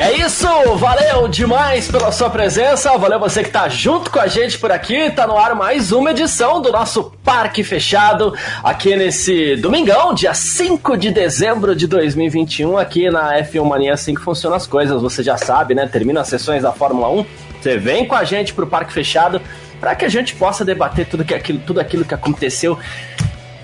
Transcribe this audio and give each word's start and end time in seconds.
É 0.00 0.12
isso, 0.12 0.46
valeu 0.76 1.26
demais 1.26 1.90
pela 1.90 2.12
sua 2.12 2.30
presença, 2.30 2.96
valeu 2.96 3.18
você 3.18 3.42
que 3.42 3.50
tá 3.50 3.68
junto 3.68 4.12
com 4.12 4.20
a 4.20 4.28
gente 4.28 4.56
por 4.56 4.70
aqui, 4.70 5.10
tá 5.10 5.26
no 5.26 5.36
ar 5.36 5.56
mais 5.56 5.90
uma 5.90 6.12
edição 6.12 6.62
do 6.62 6.70
nosso 6.70 7.12
Parque 7.24 7.64
Fechado, 7.64 8.32
aqui 8.62 8.94
nesse 8.94 9.56
domingão, 9.56 10.14
dia 10.14 10.32
5 10.32 10.96
de 10.96 11.10
dezembro 11.10 11.74
de 11.74 11.88
2021, 11.88 12.78
aqui 12.78 13.10
na 13.10 13.42
F1 13.42 13.64
Mania, 13.64 13.94
assim 13.94 14.14
que 14.14 14.22
funcionam 14.22 14.56
as 14.56 14.68
coisas, 14.68 15.02
você 15.02 15.20
já 15.20 15.36
sabe, 15.36 15.74
né, 15.74 15.84
termina 15.88 16.20
as 16.20 16.28
sessões 16.28 16.62
da 16.62 16.70
Fórmula 16.70 17.10
1, 17.10 17.26
você 17.60 17.76
vem 17.76 18.06
com 18.06 18.14
a 18.14 18.22
gente 18.22 18.54
pro 18.54 18.68
Parque 18.68 18.92
Fechado, 18.92 19.42
para 19.80 19.96
que 19.96 20.04
a 20.04 20.08
gente 20.08 20.32
possa 20.36 20.64
debater 20.64 21.06
tudo, 21.06 21.24
que 21.24 21.34
aquilo, 21.34 21.58
tudo 21.66 21.80
aquilo 21.80 22.04
que 22.04 22.14
aconteceu, 22.14 22.78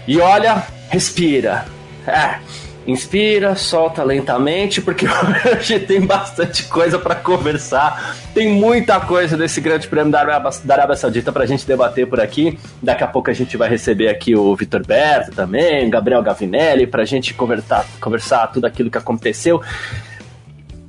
e 0.05 0.21
olha, 0.21 0.65
respira, 0.91 1.65
é 2.05 2.41
Inspira, 2.87 3.57
solta 3.57 4.03
lentamente, 4.03 4.83
porque 4.83 5.07
hoje 5.57 5.81
tem 5.81 6.01
bastante 6.01 6.65
coisa 6.65 6.99
para 6.99 7.15
conversar. 7.15 8.17
Tem 8.35 8.49
muita 8.49 9.01
coisa 9.01 9.37
desse 9.37 9.61
grande 9.61 9.89
prêmio 9.89 10.13
da 10.13 10.21
Arábia, 10.21 10.51
da 10.65 10.75
Arábia 10.75 10.97
Saudita 10.97 11.33
para 11.33 11.45
a 11.45 11.47
gente 11.47 11.67
debater 11.67 12.07
por 12.07 12.21
aqui. 12.21 12.59
Daqui 12.83 13.03
a 13.03 13.07
pouco 13.07 13.31
a 13.31 13.33
gente 13.33 13.57
vai 13.57 13.69
receber 13.69 14.09
aqui 14.09 14.37
o 14.37 14.55
Vitor 14.55 14.87
Berto 14.87 15.33
também, 15.33 15.89
Gabriel 15.89 16.23
Gavinelli, 16.23 16.87
para 16.87 17.03
a 17.03 17.07
gente 17.07 17.33
conversar, 17.33 17.87
conversar 18.01 18.49
tudo 18.49 18.67
aquilo 18.67 18.91
que 18.91 18.99
aconteceu. 18.99 19.63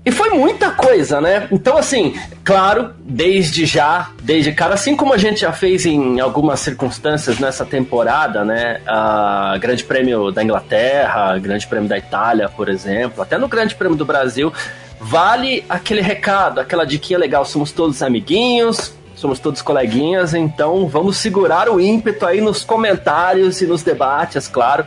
E 0.06 0.12
foi 0.12 0.30
muita 0.30 0.70
coisa, 0.70 1.20
né? 1.20 1.48
Então, 1.52 1.76
assim, 1.76 2.14
claro, 2.44 2.92
desde 3.00 3.66
já, 3.66 4.12
desde 4.22 4.52
cara, 4.52 4.76
assim 4.76 4.96
como 4.96 5.12
a 5.12 5.18
gente 5.18 5.42
já 5.42 5.52
fez 5.52 5.84
em 5.84 6.20
algumas 6.20 6.60
circunstâncias 6.60 7.40
nessa 7.40 7.66
temporada, 7.66 8.46
né? 8.46 8.82
A 8.86 9.58
Grande 9.60 9.84
Prêmio 9.84 10.32
da 10.32 10.44
Inglaterra, 10.44 11.36
Grande 11.40 11.66
Prêmio 11.66 11.90
da 11.90 11.98
Itália, 11.98 12.48
por 12.48 12.70
exemplo, 12.70 13.24
até 13.24 13.36
no 13.36 13.48
Grande 13.48 13.74
Prêmio 13.74 13.98
do 13.98 14.06
Brasil, 14.06 14.54
vale 15.02 15.66
aquele 15.68 16.02
recado, 16.02 16.60
aquela 16.60 16.86
diquinha 16.86 17.18
legal. 17.18 17.44
Somos 17.44 17.72
todos 17.72 18.04
amiguinhos, 18.04 18.94
somos 19.16 19.40
todos 19.40 19.64
coleguinhas, 19.64 20.36
então 20.36 20.88
vamos 20.88 21.18
segurar 21.18 21.68
o 21.68 21.82
ímpeto 21.82 22.28
aí 22.28 22.42
nos 22.42 22.64
comentários 22.64 23.60
e 23.60 23.66
nos 23.66 23.82
debates, 23.82 24.48
claro 24.48 24.86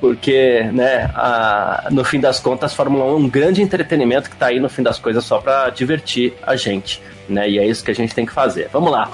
porque, 0.00 0.62
né, 0.72 1.10
a, 1.14 1.88
no 1.90 2.04
fim 2.04 2.20
das 2.20 2.38
contas, 2.38 2.72
a 2.72 2.74
Fórmula 2.74 3.04
1 3.04 3.08
é 3.08 3.14
um 3.14 3.28
grande 3.28 3.62
entretenimento 3.62 4.28
que 4.28 4.36
está 4.36 4.46
aí 4.46 4.60
no 4.60 4.68
fim 4.68 4.82
das 4.82 4.98
coisas 4.98 5.24
só 5.24 5.38
para 5.38 5.70
divertir 5.70 6.34
a 6.42 6.56
gente, 6.56 7.02
né? 7.28 7.48
E 7.48 7.58
é 7.58 7.66
isso 7.66 7.84
que 7.84 7.90
a 7.90 7.94
gente 7.94 8.14
tem 8.14 8.24
que 8.24 8.32
fazer. 8.32 8.68
Vamos 8.72 8.90
lá. 8.92 9.10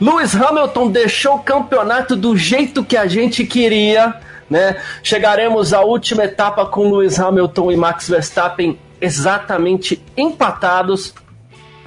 Lewis 0.00 0.34
Hamilton 0.34 0.90
deixou 0.90 1.36
o 1.36 1.38
campeonato 1.38 2.14
do 2.14 2.36
jeito 2.36 2.84
que 2.84 2.96
a 2.96 3.06
gente 3.06 3.44
queria, 3.44 4.14
né? 4.50 4.76
Chegaremos 5.02 5.72
à 5.72 5.80
última 5.80 6.24
etapa 6.24 6.66
com 6.66 6.90
Lewis 6.90 7.18
Hamilton 7.18 7.72
e 7.72 7.76
Max 7.76 8.08
Verstappen 8.08 8.78
exatamente 9.00 10.02
empatados 10.16 11.14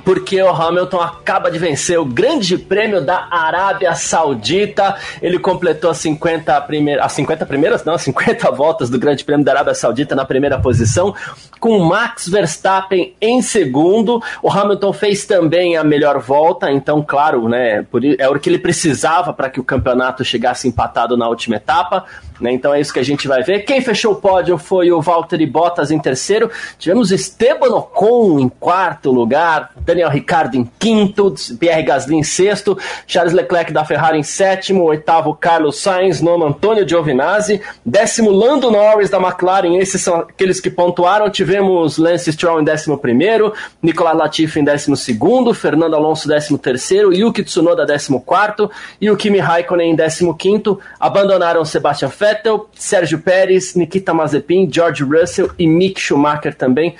porque 0.03 0.41
o 0.41 0.49
Hamilton 0.49 1.01
acaba 1.01 1.51
de 1.51 1.57
vencer 1.57 1.99
o 1.99 2.05
Grande 2.05 2.57
Prêmio 2.57 3.01
da 3.01 3.27
Arábia 3.29 3.93
Saudita. 3.95 4.95
Ele 5.21 5.39
completou 5.39 5.89
as 5.89 5.97
50, 5.97 6.59
primeir, 6.61 7.01
as 7.01 7.11
50 7.13 7.45
primeiras, 7.45 7.83
não, 7.83 7.93
as 7.93 8.01
50 8.09 8.51
voltas 8.51 8.89
do 8.89 8.99
Grande 8.99 9.23
Prêmio 9.23 9.45
da 9.45 9.51
Arábia 9.51 9.73
Saudita 9.73 10.15
na 10.15 10.25
primeira 10.25 10.59
posição, 10.59 11.13
com 11.59 11.79
Max 11.79 12.27
Verstappen 12.27 13.13
em 13.21 13.41
segundo. 13.41 14.21
O 14.41 14.49
Hamilton 14.49 14.93
fez 14.93 15.25
também 15.25 15.77
a 15.77 15.83
melhor 15.83 16.19
volta, 16.19 16.71
então, 16.71 17.03
claro, 17.05 17.47
né, 17.47 17.85
é 18.17 18.29
o 18.29 18.39
que 18.39 18.49
ele 18.49 18.59
precisava 18.59 19.33
para 19.33 19.49
que 19.49 19.59
o 19.59 19.63
campeonato 19.63 20.23
chegasse 20.23 20.67
empatado 20.67 21.17
na 21.17 21.27
última 21.27 21.57
etapa. 21.57 22.05
Né? 22.39 22.51
Então 22.51 22.73
é 22.73 22.79
isso 22.79 22.93
que 22.93 22.99
a 22.99 23.03
gente 23.03 23.27
vai 23.27 23.43
ver. 23.43 23.59
Quem 23.59 23.81
fechou 23.81 24.13
o 24.13 24.15
pódio 24.15 24.57
foi 24.57 24.91
o 24.91 25.01
Valtteri 25.01 25.45
Bottas 25.45 25.91
em 25.91 25.99
terceiro. 25.99 26.49
Tivemos 26.77 27.11
Esteban 27.11 27.75
Ocon 27.75 28.39
em 28.39 28.49
quarto 28.49 29.11
lugar, 29.11 29.71
Daniel 29.77 30.09
Ricciardo 30.09 30.57
em 30.57 30.69
quinto, 30.79 31.33
Pierre 31.59 31.83
Gasly 31.83 32.15
em 32.15 32.23
sexto, 32.23 32.77
Charles 33.05 33.33
Leclerc 33.33 33.71
da 33.73 33.83
Ferrari 33.83 34.17
em 34.17 34.23
sétimo, 34.23 34.83
oitavo 34.83 35.35
Carlos 35.35 35.81
Sainz, 35.81 36.21
nono 36.21 36.45
Antônio 36.45 36.87
Giovinazzi, 36.87 37.61
décimo 37.85 38.31
Lando 38.31 38.71
Norris 38.71 39.09
da 39.09 39.17
McLaren. 39.17 39.77
Esses 39.77 40.01
são 40.01 40.15
aqueles 40.21 40.59
que 40.59 40.69
pontuaram. 40.69 41.29
Tivemos 41.29 41.97
Lance 41.97 42.31
Stroll 42.31 42.61
em 42.61 42.63
décimo 42.63 42.97
primeiro, 42.97 43.53
Nicolas 43.81 44.17
Latifi 44.17 44.59
em 44.59 44.63
décimo 44.63 44.95
segundo, 44.95 45.53
Fernando 45.53 45.95
Alonso 45.95 46.27
décimo 46.27 46.57
terceiro, 46.57 47.13
Yuki 47.13 47.43
Tsunoda 47.43 47.85
décimo 47.85 48.21
quarto 48.21 48.69
e 48.99 49.09
o 49.09 49.17
Kimi 49.17 49.39
Raikkonen 49.39 49.91
em 49.91 49.95
décimo 49.95 50.35
quinto. 50.35 50.79
Abandonaram 50.99 51.65
Sebastian 51.65 52.09
Vettel 52.09 52.28
Vettel, 52.29 52.69
Sérgio 52.75 53.19
Pérez, 53.19 53.75
Nikita 53.75 54.13
Mazepin, 54.13 54.69
George 54.71 55.03
Russell 55.03 55.51
e 55.57 55.67
Mick 55.67 55.99
Schumacher 55.99 56.55
também. 56.55 56.95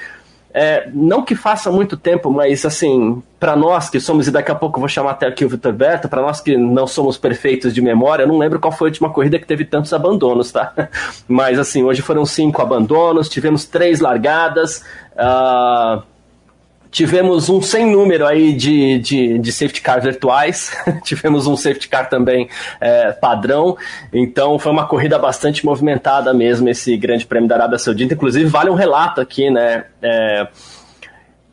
É, 0.52 0.90
não 0.92 1.24
que 1.24 1.36
faça 1.36 1.72
muito 1.72 1.96
tempo, 1.96 2.32
mas 2.32 2.66
assim, 2.66 3.22
para 3.40 3.56
nós 3.56 3.88
que 3.88 4.00
somos, 4.00 4.28
e 4.28 4.32
daqui 4.32 4.50
a 4.50 4.56
pouco 4.56 4.78
eu 4.78 4.80
vou 4.80 4.90
chamar 4.90 5.12
até 5.12 5.28
aqui 5.28 5.46
o 5.46 5.50
Vitor 5.50 5.72
Berto, 5.72 6.10
para 6.10 6.24
nós 6.24 6.42
que 6.42 6.58
não 6.58 6.88
somos 6.88 7.18
perfeitos 7.18 7.72
de 7.72 7.82
memória, 7.82 8.24
eu 8.24 8.28
não 8.28 8.40
lembro 8.40 8.60
qual 8.60 8.72
foi 8.72 8.88
a 8.88 8.90
última 8.90 9.12
corrida 9.12 9.38
que 9.38 9.46
teve 9.46 9.64
tantos 9.64 9.94
abandonos, 9.94 10.52
tá? 10.52 10.74
Mas 11.28 11.60
assim, 11.60 11.84
hoje 11.84 12.02
foram 12.02 12.26
cinco 12.26 12.64
abandonos, 12.64 13.30
tivemos 13.30 13.66
três 13.66 14.00
largadas. 14.00 14.84
Uh, 15.14 16.02
Tivemos 16.92 17.50
um 17.50 17.62
sem 17.62 17.86
número 17.86 18.26
aí 18.26 18.52
de, 18.54 18.98
de, 19.00 19.38
de 19.38 19.52
safety 19.52 19.82
car 19.82 20.02
virtuais, 20.02 20.72
tivemos 21.04 21.46
um 21.46 21.56
safety 21.56 21.88
car 21.88 22.10
também 22.10 22.50
é, 22.82 23.12
padrão, 23.12 23.78
então 24.12 24.58
foi 24.58 24.72
uma 24.72 24.88
corrida 24.88 25.20
bastante 25.20 25.64
movimentada 25.64 26.34
mesmo 26.34 26.68
esse 26.68 26.98
Grande 26.98 27.28
Prêmio 27.28 27.48
da 27.48 27.56
Arábia 27.56 27.78
Saudita. 27.78 28.16
Inclusive, 28.16 28.50
vale 28.50 28.72
um 28.72 28.76
relato 28.76 29.22
aqui, 29.22 29.52
né? 29.52 29.86
É, 30.02 30.48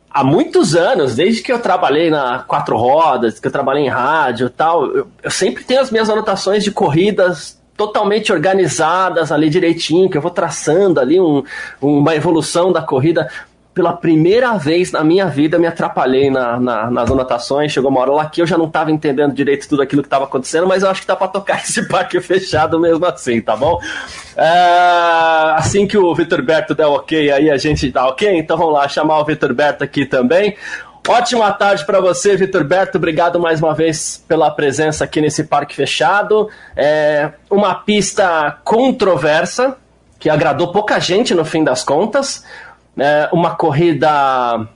há 0.09 0.23
muitos 0.23 0.75
anos, 0.75 1.15
desde 1.15 1.43
que 1.43 1.51
eu 1.51 1.59
trabalhei 1.59 2.09
na 2.09 2.39
quatro 2.39 2.75
rodas, 2.75 3.39
que 3.39 3.47
eu 3.47 3.51
trabalhei 3.51 3.83
em 3.83 3.89
rádio 3.89 4.49
tal, 4.49 4.87
eu, 4.87 5.07
eu 5.21 5.29
sempre 5.29 5.63
tenho 5.63 5.81
as 5.81 5.91
minhas 5.91 6.09
anotações 6.09 6.63
de 6.63 6.71
corridas 6.71 7.61
totalmente 7.77 8.33
organizadas 8.33 9.31
ali 9.31 9.51
direitinho, 9.51 10.09
que 10.09 10.17
eu 10.17 10.21
vou 10.21 10.31
traçando 10.31 10.99
ali 10.99 11.21
um, 11.21 11.43
uma 11.79 12.15
evolução 12.15 12.71
da 12.71 12.81
corrida 12.81 13.29
pela 13.77 13.93
primeira 13.93 14.57
vez 14.57 14.91
na 14.91 15.03
minha 15.03 15.27
vida, 15.27 15.59
me 15.59 15.67
atrapalhei 15.67 16.31
na, 16.31 16.59
na, 16.59 16.89
nas 16.89 17.11
anotações. 17.11 17.71
Chegou 17.71 17.91
uma 17.91 17.99
hora 17.99 18.11
lá 18.11 18.25
que 18.25 18.41
eu 18.41 18.47
já 18.47 18.57
não 18.57 18.65
estava 18.65 18.91
entendendo 18.91 19.35
direito 19.35 19.69
tudo 19.69 19.83
aquilo 19.83 20.01
que 20.01 20.07
estava 20.07 20.25
acontecendo, 20.25 20.65
mas 20.65 20.81
eu 20.81 20.89
acho 20.89 21.01
que 21.01 21.05
tá 21.05 21.15
para 21.15 21.27
tocar 21.27 21.61
esse 21.61 21.87
parque 21.87 22.19
fechado 22.19 22.79
mesmo 22.79 23.05
assim, 23.05 23.39
tá 23.39 23.55
bom? 23.55 23.79
É, 24.35 25.53
assim 25.57 25.85
que 25.85 25.95
o 25.95 26.15
Vitor 26.15 26.41
Berto 26.41 26.73
der 26.73 26.87
ok, 26.87 27.31
aí 27.31 27.51
a 27.51 27.57
gente 27.57 27.91
dá 27.91 28.07
ok. 28.07 28.39
Então 28.39 28.57
vamos 28.57 28.73
lá, 28.73 28.87
chamar 28.87 29.19
o 29.19 29.25
Vitor 29.25 29.53
Berto 29.53 29.83
aqui 29.83 30.07
também. 30.07 30.57
Ótima 31.07 31.51
tarde 31.51 31.85
para 31.85 32.01
você, 32.01 32.35
Vitor 32.35 32.63
Berto. 32.63 32.97
Obrigado 32.97 33.39
mais 33.39 33.61
uma 33.61 33.75
vez 33.75 34.23
pela 34.27 34.49
presença 34.49 35.03
aqui 35.03 35.21
nesse 35.21 35.43
parque 35.43 35.75
fechado. 35.75 36.49
É 36.75 37.29
uma 37.47 37.75
pista 37.75 38.57
controversa, 38.63 39.77
que 40.19 40.31
agradou 40.31 40.71
pouca 40.71 40.99
gente 40.99 41.35
no 41.35 41.45
fim 41.45 41.63
das 41.63 41.83
contas 41.83 42.43
é, 42.97 43.29
uma 43.31 43.55
corrida 43.55 44.67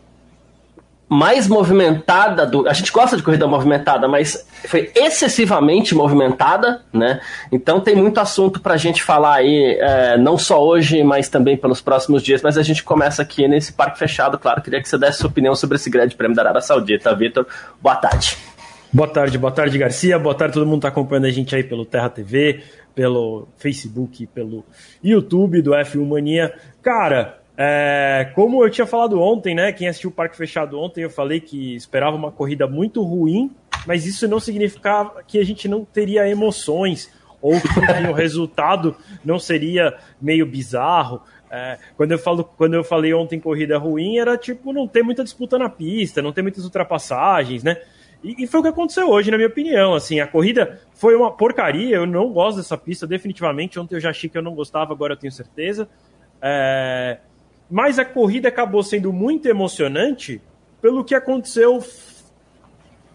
mais 1.13 1.45
movimentada 1.45 2.45
do. 2.45 2.69
A 2.69 2.73
gente 2.73 2.89
gosta 2.89 3.17
de 3.17 3.23
corrida 3.23 3.45
movimentada, 3.45 4.07
mas 4.07 4.47
foi 4.65 4.89
excessivamente 4.95 5.93
movimentada, 5.93 6.83
né? 6.93 7.19
Então 7.51 7.81
tem 7.81 7.97
muito 7.97 8.17
assunto 8.21 8.61
para 8.61 8.75
a 8.75 8.77
gente 8.77 9.03
falar 9.03 9.35
aí, 9.35 9.77
é, 9.77 10.17
não 10.17 10.37
só 10.37 10.63
hoje, 10.63 11.03
mas 11.03 11.27
também 11.27 11.57
pelos 11.57 11.81
próximos 11.81 12.23
dias. 12.23 12.41
Mas 12.41 12.57
a 12.57 12.63
gente 12.63 12.81
começa 12.81 13.21
aqui 13.21 13.45
nesse 13.45 13.73
parque 13.73 13.99
fechado, 13.99 14.39
claro. 14.39 14.61
Queria 14.61 14.81
que 14.81 14.87
você 14.87 14.97
desse 14.97 15.17
sua 15.17 15.29
opinião 15.29 15.53
sobre 15.53 15.75
esse 15.75 15.89
grande 15.89 16.15
prêmio 16.15 16.33
da 16.33 16.43
Arábia 16.43 16.61
Saudita. 16.61 17.13
Vitor, 17.13 17.45
boa 17.81 17.97
tarde. 17.97 18.37
Boa 18.93 19.09
tarde, 19.09 19.37
boa 19.37 19.51
tarde, 19.51 19.77
Garcia. 19.77 20.17
Boa 20.17 20.33
tarde, 20.33 20.53
todo 20.53 20.65
mundo 20.65 20.77
está 20.77 20.87
acompanhando 20.87 21.25
a 21.25 21.31
gente 21.31 21.53
aí 21.53 21.63
pelo 21.63 21.85
Terra 21.85 22.09
TV, 22.09 22.63
pelo 22.95 23.49
Facebook, 23.57 24.27
pelo 24.27 24.63
YouTube 25.03 25.61
do 25.61 25.71
F1 25.71 26.07
Mania. 26.07 26.53
Cara, 26.81 27.40
é, 27.63 28.31
como 28.33 28.65
eu 28.65 28.71
tinha 28.71 28.87
falado 28.87 29.21
ontem, 29.21 29.53
né? 29.53 29.71
Quem 29.71 29.87
assistiu 29.87 30.09
o 30.09 30.13
Parque 30.13 30.35
Fechado 30.35 30.79
ontem, 30.79 31.03
eu 31.03 31.11
falei 31.11 31.39
que 31.39 31.75
esperava 31.75 32.15
uma 32.15 32.31
corrida 32.31 32.65
muito 32.65 33.03
ruim, 33.03 33.51
mas 33.85 34.07
isso 34.07 34.27
não 34.27 34.39
significava 34.39 35.21
que 35.21 35.37
a 35.37 35.45
gente 35.45 35.67
não 35.67 35.85
teria 35.85 36.27
emoções 36.27 37.13
ou 37.39 37.53
que 37.61 37.67
o 38.09 38.13
resultado 38.13 38.95
não 39.23 39.37
seria 39.37 39.95
meio 40.19 40.43
bizarro. 40.43 41.21
É, 41.51 41.77
quando, 41.95 42.13
eu 42.13 42.17
falo, 42.17 42.43
quando 42.43 42.73
eu 42.73 42.83
falei 42.83 43.13
ontem 43.13 43.39
corrida 43.39 43.77
ruim, 43.77 44.17
era 44.17 44.35
tipo 44.39 44.73
não 44.73 44.87
ter 44.87 45.03
muita 45.03 45.23
disputa 45.23 45.59
na 45.59 45.69
pista, 45.69 46.19
não 46.19 46.33
ter 46.33 46.41
muitas 46.41 46.63
ultrapassagens, 46.63 47.61
né? 47.61 47.77
E, 48.23 48.43
e, 48.43 48.47
foi 48.47 48.61
o 48.61 48.63
que 48.63 48.69
aconteceu 48.69 49.07
hoje, 49.07 49.29
na 49.29 49.37
minha 49.37 49.49
opinião. 49.49 49.93
Assim, 49.93 50.19
a 50.19 50.25
corrida 50.25 50.81
foi 50.95 51.15
uma 51.15 51.29
porcaria. 51.29 51.97
Eu 51.97 52.07
não 52.07 52.33
gosto 52.33 52.57
dessa 52.57 52.77
pista, 52.77 53.05
definitivamente. 53.05 53.79
Ontem 53.79 53.95
eu 53.95 53.99
já 53.99 54.09
achei 54.09 54.27
que 54.27 54.37
eu 54.37 54.41
não 54.41 54.55
gostava, 54.55 54.93
agora 54.93 55.13
eu 55.13 55.17
tenho 55.17 55.31
certeza. 55.31 55.87
É, 56.41 57.19
mas 57.71 57.97
a 57.97 58.03
corrida 58.03 58.49
acabou 58.49 58.83
sendo 58.83 59.13
muito 59.13 59.47
emocionante 59.47 60.41
pelo 60.81 61.05
que 61.05 61.15
aconteceu 61.15 61.81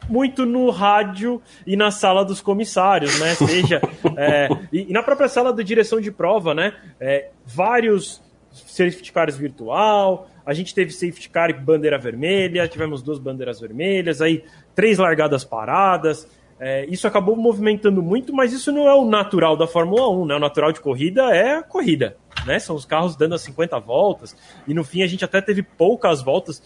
muito 0.08 0.46
no 0.46 0.70
rádio 0.70 1.42
e 1.66 1.76
na 1.76 1.90
sala 1.90 2.24
dos 2.24 2.40
comissários, 2.40 3.20
né? 3.20 3.34
Seja 3.36 3.82
é, 4.16 4.48
e, 4.72 4.90
na 4.92 5.02
própria 5.02 5.28
sala 5.28 5.52
da 5.52 5.62
direção 5.62 6.00
de 6.00 6.10
prova, 6.10 6.54
né? 6.54 6.72
É, 6.98 7.28
vários 7.44 8.22
safety 8.50 9.12
cars 9.12 9.36
virtual, 9.36 10.28
a 10.46 10.54
gente 10.54 10.74
teve 10.74 10.90
safety 10.90 11.28
car 11.28 11.50
e 11.50 11.52
bandeira 11.52 11.98
vermelha, 11.98 12.66
tivemos 12.66 13.02
duas 13.02 13.18
bandeiras 13.18 13.60
vermelhas, 13.60 14.22
aí 14.22 14.42
três 14.74 14.96
largadas 14.96 15.44
paradas. 15.44 16.26
É, 16.58 16.86
isso 16.86 17.06
acabou 17.06 17.36
movimentando 17.36 18.02
muito, 18.02 18.32
mas 18.32 18.54
isso 18.54 18.72
não 18.72 18.88
é 18.88 18.94
o 18.94 19.04
natural 19.04 19.56
da 19.58 19.66
Fórmula 19.66 20.08
1, 20.08 20.26
né? 20.26 20.36
O 20.36 20.40
natural 20.40 20.72
de 20.72 20.80
corrida 20.80 21.24
é 21.34 21.56
a 21.56 21.62
corrida, 21.62 22.16
né? 22.46 22.58
São 22.58 22.76
os 22.76 22.84
carros 22.84 23.16
dando 23.16 23.34
as 23.34 23.42
50 23.42 23.78
voltas, 23.80 24.36
e 24.66 24.72
no 24.72 24.84
fim 24.84 25.02
a 25.02 25.06
gente 25.06 25.24
até 25.24 25.40
teve 25.40 25.62
poucas 25.62 26.22
voltas. 26.22 26.62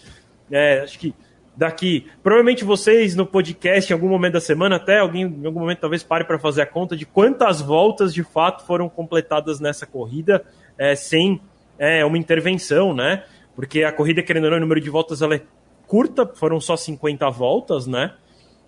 É, 0.50 0.81
acho 0.81 0.99
que 0.99 1.15
daqui. 1.56 2.06
Provavelmente 2.23 2.65
vocês 2.65 3.15
no 3.15 3.27
podcast, 3.27 3.93
em 3.93 3.94
algum 3.94 4.09
momento 4.09 4.35
da 4.35 4.41
semana, 4.41 4.77
até 4.77 4.99
alguém 4.99 5.23
em 5.23 5.47
algum 5.47 5.61
momento 5.61 5.81
talvez 5.81 6.03
pare 6.03 6.25
para 6.25 6.38
fazer 6.38 6.62
a 6.62 6.67
conta 6.67 6.97
de 6.97 7.05
quantas 7.05 7.61
voltas 7.61 8.15
de 8.15 8.23
fato 8.23 8.65
foram 8.65 8.88
completadas 8.88 9.61
nessa 9.61 9.87
corrida 9.87 10.44
é, 10.79 10.94
sem 10.94 11.41
é, 11.79 12.05
uma 12.05 12.19
intervenção, 12.19 12.94
né? 12.94 13.25
Porque 13.55 13.85
a 13.85 13.93
corrida, 13.93 14.23
querendo 14.23 14.44
ou 14.44 14.50
não, 14.50 14.56
o 14.56 14.61
número 14.61 14.81
de 14.81 14.88
voltas 14.88 15.21
ela 15.21 15.35
é 15.35 15.43
curta, 15.87 16.27
foram 16.27 16.61
só 16.61 16.77
50 16.77 17.29
voltas, 17.31 17.87
né? 17.87 18.15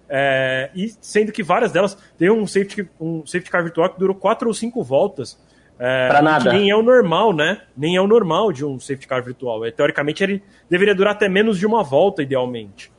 É, 0.09 0.71
e 0.75 0.93
sendo 1.01 1.33
que 1.33 1.43
várias 1.43 1.73
delas 1.73 1.97
tem 2.19 2.31
um 2.31 2.47
safety, 2.47 2.87
um 3.01 3.25
safety 3.25 3.51
car 3.51 3.63
virtual 3.63 3.89
que 3.89 3.99
durou 3.99 4.15
4 4.15 4.47
ou 4.47 4.53
5 4.53 4.83
voltas. 4.83 5.41
É, 5.85 6.07
para 6.07 6.23
nada. 6.23 6.53
nem 6.53 6.71
é 6.71 6.77
o 6.77 6.83
normal, 6.83 7.33
né? 7.33 7.63
Nem 7.77 7.97
é 7.97 8.01
o 8.01 8.07
normal 8.07 8.53
de 8.53 8.65
um 8.65 8.79
safety 8.79 9.09
car 9.09 9.21
virtual. 9.21 9.65
É, 9.65 9.73
teoricamente, 9.73 10.23
ele 10.23 10.41
deveria 10.71 10.95
durar 10.95 11.13
até 11.13 11.29
menos 11.29 11.59
de 11.59 11.67
uma 11.67 11.83
volta, 11.83 12.23
idealmente. 12.23 12.93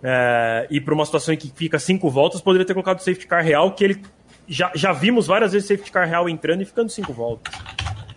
É, 0.00 0.68
e 0.70 0.80
para 0.80 0.94
uma 0.94 1.04
situação 1.04 1.34
em 1.34 1.36
que 1.36 1.50
fica 1.52 1.80
cinco 1.80 2.08
voltas, 2.08 2.40
poderia 2.40 2.64
ter 2.64 2.72
colocado 2.72 3.00
o 3.00 3.02
safety 3.02 3.26
car 3.26 3.42
real, 3.42 3.72
que 3.72 3.82
ele 3.82 4.02
já, 4.46 4.70
já 4.76 4.92
vimos 4.92 5.26
várias 5.26 5.54
vezes 5.54 5.66
safety 5.66 5.90
car 5.90 6.06
real 6.06 6.28
entrando 6.28 6.62
e 6.62 6.64
ficando 6.64 6.88
cinco 6.88 7.12
voltas. 7.12 7.52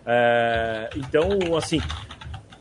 É, 0.05 0.91
então, 0.95 1.57
assim, 1.57 1.81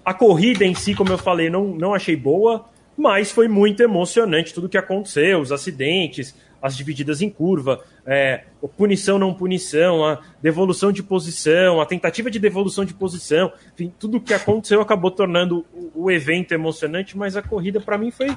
a 0.02 0.14
corrida 0.14 0.64
em 0.64 0.74
si, 0.74 0.94
como 0.94 1.12
eu 1.12 1.18
falei, 1.18 1.50
não, 1.50 1.66
não 1.66 1.92
achei 1.92 2.16
boa, 2.16 2.64
mas 2.96 3.30
foi 3.30 3.46
muito 3.46 3.82
emocionante 3.82 4.54
tudo 4.54 4.70
que 4.70 4.78
aconteceu, 4.78 5.38
os 5.38 5.52
acidentes, 5.52 6.34
as 6.64 6.74
divididas 6.74 7.20
em 7.20 7.28
curva, 7.28 7.84
é, 8.06 8.44
punição 8.74 9.18
não 9.18 9.34
punição, 9.34 10.02
a 10.02 10.18
devolução 10.40 10.90
de 10.90 11.02
posição, 11.02 11.78
a 11.78 11.84
tentativa 11.84 12.30
de 12.30 12.38
devolução 12.38 12.86
de 12.86 12.94
posição, 12.94 13.52
enfim, 13.74 13.92
tudo 13.98 14.18
que 14.18 14.32
aconteceu 14.32 14.80
acabou 14.80 15.10
tornando 15.10 15.66
o, 15.74 16.04
o 16.06 16.10
evento 16.10 16.52
emocionante, 16.52 17.18
mas 17.18 17.36
a 17.36 17.42
corrida 17.42 17.82
para 17.82 17.98
mim 17.98 18.10
foi, 18.10 18.34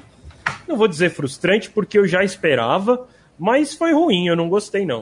não 0.68 0.76
vou 0.76 0.86
dizer 0.86 1.08
frustrante, 1.08 1.70
porque 1.70 1.98
eu 1.98 2.06
já 2.06 2.22
esperava, 2.22 3.08
mas 3.38 3.72
foi 3.72 3.94
ruim, 3.94 4.28
eu 4.28 4.36
não 4.36 4.50
gostei 4.50 4.84
não. 4.84 5.00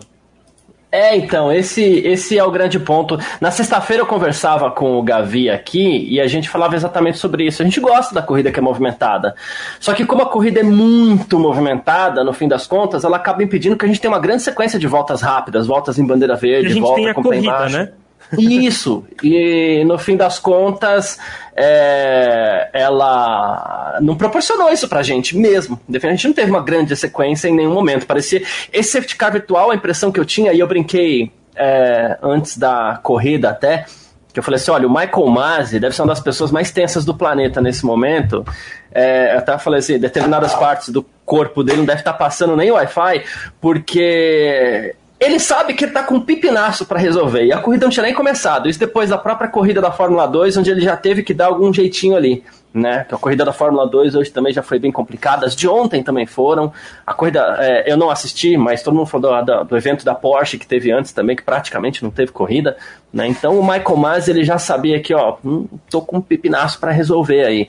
É, 0.90 1.16
então, 1.16 1.52
esse, 1.52 1.82
esse 1.82 2.38
é 2.38 2.44
o 2.44 2.50
grande 2.50 2.78
ponto. 2.78 3.18
Na 3.40 3.50
sexta-feira 3.50 4.02
eu 4.02 4.06
conversava 4.06 4.70
com 4.70 4.98
o 4.98 5.02
Gavi 5.02 5.50
aqui 5.50 6.06
e 6.08 6.20
a 6.20 6.26
gente 6.26 6.48
falava 6.48 6.76
exatamente 6.76 7.18
sobre 7.18 7.44
isso. 7.44 7.60
A 7.60 7.64
gente 7.64 7.80
gosta 7.80 8.14
da 8.14 8.22
corrida 8.22 8.52
que 8.52 8.58
é 8.58 8.62
movimentada. 8.62 9.34
Só 9.80 9.92
que 9.92 10.06
como 10.06 10.22
a 10.22 10.26
corrida 10.26 10.60
é 10.60 10.62
muito 10.62 11.38
movimentada, 11.38 12.22
no 12.22 12.32
fim 12.32 12.48
das 12.48 12.66
contas, 12.66 13.04
ela 13.04 13.16
acaba 13.16 13.42
impedindo 13.42 13.76
que 13.76 13.84
a 13.84 13.88
gente 13.88 14.00
tenha 14.00 14.12
uma 14.12 14.20
grande 14.20 14.42
sequência 14.42 14.78
de 14.78 14.86
voltas 14.86 15.20
rápidas, 15.20 15.66
voltas 15.66 15.98
em 15.98 16.06
bandeira 16.06 16.36
verde, 16.36 16.68
a 16.68 16.70
gente 16.70 16.80
volta 16.80 16.96
tem 16.96 17.08
a 17.08 17.14
com 17.14 17.22
corrida, 17.22 17.46
embaixo. 17.46 17.76
né? 17.76 17.92
Isso, 18.38 19.04
e 19.22 19.84
no 19.84 19.98
fim 19.98 20.16
das 20.16 20.38
contas, 20.38 21.18
é, 21.54 22.68
ela 22.72 23.98
não 24.00 24.16
proporcionou 24.16 24.70
isso 24.70 24.88
pra 24.88 25.02
gente 25.02 25.36
mesmo. 25.36 25.80
A 25.92 25.98
gente 26.08 26.26
não 26.26 26.34
teve 26.34 26.50
uma 26.50 26.62
grande 26.62 26.94
sequência 26.96 27.48
em 27.48 27.54
nenhum 27.54 27.72
momento. 27.72 28.06
Parecia. 28.06 28.42
Esse 28.72 28.90
safety 28.90 29.16
car 29.16 29.32
virtual, 29.32 29.70
a 29.70 29.74
impressão 29.74 30.10
que 30.10 30.20
eu 30.20 30.24
tinha, 30.24 30.52
e 30.52 30.60
eu 30.60 30.66
brinquei 30.66 31.30
é, 31.54 32.18
antes 32.22 32.58
da 32.58 32.98
corrida 33.02 33.50
até, 33.50 33.86
que 34.32 34.38
eu 34.38 34.42
falei 34.42 34.56
assim: 34.56 34.70
olha, 34.70 34.86
o 34.86 34.90
Michael 34.90 35.26
Masi 35.28 35.80
deve 35.80 35.96
ser 35.96 36.02
uma 36.02 36.08
das 36.08 36.20
pessoas 36.20 36.50
mais 36.50 36.70
tensas 36.70 37.04
do 37.06 37.14
planeta 37.14 37.60
nesse 37.60 37.86
momento. 37.86 38.44
É, 38.92 39.34
eu 39.34 39.38
até 39.38 39.56
falei 39.56 39.78
assim: 39.78 39.98
determinadas 39.98 40.54
partes 40.54 40.90
do 40.90 41.02
corpo 41.24 41.64
dele 41.64 41.78
não 41.78 41.86
deve 41.86 42.00
estar 42.00 42.12
passando 42.12 42.54
nem 42.54 42.70
Wi-Fi, 42.70 43.24
porque 43.60 44.94
ele 45.18 45.38
sabe 45.40 45.72
que 45.72 45.84
ele 45.84 45.92
tá 45.92 46.02
com 46.02 46.16
um 46.16 46.20
pipinaço 46.20 46.84
para 46.84 46.98
resolver. 46.98 47.44
E 47.44 47.52
a 47.52 47.58
corrida 47.58 47.86
não 47.86 47.90
tinha 47.90 48.04
nem 48.04 48.14
começado. 48.14 48.68
Isso 48.68 48.78
depois 48.78 49.08
da 49.08 49.16
própria 49.16 49.48
corrida 49.48 49.80
da 49.80 49.90
Fórmula 49.90 50.26
2, 50.26 50.58
onde 50.58 50.70
ele 50.70 50.82
já 50.82 50.96
teve 50.96 51.22
que 51.22 51.32
dar 51.32 51.46
algum 51.46 51.72
jeitinho 51.72 52.16
ali. 52.16 52.44
Né? 52.72 53.06
A 53.10 53.16
corrida 53.16 53.42
da 53.42 53.52
Fórmula 53.54 53.86
2 53.88 54.14
hoje 54.14 54.30
também 54.30 54.52
já 54.52 54.62
foi 54.62 54.78
bem 54.78 54.92
complicada. 54.92 55.46
As 55.46 55.56
de 55.56 55.66
ontem 55.66 56.02
também 56.02 56.26
foram. 56.26 56.70
A 57.06 57.14
corrida, 57.14 57.56
é, 57.58 57.90
eu 57.90 57.96
não 57.96 58.10
assisti, 58.10 58.58
mas 58.58 58.82
todo 58.82 58.94
mundo 58.94 59.06
falou 59.06 59.42
do, 59.42 59.64
do, 59.64 59.76
evento 59.76 60.04
da 60.04 60.14
Porsche 60.14 60.58
que 60.58 60.66
teve 60.66 60.92
antes 60.92 61.12
também, 61.12 61.34
que 61.34 61.42
praticamente 61.42 62.02
não 62.02 62.10
teve 62.10 62.30
corrida. 62.30 62.76
Né? 63.10 63.26
Então 63.26 63.58
o 63.58 63.62
Michael 63.62 63.96
Masi 63.96 64.30
ele 64.30 64.44
já 64.44 64.58
sabia 64.58 65.00
que, 65.00 65.14
ó, 65.14 65.38
hum, 65.42 65.66
tô 65.88 66.02
com 66.02 66.18
um 66.18 66.20
pipinaço 66.20 66.78
para 66.78 66.92
resolver 66.92 67.42
aí. 67.42 67.68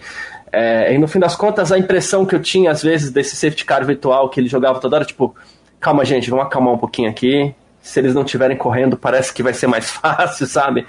É, 0.52 0.94
e 0.94 0.98
no 0.98 1.08
fim 1.08 1.20
das 1.20 1.36
contas, 1.36 1.72
a 1.72 1.78
impressão 1.78 2.26
que 2.26 2.36
eu 2.36 2.42
tinha 2.42 2.72
às 2.72 2.82
vezes 2.82 3.10
desse 3.10 3.36
safety 3.38 3.64
car 3.64 3.86
virtual 3.86 4.30
que 4.30 4.40
ele 4.40 4.50
jogava 4.50 4.80
toda 4.80 4.98
hora, 4.98 5.06
tipo, 5.06 5.34
calma, 5.80 6.06
gente, 6.06 6.30
vamos 6.30 6.46
acalmar 6.46 6.74
um 6.74 6.78
pouquinho 6.78 7.10
aqui. 7.10 7.54
Se 7.82 8.00
eles 8.00 8.14
não 8.14 8.24
estiverem 8.24 8.58
correndo, 8.58 8.98
parece 8.98 9.34
que 9.34 9.42
vai 9.42 9.54
ser 9.54 9.68
mais 9.68 9.90
fácil, 9.92 10.46
sabe? 10.48 10.86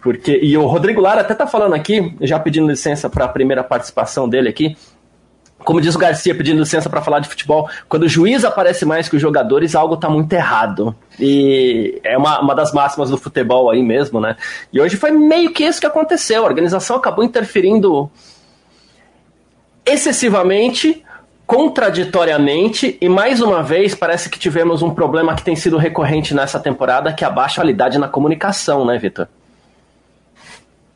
Porque 0.00 0.38
e 0.42 0.56
o 0.56 0.66
Rodrigo 0.66 1.00
Lara 1.00 1.20
até 1.20 1.34
tá 1.34 1.46
falando 1.46 1.74
aqui, 1.74 2.14
já 2.20 2.38
pedindo 2.38 2.68
licença 2.68 3.08
para 3.08 3.24
a 3.24 3.28
primeira 3.28 3.62
participação 3.62 4.28
dele 4.28 4.48
aqui. 4.48 4.76
Como 5.64 5.80
diz 5.80 5.94
o 5.94 5.98
Garcia, 5.98 6.34
pedindo 6.34 6.58
licença 6.58 6.90
para 6.90 7.00
falar 7.00 7.20
de 7.20 7.28
futebol, 7.28 7.70
quando 7.88 8.02
o 8.02 8.08
juiz 8.08 8.44
aparece 8.44 8.84
mais 8.84 9.08
que 9.08 9.14
os 9.14 9.22
jogadores, 9.22 9.76
algo 9.76 9.96
tá 9.96 10.10
muito 10.10 10.32
errado. 10.32 10.92
E 11.20 12.00
é 12.02 12.18
uma, 12.18 12.40
uma 12.40 12.54
das 12.54 12.72
máximas 12.72 13.10
do 13.10 13.16
futebol 13.16 13.70
aí 13.70 13.80
mesmo, 13.80 14.20
né? 14.20 14.36
E 14.72 14.80
hoje 14.80 14.96
foi 14.96 15.12
meio 15.12 15.52
que 15.52 15.62
isso 15.62 15.80
que 15.80 15.86
aconteceu. 15.86 16.42
A 16.42 16.48
organização 16.48 16.96
acabou 16.96 17.24
interferindo 17.24 18.10
excessivamente 19.86 21.04
contraditoriamente, 21.46 22.96
e 23.00 23.08
mais 23.08 23.40
uma 23.40 23.62
vez 23.62 23.94
parece 23.94 24.30
que 24.30 24.38
tivemos 24.38 24.82
um 24.82 24.94
problema 24.94 25.34
que 25.34 25.42
tem 25.42 25.56
sido 25.56 25.76
recorrente 25.76 26.34
nessa 26.34 26.58
temporada, 26.58 27.12
que 27.12 27.24
é 27.24 27.26
a 27.26 27.30
baixa 27.30 27.60
qualidade 27.60 27.98
na 27.98 28.08
comunicação, 28.08 28.84
né, 28.84 28.98
Vitor? 28.98 29.28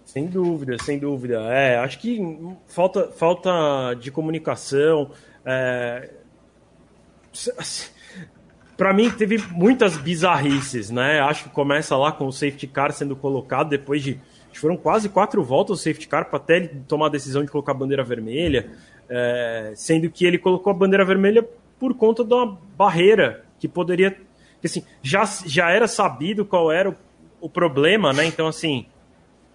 Sem 0.04 0.26
dúvida, 0.26 0.78
sem 0.82 0.98
dúvida. 0.98 1.42
É, 1.50 1.76
acho 1.76 1.98
que 1.98 2.18
falta, 2.66 3.08
falta 3.08 3.94
de 4.00 4.10
comunicação. 4.10 5.10
É... 5.44 6.08
Para 8.78 8.94
mim, 8.94 9.10
teve 9.10 9.36
muitas 9.50 9.98
bizarrices, 9.98 10.90
né? 10.90 11.20
Acho 11.20 11.44
que 11.44 11.50
começa 11.50 11.94
lá 11.98 12.12
com 12.12 12.26
o 12.26 12.32
safety 12.32 12.66
car 12.66 12.92
sendo 12.92 13.14
colocado 13.14 13.68
depois 13.68 14.02
de. 14.02 14.18
Foram 14.54 14.78
quase 14.78 15.10
quatro 15.10 15.44
voltas 15.44 15.78
o 15.78 15.82
safety 15.82 16.08
car 16.08 16.30
para 16.30 16.38
até 16.38 16.56
ele 16.56 16.68
tomar 16.88 17.08
a 17.08 17.10
decisão 17.10 17.44
de 17.44 17.50
colocar 17.50 17.72
a 17.72 17.74
bandeira 17.74 18.02
vermelha. 18.02 18.70
É, 19.08 19.72
sendo 19.76 20.10
que 20.10 20.26
ele 20.26 20.38
colocou 20.38 20.70
a 20.70 20.74
bandeira 20.74 21.04
vermelha 21.04 21.46
por 21.78 21.94
conta 21.94 22.24
de 22.24 22.34
uma 22.34 22.58
barreira 22.76 23.44
que 23.58 23.68
poderia. 23.68 24.16
Assim, 24.64 24.84
já, 25.00 25.24
já 25.46 25.70
era 25.70 25.86
sabido 25.86 26.44
qual 26.44 26.72
era 26.72 26.90
o, 26.90 26.94
o 27.40 27.48
problema, 27.48 28.12
né? 28.12 28.24
Então, 28.26 28.48
assim, 28.48 28.86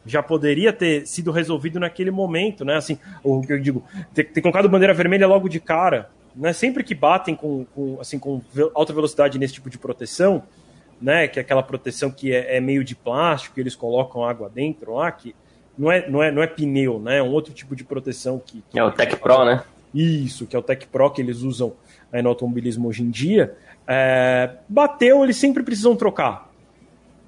já 0.06 0.24
poderia 0.24 0.72
ter 0.72 1.06
sido 1.06 1.32
resolvido 1.32 1.80
naquele 1.80 2.12
momento, 2.12 2.64
né? 2.64 2.76
Assim, 2.76 2.98
o 3.24 3.42
que 3.42 3.54
eu 3.54 3.60
digo, 3.60 3.84
ter, 4.14 4.26
ter 4.26 4.42
colocado 4.42 4.70
bandeira 4.70 4.94
vermelha 4.94 5.28
logo 5.28 5.50
de 5.50 5.60
cara, 5.60 6.10
né? 6.36 6.54
Sempre 6.54 6.84
que 6.84 6.96
batem 6.96 7.36
com, 7.36 7.66
com, 7.66 8.00
assim, 8.00 8.18
com 8.18 8.42
alta 8.74 8.94
velocidade 8.94 9.38
nesse 9.38 9.56
tipo 9.56 9.70
de 9.70 9.78
proteção, 9.78 10.44
né? 11.02 11.28
Que 11.28 11.40
é 11.40 11.42
aquela 11.42 11.64
proteção 11.64 12.10
que 12.10 12.34
é, 12.34 12.58
é 12.58 12.62
meio 12.62 12.84
de 12.84 12.96
plástico, 12.96 13.56
que 13.56 13.62
eles 13.62 13.76
colocam 13.76 14.24
água 14.24 14.50
dentro 14.50 14.94
lá, 14.96 15.12
que 15.12 15.36
não 15.78 15.92
é, 15.92 16.10
não 16.10 16.24
é, 16.24 16.32
não 16.32 16.44
é 16.44 16.48
pneu, 16.48 17.00
né? 17.00 17.18
É 17.18 17.24
um 17.24 17.32
outro 17.32 17.54
tipo 17.54 17.76
de 17.76 17.84
proteção 17.84 18.42
que. 18.44 18.64
que 18.70 18.80
é 18.80 18.84
o 18.84 18.92
Tech 18.92 19.16
Pro, 19.18 19.46
né? 19.46 19.64
Isso, 19.94 20.46
que 20.46 20.56
é 20.56 20.60
o 20.60 20.62
Tech 20.62 20.88
Pro 20.88 21.10
que 21.12 21.22
eles 21.22 21.42
usam 21.42 21.74
aí 22.12 22.22
no 22.22 22.30
automobilismo 22.30 22.88
hoje 22.88 23.04
em 23.04 23.10
dia. 23.10 23.56
É, 23.88 24.52
bateu, 24.68 25.24
eles 25.24 25.38
sempre 25.38 25.64
precisam 25.64 25.96
trocar. 25.96 26.50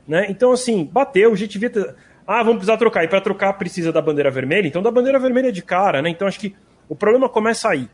Né? 0.07 0.27
Então, 0.29 0.51
assim, 0.51 0.83
bateu, 0.83 1.31
a 1.31 1.35
gente 1.35 1.53
devia 1.53 1.69
ter. 1.69 1.95
Ah, 2.25 2.41
vamos 2.43 2.57
precisar 2.57 2.77
trocar. 2.77 3.03
E 3.03 3.07
para 3.07 3.21
trocar 3.21 3.53
precisa 3.53 3.91
da 3.91 4.01
bandeira 4.01 4.31
vermelha. 4.31 4.67
Então, 4.67 4.81
da 4.81 4.91
bandeira 4.91 5.19
vermelha 5.19 5.51
de 5.51 5.61
cara, 5.61 6.01
né? 6.01 6.09
Então, 6.09 6.27
acho 6.27 6.39
que 6.39 6.55
o 6.87 6.95
problema 6.95 7.27
começa 7.27 7.69
aí, 7.69 7.89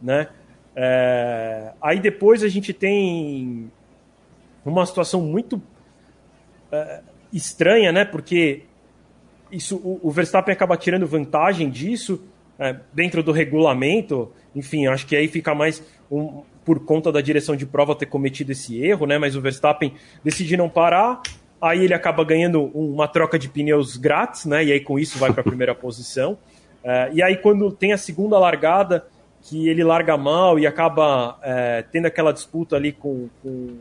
né? 0.00 0.28
É, 0.74 1.72
aí 1.80 2.00
depois 2.00 2.42
a 2.42 2.48
gente 2.48 2.72
tem 2.72 3.70
uma 4.64 4.86
situação 4.86 5.20
muito 5.20 5.60
é, 6.70 7.00
estranha, 7.32 7.92
né? 7.92 8.04
Porque 8.04 8.62
isso, 9.50 9.76
o, 9.76 10.00
o 10.02 10.10
Verstappen 10.10 10.52
acaba 10.52 10.76
tirando 10.76 11.06
vantagem 11.06 11.70
disso 11.70 12.22
é, 12.58 12.76
dentro 12.92 13.22
do 13.22 13.32
regulamento. 13.32 14.30
Enfim, 14.54 14.86
acho 14.86 15.06
que 15.06 15.16
aí 15.16 15.28
fica 15.28 15.54
mais 15.54 15.82
um, 16.10 16.42
por 16.64 16.84
conta 16.84 17.10
da 17.10 17.20
direção 17.20 17.56
de 17.56 17.66
prova 17.66 17.94
ter 17.94 18.06
cometido 18.06 18.52
esse 18.52 18.82
erro, 18.82 19.06
né? 19.06 19.18
Mas 19.18 19.34
o 19.34 19.40
Verstappen 19.40 19.94
decide 20.22 20.56
não 20.56 20.68
parar. 20.68 21.20
aí 21.60 21.84
ele 21.84 21.94
acaba 21.94 22.24
ganhando 22.24 22.64
uma 22.74 23.08
troca 23.08 23.38
de 23.38 23.48
pneus 23.48 23.96
grátis, 23.96 24.44
né? 24.44 24.64
E 24.64 24.72
aí 24.72 24.80
com 24.80 24.98
isso 24.98 25.18
vai 25.18 25.32
para 25.32 25.40
a 25.40 25.44
primeira 25.44 25.74
posição. 25.74 26.38
É, 26.82 27.10
e 27.12 27.22
aí 27.22 27.36
quando 27.36 27.72
tem 27.72 27.92
a 27.92 27.98
segunda 27.98 28.38
largada, 28.38 29.06
que 29.42 29.68
ele 29.68 29.82
larga 29.82 30.16
mal 30.16 30.58
e 30.58 30.66
acaba 30.66 31.38
é, 31.42 31.82
tendo 31.90 32.06
aquela 32.06 32.32
disputa 32.32 32.76
ali 32.76 32.92
com, 32.92 33.28
com, 33.42 33.76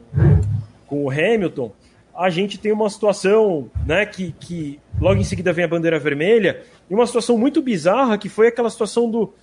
com, 0.87 1.03
o 1.03 1.09
Hamilton, 1.09 1.71
a 2.19 2.29
gente 2.29 2.57
tem 2.57 2.73
uma 2.73 2.89
situação, 2.89 3.71
né, 3.85 4.05
que, 4.05 4.33
que 4.33 4.77
logo 4.99 5.21
em 5.21 5.23
seguida 5.23 5.53
vem 5.53 5.63
a 5.63 5.67
bandeira 5.69 5.97
vermelha, 5.97 6.61
e 6.89 6.93
uma 6.93 7.07
situação 7.07 7.37
muito 7.37 7.61
bizarra 7.61 8.17
que 8.17 8.27
foi 8.27 8.47
aquela 8.47 8.69
situação 8.69 9.09
do 9.09 9.33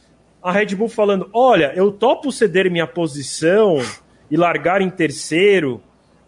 a 0.42 0.52
Red 0.52 0.74
Bull 0.76 0.88
falando: 0.88 1.30
olha, 1.32 1.72
eu 1.74 1.90
topo 1.90 2.30
ceder 2.30 2.70
minha 2.70 2.86
posição 2.86 3.78
e 4.30 4.36
largar 4.36 4.82
em 4.82 4.90
terceiro. 4.90 5.80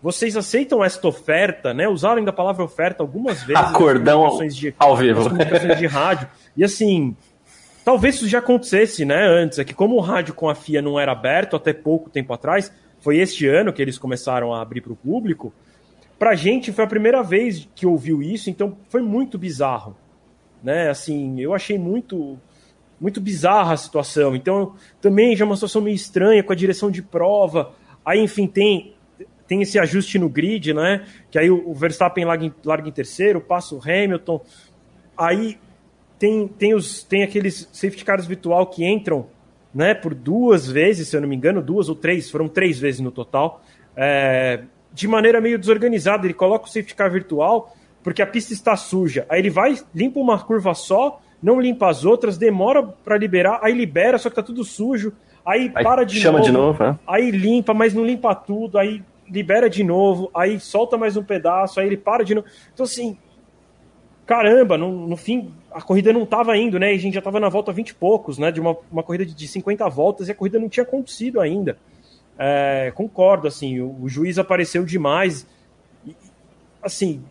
Vocês 0.02 0.36
aceitam 0.36 0.82
esta 0.82 1.06
oferta, 1.06 1.74
né? 1.74 1.86
Usaram 1.86 2.16
ainda 2.16 2.30
a 2.30 2.32
palavra 2.32 2.64
oferta 2.64 3.02
algumas 3.02 3.42
vezes. 3.42 3.62
Acordão 3.62 4.38
de, 4.48 4.74
ao 4.78 4.96
vivo. 4.96 5.18
Nas 5.18 5.28
comunicações 5.28 5.78
de 5.78 5.86
rádio. 5.86 6.28
E 6.56 6.64
assim, 6.64 7.16
talvez 7.84 8.14
isso 8.14 8.28
já 8.28 8.38
acontecesse, 8.38 9.04
né? 9.04 9.26
Antes, 9.26 9.58
é 9.58 9.64
que 9.64 9.74
como 9.74 9.96
o 9.96 10.00
rádio 10.00 10.32
com 10.34 10.48
a 10.48 10.54
FIA 10.54 10.80
não 10.80 10.98
era 10.98 11.12
aberto 11.12 11.56
até 11.56 11.72
pouco 11.72 12.08
tempo 12.08 12.32
atrás, 12.32 12.72
foi 13.00 13.18
este 13.18 13.46
ano 13.46 13.72
que 13.72 13.82
eles 13.82 13.98
começaram 13.98 14.54
a 14.54 14.62
abrir 14.62 14.80
para 14.80 14.92
o 14.92 14.96
público. 14.96 15.52
Pra 16.18 16.34
gente 16.34 16.72
foi 16.72 16.84
a 16.84 16.88
primeira 16.88 17.22
vez 17.22 17.68
que 17.74 17.86
ouviu 17.86 18.22
isso, 18.22 18.50
então 18.50 18.76
foi 18.88 19.00
muito 19.02 19.38
bizarro, 19.38 19.96
né? 20.62 20.90
Assim, 20.90 21.40
eu 21.40 21.54
achei 21.54 21.78
muito 21.78 22.38
muito 23.00 23.20
bizarra 23.20 23.74
a 23.74 23.76
situação. 23.76 24.34
Então, 24.34 24.74
também 25.00 25.36
já 25.36 25.44
é 25.44 25.46
uma 25.46 25.54
situação 25.54 25.80
meio 25.80 25.94
estranha 25.94 26.42
com 26.42 26.52
a 26.52 26.56
direção 26.56 26.90
de 26.90 27.00
prova. 27.00 27.72
Aí, 28.04 28.20
enfim, 28.20 28.48
tem, 28.48 28.94
tem 29.46 29.62
esse 29.62 29.78
ajuste 29.78 30.18
no 30.18 30.28
grid, 30.28 30.74
né? 30.74 31.06
Que 31.30 31.38
aí 31.38 31.48
o 31.48 31.72
Verstappen 31.72 32.24
larga 32.24 32.46
em, 32.46 32.54
larga 32.64 32.88
em 32.88 32.92
terceiro, 32.92 33.40
passa 33.40 33.76
o 33.76 33.80
Hamilton. 33.80 34.40
Aí 35.16 35.58
tem, 36.18 36.48
tem, 36.48 36.74
os, 36.74 37.04
tem 37.04 37.22
aqueles 37.22 37.68
safety 37.72 38.04
cars 38.04 38.26
virtual 38.26 38.66
que 38.66 38.84
entram 38.84 39.26
né, 39.72 39.94
por 39.94 40.14
duas 40.14 40.66
vezes, 40.66 41.08
se 41.08 41.16
eu 41.16 41.20
não 41.20 41.28
me 41.28 41.36
engano, 41.36 41.62
duas 41.62 41.88
ou 41.88 41.94
três, 41.94 42.30
foram 42.30 42.48
três 42.48 42.78
vezes 42.78 43.00
no 43.00 43.10
total, 43.12 43.62
é, 43.94 44.64
de 44.92 45.08
maneira 45.08 45.40
meio 45.40 45.58
desorganizada. 45.58 46.26
Ele 46.26 46.34
coloca 46.34 46.66
o 46.66 46.68
safety 46.68 46.94
car 46.94 47.10
virtual 47.10 47.74
porque 48.02 48.22
a 48.22 48.26
pista 48.26 48.52
está 48.52 48.76
suja. 48.76 49.26
Aí 49.28 49.40
ele 49.40 49.50
vai, 49.50 49.78
limpa 49.94 50.20
uma 50.20 50.38
curva 50.38 50.74
só 50.74 51.20
não 51.42 51.60
limpa 51.60 51.88
as 51.88 52.04
outras, 52.04 52.36
demora 52.36 52.82
para 52.82 53.16
liberar, 53.16 53.60
aí 53.62 53.72
libera, 53.72 54.18
só 54.18 54.28
que 54.28 54.36
tá 54.36 54.42
tudo 54.42 54.64
sujo, 54.64 55.12
aí, 55.44 55.70
aí 55.74 55.84
para 55.84 56.04
de 56.04 56.20
chama 56.20 56.38
novo, 56.38 56.50
de 56.50 56.52
novo 56.52 56.84
é? 56.84 56.98
aí 57.06 57.30
limpa, 57.30 57.72
mas 57.72 57.94
não 57.94 58.04
limpa 58.04 58.34
tudo, 58.34 58.78
aí 58.78 59.02
libera 59.28 59.70
de 59.70 59.84
novo, 59.84 60.30
aí 60.34 60.58
solta 60.58 60.96
mais 60.96 61.16
um 61.16 61.22
pedaço, 61.22 61.78
aí 61.78 61.86
ele 61.86 61.96
para 61.96 62.24
de 62.24 62.34
novo. 62.34 62.46
Então, 62.72 62.84
assim, 62.84 63.16
caramba, 64.26 64.76
no, 64.76 65.06
no 65.06 65.16
fim 65.16 65.52
a 65.70 65.82
corrida 65.82 66.12
não 66.12 66.22
estava 66.22 66.56
indo, 66.56 66.78
né? 66.78 66.92
E 66.92 66.96
a 66.96 66.98
gente 66.98 67.14
já 67.14 67.20
estava 67.20 67.38
na 67.38 67.48
volta 67.48 67.72
20 67.72 67.90
e 67.90 67.94
poucos, 67.94 68.38
né? 68.38 68.50
De 68.50 68.58
uma, 68.58 68.76
uma 68.90 69.02
corrida 69.02 69.24
de, 69.24 69.34
de 69.34 69.46
50 69.46 69.86
voltas 69.90 70.28
e 70.28 70.32
a 70.32 70.34
corrida 70.34 70.58
não 70.58 70.68
tinha 70.68 70.82
acontecido 70.82 71.40
ainda. 71.40 71.76
É, 72.38 72.92
concordo, 72.94 73.48
assim, 73.48 73.80
o, 73.80 74.02
o, 74.02 74.08
juiz 74.08 74.38
apareceu 74.38 74.84
demais. 74.84 75.44
E, 76.06 76.14
assim, 76.80 77.22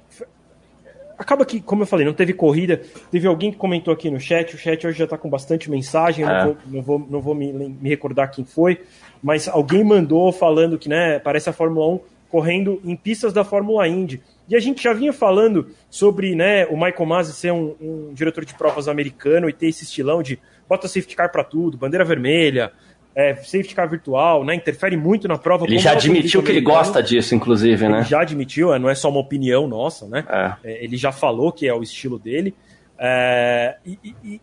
acaba 1.18 1.46
que, 1.46 1.62
como 1.62 1.84
eu 1.84 1.88
falei, 1.88 2.06
não 2.06 2.14
teve 2.14 2.34
corrida. 2.34 2.82
Teve 3.10 3.26
alguém 3.26 3.52
que 3.52 3.58
comentou 3.58 3.94
aqui 3.94 4.10
no 4.12 4.20
chat. 4.20 4.54
O 4.54 4.58
chat 4.58 4.86
hoje 4.86 4.98
já 4.98 5.06
está 5.06 5.18
com 5.18 5.30
bastante 5.30 5.72
mensagem. 5.72 6.26
É. 6.26 6.28
Não 6.28 6.44
vou, 6.44 6.58
não 6.68 6.82
vou, 6.82 7.08
não 7.10 7.22
vou 7.22 7.36
me, 7.36 7.54
me, 7.54 7.90
recordar 7.90 8.32
quem 8.32 8.44
foi. 8.44 8.82
Mas 9.24 9.48
alguém 9.48 9.84
mandou 9.84 10.32
falando 10.34 10.78
que, 10.78 10.90
né, 10.90 11.20
parece 11.20 11.50
a 11.50 11.54
Fórmula 11.54 11.88
1 11.96 12.00
correndo 12.30 12.82
em 12.84 12.96
pistas 12.96 13.32
da 13.32 13.46
Fórmula 13.46 13.88
Indy. 13.88 14.22
E 14.50 14.56
a 14.56 14.60
gente 14.60 14.84
já 14.84 14.94
vinha 14.94 15.12
falando 15.14 15.70
sobre 15.90 16.36
né, 16.36 16.66
o 16.68 16.74
Michael 16.74 17.06
Masi 17.06 17.34
ser 17.34 17.52
um, 17.52 17.76
um 17.82 18.14
diretor 18.14 18.46
de 18.46 18.54
provas 18.54 18.88
americano 18.88 19.50
e 19.50 19.54
ter 19.54 19.68
esse 19.68 19.84
estilão 19.84 20.22
de 20.22 20.40
bota 20.68 20.88
safety 20.88 21.16
car 21.16 21.32
para 21.32 21.44
tudo, 21.44 21.78
bandeira 21.78 22.04
vermelha, 22.04 22.72
é, 23.18 23.34
safety 23.34 23.74
car 23.74 23.90
virtual, 23.90 24.46
né? 24.46 24.54
Interfere 24.54 24.96
muito 24.96 25.28
na 25.28 25.40
prova. 25.40 25.66
Ele 25.66 25.80
já 25.80 25.94
admitiu 25.94 26.44
que 26.44 26.52
ele 26.52 26.62
gosta 26.62 27.02
disso, 27.02 27.34
inclusive, 27.34 27.86
ele 27.86 27.94
né? 27.96 28.04
já 28.04 28.22
admitiu, 28.22 28.72
é, 28.72 28.78
não 28.78 28.88
é 28.88 28.94
só 28.94 29.10
uma 29.10 29.20
opinião 29.20 29.68
nossa, 29.68 30.08
né? 30.08 30.24
É. 30.30 30.72
É, 30.72 30.84
ele 30.84 30.96
já 30.98 31.12
falou 31.12 31.52
que 31.52 31.68
é 31.68 31.74
o 31.74 31.82
estilo 31.82 32.20
dele. 32.20 32.54
É, 32.96 33.78
e, 33.84 34.16
e, 34.24 34.42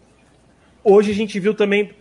hoje 0.83 1.13
a 1.13 1.15
gente 1.15 1.39
viu 1.39 1.55
também 1.55 1.93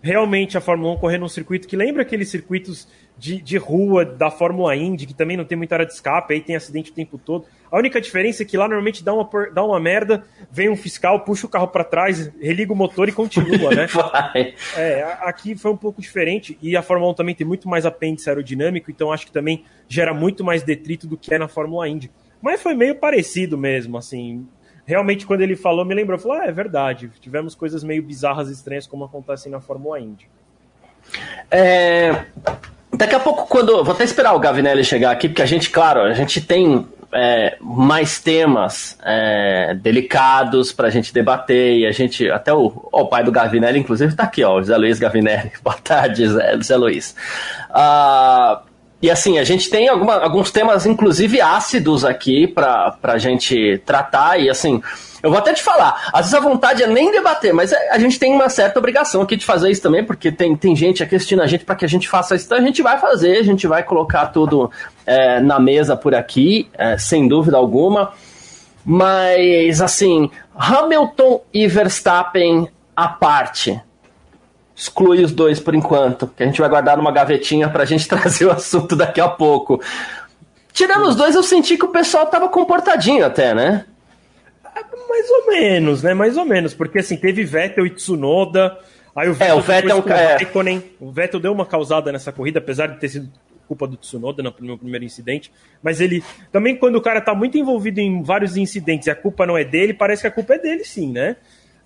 realmente 0.00 0.56
a 0.56 0.60
Fórmula 0.60 0.94
1 0.94 0.98
correndo 0.98 1.22
num 1.22 1.28
circuito 1.28 1.66
que 1.66 1.74
lembra 1.74 2.02
aqueles 2.02 2.28
circuitos 2.28 2.86
de, 3.18 3.42
de 3.42 3.56
rua 3.56 4.04
da 4.04 4.30
Fórmula 4.30 4.76
Indy, 4.76 5.06
que 5.06 5.14
também 5.14 5.36
não 5.36 5.44
tem 5.44 5.58
muita 5.58 5.74
área 5.74 5.86
de 5.86 5.94
escape, 5.94 6.32
aí 6.32 6.40
tem 6.40 6.54
acidente 6.54 6.92
o 6.92 6.94
tempo 6.94 7.18
todo. 7.18 7.44
A 7.70 7.78
única 7.78 8.00
diferença 8.00 8.42
é 8.42 8.46
que 8.46 8.56
lá 8.56 8.66
normalmente 8.66 9.04
dá 9.04 9.14
uma, 9.14 9.28
dá 9.52 9.64
uma 9.64 9.78
merda, 9.78 10.24
vem 10.50 10.68
um 10.68 10.76
fiscal, 10.76 11.20
puxa 11.20 11.46
o 11.46 11.48
carro 11.48 11.68
para 11.68 11.84
trás, 11.84 12.30
religa 12.40 12.72
o 12.72 12.76
motor 12.76 13.08
e 13.08 13.12
continua, 13.12 13.74
né? 13.74 13.86
É, 14.76 15.02
aqui 15.22 15.54
foi 15.54 15.70
um 15.70 15.76
pouco 15.76 16.00
diferente, 16.00 16.58
e 16.62 16.76
a 16.76 16.82
Fórmula 16.82 17.12
1 17.12 17.14
também 17.14 17.34
tem 17.34 17.46
muito 17.46 17.68
mais 17.68 17.86
apêndice 17.86 18.28
aerodinâmico, 18.28 18.90
então 18.90 19.12
acho 19.12 19.26
que 19.26 19.32
também 19.32 19.64
gera 19.88 20.12
muito 20.12 20.42
mais 20.42 20.62
detrito 20.62 21.06
do 21.06 21.16
que 21.16 21.32
é 21.34 21.38
na 21.38 21.48
Fórmula 21.48 21.88
Indy. 21.88 22.10
Mas 22.40 22.62
foi 22.62 22.74
meio 22.74 22.94
parecido 22.94 23.56
mesmo, 23.58 23.98
assim. 23.98 24.46
Realmente, 24.86 25.26
quando 25.26 25.42
ele 25.42 25.56
falou, 25.56 25.84
me 25.84 25.94
lembrou, 25.94 26.18
falou, 26.18 26.38
ah, 26.38 26.46
é 26.46 26.52
verdade, 26.52 27.10
tivemos 27.20 27.54
coisas 27.54 27.84
meio 27.84 28.02
bizarras 28.02 28.48
e 28.48 28.52
estranhas 28.52 28.86
como 28.86 29.04
acontecem 29.04 29.52
na 29.52 29.60
Fórmula 29.60 30.00
Indy. 30.00 30.28
É, 31.50 32.24
Daqui 32.92 33.14
a 33.14 33.20
pouco, 33.20 33.46
quando. 33.46 33.84
Vou 33.84 33.94
até 33.94 34.04
esperar 34.04 34.34
o 34.34 34.38
Gavinelli 34.38 34.84
chegar 34.84 35.12
aqui, 35.12 35.28
porque 35.28 35.42
a 35.42 35.46
gente, 35.46 35.70
claro, 35.70 36.02
a 36.02 36.12
gente 36.12 36.40
tem 36.40 36.86
é, 37.12 37.56
mais 37.60 38.20
temas 38.20 38.98
é, 39.04 39.74
delicados 39.74 40.72
para 40.72 40.88
a 40.88 40.90
gente 40.90 41.12
debater 41.12 41.78
e 41.78 41.86
a 41.86 41.92
gente. 41.92 42.30
Até 42.30 42.52
o, 42.52 42.88
o 42.92 43.06
pai 43.06 43.24
do 43.24 43.32
Gavinelli, 43.32 43.78
inclusive, 43.78 44.12
está 44.12 44.24
aqui, 44.24 44.44
ó, 44.44 44.56
o 44.56 44.60
José 44.60 44.76
Luiz 44.76 44.98
Gavinelli. 44.98 45.52
Boa 45.62 45.76
tarde, 45.76 46.24
José, 46.24 46.56
José 46.56 46.76
Luiz. 46.76 47.16
Ah, 47.70 48.62
e 49.02 49.10
assim, 49.10 49.38
a 49.38 49.44
gente 49.44 49.70
tem 49.70 49.88
alguma, 49.88 50.16
alguns 50.16 50.50
temas, 50.50 50.84
inclusive 50.84 51.40
ácidos 51.40 52.04
aqui 52.04 52.46
para 52.46 52.96
a 53.02 53.18
gente 53.18 53.80
tratar, 53.84 54.38
e 54.38 54.50
assim. 54.50 54.82
Eu 55.22 55.28
vou 55.28 55.38
até 55.38 55.52
te 55.52 55.62
falar, 55.62 56.08
às 56.14 56.20
vezes 56.20 56.34
a 56.34 56.40
vontade 56.40 56.82
é 56.82 56.86
nem 56.86 57.12
debater, 57.12 57.52
mas 57.52 57.72
é, 57.72 57.90
a 57.90 57.98
gente 57.98 58.18
tem 58.18 58.34
uma 58.34 58.48
certa 58.48 58.78
obrigação 58.78 59.20
aqui 59.20 59.36
de 59.36 59.44
fazer 59.44 59.70
isso 59.70 59.82
também, 59.82 60.02
porque 60.02 60.32
tem, 60.32 60.56
tem 60.56 60.74
gente 60.74 61.02
aqui 61.02 61.14
assistindo 61.14 61.42
a 61.42 61.46
gente 61.46 61.62
para 61.62 61.74
que 61.74 61.84
a 61.84 61.88
gente 61.88 62.08
faça 62.08 62.34
isso, 62.34 62.46
então 62.46 62.56
a 62.56 62.62
gente 62.62 62.80
vai 62.80 62.98
fazer, 62.98 63.36
a 63.36 63.42
gente 63.42 63.66
vai 63.66 63.82
colocar 63.82 64.28
tudo 64.28 64.70
é, 65.04 65.38
na 65.38 65.60
mesa 65.60 65.94
por 65.94 66.14
aqui, 66.14 66.70
é, 66.72 66.96
sem 66.96 67.28
dúvida 67.28 67.58
alguma. 67.58 68.12
Mas, 68.82 69.82
assim, 69.82 70.30
Hamilton 70.56 71.42
e 71.52 71.66
Verstappen 71.68 72.68
à 72.96 73.08
parte. 73.08 73.78
Exclui 74.80 75.22
os 75.22 75.30
dois 75.30 75.60
por 75.60 75.74
enquanto, 75.74 76.26
que 76.26 76.42
a 76.42 76.46
gente 76.46 76.58
vai 76.58 76.70
guardar 76.70 76.96
numa 76.96 77.12
gavetinha 77.12 77.68
para 77.68 77.82
a 77.82 77.86
gente 77.86 78.08
trazer 78.08 78.46
o 78.46 78.50
assunto 78.50 78.96
daqui 78.96 79.20
a 79.20 79.28
pouco. 79.28 79.78
Tirando 80.72 81.06
os 81.06 81.14
dois, 81.14 81.34
eu 81.34 81.42
senti 81.42 81.76
que 81.76 81.84
o 81.84 81.88
pessoal 81.88 82.26
tava 82.28 82.48
comportadinho 82.48 83.26
até, 83.26 83.54
né? 83.54 83.84
Mais 85.06 85.30
ou 85.30 85.46
menos, 85.48 86.02
né? 86.02 86.14
Mais 86.14 86.38
ou 86.38 86.46
menos, 86.46 86.72
porque 86.72 87.00
assim, 87.00 87.18
teve 87.18 87.44
Vettel 87.44 87.84
e 87.84 87.90
Tsunoda. 87.90 88.78
Aí 89.14 89.28
o 89.28 89.34
Vettel, 89.34 89.54
é, 89.54 89.58
o 89.58 89.60
Vettel, 89.60 90.04
é... 90.16 90.82
o 90.98 91.10
Vettel 91.10 91.40
deu 91.40 91.52
uma 91.52 91.66
causada 91.66 92.10
nessa 92.10 92.32
corrida, 92.32 92.58
apesar 92.58 92.86
de 92.86 92.98
ter 92.98 93.10
sido 93.10 93.30
culpa 93.68 93.86
do 93.86 93.98
Tsunoda 93.98 94.42
no 94.42 94.78
primeiro 94.78 95.04
incidente, 95.04 95.52
mas 95.82 96.00
ele 96.00 96.24
também 96.50 96.74
quando 96.74 96.96
o 96.96 97.02
cara 97.02 97.20
tá 97.20 97.34
muito 97.34 97.56
envolvido 97.56 98.00
em 98.00 98.22
vários 98.22 98.56
incidentes 98.56 99.06
e 99.06 99.10
a 99.10 99.14
culpa 99.14 99.46
não 99.46 99.56
é 99.56 99.62
dele, 99.62 99.92
parece 99.92 100.22
que 100.22 100.26
a 100.26 100.30
culpa 100.30 100.54
é 100.54 100.58
dele 100.58 100.84
sim, 100.84 101.12
né? 101.12 101.36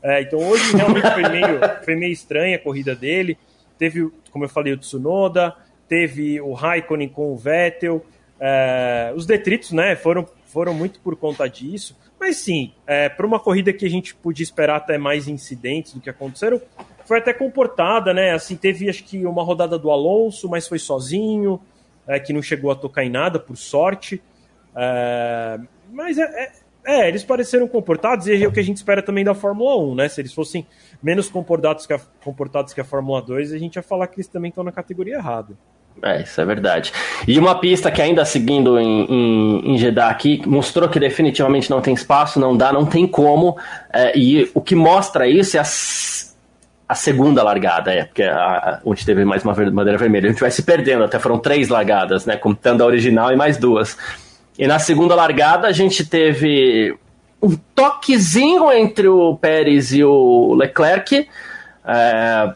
É, 0.04 0.20
então 0.20 0.38
hoje 0.38 0.76
realmente 0.76 1.10
foi 1.10 1.28
meio, 1.30 1.60
foi 1.82 1.96
meio 1.96 2.12
estranha 2.12 2.56
a 2.56 2.58
corrida 2.58 2.94
dele. 2.94 3.38
Teve, 3.78 4.10
como 4.30 4.44
eu 4.44 4.48
falei, 4.50 4.74
o 4.74 4.76
Tsunoda, 4.76 5.56
teve 5.88 6.38
o 6.42 6.52
Raikkonen 6.52 7.08
com 7.08 7.32
o 7.32 7.36
Vettel. 7.36 8.04
É, 8.38 9.14
os 9.16 9.24
detritos 9.24 9.72
né, 9.72 9.96
foram, 9.96 10.28
foram 10.44 10.74
muito 10.74 11.00
por 11.00 11.16
conta 11.16 11.48
disso. 11.48 11.96
Mas 12.20 12.36
sim, 12.36 12.74
é, 12.86 13.08
para 13.08 13.26
uma 13.26 13.40
corrida 13.40 13.72
que 13.72 13.86
a 13.86 13.90
gente 13.90 14.14
podia 14.14 14.44
esperar 14.44 14.76
até 14.76 14.98
mais 14.98 15.26
incidentes 15.26 15.94
do 15.94 16.00
que 16.00 16.10
aconteceram, 16.10 16.60
foi 17.06 17.18
até 17.18 17.32
comportada, 17.32 18.12
né? 18.12 18.32
Assim, 18.32 18.56
teve 18.56 18.88
acho 18.88 19.04
que 19.04 19.24
uma 19.26 19.42
rodada 19.42 19.78
do 19.78 19.90
Alonso, 19.90 20.48
mas 20.48 20.68
foi 20.68 20.78
sozinho, 20.78 21.60
é, 22.06 22.20
que 22.20 22.32
não 22.32 22.42
chegou 22.42 22.70
a 22.70 22.74
tocar 22.74 23.04
em 23.04 23.10
nada, 23.10 23.38
por 23.38 23.56
sorte. 23.56 24.22
É, 24.76 25.58
mas 25.90 26.18
é, 26.18 26.52
é, 26.86 27.08
eles 27.08 27.24
pareceram 27.24 27.66
comportados 27.66 28.26
e 28.26 28.42
é 28.42 28.46
o 28.46 28.52
que 28.52 28.60
a 28.60 28.64
gente 28.64 28.76
espera 28.76 29.02
também 29.02 29.24
da 29.24 29.34
Fórmula 29.34 29.76
1, 29.76 29.94
né? 29.94 30.08
Se 30.08 30.20
eles 30.20 30.32
fossem 30.32 30.66
menos 31.02 31.28
comportados 31.28 31.86
que 31.86 31.92
a, 31.92 32.00
comportados 32.22 32.72
que 32.72 32.80
a 32.80 32.84
Fórmula 32.84 33.22
2, 33.22 33.52
a 33.52 33.58
gente 33.58 33.76
ia 33.76 33.82
falar 33.82 34.06
que 34.06 34.16
eles 34.16 34.28
também 34.28 34.50
estão 34.50 34.62
na 34.62 34.72
categoria 34.72 35.14
errada. 35.14 35.54
É, 36.02 36.22
isso 36.22 36.40
é 36.40 36.44
verdade. 36.44 36.92
E 37.26 37.38
uma 37.38 37.58
pista 37.58 37.90
que 37.90 38.02
ainda 38.02 38.24
seguindo 38.24 38.78
em, 38.78 39.06
em, 39.08 39.74
em 39.74 39.78
Jeddah 39.78 40.08
aqui, 40.08 40.42
mostrou 40.46 40.88
que 40.88 40.98
definitivamente 40.98 41.70
não 41.70 41.80
tem 41.80 41.94
espaço, 41.94 42.40
não 42.40 42.56
dá, 42.56 42.72
não 42.72 42.84
tem 42.84 43.06
como. 43.06 43.56
É, 43.92 44.16
e 44.18 44.50
o 44.54 44.60
que 44.60 44.74
mostra 44.74 45.26
isso 45.28 45.56
é 45.56 45.60
a, 45.60 45.64
a 46.88 46.94
segunda 46.94 47.42
largada, 47.42 47.92
é, 47.92 48.04
porque 48.04 48.24
a, 48.24 48.36
a, 48.36 48.80
onde 48.84 49.06
teve 49.06 49.24
mais 49.24 49.44
uma 49.44 49.54
bandeira 49.54 49.96
vermelha. 49.96 50.28
A 50.28 50.32
gente 50.32 50.40
vai 50.40 50.50
se 50.50 50.62
perdendo, 50.62 51.04
até 51.04 51.18
foram 51.18 51.38
três 51.38 51.68
largadas, 51.68 52.26
né? 52.26 52.36
Contando 52.36 52.82
a 52.82 52.86
original 52.86 53.32
e 53.32 53.36
mais 53.36 53.56
duas. 53.56 53.96
E 54.58 54.66
na 54.66 54.78
segunda 54.78 55.14
largada 55.14 55.66
a 55.66 55.72
gente 55.72 56.04
teve 56.06 56.96
um 57.42 57.56
toquezinho 57.74 58.72
entre 58.72 59.08
o 59.08 59.36
Pérez 59.36 59.92
e 59.92 60.02
o 60.02 60.54
Leclerc. 60.54 61.28
É, 61.86 62.54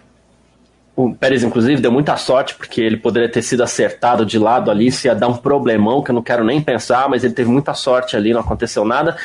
o 0.97 1.15
Pérez, 1.15 1.45
inclusive, 1.45 1.81
deu 1.81 1.93
muita 1.93 2.17
sorte, 2.17 2.55
porque 2.55 2.81
ele 2.81 2.97
poderia 2.97 3.29
ter 3.29 3.43
sido 3.43 3.63
acertado 3.63 4.25
de 4.25 4.39
lado 4.39 4.71
ali, 4.71 4.91
se 4.91 5.07
ia 5.07 5.15
dar 5.15 5.29
um 5.29 5.37
problemão, 5.37 6.03
que 6.03 6.11
eu 6.11 6.15
não 6.15 6.23
quero 6.23 6.43
nem 6.43 6.61
pensar, 6.61 7.09
mas 7.09 7.23
ele 7.23 7.35
teve 7.35 7.51
muita 7.51 7.75
sorte 7.75 8.17
ali, 8.17 8.33
não 8.33 8.41
aconteceu 8.41 8.85
nada. 8.85 9.17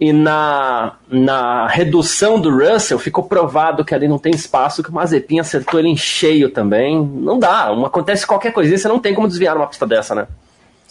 E 0.00 0.12
na, 0.12 0.94
na 1.10 1.66
redução 1.68 2.40
do 2.40 2.50
Russell, 2.50 2.98
ficou 2.98 3.24
provado 3.24 3.84
que 3.84 3.94
ali 3.94 4.08
não 4.08 4.18
tem 4.18 4.32
espaço, 4.32 4.82
que 4.82 4.90
o 4.90 4.92
Mazepin 4.92 5.38
acertou 5.38 5.78
ele 5.78 5.88
em 5.88 5.96
cheio 5.96 6.48
também. 6.48 7.04
Não 7.04 7.38
dá, 7.38 7.70
acontece 7.84 8.26
qualquer 8.26 8.52
coisinha, 8.52 8.78
você 8.78 8.88
não 8.88 8.98
tem 8.98 9.14
como 9.14 9.28
desviar 9.28 9.56
uma 9.56 9.66
pista 9.66 9.86
dessa, 9.86 10.14
né? 10.14 10.26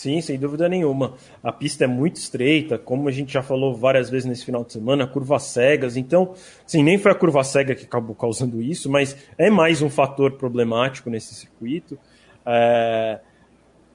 Sim, 0.02 0.20
sem 0.20 0.40
dúvida 0.40 0.68
nenhuma. 0.68 1.14
A 1.44 1.52
pista 1.52 1.84
é 1.84 1.88
muito 1.88 2.16
estreita, 2.16 2.76
como 2.80 3.08
a 3.08 3.12
gente 3.12 3.32
já 3.32 3.44
falou 3.44 3.76
várias 3.76 4.10
vezes 4.10 4.28
nesse 4.28 4.44
final 4.44 4.64
de 4.64 4.74
semana, 4.74 5.06
curvas 5.06 5.44
cegas. 5.44 5.96
Então, 5.96 6.34
sim, 6.66 6.82
nem 6.82 6.98
foi 6.98 7.12
a 7.12 7.16
curva 7.16 7.44
cega 7.44 7.76
que 7.76 7.86
acabou 7.86 8.16
causando 8.16 8.64
isso, 8.64 8.90
mas 8.90 9.16
é 9.38 9.48
mais 9.52 9.80
um 9.84 9.92
fator 9.92 10.32
problemático 10.32 11.08
nesse 11.08 11.36
circuito. 11.36 12.00
É... 12.44 13.20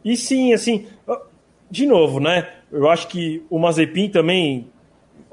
E 0.05 0.17
sim, 0.17 0.53
assim, 0.53 0.87
de 1.69 1.87
novo, 1.87 2.21
né? 2.21 2.51
Eu 2.71 2.89
acho 2.89 3.09
que 3.09 3.45
o 3.51 3.59
Mazepin 3.59 4.09
também 4.09 4.69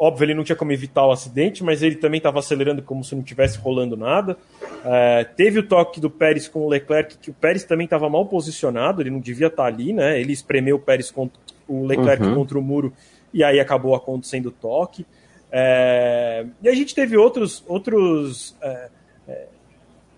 Óbvio, 0.04 0.26
ele 0.26 0.34
não 0.34 0.44
tinha 0.44 0.56
como 0.58 0.74
evitar 0.74 1.08
o 1.08 1.12
acidente, 1.12 1.64
mas 1.64 1.82
ele 1.82 1.96
também 1.96 2.18
estava 2.18 2.38
acelerando 2.38 2.82
como 2.82 3.06
se 3.06 3.16
não 3.16 3.24
tivesse 3.24 3.58
rolando 3.58 3.96
nada. 3.96 4.36
É, 4.84 5.24
teve 5.24 5.60
o 5.60 5.64
toque 5.64 6.02
do 6.02 6.10
Pérez 6.10 6.46
com 6.46 6.60
o 6.60 6.68
Leclerc, 6.68 7.18
que 7.20 7.30
o 7.30 7.34
Pérez 7.34 7.64
também 7.64 7.86
estava 7.86 8.10
mal 8.10 8.26
posicionado, 8.26 9.02
ele 9.02 9.10
não 9.10 9.22
devia 9.22 9.48
estar 9.48 9.64
tá 9.64 9.70
ali, 9.70 9.94
né? 9.94 10.20
Ele 10.20 10.34
espremeu 10.34 10.76
o 10.76 10.80
Pérez 10.80 11.10
contra 11.10 11.40
o 11.70 11.86
Leclerc 11.86 12.22
uhum. 12.22 12.36
contra 12.36 12.60
o 12.60 12.62
muro 12.62 12.92
e 13.34 13.46
aí 13.46 13.62
acabou 13.62 13.96
acontecendo 13.96 14.48
o 14.48 14.52
toque. 14.52 15.06
É, 15.50 16.48
e 16.62 16.68
a 16.68 16.76
gente 16.76 16.94
teve 16.94 17.16
outros, 17.16 17.64
outros, 17.66 18.58
é, 18.62 18.90
é 19.26 19.48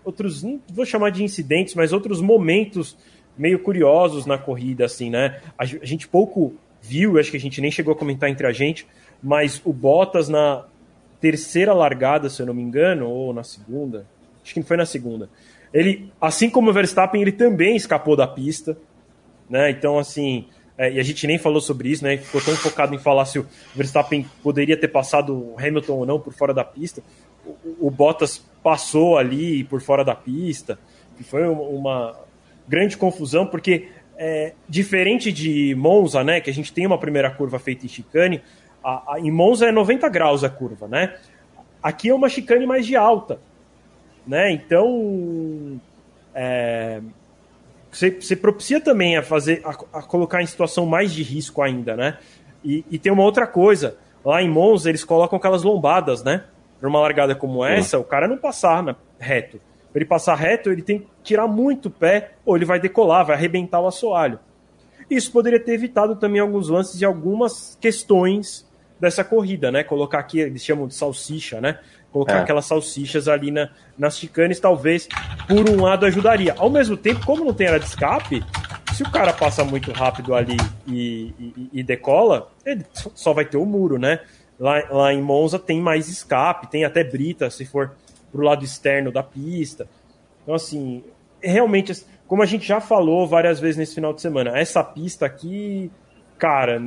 outros, 0.04 0.42
não 0.42 0.60
vou 0.68 0.84
chamar 0.84 1.10
de 1.10 1.22
incidentes, 1.22 1.76
mas 1.76 1.92
outros 1.92 2.20
momentos 2.20 2.96
meio 3.38 3.60
curiosos 3.60 4.26
na 4.26 4.36
corrida, 4.36 4.84
assim, 4.84 5.10
né? 5.10 5.38
A 5.56 5.64
gente 5.64 6.08
pouco 6.08 6.56
viu, 6.82 7.18
acho 7.18 7.30
que 7.30 7.36
a 7.36 7.40
gente 7.40 7.60
nem 7.60 7.70
chegou 7.70 7.92
a 7.94 7.96
comentar 7.96 8.28
entre 8.28 8.46
a 8.48 8.52
gente, 8.52 8.84
mas 9.22 9.60
o 9.64 9.72
Bottas 9.72 10.28
na 10.28 10.64
terceira 11.20 11.72
largada, 11.72 12.28
se 12.28 12.40
eu 12.40 12.46
não 12.46 12.54
me 12.54 12.62
engano, 12.62 13.08
ou 13.08 13.32
na 13.32 13.42
segunda, 13.42 14.06
acho 14.42 14.54
que 14.54 14.62
foi 14.62 14.76
na 14.76 14.86
segunda. 14.86 15.28
Ele, 15.72 16.10
assim 16.20 16.48
como 16.48 16.70
o 16.70 16.72
Verstappen, 16.72 17.20
ele 17.20 17.32
também 17.32 17.76
escapou 17.76 18.16
da 18.16 18.26
pista, 18.26 18.76
né? 19.48 19.70
Então, 19.70 19.98
assim, 19.98 20.46
é, 20.78 20.92
e 20.92 21.00
a 21.00 21.02
gente 21.02 21.26
nem 21.26 21.38
falou 21.38 21.60
sobre 21.60 21.88
isso, 21.88 22.04
né? 22.04 22.16
Ficou 22.16 22.40
tão 22.40 22.54
focado 22.54 22.94
em 22.94 22.98
falar 22.98 23.24
se 23.24 23.38
o 23.38 23.46
Verstappen 23.74 24.26
poderia 24.42 24.76
ter 24.76 24.88
passado 24.88 25.34
o 25.34 25.54
Hamilton 25.58 25.94
ou 25.94 26.06
não 26.06 26.20
por 26.20 26.32
fora 26.32 26.54
da 26.54 26.64
pista. 26.64 27.02
O, 27.44 27.88
o 27.88 27.90
Bottas 27.90 28.44
passou 28.62 29.18
ali 29.18 29.64
por 29.64 29.80
fora 29.80 30.04
da 30.04 30.14
pista, 30.14 30.78
e 31.18 31.24
foi 31.24 31.46
uma 31.46 32.14
grande 32.68 32.96
confusão, 32.96 33.46
porque 33.46 33.88
é, 34.18 34.52
diferente 34.68 35.32
de 35.32 35.74
Monza, 35.74 36.22
né? 36.22 36.40
Que 36.40 36.50
a 36.50 36.54
gente 36.54 36.72
tem 36.72 36.86
uma 36.86 36.98
primeira 36.98 37.30
curva 37.30 37.58
feita 37.58 37.86
em 37.86 37.88
chicane, 37.88 38.42
a, 38.86 39.14
a, 39.14 39.20
em 39.20 39.32
Monza 39.32 39.66
é 39.66 39.72
90 39.72 40.08
graus 40.08 40.44
a 40.44 40.48
curva, 40.48 40.86
né? 40.86 41.16
Aqui 41.82 42.08
é 42.08 42.14
uma 42.14 42.28
chicane 42.28 42.64
mais 42.64 42.86
de 42.86 42.94
alta, 42.94 43.40
né? 44.24 44.52
Então, 44.52 45.80
é, 46.32 47.00
você, 47.90 48.12
você 48.12 48.36
propicia 48.36 48.80
também 48.80 49.16
a 49.16 49.24
fazer, 49.24 49.60
a, 49.64 49.98
a, 49.98 50.02
colocar 50.02 50.40
em 50.40 50.46
situação 50.46 50.86
mais 50.86 51.12
de 51.12 51.24
risco 51.24 51.62
ainda, 51.62 51.96
né? 51.96 52.18
E, 52.64 52.84
e, 52.88 52.96
tem 52.96 53.10
uma 53.10 53.24
outra 53.24 53.44
coisa, 53.44 53.96
lá 54.24 54.40
em 54.40 54.48
Monza 54.48 54.88
eles 54.88 55.02
colocam 55.02 55.36
aquelas 55.36 55.64
lombadas, 55.64 56.22
né? 56.22 56.44
Para 56.78 56.88
uma 56.88 57.00
largada 57.00 57.34
como 57.34 57.64
essa, 57.64 57.98
o 57.98 58.04
cara 58.04 58.28
não 58.28 58.36
passar 58.36 58.84
né, 58.84 58.94
reto. 59.18 59.60
Para 59.92 60.02
ele 60.02 60.08
passar 60.08 60.36
reto, 60.36 60.70
ele 60.70 60.82
tem 60.82 61.00
que 61.00 61.06
tirar 61.24 61.48
muito 61.48 61.86
o 61.86 61.90
pé, 61.90 62.34
ou 62.44 62.54
ele 62.54 62.64
vai 62.64 62.78
decolar, 62.78 63.26
vai 63.26 63.34
arrebentar 63.34 63.80
o 63.80 63.88
assoalho. 63.88 64.38
Isso 65.10 65.32
poderia 65.32 65.58
ter 65.58 65.72
evitado 65.72 66.14
também 66.16 66.40
alguns 66.40 66.68
lances 66.68 67.00
e 67.00 67.04
algumas 67.04 67.76
questões 67.80 68.65
dessa 68.98 69.22
corrida, 69.22 69.70
né? 69.70 69.84
Colocar 69.84 70.18
aqui, 70.18 70.40
eles 70.40 70.64
chamam 70.64 70.86
de 70.86 70.94
salsicha, 70.94 71.60
né? 71.60 71.78
Colocar 72.10 72.38
é. 72.38 72.40
aquelas 72.40 72.64
salsichas 72.64 73.28
ali 73.28 73.50
na, 73.50 73.68
nas 73.98 74.18
chicanes, 74.18 74.58
talvez, 74.58 75.06
por 75.46 75.68
um 75.68 75.82
lado, 75.82 76.06
ajudaria. 76.06 76.54
Ao 76.56 76.70
mesmo 76.70 76.96
tempo, 76.96 77.24
como 77.26 77.44
não 77.44 77.52
tem 77.52 77.66
área 77.66 77.80
de 77.80 77.86
escape, 77.86 78.42
se 78.94 79.02
o 79.02 79.10
cara 79.10 79.32
passa 79.32 79.62
muito 79.64 79.92
rápido 79.92 80.34
ali 80.34 80.56
e, 80.86 81.34
e, 81.38 81.70
e 81.74 81.82
decola, 81.82 82.50
ele 82.64 82.86
só 82.94 83.34
vai 83.34 83.44
ter 83.44 83.58
o 83.58 83.66
muro, 83.66 83.98
né? 83.98 84.20
Lá, 84.58 84.82
lá 84.90 85.12
em 85.12 85.20
Monza 85.20 85.58
tem 85.58 85.80
mais 85.80 86.08
escape, 86.08 86.68
tem 86.68 86.84
até 86.84 87.04
brita, 87.04 87.50
se 87.50 87.66
for 87.66 87.92
pro 88.32 88.42
lado 88.42 88.64
externo 88.64 89.12
da 89.12 89.22
pista. 89.22 89.86
Então, 90.42 90.54
assim, 90.54 91.04
realmente, 91.42 91.92
como 92.26 92.42
a 92.42 92.46
gente 92.46 92.66
já 92.66 92.80
falou 92.80 93.26
várias 93.26 93.60
vezes 93.60 93.76
nesse 93.76 93.94
final 93.94 94.14
de 94.14 94.22
semana, 94.22 94.58
essa 94.58 94.82
pista 94.82 95.26
aqui, 95.26 95.90
cara, 96.38 96.80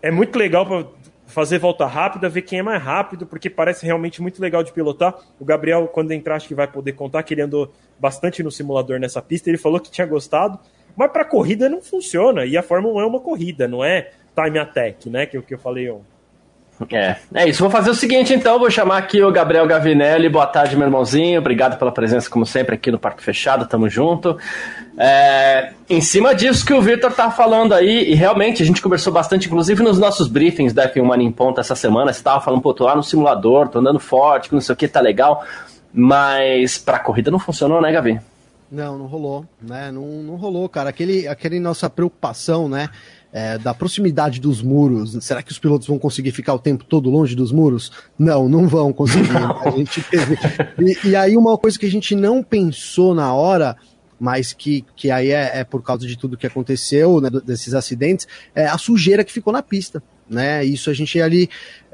é 0.00 0.10
muito 0.10 0.36
legal 0.36 0.66
para 0.66 0.86
fazer 1.32 1.58
volta 1.58 1.86
rápida, 1.86 2.28
ver 2.28 2.42
quem 2.42 2.60
é 2.60 2.62
mais 2.62 2.82
rápido, 2.82 3.26
porque 3.26 3.50
parece 3.50 3.84
realmente 3.84 4.20
muito 4.20 4.40
legal 4.40 4.62
de 4.62 4.72
pilotar. 4.72 5.16
O 5.40 5.44
Gabriel, 5.44 5.88
quando 5.88 6.12
entrar, 6.12 6.36
acho 6.36 6.46
que 6.46 6.54
vai 6.54 6.66
poder 6.66 6.92
contar 6.92 7.22
que 7.22 7.34
ele 7.34 7.42
andou 7.42 7.72
bastante 7.98 8.42
no 8.42 8.50
simulador 8.50 9.00
nessa 9.00 9.20
pista. 9.22 9.48
Ele 9.48 9.58
falou 9.58 9.80
que 9.80 9.90
tinha 9.90 10.06
gostado, 10.06 10.58
mas 10.94 11.10
para 11.10 11.24
corrida 11.24 11.68
não 11.68 11.80
funciona. 11.80 12.44
E 12.44 12.56
a 12.56 12.62
Fórmula 12.62 13.00
1 13.00 13.00
é 13.00 13.06
uma 13.06 13.20
corrida, 13.20 13.66
não 13.66 13.82
é 13.82 14.12
time 14.34 14.58
attack, 14.58 15.08
né? 15.08 15.26
Que 15.26 15.36
é 15.36 15.40
o 15.40 15.42
que 15.42 15.54
eu 15.54 15.58
falei 15.58 15.90
ontem. 15.90 16.11
É, 16.90 17.16
é 17.34 17.48
isso. 17.48 17.62
Vou 17.62 17.70
fazer 17.70 17.90
o 17.90 17.94
seguinte, 17.94 18.32
então. 18.32 18.58
Vou 18.58 18.70
chamar 18.70 18.98
aqui 18.98 19.22
o 19.22 19.30
Gabriel 19.30 19.66
Gavinelli. 19.66 20.28
Boa 20.28 20.46
tarde, 20.46 20.76
meu 20.76 20.86
irmãozinho. 20.86 21.38
Obrigado 21.38 21.78
pela 21.78 21.92
presença, 21.92 22.28
como 22.28 22.44
sempre, 22.44 22.74
aqui 22.74 22.90
no 22.90 22.98
Parque 22.98 23.22
Fechado. 23.22 23.66
Tamo 23.66 23.88
junto. 23.88 24.36
É, 24.98 25.72
em 25.88 26.00
cima 26.00 26.34
disso 26.34 26.66
que 26.66 26.74
o 26.74 26.80
Victor 26.80 27.12
tá 27.12 27.30
falando 27.30 27.72
aí, 27.72 28.10
e 28.10 28.14
realmente 28.14 28.62
a 28.62 28.66
gente 28.66 28.82
conversou 28.82 29.12
bastante, 29.12 29.46
inclusive 29.46 29.82
nos 29.82 29.98
nossos 29.98 30.28
briefings 30.28 30.72
da 30.72 30.88
F1 30.88 31.02
Money 31.02 31.26
em 31.26 31.32
Ponta 31.32 31.60
essa 31.60 31.76
semana. 31.76 32.12
Você 32.12 32.22
tava 32.22 32.40
falando, 32.40 32.60
pô, 32.60 32.74
tô 32.74 32.84
lá 32.84 32.96
no 32.96 33.02
simulador, 33.02 33.68
tô 33.68 33.78
andando 33.78 34.00
forte, 34.00 34.48
que 34.48 34.54
não 34.54 34.60
sei 34.60 34.72
o 34.72 34.76
que, 34.76 34.88
tá 34.88 35.00
legal. 35.00 35.44
Mas 35.92 36.78
pra 36.78 36.98
corrida 36.98 37.30
não 37.30 37.38
funcionou, 37.38 37.80
né, 37.80 37.92
Gavi? 37.92 38.20
Não, 38.70 38.96
não 38.96 39.06
rolou, 39.06 39.44
né? 39.60 39.92
Não, 39.92 40.02
não 40.22 40.36
rolou, 40.36 40.66
cara. 40.66 40.88
Aquele, 40.88 41.28
aquele 41.28 41.60
nossa 41.60 41.90
preocupação, 41.90 42.70
né? 42.70 42.88
É, 43.32 43.56
da 43.56 43.72
proximidade 43.72 44.40
dos 44.40 44.60
muros. 44.60 45.16
Será 45.24 45.42
que 45.42 45.50
os 45.50 45.58
pilotos 45.58 45.88
vão 45.88 45.98
conseguir 45.98 46.32
ficar 46.32 46.54
o 46.54 46.58
tempo 46.58 46.84
todo 46.84 47.08
longe 47.08 47.34
dos 47.34 47.50
muros? 47.50 47.90
Não, 48.18 48.48
não 48.48 48.68
vão 48.68 48.92
conseguir. 48.92 49.32
Não. 49.32 49.58
A 49.62 49.70
gente 49.70 50.02
teve... 50.02 50.36
e, 50.78 51.08
e, 51.08 51.16
aí 51.16 51.36
uma 51.36 51.56
coisa 51.56 51.78
que 51.78 51.86
a 51.86 51.90
gente 51.90 52.14
não 52.14 52.42
pensou 52.42 53.14
na 53.14 53.32
hora, 53.32 53.76
mas 54.20 54.52
que, 54.52 54.84
que 54.94 55.10
aí 55.10 55.30
é, 55.30 55.60
é 55.60 55.64
por 55.64 55.82
causa 55.82 56.06
de 56.06 56.16
tudo 56.16 56.36
que 56.36 56.46
aconteceu, 56.46 57.20
né, 57.20 57.30
desses 57.44 57.72
acidentes, 57.74 58.28
é 58.54 58.66
a 58.66 58.76
sujeira 58.76 59.24
que 59.24 59.32
ficou 59.32 59.52
na 59.52 59.62
pista. 59.62 60.02
Né? 60.28 60.64
Isso 60.64 60.90
a 60.90 60.94
gente 60.94 61.20
ali 61.20 61.48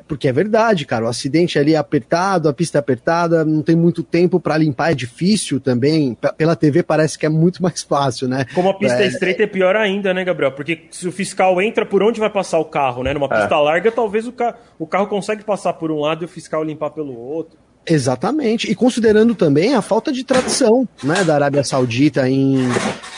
porque 0.09 0.27
é 0.27 0.33
verdade, 0.33 0.87
cara, 0.87 1.05
o 1.05 1.09
acidente 1.09 1.59
ali 1.59 1.75
é 1.75 1.77
apertado, 1.77 2.49
a 2.49 2.53
pista 2.53 2.79
é 2.79 2.81
apertada, 2.81 3.45
não 3.45 3.63
tem 3.63 3.77
muito 3.77 4.03
tempo 4.03 4.41
para 4.41 4.57
limpar, 4.57 4.93
é 4.93 4.95
difícil 4.95 5.61
também. 5.61 6.15
P 6.15 6.33
pela 6.33 6.57
TV 6.57 6.83
parece 6.83 7.19
que 7.19 7.27
é 7.27 7.29
muito 7.29 7.63
mais 7.63 7.83
fácil, 7.83 8.27
né? 8.29 8.47
Como 8.55 8.71
a 8.71 8.75
pista 8.75 9.01
é, 9.01 9.05
é 9.05 9.09
estreita 9.09 9.43
é 9.43 9.47
pior 9.47 9.77
ainda, 9.77 10.15
né, 10.15 10.25
Gabriel? 10.25 10.53
Porque 10.53 10.87
se 10.91 11.07
o 11.07 11.13
fiscal 11.13 11.61
entra, 11.61 11.85
por 11.85 12.03
onde 12.03 12.19
vai 12.19 12.31
passar 12.31 12.59
o 12.59 12.65
carro, 12.65 13.03
né? 13.03 13.13
Numa 13.13 13.27
é. 13.27 13.41
pista 13.41 13.55
é. 13.55 13.59
larga, 13.59 13.93
talvez 13.93 14.27
o, 14.27 14.33
ca 14.33 14.57
o 14.79 14.87
carro 14.87 15.07
consegue 15.07 15.45
passar 15.45 15.75
por 15.75 15.91
um 15.91 16.01
lado 16.01 16.23
e 16.23 16.27
o 16.27 16.29
fiscal 16.29 16.65
limpar 16.65 16.91
pelo 16.91 17.17
outro. 17.17 17.59
Exatamente, 17.91 18.71
e 18.71 18.75
considerando 18.75 19.35
também 19.35 19.75
a 19.75 19.81
falta 19.81 20.13
de 20.13 20.23
tradição 20.23 20.87
né, 21.03 21.25
da 21.25 21.35
Arábia 21.35 21.65
Saudita 21.65 22.29
em, 22.29 22.59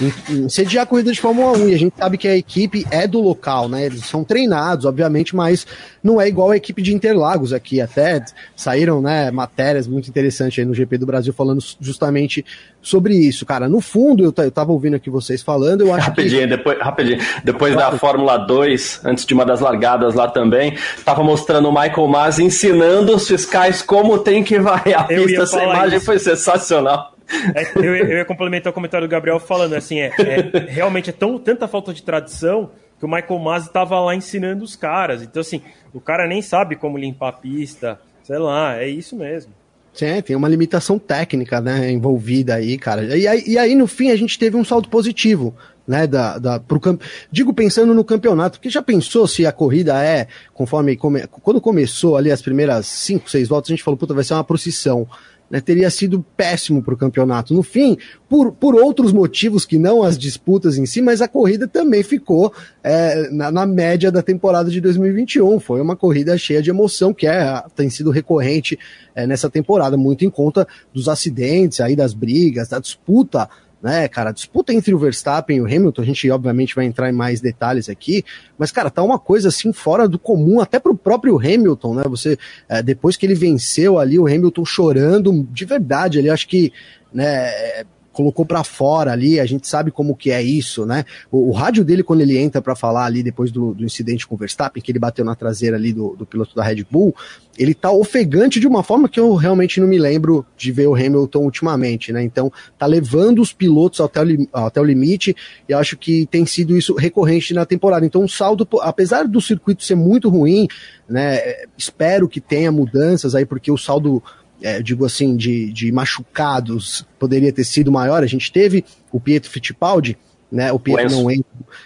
em, 0.00 0.12
em 0.28 0.48
sediar 0.48 0.84
a 0.84 0.86
corrida 0.86 1.10
de 1.12 1.20
Fórmula 1.20 1.58
1, 1.58 1.68
e 1.68 1.74
a 1.74 1.78
gente 1.78 1.94
sabe 1.98 2.16
que 2.16 2.28
a 2.28 2.36
equipe 2.36 2.86
é 2.90 3.06
do 3.06 3.20
local, 3.20 3.68
né? 3.68 3.86
Eles 3.86 4.04
são 4.04 4.22
treinados, 4.22 4.84
obviamente, 4.84 5.34
mas 5.34 5.66
não 6.02 6.20
é 6.20 6.28
igual 6.28 6.50
a 6.50 6.56
equipe 6.56 6.80
de 6.82 6.94
Interlagos 6.94 7.52
aqui. 7.52 7.80
Até 7.80 8.24
saíram 8.54 9.02
né, 9.02 9.30
matérias 9.30 9.88
muito 9.88 10.08
interessantes 10.08 10.58
aí 10.58 10.64
no 10.64 10.74
GP 10.74 10.98
do 10.98 11.06
Brasil 11.06 11.32
falando 11.32 11.62
justamente 11.80 12.44
sobre 12.82 13.14
isso, 13.14 13.44
cara. 13.44 13.68
No 13.68 13.80
fundo, 13.80 14.24
eu, 14.24 14.34
eu 14.44 14.50
tava 14.50 14.72
ouvindo 14.72 14.96
aqui 14.96 15.10
vocês 15.10 15.42
falando, 15.42 15.82
eu 15.82 15.94
acho 15.94 16.08
rapidinho, 16.08 16.42
que. 16.42 16.46
Depois, 16.46 16.78
rapidinho, 16.78 17.18
depois 17.44 17.74
claro. 17.74 17.92
da 17.92 17.98
Fórmula 17.98 18.36
2, 18.38 19.02
antes 19.04 19.26
de 19.26 19.34
uma 19.34 19.44
das 19.44 19.60
largadas 19.60 20.14
lá 20.14 20.28
também, 20.28 20.76
tava 21.04 21.22
mostrando 21.22 21.68
o 21.68 21.72
Michael 21.72 22.06
Masi 22.08 22.44
ensinando 22.44 23.14
os 23.14 23.26
fiscais 23.26 23.82
como 23.82 24.18
tem 24.18 24.42
que 24.42 24.58
varrer 24.58 24.98
a 24.98 25.04
pista. 25.04 25.42
Essa 25.42 25.62
imagem 25.62 25.96
isso. 25.98 26.06
foi 26.06 26.18
sensacional. 26.18 27.14
É, 27.54 27.62
eu, 27.76 27.94
eu, 27.94 28.18
ia 28.18 28.24
complementar 28.24 28.70
o 28.70 28.74
comentário 28.74 29.06
do 29.06 29.10
Gabriel 29.10 29.38
falando 29.38 29.74
assim, 29.74 30.00
é, 30.00 30.12
é 30.18 30.58
realmente 30.68 31.10
é 31.10 31.12
tão, 31.12 31.38
tanta 31.38 31.68
falta 31.68 31.94
de 31.94 32.02
tradição 32.02 32.70
que 32.98 33.04
o 33.04 33.08
Michael 33.08 33.38
Masi 33.38 33.68
estava 33.68 33.98
lá 34.00 34.14
ensinando 34.14 34.64
os 34.64 34.76
caras. 34.76 35.22
Então, 35.22 35.40
assim, 35.40 35.62
o 35.92 36.00
cara 36.00 36.26
nem 36.26 36.42
sabe 36.42 36.76
como 36.76 36.98
limpar 36.98 37.28
a 37.28 37.32
pista, 37.32 38.00
sei 38.22 38.38
lá, 38.38 38.76
é 38.76 38.88
isso 38.88 39.16
mesmo. 39.16 39.52
Sim, 39.92 40.22
tem 40.22 40.36
uma 40.36 40.48
limitação 40.48 40.98
técnica, 40.98 41.60
né, 41.60 41.90
envolvida 41.90 42.54
aí, 42.54 42.78
cara. 42.78 43.16
E 43.16 43.26
aí, 43.26 43.42
e 43.46 43.58
aí, 43.58 43.74
no 43.74 43.86
fim, 43.86 44.10
a 44.10 44.16
gente 44.16 44.38
teve 44.38 44.56
um 44.56 44.64
saldo 44.64 44.88
positivo, 44.88 45.54
né, 45.86 46.06
da, 46.06 46.38
da, 46.38 46.60
pro 46.60 46.78
camp... 46.78 47.02
digo 47.30 47.52
pensando 47.52 47.92
no 47.92 48.04
campeonato, 48.04 48.58
porque 48.58 48.70
já 48.70 48.80
pensou 48.80 49.26
se 49.26 49.44
a 49.44 49.52
corrida 49.52 50.02
é, 50.02 50.28
conforme, 50.54 50.96
come... 50.96 51.26
quando 51.42 51.60
começou 51.60 52.16
ali 52.16 52.30
as 52.30 52.40
primeiras 52.40 52.86
cinco, 52.86 53.28
seis 53.28 53.48
voltas, 53.48 53.70
a 53.70 53.74
gente 53.74 53.82
falou, 53.82 53.98
puta, 53.98 54.14
vai 54.14 54.22
ser 54.22 54.34
uma 54.34 54.44
procissão, 54.44 55.08
né, 55.50 55.60
teria 55.60 55.90
sido 55.90 56.24
péssimo 56.36 56.82
para 56.82 56.94
o 56.94 56.96
campeonato. 56.96 57.52
No 57.52 57.62
fim, 57.62 57.98
por, 58.28 58.52
por 58.52 58.74
outros 58.76 59.12
motivos 59.12 59.66
que 59.66 59.76
não 59.76 60.02
as 60.02 60.16
disputas 60.16 60.78
em 60.78 60.86
si, 60.86 61.02
mas 61.02 61.20
a 61.20 61.26
corrida 61.26 61.66
também 61.66 62.02
ficou 62.02 62.52
é, 62.84 63.28
na, 63.30 63.50
na, 63.50 63.66
média 63.66 64.12
da 64.12 64.22
temporada 64.22 64.70
de 64.70 64.80
2021. 64.80 65.58
Foi 65.58 65.80
uma 65.80 65.96
corrida 65.96 66.38
cheia 66.38 66.62
de 66.62 66.70
emoção, 66.70 67.12
que 67.12 67.26
é, 67.26 67.62
tem 67.74 67.90
sido 67.90 68.10
recorrente 68.10 68.78
é, 69.14 69.26
nessa 69.26 69.50
temporada, 69.50 69.96
muito 69.96 70.24
em 70.24 70.30
conta 70.30 70.66
dos 70.94 71.08
acidentes, 71.08 71.80
aí 71.80 71.96
das 71.96 72.14
brigas, 72.14 72.68
da 72.68 72.78
disputa 72.78 73.48
né, 73.82 74.06
cara, 74.08 74.32
disputa 74.32 74.72
entre 74.72 74.94
o 74.94 74.98
Verstappen 74.98 75.56
e 75.56 75.60
o 75.60 75.64
Hamilton, 75.64 76.02
a 76.02 76.04
gente 76.04 76.30
obviamente 76.30 76.74
vai 76.74 76.84
entrar 76.84 77.08
em 77.08 77.12
mais 77.12 77.40
detalhes 77.40 77.88
aqui, 77.88 78.24
mas, 78.58 78.70
cara, 78.70 78.90
tá 78.90 79.02
uma 79.02 79.18
coisa 79.18 79.48
assim 79.48 79.72
fora 79.72 80.06
do 80.06 80.18
comum, 80.18 80.60
até 80.60 80.78
pro 80.78 80.94
próprio 80.94 81.38
Hamilton, 81.38 81.94
né, 81.94 82.02
você, 82.06 82.38
é, 82.68 82.82
depois 82.82 83.16
que 83.16 83.24
ele 83.24 83.34
venceu 83.34 83.98
ali, 83.98 84.18
o 84.18 84.26
Hamilton 84.26 84.64
chorando 84.64 85.46
de 85.50 85.64
verdade, 85.64 86.18
ele 86.18 86.28
acho 86.28 86.46
que, 86.46 86.72
né, 87.12 87.84
colocou 88.20 88.44
para 88.44 88.62
fora 88.62 89.12
ali, 89.12 89.40
a 89.40 89.46
gente 89.46 89.66
sabe 89.66 89.90
como 89.90 90.14
que 90.14 90.30
é 90.30 90.42
isso, 90.42 90.84
né? 90.84 91.06
O, 91.32 91.48
o 91.48 91.52
rádio 91.52 91.82
dele, 91.82 92.02
quando 92.02 92.20
ele 92.20 92.36
entra 92.36 92.60
para 92.60 92.76
falar 92.76 93.06
ali 93.06 93.22
depois 93.22 93.50
do, 93.50 93.72
do, 93.72 93.82
incidente 93.82 94.26
com 94.26 94.34
o 94.34 94.38
Verstappen, 94.38 94.82
que 94.82 94.92
ele 94.92 94.98
bateu 94.98 95.24
na 95.24 95.34
traseira 95.34 95.78
ali 95.78 95.90
do, 95.90 96.14
do, 96.14 96.26
piloto 96.26 96.54
da 96.54 96.62
Red 96.62 96.84
Bull, 96.90 97.14
ele 97.58 97.72
tá 97.72 97.90
ofegante 97.90 98.60
de 98.60 98.66
uma 98.66 98.82
forma 98.82 99.08
que 99.08 99.18
eu 99.18 99.34
realmente 99.34 99.80
não 99.80 99.88
me 99.88 99.98
lembro 99.98 100.44
de 100.54 100.70
ver 100.70 100.86
o 100.86 100.94
Hamilton 100.94 101.44
ultimamente, 101.44 102.12
né? 102.12 102.22
Então, 102.22 102.52
tá 102.78 102.84
levando 102.84 103.40
os 103.40 103.54
pilotos 103.54 104.00
até 104.00 104.22
o, 104.22 104.48
até 104.52 104.80
o 104.80 104.84
limite, 104.84 105.34
e 105.66 105.72
acho 105.72 105.96
que 105.96 106.26
tem 106.26 106.44
sido 106.44 106.76
isso 106.76 106.94
recorrente 106.94 107.54
na 107.54 107.64
temporada. 107.64 108.04
Então, 108.04 108.22
o 108.22 108.28
saldo, 108.28 108.68
apesar 108.82 109.26
do 109.26 109.40
circuito 109.40 109.82
ser 109.82 109.94
muito 109.94 110.28
ruim, 110.28 110.68
né? 111.08 111.40
Espero 111.76 112.28
que 112.28 112.40
tenha 112.40 112.70
mudanças 112.70 113.34
aí, 113.34 113.46
porque 113.46 113.72
o 113.72 113.78
saldo 113.78 114.22
é, 114.62 114.82
digo 114.82 115.04
assim, 115.04 115.36
de, 115.36 115.72
de 115.72 115.90
machucados 115.92 117.06
poderia 117.18 117.52
ter 117.52 117.64
sido 117.64 117.90
maior. 117.90 118.22
A 118.22 118.26
gente 118.26 118.52
teve 118.52 118.84
o 119.12 119.20
Pietro 119.20 119.50
Fittipaldi, 119.50 120.16
né? 120.50 120.72
O 120.72 120.78
Pietro 120.78 121.10
não 121.10 121.26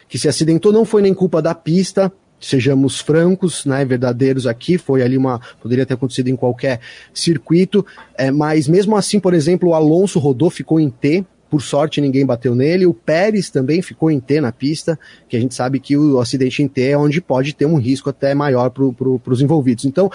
que 0.09 0.19
se 0.19 0.29
acidentou, 0.29 0.73
não 0.73 0.85
foi 0.85 1.03
nem 1.03 1.15
culpa 1.15 1.41
da 1.41 1.55
pista. 1.55 2.13
Sejamos 2.41 3.01
francos, 3.01 3.65
né, 3.65 3.87
verdadeiros 3.87 4.47
aqui, 4.47 4.77
foi 4.77 5.03
ali 5.03 5.17
uma. 5.17 5.41
poderia 5.63 5.87
ter 5.87 5.95
acontecido 5.95 6.29
em 6.29 6.37
qualquer 6.37 6.79
circuito, 7.15 7.87
é, 8.19 8.31
mas 8.31 8.69
mesmo 8.69 8.97
assim, 8.97 9.19
por 9.19 9.33
exemplo, 9.33 9.71
o 9.71 9.75
Alonso 9.75 10.19
rodou, 10.19 10.51
ficou 10.51 10.79
em 10.79 10.91
T, 10.91 11.25
por 11.55 11.63
sorte 11.63 12.01
ninguém 12.01 12.27
bateu 12.27 12.55
nele. 12.55 12.85
O 12.85 12.93
Pérez 12.93 13.49
também 13.49 13.81
ficou 13.81 14.11
em 14.11 14.19
T 14.19 14.41
na 14.41 14.51
pista, 14.51 14.99
que 15.29 15.37
a 15.37 15.41
gente 15.41 15.55
sabe 15.55 15.79
que 15.79 15.97
o 15.97 16.19
acidente 16.19 16.63
em 16.63 16.69
T 16.69 16.83
é 16.83 16.99
onde 16.99 17.21
pode 17.21 17.55
ter 17.55 17.65
um 17.65 17.77
risco 17.77 18.11
até 18.11 18.35
maior 18.35 18.71
para 18.71 18.91
pro, 18.93 19.21
os 19.25 19.41
envolvidos. 19.41 19.85
Então, 19.85 20.11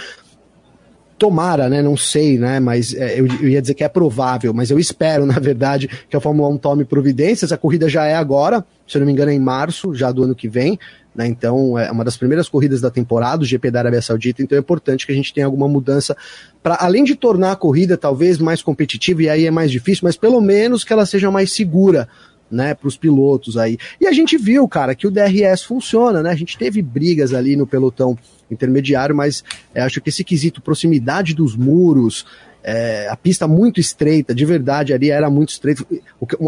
tomara, 1.19 1.69
né? 1.69 1.81
Não 1.81 1.97
sei, 1.97 2.39
né? 2.39 2.59
Mas 2.59 2.93
é, 2.93 3.19
eu, 3.19 3.27
eu, 3.27 3.49
ia 3.49 3.61
dizer 3.61 3.73
que 3.73 3.83
é 3.83 3.89
provável, 3.89 4.53
mas 4.53 4.71
eu 4.71 4.79
espero, 4.79 5.25
na 5.27 5.37
verdade, 5.39 5.89
que 6.09 6.15
a 6.15 6.19
Fórmula 6.19 6.49
1 6.49 6.57
tome 6.57 6.85
providências. 6.85 7.51
A 7.51 7.57
corrida 7.57 7.89
já 7.89 8.05
é 8.05 8.15
agora, 8.15 8.65
se 8.87 8.97
eu 8.97 9.01
não 9.01 9.05
me 9.05 9.11
engano, 9.11 9.29
é 9.29 9.33
em 9.35 9.39
março, 9.39 9.93
já 9.93 10.11
do 10.11 10.23
ano 10.23 10.33
que 10.33 10.47
vem. 10.47 10.79
Né, 11.13 11.27
então, 11.27 11.77
é 11.77 11.91
uma 11.91 12.05
das 12.05 12.15
primeiras 12.15 12.47
corridas 12.47 12.79
da 12.79 12.89
temporada, 12.89 13.41
o 13.43 13.45
GP 13.45 13.71
da 13.71 13.79
Arábia 13.79 14.01
Saudita, 14.01 14.41
então 14.41 14.55
é 14.55 14.61
importante 14.61 15.05
que 15.05 15.11
a 15.11 15.15
gente 15.15 15.33
tenha 15.33 15.45
alguma 15.45 15.67
mudança 15.67 16.15
para, 16.61 16.77
além 16.79 17.03
de 17.03 17.15
tornar 17.15 17.51
a 17.51 17.55
corrida 17.55 17.97
talvez 17.97 18.37
mais 18.37 18.61
competitiva, 18.61 19.23
e 19.23 19.29
aí 19.29 19.45
é 19.45 19.51
mais 19.51 19.71
difícil, 19.71 20.01
mas 20.03 20.15
pelo 20.15 20.39
menos 20.39 20.83
que 20.83 20.93
ela 20.93 21.05
seja 21.05 21.29
mais 21.31 21.51
segura, 21.51 22.07
né, 22.49 22.73
para 22.73 22.87
os 22.87 22.95
pilotos 22.95 23.57
aí. 23.57 23.77
E 23.99 24.07
a 24.07 24.11
gente 24.11 24.37
viu, 24.37 24.67
cara, 24.67 24.95
que 24.95 25.07
o 25.07 25.11
DRS 25.11 25.63
funciona, 25.63 26.23
né? 26.23 26.31
A 26.31 26.35
gente 26.35 26.57
teve 26.57 26.81
brigas 26.81 27.33
ali 27.33 27.55
no 27.55 27.67
pelotão 27.67 28.17
intermediário, 28.49 29.15
mas 29.15 29.43
é, 29.73 29.81
acho 29.81 30.01
que 30.01 30.09
esse 30.09 30.23
quesito 30.23 30.61
proximidade 30.61 31.33
dos 31.33 31.55
muros, 31.55 32.25
é, 32.63 33.07
a 33.09 33.15
pista 33.15 33.47
muito 33.47 33.79
estreita, 33.79 34.35
de 34.35 34.45
verdade, 34.45 34.93
ali 34.93 35.09
era 35.09 35.29
muito 35.29 35.49
estreita. 35.49 35.85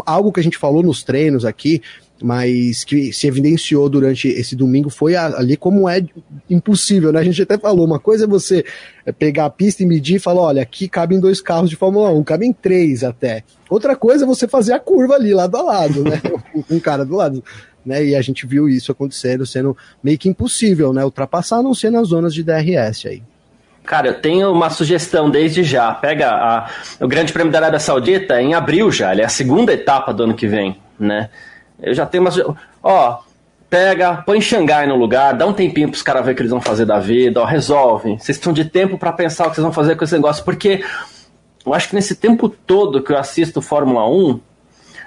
algo 0.04 0.32
que 0.32 0.40
a 0.40 0.42
gente 0.42 0.58
falou 0.58 0.82
nos 0.82 1.02
treinos 1.02 1.44
aqui, 1.44 1.80
mas 2.22 2.84
que 2.84 3.12
se 3.12 3.26
evidenciou 3.26 3.88
durante 3.88 4.28
esse 4.28 4.54
domingo 4.54 4.88
foi 4.88 5.16
ali 5.16 5.56
como 5.56 5.88
é 5.88 6.04
impossível, 6.48 7.12
né? 7.12 7.20
A 7.20 7.24
gente 7.24 7.42
até 7.42 7.58
falou, 7.58 7.84
uma 7.84 7.98
coisa 7.98 8.24
é 8.24 8.28
você 8.28 8.64
pegar 9.18 9.46
a 9.46 9.50
pista 9.50 9.82
e 9.82 9.86
medir 9.86 10.16
e 10.16 10.20
falar, 10.20 10.42
olha, 10.42 10.62
aqui 10.62 10.88
cabem 10.88 11.18
dois 11.18 11.40
carros 11.40 11.68
de 11.68 11.76
Fórmula 11.76 12.10
1, 12.10 12.22
cabem 12.22 12.52
três 12.52 13.02
até. 13.02 13.42
Outra 13.68 13.96
coisa 13.96 14.24
é 14.24 14.26
você 14.26 14.46
fazer 14.46 14.72
a 14.72 14.78
curva 14.78 15.14
ali, 15.14 15.34
lado 15.34 15.56
a 15.56 15.62
lado, 15.62 16.04
né? 16.04 16.20
um 16.70 16.78
cara 16.78 17.04
do 17.04 17.16
lado. 17.16 17.42
Né, 17.84 18.04
e 18.04 18.14
a 18.14 18.22
gente 18.22 18.46
viu 18.46 18.68
isso 18.68 18.92
acontecendo, 18.92 19.44
sendo 19.44 19.76
meio 20.02 20.16
que 20.16 20.28
impossível, 20.28 20.92
né? 20.92 21.04
Ultrapassar, 21.04 21.62
não 21.62 21.74
ser 21.74 21.90
nas 21.90 22.08
zonas 22.08 22.32
de 22.32 22.44
DRS 22.44 23.06
aí. 23.06 23.22
Cara, 23.84 24.06
eu 24.06 24.20
tenho 24.20 24.52
uma 24.52 24.70
sugestão 24.70 25.28
desde 25.28 25.64
já. 25.64 25.92
Pega 25.92 26.30
a, 26.30 26.70
o 27.00 27.08
Grande 27.08 27.32
Prêmio 27.32 27.52
da 27.52 27.58
Arábia 27.58 27.80
Saudita 27.80 28.40
em 28.40 28.54
abril 28.54 28.90
já, 28.92 29.12
ele 29.12 29.22
é 29.22 29.24
a 29.24 29.28
segunda 29.28 29.72
etapa 29.72 30.14
do 30.14 30.22
ano 30.22 30.34
que 30.34 30.46
vem, 30.46 30.76
né? 30.98 31.28
Eu 31.82 31.92
já 31.92 32.06
tenho 32.06 32.22
uma. 32.22 32.56
Ó, 32.80 33.18
pega, 33.68 34.22
põe 34.24 34.40
Xangai 34.40 34.86
no 34.86 34.94
lugar, 34.94 35.32
dá 35.32 35.46
um 35.46 35.52
tempinho 35.52 35.88
pros 35.88 36.02
caras 36.02 36.24
ver 36.24 36.32
o 36.32 36.34
que 36.36 36.42
eles 36.42 36.52
vão 36.52 36.60
fazer 36.60 36.84
da 36.84 37.00
vida, 37.00 37.40
ó, 37.40 37.44
resolve. 37.44 38.18
Vocês 38.18 38.38
estão 38.38 38.52
de 38.52 38.64
tempo 38.64 38.96
para 38.96 39.12
pensar 39.12 39.46
o 39.46 39.50
que 39.50 39.56
vocês 39.56 39.64
vão 39.64 39.72
fazer 39.72 39.96
com 39.96 40.04
esse 40.04 40.14
negócio, 40.14 40.44
porque 40.44 40.84
eu 41.66 41.74
acho 41.74 41.88
que 41.88 41.94
nesse 41.96 42.14
tempo 42.14 42.48
todo 42.48 43.02
que 43.02 43.10
eu 43.10 43.18
assisto 43.18 43.60
Fórmula 43.60 44.08
1, 44.08 44.40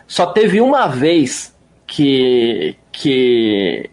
só 0.05 0.25
teve 0.25 0.59
uma 0.59 0.87
vez 0.87 1.54
que. 1.85 2.75
que 2.91 3.89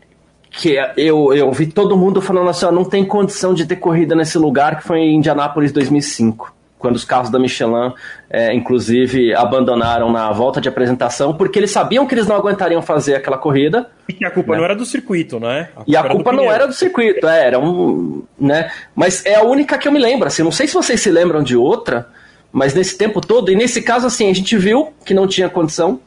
que 0.54 0.76
eu, 0.98 1.32
eu 1.32 1.50
vi 1.50 1.66
todo 1.66 1.96
mundo 1.96 2.20
falando 2.20 2.50
assim, 2.50 2.66
ó, 2.66 2.70
não 2.70 2.84
tem 2.84 3.06
condição 3.06 3.54
de 3.54 3.64
ter 3.64 3.76
corrida 3.76 4.14
nesse 4.14 4.36
lugar, 4.36 4.76
que 4.76 4.84
foi 4.84 4.98
em 4.98 5.16
Indianápolis 5.16 5.72
2005 5.72 6.52
quando 6.82 6.96
os 6.96 7.04
carros 7.04 7.30
da 7.30 7.38
Michelin, 7.38 7.94
é, 8.28 8.52
inclusive, 8.52 9.32
abandonaram 9.34 10.10
na 10.10 10.32
volta 10.32 10.60
de 10.60 10.68
apresentação, 10.68 11.32
porque 11.32 11.58
eles 11.58 11.70
sabiam 11.70 12.04
que 12.06 12.14
eles 12.14 12.26
não 12.26 12.34
aguentariam 12.34 12.82
fazer 12.82 13.14
aquela 13.14 13.38
corrida. 13.38 13.88
E 14.20 14.26
a 14.26 14.30
culpa 14.30 14.52
né? 14.52 14.58
não 14.58 14.64
era 14.64 14.74
do 14.74 14.84
circuito, 14.84 15.38
né? 15.38 15.68
A 15.76 15.84
e 15.86 15.96
a 15.96 16.02
culpa 16.02 16.32
não 16.32 16.50
era 16.50 16.66
do 16.66 16.72
circuito, 16.74 17.26
é, 17.26 17.46
era 17.46 17.58
um. 17.58 18.24
Né? 18.38 18.70
Mas 18.96 19.24
é 19.24 19.36
a 19.36 19.44
única 19.44 19.78
que 19.78 19.86
eu 19.86 19.92
me 19.92 20.00
lembro. 20.00 20.26
Assim, 20.26 20.42
não 20.42 20.50
sei 20.50 20.66
se 20.66 20.74
vocês 20.74 21.00
se 21.00 21.10
lembram 21.10 21.40
de 21.42 21.56
outra, 21.56 22.08
mas 22.52 22.74
nesse 22.74 22.98
tempo 22.98 23.20
todo, 23.20 23.50
e 23.52 23.54
nesse 23.54 23.80
caso, 23.80 24.08
assim, 24.08 24.28
a 24.28 24.34
gente 24.34 24.56
viu 24.58 24.92
que 25.06 25.14
não 25.14 25.28
tinha 25.28 25.48
condição. 25.48 26.00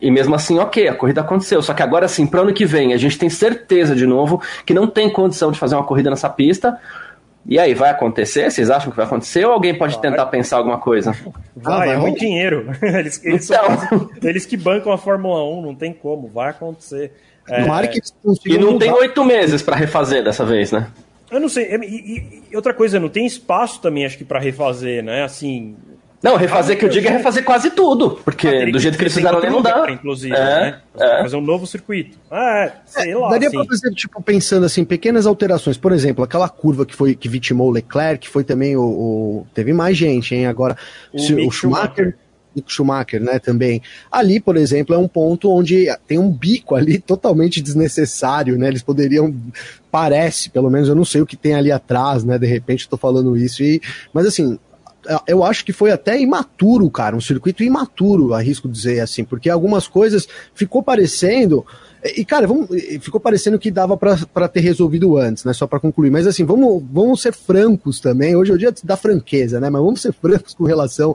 E 0.00 0.10
mesmo 0.10 0.34
assim, 0.34 0.58
ok, 0.58 0.88
a 0.88 0.94
corrida 0.94 1.20
aconteceu. 1.20 1.60
Só 1.60 1.74
que 1.74 1.82
agora, 1.82 2.06
assim, 2.06 2.26
para 2.26 2.40
ano 2.40 2.54
que 2.54 2.64
vem, 2.64 2.94
a 2.94 2.96
gente 2.96 3.18
tem 3.18 3.28
certeza 3.28 3.94
de 3.94 4.06
novo 4.06 4.40
que 4.64 4.72
não 4.72 4.86
tem 4.86 5.12
condição 5.12 5.50
de 5.50 5.58
fazer 5.58 5.74
uma 5.74 5.84
corrida 5.84 6.10
nessa 6.10 6.28
pista 6.28 6.78
e 7.46 7.58
aí, 7.58 7.74
vai 7.74 7.90
acontecer? 7.90 8.50
Vocês 8.50 8.70
acham 8.70 8.90
que 8.90 8.96
vai 8.96 9.06
acontecer 9.06 9.44
ou 9.44 9.52
alguém 9.52 9.76
pode 9.76 9.94
vai. 9.94 10.02
tentar 10.02 10.26
pensar 10.26 10.58
alguma 10.58 10.78
coisa? 10.78 11.16
Vai, 11.56 11.90
ah, 11.90 11.92
é 11.94 11.96
muito 11.96 12.18
dinheiro. 12.18 12.70
Eles, 12.82 13.20
eles, 13.24 13.50
então... 13.50 14.10
eles, 14.22 14.44
que 14.44 14.56
bancam 14.56 14.92
a 14.92 14.98
Fórmula 14.98 15.42
1, 15.58 15.62
não 15.62 15.74
tem 15.74 15.92
como, 15.92 16.28
vai 16.28 16.50
acontecer. 16.50 17.12
É... 17.48 17.62
E 18.46 18.58
não 18.58 18.78
tem 18.78 18.92
oito 18.92 19.24
meses 19.24 19.62
para 19.62 19.74
refazer 19.74 20.22
dessa 20.22 20.44
vez, 20.44 20.70
né? 20.70 20.86
Eu 21.30 21.40
não 21.40 21.48
sei. 21.48 21.74
E, 21.74 22.42
e, 22.50 22.56
outra 22.56 22.74
coisa, 22.74 23.00
não 23.00 23.08
tem 23.08 23.24
espaço 23.24 23.80
também, 23.80 24.04
acho 24.04 24.18
que, 24.18 24.24
para 24.24 24.38
refazer, 24.38 25.02
né? 25.02 25.24
Assim, 25.24 25.76
não, 26.22 26.36
refazer 26.36 26.78
que 26.78 26.84
eu 26.84 26.88
digo 26.88 27.06
é 27.08 27.10
refazer 27.10 27.42
quase 27.42 27.70
tudo, 27.70 28.10
porque 28.22 28.46
ah, 28.46 28.70
do 28.70 28.78
jeito 28.78 28.98
que 28.98 29.04
eles 29.04 29.14
fizeram 29.14 29.38
ali 29.38 29.48
não 29.48 29.62
dá. 29.62 29.90
Inclusive, 29.90 30.34
é, 30.34 30.38
né? 30.38 30.80
É. 30.98 31.22
Fazer 31.22 31.36
um 31.36 31.40
novo 31.40 31.66
circuito. 31.66 32.18
Ah, 32.30 32.70
sei 32.84 33.12
é, 33.12 33.16
lá. 33.16 33.30
Daria 33.30 33.48
assim. 33.48 33.56
pra 33.56 33.66
fazer, 33.66 33.90
tipo, 33.94 34.22
pensando 34.22 34.66
assim, 34.66 34.84
pequenas 34.84 35.26
alterações. 35.26 35.78
Por 35.78 35.92
exemplo, 35.92 36.22
aquela 36.22 36.48
curva 36.48 36.84
que 36.84 36.94
foi 36.94 37.14
que 37.14 37.28
vitimou 37.28 37.68
o 37.68 37.70
Leclerc, 37.70 38.26
que 38.26 38.28
foi 38.28 38.44
também 38.44 38.76
o. 38.76 38.82
o 38.82 39.46
teve 39.54 39.72
mais 39.72 39.96
gente, 39.96 40.34
hein? 40.34 40.46
Agora, 40.46 40.76
o, 41.12 41.16
o 41.16 41.50
Schumacher. 41.50 41.50
Schumacher 41.50 42.14
Schumacher, 42.66 43.22
né, 43.22 43.38
também. 43.38 43.80
Ali, 44.10 44.40
por 44.40 44.56
exemplo, 44.56 44.94
é 44.94 44.98
um 44.98 45.08
ponto 45.08 45.50
onde 45.50 45.86
tem 46.06 46.18
um 46.18 46.30
bico 46.30 46.74
ali 46.74 46.98
totalmente 47.00 47.60
desnecessário, 47.60 48.58
né? 48.58 48.68
Eles 48.68 48.82
poderiam, 48.82 49.34
parece, 49.90 50.50
pelo 50.50 50.70
menos 50.70 50.88
eu 50.88 50.94
não 50.94 51.04
sei 51.04 51.20
o 51.20 51.26
que 51.26 51.36
tem 51.36 51.54
ali 51.54 51.70
atrás, 51.70 52.24
né? 52.24 52.38
De 52.38 52.46
repente 52.46 52.80
estou 52.80 52.98
falando 52.98 53.36
isso 53.36 53.62
e, 53.62 53.80
mas 54.12 54.26
assim, 54.26 54.58
eu 55.26 55.42
acho 55.44 55.64
que 55.64 55.72
foi 55.72 55.90
até 55.90 56.20
imaturo, 56.20 56.90
cara, 56.90 57.16
um 57.16 57.20
circuito 57.20 57.62
imaturo, 57.62 58.34
arrisco 58.34 58.68
dizer 58.68 59.00
assim, 59.00 59.24
porque 59.24 59.48
algumas 59.48 59.88
coisas 59.88 60.28
ficou 60.54 60.82
parecendo. 60.82 61.64
E, 62.16 62.24
cara, 62.24 62.46
vamos, 62.46 62.68
ficou 63.00 63.20
parecendo 63.20 63.58
que 63.58 63.70
dava 63.70 63.96
para 63.96 64.48
ter 64.48 64.60
resolvido 64.60 65.18
antes, 65.18 65.44
né? 65.44 65.52
Só 65.52 65.66
para 65.66 65.80
concluir. 65.80 66.10
Mas, 66.10 66.26
assim, 66.26 66.44
vamos, 66.44 66.82
vamos 66.90 67.20
ser 67.20 67.32
francos 67.32 68.00
também. 68.00 68.34
Hoje 68.34 68.52
é 68.52 68.54
o 68.54 68.58
dia 68.58 68.72
da 68.82 68.96
franqueza, 68.96 69.60
né? 69.60 69.68
Mas 69.68 69.82
vamos 69.82 70.00
ser 70.00 70.12
francos 70.20 70.54
com 70.54 70.64
relação 70.64 71.14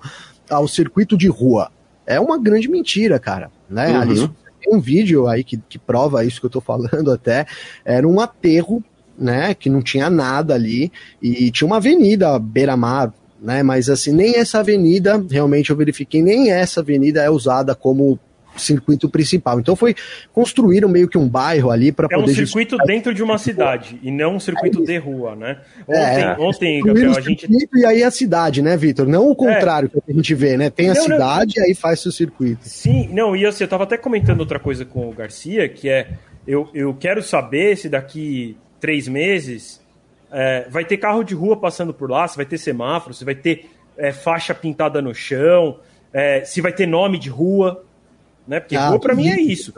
ao 0.50 0.68
circuito 0.68 1.18
de 1.18 1.28
rua. 1.28 1.72
É 2.06 2.20
uma 2.20 2.38
grande 2.38 2.70
mentira, 2.70 3.18
cara. 3.18 3.50
Né? 3.68 3.98
Uhum. 4.00 4.30
Tem 4.62 4.76
um 4.76 4.80
vídeo 4.80 5.28
aí 5.28 5.44
que, 5.44 5.58
que 5.58 5.80
prova 5.80 6.24
isso 6.24 6.40
que 6.40 6.46
eu 6.46 6.52
tô 6.52 6.62
falando 6.62 7.12
até. 7.12 7.48
Era 7.84 8.08
um 8.08 8.20
aterro, 8.20 8.84
né? 9.18 9.56
Que 9.56 9.72
não 9.72 9.82
tinha 9.82 10.08
nada 10.08 10.54
ali. 10.54 10.92
E 11.20 11.50
tinha 11.50 11.66
uma 11.66 11.78
avenida 11.78 12.38
beira-mar 12.38 13.12
né? 13.46 13.64
Mas 13.64 13.90
assim, 13.90 14.12
nem 14.12 14.36
essa 14.36 14.60
avenida, 14.60 15.24
realmente 15.30 15.70
eu 15.70 15.76
verifiquei, 15.76 16.22
nem 16.22 16.52
essa 16.52 16.82
avenida 16.82 17.22
é 17.22 17.30
usada 17.30 17.76
como 17.76 18.20
circuito 18.58 19.10
principal. 19.10 19.60
Então 19.60 19.76
foi 19.76 19.96
construíram 20.34 20.88
meio 20.88 21.08
que 21.08 21.18
um 21.18 21.28
bairro 21.28 21.70
ali 21.70 21.92
para 21.92 22.06
é 22.06 22.16
poder. 22.16 22.30
É 22.30 22.32
um 22.32 22.46
circuito 22.46 22.78
dentro 22.78 23.14
de 23.14 23.22
uma 23.22 23.38
cidade 23.38 24.00
e 24.02 24.12
não 24.12 24.36
um 24.36 24.40
circuito 24.40 24.82
é 24.82 24.86
de 24.86 24.98
rua, 24.98 25.36
né? 25.36 25.58
Ontem, 25.88 26.24
é, 26.24 26.36
ontem 26.40 26.82
Gabriel, 26.82 27.18
a 27.18 27.22
gente 27.22 27.48
e 27.74 27.86
aí 27.86 28.04
a 28.04 28.12
cidade, 28.12 28.62
né, 28.62 28.76
Vitor? 28.76 29.08
Não 29.08 29.30
o 29.30 29.36
contrário 29.36 29.92
é. 29.94 30.02
que 30.02 30.12
a 30.12 30.14
gente 30.14 30.34
vê, 30.34 30.58
né? 30.58 30.70
Tem 30.70 30.90
a 30.90 30.94
não, 30.94 31.04
cidade 31.04 31.56
não... 31.58 31.66
e 31.66 31.68
aí 31.68 31.76
faz 31.76 32.00
seu 32.00 32.12
circuito. 32.12 32.62
Sim, 32.64 33.10
não, 33.12 33.36
e 33.36 33.46
assim, 33.46 33.64
eu 33.64 33.68
tava 33.68 33.84
até 33.84 33.98
comentando 33.98 34.40
outra 34.40 34.60
coisa 34.60 34.86
com 34.86 35.10
o 35.10 35.14
Garcia, 35.14 35.68
que 35.70 35.90
é 35.90 36.10
eu, 36.48 36.70
eu 36.74 36.94
quero 36.94 37.22
saber 37.22 37.78
se 37.78 37.90
daqui 37.90 38.58
três 38.80 39.08
meses 39.08 39.82
é, 40.38 40.68
vai 40.70 40.84
ter 40.84 40.98
carro 40.98 41.24
de 41.24 41.34
rua 41.34 41.56
passando 41.56 41.94
por 41.94 42.12
lá, 42.12 42.28
se 42.28 42.36
vai 42.36 42.46
ter 42.46 42.58
semáforo, 42.58 43.14
se 43.14 43.24
vai 43.24 43.34
ter 43.34 43.72
é, 43.98 44.12
faixa 44.12 44.54
pintada 44.54 45.02
no 45.02 45.16
chão, 45.16 45.80
é, 46.12 46.44
se 46.44 46.60
vai 46.60 46.74
ter 46.74 46.86
nome 46.86 47.18
de 47.18 47.30
rua, 47.30 47.86
né? 48.46 48.60
Porque 48.60 48.76
ah, 48.76 48.90
rua 48.90 49.00
para 49.00 49.16
mim 49.16 49.30
é 49.30 49.40
isso. 49.40 49.74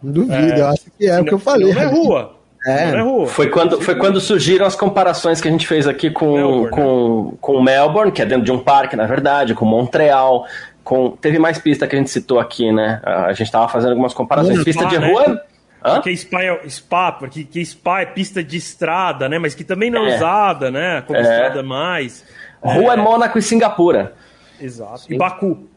Duvido, 0.00 0.32
é, 0.32 0.60
eu 0.60 0.68
acho 0.68 0.84
que 0.96 1.06
é 1.08 1.20
o 1.20 1.24
que 1.24 1.34
eu 1.34 1.40
falei. 1.40 1.74
Não 1.74 1.82
é 1.82 1.86
rua. 1.86 2.36
É. 2.64 2.92
Não 2.92 2.98
é 2.98 3.02
rua. 3.02 3.26
Foi 3.26 3.50
quando, 3.50 3.80
foi 3.80 3.96
quando 3.96 4.20
surgiram 4.20 4.64
as 4.64 4.76
comparações 4.76 5.40
que 5.40 5.48
a 5.48 5.50
gente 5.50 5.66
fez 5.66 5.88
aqui 5.88 6.08
com 6.08 6.34
Melbourne, 6.36 6.70
com, 6.70 7.24
né? 7.24 7.38
com 7.40 7.62
Melbourne, 7.62 8.12
que 8.12 8.22
é 8.22 8.26
dentro 8.26 8.44
de 8.44 8.52
um 8.52 8.60
parque, 8.60 8.94
na 8.94 9.06
verdade, 9.06 9.56
com 9.56 9.64
Montreal. 9.64 10.46
Com, 10.84 11.10
teve 11.10 11.36
mais 11.40 11.58
pista 11.58 11.84
que 11.88 11.96
a 11.96 11.98
gente 11.98 12.10
citou 12.10 12.38
aqui, 12.38 12.70
né? 12.70 13.00
A 13.02 13.32
gente 13.32 13.46
estava 13.46 13.66
fazendo 13.66 13.90
algumas 13.90 14.14
comparações. 14.14 14.62
pista 14.62 14.86
de 14.86 15.00
né? 15.00 15.10
rua. 15.10 15.42
Hã? 15.86 15.94
Porque 15.94 16.16
Spa 16.16 16.42
é, 16.42 16.68
Spa, 16.68 17.12
porque 17.12 17.44
que 17.44 17.64
Spa 17.64 18.00
é 18.00 18.06
pista 18.06 18.42
de 18.42 18.56
estrada, 18.56 19.28
né? 19.28 19.38
Mas 19.38 19.54
que 19.54 19.62
também 19.62 19.88
não 19.88 20.04
é, 20.04 20.12
é 20.12 20.16
usada, 20.16 20.68
né? 20.68 21.00
Como 21.02 21.16
é. 21.16 21.22
estrada 21.22 21.62
mais. 21.62 22.24
Rua 22.60 22.94
é, 22.94 22.94
é 22.94 22.96
Mônaco 22.96 23.38
e 23.38 23.42
Singapura. 23.42 24.14
Exato. 24.60 25.02
Sim. 25.02 25.14
E 25.14 25.16
Baku. 25.16 25.68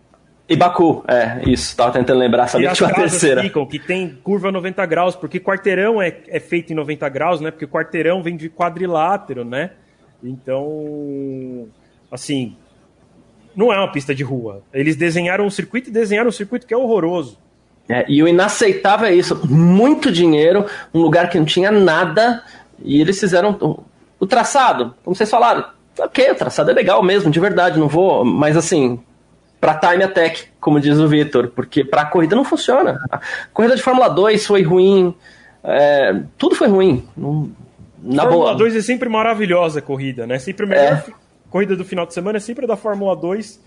E 0.48 0.56
Baku, 0.56 1.04
é, 1.08 1.48
isso, 1.48 1.78
tava 1.78 1.91
tentando 1.91 2.17
lembrar, 2.17 2.48
sabia 2.48 2.69
que 2.69 2.76
tinha 2.76 2.89
uma 2.89 2.95
terceira. 2.95 3.43
Ficam, 3.43 3.67
que 3.67 3.78
tem 3.78 4.17
curva 4.24 4.52
90 4.52 4.84
graus, 4.88 5.15
porque 5.15 5.39
quarteirão 5.39 6.02
é, 6.02 6.22
é 6.28 6.39
feito 6.39 6.74
em 6.74 6.76
90 6.76 7.08
graus, 7.08 7.39
né? 7.39 7.52
Porque 7.52 7.67
quarteirão 7.67 8.24
vem 8.24 8.36
de 8.36 8.50
quadrilátero, 8.50 9.45
né? 9.45 9.69
Então, 10.24 11.67
assim, 12.12 12.58
não 13.56 13.72
é 13.72 13.78
uma 13.78 13.91
pista 13.91 14.15
de 14.15 14.24
rua. 14.24 14.63
Eles 14.74 14.95
desenharam 14.95 15.45
um 15.45 15.52
circuito 15.52 15.89
e 15.89 15.93
desenharam 15.93 16.30
um 16.30 16.32
circuito 16.32 16.65
que 16.65 16.74
é 16.74 16.78
horroroso. 16.78 17.38
É, 17.89 18.06
e 18.08 18.21
o 18.21 18.28
inaceitável 18.28 19.08
é 19.08 19.13
isso, 19.15 19.41
muito 19.47 20.12
dinheiro, 20.12 20.63
um 20.93 21.02
lugar 21.02 21.28
que 21.28 21.39
não 21.39 21.45
tinha 21.45 21.71
nada, 21.71 22.43
e 22.84 23.02
eles 23.02 23.19
fizeram 23.19 23.58
o, 23.60 23.84
o 24.19 24.28
traçado, 24.28 24.93
como 25.04 25.15
vocês 25.15 25.30
falaram, 25.30 25.65
ok, 25.97 26.32
o 26.32 26.36
traçado 26.36 26.69
é 26.69 26.73
legal 26.73 27.02
mesmo, 27.02 27.32
de 27.32 27.39
verdade, 27.39 27.80
não 27.80 27.88
vou, 27.88 28.23
mas 28.23 28.56
assim, 28.56 28.99
para 29.60 29.73
time 29.73 30.04
attack, 30.04 30.45
como 30.60 30.80
diz 30.80 30.99
o 30.99 31.08
Vitor, 31.08 31.49
porque 31.49 31.84
para 31.84 32.06
corrida 32.06 32.36
não 32.36 32.43
funciona. 32.43 32.99
A 33.12 33.19
corrida 33.52 33.75
de 33.75 33.82
Fórmula 33.82 34.08
2 34.08 34.45
foi 34.45 34.62
ruim, 34.62 35.13
é, 35.63 36.21
tudo 36.38 36.56
foi 36.56 36.67
ruim. 36.67 37.06
Não, 37.17 37.52
na 38.02 38.23
Fórmula 38.23 38.45
boa. 38.45 38.56
2 38.56 38.75
é 38.75 38.82
sempre 38.82 39.10
maravilhosa 39.10 39.80
a 39.80 39.82
corrida, 39.82 40.25
né? 40.25 40.39
Sempre 40.39 40.65
a 40.65 40.69
melhor 40.69 41.04
é. 41.08 41.12
corrida 41.49 41.75
do 41.75 41.84
final 41.84 42.06
de 42.06 42.13
semana 42.13 42.38
é 42.38 42.39
sempre 42.39 42.65
a 42.65 42.67
da 42.67 42.78
Fórmula 42.78 43.15
2 43.15 43.60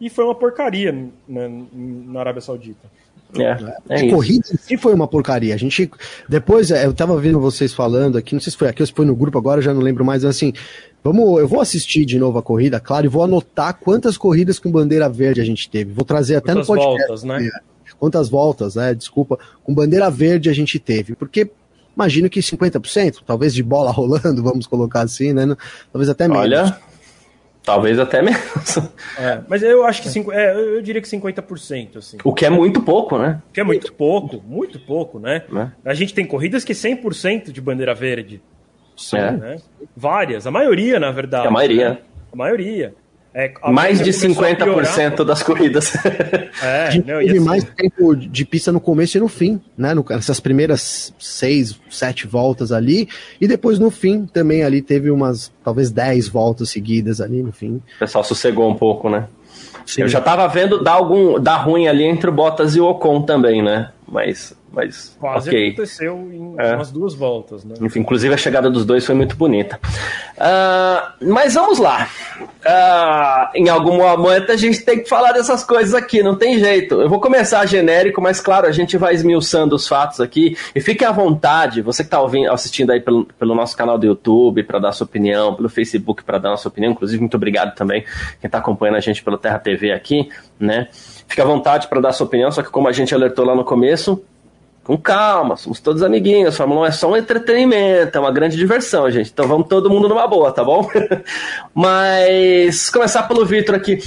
e 0.00 0.10
foi 0.10 0.24
uma 0.24 0.34
porcaria 0.34 0.92
né, 1.28 1.64
na 1.68 2.20
Arábia 2.20 2.40
Saudita. 2.40 2.88
É, 3.34 4.04
é 4.06 4.08
corrida 4.08 4.46
sim 4.58 4.76
foi 4.76 4.94
uma 4.94 5.08
porcaria. 5.08 5.54
A 5.54 5.58
gente 5.58 5.90
depois 6.28 6.70
eu 6.70 6.92
tava 6.92 7.18
vendo 7.20 7.40
vocês 7.40 7.74
falando 7.74 8.16
aqui, 8.16 8.34
não 8.34 8.40
sei 8.40 8.50
se 8.50 8.56
foi 8.56 8.68
aqui 8.68 8.82
ou 8.82 8.86
se 8.86 8.92
foi 8.92 9.04
no 9.04 9.16
grupo 9.16 9.36
agora, 9.38 9.60
já 9.60 9.74
não 9.74 9.80
lembro 9.80 10.04
mais, 10.04 10.24
assim, 10.24 10.52
Vamos, 11.06 11.38
eu 11.38 11.46
vou 11.46 11.60
assistir 11.60 12.04
de 12.04 12.18
novo 12.18 12.36
a 12.36 12.42
corrida, 12.42 12.80
claro, 12.80 13.06
e 13.06 13.08
vou 13.08 13.22
anotar 13.22 13.74
quantas 13.74 14.18
corridas 14.18 14.58
com 14.58 14.72
bandeira 14.72 15.08
verde 15.08 15.40
a 15.40 15.44
gente 15.44 15.70
teve. 15.70 15.92
Vou 15.92 16.04
trazer 16.04 16.34
até 16.34 16.52
quantas 16.52 16.68
no 16.68 16.74
podcast. 16.74 17.06
Voltas, 17.06 17.22
né? 17.22 17.50
Quantas 17.96 18.28
voltas, 18.28 18.74
né? 18.74 18.92
Desculpa, 18.92 19.38
com 19.62 19.72
bandeira 19.72 20.10
verde 20.10 20.50
a 20.50 20.52
gente 20.52 20.80
teve. 20.80 21.14
Porque 21.14 21.48
imagino 21.94 22.28
que 22.28 22.40
50%, 22.40 23.18
talvez 23.24 23.54
de 23.54 23.62
bola 23.62 23.92
rolando, 23.94 24.42
vamos 24.42 24.66
colocar 24.66 25.02
assim, 25.02 25.32
né? 25.32 25.56
Talvez 25.92 26.08
até 26.08 26.26
menos. 26.26 26.42
Olha, 26.42 26.76
talvez 27.66 27.98
até 27.98 28.22
menos. 28.22 28.78
É, 29.18 29.40
mas 29.48 29.62
eu 29.62 29.84
acho 29.84 30.00
que 30.00 30.08
cinco, 30.08 30.32
é, 30.32 30.54
eu 30.54 30.80
diria 30.80 31.02
que 31.02 31.08
50%. 31.08 31.96
Assim. 31.96 32.16
O 32.24 32.32
que 32.32 32.46
é 32.46 32.50
muito 32.50 32.80
pouco, 32.80 33.18
né? 33.18 33.42
O 33.50 33.52
que 33.52 33.60
é 33.60 33.64
muito 33.64 33.92
pouco, 33.92 34.42
muito 34.46 34.78
pouco, 34.78 35.18
né? 35.18 35.42
É. 35.54 35.90
A 35.90 35.92
gente 35.92 36.14
tem 36.14 36.24
corridas 36.24 36.64
que 36.64 36.72
100% 36.72 37.50
de 37.50 37.60
bandeira 37.60 37.94
verde. 37.94 38.40
Sim, 38.96 39.18
é. 39.18 39.30
né? 39.32 39.56
Várias, 39.94 40.46
a 40.46 40.50
maioria, 40.50 40.98
na 40.98 41.10
verdade. 41.10 41.48
A 41.48 41.50
maioria. 41.50 41.90
Né? 41.90 41.98
A 42.32 42.36
maioria. 42.36 42.94
É, 43.38 43.52
mais 43.70 44.00
de 44.00 44.12
50% 44.12 45.22
das 45.22 45.42
corridas. 45.42 45.94
É, 46.62 46.88
gente 46.90 47.06
não, 47.06 47.18
teve 47.18 47.32
assim... 47.32 47.40
mais 47.40 47.64
tempo 47.64 48.16
de 48.16 48.46
pista 48.46 48.72
no 48.72 48.80
começo 48.80 49.18
e 49.18 49.20
no 49.20 49.28
fim, 49.28 49.60
né? 49.76 49.92
No, 49.92 50.02
essas 50.08 50.40
primeiras 50.40 51.12
seis, 51.18 51.78
sete 51.90 52.26
voltas 52.26 52.72
ali. 52.72 53.06
E 53.38 53.46
depois 53.46 53.78
no 53.78 53.90
fim 53.90 54.24
também 54.24 54.64
ali 54.64 54.80
teve 54.80 55.10
umas, 55.10 55.52
talvez 55.62 55.90
dez 55.90 56.28
voltas 56.28 56.70
seguidas 56.70 57.20
ali 57.20 57.42
no 57.42 57.52
fim. 57.52 57.74
O 57.96 57.98
pessoal 57.98 58.24
sossegou 58.24 58.70
um 58.70 58.74
pouco, 58.74 59.10
né? 59.10 59.26
Sim. 59.84 60.00
Eu 60.00 60.08
já 60.08 60.22
tava 60.22 60.48
vendo 60.48 60.82
dar 60.82 60.94
algum 60.94 61.38
dar 61.38 61.56
ruim 61.56 61.88
ali 61.88 62.04
entre 62.04 62.30
o 62.30 62.32
Bottas 62.32 62.74
e 62.74 62.80
o 62.80 62.86
Ocon 62.86 63.20
também, 63.20 63.62
né? 63.62 63.90
Mas 64.08 64.56
mas 64.76 65.16
quase 65.18 65.48
okay. 65.48 65.68
aconteceu 65.68 66.14
em 66.30 66.54
é. 66.58 66.74
umas 66.74 66.92
duas 66.92 67.14
voltas, 67.14 67.64
né? 67.64 67.74
Enfim, 67.80 68.00
inclusive 68.00 68.34
a 68.34 68.36
chegada 68.36 68.68
dos 68.68 68.84
dois 68.84 69.06
foi 69.06 69.14
muito 69.14 69.34
bonita. 69.34 69.80
Uh, 70.36 71.24
mas 71.32 71.54
vamos 71.54 71.78
lá. 71.78 72.10
Uh, 72.38 73.56
em 73.56 73.70
algum 73.70 73.96
momento 73.96 74.52
a 74.52 74.56
gente 74.56 74.84
tem 74.84 75.02
que 75.02 75.08
falar 75.08 75.32
dessas 75.32 75.64
coisas 75.64 75.94
aqui, 75.94 76.22
não 76.22 76.36
tem 76.36 76.58
jeito. 76.58 77.00
Eu 77.00 77.08
vou 77.08 77.18
começar 77.18 77.64
genérico, 77.64 78.20
mas 78.20 78.38
claro, 78.38 78.66
a 78.66 78.70
gente 78.70 78.98
vai 78.98 79.14
esmiuçando 79.14 79.74
os 79.74 79.88
fatos 79.88 80.20
aqui. 80.20 80.54
E 80.74 80.80
fique 80.82 81.06
à 81.06 81.10
vontade, 81.10 81.80
você 81.80 82.04
que 82.04 82.14
está 82.14 82.20
assistindo 82.52 82.90
aí 82.92 83.00
pelo, 83.00 83.24
pelo 83.24 83.54
nosso 83.54 83.74
canal 83.74 83.96
do 83.96 84.04
YouTube 84.04 84.62
para 84.62 84.78
dar 84.78 84.92
sua 84.92 85.06
opinião, 85.06 85.54
pelo 85.54 85.70
Facebook 85.70 86.22
para 86.22 86.36
dar 86.36 86.50
nossa 86.50 86.68
opinião. 86.68 86.92
Inclusive, 86.92 87.18
muito 87.18 87.36
obrigado 87.38 87.74
também 87.74 88.04
quem 88.40 88.46
está 88.46 88.58
acompanhando 88.58 88.96
a 88.96 89.00
gente 89.00 89.22
pelo 89.22 89.38
Terra 89.38 89.58
TV 89.58 89.90
aqui, 89.92 90.28
né? 90.60 90.88
Fique 91.26 91.40
à 91.40 91.46
vontade 91.46 91.88
para 91.88 91.98
dar 91.98 92.12
sua 92.12 92.26
opinião, 92.26 92.52
só 92.52 92.62
que 92.62 92.70
como 92.70 92.88
a 92.88 92.92
gente 92.92 93.14
alertou 93.14 93.44
lá 93.46 93.54
no 93.54 93.64
começo, 93.64 94.22
com 94.86 94.96
calma, 94.96 95.56
somos 95.56 95.80
todos 95.80 96.00
amiguinhos. 96.00 96.56
Fórmula 96.56 96.82
1 96.82 96.86
é 96.86 96.90
só 96.92 97.10
um 97.10 97.16
entretenimento, 97.16 98.16
é 98.16 98.20
uma 98.20 98.30
grande 98.30 98.56
diversão, 98.56 99.10
gente. 99.10 99.32
Então 99.32 99.48
vamos 99.48 99.66
todo 99.66 99.90
mundo 99.90 100.08
numa 100.08 100.28
boa, 100.28 100.52
tá 100.52 100.62
bom? 100.62 100.88
Mas 101.74 102.88
começar 102.88 103.24
pelo 103.24 103.44
Vitor 103.44 103.74
aqui. 103.74 103.98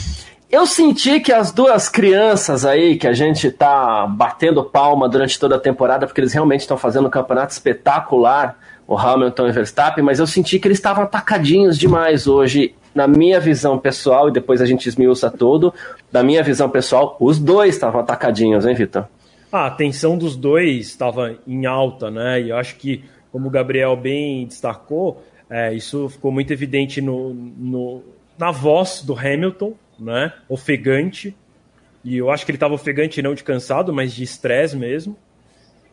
Eu 0.50 0.66
senti 0.66 1.20
que 1.20 1.34
as 1.34 1.52
duas 1.52 1.90
crianças 1.90 2.66
aí, 2.66 2.96
que 2.96 3.06
a 3.06 3.12
gente 3.12 3.52
tá 3.52 4.08
batendo 4.08 4.64
palma 4.64 5.10
durante 5.10 5.38
toda 5.38 5.58
a 5.58 5.60
temporada, 5.60 6.08
porque 6.08 6.22
eles 6.22 6.32
realmente 6.32 6.62
estão 6.62 6.78
fazendo 6.78 7.08
um 7.08 7.12
campeonato 7.12 7.52
espetacular, 7.52 8.58
o 8.88 8.98
Hamilton 8.98 9.48
e 9.48 9.50
o 9.50 9.54
Verstappen, 9.54 10.04
mas 10.04 10.18
eu 10.18 10.26
senti 10.26 10.60
que 10.60 10.68
eles 10.68 10.78
estavam 10.78 11.04
atacadinhos 11.04 11.78
demais 11.78 12.26
hoje. 12.26 12.74
Na 12.96 13.06
minha 13.06 13.40
visão 13.40 13.78
pessoal, 13.78 14.30
e 14.30 14.32
depois 14.32 14.62
a 14.62 14.66
gente 14.66 14.88
esmiuça 14.88 15.30
todo, 15.30 15.74
na 16.12 16.24
minha 16.24 16.42
visão 16.42 16.70
pessoal, 16.70 17.16
os 17.20 17.38
dois 17.38 17.76
estavam 17.76 18.02
atacadinhos, 18.02 18.66
hein, 18.66 18.74
Vitor? 18.74 19.06
Ah, 19.52 19.66
a 19.66 19.72
tensão 19.72 20.18
dos 20.18 20.36
dois 20.36 20.88
estava 20.88 21.40
em 21.48 21.66
alta, 21.66 22.12
né? 22.12 22.42
E 22.42 22.50
eu 22.50 22.58
acho 22.58 22.76
que, 22.76 23.04
como 23.32 23.48
o 23.48 23.52
Gabriel 23.52 23.96
bem 23.96 24.46
destacou, 24.46 25.24
é, 25.50 25.74
isso 25.74 26.08
ficou 26.10 26.32
muito 26.32 26.54
evidente 26.54 27.02
no, 27.02 27.34
no, 27.34 28.04
na 28.38 28.52
voz 28.52 29.02
do 29.02 29.18
Hamilton, 29.18 29.74
né? 30.00 30.34
Ofegante. 30.48 31.36
E 32.04 32.16
eu 32.18 32.30
acho 32.30 32.46
que 32.46 32.52
ele 32.52 32.58
estava 32.58 32.76
ofegante 32.76 33.22
não 33.22 33.34
de 33.34 33.44
cansado, 33.44 33.92
mas 33.92 34.14
de 34.14 34.24
estresse 34.24 34.78
mesmo. 34.78 35.18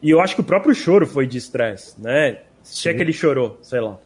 E 0.03 0.11
eu 0.11 0.21
acho 0.21 0.35
que 0.35 0.43
o 0.43 0.45
próprio 0.45 0.75
choro 0.75 1.07
foi 1.07 1.27
de 1.27 1.39
estresse, 1.39 2.01
né? 2.01 2.41
Se 2.63 2.89
é 2.89 2.95
que 2.95 3.01
ele 3.01 3.13
chorou, 3.13 3.59
sei 3.63 3.81
lá. 3.81 3.99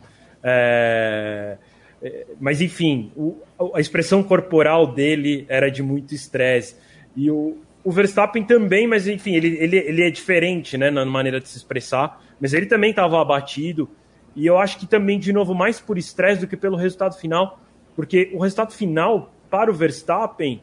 É... 0.43 1.57
é 2.01 2.27
mas 2.41 2.61
enfim, 2.61 3.11
o, 3.17 3.37
a 3.75 3.81
expressão 3.81 4.23
corporal 4.23 4.87
dele 4.87 5.45
era 5.49 5.69
de 5.69 5.83
muito 5.83 6.15
estresse. 6.15 6.77
E 7.17 7.29
o, 7.31 7.59
o 7.83 7.91
Verstappen 7.91 8.45
também, 8.45 8.87
mas 8.87 9.07
enfim, 9.07 9.35
ele, 9.35 9.57
ele, 9.59 9.77
ele 9.77 10.03
é 10.03 10.11
diferente 10.11 10.77
né, 10.77 10.91
na 10.91 11.05
maneira 11.05 11.41
de 11.41 11.49
se 11.49 11.57
expressar, 11.57 12.23
mas 12.41 12.53
ele 12.53 12.67
também 12.67 12.91
estava 12.91 13.21
abatido. 13.21 13.89
E 14.37 14.47
eu 14.47 14.59
acho 14.59 14.79
que 14.79 14.87
também, 14.87 15.19
de 15.19 15.33
novo, 15.33 15.55
mais 15.55 15.81
por 15.81 15.99
estresse 15.99 16.41
do 16.41 16.47
que 16.47 16.57
pelo 16.57 16.77
resultado 16.77 17.17
final, 17.17 17.59
porque 17.97 18.31
o 18.33 18.39
resultado 18.39 18.73
final 18.73 19.33
para 19.51 19.71
o 19.71 19.75
Verstappen 19.75 20.61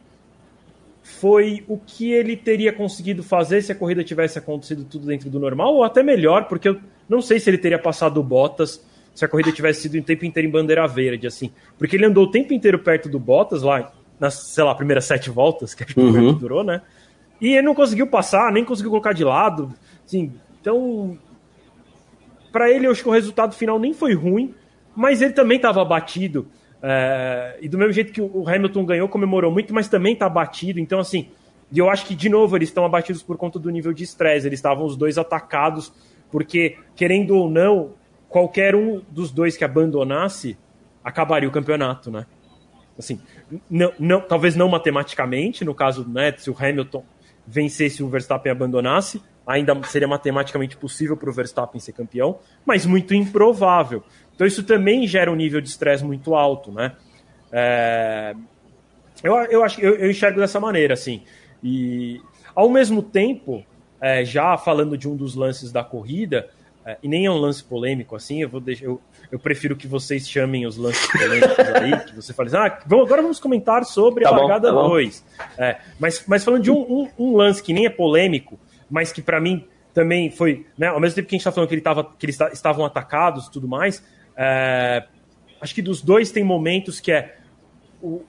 foi 1.02 1.64
o 1.68 1.78
que 1.78 2.12
ele 2.12 2.36
teria 2.36 2.72
conseguido 2.72 3.24
fazer 3.24 3.62
se 3.62 3.72
a 3.72 3.76
corrida 3.76 4.04
tivesse 4.04 4.38
acontecido 4.38 4.84
tudo 4.84 5.08
dentro 5.08 5.30
do 5.30 5.40
normal, 5.40 5.74
ou 5.74 5.84
até 5.84 6.04
melhor, 6.04 6.48
porque 6.48 6.70
eu 6.70 6.80
não 7.08 7.22
sei 7.22 7.40
se 7.40 7.50
ele 7.50 7.58
teria 7.58 7.80
passado 7.80 8.20
o 8.20 8.24
Bottas 8.24 8.86
se 9.14 9.26
a 9.26 9.28
corrida 9.28 9.52
tivesse 9.52 9.82
sido 9.82 9.98
o 9.98 10.04
tempo 10.04 10.26
inteiro 10.26 10.48
em 10.48 10.52
bandeira 10.52 10.86
verde, 10.88 11.26
assim. 11.26 11.50
Porque 11.76 11.96
ele 11.96 12.06
andou 12.06 12.26
o 12.26 12.30
tempo 12.30 12.54
inteiro 12.54 12.78
perto 12.78 13.10
do 13.10 13.18
Bottas 13.18 13.64
lá, 13.64 13.92
nas, 14.20 14.36
sei 14.36 14.64
lá, 14.64 14.76
primeiras 14.76 15.06
sete 15.06 15.32
voltas, 15.32 15.74
que 15.74 15.84
acho 15.84 15.96
que 15.96 16.00
uhum. 16.00 16.34
durou, 16.36 16.64
né? 16.64 16.84
E 17.39 17.54
ele 17.54 17.62
não 17.62 17.76
conseguiu 17.76 18.08
passar, 18.08 18.52
nem 18.52 18.65
conseguiu 18.65 18.91
colocar 18.91 19.13
de 19.13 19.23
lado. 19.23 19.73
Assim, 20.06 20.34
então, 20.60 21.17
para 22.52 22.71
ele, 22.71 22.88
eu 22.88 22.91
acho 22.91 23.04
que 23.04 23.10
o 23.10 23.12
resultado 23.12 23.54
final 23.54 23.80
nem 23.80 23.93
foi 23.93 24.13
ruim, 24.13 24.54
mas 24.95 25.21
ele 25.21 25.34
também 25.34 25.58
estava 25.58 25.82
abatido. 25.82 26.47
É, 26.82 27.58
e 27.62 27.69
do 27.69 27.78
mesmo 27.78 27.93
jeito 27.93 28.12
que 28.12 28.21
o 28.21 28.47
Hamilton 28.47 28.86
ganhou, 28.86 29.10
comemorou 29.10 29.52
muito, 29.52 29.73
mas 29.73 29.88
também 29.88 30.13
está 30.13 30.26
abatido. 30.26 30.80
Então, 30.80 31.00
assim, 31.00 31.30
eu 31.76 31.89
acho 31.89 32.06
que, 32.06 32.15
de 32.15 32.30
novo, 32.30 32.56
eles 32.56 32.69
estão 32.69 32.86
abatidos 32.86 33.21
por 33.21 33.38
conta 33.38 33.60
do 33.60 33.69
nível 33.69 33.93
de 33.93 34.04
estresse. 34.04 34.47
Eles 34.47 34.60
estavam 34.60 34.86
os 34.86 34.95
dois 34.95 35.17
atacados, 35.17 35.93
porque, 36.32 36.78
querendo 36.95 37.36
ou 37.36 37.50
não, 37.50 37.93
qualquer 38.30 38.76
um 38.76 39.02
dos 39.10 39.32
dois 39.32 39.56
que 39.58 39.63
abandonasse 39.63 40.58
acabaria 41.04 41.47
o 41.47 41.52
campeonato, 41.52 42.12
né? 42.12 42.26
Assim, 42.97 43.21
não, 43.69 43.93
não, 44.00 44.21
talvez 44.21 44.56
não 44.56 44.67
matematicamente, 44.67 45.63
no 45.63 45.76
caso, 45.76 46.08
né, 46.10 46.34
se 46.36 46.50
o 46.50 46.56
Hamilton 46.58 47.04
vencesse 47.48 48.04
o 48.04 48.10
Verstappen 48.10 48.52
abandonasse, 48.52 49.22
ainda 49.46 49.74
seria 49.84 50.08
matematicamente 50.08 50.76
possível 50.76 51.16
para 51.16 51.30
o 51.30 51.34
Verstappen 51.34 51.80
ser 51.80 51.94
campeão, 51.94 52.40
mas 52.66 52.86
muito 52.86 53.14
improvável. 53.14 54.04
Então 54.36 54.46
isso 54.46 54.64
também 54.64 55.08
gera 55.08 55.32
um 55.32 55.36
nível 55.36 55.62
de 55.62 55.70
estresse 55.70 56.04
muito 56.04 56.36
alto, 56.36 56.72
né? 56.72 56.94
É... 57.52 58.36
Eu, 59.24 59.34
eu 59.36 59.64
acho 59.64 59.80
eu, 59.80 59.96
eu 59.96 60.12
enxergo 60.12 60.40
dessa 60.40 60.60
maneira, 60.60 60.94
assim. 60.94 61.24
E 61.64 62.22
ao 62.54 62.70
mesmo 62.70 63.02
tempo, 63.02 63.66
é, 64.02 64.26
já 64.26 64.58
falando 64.58 64.98
de 64.98 65.08
um 65.08 65.16
dos 65.16 65.34
lances 65.34 65.72
da 65.72 65.84
corrida, 65.84 66.50
é, 66.86 66.98
e 67.02 67.08
nem 67.08 67.26
é 67.26 67.32
um 67.32 67.38
lance 67.38 67.64
polêmico 67.64 68.16
assim, 68.16 68.42
eu 68.42 68.50
vou 68.50 68.60
deixar, 68.60 68.86
eu, 68.86 69.02
eu 69.32 69.38
prefiro 69.38 69.76
que 69.76 69.88
vocês 69.88 70.28
chamem 70.28 70.66
os 70.66 70.78
lances 70.78 71.06
polêmicos 71.12 71.60
aí, 71.60 72.00
que 72.06 72.16
você 72.16 72.34
fale 72.34 72.48
assim, 72.48 72.58
ah, 72.58 72.80
vamos, 72.86 73.06
agora 73.06 73.22
vamos 73.22 73.40
comentar 73.40 73.84
sobre 73.84 74.24
tá 74.24 74.30
a 74.30 74.38
largada 74.38 74.72
2. 74.72 75.20
Tá 75.20 75.50
é, 75.58 75.78
mas, 76.00 76.24
mas 76.28 76.44
falando 76.44 76.63
de 76.63 76.72
um, 76.72 76.80
um, 76.80 77.10
um, 77.20 77.36
lance 77.36 77.62
que 77.62 77.74
nem 77.74 77.86
é 77.86 77.90
polêmico, 77.90 78.58
mas 78.90 79.12
que 79.12 79.22
para 79.22 79.40
mim 79.40 79.66
também 79.94 80.30
foi, 80.30 80.66
né, 80.78 80.88
ao 80.88 81.00
mesmo 81.00 81.16
tempo 81.16 81.28
que 81.28 81.36
a 81.36 81.38
gente 81.38 81.42
está 81.42 81.52
falando 81.52 81.68
que, 81.68 81.76
ele 81.76 81.82
tava, 81.82 82.04
que 82.04 82.26
eles 82.26 82.40
estavam 82.54 82.86
atacados 82.86 83.48
e 83.48 83.52
tudo 83.52 83.68
mais, 83.68 84.04
é, 84.38 85.04
acho 85.60 85.76
que 85.76 85.82
dos 85.82 86.02
dois 86.02 86.32
tem 86.32 86.44
momentos 86.44 87.00
que 87.00 87.12
é 87.12 87.36
o, 88.02 88.22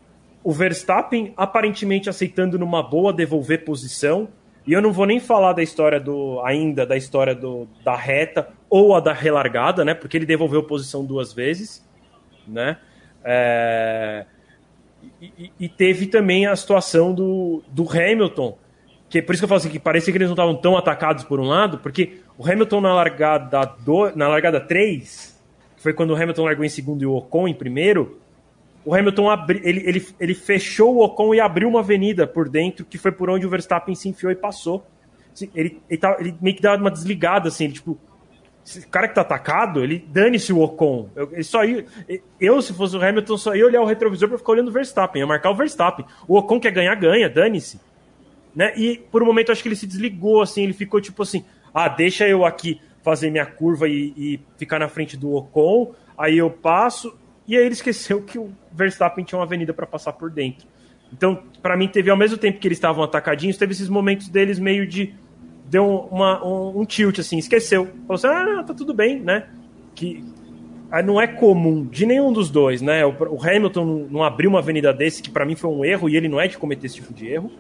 o 0.43 0.53
Verstappen 0.53 1.33
aparentemente 1.37 2.09
aceitando 2.09 2.59
numa 2.59 2.83
boa 2.83 3.13
devolver 3.13 3.65
posição, 3.65 4.29
e 4.67 4.73
eu 4.73 4.83
não 4.83 4.93
vou 4.93 5.07
nem 5.07 5.21
falar 5.21 5.53
da 5.53 5.63
história 5.63 6.01
do 6.01 6.41
ainda 6.45 6.85
da 6.85 6.97
história 6.97 7.35
do, 7.35 7.69
da 7.85 7.95
reta 7.95 8.58
ou 8.71 8.95
a 8.95 9.01
da 9.01 9.13
relargada, 9.13 9.85
né? 9.85 9.95
Porque 9.95 10.17
ele 10.17 10.27
devolveu 10.27 10.63
posição 10.63 11.05
duas 11.05 11.33
vezes, 11.33 11.87
né? 12.47 12.79
É... 13.25 14.27
E, 15.21 15.53
e, 15.59 15.69
teve 15.69 16.07
também 16.07 16.47
a 16.47 16.55
situação 16.55 17.15
do, 17.15 17.63
do 17.69 17.89
Hamilton, 17.89 18.57
que 19.09 19.23
por 19.23 19.33
isso 19.33 19.41
que 19.41 19.45
eu 19.45 19.49
falo 19.49 19.59
assim, 19.59 19.71
que 19.71 19.79
parecia 19.79 20.13
que 20.13 20.19
eles 20.19 20.29
não 20.29 20.35
estavam 20.35 20.57
tão 20.57 20.77
atacados 20.77 21.25
por 21.25 21.41
um 21.41 21.45
lado, 21.45 21.79
porque 21.79 22.21
o 22.37 22.45
Hamilton 22.45 22.81
na 22.81 22.95
largada 22.95 23.65
do, 23.85 24.15
na 24.17 24.29
largada 24.29 24.61
3, 24.61 25.41
que 25.77 25.83
foi 25.83 25.93
quando 25.93 26.11
o 26.11 26.17
Hamilton 26.17 26.45
largou 26.45 26.65
em 26.65 26.69
segundo 26.69 27.03
e 27.03 27.07
o 27.07 27.15
Ocon 27.15 27.49
em 27.49 27.55
primeiro, 27.55 28.19
o 28.85 28.95
Hamilton 28.95 29.31
abri, 29.31 29.61
ele, 29.65 29.83
ele, 29.87 30.07
ele 30.19 30.35
fechou 30.35 30.97
o 30.97 31.05
Ocon 31.05 31.35
e 31.35 31.41
abriu 31.41 31.69
uma 31.69 31.81
avenida 31.81 32.27
por 32.27 32.49
dentro, 32.49 32.85
que 32.85 32.99
foi 32.99 33.13
por 33.13 33.31
onde 33.31 33.47
o 33.47 33.51
Verstappen 33.51 33.95
se 33.95 34.09
enfiou 34.09 34.33
e 34.33 34.37
passou. 34.37 34.85
Ele, 35.55 35.81
ele, 35.89 35.99
tá, 35.99 36.17
ele 36.19 36.35
meio 36.41 36.57
que 36.57 36.63
dá 36.63 36.75
uma 36.75 36.91
desligada, 36.91 37.49
assim, 37.49 37.65
ele, 37.65 37.75
tipo, 37.75 37.99
o 38.77 38.89
cara 38.89 39.09
que 39.09 39.15
tá 39.15 39.21
atacado, 39.21 39.83
ele 39.83 40.05
dane-se 40.09 40.53
o 40.53 40.61
Ocon. 40.61 41.09
Eu, 41.15 41.31
ele 41.33 41.87
eu, 42.41 42.61
se 42.63 42.73
fosse 42.73 42.97
o 42.97 43.03
Hamilton, 43.03 43.37
só 43.37 43.55
ia 43.55 43.65
olhar 43.65 43.81
o 43.81 43.87
retrovisor 43.87 44.29
pra 44.29 44.39
ficar 44.39 44.53
olhando 44.53 44.69
o 44.69 44.73
Verstappen, 44.73 45.21
ia 45.21 45.27
marcar 45.27 45.51
o 45.51 45.55
Verstappen. 45.55 46.05
O 46.27 46.37
Ocon 46.37 46.61
quer 46.61 46.73
ganhar, 46.73 46.95
ganha, 46.95 47.29
dane-se. 47.29 47.81
Né? 48.55 48.73
E 48.77 48.99
por 49.11 49.23
um 49.23 49.27
momento 49.27 49.53
acho 49.53 49.63
que 49.63 49.69
ele 49.69 49.77
se 49.77 49.87
desligou, 49.87 50.43
assim, 50.43 50.65
ele 50.65 50.73
ficou 50.73 51.01
tipo 51.01 51.23
assim, 51.23 51.45
ah, 51.73 51.89
deixa 51.89 52.27
eu 52.27 52.45
aqui 52.45 52.81
fazer 53.03 53.31
minha 53.31 53.47
curva 53.47 53.89
e, 53.89 54.13
e 54.17 54.41
ficar 54.57 54.79
na 54.79 54.89
frente 54.89 55.17
do 55.17 55.33
Ocon, 55.35 55.95
aí 56.17 56.39
eu 56.39 56.51
passo, 56.51 57.17
e 57.47 57.57
aí 57.57 57.65
ele 57.65 57.75
esqueceu 57.75 58.23
que 58.23 58.39
o 58.39 58.53
Verstappen 58.73 59.25
tinha 59.25 59.39
uma 59.39 59.45
avenida 59.45 59.73
para 59.73 59.87
passar 59.87 60.13
por 60.13 60.31
dentro. 60.31 60.67
Então, 61.13 61.43
para 61.63 61.77
mim, 61.77 61.89
teve 61.89 62.11
ao 62.11 62.17
mesmo 62.17 62.37
tempo 62.37 62.59
que 62.59 62.69
eles 62.69 62.77
estavam 62.77 63.03
atacadinhos, 63.03 63.57
teve 63.57 63.73
esses 63.73 63.89
momentos 63.89 64.29
deles 64.29 64.59
meio 64.59 64.87
de. 64.87 65.15
Deu 65.69 66.09
uma, 66.11 66.45
um, 66.45 66.81
um 66.81 66.85
tilt, 66.85 67.19
assim, 67.19 67.39
esqueceu. 67.39 67.87
Falou 68.07 68.15
assim: 68.15 68.27
ah, 68.27 68.65
tá 68.67 68.75
tudo 68.75 68.95
bem, 68.95 69.21
né? 69.21 69.49
Que 69.95 70.25
não 71.05 71.21
é 71.21 71.27
comum 71.27 71.85
de 71.85 72.07
nenhum 72.07 72.33
dos 72.33 72.51
dois, 72.51 72.81
né? 72.81 73.05
O, 73.05 73.15
o 73.35 73.39
Hamilton 73.43 74.07
não 74.11 74.23
abriu 74.23 74.49
uma 74.49 74.61
avenida 74.61 74.93
desse, 74.93 75.23
que 75.23 75.31
para 75.31 75.45
mim 75.45 75.55
foi 75.55 75.71
um 75.71 75.85
erro, 75.85 76.09
e 76.09 76.17
ele 76.17 76.29
não 76.29 76.41
é 76.41 76.49
de 76.49 76.57
cometer 76.57 76.87
esse 76.87 76.97
tipo 76.97 77.13
de 77.13 77.29
erro. 77.29 77.51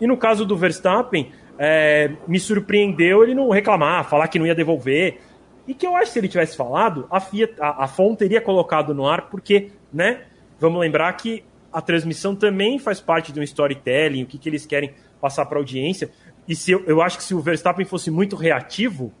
E 0.00 0.06
no 0.06 0.16
caso 0.16 0.46
do 0.46 0.56
Verstappen, 0.56 1.30
é, 1.58 2.12
me 2.26 2.38
surpreendeu 2.38 3.22
ele 3.22 3.34
não 3.34 3.50
reclamar, 3.50 4.08
falar 4.08 4.28
que 4.28 4.38
não 4.38 4.46
ia 4.46 4.54
devolver. 4.54 5.20
E 5.66 5.74
que 5.74 5.86
eu 5.86 5.94
acho 5.94 6.06
que 6.06 6.12
se 6.12 6.18
ele 6.18 6.28
tivesse 6.28 6.56
falado, 6.56 7.06
a, 7.10 7.20
FIA, 7.20 7.50
a, 7.60 7.84
a 7.84 7.88
FON 7.88 8.14
teria 8.14 8.40
colocado 8.40 8.94
no 8.94 9.06
ar, 9.06 9.28
porque, 9.28 9.70
né? 9.92 10.22
Vamos 10.58 10.80
lembrar 10.80 11.12
que 11.14 11.44
a 11.72 11.80
transmissão 11.80 12.34
também 12.34 12.78
faz 12.78 13.00
parte 13.00 13.32
de 13.32 13.40
um 13.40 13.42
storytelling, 13.42 14.22
o 14.22 14.26
que, 14.26 14.38
que 14.38 14.48
eles 14.48 14.66
querem 14.66 14.92
passar 15.20 15.46
para 15.46 15.58
a 15.58 15.60
audiência. 15.60 16.10
E 16.50 16.56
se 16.56 16.72
eu, 16.72 16.82
eu 16.84 17.00
acho 17.00 17.16
que 17.16 17.22
se 17.22 17.32
o 17.32 17.38
Verstappen 17.38 17.86
fosse 17.86 18.10
muito 18.10 18.34
reativo, 18.34 19.12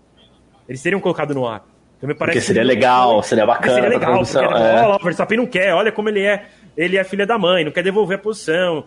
eles 0.68 0.82
teriam 0.82 1.00
colocado 1.00 1.32
no 1.32 1.46
ar. 1.46 1.64
Então, 1.96 2.08
me 2.08 2.14
parece 2.14 2.38
porque 2.38 2.44
seria 2.44 2.64
legal, 2.64 3.22
seria 3.22 3.46
bacana. 3.46 3.74
Seria 3.74 3.88
legal, 3.88 4.24
porque 4.24 4.36
é. 4.36 4.42
olha, 4.42 4.96
o 4.96 5.04
Verstappen 5.04 5.38
não 5.38 5.46
quer, 5.46 5.72
olha 5.72 5.92
como 5.92 6.08
ele 6.08 6.22
é, 6.22 6.48
ele 6.76 6.96
é 6.96 7.04
filha 7.04 7.24
da 7.24 7.38
mãe, 7.38 7.64
não 7.64 7.70
quer 7.70 7.84
devolver 7.84 8.18
a 8.18 8.20
posição. 8.20 8.84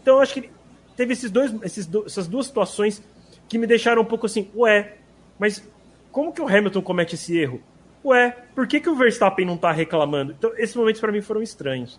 Então 0.00 0.18
eu 0.18 0.22
acho 0.22 0.34
que 0.34 0.50
teve 0.96 1.14
esses 1.14 1.32
dois, 1.32 1.52
esses 1.64 1.84
do, 1.84 2.06
essas 2.06 2.28
duas 2.28 2.46
situações 2.46 3.02
que 3.48 3.58
me 3.58 3.66
deixaram 3.66 4.02
um 4.02 4.04
pouco 4.04 4.26
assim, 4.26 4.48
ué, 4.54 4.92
mas 5.36 5.68
como 6.12 6.32
que 6.32 6.40
o 6.40 6.46
Hamilton 6.46 6.80
comete 6.80 7.16
esse 7.16 7.36
erro? 7.36 7.60
Ué, 8.04 8.36
por 8.54 8.68
que, 8.68 8.78
que 8.78 8.88
o 8.88 8.94
Verstappen 8.94 9.44
não 9.44 9.56
tá 9.56 9.72
reclamando? 9.72 10.32
Então, 10.38 10.52
esses 10.56 10.76
momentos 10.76 11.00
para 11.00 11.10
mim 11.10 11.20
foram 11.20 11.42
estranhos. 11.42 11.98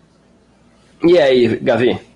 E 1.02 1.18
aí, 1.18 1.58
Gavi? 1.58 2.13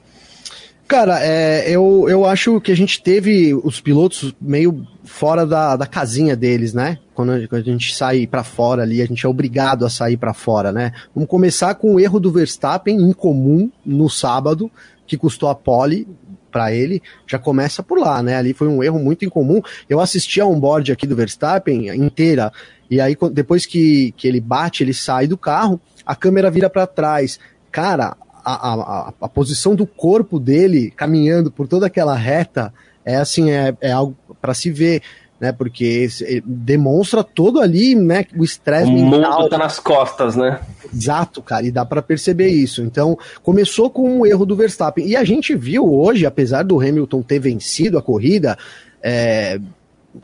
Cara, 0.88 1.22
é, 1.22 1.70
eu, 1.70 2.06
eu 2.08 2.24
acho 2.24 2.58
que 2.62 2.72
a 2.72 2.76
gente 2.76 3.02
teve 3.02 3.52
os 3.52 3.78
pilotos 3.78 4.34
meio 4.40 4.86
fora 5.04 5.44
da, 5.44 5.76
da 5.76 5.86
casinha 5.86 6.34
deles, 6.34 6.72
né? 6.72 6.96
Quando 7.14 7.32
a, 7.32 7.46
quando 7.46 7.60
a 7.60 7.64
gente 7.64 7.94
sai 7.94 8.26
para 8.26 8.42
fora 8.42 8.84
ali, 8.84 9.02
a 9.02 9.04
gente 9.04 9.26
é 9.26 9.28
obrigado 9.28 9.84
a 9.84 9.90
sair 9.90 10.16
para 10.16 10.32
fora, 10.32 10.72
né? 10.72 10.94
Vamos 11.14 11.28
começar 11.28 11.74
com 11.74 11.94
o 11.94 12.00
erro 12.00 12.18
do 12.18 12.32
Verstappen 12.32 12.96
incomum 12.96 13.70
no 13.84 14.08
sábado, 14.08 14.70
que 15.06 15.18
custou 15.18 15.50
a 15.50 15.54
pole 15.54 16.08
para 16.50 16.72
ele, 16.72 17.02
já 17.26 17.38
começa 17.38 17.82
por 17.82 17.98
lá, 17.98 18.22
né? 18.22 18.36
Ali 18.36 18.54
foi 18.54 18.66
um 18.66 18.82
erro 18.82 18.98
muito 18.98 19.26
incomum. 19.26 19.60
Eu 19.90 20.00
assisti 20.00 20.40
a 20.40 20.46
onboard 20.46 20.90
aqui 20.90 21.06
do 21.06 21.14
Verstappen 21.14 21.94
inteira, 22.02 22.50
e 22.90 22.98
aí 22.98 23.14
depois 23.30 23.66
que, 23.66 24.14
que 24.16 24.26
ele 24.26 24.40
bate, 24.40 24.82
ele 24.82 24.94
sai 24.94 25.26
do 25.26 25.36
carro, 25.36 25.78
a 26.06 26.16
câmera 26.16 26.50
vira 26.50 26.70
para 26.70 26.86
trás. 26.86 27.38
Cara, 27.70 28.16
a, 28.54 29.08
a, 29.08 29.12
a, 29.20 29.28
posição 29.28 29.74
do 29.74 29.86
corpo 29.86 30.38
dele 30.38 30.90
caminhando 30.96 31.50
por 31.50 31.66
toda 31.66 31.86
aquela 31.86 32.14
reta 32.14 32.72
é 33.04 33.16
assim, 33.16 33.50
é, 33.50 33.76
é 33.80 33.92
algo 33.92 34.16
para 34.40 34.54
se 34.54 34.70
ver 34.70 35.02
né? 35.40 35.52
Porque 35.52 36.08
demonstra 36.44 37.22
todo 37.22 37.60
ali, 37.60 37.94
né, 37.94 38.26
o 38.36 38.44
estresse 38.44 38.90
mental. 38.90 39.30
O 39.30 39.40
mundo 39.40 39.48
tá 39.48 39.58
nas 39.58 39.78
costas, 39.78 40.34
né? 40.34 40.60
Exato, 40.92 41.42
cara, 41.42 41.66
e 41.66 41.70
dá 41.70 41.84
para 41.84 42.02
perceber 42.02 42.48
isso. 42.48 42.82
Então, 42.82 43.16
começou 43.42 43.90
com 43.90 44.18
um 44.18 44.26
erro 44.26 44.44
do 44.44 44.56
Verstappen. 44.56 45.06
E 45.06 45.14
a 45.14 45.24
gente 45.24 45.54
viu 45.54 45.92
hoje, 45.92 46.26
apesar 46.26 46.64
do 46.64 46.80
Hamilton 46.80 47.22
ter 47.22 47.38
vencido 47.38 47.98
a 47.98 48.02
corrida, 48.02 48.58
é, 49.02 49.60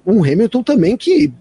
um 0.05 0.25
Hamilton 0.25 0.63
também 0.63 0.97
que, 0.97 1.33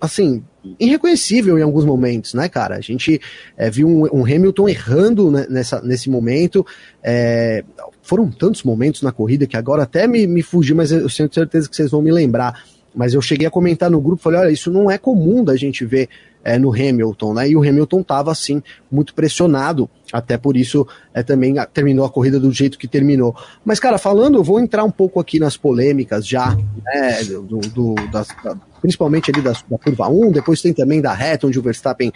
assim, 0.00 0.42
irreconhecível 0.78 1.58
em 1.58 1.62
alguns 1.62 1.84
momentos, 1.84 2.34
né, 2.34 2.48
cara? 2.48 2.76
A 2.76 2.80
gente 2.80 3.20
é, 3.56 3.70
viu 3.70 3.88
um, 3.88 4.20
um, 4.20 4.24
Hamilton 4.24 4.68
errando 4.68 5.30
nessa, 5.30 5.80
nesse 5.80 6.10
momento. 6.10 6.66
É, 7.02 7.64
foram 8.02 8.30
tantos 8.30 8.62
momentos 8.62 9.02
na 9.02 9.12
corrida 9.12 9.46
que 9.46 9.56
agora 9.56 9.82
até 9.82 10.06
me, 10.06 10.26
me 10.26 10.42
fugi, 10.42 10.74
mas 10.74 10.90
eu 10.90 11.08
tenho 11.08 11.32
certeza 11.32 11.68
que 11.68 11.76
vocês 11.76 11.90
vão 11.90 12.02
me 12.02 12.10
lembrar 12.10 12.62
mas 12.94 13.14
eu 13.14 13.22
cheguei 13.22 13.46
a 13.46 13.50
comentar 13.50 13.88
no 13.88 14.00
grupo, 14.00 14.22
falei, 14.22 14.40
olha, 14.40 14.50
isso 14.50 14.72
não 14.72 14.90
é 14.90 14.98
comum 14.98 15.44
da 15.44 15.54
gente 15.54 15.84
ver 15.84 16.08
é, 16.48 16.58
no 16.58 16.72
Hamilton, 16.72 17.34
né? 17.34 17.48
E 17.48 17.56
o 17.56 17.62
Hamilton 17.62 18.00
estava 18.00 18.32
assim 18.32 18.62
muito 18.90 19.14
pressionado, 19.14 19.88
até 20.12 20.38
por 20.38 20.56
isso 20.56 20.86
é, 21.12 21.22
também 21.22 21.54
terminou 21.72 22.06
a 22.06 22.10
corrida 22.10 22.40
do 22.40 22.50
jeito 22.50 22.78
que 22.78 22.88
terminou. 22.88 23.36
Mas 23.64 23.78
cara, 23.78 23.98
falando, 23.98 24.38
eu 24.38 24.42
vou 24.42 24.58
entrar 24.58 24.82
um 24.84 24.90
pouco 24.90 25.20
aqui 25.20 25.38
nas 25.38 25.56
polêmicas 25.56 26.26
já, 26.26 26.56
né? 26.84 27.22
Do, 27.24 27.60
do 27.60 27.94
das, 28.10 28.28
da, 28.42 28.56
principalmente 28.80 29.30
ali 29.30 29.42
da, 29.42 29.52
da 29.52 29.78
curva 29.78 30.08
1, 30.08 30.32
depois 30.32 30.62
tem 30.62 30.72
também 30.72 31.02
da 31.02 31.12
reta 31.12 31.46
onde 31.46 31.58
o 31.58 31.62
Verstappen 31.62 32.12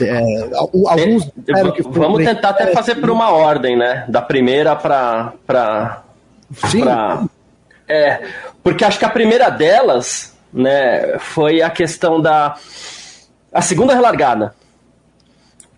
é, 0.00 0.50
alguns 0.52 1.30
vamos 1.90 2.24
tentar 2.24 2.50
até 2.50 2.72
fazer 2.72 2.96
por 2.96 3.10
uma 3.10 3.32
ordem, 3.32 3.76
né? 3.76 4.04
Da 4.08 4.22
primeira 4.22 4.76
para 4.76 5.32
para 5.46 6.04
é, 7.88 8.20
porque 8.62 8.84
acho 8.84 8.98
que 8.98 9.04
a 9.04 9.10
primeira 9.10 9.48
delas, 9.48 10.36
né, 10.52 11.18
foi 11.18 11.62
a 11.62 11.70
questão 11.70 12.20
da 12.20 12.56
a 13.58 13.60
segunda 13.60 13.92
relargada. 13.92 14.54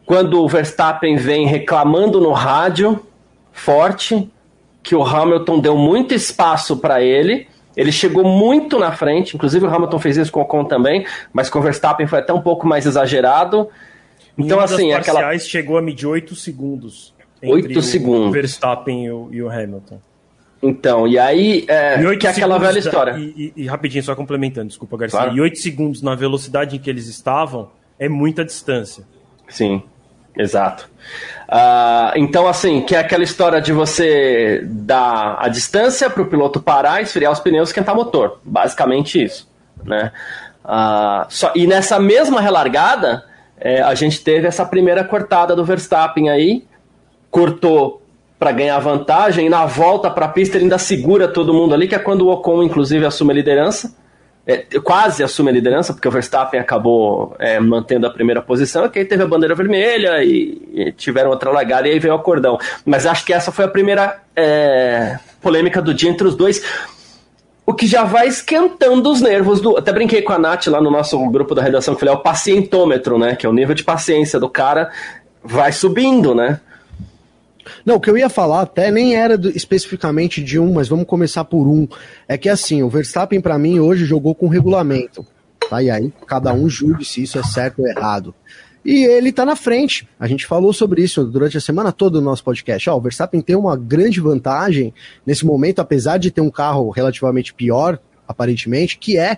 Quando 0.04 0.42
o 0.42 0.48
Verstappen 0.48 1.16
vem 1.16 1.46
reclamando 1.46 2.20
no 2.20 2.30
rádio 2.30 3.00
forte 3.52 4.30
que 4.82 4.94
o 4.94 5.02
Hamilton 5.02 5.60
deu 5.60 5.78
muito 5.78 6.12
espaço 6.12 6.76
para 6.76 7.00
ele, 7.00 7.48
ele 7.74 7.90
chegou 7.90 8.22
muito 8.22 8.78
na 8.78 8.92
frente, 8.92 9.34
inclusive 9.34 9.64
o 9.64 9.74
Hamilton 9.74 9.98
fez 9.98 10.18
isso 10.18 10.30
com 10.30 10.40
o 10.40 10.42
Ocon 10.42 10.64
também, 10.64 11.06
mas 11.32 11.48
com 11.48 11.58
o 11.58 11.62
Verstappen 11.62 12.06
foi 12.06 12.18
até 12.18 12.34
um 12.34 12.42
pouco 12.42 12.66
mais 12.66 12.84
exagerado. 12.84 13.68
Então, 14.36 14.60
assim, 14.60 14.92
aquela. 14.92 15.38
chegou 15.38 15.78
a 15.78 15.82
medir 15.82 16.06
8 16.06 16.34
segundos. 16.34 17.14
8 17.42 17.80
segundos. 17.80 18.28
O 18.28 18.30
Verstappen 18.30 19.06
e 19.06 19.10
o, 19.10 19.28
e 19.32 19.42
o 19.42 19.48
Hamilton. 19.48 19.98
Então, 20.62 21.08
e 21.08 21.18
aí, 21.18 21.64
é, 21.68 22.02
E 22.02 22.16
que 22.18 22.26
é 22.26 22.30
aquela 22.30 22.58
velha 22.58 22.78
história. 22.78 23.12
E, 23.18 23.52
e- 23.56 23.62
e 23.62 23.66
rapidinho, 23.66 24.04
só 24.04 24.14
complementando, 24.14 24.68
desculpa, 24.68 24.96
Garcia. 24.96 25.18
Claro. 25.20 25.34
E 25.36 25.40
8 25.40 25.58
segundos 25.58 26.02
na 26.02 26.14
velocidade 26.14 26.76
em 26.76 26.78
que 26.78 26.90
eles 26.90 27.06
estavam 27.06 27.70
é 27.98 28.08
muita 28.08 28.44
distância. 28.44 29.04
Sim, 29.48 29.82
exato. 30.36 30.88
Ah, 31.48 32.12
então, 32.14 32.46
assim, 32.46 32.82
que 32.82 32.94
é 32.94 32.98
aquela 32.98 33.24
história 33.24 33.61
de 33.61 33.72
você 33.72 34.61
dar 34.64 35.36
a 35.40 35.48
distância 35.48 36.11
para 36.11 36.22
o 36.22 36.26
piloto 36.26 36.61
parar, 36.61 37.00
esfriar 37.00 37.32
os 37.32 37.40
pneus 37.40 37.68
e 37.68 37.72
esquentar 37.72 37.94
o 37.94 37.98
motor. 37.98 38.38
Basicamente 38.44 39.22
isso. 39.24 39.48
Né? 39.82 40.12
Ah, 40.62 41.26
só, 41.30 41.52
e 41.56 41.66
nessa 41.66 41.98
mesma 41.98 42.38
relargada, 42.40 43.24
é, 43.58 43.80
a 43.80 43.94
gente 43.94 44.22
teve 44.22 44.46
essa 44.46 44.64
primeira 44.66 45.02
cortada 45.04 45.56
do 45.56 45.64
Verstappen 45.64 46.28
aí, 46.28 46.64
cortou 47.30 48.02
para 48.41 48.53
ganhar 48.53 48.78
vantagem, 48.78 49.47
e 49.47 49.51
na 49.51 49.66
volta 49.66 50.11
para 50.11 50.24
a 50.24 50.28
pista 50.30 50.57
ele 50.57 50.64
ainda 50.64 50.78
segura 50.78 51.28
todo 51.28 51.53
mundo 51.53 51.74
ali, 51.74 51.86
que 51.86 51.95
é 51.95 51.99
quando 51.99 52.22
o 52.22 52.30
Ocon, 52.30 52.62
inclusive, 52.62 53.05
assume 53.05 53.32
a 53.32 53.34
liderança. 53.34 53.95
É, 54.47 54.64
quase 54.82 55.22
assume 55.22 55.51
a 55.51 55.53
liderança, 55.53 55.93
porque 55.93 56.09
o 56.09 56.11
Verstappen 56.11 56.59
acabou 56.59 57.36
é, 57.38 57.61
mantendo 57.61 58.07
a 58.07 58.11
primeira 58.11 58.41
posição, 58.41 58.88
que 58.88 58.99
aí 58.99 59.05
teve 59.05 59.22
a 59.22 59.26
bandeira 59.26 59.55
vermelha 59.55 60.24
e, 60.24 60.59
e 60.72 60.93
tiveram 60.93 61.28
outra 61.28 61.51
largada 61.51 61.86
e 61.86 61.93
aí 61.93 61.99
veio 61.99 62.14
o 62.14 62.16
acordão. 62.16 62.59
Mas 62.86 63.05
acho 63.05 63.26
que 63.26 63.32
essa 63.34 63.53
foi 63.53 63.66
a 63.66 63.68
primeira 63.68 64.22
é, 64.34 65.18
polêmica 65.43 65.82
do 65.82 65.93
dia 65.93 66.09
entre 66.09 66.26
os 66.26 66.34
dois. 66.34 66.64
O 67.66 67.74
que 67.74 67.86
já 67.86 68.05
vai 68.05 68.26
esquentando 68.26 69.12
os 69.12 69.20
nervos 69.20 69.61
do. 69.61 69.76
Até 69.76 69.93
brinquei 69.93 70.22
com 70.22 70.32
a 70.32 70.38
Nath 70.38 70.66
lá 70.68 70.80
no 70.80 70.91
nosso 70.91 71.18
grupo 71.28 71.55
da 71.55 71.61
redação, 71.61 71.93
que 71.95 72.01
falei, 72.01 72.14
é 72.14 72.16
o 72.16 72.22
pacientômetro, 72.22 73.18
né? 73.18 73.36
Que 73.36 73.45
é 73.45 73.49
o 73.49 73.53
nível 73.53 73.74
de 73.74 73.84
paciência 73.84 74.41
do 74.41 74.49
cara 74.49 74.91
vai 75.45 75.72
subindo, 75.72 76.34
né? 76.34 76.59
Não, 77.84 77.96
o 77.96 78.00
que 78.00 78.10
eu 78.10 78.16
ia 78.16 78.28
falar 78.28 78.62
até 78.62 78.90
nem 78.90 79.14
era 79.14 79.36
do- 79.38 79.50
especificamente 79.56 80.42
de 80.42 80.58
um, 80.58 80.72
mas 80.72 80.88
vamos 80.88 81.06
começar 81.06 81.44
por 81.44 81.66
um. 81.68 81.86
É 82.28 82.36
que 82.36 82.48
assim, 82.48 82.82
o 82.82 82.88
Verstappen 82.88 83.40
pra 83.40 83.58
mim 83.58 83.78
hoje 83.80 84.04
jogou 84.04 84.34
com 84.34 84.48
regulamento. 84.48 85.26
Tá? 85.68 85.82
E 85.82 85.90
aí 85.90 86.12
cada 86.26 86.52
um 86.52 86.68
julgue 86.68 87.04
se 87.04 87.22
isso 87.22 87.38
é 87.38 87.42
certo 87.42 87.80
ou 87.80 87.88
errado. 87.88 88.34
E 88.84 89.04
ele 89.04 89.30
tá 89.30 89.44
na 89.44 89.54
frente. 89.54 90.08
A 90.18 90.26
gente 90.26 90.46
falou 90.46 90.72
sobre 90.72 91.02
isso 91.02 91.22
durante 91.24 91.56
a 91.56 91.60
semana 91.60 91.92
toda 91.92 92.18
no 92.18 92.24
nosso 92.24 92.42
podcast. 92.42 92.88
Ó, 92.88 92.96
o 92.96 93.00
Verstappen 93.00 93.40
tem 93.42 93.54
uma 93.54 93.76
grande 93.76 94.20
vantagem 94.20 94.94
nesse 95.26 95.44
momento, 95.44 95.80
apesar 95.80 96.16
de 96.18 96.30
ter 96.30 96.40
um 96.40 96.50
carro 96.50 96.88
relativamente 96.90 97.52
pior, 97.52 97.98
aparentemente, 98.26 98.96
que 98.96 99.18
é 99.18 99.36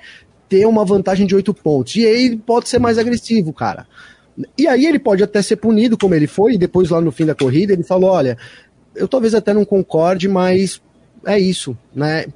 ter 0.48 0.64
uma 0.66 0.84
vantagem 0.84 1.26
de 1.26 1.34
oito 1.34 1.52
pontos. 1.52 1.96
E 1.96 2.06
aí 2.06 2.36
pode 2.36 2.68
ser 2.68 2.78
mais 2.78 2.98
agressivo, 2.98 3.52
cara. 3.52 3.86
E 4.56 4.66
aí 4.66 4.86
ele 4.86 4.98
pode 4.98 5.22
até 5.22 5.42
ser 5.42 5.56
punido, 5.56 5.98
como 5.98 6.14
ele 6.14 6.26
foi, 6.26 6.54
e 6.54 6.58
depois 6.58 6.90
lá 6.90 7.00
no 7.00 7.12
fim 7.12 7.26
da 7.26 7.34
corrida 7.34 7.72
ele 7.72 7.82
falou: 7.82 8.10
olha, 8.10 8.36
eu 8.94 9.06
talvez 9.06 9.34
até 9.34 9.52
não 9.52 9.64
concorde, 9.64 10.28
mas 10.28 10.80
é 11.26 11.38
isso, 11.38 11.76
né? 11.94 12.26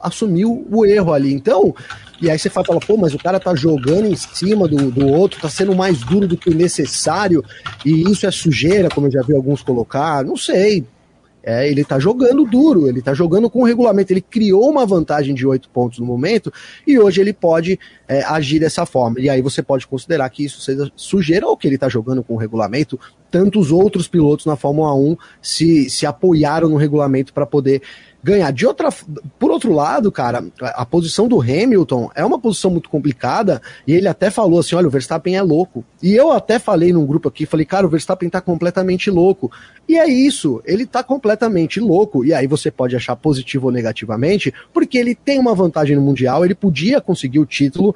Assumiu 0.00 0.66
o 0.70 0.84
erro 0.84 1.12
ali. 1.12 1.32
Então, 1.32 1.74
e 2.20 2.30
aí 2.30 2.38
você 2.38 2.50
fala, 2.50 2.80
pô, 2.80 2.96
mas 2.96 3.14
o 3.14 3.18
cara 3.18 3.40
tá 3.40 3.54
jogando 3.54 4.06
em 4.06 4.16
cima 4.16 4.68
do, 4.68 4.90
do 4.90 5.06
outro, 5.06 5.40
tá 5.40 5.48
sendo 5.48 5.74
mais 5.74 6.00
duro 6.00 6.26
do 6.26 6.36
que 6.36 6.54
necessário, 6.54 7.44
e 7.84 8.10
isso 8.10 8.26
é 8.26 8.30
sujeira, 8.30 8.88
como 8.88 9.06
eu 9.06 9.10
já 9.10 9.22
vi 9.22 9.34
alguns 9.34 9.62
colocar, 9.62 10.24
não 10.24 10.36
sei. 10.36 10.84
É, 11.42 11.68
ele 11.68 11.84
tá 11.84 11.98
jogando 11.98 12.44
duro, 12.44 12.88
ele 12.88 13.00
tá 13.00 13.14
jogando 13.14 13.48
com 13.48 13.60
o 13.62 13.64
regulamento, 13.64 14.12
ele 14.12 14.20
criou 14.20 14.68
uma 14.70 14.84
vantagem 14.84 15.34
de 15.34 15.46
oito 15.46 15.68
pontos 15.70 15.98
no 15.98 16.06
momento, 16.06 16.52
e 16.86 16.98
hoje 16.98 17.20
ele 17.20 17.32
pode 17.32 17.78
é, 18.06 18.22
agir 18.24 18.58
dessa 18.58 18.84
forma. 18.84 19.20
E 19.20 19.28
aí 19.28 19.40
você 19.40 19.62
pode 19.62 19.86
considerar 19.86 20.28
que 20.30 20.44
isso 20.44 20.60
seja 20.60 20.90
sujeira 20.94 21.46
ou 21.46 21.56
que 21.56 21.66
ele 21.66 21.78
tá 21.78 21.88
jogando 21.88 22.22
com 22.22 22.34
o 22.34 22.36
regulamento. 22.36 22.98
Tantos 23.30 23.70
outros 23.70 24.08
pilotos 24.08 24.44
na 24.44 24.56
Fórmula 24.56 24.92
1 24.94 25.16
se, 25.40 25.88
se 25.88 26.04
apoiaram 26.04 26.68
no 26.68 26.76
regulamento 26.76 27.32
para 27.32 27.46
poder 27.46 27.80
ganhar. 28.22 28.50
De 28.52 28.66
outra, 28.66 28.90
por 29.38 29.50
outro 29.50 29.72
lado, 29.72 30.12
cara, 30.12 30.44
a, 30.60 30.84
posição 30.84 31.26
do 31.26 31.40
Hamilton 31.40 32.10
é 32.14 32.24
uma 32.24 32.38
posição 32.38 32.70
muito 32.70 32.88
complicada 32.88 33.60
e 33.86 33.92
ele 33.92 34.08
até 34.08 34.30
falou 34.30 34.60
assim, 34.60 34.74
olha, 34.74 34.86
o 34.86 34.90
Verstappen 34.90 35.36
é 35.36 35.42
louco. 35.42 35.84
E 36.02 36.14
eu 36.14 36.30
até 36.30 36.58
falei 36.58 36.92
num 36.92 37.06
grupo 37.06 37.28
aqui, 37.28 37.46
falei, 37.46 37.64
cara, 37.64 37.86
o 37.86 37.90
Verstappen 37.90 38.28
tá 38.28 38.40
completamente 38.40 39.10
louco. 39.10 39.50
E 39.88 39.98
é 39.98 40.08
isso, 40.08 40.62
ele 40.64 40.86
tá 40.86 41.02
completamente 41.02 41.80
louco. 41.80 42.24
E 42.24 42.32
aí 42.32 42.46
você 42.46 42.70
pode 42.70 42.94
achar 42.94 43.16
positivo 43.16 43.66
ou 43.66 43.72
negativamente, 43.72 44.52
porque 44.72 44.98
ele 44.98 45.14
tem 45.14 45.38
uma 45.38 45.54
vantagem 45.54 45.96
no 45.96 46.02
mundial, 46.02 46.44
ele 46.44 46.54
podia 46.54 47.00
conseguir 47.00 47.38
o 47.38 47.46
título. 47.46 47.94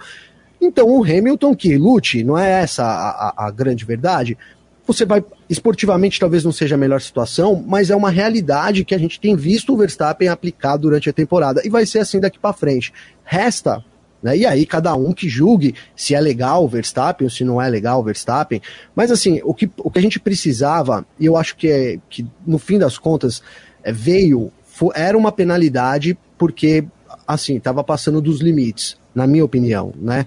Então 0.61 0.89
o 0.89 1.05
Hamilton 1.05 1.55
que 1.55 1.77
lute, 1.77 2.25
não 2.25 2.39
é 2.39 2.63
essa 2.63 2.85
a, 2.85 3.29
a, 3.29 3.47
a 3.47 3.51
grande 3.51 3.85
verdade? 3.85 4.39
Você 4.87 5.07
vai, 5.07 5.25
esportivamente 5.49 6.19
talvez 6.19 6.45
não 6.45 6.53
seja 6.53 6.75
a 6.75 6.79
melhor 6.79 7.01
situação, 7.01 7.63
mas 7.67 7.91
é 7.91 7.97
uma 7.97 8.11
realidade 8.11 8.85
que 8.85 8.95
a 8.95 8.99
gente 8.99 9.21
tem 9.21 9.37
visto 9.37 9.73
o 9.73 9.77
Verstappen 9.77 10.29
aplicar 10.29 10.77
durante 10.77 11.09
a 11.09 11.13
temporada 11.13 11.61
e 11.65 11.69
vai 11.69 11.85
ser 11.87 11.99
assim 11.99 12.21
daqui 12.21 12.39
para 12.39 12.53
frente. 12.53 12.93
Resta, 13.25 13.85
né? 14.23 14.37
E 14.37 14.47
aí 14.47 14.65
cada 14.65 14.95
um 14.95 15.13
que 15.13 15.29
julgue 15.29 15.75
se 15.95 16.15
é 16.15 16.21
legal 16.21 16.65
o 16.65 16.69
Verstappen 16.69 17.27
ou 17.27 17.31
se 17.31 17.45
não 17.45 17.61
é 17.61 17.69
legal 17.69 18.01
o 18.01 18.03
Verstappen. 18.03 18.61
Mas 18.97 19.11
assim, 19.11 19.41
o 19.45 19.53
que, 19.53 19.71
o 19.77 19.91
que 19.91 19.99
a 19.99 20.03
gente 20.03 20.19
precisava, 20.19 21.05
e 21.21 21.27
eu 21.27 21.37
acho 21.37 21.57
que, 21.57 21.69
é, 21.69 21.99
que 22.09 22.27
no 22.47 22.59
fim 22.59 22.79
das 22.79 22.97
contas 22.97 23.43
é, 23.83 23.93
veio, 23.93 24.51
fo- 24.67 24.93
era 24.95 25.17
uma 25.17 25.31
penalidade 25.31 26.17
porque, 26.39 26.85
assim, 27.29 27.57
estava 27.57 27.85
passando 27.85 28.21
dos 28.21 28.41
limites, 28.41 28.97
na 29.15 29.27
minha 29.27 29.45
opinião, 29.45 29.93
né? 29.97 30.25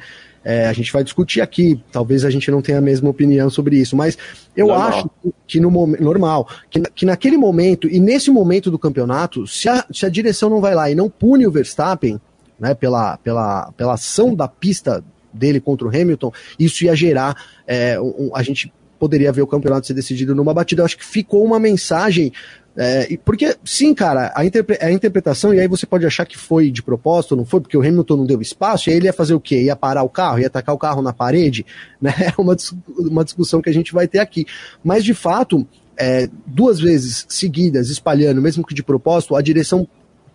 É, 0.50 0.66
a 0.66 0.72
gente 0.72 0.94
vai 0.94 1.04
discutir 1.04 1.42
aqui, 1.42 1.84
talvez 1.92 2.24
a 2.24 2.30
gente 2.30 2.50
não 2.50 2.62
tenha 2.62 2.78
a 2.78 2.82
mesma 2.82 3.10
opinião 3.10 3.50
sobre 3.50 3.76
isso, 3.76 3.98
mas 3.98 4.18
eu 4.56 4.68
Normal. 4.68 4.88
acho 4.88 5.10
que 5.46 5.60
no 5.60 5.70
momento 5.70 6.02
normal, 6.02 6.48
que, 6.70 6.80
que 6.96 7.06
naquele 7.06 7.36
momento 7.36 7.90
e 7.90 8.00
nesse 8.00 8.32
momento 8.32 8.72
do 8.72 8.80
campeonato, 8.80 9.46
se 9.46 9.68
a, 9.68 9.86
se 9.92 10.06
a 10.06 10.10
direção 10.10 10.50
não 10.50 10.62
vai 10.62 10.74
lá 10.74 10.90
e 10.90 10.96
não 10.96 11.10
pune 11.10 11.46
o 11.46 11.52
Verstappen, 11.52 12.18
né, 12.58 12.74
pela, 12.74 13.18
pela, 13.18 13.74
pela 13.76 13.96
ação 13.96 14.34
da 14.34 14.48
pista 14.48 15.04
dele 15.34 15.60
contra 15.60 15.86
o 15.86 15.90
Hamilton, 15.90 16.32
isso 16.58 16.86
ia 16.86 16.96
gerar 16.96 17.36
é, 17.68 18.00
um- 18.00 18.32
a 18.34 18.42
gente 18.42 18.72
poderia 18.98 19.34
ver 19.34 19.42
o 19.42 19.48
campeonato 19.48 19.86
ser 19.86 19.94
decidido 19.94 20.34
numa 20.34 20.54
batida. 20.54 20.82
Eu 20.82 20.86
acho 20.86 20.98
que 20.98 21.06
ficou 21.06 21.44
uma 21.44 21.60
mensagem. 21.60 22.32
É, 22.78 23.12
e- 23.14 23.18
porque, 23.18 23.56
sim, 23.66 23.94
cara, 23.94 24.32
a, 24.36 24.46
interpre- 24.46 24.78
a 24.80 24.92
interpretação, 24.92 25.54
e 25.54 25.60
aí 25.60 25.68
você 25.68 25.86
pode 25.86 26.06
achar 26.06 26.26
que 26.26 26.38
foi 26.38 26.70
de 26.70 26.84
propósito, 26.84 27.36
não 27.36 27.44
foi, 27.46 27.60
porque 27.60 27.76
o 27.78 27.82
Hamilton 27.82 28.18
não 28.18 28.26
deu 28.26 28.40
espaço, 28.42 28.90
e 28.90 28.92
aí 28.92 28.98
ele 28.98 29.08
ia 29.08 29.14
fazer 29.14 29.34
o 29.34 29.40
quê? 29.40 29.64
Ia 29.64 29.76
parar 29.76 30.04
o 30.04 30.10
carro, 30.10 30.40
ia 30.40 30.48
atacar 30.48 30.76
o 30.76 30.78
carro 30.78 31.02
na 31.02 31.12
parede, 31.12 31.66
né? 32.00 32.14
É 32.20 32.42
uma, 32.42 32.56
dis- 32.56 32.74
uma 32.98 33.24
discussão 33.24 33.62
que 33.62 33.70
a 33.70 33.74
gente 33.74 33.92
vai 33.94 34.08
ter 34.08 34.20
aqui. 34.20 34.46
Mas, 34.84 35.04
de 35.04 35.14
fato, 35.14 35.68
é, 35.98 36.30
duas 36.46 36.80
vezes 36.80 37.26
seguidas, 37.28 37.90
espalhando, 37.90 38.42
mesmo 38.42 38.64
que 38.66 38.76
de 38.76 38.84
propósito, 38.84 39.36
a 39.36 39.42
direção 39.42 39.88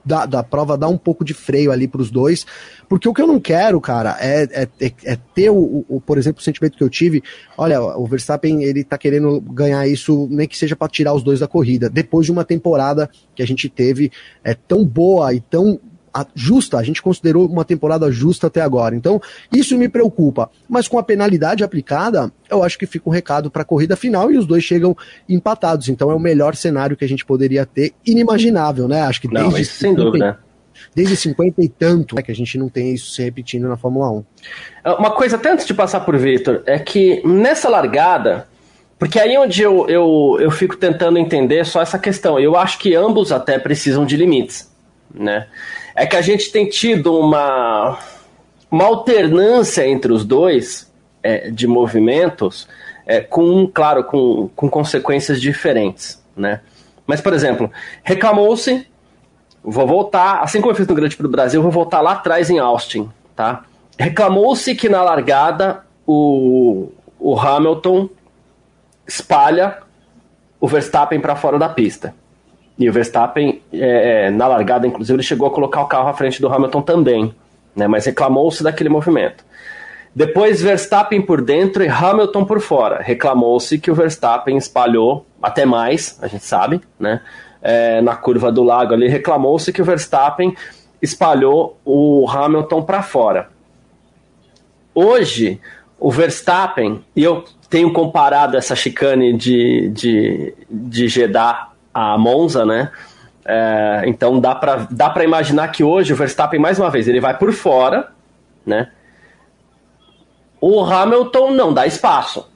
da, 0.04 0.26
da 0.26 0.42
prova 0.42 0.76
dá 0.76 0.88
um 0.88 0.98
pouco 0.98 1.24
de 1.24 1.32
freio 1.34 1.70
ali 1.72 1.86
para 1.86 2.00
os 2.02 2.10
dois, 2.10 2.44
porque 2.88 3.08
o 3.08 3.14
que 3.14 3.22
eu 3.22 3.26
não 3.26 3.40
quero, 3.40 3.80
cara, 3.80 4.16
é, 4.20 4.42
é, 4.52 4.68
é- 4.80 4.92
é 5.04 5.18
ter, 5.34 5.50
o- 5.50 5.84
o, 5.88 6.00
por 6.00 6.18
exemplo, 6.18 6.40
o 6.40 6.44
sentimento 6.44 6.76
que 6.76 6.84
eu 6.84 6.90
tive, 6.90 7.22
olha, 7.56 7.80
o 7.82 8.06
Verstappen, 8.06 8.62
ele 8.62 8.84
tá 8.84 8.98
querendo 8.98 9.40
ganhar 9.40 9.86
isso, 9.86 10.26
nem 10.30 10.48
que 10.48 10.58
seja 10.58 10.74
para 10.76 10.88
tirar 10.88 11.14
os 11.14 11.22
dois 11.22 11.40
da 11.40 11.48
corrida, 11.48 11.88
depois 11.88 12.26
de 12.26 12.32
uma 12.32 12.44
temporada 12.44 13.08
que 13.34 13.42
a 13.42 13.46
gente 13.46 13.68
teve 13.68 14.10
é, 14.44 14.54
tão 14.54 14.84
boa 14.84 15.32
e 15.32 15.40
tão 15.40 15.78
a- 16.12 16.26
justa, 16.34 16.78
a 16.78 16.82
gente 16.82 17.00
considerou 17.02 17.46
uma 17.46 17.64
temporada 17.64 18.10
justa 18.10 18.46
até 18.48 18.60
agora. 18.60 18.94
Então, 18.94 19.20
isso 19.52 19.76
me 19.78 19.88
preocupa. 19.88 20.50
Mas 20.68 20.86
com 20.88 20.98
a 20.98 21.02
penalidade 21.02 21.64
aplicada, 21.64 22.30
eu 22.50 22.62
acho 22.62 22.78
que 22.78 22.86
fica 22.86 23.08
um 23.08 23.12
recado 23.12 23.50
para 23.50 23.62
a 23.62 23.64
corrida 23.64 23.96
final 23.96 24.30
e 24.30 24.36
os 24.38 24.46
dois 24.46 24.62
chegam 24.64 24.96
empatados. 25.28 25.88
Então, 25.88 26.10
é 26.10 26.14
o 26.14 26.20
melhor 26.20 26.54
cenário 26.56 26.96
que 26.96 27.04
a 27.04 27.08
gente 27.08 27.24
poderia 27.24 27.64
ter, 27.64 27.92
inimaginável, 28.06 28.86
né? 28.88 29.02
Acho 29.02 29.20
que 29.20 29.28
Não, 29.32 29.42
desde 29.44 29.62
isso 29.62 29.74
sem 29.78 29.94
dúvida. 29.94 30.38
desde 30.94 31.16
50 31.16 31.62
e 31.62 31.68
tanto, 31.68 32.14
né, 32.14 32.22
que 32.22 32.30
a 32.32 32.34
gente 32.34 32.58
não 32.58 32.68
tem 32.68 32.92
isso 32.94 33.12
se 33.12 33.22
repetindo 33.22 33.68
na 33.68 33.76
Fórmula 33.76 34.10
1. 34.10 34.24
Uma 34.98 35.10
coisa, 35.12 35.36
até 35.36 35.52
antes 35.52 35.66
de 35.66 35.72
passar 35.74 36.00
por 36.00 36.16
Victor, 36.18 36.62
é 36.66 36.78
que 36.78 37.22
nessa 37.26 37.68
largada, 37.68 38.46
porque 38.98 39.18
aí 39.18 39.36
onde 39.38 39.62
eu, 39.62 39.88
eu, 39.88 40.36
eu 40.40 40.50
fico 40.50 40.76
tentando 40.76 41.18
entender 41.18 41.64
só 41.64 41.80
essa 41.80 41.98
questão, 41.98 42.38
eu 42.38 42.56
acho 42.56 42.78
que 42.78 42.94
ambos 42.94 43.32
até 43.32 43.58
precisam 43.58 44.04
de 44.04 44.16
limites, 44.16 44.70
né? 45.14 45.46
É 45.94 46.06
que 46.06 46.16
a 46.16 46.22
gente 46.22 46.50
tem 46.50 46.68
tido 46.68 47.18
uma, 47.18 47.98
uma 48.70 48.84
alternância 48.84 49.86
entre 49.86 50.12
os 50.12 50.24
dois 50.24 50.90
é, 51.22 51.50
de 51.50 51.66
movimentos, 51.66 52.68
é, 53.06 53.20
com, 53.20 53.66
claro, 53.66 54.04
com, 54.04 54.48
com 54.54 54.68
consequências 54.70 55.40
diferentes, 55.40 56.22
né? 56.36 56.60
Mas, 57.06 57.20
por 57.20 57.32
exemplo, 57.32 57.70
reclamou-se 58.02 58.86
Vou 59.64 59.86
voltar, 59.86 60.40
assim 60.40 60.60
como 60.60 60.72
eu 60.72 60.76
fiz 60.76 60.88
no 60.88 60.94
Grande 60.94 61.14
Prêmio 61.14 61.30
do 61.30 61.36
Brasil, 61.36 61.62
vou 61.62 61.70
voltar 61.70 62.00
lá 62.00 62.12
atrás 62.12 62.50
em 62.50 62.58
Austin, 62.58 63.08
tá? 63.36 63.64
Reclamou-se 63.96 64.74
que 64.74 64.88
na 64.88 65.02
largada 65.02 65.84
o, 66.04 66.90
o 67.18 67.38
Hamilton 67.38 68.08
espalha 69.06 69.78
o 70.60 70.66
Verstappen 70.66 71.20
para 71.20 71.36
fora 71.36 71.58
da 71.60 71.68
pista. 71.68 72.12
E 72.78 72.88
o 72.88 72.92
Verstappen, 72.92 73.60
é, 73.72 74.26
é, 74.26 74.30
na 74.30 74.46
largada, 74.46 74.86
inclusive, 74.86 75.16
ele 75.16 75.22
chegou 75.22 75.46
a 75.46 75.50
colocar 75.50 75.82
o 75.82 75.86
carro 75.86 76.08
à 76.08 76.14
frente 76.14 76.40
do 76.40 76.52
Hamilton 76.52 76.82
também, 76.82 77.34
né? 77.76 77.86
Mas 77.86 78.06
reclamou-se 78.06 78.62
daquele 78.62 78.88
movimento. 78.88 79.44
Depois 80.14 80.60
Verstappen 80.60 81.22
por 81.22 81.40
dentro 81.42 81.82
e 81.82 81.88
Hamilton 81.88 82.44
por 82.44 82.60
fora. 82.60 83.00
Reclamou-se 83.02 83.78
que 83.78 83.90
o 83.90 83.94
Verstappen 83.94 84.56
espalhou 84.56 85.26
até 85.42 85.64
mais, 85.64 86.18
a 86.22 86.26
gente 86.26 86.44
sabe, 86.44 86.80
né? 86.98 87.20
É, 87.62 88.00
na 88.00 88.16
curva 88.16 88.50
do 88.50 88.62
lago 88.62 88.92
ali, 88.92 89.08
reclamou-se 89.08 89.72
que 89.72 89.80
o 89.80 89.84
Verstappen 89.84 90.54
espalhou 91.00 91.78
o 91.84 92.28
Hamilton 92.28 92.82
para 92.82 93.02
fora. 93.02 93.48
Hoje, 94.94 95.60
o 95.98 96.10
Verstappen, 96.10 97.04
e 97.14 97.22
eu 97.22 97.44
tenho 97.70 97.92
comparado 97.92 98.56
essa 98.56 98.74
chicane 98.74 99.32
de, 99.32 99.88
de, 99.90 100.54
de 100.68 101.08
Jeddah 101.08 101.71
a 101.92 102.16
Monza, 102.16 102.64
né? 102.64 102.90
É, 103.44 104.02
então 104.06 104.38
dá 104.38 104.54
para 104.54 104.86
dá 104.90 105.12
imaginar 105.24 105.68
que 105.68 105.82
hoje 105.82 106.12
o 106.12 106.16
Verstappen, 106.16 106.60
mais 106.60 106.78
uma 106.78 106.90
vez, 106.90 107.08
ele 107.08 107.20
vai 107.20 107.36
por 107.36 107.52
fora, 107.52 108.08
né? 108.64 108.90
O 110.60 110.80
Hamilton 110.80 111.50
não 111.50 111.74
dá 111.74 111.86
espaço. 111.86 112.48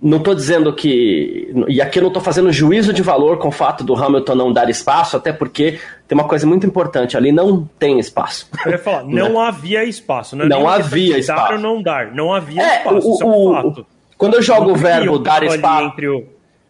Não 0.00 0.18
estou 0.18 0.34
dizendo 0.34 0.72
que. 0.72 1.52
E 1.68 1.80
aqui 1.80 1.98
eu 1.98 2.02
não 2.02 2.08
estou 2.08 2.22
fazendo 2.22 2.50
juízo 2.52 2.92
de 2.92 3.02
valor 3.02 3.38
com 3.38 3.48
o 3.48 3.52
fato 3.52 3.84
do 3.84 3.94
Hamilton 3.94 4.34
não 4.34 4.52
dar 4.52 4.68
espaço, 4.68 5.16
até 5.16 5.32
porque 5.32 5.78
tem 6.06 6.18
uma 6.18 6.28
coisa 6.28 6.46
muito 6.46 6.66
importante 6.66 7.16
ali: 7.16 7.32
não 7.32 7.68
tem 7.78 7.98
espaço. 7.98 8.48
Eu 8.66 8.72
ia 8.72 8.78
falar, 8.78 9.04
não 9.04 9.32
né? 9.40 9.40
havia 9.40 9.84
espaço. 9.84 10.36
Não, 10.36 10.44
é 10.44 10.48
não 10.48 10.68
havia 10.68 11.18
espaço. 11.18 11.42
Dar 11.42 11.52
ou 11.52 11.58
não 11.58 11.82
dar. 11.82 12.12
Não 12.12 12.34
havia 12.34 12.62
é, 12.62 12.78
espaço. 12.78 13.08
O, 13.08 13.22
é 13.22 13.26
um 13.26 13.52
fato. 13.52 13.86
Quando 14.18 14.34
eu 14.34 14.42
jogo 14.42 14.72
o 14.72 14.76
verbo 14.76 15.18
dar 15.18 15.42
espaço. 15.42 15.94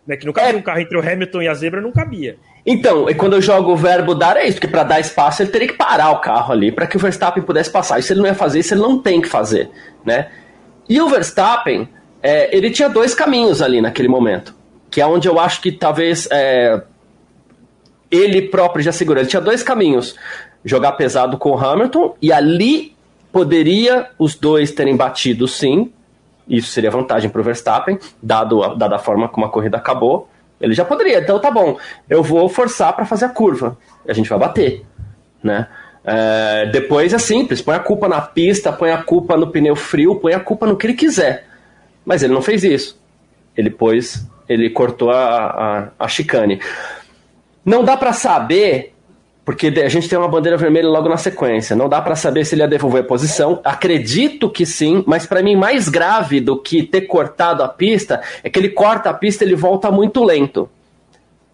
Né, 0.06 0.16
que 0.16 0.26
no 0.26 0.32
caso 0.34 0.54
é, 0.54 0.56
um 0.56 0.62
carro 0.62 0.80
entre 0.80 0.98
o 0.98 1.00
Hamilton 1.00 1.42
e 1.42 1.48
a 1.48 1.54
zebra 1.54 1.80
não 1.80 1.90
cabia. 1.90 2.36
Então, 2.66 3.08
e 3.08 3.14
quando 3.14 3.34
eu 3.34 3.42
jogo 3.42 3.72
o 3.72 3.76
verbo 3.76 4.14
dar, 4.14 4.36
é 4.36 4.46
isso, 4.46 4.54
porque 4.54 4.68
para 4.68 4.82
dar 4.82 5.00
espaço 5.00 5.42
ele 5.42 5.50
teria 5.50 5.68
que 5.68 5.74
parar 5.74 6.10
o 6.10 6.20
carro 6.20 6.52
ali 6.52 6.70
para 6.70 6.86
que 6.86 6.96
o 6.96 7.00
Verstappen 7.00 7.42
pudesse 7.42 7.70
passar. 7.70 7.98
Isso 7.98 8.12
ele 8.12 8.20
não 8.20 8.26
ia 8.26 8.34
fazer, 8.34 8.58
isso 8.58 8.74
ele 8.74 8.82
não 8.82 8.98
tem 8.98 9.20
que 9.20 9.28
fazer, 9.28 9.70
né? 10.04 10.28
E 10.88 11.00
o 11.00 11.08
Verstappen, 11.08 11.88
é, 12.22 12.54
ele 12.54 12.70
tinha 12.70 12.88
dois 12.88 13.14
caminhos 13.14 13.62
ali 13.62 13.80
naquele 13.80 14.08
momento, 14.08 14.54
que 14.90 15.00
é 15.00 15.06
onde 15.06 15.26
eu 15.26 15.40
acho 15.40 15.60
que 15.60 15.72
talvez 15.72 16.28
é, 16.30 16.82
ele 18.10 18.42
próprio 18.42 18.82
já 18.82 18.92
segurou. 18.92 19.20
Ele 19.20 19.28
tinha 19.28 19.42
dois 19.42 19.62
caminhos: 19.62 20.14
jogar 20.64 20.92
pesado 20.92 21.36
com 21.38 21.50
o 21.50 21.58
Hamilton, 21.58 22.16
e 22.20 22.32
ali 22.32 22.94
poderia 23.32 24.10
os 24.18 24.34
dois 24.34 24.70
terem 24.70 24.96
batido 24.96 25.48
sim. 25.48 25.92
Isso 26.48 26.68
seria 26.68 26.90
vantagem 26.90 27.30
para 27.30 27.40
o 27.40 27.44
Verstappen, 27.44 27.98
dado, 28.22 28.74
dada 28.76 28.96
a 28.96 28.98
forma 28.98 29.28
como 29.28 29.46
a 29.46 29.48
corrida 29.48 29.76
acabou. 29.76 30.28
Ele 30.60 30.74
já 30.74 30.84
poderia, 30.84 31.18
então 31.18 31.38
tá 31.40 31.50
bom, 31.50 31.76
eu 32.08 32.22
vou 32.22 32.48
forçar 32.48 32.94
para 32.94 33.04
fazer 33.04 33.26
a 33.26 33.28
curva, 33.28 33.76
a 34.08 34.12
gente 34.12 34.28
vai 34.28 34.38
bater, 34.38 34.84
né? 35.42 35.66
É, 36.06 36.66
depois 36.66 37.12
é 37.14 37.18
simples, 37.18 37.62
põe 37.62 37.74
a 37.74 37.80
culpa 37.80 38.08
na 38.08 38.20
pista, 38.20 38.72
põe 38.72 38.90
a 38.90 39.02
culpa 39.02 39.36
no 39.36 39.50
pneu 39.50 39.74
frio, 39.74 40.16
põe 40.16 40.34
a 40.34 40.40
culpa 40.40 40.66
no 40.66 40.76
que 40.76 40.86
ele 40.86 40.94
quiser. 40.94 41.46
Mas 42.04 42.22
ele 42.22 42.34
não 42.34 42.42
fez 42.42 42.62
isso. 42.62 43.00
Ele 43.56 43.70
pôs, 43.70 44.26
ele 44.48 44.68
cortou 44.68 45.10
a, 45.10 45.88
a, 45.98 46.04
a 46.04 46.08
chicane. 46.08 46.60
Não 47.64 47.82
dá 47.82 47.96
para 47.96 48.12
saber, 48.12 48.93
porque 49.44 49.66
a 49.66 49.88
gente 49.88 50.08
tem 50.08 50.18
uma 50.18 50.28
bandeira 50.28 50.56
vermelha 50.56 50.88
logo 50.88 51.08
na 51.08 51.18
sequência. 51.18 51.76
Não 51.76 51.88
dá 51.88 52.00
para 52.00 52.16
saber 52.16 52.44
se 52.46 52.54
ele 52.54 52.62
ia 52.62 52.68
devolver 52.68 53.02
a 53.02 53.06
posição. 53.06 53.60
Acredito 53.62 54.48
que 54.48 54.64
sim, 54.64 55.04
mas 55.06 55.26
para 55.26 55.42
mim 55.42 55.54
mais 55.54 55.88
grave 55.88 56.40
do 56.40 56.56
que 56.56 56.82
ter 56.82 57.02
cortado 57.02 57.62
a 57.62 57.68
pista 57.68 58.22
é 58.42 58.48
que 58.48 58.58
ele 58.58 58.70
corta 58.70 59.10
a 59.10 59.14
pista 59.14 59.44
ele 59.44 59.54
volta 59.54 59.90
muito 59.90 60.24
lento. 60.24 60.68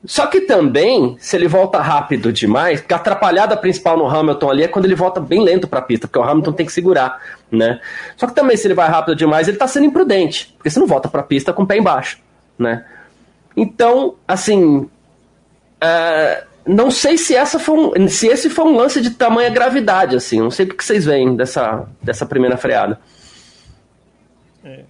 Só 0.05 0.27
que 0.27 0.43
também, 0.43 1.17
se 1.21 1.37
ele 1.37 1.47
volta 1.47 1.79
rápido 1.79 2.33
demais, 2.33 2.81
porque 2.81 2.95
a 2.95 2.97
atrapalhada 2.97 3.55
principal 3.55 3.99
no 3.99 4.09
Hamilton 4.09 4.51
ali 4.51 4.63
é 4.63 4.69
quando 4.69 4.87
ele 4.87 4.95
volta 4.95 5.21
bem 5.21 5.43
lento 5.43 5.69
para 5.69 5.81
a 5.81 5.83
pista, 5.83 6.07
porque 6.07 6.19
o 6.19 6.23
Hamilton 6.23 6.53
tem 6.53 6.65
que 6.65 6.73
segurar, 6.73 7.21
né? 7.51 7.81
Só 8.17 8.27
que 8.27 8.35
também 8.35 8.57
se 8.57 8.67
ele 8.67 8.73
vai 8.73 8.89
rápido 8.89 9.15
demais, 9.15 9.47
ele 9.47 9.57
está 9.57 9.67
sendo 9.67 9.85
imprudente, 9.85 10.55
porque 10.57 10.71
você 10.71 10.81
não 10.81 10.87
volta 10.87 11.07
para 11.07 11.21
a 11.21 11.25
pista 11.25 11.53
com 11.53 11.65
o 11.65 11.67
pé 11.67 11.77
embaixo, 11.77 12.19
né? 12.59 12.87
Então, 13.55 14.15
assim, 14.27 14.89
uh, 15.83 16.50
não 16.67 16.91
sei 16.91 17.17
se 17.17 17.35
essa 17.35 17.59
foi 17.59 17.79
um, 17.79 18.09
se 18.09 18.27
esse 18.27 18.51
foi 18.51 18.65
um 18.65 18.77
lance 18.77 19.01
de 19.01 19.11
tamanha 19.11 19.51
gravidade, 19.51 20.17
assim, 20.17 20.39
não 20.41 20.51
sei 20.51 20.67
o 20.67 20.75
que 20.75 20.85
vocês 20.85 21.05
veem 21.05 21.35
dessa, 21.37 21.89
dessa 22.03 22.27
primeira 22.27 22.57
freada. 22.57 23.01
É. 24.65 24.85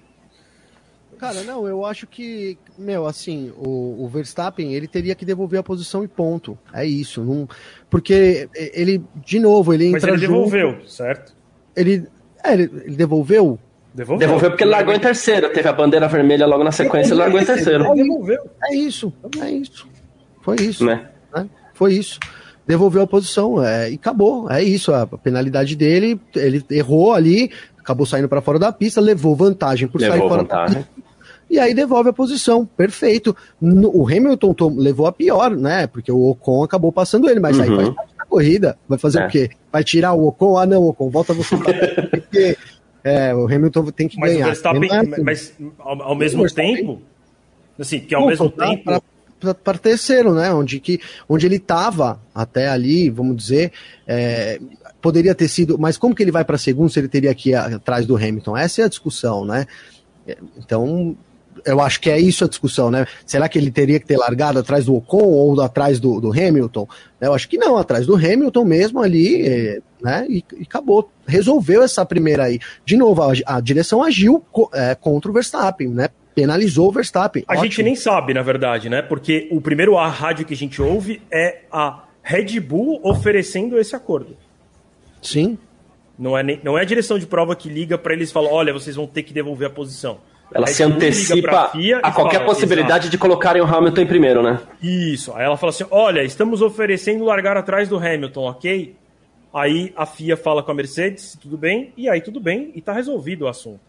Cara, 1.19 1.43
não, 1.43 1.69
eu 1.69 1.85
acho 1.85 2.07
que, 2.07 2.57
meu, 2.79 3.07
assim, 3.07 3.53
o, 3.55 4.05
o, 4.05 4.09
Verstappen, 4.09 4.73
ele 4.73 4.89
teria 4.89 5.15
que 5.15 5.25
devolver 5.25 5.61
a 5.61 5.63
posição 5.63 6.03
e 6.03 6.09
ponto. 6.09 6.59
É 6.73 6.87
isso. 6.87 7.23
Não, 7.23 7.47
porque 7.91 8.49
ele, 8.55 9.03
de 9.17 9.39
novo, 9.39 9.75
ele 9.75 9.89
entra. 9.89 10.01
Mas 10.01 10.05
ele 10.05 10.27
junto, 10.27 10.51
devolveu, 10.51 10.89
certo? 10.89 11.37
Ele, 11.77 12.09
é, 12.43 12.55
ele, 12.55 12.71
ele 12.85 12.97
devolveu? 12.97 13.59
Devolveu. 13.93 14.27
devolveu 14.27 14.51
porque 14.51 14.65
ele 14.65 14.71
largou 14.71 14.95
em 14.95 14.99
terceiro. 14.99 15.53
Teve 15.53 15.69
a 15.69 15.75
bandeira 15.75 16.09
vermelha 16.09 16.47
logo 16.47 16.65
na 16.65 16.73
sequência, 16.73 17.13
ele 17.13 17.21
largou 17.21 17.39
em 17.39 17.45
terceiro. 17.45 17.85
Ele 17.85 18.03
devolveu. 18.03 18.51
É 18.65 18.75
isso, 18.75 19.13
é 19.43 19.51
isso. 19.51 19.87
Foi 20.41 20.57
isso. 20.57 20.87
Né? 20.87 21.07
Foi 21.81 21.95
isso. 21.95 22.21
Devolveu 22.67 23.01
a 23.01 23.07
posição 23.07 23.65
é, 23.65 23.91
e 23.91 23.95
acabou. 23.95 24.51
É 24.51 24.63
isso. 24.63 24.93
A 24.93 25.07
penalidade 25.07 25.75
dele, 25.75 26.21
ele 26.37 26.63
errou 26.71 27.15
ali, 27.15 27.51
acabou 27.79 28.05
saindo 28.05 28.29
para 28.29 28.43
fora 28.43 28.59
da 28.59 28.71
pista, 28.71 29.01
levou 29.01 29.35
vantagem 29.35 29.89
por 29.89 29.99
levou 29.99 30.19
sair 30.19 30.29
fora 30.29 30.43
vantagem. 30.43 30.75
da 30.75 30.83
pista 30.83 31.01
e 31.49 31.59
aí 31.59 31.73
devolve 31.73 32.11
a 32.11 32.13
posição. 32.13 32.67
Perfeito. 32.67 33.35
O 33.61 34.07
Hamilton 34.07 34.55
levou 34.77 35.07
a 35.07 35.13
pior, 35.13 35.51
né? 35.51 35.87
Porque 35.87 36.13
o 36.13 36.31
Ocon 36.31 36.63
acabou 36.63 36.93
passando 36.93 37.31
ele, 37.31 37.41
mas 37.41 37.57
uhum. 37.57 37.63
aí 37.63 37.71
vai 37.71 37.95
a 38.19 38.25
corrida. 38.27 38.79
Vai 38.87 38.99
fazer 38.99 39.23
é. 39.23 39.27
o 39.27 39.29
quê? 39.29 39.51
Vai 39.73 39.83
tirar 39.83 40.13
o 40.13 40.29
Ocon? 40.29 40.59
Ah, 40.59 40.67
não, 40.67 40.85
Ocon, 40.85 41.09
volta 41.09 41.33
você 41.33 41.57
pra 41.57 41.73
porque 42.13 42.59
é, 43.03 43.35
o 43.35 43.47
Hamilton 43.47 43.87
tem 43.87 44.07
que 44.07 44.21
mas 44.21 44.33
ganhar. 44.33 44.45
O 44.45 44.49
Verstappen, 44.49 44.91
assim. 44.93 45.23
Mas 45.23 45.55
ao, 45.79 46.03
ao 46.03 46.15
mesmo 46.15 46.47
tempo, 46.47 47.01
assim, 47.79 48.01
que 48.01 48.15
ao 48.15 48.27
mesmo 48.27 48.51
tempo. 48.51 48.85
Pra, 48.85 49.03
para 49.63 49.79
terceiro, 49.79 50.35
né? 50.35 50.53
Onde, 50.53 50.81
que, 50.81 51.01
onde 51.29 51.47
ele 51.47 51.57
estava 51.57 52.21
até 52.35 52.69
ali, 52.69 53.11
vamos 53.11 53.37
dizer, 53.37 53.73
é, 54.07 54.61
poderia 55.01 55.35
ter 55.35 55.49
sido. 55.49 55.79
Mas 55.79 55.97
como 55.97 56.15
que 56.15 56.23
ele 56.23 56.31
vai 56.31 56.45
para 56.45 56.59
segundo 56.59 56.91
se 56.91 56.99
ele 56.99 57.09
teria 57.09 57.35
que 57.35 57.51
ir 57.51 57.55
atrás 57.55 58.07
do 58.07 58.17
Hamilton? 58.17 58.57
Essa 58.57 58.83
é 58.83 58.85
a 58.85 58.89
discussão, 58.89 59.45
né? 59.45 59.67
É, 60.27 60.37
então, 60.59 61.17
eu 61.65 61.81
acho 61.81 62.01
que 62.01 62.11
é 62.11 62.19
isso 62.19 62.45
a 62.45 62.49
discussão, 62.49 62.91
né? 62.91 63.07
Será 63.27 63.49
que 63.49 63.59
ele 63.59 63.71
teria 63.71 63.99
que 63.99 64.07
ter 64.07 64.17
largado 64.17 64.59
atrás 64.59 64.85
do 64.85 64.95
Ocon 64.95 65.25
ou 65.25 65.61
atrás 65.61 65.99
do, 65.99 66.21
do 66.21 66.31
Hamilton? 66.31 66.87
Eu 67.21 67.35
acho 67.35 67.49
que 67.49 67.59
não, 67.59 67.77
atrás 67.77 68.07
do 68.07 68.15
Hamilton 68.15 68.65
mesmo 68.65 69.01
ali, 69.01 69.47
é, 69.47 69.81
né? 70.03 70.27
E, 70.29 70.45
e 70.57 70.63
acabou. 70.63 71.11
Resolveu 71.27 71.83
essa 71.83 72.05
primeira 72.05 72.45
aí. 72.45 72.59
De 72.85 72.97
novo, 72.97 73.23
a, 73.23 73.33
a 73.47 73.61
direção 73.61 74.03
agiu 74.03 74.45
é, 74.73 74.95
contra 74.95 75.31
o 75.31 75.35
Verstappen, 75.35 75.89
né? 75.89 76.09
Penalizou 76.35 76.89
o 76.89 76.93
Verstappen. 76.93 77.45
A 77.47 77.53
Ótimo. 77.53 77.65
gente 77.65 77.83
nem 77.83 77.97
sabe, 77.97 78.33
na 78.35 78.43
verdade, 78.43 78.89
né? 78.89 79.03
Porque 79.03 79.49
o 79.51 79.61
primeiro 79.61 79.99
a 79.99 80.09
rádio 80.09 80.45
que 80.45 80.55
a 80.55 80.57
gente 80.57 80.81
ouve 80.81 81.23
é 81.31 81.63
a 81.73 82.05
Red 82.23 82.61
Bull 82.61 83.01
oferecendo 83.03 83.79
esse 83.79 83.97
acordo. 83.97 84.37
Sim. 85.21 85.59
Não 86.19 86.37
é, 86.37 86.43
nem, 86.43 86.61
não 86.63 86.79
é 86.79 86.83
a 86.83 86.85
direção 86.85 87.19
de 87.19 87.27
prova 87.27 87.57
que 87.57 87.69
liga 87.69 87.97
para 87.97 88.13
eles 88.13 88.31
e 88.31 88.33
fala: 88.33 88.49
olha, 88.49 88.73
vocês 88.73 88.95
vão 88.95 89.07
ter 89.07 89.23
que 89.23 89.33
devolver 89.33 89.69
a 89.69 89.71
posição 89.71 90.19
ela 90.53 90.67
se 90.67 90.83
antecipa 90.83 91.71
a 92.03 92.13
qualquer 92.13 92.39
fala, 92.39 92.47
possibilidade 92.47 93.05
exato. 93.05 93.11
de 93.11 93.19
colocarem 93.19 93.63
o 93.63 93.65
Hamilton 93.65 94.01
em 94.01 94.07
primeiro, 94.07 94.43
né? 94.43 94.61
Isso. 94.83 95.33
Aí 95.35 95.45
ela 95.45 95.57
fala 95.57 95.71
assim: 95.71 95.85
olha, 95.91 96.23
estamos 96.23 96.61
oferecendo 96.61 97.25
largar 97.25 97.57
atrás 97.57 97.89
do 97.89 97.97
Hamilton, 97.97 98.51
ok? 98.51 98.97
Aí 99.55 99.93
a 99.97 100.07
FIA 100.07 100.37
fala 100.37 100.63
com 100.63 100.71
a 100.71 100.75
Mercedes, 100.75 101.37
tudo 101.41 101.57
bem, 101.57 101.93
e 101.97 102.09
aí 102.09 102.21
tudo 102.21 102.41
bem, 102.41 102.71
e 102.75 102.81
tá 102.81 102.93
resolvido 102.93 103.43
o 103.43 103.49
assunto. 103.49 103.81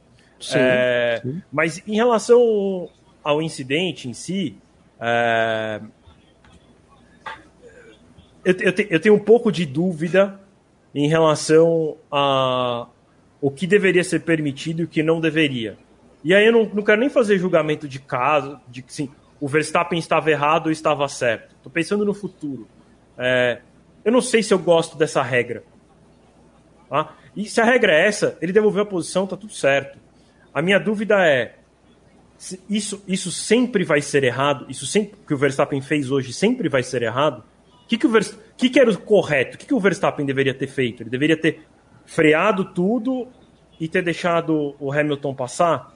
Sim, 0.41 0.57
é, 0.57 1.19
sim. 1.21 1.41
Mas 1.51 1.81
em 1.87 1.95
relação 1.95 2.89
ao 3.23 3.41
incidente 3.41 4.09
em 4.09 4.13
si, 4.13 4.57
é, 4.99 5.81
eu, 8.43 8.55
eu, 8.59 8.73
te, 8.73 8.87
eu 8.89 8.99
tenho 8.99 9.15
um 9.15 9.19
pouco 9.19 9.51
de 9.51 9.65
dúvida 9.65 10.39
em 10.93 11.07
relação 11.07 11.97
a 12.11 12.87
o 13.39 13.49
que 13.49 13.65
deveria 13.65 14.03
ser 14.03 14.19
permitido 14.19 14.81
e 14.81 14.85
o 14.85 14.87
que 14.87 15.01
não 15.01 15.19
deveria. 15.19 15.77
E 16.23 16.33
aí 16.33 16.45
eu 16.45 16.51
não, 16.51 16.65
não 16.65 16.83
quero 16.83 16.99
nem 16.99 17.09
fazer 17.09 17.39
julgamento 17.39 17.87
de 17.87 17.99
caso, 17.99 18.59
de 18.67 18.83
que 18.83 18.93
sim, 18.93 19.09
o 19.39 19.47
Verstappen 19.47 19.97
estava 19.97 20.29
errado 20.29 20.67
ou 20.67 20.71
estava 20.71 21.07
certo. 21.07 21.55
Estou 21.55 21.71
pensando 21.71 22.05
no 22.05 22.13
futuro. 22.13 22.67
É, 23.17 23.59
eu 24.05 24.11
não 24.11 24.21
sei 24.21 24.43
se 24.43 24.53
eu 24.53 24.59
gosto 24.59 24.95
dessa 24.95 25.23
regra. 25.23 25.63
Tá? 26.87 27.15
E 27.35 27.45
se 27.45 27.59
a 27.59 27.63
regra 27.63 27.93
é 27.93 28.07
essa, 28.07 28.37
ele 28.39 28.53
devolveu 28.53 28.83
a 28.83 28.85
posição, 28.85 29.25
tá 29.25 29.35
tudo 29.35 29.53
certo. 29.53 29.97
A 30.53 30.61
minha 30.61 30.79
dúvida 30.79 31.25
é: 31.25 31.55
isso, 32.69 33.03
isso 33.07 33.31
sempre 33.31 33.83
vai 33.83 34.01
ser 34.01 34.23
errado? 34.23 34.65
Isso 34.69 34.85
sempre 34.85 35.17
que 35.27 35.33
o 35.33 35.37
Verstappen 35.37 35.81
fez 35.81 36.09
hoje 36.09 36.33
sempre 36.33 36.67
vai 36.67 36.83
ser 36.83 37.03
errado? 37.03 37.43
O 37.83 37.87
que, 37.87 37.97
que, 37.97 38.07
o 38.07 38.19
que, 38.57 38.69
que 38.69 38.79
era 38.79 38.89
o 38.89 38.97
correto? 38.97 39.55
O 39.55 39.59
que, 39.59 39.65
que 39.65 39.73
o 39.73 39.79
Verstappen 39.79 40.25
deveria 40.25 40.53
ter 40.53 40.67
feito? 40.67 41.03
Ele 41.03 41.09
deveria 41.09 41.37
ter 41.37 41.61
freado 42.05 42.65
tudo 42.65 43.27
e 43.79 43.87
ter 43.87 44.03
deixado 44.03 44.75
o 44.79 44.91
Hamilton 44.91 45.35
passar? 45.35 45.95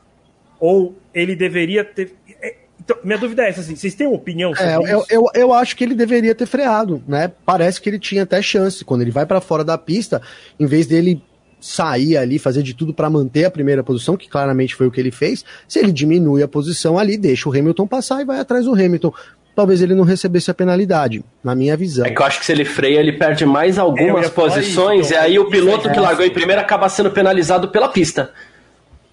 Ou 0.59 0.95
ele 1.13 1.35
deveria 1.35 1.83
ter. 1.83 2.15
É, 2.41 2.55
então, 2.79 2.97
minha 3.03 3.17
dúvida 3.17 3.43
é 3.43 3.49
essa, 3.49 3.61
assim, 3.61 3.75
vocês 3.75 3.95
têm 3.95 4.05
uma 4.05 4.15
opinião 4.15 4.53
sobre 4.53 4.71
é, 4.71 4.75
isso? 4.75 4.85
Eu, 4.85 5.05
eu, 5.09 5.25
eu, 5.33 5.53
acho 5.53 5.75
que 5.75 5.83
ele 5.83 5.95
deveria 5.95 6.35
ter 6.35 6.45
freado, 6.45 7.01
né? 7.07 7.31
Parece 7.45 7.81
que 7.81 7.89
ele 7.89 7.97
tinha 7.97 8.23
até 8.23 8.41
chance. 8.41 8.85
Quando 8.85 9.01
ele 9.01 9.11
vai 9.11 9.25
para 9.25 9.41
fora 9.41 9.63
da 9.63 9.77
pista, 9.77 10.21
em 10.59 10.65
vez 10.65 10.85
dele 10.85 11.23
sair 11.65 12.15
ali, 12.15 12.37
fazer 12.37 12.61
de 12.61 12.75
tudo 12.75 12.93
para 12.93 13.09
manter 13.09 13.45
a 13.45 13.51
primeira 13.51 13.83
posição, 13.83 14.15
que 14.15 14.29
claramente 14.29 14.75
foi 14.75 14.85
o 14.85 14.91
que 14.91 14.99
ele 14.99 15.09
fez. 15.09 15.43
Se 15.67 15.79
ele 15.79 15.91
diminui 15.91 16.43
a 16.43 16.47
posição 16.47 16.99
ali, 16.99 17.17
deixa 17.17 17.49
o 17.49 17.51
Hamilton 17.51 17.87
passar 17.87 18.21
e 18.21 18.25
vai 18.25 18.39
atrás 18.39 18.65
do 18.65 18.73
Hamilton. 18.73 19.11
Talvez 19.55 19.81
ele 19.81 19.95
não 19.95 20.03
recebesse 20.03 20.51
a 20.51 20.53
penalidade, 20.53 21.23
na 21.43 21.55
minha 21.55 21.75
visão. 21.75 22.05
É 22.05 22.11
que 22.11 22.21
eu 22.21 22.25
acho 22.25 22.39
que 22.39 22.45
se 22.45 22.51
ele 22.51 22.65
freia, 22.65 22.99
ele 22.99 23.13
perde 23.13 23.45
mais 23.45 23.79
algumas 23.79 24.29
posições, 24.29 25.07
isso, 25.07 25.13
então, 25.13 25.23
e 25.23 25.25
aí 25.25 25.39
o 25.39 25.49
piloto 25.49 25.89
que 25.89 25.99
largou 25.99 26.25
em 26.25 26.29
primeiro 26.29 26.61
acaba 26.61 26.87
sendo 26.87 27.09
penalizado 27.09 27.69
pela 27.69 27.87
pista. 27.87 28.31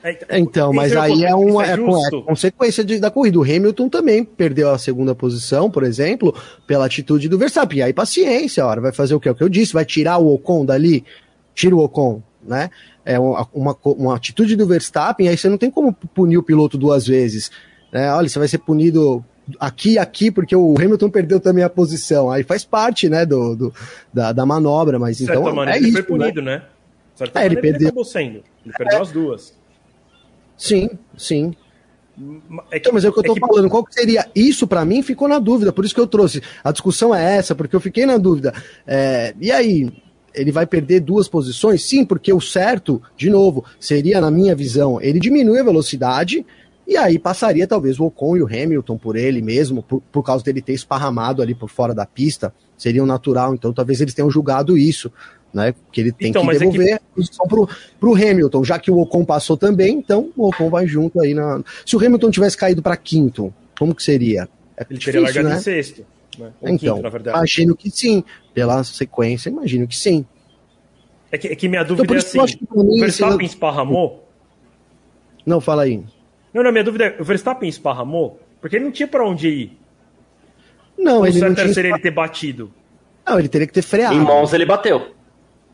É, 0.03 0.38
então, 0.38 0.72
mas 0.72 0.94
aí 0.96 1.24
é 1.24 1.34
uma 1.34 1.64
é, 1.64 1.74
é 1.74 2.22
consequência 2.26 2.84
de, 2.84 2.98
da 2.98 3.11
corrida. 3.11 3.38
O 3.38 3.42
Hamilton 3.44 3.88
também 3.88 4.24
perdeu 4.24 4.70
a 4.70 4.78
segunda 4.78 5.14
posição, 5.14 5.70
por 5.70 5.84
exemplo, 5.84 6.34
pela 6.66 6.84
atitude 6.84 7.28
do 7.28 7.38
Verstappen. 7.38 7.78
E 7.78 7.82
aí, 7.82 7.92
paciência, 7.92 8.66
hora, 8.66 8.80
vai 8.80 8.92
fazer 8.92 9.14
o 9.14 9.20
que? 9.20 9.30
O 9.30 9.34
que 9.34 9.44
eu 9.44 9.48
disse, 9.48 9.72
vai 9.72 9.84
tirar 9.84 10.18
o 10.18 10.34
Ocon 10.34 10.66
dali, 10.66 11.05
tira 11.55 11.76
o 11.76 11.78
Ocon, 11.78 12.20
né? 12.43 12.70
É 13.05 13.18
uma, 13.18 13.49
uma, 13.53 13.76
uma 13.84 14.16
atitude 14.16 14.57
do 14.57 14.66
Verstappen, 14.66 15.28
aí 15.28 15.36
você 15.36 15.49
não 15.49 15.59
tem 15.59 15.70
como 15.70 15.93
punir 15.93 16.38
o 16.38 16.43
piloto 16.43 16.76
duas 16.76 17.07
vezes. 17.07 17.51
Né? 17.93 18.12
Olha, 18.12 18.28
você 18.28 18.38
vai 18.38 18.49
ser 18.49 18.59
punido 18.59 19.24
aqui 19.59 19.99
aqui, 19.99 20.30
porque 20.30 20.55
o 20.55 20.74
Hamilton 20.78 21.11
perdeu 21.11 21.40
também 21.40 21.64
a 21.64 21.70
posição. 21.70 22.30
Aí 22.30 22.43
faz 22.43 22.64
parte, 22.64 23.09
né, 23.09 23.26
do, 23.26 23.57
do 23.57 23.74
da, 24.12 24.32
da, 24.32 24.47
manobra, 24.47 24.99
mas 24.99 25.18
de 25.18 25.24
então. 25.24 25.43
Maneira, 25.43 25.72
é 25.72 25.76
ele 25.78 25.88
isso, 25.88 25.99
foi 25.99 26.03
punido, 26.03 26.43
né? 26.43 26.59
né? 26.59 27.30
É, 27.34 27.47
ele 27.47 27.57
perdeu. 27.57 27.80
Ele 27.80 27.86
acabou 27.86 28.05
sendo. 28.05 28.43
Ele 28.64 28.74
perdeu 28.76 28.99
é. 28.99 29.03
as 29.03 29.12
duas. 29.12 29.55
Sim, 30.57 30.90
sim. 31.16 31.55
É 32.70 32.78
que, 32.78 32.78
então, 32.78 32.93
mas 32.93 33.05
é 33.05 33.09
o 33.09 33.12
que 33.12 33.20
eu 33.20 33.24
tô 33.24 33.32
é 33.32 33.34
que... 33.34 33.40
falando. 33.40 33.68
Qual 33.68 33.84
que 33.84 33.95
seria 33.95 34.28
isso 34.34 34.66
para 34.66 34.84
mim? 34.84 35.03
Ficou 35.03 35.28
na 35.28 35.38
dúvida. 35.38 35.72
Por 35.72 35.84
isso 35.84 35.95
que 35.95 36.01
eu 36.01 36.07
trouxe. 36.07 36.43
A 36.62 36.70
discussão 36.70 37.14
é 37.14 37.36
essa, 37.36 37.55
porque 37.55 37.74
eu 37.74 37.80
fiquei 37.80 38.07
na 38.07 38.16
dúvida. 38.16 38.53
É, 38.86 39.34
e 39.40 39.51
aí, 39.51 39.90
ele 40.35 40.53
vai 40.53 40.66
perder 40.66 41.01
duas 41.01 41.28
posições? 41.28 41.83
Sim, 41.83 42.05
porque 42.05 42.33
o 42.33 42.41
certo, 42.41 43.01
de 43.16 43.30
novo, 43.30 43.64
seria, 43.78 44.20
na 44.20 44.30
minha 44.30 44.55
visão, 44.55 45.01
ele 45.01 45.20
diminui 45.20 45.59
a 45.59 45.64
velocidade 45.64 46.45
e 46.87 46.97
aí 46.97 47.18
passaria 47.18 47.66
talvez 47.66 47.99
o 48.01 48.05
Ocon 48.05 48.37
e 48.37 48.43
o 48.43 48.47
Hamilton 48.47 48.99
por 48.99 49.16
ele 49.16 49.41
mesmo, 49.41 49.83
por, 49.83 50.03
por 50.12 50.22
causa 50.22 50.45
dele 50.45 50.61
ter 50.61 50.72
esparramado 50.72 51.41
ali 51.41 51.55
por 51.55 51.70
fora 51.70 51.95
da 51.95 52.05
pista, 52.05 52.53
seria 52.76 53.03
o 53.03 53.07
natural. 53.07 53.55
Então 53.55 53.72
talvez 53.72 54.01
eles 54.01 54.14
tenham 54.14 54.30
julgado 54.30 54.76
isso, 54.76 55.11
né? 55.55 55.74
Que 55.93 56.01
ele 56.01 56.12
tem 56.12 56.30
então, 56.30 56.47
que 56.47 56.59
devolver 56.59 56.87
é 56.87 56.91
que... 56.91 56.95
a 56.95 57.14
posição 57.14 57.47
pro, 57.47 57.68
pro 58.01 58.14
Hamilton, 58.14 58.64
já 58.64 58.78
que 58.78 58.91
o 58.91 58.99
Ocon 58.99 59.24
passou 59.24 59.57
também, 59.57 59.97
então 59.97 60.30
o 60.37 60.49
Ocon 60.49 60.68
vai 60.68 60.87
junto 60.87 61.20
aí 61.20 61.35
na. 61.35 61.62
Se 61.87 61.95
o 61.97 62.05
Hamilton 62.05 62.30
tivesse 62.30 62.57
caído 62.57 62.83
para 62.83 62.97
quinto, 62.97 63.55
como 63.78 63.95
que 63.95 64.03
seria? 64.03 64.49
É 64.76 64.85
ele 64.89 64.99
difícil, 64.99 65.12
teria 65.12 65.20
largado 65.22 65.49
né? 65.49 65.57
em 65.57 65.61
sexto. 65.61 66.05
Né? 66.39 66.53
Então, 66.62 67.01
quinto, 67.03 67.28
imagino 67.28 67.76
que 67.76 67.91
sim. 67.91 68.24
Pela 68.55 68.83
sequência, 68.85 69.49
imagino 69.49 69.87
que 69.87 69.97
sim. 69.97 70.26
É 71.30 71.39
que, 71.39 71.49
é 71.49 71.57
que 71.57 71.68
minha 71.68 71.83
dúvida 71.83 72.05
então, 72.05 72.43
é 72.43 72.45
assim: 72.45 72.59
o 72.70 73.01
Verstappen 73.01 73.47
esparramou? 73.47 74.28
Não, 75.47 75.61
fala 75.61 75.83
aí. 75.83 76.03
Não, 76.53 76.62
não, 76.62 76.70
minha 76.70 76.85
dúvida 76.85 77.05
é, 77.07 77.20
o 77.20 77.24
Verstappen 77.24 77.68
esparramou? 77.68 78.39
Porque 78.61 78.76
ele 78.76 78.85
não 78.85 78.93
tinha 78.93 79.09
para 79.09 79.26
onde 79.26 79.49
ir. 79.49 79.78
Não, 80.99 81.22
o 81.22 81.26
ele 81.26 81.39
certo 81.39 81.49
não 81.49 81.57
tinha... 81.57 81.74
seria 81.74 81.91
ele 81.91 81.99
ter 81.99 82.11
batido. 82.11 82.72
Não, 83.26 83.39
ele 83.39 83.49
teria 83.49 83.66
que 83.66 83.72
ter 83.72 83.83
freado. 83.83 84.14
Em 84.14 84.20
mãos 84.20 84.53
ele 84.53 84.66
bateu. 84.66 85.14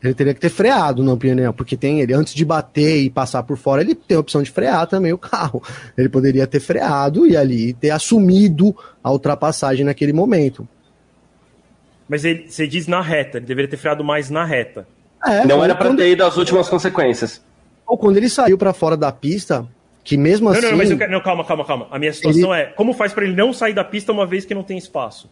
Ele 0.01 0.13
teria 0.13 0.33
que 0.33 0.39
ter 0.39 0.49
freado, 0.49 1.03
na 1.03 1.11
opinião, 1.11 1.51
porque 1.51 1.75
tem 1.75 1.99
ele 1.99 2.13
antes 2.13 2.33
de 2.33 2.45
bater 2.45 3.01
e 3.01 3.09
passar 3.09 3.43
por 3.43 3.57
fora, 3.57 3.81
ele 3.81 3.93
tem 3.93 4.15
a 4.15 4.19
opção 4.19 4.41
de 4.41 4.49
frear 4.49 4.87
também 4.87 5.11
o 5.11 5.17
carro. 5.17 5.61
Ele 5.97 6.07
poderia 6.07 6.47
ter 6.47 6.61
freado 6.61 7.27
e 7.27 7.35
ali 7.35 7.73
ter 7.73 7.89
assumido 7.89 8.75
a 9.03 9.11
ultrapassagem 9.11 9.85
naquele 9.85 10.13
momento. 10.13 10.67
Mas 12.07 12.23
ele, 12.23 12.45
você 12.47 12.65
diz 12.65 12.87
na 12.87 13.01
reta, 13.01 13.37
ele 13.37 13.45
deveria 13.45 13.69
ter 13.69 13.77
freado 13.77 14.03
mais 14.03 14.29
na 14.29 14.45
reta. 14.45 14.87
É, 15.25 15.45
não 15.45 15.63
era 15.63 15.75
para 15.75 15.93
ter 15.93 16.11
ido 16.11 16.23
às 16.23 16.37
últimas 16.37 16.69
consequências. 16.69 17.43
Ou 17.85 17.97
quando 17.97 18.17
ele 18.17 18.29
saiu 18.29 18.57
para 18.57 18.71
fora 18.71 18.95
da 18.95 19.11
pista, 19.11 19.67
que 20.03 20.15
mesmo 20.15 20.45
não, 20.45 20.53
assim. 20.53 20.61
Não, 20.61 20.71
não, 20.71 20.77
mas 20.77 20.91
eu 20.91 20.97
quero, 20.97 21.11
não, 21.11 21.21
calma, 21.21 21.43
calma, 21.43 21.65
calma. 21.65 21.87
A 21.91 21.99
minha 21.99 22.13
situação 22.13 22.55
ele... 22.55 22.63
é: 22.63 22.65
como 22.67 22.93
faz 22.93 23.13
para 23.13 23.25
ele 23.25 23.35
não 23.35 23.51
sair 23.51 23.73
da 23.73 23.83
pista 23.83 24.11
uma 24.11 24.25
vez 24.25 24.45
que 24.45 24.55
não 24.55 24.63
tem 24.63 24.77
espaço? 24.77 25.29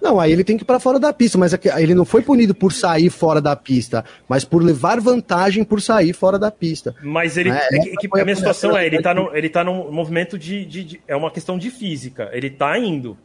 Não, 0.00 0.18
aí 0.18 0.32
ele 0.32 0.42
tem 0.42 0.56
que 0.56 0.62
ir 0.62 0.66
para 0.66 0.80
fora 0.80 0.98
da 0.98 1.12
pista, 1.12 1.36
mas 1.36 1.52
é 1.52 1.58
ele 1.78 1.94
não 1.94 2.04
foi 2.04 2.22
punido 2.22 2.54
por 2.54 2.72
sair 2.72 3.10
fora 3.10 3.40
da 3.40 3.54
pista, 3.54 4.04
mas 4.28 4.44
por 4.44 4.62
levar 4.62 5.00
vantagem 5.00 5.62
por 5.62 5.80
sair 5.80 6.12
fora 6.12 6.38
da 6.38 6.50
pista. 6.50 6.94
Mas 7.02 7.36
ele. 7.36 7.50
É, 7.50 7.68
é 7.70 7.96
que, 7.98 8.08
a 8.12 8.24
minha 8.24 8.36
situação 8.36 8.76
é: 8.76 8.86
ele 8.86 9.02
tá, 9.02 9.12
no, 9.12 9.36
ele 9.36 9.48
tá 9.48 9.62
num 9.62 9.92
movimento 9.92 10.38
de, 10.38 10.64
de, 10.64 10.84
de, 10.84 11.00
É 11.06 11.14
uma 11.14 11.30
questão 11.30 11.58
de 11.58 11.70
física. 11.70 12.30
Ele 12.32 12.48
tá 12.48 12.78
indo. 12.78 13.16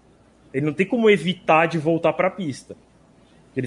Ele 0.54 0.66
não 0.66 0.74
tem 0.74 0.86
como 0.86 1.10
evitar 1.10 1.68
de 1.68 1.78
voltar 1.78 2.14
para 2.14 2.28
a 2.28 2.32
pista. 2.32 2.76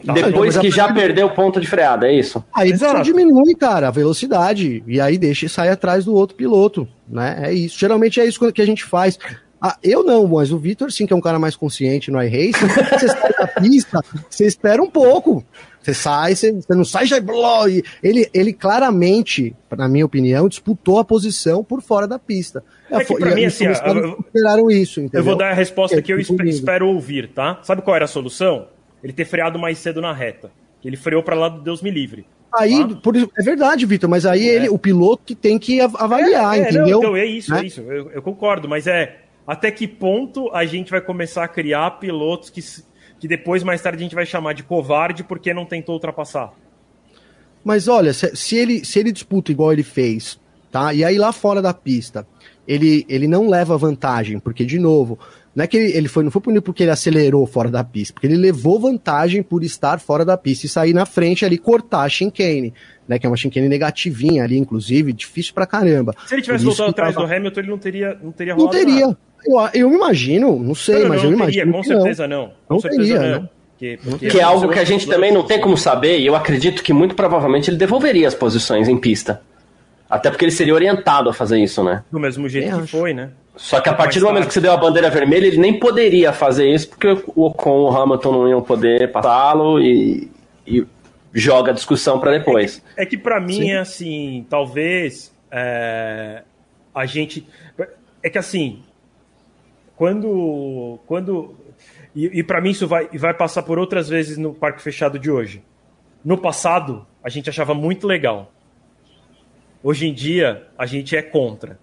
Tá 0.05 0.13
Depois 0.13 0.57
que 0.59 0.71
já 0.71 0.93
perdeu 0.93 1.29
o 1.29 1.35
ponto 1.35 1.59
de 1.59 1.67
freada, 1.67 2.07
é 2.07 2.13
isso? 2.13 2.45
Aí 2.55 2.77
você 2.77 3.01
diminui, 3.01 3.55
cara, 3.55 3.89
a 3.89 3.91
velocidade. 3.91 4.83
E 4.87 5.01
aí 5.01 5.17
deixa 5.17 5.47
e 5.47 5.49
sai 5.49 5.71
atrás 5.71 6.05
do 6.05 6.15
outro 6.15 6.37
piloto. 6.37 6.87
Né? 7.09 7.41
É 7.45 7.53
isso. 7.55 7.79
Geralmente 7.79 8.21
é 8.21 8.27
isso 8.27 8.53
que 8.53 8.61
a 8.61 8.67
gente 8.67 8.85
faz. 8.85 9.19
Ah, 9.61 9.77
eu 9.83 10.05
não, 10.05 10.27
mas 10.27 10.53
o 10.53 10.59
Vitor, 10.59 10.93
sim, 10.93 11.07
que 11.07 11.13
é 11.13 11.17
um 11.17 11.21
cara 11.21 11.39
mais 11.39 11.57
consciente 11.57 12.11
no 12.11 12.23
iRace, 12.23 12.61
você 12.61 13.09
sai 13.09 13.33
da 13.33 13.47
pista, 13.47 14.01
você 14.29 14.47
espera 14.47 14.83
um 14.83 14.91
pouco. 14.91 15.45
Você 15.81 15.95
sai, 15.95 16.35
você, 16.35 16.53
você 16.53 16.75
não 16.75 16.85
sai 16.85 17.07
já 17.07 17.17
e 17.19 17.83
ele, 18.03 18.29
ele 18.35 18.53
claramente, 18.53 19.57
na 19.77 19.89
minha 19.89 20.05
opinião, 20.05 20.49
disputou 20.49 20.99
a 20.99 21.05
posição 21.05 21.65
por 21.65 21.81
fora 21.81 22.07
da 22.07 22.19
pista. 22.19 22.63
É 22.91 23.05
que 23.05 23.17
pra 23.17 23.31
e, 23.31 23.35
mim, 23.35 23.45
assim, 23.45 23.65
esperaram 23.71 24.71
isso, 24.71 25.01
entendeu? 25.01 25.21
Eu 25.21 25.25
vou 25.25 25.37
dar 25.37 25.51
a 25.51 25.55
resposta 25.55 26.01
que 26.03 26.13
eu 26.13 26.19
espero 26.19 26.89
ouvir, 26.89 27.29
tá? 27.29 27.61
Sabe 27.63 27.83
qual 27.83 27.97
era 27.97 28.05
a 28.05 28.09
solução? 28.09 28.67
ele 29.03 29.13
ter 29.13 29.25
freado 29.25 29.59
mais 29.59 29.79
cedo 29.79 30.01
na 30.01 30.13
reta. 30.13 30.51
Ele 30.85 30.97
freou 30.97 31.23
para 31.23 31.35
lá 31.35 31.49
do 31.49 31.61
Deus 31.61 31.83
me 31.83 31.91
livre. 31.91 32.27
Aí, 32.53 32.87
tá? 32.87 32.95
por, 32.97 33.17
é 33.17 33.43
verdade, 33.43 33.85
Vitor, 33.85 34.09
mas 34.09 34.25
aí 34.25 34.49
é. 34.49 34.55
ele, 34.55 34.69
o 34.69 34.79
piloto 34.79 35.23
que 35.25 35.35
tem 35.35 35.59
que 35.59 35.81
avaliar, 35.81 36.57
é, 36.57 36.61
é, 36.61 36.63
entendeu? 36.63 36.87
Não, 36.87 36.99
então 36.99 37.17
é 37.17 37.27
isso, 37.27 37.53
é 37.53 37.61
né? 37.61 37.67
isso. 37.67 37.81
Eu, 37.83 38.11
eu, 38.11 38.23
concordo, 38.23 38.69
mas 38.69 38.87
é 38.87 39.19
até 39.49 39.71
que 39.71 39.89
ponto 39.89 40.55
a 40.55 40.67
gente 40.67 40.91
vai 40.91 41.01
começar 41.01 41.43
a 41.43 41.49
criar 41.49 41.93
pilotos 41.93 42.51
que, 42.51 42.61
que 43.19 43.27
depois, 43.27 43.63
mais 43.63 43.81
tarde, 43.81 43.99
a 43.99 44.03
gente 44.03 44.15
vai 44.15 44.27
chamar 44.27 44.53
de 44.53 44.63
covarde 44.63 45.25
porque 45.25 45.55
não 45.55 45.65
tentou 45.65 45.95
ultrapassar? 45.95 46.53
Mas 47.65 47.89
olha, 47.89 48.13
se, 48.13 48.37
se 48.37 48.57
ele, 48.57 48.85
se 48.85 48.99
ele 48.99 49.11
disputa 49.11 49.51
igual 49.51 49.73
ele 49.73 49.83
fez, 49.83 50.39
tá? 50.71 50.93
E 50.93 51.03
aí 51.03 51.17
lá 51.17 51.33
fora 51.33 51.63
da 51.63 51.73
pista, 51.73 52.27
ele, 52.67 53.07
ele 53.09 53.27
não 53.27 53.49
leva 53.49 53.79
vantagem, 53.79 54.39
porque, 54.39 54.67
de 54.67 54.79
novo, 54.79 55.19
não 55.57 55.65
é 55.65 55.67
que 55.67 55.79
ele, 55.79 55.97
ele 55.97 56.09
foi, 56.09 56.23
não 56.23 56.31
foi 56.31 56.43
punido 56.43 56.61
porque 56.61 56.83
ele 56.83 56.91
acelerou 56.91 57.47
fora 57.47 57.71
da 57.71 57.83
pista, 57.83 58.13
porque 58.13 58.27
ele 58.27 58.37
levou 58.37 58.79
vantagem 58.79 59.43
por 59.43 59.65
estar 59.65 59.99
fora 59.99 60.27
da 60.27 60.37
pista 60.37 60.67
e 60.67 60.69
sair 60.69 60.93
na 60.93 61.07
frente 61.07 61.47
ali 61.47 61.57
cortar 61.57 62.03
a 62.03 62.09
chicane, 62.11 62.75
né? 63.09 63.19
Que 63.19 63.25
é 63.25 63.31
uma 63.31 63.37
chicane 63.37 63.67
negativinha 63.67 64.45
ali, 64.45 64.59
inclusive, 64.59 65.11
difícil 65.11 65.55
pra 65.55 65.67
caramba. 65.67 66.15
Se 66.27 66.35
ele 66.35 66.43
tivesse 66.43 66.67
voltado 66.67 66.91
atrás 66.91 67.15
tava... 67.15 67.27
do 67.27 67.33
Hamilton, 67.35 67.61
ele 67.61 67.71
não 67.71 67.79
teria, 67.79 68.19
não 68.23 68.31
teria 68.31 68.55
Não 68.55 68.69
teria. 68.69 69.17
Eu, 69.47 69.57
eu 69.75 69.91
me 69.91 69.97
imagino, 69.97 70.59
não 70.59 70.75
sei, 70.75 71.03
não, 71.03 71.09
mas 71.09 71.23
não, 71.23 71.31
eu 71.31 71.37
não 71.37 71.47
teria, 71.47 71.63
imagino. 71.63 71.73
Com 71.73 71.83
certeza 71.83 72.29
não. 72.29 72.47
Com 72.67 72.75
não 72.75 72.81
certeza 72.81 73.03
teria, 73.03 73.21
não. 73.21 73.43
Né? 73.43 73.49
Que, 73.79 73.97
que 73.97 74.41
é 74.41 74.43
algo 74.43 74.69
que 74.69 74.79
a 74.79 74.85
gente 74.85 75.07
também 75.07 75.33
não 75.33 75.45
tem 75.45 75.61
como 75.61 75.77
saber, 75.77 76.19
e 76.19 76.27
eu 76.27 76.35
acredito 76.35 76.83
que 76.83 76.93
muito 76.93 77.15
provavelmente 77.15 77.71
ele 77.71 77.77
devolveria 77.77 78.27
as 78.27 78.35
posições 78.35 78.89
em 78.89 78.97
pista. 78.97 79.41
Até 80.11 80.31
porque 80.31 80.45
ele 80.45 80.53
seria 80.53 80.75
orientado 80.75 81.29
a 81.31 81.33
fazer 81.33 81.59
isso, 81.61 81.85
né? 81.85 82.03
Do 82.11 82.19
mesmo 82.19 82.49
jeito 82.49 82.81
que 82.81 82.89
foi, 82.89 83.15
né? 83.15 83.31
Só 83.57 83.81
que 83.81 83.89
a 83.89 83.93
partir 83.93 84.21
do 84.21 84.27
momento 84.27 84.47
que 84.47 84.55
você 84.55 84.61
deu 84.61 84.73
a 84.73 84.77
bandeira 84.77 85.11
vermelha, 85.11 85.47
ele 85.47 85.59
nem 85.59 85.79
poderia 85.79 86.33
fazer 86.33 86.69
isso, 86.69 86.89
porque 86.89 87.09
o 87.09 87.47
Ocon 87.47 87.71
e 87.71 87.93
o 87.93 87.97
Hamilton 87.97 88.33
não 88.33 88.49
iam 88.49 88.63
poder 88.63 89.13
passá-lo 89.13 89.81
e, 89.81 90.31
e, 90.67 90.87
joga 91.33 91.73
a 91.73 91.75
discussão 91.75 92.19
para 92.19 92.39
depois. 92.39 92.83
É 92.97 93.01
que, 93.01 93.03
é 93.03 93.07
que 93.07 93.19
para 93.19 93.41
mim 93.41 93.55
Sim. 93.55 93.71
é 93.73 93.79
assim, 93.79 94.47
talvez 94.49 95.33
é, 95.51 96.43
a 96.95 97.05
gente. 97.05 97.47
É 98.23 98.31
que 98.31 98.39
assim, 98.39 98.83
quando. 99.99 101.01
quando 101.07 101.57
e, 102.15 102.39
e 102.39 102.43
para 102.45 102.61
mim 102.61 102.71
isso 102.71 102.87
vai, 102.87 103.09
vai 103.09 103.35
passar 103.35 103.65
por 103.65 103.79
outras 103.79 104.09
vezes 104.09 104.39
no 104.39 104.55
parque 104.55 104.81
fechado 104.81 105.19
de 105.19 105.29
hoje. 105.29 105.63
No 106.25 106.39
passado, 106.39 107.05
a 107.23 107.29
gente 107.29 107.51
achava 107.51 107.75
muito 107.75 108.07
legal. 108.07 108.53
Hoje 109.83 110.07
em 110.07 110.15
dia, 110.15 110.69
a 110.79 110.87
gente 110.87 111.17
é 111.17 111.23
contra. 111.23 111.79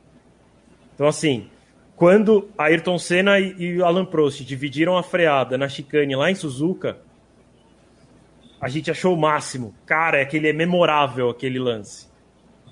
Então, 0.94 1.08
assim, 1.08 1.50
quando 1.96 2.50
Ayrton 2.58 2.98
Senna 2.98 3.40
e 3.40 3.82
Alan 3.82 4.06
Prost 4.06 4.42
dividiram 4.44 4.98
a 4.98 5.04
freada 5.04 5.58
na 5.58 5.68
chicane 5.68 6.16
lá 6.16 6.32
em 6.32 6.36
Suzuka, 6.36 6.98
a 8.60 8.70
gente 8.70 8.90
achou 8.90 9.14
o 9.14 9.20
máximo. 9.20 9.74
Cara, 9.86 10.22
aquele 10.22 10.50
é 10.50 10.54
memorável 10.54 11.30
aquele 11.30 11.60
lance, 11.60 12.08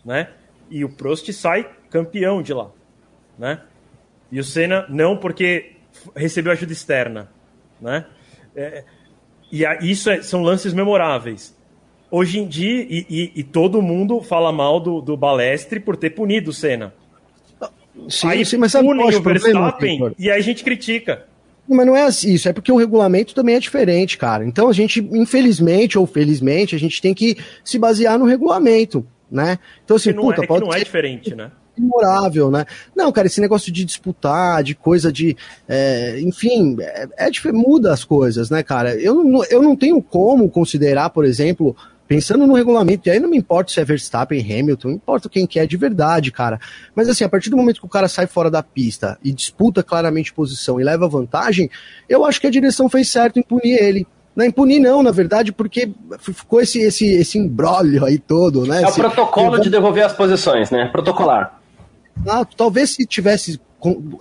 né? 0.05 0.29
E 0.69 0.83
o 0.83 0.89
Prost 0.89 1.31
sai 1.33 1.69
campeão 1.89 2.41
de 2.41 2.53
lá, 2.53 2.71
né? 3.37 3.61
E 4.33 4.39
o 4.39 4.43
Senna 4.43 4.87
não 4.89 5.15
porque 5.15 5.73
recebeu 6.15 6.51
ajuda 6.51 6.73
externa, 6.73 7.29
né? 7.79 8.03
É, 8.55 8.83
e 9.51 9.63
a, 9.63 9.75
isso 9.75 10.09
é, 10.09 10.23
são 10.23 10.41
lances 10.41 10.73
memoráveis. 10.73 11.55
Hoje 12.09 12.39
em 12.39 12.47
dia, 12.47 12.81
e, 12.81 13.05
e, 13.07 13.31
e, 13.35 13.43
todo 13.43 13.79
mundo 13.79 14.21
fala 14.21 14.51
mal 14.51 14.79
do, 14.79 15.01
do 15.01 15.15
Balestre 15.15 15.79
por 15.79 15.95
ter 15.95 16.09
punido 16.09 16.49
o 16.49 16.53
Senna. 16.53 16.95
Sim, 18.09 18.27
aí 18.27 18.43
sim, 18.43 18.57
mas 18.57 18.71
sabe 18.71 18.87
punem 18.87 19.05
o 19.05 19.21
Verstappen 19.21 19.97
problema, 19.99 20.15
e 20.17 20.31
aí 20.31 20.39
a 20.39 20.41
gente 20.41 20.63
critica. 20.63 21.27
Mas 21.69 21.85
não 21.85 21.95
é 21.95 22.01
assim, 22.01 22.33
isso, 22.33 22.49
é 22.49 22.53
porque 22.53 22.71
o 22.71 22.75
regulamento 22.75 23.35
também 23.35 23.53
é 23.53 23.59
diferente, 23.59 24.17
cara. 24.17 24.43
Então 24.43 24.67
a 24.67 24.73
gente, 24.73 24.99
infelizmente 24.99 25.97
ou 25.99 26.07
felizmente, 26.07 26.75
a 26.75 26.79
gente 26.79 26.99
tem 26.99 27.13
que 27.13 27.37
se 27.63 27.77
basear 27.77 28.17
no 28.17 28.25
regulamento, 28.25 29.05
né? 29.29 29.59
Então 29.85 29.95
assim, 29.95 30.11
não 30.11 30.23
puta, 30.23 30.41
é, 30.41 30.43
é 30.43 30.47
pode 30.47 30.65
não 30.65 30.73
é 30.73 30.79
ser 30.79 30.85
diferente, 30.85 31.35
né? 31.35 31.51
Imorável, 31.77 32.51
né? 32.51 32.65
Não, 32.95 33.11
cara, 33.11 33.27
esse 33.27 33.41
negócio 33.41 33.71
de 33.71 33.83
disputar, 33.83 34.63
de 34.63 34.75
coisa 34.75 35.11
de. 35.11 35.35
É, 35.67 36.19
enfim, 36.21 36.77
é, 36.79 37.07
é, 37.17 37.51
muda 37.51 37.93
as 37.93 38.03
coisas, 38.03 38.49
né, 38.49 38.63
cara? 38.63 38.95
Eu 38.95 39.23
não, 39.23 39.43
eu 39.45 39.61
não 39.61 39.75
tenho 39.75 40.01
como 40.01 40.49
considerar, 40.49 41.09
por 41.09 41.25
exemplo, 41.25 41.75
pensando 42.07 42.45
no 42.45 42.53
regulamento, 42.53 43.07
e 43.07 43.11
aí 43.11 43.19
não 43.19 43.29
me 43.29 43.37
importa 43.37 43.71
se 43.71 43.79
é 43.79 43.85
Verstappen, 43.85 44.39
Hamilton, 44.39 44.89
não 44.89 44.95
importa 44.95 45.29
quem 45.29 45.47
que 45.47 45.59
é 45.59 45.65
de 45.65 45.77
verdade, 45.77 46.31
cara. 46.31 46.59
Mas 46.95 47.09
assim, 47.09 47.23
a 47.23 47.29
partir 47.29 47.49
do 47.49 47.57
momento 47.57 47.79
que 47.79 47.85
o 47.85 47.89
cara 47.89 48.07
sai 48.07 48.27
fora 48.27 48.51
da 48.51 48.61
pista 48.61 49.17
e 49.23 49.31
disputa 49.31 49.81
claramente 49.81 50.33
posição 50.33 50.79
e 50.79 50.83
leva 50.83 51.07
vantagem, 51.07 51.69
eu 52.07 52.25
acho 52.25 52.39
que 52.39 52.47
a 52.47 52.51
direção 52.51 52.89
fez 52.89 53.09
certo 53.09 53.39
em 53.39 53.43
punir 53.43 53.81
ele. 53.81 54.07
Não 54.35 54.45
impunir 54.45 54.81
não, 54.81 55.03
na 55.03 55.11
verdade, 55.11 55.51
porque 55.51 55.91
ficou 56.19 56.59
esse, 56.59 56.79
esse, 56.81 57.05
esse 57.05 57.37
aí 58.03 58.17
todo, 58.17 58.65
né? 58.65 58.81
É 58.81 58.83
esse, 58.87 58.99
o 58.99 59.03
protocolo 59.03 59.59
de 59.59 59.69
devolver 59.69 60.03
as 60.03 60.13
posições, 60.13 60.71
né? 60.71 60.89
Protocolar. 60.91 61.62
Ah, 62.27 62.45
talvez 62.45 62.91
se 62.91 63.05
tivesse 63.05 63.59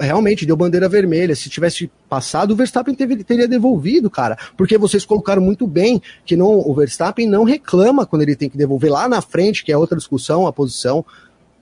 realmente 0.01 0.45
deu 0.45 0.57
bandeira 0.57 0.89
vermelha. 0.89 1.35
Se 1.35 1.49
tivesse 1.49 1.91
passado, 2.09 2.53
o 2.53 2.57
Verstappen 2.57 2.95
teve, 2.95 3.23
teria 3.23 3.47
devolvido, 3.47 4.11
cara. 4.11 4.37
Porque 4.57 4.77
vocês 4.77 5.05
colocaram 5.05 5.43
muito 5.43 5.67
bem 5.67 6.03
que 6.25 6.37
não, 6.37 6.59
o 6.59 6.75
Verstappen 6.75 7.29
não 7.29 7.45
reclama 7.45 8.05
quando 8.05 8.23
ele 8.23 8.35
tem 8.35 8.49
que 8.49 8.57
devolver 8.57 8.91
lá 8.91 9.09
na 9.09 9.23
frente, 9.23 9.65
que 9.65 9.73
é 9.73 9.77
outra 9.77 9.97
discussão, 9.97 10.47
a 10.47 10.53
posição. 10.53 11.05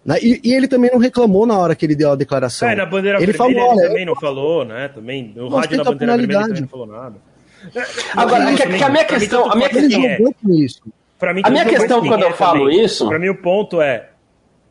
Né? 0.04 0.16
E, 0.22 0.40
e, 0.44 0.54
ele 0.54 0.66
também 0.66 0.90
não 0.90 0.98
reclamou 0.98 1.44
na 1.44 1.58
hora 1.58 1.74
que 1.74 1.84
ele 1.84 1.94
deu 1.94 2.12
a 2.12 2.16
declaração. 2.16 2.68
É, 2.68 2.74
na 2.74 2.86
bandeira 2.86 3.18
ele 3.18 3.32
vermelha 3.32 3.38
falou, 3.38 3.72
ele 3.72 3.80
olha, 3.80 3.88
também 3.88 4.06
não 4.06 4.16
falou, 4.16 4.64
né? 4.64 4.88
Também, 4.88 5.32
no 5.36 5.48
rádio 5.48 5.76
na 5.76 5.84
bandeira 5.84 6.16
vermelha 6.16 6.38
ele 6.38 6.48
também 6.48 6.60
não 6.62 6.68
falou 6.68 6.86
nada. 6.86 7.16
Agora, 8.16 8.56
que, 8.56 8.78
que 8.78 8.84
a 8.84 8.88
minha 8.88 9.04
questão, 9.04 9.50
a 9.50 9.54
minha 9.54 9.68
questão, 9.68 10.02
é, 10.02 10.18
Pra 11.18 11.34
mim, 11.34 11.42
a 11.44 11.50
minha 11.50 11.66
questão 11.66 12.00
quando 12.06 12.22
eu 12.22 12.32
falo 12.32 12.60
também. 12.60 12.82
isso, 12.82 13.06
para 13.06 13.18
mim 13.18 13.28
o 13.28 13.36
ponto 13.36 13.82
é 13.82 14.08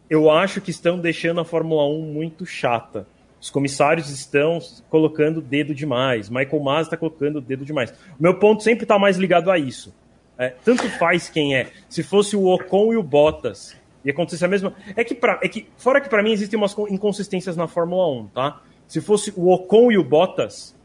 eu 0.10 0.30
acho 0.32 0.60
que 0.60 0.72
estão 0.72 0.97
deixando 0.97 1.39
a 1.39 1.45
Fórmula 1.45 1.86
1 1.86 2.01
muito 2.01 2.45
chata. 2.45 3.05
Os 3.39 3.49
comissários 3.49 4.10
estão 4.10 4.60
colocando 4.89 5.38
o 5.38 5.41
dedo 5.41 5.74
demais. 5.74 6.30
Michael 6.30 6.62
Masi 6.62 6.88
está 6.88 6.97
colocando 6.97 7.38
o 7.38 7.41
dedo 7.41 7.64
demais. 7.64 7.91
O 7.91 8.22
meu 8.24 8.38
ponto 8.38 8.64
sempre 8.64 8.84
está 8.84 8.99
mais 8.99 9.18
ligado 9.18 9.49
a 9.49 9.57
isso. 9.57 9.93
É, 10.38 10.49
tanto 10.64 10.89
faz 10.97 11.30
quem 11.30 11.55
é. 11.55 11.68
Se 11.88 12.01
fosse 12.01 12.36
o 12.36 12.47
Ocon 12.47 12.93
e 12.93 12.97
o 12.97 13.03
Bottas, 13.03 13.78
ia 14.03 14.12
acontecer 14.12 14.45
a 14.45 14.47
mesma. 14.47 14.74
É 14.95 15.03
que, 15.03 15.14
pra, 15.14 15.39
é 15.41 15.47
que 15.47 15.68
fora 15.78 16.01
que 16.01 16.10
para 16.10 16.24
mim 16.24 16.32
existem 16.32 16.57
umas 16.57 16.76
inconsistências 16.89 17.55
na 17.55 17.68
Fórmula 17.68 18.10
1, 18.22 18.28
tá? 18.28 18.62
Se 18.88 18.99
fosse 18.99 19.32
o 19.36 19.49
Ocon 19.53 19.91
e 19.91 19.97
o 19.97 20.03
Bottas 20.03 20.76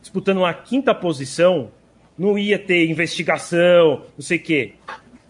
disputando 0.00 0.38
uma 0.38 0.52
quinta 0.54 0.94
posição, 0.94 1.70
não 2.16 2.38
ia 2.38 2.58
ter 2.58 2.88
investigação, 2.88 4.02
não 4.16 4.22
sei 4.22 4.38
o 4.38 4.42
quê. 4.42 4.74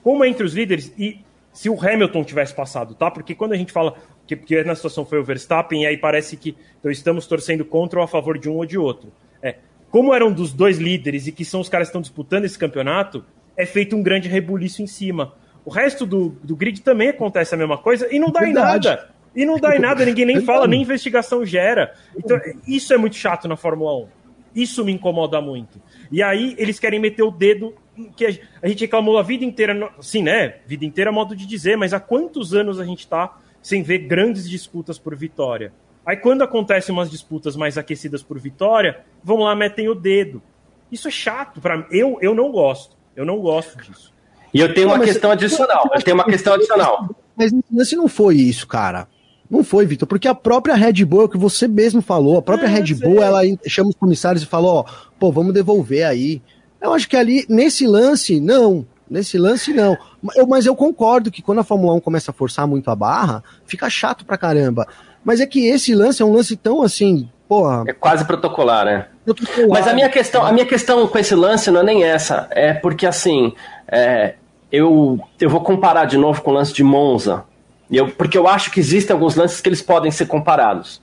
Como 0.03 0.25
é 0.25 0.29
entre 0.29 0.45
os 0.45 0.55
líderes, 0.55 0.93
e 0.99 1.21
se 1.61 1.69
o 1.69 1.79
Hamilton 1.79 2.25
tivesse 2.25 2.55
passado, 2.55 2.95
tá? 2.95 3.11
Porque 3.11 3.35
quando 3.35 3.53
a 3.53 3.57
gente 3.57 3.71
fala 3.71 3.95
que, 4.27 4.35
que 4.35 4.65
na 4.65 4.75
situação 4.75 5.05
foi 5.05 5.19
o 5.21 5.23
Verstappen, 5.23 5.85
aí 5.85 5.99
parece 5.99 6.35
que 6.35 6.57
então, 6.79 6.91
estamos 6.91 7.27
torcendo 7.27 7.67
contra 7.67 7.99
ou 7.99 8.03
a 8.03 8.09
favor 8.09 8.39
de 8.39 8.49
um 8.49 8.55
ou 8.55 8.65
de 8.65 8.79
outro. 8.79 9.13
É, 9.43 9.57
como 9.91 10.15
eram 10.15 10.33
dos 10.33 10.55
dois 10.55 10.79
líderes 10.79 11.27
e 11.27 11.33
que 11.33 11.45
são 11.45 11.61
os 11.61 11.69
caras 11.69 11.89
que 11.89 11.91
estão 11.91 12.01
disputando 12.01 12.47
esse 12.47 12.59
campeonato, 12.59 13.23
é 13.59 13.67
feito 13.67 13.95
um 13.95 14.03
grande 14.03 14.27
rebuliço 14.27 14.81
em 14.81 14.87
cima. 14.87 15.35
O 15.63 15.69
resto 15.69 16.07
do, 16.07 16.31
do 16.43 16.57
grid 16.57 16.81
também 16.81 17.11
acontece 17.11 17.55
a 17.55 17.59
mesma 17.59 17.77
coisa 17.77 18.09
e 18.11 18.19
não 18.19 18.31
dá 18.31 18.41
Verdade. 18.41 18.87
em 18.87 18.91
nada. 18.93 19.11
E 19.37 19.45
não 19.45 19.59
dá 19.59 19.77
em 19.77 19.81
nada, 19.81 20.03
ninguém 20.03 20.25
nem 20.25 20.41
fala, 20.41 20.67
nem 20.67 20.81
investigação 20.81 21.45
gera. 21.45 21.93
Então, 22.17 22.41
isso 22.67 22.95
é 22.95 22.97
muito 22.97 23.17
chato 23.17 23.47
na 23.47 23.55
Fórmula 23.55 23.95
1. 24.05 24.09
Isso 24.55 24.83
me 24.83 24.93
incomoda 24.93 25.43
muito. 25.43 25.79
E 26.11 26.23
aí 26.23 26.55
eles 26.57 26.81
querem 26.81 26.99
meter 26.99 27.23
o 27.23 27.31
dedo 27.31 27.75
que 28.17 28.41
a 28.63 28.69
gente 28.69 28.81
reclamou 28.81 29.19
a 29.19 29.23
vida 29.23 29.45
inteira, 29.45 29.93
sim, 30.01 30.23
né? 30.23 30.57
Vida 30.67 30.85
inteira 30.85 31.11
é 31.11 31.13
modo 31.13 31.35
de 31.37 31.47
dizer, 31.47 31.77
mas 31.77 31.93
há 31.93 32.01
quantos 32.01 32.55
anos 32.55 32.81
a 32.81 32.85
gente 32.85 33.07
tá 33.07 33.39
sem 33.63 33.83
ver 33.83 33.99
grandes 33.99 34.49
disputas 34.49 34.99
por 34.99 35.15
vitória? 35.15 35.73
Aí 36.05 36.17
quando 36.17 36.43
acontecem 36.43 36.93
umas 36.93 37.11
disputas 37.11 37.57
mais 37.57 37.77
aquecidas 37.77 38.23
por 38.23 38.39
vitória, 38.39 39.01
vão 39.23 39.39
lá 39.39 39.55
metem 39.55 39.89
o 39.89 39.95
dedo. 39.95 40.43
Isso 40.91 41.09
é 41.09 41.11
chato 41.11 41.61
para 41.61 41.87
eu 41.91 42.19
eu 42.21 42.35
não 42.35 42.51
gosto. 42.51 42.97
Eu 43.15 43.25
não 43.25 43.39
gosto 43.39 43.77
disso. 43.79 44.13
E 44.53 44.61
eu 44.61 44.73
tenho 44.73 44.89
não, 44.89 44.95
uma 44.95 45.05
questão 45.05 45.31
adicional. 45.31 45.91
Eu 45.95 46.03
tenho 46.03 46.17
uma 46.17 46.25
questão 46.25 46.55
adicional. 46.55 47.09
Mas 47.37 47.89
se 47.89 47.97
não 47.97 48.09
foi 48.09 48.37
isso, 48.37 48.67
cara. 48.67 49.07
Não 49.49 49.65
foi, 49.65 49.85
Vitor, 49.85 50.07
porque 50.07 50.29
a 50.29 50.35
própria 50.35 50.77
Red 50.77 51.05
Bull, 51.05 51.23
é 51.23 51.25
o 51.25 51.29
que 51.29 51.37
você 51.37 51.67
mesmo 51.67 52.01
falou, 52.01 52.39
a 52.39 52.43
própria 52.43 52.69
é, 52.69 52.71
Red 52.71 52.95
Bull, 52.95 53.21
ela 53.21 53.41
chama 53.67 53.91
os 53.91 53.97
comissários 53.97 54.45
e 54.45 54.47
fala, 54.47 54.69
ó, 54.69 54.85
pô, 55.19 55.33
vamos 55.33 55.53
devolver 55.53 56.05
aí. 56.05 56.41
Eu 56.81 56.93
acho 56.93 57.09
que 57.09 57.17
ali, 57.17 57.45
nesse 57.49 57.87
lance, 57.87 58.41
não. 58.41 58.87
Nesse 59.09 59.37
lance, 59.37 59.73
não. 59.73 59.99
Eu, 60.37 60.47
mas 60.47 60.67
eu 60.67 60.77
concordo 60.77 61.31
que 61.31 61.43
quando 61.43 61.59
a 61.59 61.65
Fórmula 61.65 61.95
1 61.95 62.01
começa 62.01 62.31
a 62.31 62.35
forçar 62.35 62.67
muito 62.67 62.91
a 62.91 62.95
barra, 62.95 63.43
fica 63.67 63.91
chato 63.91 64.25
pra 64.25 64.39
caramba. 64.39 64.87
Mas 65.25 65.41
é 65.41 65.47
que 65.47 65.67
esse 65.67 65.95
lance 65.95 66.23
é 66.23 66.25
um 66.25 66.33
lance 66.33 66.57
tão 66.57 66.83
assim, 66.83 67.29
porra. 67.49 67.85
É 67.87 67.93
quase 67.93 68.25
protocolar, 68.25 68.85
né? 68.85 69.09
Protocolar. 69.25 69.69
Mas 69.69 69.89
a 69.89 69.93
minha 69.93 70.09
questão, 70.09 70.47
a 70.47 70.53
minha 70.53 70.65
questão 70.65 71.07
com 71.07 71.19
esse 71.19 71.35
lance 71.35 71.71
não 71.71 71.81
é 71.81 71.85
nem 71.85 72.05
essa. 72.05 72.47
É 72.51 72.73
porque 72.73 73.05
assim, 73.05 73.53
é, 73.89 74.35
eu, 74.71 75.19
eu 75.41 75.51
vou 75.51 75.61
comparar 75.61 76.05
de 76.05 76.17
novo 76.17 76.41
com 76.43 76.53
o 76.53 76.55
lance 76.55 76.73
de 76.73 76.85
Monza. 76.85 77.45
Eu, 77.91 78.09
porque 78.09 78.39
eu 78.39 78.47
acho 78.47 78.71
que 78.71 78.79
existem 78.79 79.13
alguns 79.13 79.35
lances 79.35 79.61
que 79.61 79.69
eles 79.69 79.83
podem 79.83 80.13
ser 80.13 80.27
comparados. 80.27 81.03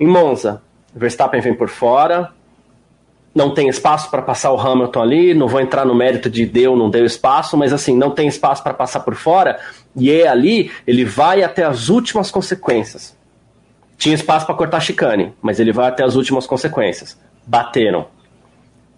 Em 0.00 0.06
Monza, 0.06 0.60
Verstappen 0.94 1.40
vem 1.40 1.54
por 1.54 1.68
fora, 1.68 2.32
não 3.38 3.54
tem 3.54 3.68
espaço 3.68 4.10
para 4.10 4.20
passar 4.20 4.50
o 4.50 4.60
Hamilton 4.60 5.00
ali, 5.00 5.32
não 5.32 5.46
vou 5.46 5.60
entrar 5.60 5.86
no 5.86 5.94
mérito 5.94 6.28
de 6.28 6.44
deu, 6.44 6.74
não 6.74 6.90
deu 6.90 7.06
espaço, 7.06 7.56
mas 7.56 7.72
assim, 7.72 7.96
não 7.96 8.10
tem 8.10 8.26
espaço 8.26 8.64
para 8.64 8.74
passar 8.74 8.98
por 9.00 9.14
fora, 9.14 9.60
e 9.94 10.10
é 10.10 10.26
ali, 10.26 10.72
ele 10.84 11.04
vai 11.04 11.44
até 11.44 11.62
as 11.62 11.88
últimas 11.88 12.32
consequências. 12.32 13.16
Tinha 13.96 14.12
espaço 14.12 14.44
para 14.44 14.56
cortar 14.56 14.80
chicane, 14.80 15.32
mas 15.40 15.60
ele 15.60 15.72
vai 15.72 15.86
até 15.86 16.02
as 16.02 16.16
últimas 16.16 16.48
consequências. 16.48 17.16
Bateram. 17.46 18.08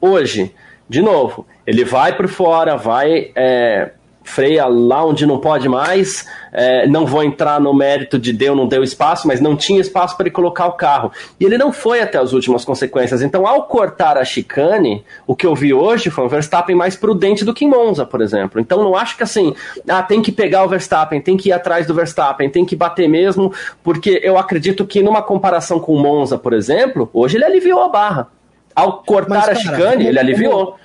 Hoje, 0.01 0.55
de 0.89 1.03
novo, 1.03 1.47
ele 1.67 1.85
vai 1.85 2.17
por 2.17 2.27
fora, 2.27 2.79
vai 2.79 3.33
é, 3.37 3.93
freia 4.23 4.67
lá 4.67 5.05
onde 5.05 5.27
não 5.27 5.39
pode 5.39 5.69
mais. 5.69 6.27
É, 6.53 6.87
não 6.87 7.07
vou 7.07 7.23
entrar 7.23 7.61
no 7.61 7.73
mérito 7.73 8.19
de 8.19 8.33
deu, 8.33 8.55
não 8.55 8.67
deu 8.67 8.83
espaço, 8.83 9.27
mas 9.27 9.41
não 9.41 9.57
tinha 9.57 9.81
espaço 9.81 10.17
para 10.17 10.27
ele 10.27 10.35
colocar 10.35 10.67
o 10.67 10.73
carro. 10.73 11.13
E 11.39 11.45
ele 11.45 11.57
não 11.57 11.73
foi 11.73 12.01
até 12.01 12.19
as 12.19 12.33
últimas 12.33 12.65
consequências. 12.65 13.23
Então, 13.23 13.47
ao 13.47 13.65
cortar 13.65 14.19
a 14.19 14.25
chicane, 14.25 15.05
o 15.27 15.37
que 15.37 15.47
eu 15.47 15.55
vi 15.55 15.73
hoje 15.73 16.11
foi 16.11 16.25
um 16.25 16.29
Verstappen 16.29 16.75
mais 16.75 16.97
prudente 16.97 17.45
do 17.45 17.55
que 17.55 17.65
em 17.65 17.69
Monza, 17.69 18.05
por 18.05 18.21
exemplo. 18.21 18.61
Então, 18.61 18.83
não 18.83 18.97
acho 18.97 19.17
que 19.17 19.23
assim, 19.23 19.55
ah, 19.89 20.03
tem 20.03 20.21
que 20.21 20.33
pegar 20.33 20.65
o 20.65 20.69
Verstappen, 20.69 21.21
tem 21.21 21.37
que 21.37 21.51
ir 21.51 21.53
atrás 21.53 21.87
do 21.87 21.95
Verstappen, 21.95 22.51
tem 22.51 22.65
que 22.65 22.77
bater 22.77 23.09
mesmo, 23.09 23.53
porque 23.83 24.21
eu 24.23 24.37
acredito 24.37 24.85
que 24.85 25.03
numa 25.03 25.23
comparação 25.23 25.79
com 25.79 25.97
Monza, 25.97 26.37
por 26.37 26.53
exemplo, 26.53 27.09
hoje 27.13 27.37
ele 27.37 27.45
aliviou 27.45 27.83
a 27.83 27.89
barra. 27.89 28.29
Ao 28.75 29.03
cortar 29.03 29.29
mas, 29.29 29.47
cara, 29.47 29.53
a 29.53 29.55
chicane, 29.55 30.07
ele 30.07 30.19
aliviou. 30.19 30.77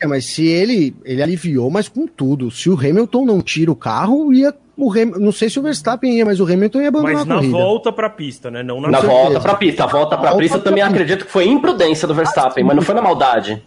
É, 0.00 0.06
mas 0.06 0.26
se 0.26 0.46
ele 0.46 0.94
ele 1.04 1.22
aliviou, 1.22 1.70
mas 1.70 1.88
com 1.88 2.06
tudo. 2.06 2.50
Se 2.50 2.70
o 2.70 2.74
Hamilton 2.74 3.24
não 3.24 3.40
tira 3.40 3.70
o 3.70 3.76
carro, 3.76 4.32
ia 4.32 4.54
o 4.76 4.92
Ham, 4.92 5.18
não 5.18 5.32
sei 5.32 5.48
se 5.48 5.58
o 5.58 5.62
Verstappen 5.62 6.18
ia, 6.18 6.24
mas 6.24 6.38
o 6.38 6.44
Hamilton 6.44 6.82
ia 6.82 6.88
abandonar 6.88 7.14
mas 7.14 7.22
a 7.22 7.34
corrida. 7.34 7.42
Mas 7.42 7.52
na 7.52 7.66
volta 7.66 7.92
para 7.92 8.06
a 8.06 8.10
pista, 8.10 8.50
né? 8.50 8.62
Não 8.62 8.80
na, 8.80 8.90
na 8.90 9.00
volta 9.00 9.40
para 9.40 9.52
a 9.52 9.56
pista. 9.56 9.84
A 9.84 9.86
volta 9.86 10.18
para 10.18 10.30
a 10.30 10.36
pista 10.36 10.58
eu 10.58 10.62
também 10.62 10.84
pista. 10.84 10.94
acredito 10.94 11.24
que 11.24 11.30
foi 11.30 11.46
imprudência 11.46 12.06
do 12.06 12.14
Verstappen, 12.14 12.62
mas 12.62 12.76
não 12.76 12.82
foi 12.82 12.94
na 12.94 13.02
maldade. 13.02 13.62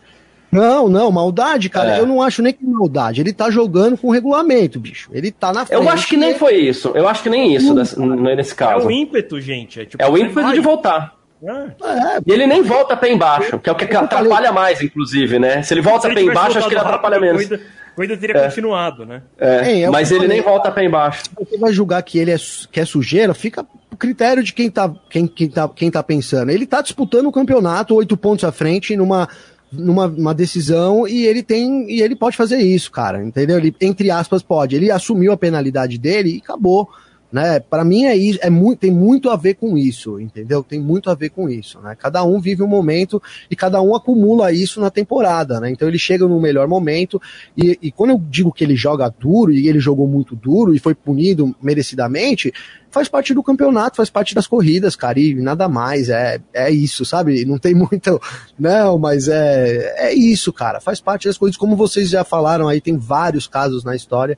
Não, 0.52 0.90
não, 0.90 1.12
maldade, 1.12 1.70
cara, 1.70 1.98
é. 1.98 2.00
eu 2.00 2.08
não 2.08 2.22
acho 2.22 2.42
nem 2.42 2.52
que 2.52 2.66
maldade. 2.66 3.22
Ele 3.22 3.32
tá 3.32 3.52
jogando 3.52 3.98
com 3.98 4.10
regulamento, 4.10 4.80
bicho. 4.80 5.10
Ele 5.14 5.32
tá 5.32 5.54
na 5.54 5.66
frente. 5.66 5.80
Eu 5.80 5.88
acho 5.88 6.08
que 6.08 6.18
nem 6.18 6.34
foi 6.36 6.56
isso. 6.56 6.92
Eu 6.96 7.08
acho 7.08 7.22
que 7.22 7.30
nem 7.30 7.56
isso 7.56 7.74
nesse, 7.74 8.00
nesse 8.00 8.56
caso. 8.56 8.86
É 8.86 8.88
o 8.88 8.92
ímpeto, 8.92 9.40
gente. 9.40 9.82
É, 9.82 9.86
tipo, 9.86 10.02
é 10.02 10.10
o 10.10 10.18
ímpeto 10.18 10.42
vai. 10.42 10.54
de 10.54 10.60
voltar. 10.60 11.19
É. 11.42 12.20
E 12.26 12.32
ele 12.32 12.46
nem 12.46 12.62
volta 12.62 12.98
pé 12.98 13.12
embaixo, 13.12 13.60
que 13.60 13.70
é 13.70 13.72
o 13.72 13.76
que 13.76 13.86
atrapalha 13.96 14.52
mais, 14.52 14.82
inclusive, 14.82 15.40
né? 15.40 15.64
Se 15.64 15.74
ele 15.74 15.82
volta 15.82 16.02
Se 16.02 16.08
ele 16.08 16.16
pé 16.16 16.32
embaixo, 16.32 16.58
acho 16.58 16.68
que 16.68 16.74
ele 16.74 16.82
atrapalha 16.82 17.20
menos. 17.20 17.48
Coisa, 17.48 17.64
coisa 17.96 18.18
teria 18.18 18.38
é. 18.38 18.46
continuado, 18.46 19.06
né? 19.06 19.22
É, 19.38 19.82
é 19.82 19.90
mas 19.90 20.12
ele 20.12 20.28
nem 20.28 20.42
volta 20.42 20.70
pé 20.70 20.84
embaixo. 20.84 21.24
Você 21.40 21.58
vai 21.58 21.72
julgar 21.72 22.04
que 22.04 22.20
ele 22.20 22.32
é, 22.32 22.38
que 22.72 22.80
é 22.80 22.86
sujeira, 22.86 23.34
fica 23.34 23.66
o 23.92 23.96
critério 23.96 24.44
de 24.44 24.54
quem 24.54 24.70
tá, 24.70 24.92
quem, 25.10 25.28
quem, 25.28 25.50
tá, 25.50 25.70
quem 25.70 25.90
tá 25.90 26.04
pensando. 26.04 26.52
Ele 26.52 26.66
tá 26.66 26.82
disputando 26.82 27.28
o 27.28 27.32
campeonato 27.32 27.96
oito 27.96 28.18
pontos 28.18 28.44
à 28.44 28.52
frente 28.52 28.96
numa 28.98 29.28
numa 29.72 30.34
decisão 30.34 31.08
e 31.08 31.28
ele 31.28 31.44
tem 31.44 31.88
e 31.92 32.02
ele 32.02 32.16
pode 32.16 32.36
fazer 32.36 32.58
isso, 32.58 32.92
cara, 32.92 33.24
entendeu? 33.24 33.58
Ele 33.58 33.74
entre 33.80 34.10
aspas 34.10 34.42
pode. 34.42 34.76
Ele 34.76 34.92
assumiu 34.92 35.32
a 35.32 35.38
penalidade 35.38 35.98
dele 35.98 36.36
e 36.36 36.38
acabou 36.40 36.90
Né? 37.32 37.60
Para 37.60 37.84
mim 37.84 38.06
é 38.06 38.16
isso, 38.16 38.40
é 38.42 38.50
muito, 38.50 38.80
tem 38.80 38.92
muito 38.92 39.30
a 39.30 39.36
ver 39.36 39.54
com 39.54 39.78
isso, 39.78 40.20
entendeu? 40.20 40.64
Tem 40.64 40.80
muito 40.80 41.12
a 41.12 41.14
ver 41.14 41.30
com 41.30 41.48
isso, 41.48 41.80
né? 41.80 41.96
Cada 41.96 42.24
um 42.24 42.42
vive 42.42 42.64
um 42.64 42.68
momento 42.68 43.22
e 43.52 43.56
cada 43.56 43.80
um 43.84 43.96
acumula 43.96 44.52
isso 44.52 44.82
na 44.82 44.90
temporada, 44.90 45.60
né? 45.60 45.70
Então 45.70 45.88
ele 45.88 46.00
chega 46.00 46.28
no 46.28 46.40
melhor 46.40 46.68
momento 46.68 47.22
e, 47.56 47.78
e 47.84 47.92
quando 47.92 48.12
eu 48.12 48.22
digo 48.30 48.52
que 48.52 48.64
ele 48.64 48.76
joga 48.76 49.14
duro 49.20 49.52
e 49.52 49.68
ele 49.68 49.80
jogou 49.80 50.08
muito 50.08 50.36
duro 50.36 50.74
e 50.74 50.80
foi 50.80 50.96
punido 50.96 51.56
merecidamente, 51.62 52.52
faz 52.90 53.08
parte 53.08 53.32
do 53.32 53.44
campeonato, 53.44 53.98
faz 53.98 54.10
parte 54.10 54.34
das 54.34 54.48
corridas, 54.48 54.96
cara, 54.96 55.20
e 55.20 55.36
nada 55.36 55.70
mais, 55.70 56.10
é, 56.10 56.42
é 56.52 56.72
isso, 56.72 57.06
sabe? 57.06 57.46
Não 57.46 57.60
tem 57.60 57.76
muito, 57.76 58.20
não, 58.58 58.98
mas 58.98 59.28
é, 59.28 60.10
é 60.10 60.14
isso, 60.14 60.52
cara, 60.52 60.82
faz 60.82 61.00
parte 61.00 61.28
das 61.28 61.38
coisas, 61.38 61.56
como 61.56 61.76
vocês 61.76 62.10
já 62.10 62.24
falaram 62.24 62.68
aí, 62.68 62.82
tem 62.82 62.98
vários 62.98 63.48
casos 63.48 63.84
na 63.84 63.96
história, 63.96 64.38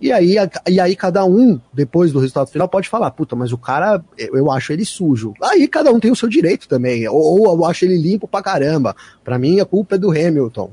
e 0.00 0.10
aí, 0.10 0.36
e 0.68 0.80
aí 0.80 0.96
cada 0.96 1.24
um, 1.24 1.60
depois 1.72 2.10
do 2.10 2.18
resultado 2.18 2.48
final, 2.48 2.68
pode 2.68 2.88
falar, 2.88 3.10
puta, 3.10 3.36
mas 3.36 3.52
o 3.52 3.58
cara, 3.58 4.02
eu 4.16 4.50
acho 4.50 4.72
ele 4.72 4.84
sujo. 4.84 5.34
Aí 5.42 5.68
cada 5.68 5.92
um 5.92 6.00
tem 6.00 6.10
o 6.10 6.16
seu 6.16 6.28
direito 6.28 6.66
também, 6.66 7.06
ou, 7.08 7.40
ou 7.40 7.56
eu 7.56 7.64
acho 7.66 7.84
ele 7.84 8.00
limpo 8.00 8.26
pra 8.26 8.42
caramba. 8.42 8.96
Pra 9.22 9.38
mim 9.38 9.60
a 9.60 9.64
culpa 9.64 9.96
é 9.96 9.98
do 9.98 10.10
Hamilton. 10.10 10.70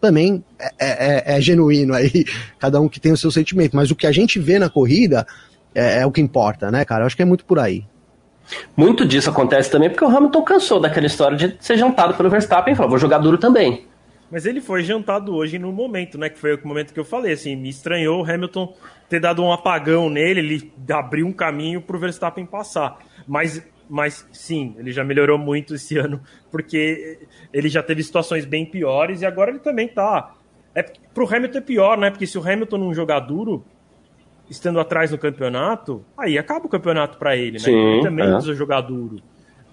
Também 0.00 0.44
é, 0.60 0.72
é, 0.78 1.34
é, 1.34 1.36
é 1.36 1.40
genuíno 1.40 1.92
aí, 1.92 2.24
cada 2.58 2.80
um 2.80 2.88
que 2.88 3.00
tem 3.00 3.10
o 3.10 3.16
seu 3.16 3.32
sentimento. 3.32 3.74
Mas 3.74 3.90
o 3.90 3.96
que 3.96 4.06
a 4.06 4.12
gente 4.12 4.38
vê 4.38 4.58
na 4.58 4.70
corrida 4.70 5.26
é, 5.74 6.02
é 6.02 6.06
o 6.06 6.12
que 6.12 6.20
importa, 6.20 6.70
né, 6.70 6.84
cara? 6.84 7.02
Eu 7.02 7.06
acho 7.06 7.16
que 7.16 7.22
é 7.22 7.24
muito 7.26 7.44
por 7.44 7.58
aí. 7.58 7.84
Muito 8.76 9.04
disso 9.04 9.28
acontece 9.28 9.70
também 9.70 9.90
porque 9.90 10.04
o 10.04 10.08
Hamilton 10.08 10.42
cansou 10.42 10.80
daquela 10.80 11.06
história 11.06 11.36
de 11.36 11.56
ser 11.60 11.76
jantado 11.76 12.14
pelo 12.14 12.30
Verstappen 12.30 12.72
e 12.72 12.76
falou, 12.76 12.90
vou 12.90 12.98
jogar 12.98 13.18
duro 13.18 13.38
também. 13.38 13.86
Mas 14.30 14.44
ele 14.44 14.60
foi 14.60 14.82
jantado 14.82 15.34
hoje 15.34 15.58
no 15.58 15.72
momento, 15.72 16.18
né? 16.18 16.28
Que 16.28 16.38
foi 16.38 16.54
o 16.54 16.68
momento 16.68 16.92
que 16.92 17.00
eu 17.00 17.04
falei, 17.04 17.32
assim, 17.32 17.56
me 17.56 17.68
estranhou 17.68 18.20
o 18.20 18.30
Hamilton 18.30 18.74
ter 19.08 19.20
dado 19.20 19.42
um 19.42 19.50
apagão 19.50 20.10
nele, 20.10 20.40
ele 20.40 20.72
abriu 20.90 21.26
um 21.26 21.32
caminho 21.32 21.80
para 21.80 21.96
o 21.96 21.98
Verstappen 21.98 22.44
passar. 22.44 22.98
Mas, 23.26 23.66
mas 23.88 24.28
sim, 24.30 24.76
ele 24.78 24.92
já 24.92 25.02
melhorou 25.02 25.38
muito 25.38 25.74
esse 25.74 25.96
ano, 25.96 26.20
porque 26.50 27.26
ele 27.52 27.68
já 27.68 27.82
teve 27.82 28.02
situações 28.02 28.44
bem 28.44 28.66
piores 28.66 29.22
e 29.22 29.26
agora 29.26 29.50
ele 29.50 29.60
também 29.60 29.88
tá. 29.88 30.34
É, 30.74 30.82
pro 30.82 31.26
Hamilton 31.26 31.58
é 31.58 31.62
pior, 31.62 31.96
né? 31.96 32.10
Porque 32.10 32.26
se 32.26 32.36
o 32.36 32.42
Hamilton 32.46 32.76
não 32.76 32.94
jogar 32.94 33.20
duro, 33.20 33.64
estando 34.50 34.78
atrás 34.78 35.10
no 35.10 35.16
campeonato, 35.16 36.04
aí 36.16 36.38
acaba 36.38 36.66
o 36.66 36.68
campeonato 36.68 37.16
para 37.16 37.34
ele, 37.34 37.52
né? 37.52 37.58
Sim, 37.60 37.74
ele 37.74 38.02
também 38.02 38.26
é. 38.26 38.32
precisa 38.32 38.54
jogar 38.54 38.82
duro. 38.82 39.22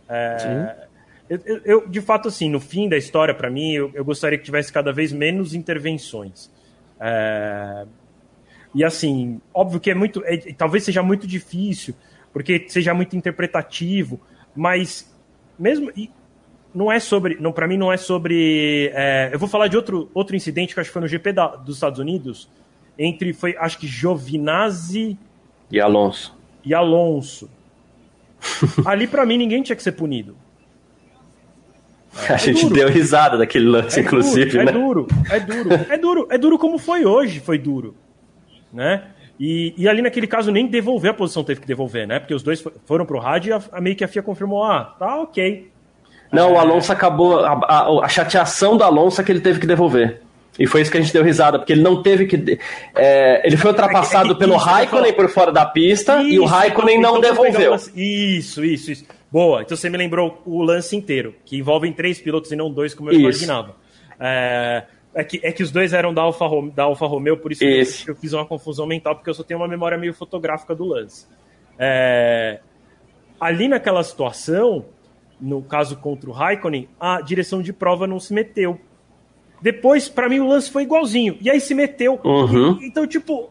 É, 0.08 0.84
eu, 1.30 1.39
eu, 1.45 1.61
eu, 1.65 1.88
de 1.88 2.01
fato, 2.01 2.28
assim, 2.28 2.49
no 2.49 2.59
fim 2.59 2.88
da 2.88 2.97
história, 2.97 3.34
para 3.34 3.49
mim, 3.49 3.73
eu, 3.73 3.91
eu, 3.93 4.05
gostaria 4.05 4.38
que 4.38 4.43
tivesse 4.43 4.71
cada 4.71 4.91
vez 4.93 5.11
menos 5.11 5.53
intervenções. 5.53 6.51
É... 6.99 7.86
E 8.73 8.84
assim, 8.84 9.41
óbvio 9.53 9.80
que 9.80 9.89
é 9.89 9.95
muito. 9.95 10.21
É, 10.26 10.38
talvez 10.53 10.84
seja 10.84 11.01
muito 11.01 11.26
difícil, 11.26 11.95
porque 12.32 12.65
seja 12.67 12.93
muito 12.93 13.15
interpretativo, 13.15 14.19
mas 14.55 15.11
mesmo. 15.57 15.91
Não 16.73 16.91
é 16.91 16.99
sobre. 16.99 17.38
Não, 17.39 17.53
para 17.53 17.67
mim, 17.67 17.78
não 17.78 17.91
é 17.91 17.97
sobre. 17.97 18.91
É... 18.93 19.30
eu 19.34 19.39
vou 19.39 19.47
falar 19.47 19.67
de 19.67 19.78
outro, 19.78 20.11
outro 20.13 20.36
incidente 20.36 20.73
que 20.73 20.80
acho 20.80 20.89
que 20.89 20.93
foi 20.93 21.01
no 21.01 21.07
GP 21.07 21.32
da, 21.32 21.47
dos 21.55 21.78
Estados 21.78 21.99
Unidos, 21.99 22.49
entre. 22.99 23.34
Foi, 23.34 23.55
acho 23.57 23.80
que 23.80 23.88
Giovinazzi. 23.88 25.17
E 25.71 25.80
Alonso. 25.80 26.38
E 26.63 26.73
Alonso. 26.73 27.49
Ali, 28.86 29.07
para 29.07 29.26
mim, 29.26 29.38
ninguém 29.38 29.63
tinha 29.63 29.76
que 29.76 29.82
ser 29.82 29.93
punido. 29.93 30.36
É, 32.30 32.34
a 32.34 32.38
gente 32.38 32.70
deu 32.70 32.88
risada 32.88 33.38
daquele 33.38 33.66
lance, 33.66 33.99
é 33.99 34.03
inclusive, 34.03 34.63
duro, 34.72 35.07
né? 35.11 35.36
É 35.36 35.39
duro, 35.39 35.68
é 35.68 35.68
duro, 35.68 35.86
é 35.89 35.97
duro, 35.97 36.28
é 36.32 36.38
duro 36.38 36.57
como 36.57 36.78
foi 36.78 37.05
hoje, 37.05 37.39
foi 37.39 37.57
duro, 37.57 37.95
né? 38.72 39.03
E, 39.38 39.74
e, 39.78 39.88
ali 39.88 40.01
naquele 40.01 40.28
caso 40.28 40.49
nem 40.49 40.66
devolver 40.66 41.11
a 41.11 41.13
posição 41.13 41.43
teve 41.43 41.59
que 41.59 41.68
devolver, 41.68 42.07
né? 42.07 42.20
Porque 42.20 42.34
os 42.34 42.41
dois 42.41 42.63
foram 42.86 43.05
pro 43.05 43.20
rádio 43.20 43.49
e 43.49 43.53
a, 43.53 43.61
a 43.74 43.82
meio 43.82 43.95
que 43.95 44.03
a 44.03 44.07
FIA 44.07 44.24
confirmou, 44.24 44.63
ah, 44.63 44.95
tá 44.97 45.22
ok. 45.22 45.70
Não, 46.32 46.49
é... 46.49 46.53
o 46.53 46.57
Alonso 46.57 46.91
acabou, 46.91 47.39
a, 47.39 47.51
a, 47.51 48.05
a, 48.05 48.07
chateação 48.07 48.78
do 48.78 48.84
Alonso 48.84 49.20
é 49.20 49.24
que 49.24 49.32
ele 49.32 49.41
teve 49.41 49.59
que 49.59 49.68
devolver. 49.68 50.22
E 50.57 50.66
foi 50.66 50.82
isso 50.82 50.89
que 50.89 50.97
a 50.97 51.01
gente 51.01 51.11
deu 51.11 51.22
risada, 51.22 51.59
porque 51.59 51.74
ele 51.74 51.82
não 51.82 52.01
teve 52.01 52.26
que. 52.26 52.57
É, 52.95 53.45
ele 53.45 53.57
foi 53.57 53.72
ultrapassado 53.72 54.32
é 54.32 54.34
que, 54.34 54.39
pelo 54.39 54.55
Raikkonen 54.55 55.11
por 55.11 55.28
fora 55.28 55.51
da 55.51 55.66
pista 55.66 56.22
isso, 56.22 56.30
e 56.30 56.39
o 56.39 56.45
Raikkonen 56.45 56.99
então, 56.99 57.11
não 57.11 57.20
então 57.20 57.30
devolveu. 57.30 57.76
Isso, 57.76 58.63
isso, 58.63 58.91
isso. 58.91 59.05
Boa, 59.36 59.63
então 59.63 59.75
você 59.75 59.89
me 59.89 59.97
lembrou 59.97 60.41
o 60.45 60.63
lance 60.63 60.95
inteiro, 60.95 61.36
que 61.43 61.57
envolvem 61.57 61.91
três 61.91 62.21
pilotos 62.21 62.53
e 62.53 62.55
não 62.55 62.71
dois, 62.71 62.93
como 62.93 63.09
eu 63.09 63.15
isso. 63.15 63.21
imaginava. 63.21 63.75
É, 64.17 64.86
é, 65.13 65.23
que, 65.25 65.41
é 65.43 65.51
que 65.51 65.61
os 65.61 65.71
dois 65.71 65.91
eram 65.91 66.13
da 66.13 66.21
Alfa, 66.21 66.45
da 66.73 66.83
Alfa 66.83 67.05
Romeo, 67.05 67.36
por 67.36 67.51
isso, 67.51 67.65
isso. 67.65 68.05
que 68.05 68.11
eu 68.11 68.15
fiz 68.15 68.31
uma 68.31 68.45
confusão 68.45 68.88
mental, 68.88 69.13
porque 69.13 69.29
eu 69.29 69.33
só 69.33 69.43
tenho 69.43 69.59
uma 69.59 69.67
memória 69.67 69.97
meio 69.97 70.13
fotográfica 70.13 70.73
do 70.73 70.86
lance. 70.86 71.27
É, 71.77 72.61
ali 73.38 73.67
naquela 73.67 74.01
situação, 74.03 74.86
no 75.41 75.61
caso 75.61 75.97
contra 75.97 76.29
o 76.29 76.31
Raikkonen, 76.31 76.88
a 76.97 77.19
direção 77.19 77.61
de 77.61 77.73
prova 77.73 78.07
não 78.07 78.21
se 78.21 78.33
meteu. 78.33 78.79
Depois, 79.61 80.07
para 80.07 80.29
mim, 80.29 80.39
o 80.39 80.47
lance 80.47 80.71
foi 80.71 80.83
igualzinho. 80.83 81.38
E 81.41 81.49
aí 81.49 81.59
se 81.59 81.73
meteu. 81.73 82.21
Uhum. 82.23 82.81
E, 82.81 82.88
então, 82.88 83.05
tipo, 83.05 83.49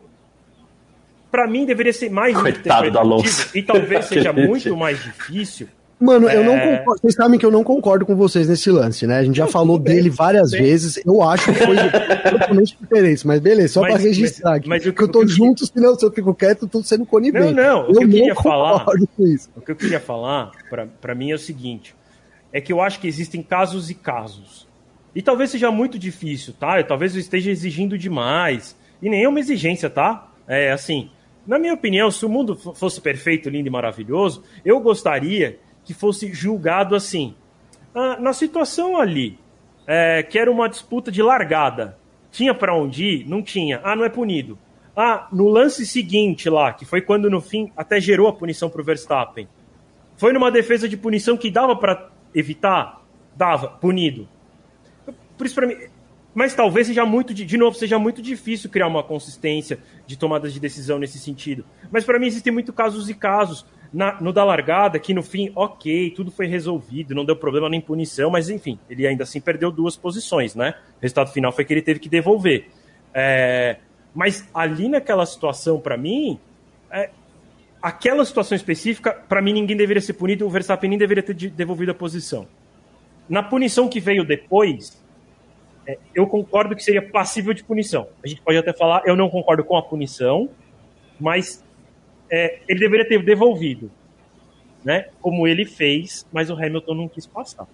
para 1.34 1.48
mim 1.48 1.66
deveria 1.66 1.92
ser 1.92 2.08
mais 2.10 2.32
Coitado 2.36 2.88
do 2.92 2.96
Alonso. 2.96 3.50
E 3.58 3.60
talvez 3.60 4.04
seja 4.04 4.32
muito 4.32 4.76
mais 4.76 5.02
difícil. 5.02 5.66
Mano, 5.98 6.28
é... 6.28 6.36
eu 6.36 6.44
não 6.44 6.54
é. 6.54 6.78
concordo. 6.78 7.00
Vocês 7.00 7.14
sabem 7.14 7.40
que 7.40 7.44
eu 7.44 7.50
não 7.50 7.64
concordo 7.64 8.06
com 8.06 8.14
vocês 8.14 8.48
nesse 8.48 8.70
lance, 8.70 9.04
né? 9.04 9.18
A 9.18 9.24
gente 9.24 9.34
já 9.34 9.46
não, 9.46 9.50
falou 9.50 9.76
dele 9.76 10.08
várias 10.08 10.52
bem. 10.52 10.62
vezes. 10.62 11.00
Eu 11.04 11.20
acho 11.24 11.52
que 11.52 11.58
foi 11.58 11.76
totalmente 12.30 12.78
diferente, 12.80 13.26
mas 13.26 13.40
beleza, 13.40 13.72
só 13.74 13.80
mas, 13.80 13.94
pra 13.94 14.02
registrar 14.02 14.54
aqui. 14.54 14.68
Mas, 14.68 14.86
mas 14.86 14.96
eu, 14.96 15.08
tô 15.08 15.22
eu, 15.22 15.28
junto, 15.28 15.66
senão 15.66 15.96
se 15.96 16.06
eu 16.06 16.12
fico 16.12 16.32
quieto, 16.32 16.62
eu 16.62 16.68
tô 16.68 16.84
sendo 16.84 17.04
conivente. 17.04 17.52
Não, 17.52 17.82
não. 17.82 17.90
O 17.90 17.92
que 17.94 18.04
eu, 18.04 18.08
queria 18.08 18.34
falar. 18.36 18.86
O 19.56 19.60
que 19.60 19.72
eu 19.72 19.76
queria 19.76 19.98
falar, 19.98 20.52
para 21.00 21.16
mim, 21.16 21.32
é 21.32 21.34
o 21.34 21.38
seguinte: 21.38 21.96
é 22.52 22.60
que 22.60 22.72
eu 22.72 22.80
acho 22.80 23.00
que 23.00 23.08
existem 23.08 23.42
casos 23.42 23.90
e 23.90 23.94
casos. 23.94 24.68
E 25.12 25.20
talvez 25.20 25.50
seja 25.50 25.68
muito 25.72 25.98
difícil, 25.98 26.54
tá? 26.60 26.78
Eu, 26.78 26.84
talvez 26.84 27.12
eu 27.14 27.20
esteja 27.20 27.50
exigindo 27.50 27.98
demais. 27.98 28.76
E 29.02 29.10
nem 29.10 29.24
é 29.24 29.28
uma 29.28 29.40
exigência, 29.40 29.90
tá? 29.90 30.28
É 30.46 30.70
assim, 30.70 31.10
na 31.46 31.58
minha 31.58 31.74
opinião, 31.74 32.10
se 32.10 32.24
o 32.24 32.28
mundo 32.28 32.56
fosse 32.56 33.00
perfeito, 33.00 33.50
lindo 33.50 33.68
e 33.68 33.70
maravilhoso, 33.70 34.42
eu 34.64 34.80
gostaria 34.80 35.58
que 35.84 35.92
fosse 35.92 36.32
julgado 36.32 36.94
assim. 36.94 37.34
Ah, 37.94 38.16
na 38.18 38.32
situação 38.32 38.98
ali, 38.98 39.38
é, 39.86 40.22
que 40.22 40.38
era 40.38 40.50
uma 40.50 40.68
disputa 40.68 41.12
de 41.12 41.22
largada, 41.22 41.98
tinha 42.30 42.54
para 42.54 42.74
onde 42.74 43.04
ir? 43.04 43.28
Não 43.28 43.42
tinha. 43.42 43.80
Ah, 43.84 43.94
não 43.94 44.04
é 44.04 44.08
punido. 44.08 44.58
Ah, 44.96 45.28
no 45.32 45.48
lance 45.48 45.86
seguinte 45.86 46.48
lá, 46.48 46.72
que 46.72 46.84
foi 46.84 47.00
quando 47.00 47.28
no 47.28 47.40
fim 47.40 47.70
até 47.76 48.00
gerou 48.00 48.28
a 48.28 48.32
punição 48.32 48.70
para 48.70 48.80
o 48.80 48.84
Verstappen, 48.84 49.48
foi 50.16 50.32
numa 50.32 50.50
defesa 50.50 50.88
de 50.88 50.96
punição 50.96 51.36
que 51.36 51.50
dava 51.50 51.76
para 51.76 52.10
evitar? 52.34 53.02
Dava, 53.36 53.68
punido. 53.68 54.28
Por 55.36 55.46
isso, 55.46 55.54
para 55.54 55.66
mim, 55.66 55.76
mas 56.34 56.54
talvez 56.54 56.88
seja 56.88 57.06
muito, 57.06 57.32
de 57.32 57.56
novo, 57.56 57.76
seja 57.76 57.98
muito 57.98 58.20
difícil 58.20 58.68
criar 58.68 58.88
uma 58.88 59.02
consistência 59.02 59.78
de 60.06 60.18
tomadas 60.18 60.52
de 60.52 60.58
decisão 60.58 60.98
nesse 60.98 61.18
sentido. 61.18 61.64
Mas 61.90 62.04
para 62.04 62.18
mim 62.18 62.26
existem 62.26 62.52
muitos 62.52 62.74
casos 62.74 63.08
e 63.08 63.14
casos. 63.14 63.64
Na, 63.92 64.20
no 64.20 64.32
da 64.32 64.42
largada, 64.42 64.98
que 64.98 65.14
no 65.14 65.22
fim, 65.22 65.52
ok, 65.54 66.10
tudo 66.10 66.28
foi 66.28 66.48
resolvido, 66.48 67.14
não 67.14 67.24
deu 67.24 67.36
problema 67.36 67.68
nem 67.68 67.80
punição, 67.80 68.28
mas 68.28 68.50
enfim, 68.50 68.76
ele 68.90 69.06
ainda 69.06 69.22
assim 69.22 69.40
perdeu 69.40 69.70
duas 69.70 69.96
posições, 69.96 70.52
né? 70.56 70.74
O 70.98 71.02
resultado 71.02 71.30
final 71.30 71.52
foi 71.52 71.64
que 71.64 71.72
ele 71.72 71.80
teve 71.80 72.00
que 72.00 72.08
devolver. 72.08 72.66
É, 73.14 73.76
mas 74.12 74.48
ali 74.52 74.88
naquela 74.88 75.24
situação, 75.24 75.78
para 75.78 75.96
mim, 75.96 76.40
é, 76.90 77.10
aquela 77.80 78.24
situação 78.24 78.56
específica, 78.56 79.12
para 79.12 79.40
mim 79.40 79.52
ninguém 79.52 79.76
deveria 79.76 80.00
ser 80.00 80.14
punido, 80.14 80.44
o 80.44 80.50
Verstappen 80.50 80.90
nem 80.90 80.98
deveria 80.98 81.22
ter 81.22 81.34
devolvido 81.50 81.92
a 81.92 81.94
posição. 81.94 82.48
Na 83.28 83.44
punição 83.44 83.88
que 83.88 84.00
veio 84.00 84.24
depois, 84.24 85.03
eu 86.14 86.26
concordo 86.26 86.74
que 86.74 86.82
seria 86.82 87.02
passível 87.02 87.52
de 87.52 87.62
punição. 87.62 88.08
A 88.22 88.28
gente 88.28 88.40
pode 88.40 88.56
até 88.56 88.72
falar, 88.72 89.02
eu 89.04 89.16
não 89.16 89.28
concordo 89.28 89.64
com 89.64 89.76
a 89.76 89.82
punição, 89.82 90.48
mas 91.20 91.62
é, 92.30 92.60
ele 92.68 92.80
deveria 92.80 93.06
ter 93.06 93.22
devolvido, 93.22 93.90
né? 94.84 95.06
Como 95.20 95.46
ele 95.46 95.64
fez, 95.64 96.26
mas 96.32 96.50
o 96.50 96.54
Hamilton 96.54 96.94
não 96.94 97.08
quis 97.08 97.26
passar. 97.26 97.66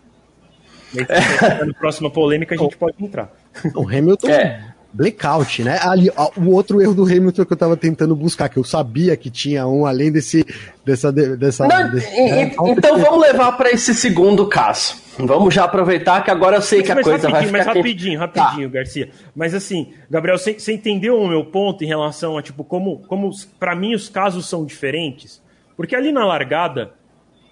Aí, 0.95 1.67
na 1.67 1.75
próxima 1.75 2.11
polêmica 2.11 2.55
a 2.55 2.59
gente 2.59 2.77
pode 2.79 3.03
entrar. 3.03 3.33
O 3.75 3.89
Hamilton 3.89 4.29
é. 4.29 4.75
blackout, 4.93 5.63
né? 5.63 5.79
Ali, 5.83 6.11
ó, 6.17 6.31
o 6.37 6.51
outro 6.51 6.81
erro 6.81 6.95
do 6.95 7.05
Hamilton 7.05 7.45
que 7.45 7.53
eu 7.53 7.57
tava 7.57 7.77
tentando 7.77 8.17
buscar, 8.17 8.49
que 8.49 8.59
eu 8.59 8.65
sabia 8.65 9.17
que 9.17 9.31
tinha 9.31 9.67
um 9.67 9.87
além 9.87 10.11
desse 10.11 10.45
dessa 10.85 11.13
dessa. 11.13 11.67
Não, 11.67 11.91
desse, 11.91 12.13
e, 12.13 12.31
né? 12.31 12.53
Então 12.67 12.99
vamos 12.99 13.21
levar 13.21 13.53
para 13.53 13.71
esse 13.71 13.95
segundo 13.95 14.49
caso. 14.49 14.97
Vamos 15.27 15.55
já 15.55 15.65
aproveitar 15.65 16.23
que 16.25 16.31
agora 16.31 16.57
eu 16.57 16.63
sei 16.63 16.79
mas, 16.81 16.87
que 16.87 16.93
a 16.93 17.03
coisa 17.03 17.29
vai 17.29 17.47
ficar... 17.47 17.53
Mas 17.53 17.67
rapidinho, 17.67 18.19
rapidinho, 18.19 18.69
tá. 18.69 18.75
Garcia. 18.75 19.11
Mas 19.35 19.55
assim, 19.55 19.93
Gabriel, 20.11 20.39
você, 20.39 20.55
você 20.55 20.73
entendeu 20.73 21.21
o 21.21 21.29
meu 21.29 21.45
ponto 21.45 21.85
em 21.85 21.87
relação 21.87 22.39
a, 22.39 22.43
tipo, 22.43 22.65
como, 22.65 22.99
como 23.07 23.31
para 23.59 23.75
mim 23.75 23.95
os 23.95 24.09
casos 24.09 24.49
são 24.49 24.65
diferentes? 24.65 25.43
Porque 25.77 25.97
ali 25.97 26.13
na 26.13 26.27
largada, 26.27 26.93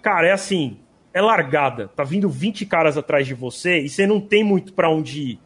cara, 0.01 0.27
é 0.27 0.31
assim, 0.31 0.77
é 1.13 1.21
largada. 1.21 1.87
Tá 1.87 2.03
vindo 2.03 2.29
20 2.29 2.65
caras 2.65 2.97
atrás 2.97 3.25
de 3.25 3.33
você 3.33 3.79
e 3.79 3.89
você 3.89 4.05
não 4.05 4.19
tem 4.19 4.43
muito 4.43 4.73
para 4.73 4.89
onde 4.89 5.21
ir. 5.21 5.39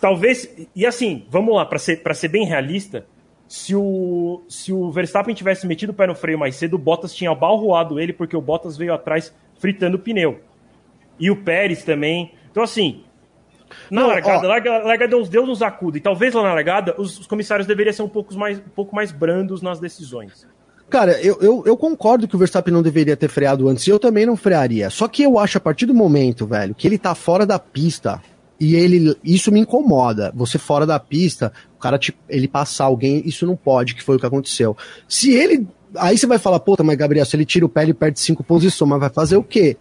Talvez, 0.00 0.48
e 0.74 0.86
assim, 0.86 1.26
vamos 1.28 1.54
lá, 1.54 1.66
para 1.66 1.78
ser, 1.78 2.02
pra 2.02 2.14
ser 2.14 2.28
bem 2.28 2.46
realista, 2.46 3.06
se 3.46 3.74
o, 3.74 4.42
se 4.48 4.72
o 4.72 4.90
Verstappen 4.90 5.34
tivesse 5.34 5.66
metido 5.66 5.90
o 5.90 5.94
pé 5.94 6.06
no 6.06 6.14
freio 6.14 6.38
mais 6.38 6.56
cedo, 6.56 6.74
o 6.74 6.78
Bottas 6.78 7.14
tinha 7.14 7.34
balroado 7.34 8.00
ele, 8.00 8.12
porque 8.12 8.36
o 8.36 8.40
Bottas 8.40 8.76
veio 8.76 8.94
atrás 8.94 9.34
fritando 9.58 9.96
o 9.96 10.00
pneu. 10.00 10.40
E 11.18 11.30
o 11.30 11.36
Pérez 11.36 11.84
também. 11.84 12.32
Então, 12.50 12.62
assim, 12.62 13.04
na 13.90 14.02
não, 14.02 14.08
largada, 14.08 14.46
ó, 14.46 14.48
larga, 14.48 14.78
larga 14.78 15.08
Deus, 15.08 15.28
Deus 15.28 15.48
nos 15.48 15.62
acuda. 15.62 15.98
E 15.98 16.00
talvez 16.00 16.34
lá 16.34 16.42
na 16.42 16.54
largada, 16.54 16.94
os, 16.98 17.18
os 17.20 17.26
comissários 17.26 17.66
deveriam 17.66 17.92
ser 17.92 18.02
um 18.02 18.08
pouco, 18.08 18.34
mais, 18.34 18.58
um 18.58 18.70
pouco 18.74 18.94
mais 18.94 19.12
brandos 19.12 19.62
nas 19.62 19.80
decisões. 19.80 20.46
Cara, 20.90 21.20
eu, 21.20 21.38
eu, 21.40 21.62
eu, 21.66 21.76
concordo 21.76 22.28
que 22.28 22.36
o 22.36 22.38
Verstappen 22.38 22.72
não 22.72 22.82
deveria 22.82 23.16
ter 23.16 23.28
freado 23.28 23.68
antes, 23.68 23.86
e 23.86 23.90
eu 23.90 23.98
também 23.98 24.26
não 24.26 24.36
frearia. 24.36 24.90
Só 24.90 25.08
que 25.08 25.22
eu 25.22 25.38
acho, 25.38 25.58
a 25.58 25.60
partir 25.60 25.86
do 25.86 25.94
momento, 25.94 26.46
velho, 26.46 26.74
que 26.74 26.86
ele 26.86 26.98
tá 26.98 27.14
fora 27.14 27.46
da 27.46 27.58
pista, 27.58 28.20
e 28.60 28.74
ele. 28.76 29.16
Isso 29.24 29.50
me 29.50 29.60
incomoda. 29.60 30.32
Você 30.34 30.58
fora 30.58 30.86
da 30.86 31.00
pista, 31.00 31.52
o 31.76 31.78
cara 31.78 31.98
te, 31.98 32.14
ele 32.28 32.46
passar 32.46 32.84
alguém, 32.84 33.22
isso 33.26 33.46
não 33.46 33.56
pode, 33.56 33.94
que 33.94 34.02
foi 34.02 34.16
o 34.16 34.18
que 34.18 34.26
aconteceu. 34.26 34.76
Se 35.08 35.32
ele. 35.32 35.66
Aí 35.96 36.18
você 36.18 36.26
vai 36.26 36.38
falar, 36.38 36.58
puta, 36.60 36.82
mas 36.82 36.96
Gabriel, 36.96 37.24
se 37.24 37.36
ele 37.36 37.44
tira 37.44 37.64
o 37.64 37.68
pé, 37.68 37.82
ele 37.84 37.94
perde 37.94 38.18
cinco 38.18 38.42
posições, 38.42 38.88
mas 38.88 39.00
vai 39.00 39.10
fazer 39.10 39.36
o 39.36 39.44
quê? 39.44 39.76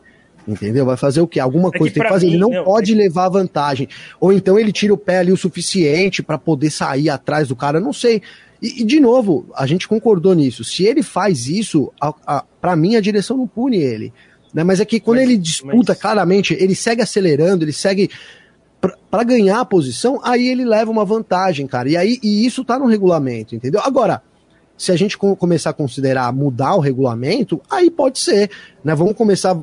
Entendeu? 0.47 0.85
Vai 0.85 0.97
fazer 0.97 1.21
o 1.21 1.27
quê? 1.27 1.39
Alguma 1.39 1.69
é 1.73 1.77
coisa 1.77 1.93
que 1.93 1.99
tem 1.99 2.03
que 2.03 2.13
fazer. 2.13 2.25
Mim, 2.25 2.33
ele 2.33 2.41
não, 2.41 2.49
não 2.49 2.63
pode 2.63 2.93
é... 2.93 2.95
levar 2.95 3.29
vantagem. 3.29 3.87
Ou 4.19 4.33
então 4.33 4.59
ele 4.59 4.71
tira 4.71 4.93
o 4.93 4.97
pé 4.97 5.19
ali 5.19 5.31
o 5.31 5.37
suficiente 5.37 6.21
para 6.21 6.37
poder 6.37 6.69
sair 6.69 7.09
atrás 7.09 7.47
do 7.47 7.55
cara, 7.55 7.79
não 7.79 7.93
sei. 7.93 8.21
E, 8.61 8.81
e, 8.81 8.83
de 8.85 8.99
novo, 8.99 9.45
a 9.55 9.65
gente 9.65 9.87
concordou 9.87 10.33
nisso. 10.33 10.63
Se 10.63 10.85
ele 10.85 11.03
faz 11.03 11.47
isso, 11.47 11.91
para 12.61 12.75
mim 12.75 12.95
a 12.95 13.01
direção 13.01 13.37
não 13.37 13.47
pune 13.47 13.77
ele. 13.77 14.13
Né? 14.53 14.63
Mas 14.63 14.79
é 14.79 14.85
que 14.85 14.99
quando 14.99 15.17
mas, 15.17 15.27
ele 15.27 15.37
disputa 15.37 15.93
mas... 15.93 16.01
claramente, 16.01 16.53
ele 16.59 16.75
segue 16.75 17.01
acelerando, 17.01 17.65
ele 17.65 17.73
segue 17.73 18.09
para 19.09 19.23
ganhar 19.23 19.61
a 19.61 19.65
posição, 19.65 20.19
aí 20.23 20.47
ele 20.47 20.65
leva 20.65 20.91
uma 20.91 21.05
vantagem, 21.05 21.65
cara. 21.65 21.89
E 21.89 21.95
aí 21.95 22.19
e 22.21 22.45
isso 22.45 22.65
tá 22.65 22.77
no 22.77 22.85
regulamento, 22.85 23.55
entendeu? 23.55 23.81
Agora, 23.81 24.21
se 24.77 24.91
a 24.91 24.95
gente 24.95 25.17
começar 25.17 25.69
a 25.69 25.73
considerar 25.73 26.33
mudar 26.33 26.75
o 26.75 26.79
regulamento, 26.79 27.61
aí 27.69 27.89
pode 27.91 28.19
ser, 28.19 28.49
né? 28.83 28.95
Vamos 28.95 29.13
começar 29.13 29.57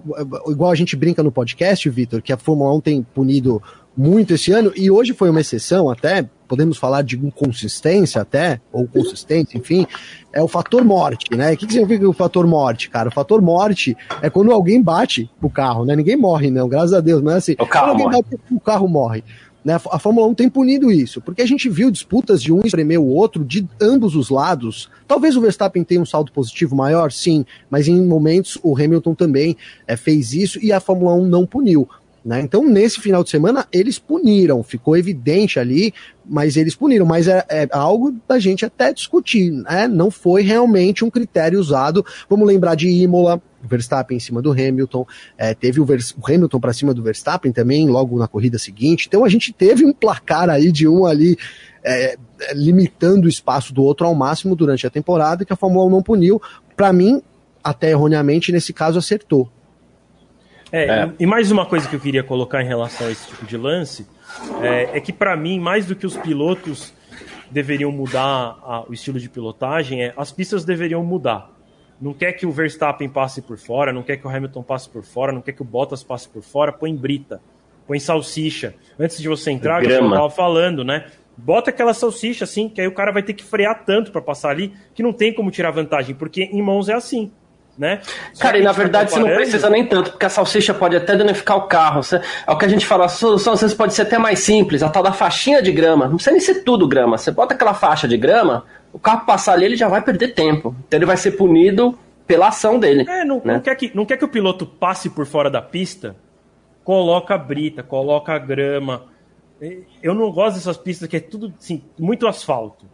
igual 0.46 0.70
a 0.70 0.74
gente 0.74 0.96
brinca 0.96 1.22
no 1.22 1.32
podcast, 1.32 1.88
Vitor, 1.90 2.22
que 2.22 2.32
a 2.32 2.36
Fórmula 2.36 2.74
1 2.74 2.80
tem 2.80 3.02
punido 3.02 3.62
muito 3.96 4.34
esse 4.34 4.52
ano 4.52 4.72
e 4.76 4.90
hoje 4.90 5.12
foi 5.12 5.28
uma 5.28 5.40
exceção 5.40 5.90
até, 5.90 6.28
podemos 6.46 6.78
falar 6.78 7.02
de 7.02 7.16
inconsistência 7.16 8.22
até, 8.22 8.61
ou 8.72 8.86
consistência, 8.86 9.58
enfim, 9.58 9.86
é 10.32 10.42
o 10.42 10.48
fator 10.48 10.84
morte, 10.84 11.36
né? 11.36 11.52
O 11.52 11.56
que, 11.56 11.66
que 11.66 11.72
significa 11.72 12.08
o 12.08 12.12
fator 12.12 12.46
morte, 12.46 12.88
cara? 12.88 13.08
O 13.08 13.12
fator 13.12 13.42
morte 13.42 13.96
é 14.22 14.30
quando 14.30 14.52
alguém 14.52 14.80
bate 14.80 15.30
o 15.42 15.50
carro, 15.50 15.84
né? 15.84 15.94
Ninguém 15.96 16.16
morre, 16.16 16.50
não, 16.50 16.68
graças 16.68 16.94
a 16.94 17.00
Deus, 17.00 17.20
mas 17.20 17.36
assim, 17.36 17.52
o 17.58 17.66
carro 17.66 17.88
quando 17.88 18.02
alguém 18.02 18.06
morre. 18.06 18.22
bate, 18.22 18.54
o 18.54 18.61
carro 18.61 18.88
morre. 18.88 19.24
Né? 19.64 19.74
A 19.74 19.98
Fórmula 19.98 20.26
1 20.28 20.34
tem 20.34 20.48
punido 20.48 20.90
isso, 20.90 21.20
porque 21.20 21.42
a 21.42 21.46
gente 21.46 21.68
viu 21.68 21.90
disputas 21.90 22.42
de 22.42 22.52
um 22.52 22.61
espremer 22.64 23.00
o 23.00 23.06
outro 23.06 23.44
de 23.44 23.68
ambos 23.80 24.16
os 24.16 24.30
lados. 24.30 24.88
Talvez 25.06 25.36
o 25.36 25.40
Verstappen 25.40 25.84
tenha 25.84 26.00
um 26.00 26.06
saldo 26.06 26.32
positivo 26.32 26.74
maior, 26.74 27.12
sim, 27.12 27.44
mas 27.68 27.86
em 27.86 28.00
momentos 28.04 28.58
o 28.62 28.74
Hamilton 28.74 29.14
também 29.14 29.56
é, 29.86 29.96
fez 29.96 30.32
isso 30.32 30.58
e 30.62 30.72
a 30.72 30.80
Fórmula 30.80 31.14
1 31.14 31.26
não 31.26 31.46
puniu. 31.46 31.88
Né? 32.25 32.41
Então, 32.41 32.62
nesse 32.68 33.01
final 33.01 33.25
de 33.25 33.31
semana, 33.31 33.66
eles 33.73 33.99
puniram, 33.99 34.62
ficou 34.62 34.97
evidente 34.97 35.59
ali, 35.59 35.95
mas 36.25 36.57
eles 36.57 36.75
puniram. 36.75 37.07
Mas 37.07 37.27
é, 37.27 37.45
é 37.49 37.68
algo 37.71 38.14
da 38.29 38.39
gente 38.39 38.64
até 38.64 38.93
discutir, 38.93 39.51
né? 39.51 39.89
Não 39.89 40.11
foi 40.11 40.43
realmente 40.43 41.05
um 41.05 41.11
critério 41.11 41.59
usado. 41.59 42.05
Vamos 42.29 42.47
lembrar 42.47 42.75
de 42.75 42.89
Imola, 42.89 43.41
Verstappen 43.62 44.16
em 44.16 44.21
cima 44.21 44.41
do 44.43 44.53
Hamilton, 44.53 45.07
é, 45.37 45.55
teve 45.55 45.81
o, 45.81 45.85
o 45.85 46.27
Hamilton 46.27 46.61
para 46.61 46.73
cima 46.73 46.95
do 46.95 47.03
Verstappen 47.03 47.53
também, 47.53 47.89
logo 47.89 48.18
na 48.18 48.29
corrida 48.29 48.59
seguinte. 48.59 49.07
Então, 49.09 49.25
a 49.25 49.29
gente 49.29 49.53
teve 49.53 49.85
um 49.85 49.93
placar 49.93 50.51
aí 50.51 50.71
de 50.71 50.87
um 50.87 51.07
ali. 51.07 51.37
É, 51.83 52.18
limitando 52.53 53.25
o 53.25 53.29
espaço 53.29 53.73
do 53.73 53.83
outro 53.83 54.07
ao 54.07 54.14
máximo 54.14 54.55
durante 54.55 54.87
a 54.87 54.91
temporada, 54.91 55.47
que 55.47 55.53
a 55.53 55.57
Fórmula 55.57 55.87
1 55.87 55.91
não 55.91 56.03
puniu. 56.03 56.41
Para 56.77 56.93
mim, 56.93 57.23
até 57.64 57.91
erroneamente, 57.91 58.53
nesse 58.53 58.71
caso, 58.75 58.99
acertou. 58.99 59.51
É, 60.73 60.85
é. 60.85 61.12
E, 61.18 61.27
mais 61.27 61.51
uma 61.51 61.66
coisa 61.66 61.89
que 61.89 61.97
eu 61.97 62.01
queria 62.01 62.23
colocar 62.23 62.62
em 62.62 62.66
relação 62.66 63.07
a 63.07 63.11
esse 63.11 63.27
tipo 63.29 63.45
de 63.45 63.57
lance 63.57 64.07
é, 64.62 64.99
é 64.99 65.01
que, 65.01 65.12
para 65.12 65.37
mim, 65.37 65.59
mais 65.59 65.87
do 65.87 65.97
que 65.97 66.07
os 66.07 66.16
pilotos 66.16 66.95
deveriam 67.51 67.91
mudar 67.91 68.59
a, 68.62 68.85
o 68.89 68.93
estilo 68.93 69.18
de 69.18 69.29
pilotagem, 69.29 70.05
é, 70.05 70.14
as 70.16 70.31
pistas 70.31 70.64
deveriam 70.64 71.03
mudar. 71.05 71.51
Não 72.01 72.14
quer 72.14 72.33
que 72.33 72.47
o 72.47 72.53
Verstappen 72.53 73.09
passe 73.09 73.43
por 73.43 73.59
fora, 73.59 73.93
não 73.93 74.03
quer 74.03 74.16
que 74.16 74.27
o 74.27 74.31
Hamilton 74.31 74.62
passe 74.62 74.89
por 74.89 75.03
fora, 75.03 75.33
não 75.33 75.43
quer 75.43 75.53
que 75.53 75.61
o 75.61 75.64
Bottas 75.64 76.03
passe 76.03 76.29
por 76.29 76.43
fora, 76.43 76.73
põe 76.73 76.95
brita, 76.95 77.41
põe 77.87 77.99
salsicha. 77.99 78.75
Antes 78.99 79.21
de 79.21 79.29
você 79.29 79.51
entrar, 79.51 79.85
eu 79.85 79.91
estava 79.91 80.31
falando, 80.31 80.85
né? 80.85 81.07
Bota 81.37 81.71
aquela 81.71 81.93
salsicha 81.93 82.45
assim, 82.45 82.68
que 82.68 82.81
aí 82.81 82.87
o 82.87 82.93
cara 82.93 83.12
vai 83.12 83.23
ter 83.23 83.35
que 83.35 83.43
frear 83.43 83.85
tanto 83.85 84.12
para 84.12 84.21
passar 84.23 84.51
ali, 84.51 84.73
que 84.95 85.03
não 85.03 85.12
tem 85.12 85.35
como 85.35 85.51
tirar 85.51 85.71
vantagem, 85.73 86.14
porque 86.14 86.45
em 86.45 86.62
mãos 86.62 86.89
é 86.89 86.95
assim 86.95 87.33
né? 87.81 88.03
Cara, 88.39 88.59
e 88.59 88.62
na 88.62 88.72
verdade 88.72 89.11
você 89.11 89.18
não 89.18 89.28
precisa 89.28 89.70
nem 89.70 89.87
tanto, 89.87 90.11
porque 90.11 90.26
a 90.26 90.28
salsicha 90.28 90.74
pode 90.74 90.95
até 90.95 91.16
danificar 91.16 91.57
o 91.57 91.62
carro. 91.62 92.03
é 92.47 92.53
o 92.53 92.59
que 92.59 92.66
a 92.66 92.68
gente 92.68 92.85
fala, 92.85 93.07
a 93.07 93.09
solução 93.09 93.55
às 93.55 93.62
vezes 93.62 93.74
pode 93.74 93.95
ser 93.95 94.03
até 94.03 94.18
mais 94.18 94.41
simples, 94.41 94.83
a 94.83 94.91
tal 94.91 95.03
da 95.03 95.12
faixinha 95.12 95.62
de 95.62 95.72
grama. 95.72 96.05
Não 96.07 96.16
precisa 96.16 96.33
nem 96.33 96.41
ser 96.41 96.62
tudo 96.62 96.87
grama. 96.87 97.16
Você 97.16 97.31
bota 97.31 97.55
aquela 97.55 97.72
faixa 97.72 98.07
de 98.07 98.18
grama, 98.18 98.66
o 98.93 98.99
carro 98.99 99.24
passar 99.24 99.55
ali, 99.55 99.64
ele 99.64 99.76
já 99.76 99.89
vai 99.89 100.03
perder 100.03 100.35
tempo. 100.35 100.76
Então 100.87 100.99
ele 100.99 101.07
vai 101.07 101.16
ser 101.16 101.31
punido 101.31 101.99
pela 102.26 102.49
ação 102.49 102.78
dele. 102.78 103.07
É, 103.09 103.24
não, 103.24 103.37
né? 103.43 103.55
não, 103.55 103.61
quer, 103.61 103.74
que, 103.74 103.91
não 103.95 104.05
quer 104.05 104.18
que 104.18 104.26
o 104.26 104.28
piloto 104.28 104.66
passe 104.66 105.09
por 105.09 105.24
fora 105.24 105.49
da 105.49 105.62
pista, 105.62 106.14
coloca 106.85 107.39
brita, 107.39 107.83
coloca 107.83 108.37
grama. 108.39 109.05
Eu 110.03 110.14
não 110.14 110.31
gosto 110.31 110.57
dessas 110.57 110.76
pistas 110.76 111.09
que 111.09 111.16
é 111.16 111.20
tudo 111.20 111.51
assim, 111.59 111.83
muito 111.99 112.26
asfalto. 112.26 112.85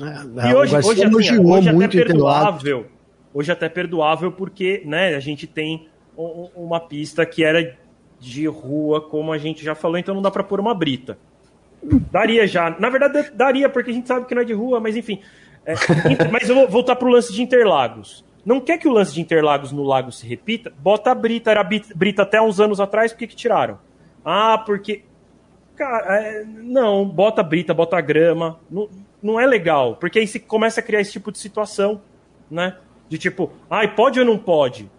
É, 0.00 0.48
e 0.48 0.54
hoje, 0.54 0.76
hoje, 0.76 1.04
assim, 1.04 1.44
hoje 1.44 1.68
é 1.68 1.72
até 1.72 1.88
perdoável 1.88 2.86
Hoje 3.34 3.50
até 3.50 3.68
perdoável 3.68 4.30
porque 4.30 4.82
né, 4.84 5.14
a 5.14 5.20
gente 5.20 5.46
tem 5.46 5.88
uma 6.16 6.78
pista 6.78 7.24
que 7.24 7.42
era 7.42 7.76
de 8.20 8.46
rua, 8.46 9.00
como 9.00 9.32
a 9.32 9.38
gente 9.38 9.64
já 9.64 9.74
falou, 9.74 9.98
então 9.98 10.14
não 10.14 10.22
dá 10.22 10.30
para 10.30 10.44
pôr 10.44 10.60
uma 10.60 10.74
brita. 10.74 11.18
Daria 11.82 12.46
já. 12.46 12.70
Na 12.78 12.88
verdade, 12.88 13.32
daria, 13.34 13.68
porque 13.68 13.90
a 13.90 13.94
gente 13.94 14.06
sabe 14.06 14.26
que 14.26 14.34
não 14.34 14.42
é 14.42 14.44
de 14.44 14.52
rua, 14.52 14.78
mas 14.78 14.96
enfim. 14.96 15.20
É, 15.66 15.74
mas 16.30 16.48
eu 16.48 16.54
vou 16.54 16.68
voltar 16.68 16.96
para 16.96 17.08
o 17.08 17.10
lance 17.10 17.32
de 17.32 17.42
Interlagos. 17.42 18.24
Não 18.44 18.60
quer 18.60 18.78
que 18.78 18.88
o 18.88 18.92
lance 18.92 19.14
de 19.14 19.20
Interlagos 19.20 19.72
no 19.72 19.82
lago 19.82 20.12
se 20.12 20.26
repita? 20.26 20.72
Bota 20.78 21.10
a 21.10 21.14
brita, 21.14 21.50
era 21.50 21.62
brita 21.62 22.22
até 22.22 22.40
uns 22.40 22.60
anos 22.60 22.80
atrás, 22.80 23.12
por 23.12 23.18
que, 23.18 23.26
que 23.26 23.36
tiraram? 23.36 23.78
Ah, 24.24 24.58
porque. 24.64 25.02
Cara, 25.76 26.20
é, 26.20 26.44
não, 26.44 27.04
bota 27.04 27.40
a 27.40 27.44
brita, 27.44 27.72
bota 27.74 27.96
a 27.96 28.00
grama. 28.00 28.60
Não, 28.70 28.88
não 29.22 29.40
é 29.40 29.46
legal, 29.46 29.96
porque 29.96 30.18
aí 30.18 30.26
se 30.26 30.38
começa 30.38 30.80
a 30.80 30.82
criar 30.82 31.00
esse 31.00 31.12
tipo 31.12 31.32
de 31.32 31.38
situação, 31.38 32.00
né? 32.50 32.76
De 33.08 33.18
tipo, 33.18 33.52
ai, 33.68 33.94
pode 33.94 34.18
ou 34.18 34.26
não 34.26 34.38
pode? 34.38 34.90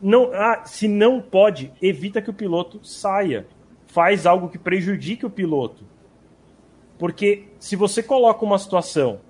Não, 0.00 0.30
ah, 0.32 0.62
se 0.64 0.86
não 0.86 1.20
pode, 1.20 1.72
evita 1.80 2.20
que 2.20 2.30
o 2.30 2.34
piloto 2.34 2.80
saia. 2.84 3.46
Faz 3.86 4.26
algo 4.26 4.48
que 4.48 4.58
prejudique 4.58 5.24
o 5.24 5.30
piloto. 5.30 5.84
Porque 6.98 7.44
se 7.58 7.76
você 7.76 8.02
coloca 8.02 8.44
uma 8.44 8.58
situação 8.58 9.20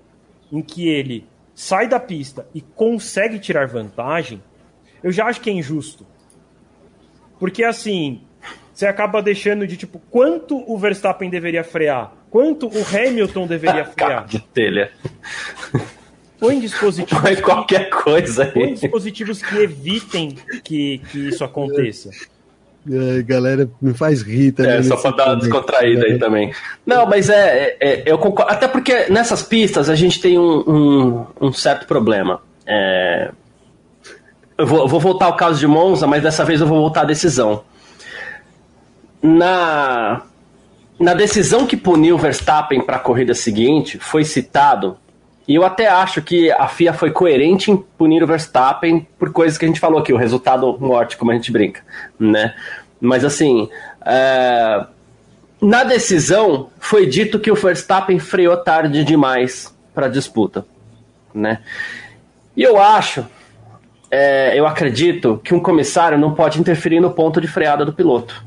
em 0.51 0.61
que 0.61 0.87
ele 0.87 1.27
sai 1.53 1.87
da 1.87 1.99
pista 1.99 2.47
e 2.53 2.61
consegue 2.61 3.39
tirar 3.39 3.67
vantagem, 3.67 4.41
eu 5.01 5.11
já 5.11 5.25
acho 5.25 5.41
que 5.41 5.49
é 5.49 5.53
injusto. 5.53 6.05
Porque 7.39 7.63
assim, 7.63 8.21
você 8.73 8.85
acaba 8.85 9.21
deixando 9.21 9.65
de 9.65 9.77
tipo, 9.77 9.99
quanto 10.09 10.63
o 10.71 10.77
Verstappen 10.77 11.29
deveria 11.29 11.63
frear? 11.63 12.13
Quanto 12.29 12.67
o 12.67 12.83
Hamilton 12.83 13.47
deveria 13.47 13.85
frear? 13.89 14.25
de 14.25 14.39
telha. 14.39 14.91
Põe 16.39 16.59
dispositivos. 16.59 17.21
Põe 17.21 17.35
qualquer 17.37 17.89
que, 17.89 17.95
coisa 17.95 18.43
aí. 18.43 18.51
Põe 18.51 18.73
dispositivos 18.73 19.41
que 19.41 19.57
evitem 19.57 20.37
que, 20.63 21.01
que 21.11 21.29
isso 21.29 21.43
aconteça. 21.43 22.11
É, 22.89 23.21
galera, 23.21 23.69
me 23.81 23.93
faz 23.93 24.21
rir 24.21 24.53
também. 24.53 24.75
É, 24.75 24.83
só 24.83 24.95
pra 24.95 25.11
dar 25.11 25.25
uma 25.29 25.35
descontraída 25.37 26.05
aí 26.05 26.17
também. 26.17 26.53
Não, 26.85 27.05
mas 27.05 27.29
é, 27.29 27.75
é, 27.79 27.89
é, 27.89 28.03
eu 28.05 28.17
concordo. 28.17 28.51
Até 28.51 28.67
porque 28.67 29.09
nessas 29.09 29.43
pistas 29.43 29.89
a 29.89 29.95
gente 29.95 30.21
tem 30.21 30.37
um, 30.37 30.59
um, 30.59 31.25
um 31.41 31.51
certo 31.51 31.85
problema. 31.85 32.41
É, 32.65 33.31
eu, 34.57 34.65
vou, 34.65 34.87
vou 34.87 34.99
voltar 34.99 35.25
ao 35.25 35.35
caso 35.35 35.59
de 35.59 35.67
Monza, 35.67 36.07
mas 36.07 36.23
dessa 36.23 36.45
vez 36.45 36.61
eu 36.61 36.67
vou 36.67 36.79
voltar 36.79 37.01
à 37.01 37.05
decisão. 37.05 37.63
Na, 39.21 40.21
na 40.99 41.13
decisão 41.13 41.67
que 41.67 41.75
puniu 41.75 42.15
o 42.15 42.19
Verstappen 42.19 42.81
para 42.81 42.95
a 42.95 42.99
corrida 42.99 43.33
seguinte, 43.33 43.97
foi 43.99 44.23
citado 44.23 44.97
e 45.47 45.55
eu 45.55 45.63
até 45.63 45.87
acho 45.87 46.21
que 46.21 46.51
a 46.51 46.67
FIA 46.67 46.93
foi 46.93 47.09
coerente 47.09 47.71
em 47.71 47.77
punir 47.77 48.21
o 48.21 48.27
Verstappen 48.27 49.07
por 49.17 49.31
coisas 49.31 49.57
que 49.57 49.63
a 49.63 49.67
gente 49.67 49.79
falou 49.79 49.99
aqui, 49.99 50.11
o 50.11 50.17
resultado 50.17 50.77
morte, 50.79 51.15
como 51.15 51.31
a 51.31 51.33
gente 51.33 51.51
brinca, 51.51 51.81
né? 52.19 52.53
Mas 52.99 53.23
assim, 53.23 53.69
é... 54.05 54.85
na 55.61 55.85
decisão 55.85 56.69
foi 56.79 57.05
dito 57.05 57.39
que 57.39 57.49
o 57.49 57.55
Verstappen 57.55 58.19
freou 58.19 58.57
tarde 58.57 59.05
demais 59.05 59.73
para 59.93 60.07
a 60.07 60.09
disputa, 60.09 60.65
né? 61.33 61.59
E 62.55 62.63
eu 62.63 62.81
acho, 62.81 63.25
é, 64.11 64.59
eu 64.59 64.67
acredito 64.67 65.39
que 65.43 65.53
um 65.53 65.59
comissário 65.59 66.17
não 66.17 66.33
pode 66.33 66.59
interferir 66.59 66.99
no 66.99 67.11
ponto 67.11 67.39
de 67.39 67.47
freada 67.47 67.85
do 67.85 67.93
piloto. 67.93 68.43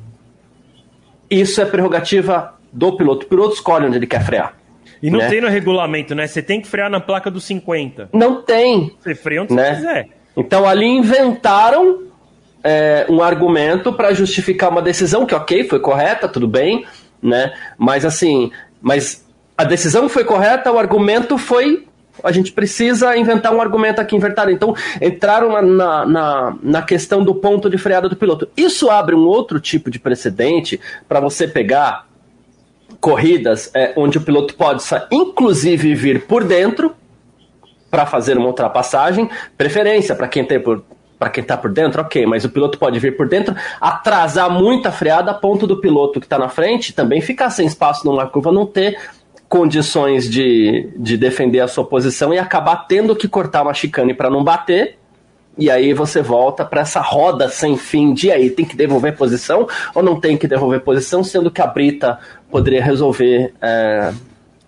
Isso 1.30 1.62
é 1.62 1.64
prerrogativa 1.64 2.54
do 2.72 2.96
piloto. 2.96 3.24
O 3.24 3.28
piloto 3.28 3.54
escolhe 3.54 3.86
onde 3.86 3.96
ele 3.96 4.06
quer 4.06 4.24
frear. 4.24 4.59
E 5.02 5.10
não 5.10 5.20
né? 5.20 5.28
tem 5.28 5.40
no 5.40 5.48
regulamento, 5.48 6.14
né? 6.14 6.26
Você 6.26 6.42
tem 6.42 6.60
que 6.60 6.68
frear 6.68 6.90
na 6.90 7.00
placa 7.00 7.30
dos 7.30 7.44
50. 7.44 8.10
Não 8.12 8.42
tem. 8.42 8.94
Você 9.00 9.14
freia 9.14 9.42
onde 9.42 9.54
Né? 9.54 9.70
você 9.70 9.76
quiser. 9.76 10.08
Então 10.36 10.66
ali 10.68 10.86
inventaram 10.86 12.02
é, 12.62 13.06
um 13.08 13.22
argumento 13.22 13.92
para 13.92 14.12
justificar 14.12 14.70
uma 14.70 14.82
decisão 14.82 15.26
que, 15.26 15.34
ok, 15.34 15.64
foi 15.64 15.80
correta, 15.80 16.28
tudo 16.28 16.46
bem, 16.46 16.84
né? 17.22 17.52
Mas 17.78 18.04
assim, 18.04 18.50
mas 18.80 19.24
a 19.56 19.64
decisão 19.64 20.08
foi 20.08 20.24
correta, 20.24 20.72
o 20.72 20.78
argumento 20.78 21.36
foi. 21.36 21.86
A 22.22 22.32
gente 22.32 22.52
precisa 22.52 23.16
inventar 23.16 23.54
um 23.54 23.60
argumento 23.62 24.00
aqui 24.00 24.14
inventado. 24.14 24.50
Então, 24.50 24.74
entraram 25.00 25.50
na, 25.52 25.62
na, 25.62 26.06
na, 26.06 26.56
na 26.62 26.82
questão 26.82 27.24
do 27.24 27.34
ponto 27.34 27.70
de 27.70 27.78
freada 27.78 28.10
do 28.10 28.16
piloto. 28.16 28.48
Isso 28.54 28.90
abre 28.90 29.14
um 29.14 29.26
outro 29.26 29.58
tipo 29.58 29.90
de 29.90 29.98
precedente 29.98 30.78
para 31.08 31.18
você 31.18 31.48
pegar 31.48 32.09
corridas 33.00 33.70
é, 33.74 33.92
onde 33.96 34.18
o 34.18 34.20
piloto 34.20 34.54
pode, 34.54 34.84
inclusive, 35.10 35.94
vir 35.94 36.26
por 36.26 36.44
dentro 36.44 36.94
para 37.90 38.06
fazer 38.06 38.38
uma 38.38 38.46
ultrapassagem, 38.46 39.28
preferência 39.56 40.14
para 40.14 40.28
quem 40.28 40.44
tem 40.44 40.60
por 40.60 40.84
para 41.18 41.28
quem 41.28 41.42
está 41.42 41.54
por 41.54 41.70
dentro, 41.70 42.00
ok, 42.00 42.24
mas 42.24 42.46
o 42.46 42.48
piloto 42.48 42.78
pode 42.78 42.98
vir 42.98 43.14
por 43.14 43.28
dentro, 43.28 43.54
atrasar 43.78 44.50
muito 44.50 44.88
a 44.88 44.90
freada 44.90 45.32
a 45.32 45.34
ponto 45.34 45.66
do 45.66 45.76
piloto 45.76 46.18
que 46.18 46.24
está 46.24 46.38
na 46.38 46.48
frente 46.48 46.94
também 46.94 47.20
ficar 47.20 47.50
sem 47.50 47.66
espaço 47.66 48.06
numa 48.06 48.26
curva, 48.26 48.50
não 48.50 48.64
ter 48.64 48.96
condições 49.46 50.30
de, 50.30 50.88
de 50.96 51.18
defender 51.18 51.60
a 51.60 51.68
sua 51.68 51.84
posição 51.84 52.32
e 52.32 52.38
acabar 52.38 52.86
tendo 52.86 53.14
que 53.14 53.28
cortar 53.28 53.62
uma 53.62 53.74
chicane 53.74 54.14
para 54.14 54.30
não 54.30 54.42
bater. 54.42 54.96
E 55.58 55.68
aí 55.68 55.92
você 55.92 56.22
volta 56.22 56.64
para 56.64 56.82
essa 56.82 57.00
roda 57.00 57.48
sem 57.48 57.76
fim 57.76 58.14
de 58.14 58.30
aí 58.30 58.48
tem 58.48 58.64
que 58.64 58.76
devolver 58.76 59.16
posição 59.16 59.68
ou 59.92 60.02
não 60.02 60.18
tem 60.18 60.38
que 60.38 60.46
devolver 60.46 60.80
posição, 60.80 61.22
sendo 61.22 61.50
que 61.50 61.60
a 61.60 61.66
Brita 61.66 62.18
poderia 62.50 62.82
resolver 62.82 63.54
é, 63.60 64.12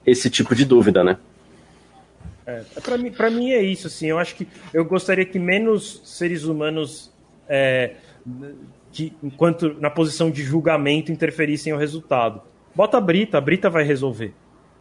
esse 0.06 0.30
tipo 0.30 0.54
de 0.54 0.64
dúvida, 0.64 1.02
né? 1.02 1.16
É, 2.46 2.62
pra, 2.82 2.98
mim, 2.98 3.12
mim 3.32 3.50
é 3.50 3.62
isso, 3.62 3.86
assim. 3.86 4.06
Eu 4.06 4.18
acho 4.18 4.34
que 4.34 4.46
eu 4.72 4.84
gostaria 4.84 5.24
que 5.24 5.38
menos 5.38 6.00
seres 6.04 6.44
humanos, 6.44 7.12
é, 7.48 7.92
que, 8.92 9.12
enquanto 9.22 9.74
na 9.80 9.90
posição 9.90 10.30
de 10.30 10.42
julgamento, 10.42 11.12
interferissem 11.12 11.72
no 11.72 11.78
resultado. 11.78 12.42
Bota 12.74 12.98
a 12.98 13.00
Brita, 13.00 13.38
a 13.38 13.40
Brita 13.40 13.68
vai 13.70 13.84
resolver. 13.84 14.32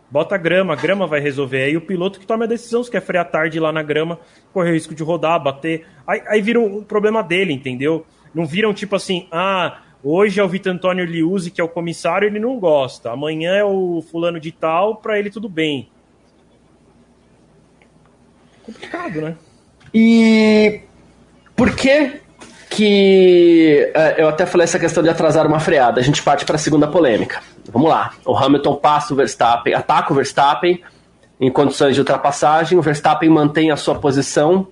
Bota 0.10 0.36
a 0.36 0.38
grama, 0.38 0.74
a 0.74 0.76
grama 0.76 1.08
vai 1.08 1.22
resolver. 1.22 1.64
Aí 1.64 1.78
o 1.78 1.82
piloto 1.82 2.20
que 2.20 2.28
toma 2.28 2.44
a 2.44 2.48
decisão, 2.48 2.84
se 2.84 2.92
quer 2.92 3.02
frear 3.02 3.30
tarde 3.30 3.60
lá 3.60 3.72
na 3.72 3.82
grama, 3.82 4.20
correr 4.52 4.72
o 4.72 4.74
risco 4.74 4.94
de 4.94 5.04
rodar, 5.04 5.42
bater. 5.42 5.86
Aí, 6.06 6.22
aí 6.28 6.42
vira 6.42 6.60
um 6.60 6.84
problema 6.84 7.24
dele, 7.24 7.54
entendeu? 7.54 8.06
Não 8.34 8.46
viram 8.46 8.74
tipo 8.74 8.96
assim, 8.96 9.28
ah, 9.32 9.82
hoje 10.04 10.40
é 10.40 10.44
o 10.44 10.48
Vitor 10.48 10.74
Antônio 10.74 11.06
Liuzzi, 11.06 11.52
que 11.52 11.62
é 11.62 11.64
o 11.64 11.70
comissário, 11.70 12.28
ele 12.28 12.40
não 12.40 12.60
gosta. 12.60 13.12
Amanhã 13.12 13.56
é 13.56 13.64
o 13.64 14.04
fulano 14.12 14.40
de 14.40 14.52
tal, 14.52 14.98
pra 14.98 15.18
ele 15.18 15.30
tudo 15.30 15.50
bem. 15.50 15.90
Complicado, 18.64 19.22
né? 19.22 19.36
E 19.94 20.82
por 21.56 21.76
que 21.76 22.22
que 22.70 23.92
é, 23.94 24.22
eu 24.22 24.30
até 24.30 24.46
falei 24.46 24.64
essa 24.64 24.80
questão 24.80 25.04
de 25.04 25.10
atrasar 25.10 25.46
uma 25.46 25.60
freada? 25.60 26.00
A 26.00 26.04
gente 26.04 26.24
parte 26.24 26.46
para 26.46 26.56
a 26.56 26.60
segunda 26.60 26.88
polêmica. 26.88 27.42
Vamos 27.72 27.90
lá. 27.90 28.14
O 28.26 28.36
Hamilton 28.36 28.76
passa 28.76 29.14
o 29.14 29.18
Verstappen, 29.18 29.74
ataca 29.74 30.14
o 30.14 30.16
Verstappen 30.16 30.82
em 31.40 31.52
condições 31.52 31.96
de 31.96 32.02
ultrapassagem. 32.02 32.78
O 32.78 32.82
Verstappen 32.82 33.30
mantém 33.30 33.72
a 33.72 33.76
sua 33.76 33.96
posição 33.96 34.68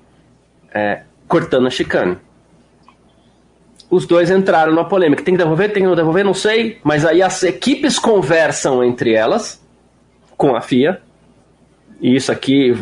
é, 0.74 1.02
cortando 1.28 1.68
a 1.68 1.70
chicane. 1.70 2.18
Os 3.90 4.06
dois 4.06 4.30
entraram 4.30 4.74
na 4.74 4.84
polêmica. 4.84 5.24
Tem 5.24 5.34
que 5.34 5.38
devolver, 5.38 5.74
tem 5.74 5.84
que 5.84 5.90
não 5.90 5.96
devolver, 5.96 6.24
não 6.24 6.34
sei. 6.34 6.78
Mas 6.84 7.06
aí 7.06 7.22
as 7.22 7.42
equipes 7.44 7.98
conversam 7.98 8.84
entre 8.84 9.14
elas 9.14 9.62
com 10.38 10.56
a 10.56 10.62
FIA. 10.62 11.02
E 12.00 12.16
isso 12.16 12.32
aqui 12.32 12.76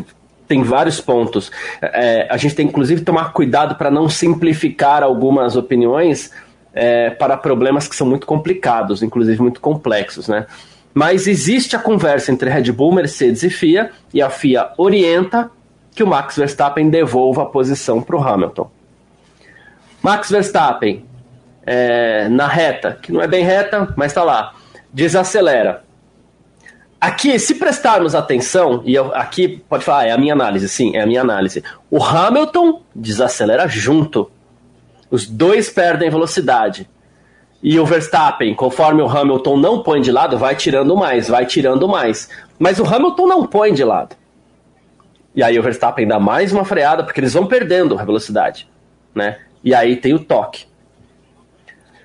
tem 0.47 0.63
vários 0.63 0.99
pontos. 1.01 1.51
É, 1.81 2.27
a 2.29 2.37
gente 2.37 2.55
tem 2.55 2.67
inclusive 2.67 3.01
tomar 3.01 3.33
cuidado 3.33 3.75
para 3.75 3.89
não 3.89 4.09
simplificar 4.09 5.03
algumas 5.03 5.55
opiniões 5.55 6.31
é, 6.73 7.09
para 7.09 7.35
problemas 7.35 7.87
que 7.87 7.95
são 7.95 8.07
muito 8.07 8.27
complicados, 8.27 9.01
inclusive 9.01 9.41
muito 9.41 9.59
complexos, 9.59 10.27
né? 10.27 10.45
Mas 10.93 11.27
existe 11.27 11.75
a 11.75 11.79
conversa 11.79 12.31
entre 12.31 12.49
Red 12.49 12.71
Bull, 12.71 12.91
Mercedes 12.93 13.43
e 13.43 13.49
FIA, 13.49 13.91
e 14.13 14.21
a 14.21 14.29
FIA 14.29 14.71
orienta 14.77 15.51
que 15.93 16.03
o 16.03 16.07
Max 16.07 16.37
Verstappen 16.37 16.89
devolva 16.89 17.43
a 17.43 17.45
posição 17.45 18.01
para 18.01 18.15
o 18.15 18.23
Hamilton. 18.23 18.69
Max 20.01 20.29
Verstappen, 20.29 21.05
é, 21.65 22.29
na 22.29 22.47
reta, 22.47 22.97
que 23.01 23.11
não 23.11 23.21
é 23.21 23.27
bem 23.27 23.43
reta, 23.43 23.93
mas 23.95 24.11
está 24.11 24.23
lá, 24.23 24.53
desacelera. 24.93 25.83
Aqui, 26.99 27.37
se 27.37 27.55
prestarmos 27.55 28.15
atenção, 28.15 28.81
e 28.83 28.95
eu, 28.95 29.13
aqui 29.13 29.63
pode 29.69 29.83
falar, 29.83 29.99
ah, 29.99 30.07
é 30.07 30.11
a 30.11 30.17
minha 30.17 30.33
análise, 30.33 30.67
sim, 30.67 30.95
é 30.95 31.01
a 31.01 31.05
minha 31.05 31.21
análise. 31.21 31.63
O 31.91 32.03
Hamilton 32.03 32.81
desacelera 32.95 33.67
junto. 33.67 34.31
Os 35.11 35.27
dois 35.27 35.69
perdem 35.69 36.09
velocidade. 36.09 36.89
E 37.61 37.79
o 37.79 37.85
Verstappen, 37.85 38.55
conforme 38.55 39.01
o 39.01 39.07
Hamilton 39.07 39.57
não 39.57 39.83
põe 39.83 40.01
de 40.01 40.11
lado, 40.11 40.37
vai 40.37 40.55
tirando 40.55 40.95
mais, 40.95 41.27
vai 41.27 41.45
tirando 41.45 41.87
mais. 41.87 42.29
Mas 42.57 42.79
o 42.79 42.85
Hamilton 42.85 43.27
não 43.27 43.45
põe 43.45 43.73
de 43.73 43.83
lado. 43.83 44.15
E 45.35 45.43
aí 45.43 45.57
o 45.59 45.63
Verstappen 45.63 46.07
dá 46.07 46.19
mais 46.19 46.51
uma 46.51 46.65
freada, 46.65 47.03
porque 47.03 47.19
eles 47.19 47.33
vão 47.33 47.45
perdendo 47.45 47.97
a 47.99 48.03
velocidade. 48.03 48.67
Né? 49.13 49.37
E 49.63 49.73
aí 49.73 49.95
tem 49.97 50.13
o 50.13 50.19
toque. 50.19 50.65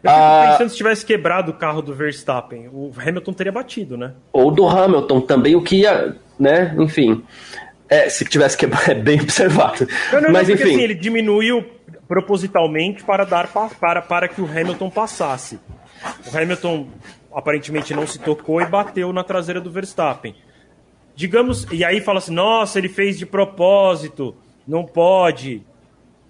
Eu 0.03 0.11
fico 0.11 0.23
Ah. 0.23 0.49
pensando 0.53 0.71
se 0.71 0.77
tivesse 0.77 1.07
quebrado 1.07 1.53
o 1.53 1.55
carro 1.55 1.81
do 1.81 1.95
Verstappen, 1.95 2.69
o 2.73 2.93
Hamilton 2.97 3.33
teria 3.33 3.53
batido, 3.53 3.97
né? 3.97 4.15
Ou 4.33 4.51
do 4.51 4.67
Hamilton 4.69 5.21
também, 5.21 5.55
o 5.55 5.63
que 5.63 5.77
ia, 5.83 6.17
né? 6.39 6.75
Enfim. 6.79 7.23
É, 7.89 8.09
se 8.09 8.25
tivesse 8.25 8.57
que 8.57 8.67
é 8.91 8.95
bem 8.95 9.21
observado. 9.21 9.87
Não, 10.13 10.21
não, 10.23 10.33
Mas 10.33 10.49
não, 10.49 10.57
porque 10.57 10.69
enfim. 10.69 10.75
assim, 10.77 10.83
ele 10.83 10.95
diminuiu 10.95 11.65
propositalmente 12.09 13.05
para 13.05 13.25
dar 13.25 13.47
pa- 13.49 13.71
para, 13.81 14.03
para 14.03 14.27
que 14.29 14.41
o 14.41 14.45
Hamilton 14.47 14.91
passasse. 14.91 15.61
O 16.33 16.37
Hamilton 16.37 16.89
aparentemente 17.33 17.95
não 17.95 18.07
se 18.07 18.19
tocou 18.19 18.61
e 18.61 18.67
bateu 18.67 19.13
na 19.13 19.23
traseira 19.23 19.61
do 19.61 19.71
Verstappen. 19.71 20.35
Digamos, 21.15 21.67
e 21.71 21.85
aí 21.85 22.01
fala 22.01 22.19
assim: 22.19 22.33
nossa, 22.35 22.79
ele 22.79 22.89
fez 22.89 23.19
de 23.19 23.25
propósito, 23.27 24.35
não 24.67 24.85
pode, 24.85 25.63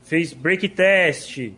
fez 0.02 0.32
break 0.32 0.68
test. 0.68 1.52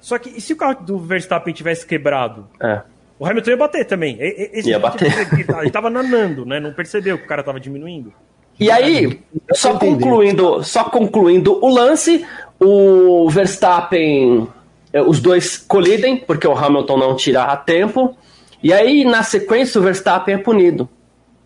Só 0.00 0.18
que 0.18 0.30
e 0.30 0.40
se 0.40 0.52
o 0.52 0.56
carro 0.56 0.82
do 0.82 0.98
Verstappen 0.98 1.52
tivesse 1.52 1.86
quebrado? 1.86 2.48
É. 2.60 2.82
O 3.18 3.26
Hamilton 3.26 3.50
ia 3.50 3.56
bater 3.56 3.84
também. 3.84 4.16
Esse 4.20 4.70
Ia 4.70 4.78
bater. 4.78 5.12
Ele 5.32 5.70
tava 5.70 5.90
nanando, 5.90 6.46
né? 6.46 6.60
Não 6.60 6.72
percebeu 6.72 7.18
que 7.18 7.24
o 7.24 7.28
cara 7.28 7.42
tava 7.42 7.58
diminuindo. 7.58 8.12
E 8.60 8.70
aí, 8.70 9.20
só 9.52 9.78
concluindo, 9.78 10.64
só 10.64 10.84
concluindo 10.84 11.64
o 11.64 11.68
lance, 11.68 12.26
o 12.58 13.28
Verstappen, 13.30 14.48
eh, 14.92 15.00
os 15.00 15.20
dois 15.20 15.56
colidem, 15.56 16.16
porque 16.16 16.46
o 16.46 16.56
Hamilton 16.56 16.96
não 16.96 17.16
tira 17.16 17.44
a 17.44 17.56
tempo. 17.56 18.16
E 18.60 18.72
aí, 18.72 19.04
na 19.04 19.22
sequência, 19.22 19.80
o 19.80 19.84
Verstappen 19.84 20.34
é 20.34 20.38
punido. 20.38 20.88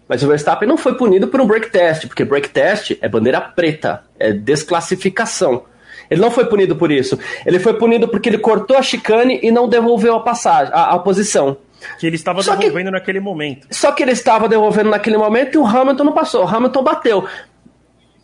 Mas 0.09 0.23
o 0.23 0.29
Verstappen 0.29 0.67
não 0.67 0.79
foi 0.79 0.95
punido 0.95 1.29
por 1.29 1.41
um 1.41 1.47
break 1.47 1.71
test, 1.71 2.07
porque 2.07 2.25
break 2.25 2.49
test 2.49 2.97
é 3.01 3.09
bandeira 3.09 3.41
preta, 3.41 4.03
é 4.19 4.33
desclassificação. 4.33 5.65
Ele 6.13 6.21
não 6.21 6.31
foi 6.31 6.45
punido 6.47 6.77
por 6.77 6.91
isso. 6.93 7.19
Ele 7.47 7.59
foi 7.59 7.75
punido 7.75 8.07
porque 8.09 8.29
ele 8.29 8.39
cortou 8.39 8.77
a 8.77 8.83
chicane 8.83 9.41
e 9.43 9.51
não 9.51 9.69
devolveu 9.69 10.15
a 10.15 10.21
passagem, 10.21 10.73
a, 10.75 10.91
a 10.95 10.99
posição. 10.99 11.57
Que 11.99 12.07
ele 12.07 12.15
estava 12.17 12.43
Só 12.43 12.53
que- 12.55 12.61
devolvendo 12.65 12.91
naquele 12.93 13.19
momento. 13.19 13.67
Só 13.71 13.91
que 13.91 14.03
ele 14.03 14.13
estava 14.13 14.49
devolvendo 14.49 14.91
naquele 14.91 15.17
momento 15.17 15.55
e 15.57 15.59
o 15.59 15.67
Hamilton 15.67 16.05
não 16.05 16.13
passou. 16.13 16.45
O 16.45 16.49
Hamilton 16.49 16.83
bateu. 16.85 17.25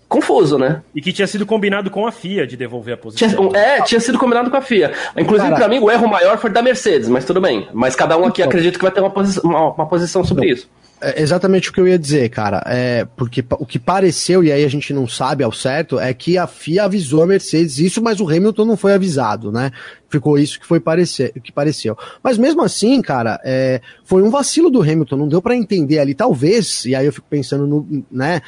Confuso, 0.08 0.56
né? 0.58 0.80
E 0.94 1.02
que 1.02 1.12
tinha 1.12 1.26
sido 1.26 1.44
combinado 1.44 1.90
com 1.90 2.06
a 2.06 2.10
FIA 2.12 2.46
de 2.46 2.56
devolver 2.56 2.94
a 2.94 2.96
posição. 2.96 3.28
Tinha, 3.28 3.58
é, 3.60 3.82
tinha 3.82 4.00
sido 4.00 4.18
combinado 4.18 4.50
com 4.50 4.56
a 4.56 4.62
FIA. 4.62 4.92
Inclusive, 5.16 5.54
pra 5.54 5.68
mim, 5.68 5.80
o 5.80 5.90
erro 5.90 6.08
maior 6.08 6.38
foi 6.38 6.48
da 6.48 6.62
Mercedes, 6.62 7.08
mas 7.10 7.26
tudo 7.26 7.42
bem. 7.42 7.68
Mas 7.74 7.94
cada 7.94 8.16
um 8.16 8.24
aqui 8.24 8.42
acredita 8.42 8.78
que 8.78 8.82
vai 8.84 8.90
ter 8.92 9.00
uma, 9.00 9.10
posi 9.10 9.38
uma, 9.44 9.70
uma 9.72 9.86
posição 9.86 10.24
sobre 10.24 10.48
isso. 10.50 10.66
É 11.00 11.22
exatamente 11.22 11.70
o 11.70 11.72
que 11.72 11.80
eu 11.80 11.86
ia 11.86 11.98
dizer, 11.98 12.28
cara. 12.28 12.62
É, 12.66 13.06
porque 13.16 13.44
o 13.58 13.64
que 13.64 13.78
pareceu, 13.78 14.42
e 14.42 14.50
aí 14.50 14.64
a 14.64 14.68
gente 14.68 14.92
não 14.92 15.06
sabe 15.06 15.44
ao 15.44 15.52
certo, 15.52 15.98
é 15.98 16.12
que 16.12 16.36
a 16.36 16.46
FIA 16.46 16.84
avisou 16.84 17.22
a 17.22 17.26
Mercedes 17.26 17.78
isso, 17.78 18.02
mas 18.02 18.20
o 18.20 18.28
Hamilton 18.28 18.64
não 18.64 18.76
foi 18.76 18.94
avisado, 18.94 19.52
né? 19.52 19.70
Ficou 20.08 20.38
isso 20.38 20.58
que 20.58 20.66
foi 20.66 20.80
parecer, 20.80 21.32
que 21.40 21.52
pareceu. 21.52 21.96
Mas 22.22 22.36
mesmo 22.36 22.62
assim, 22.62 23.00
cara, 23.00 23.40
é, 23.44 23.80
foi 24.04 24.22
um 24.22 24.30
vacilo 24.30 24.70
do 24.70 24.82
Hamilton, 24.82 25.16
não 25.16 25.28
deu 25.28 25.40
pra 25.40 25.54
entender 25.54 26.00
ali. 26.00 26.14
Talvez, 26.14 26.84
e 26.84 26.94
aí 26.94 27.06
eu 27.06 27.12
fico 27.12 27.26
pensando 27.28 27.66
no, 27.66 28.04
né? 28.10 28.42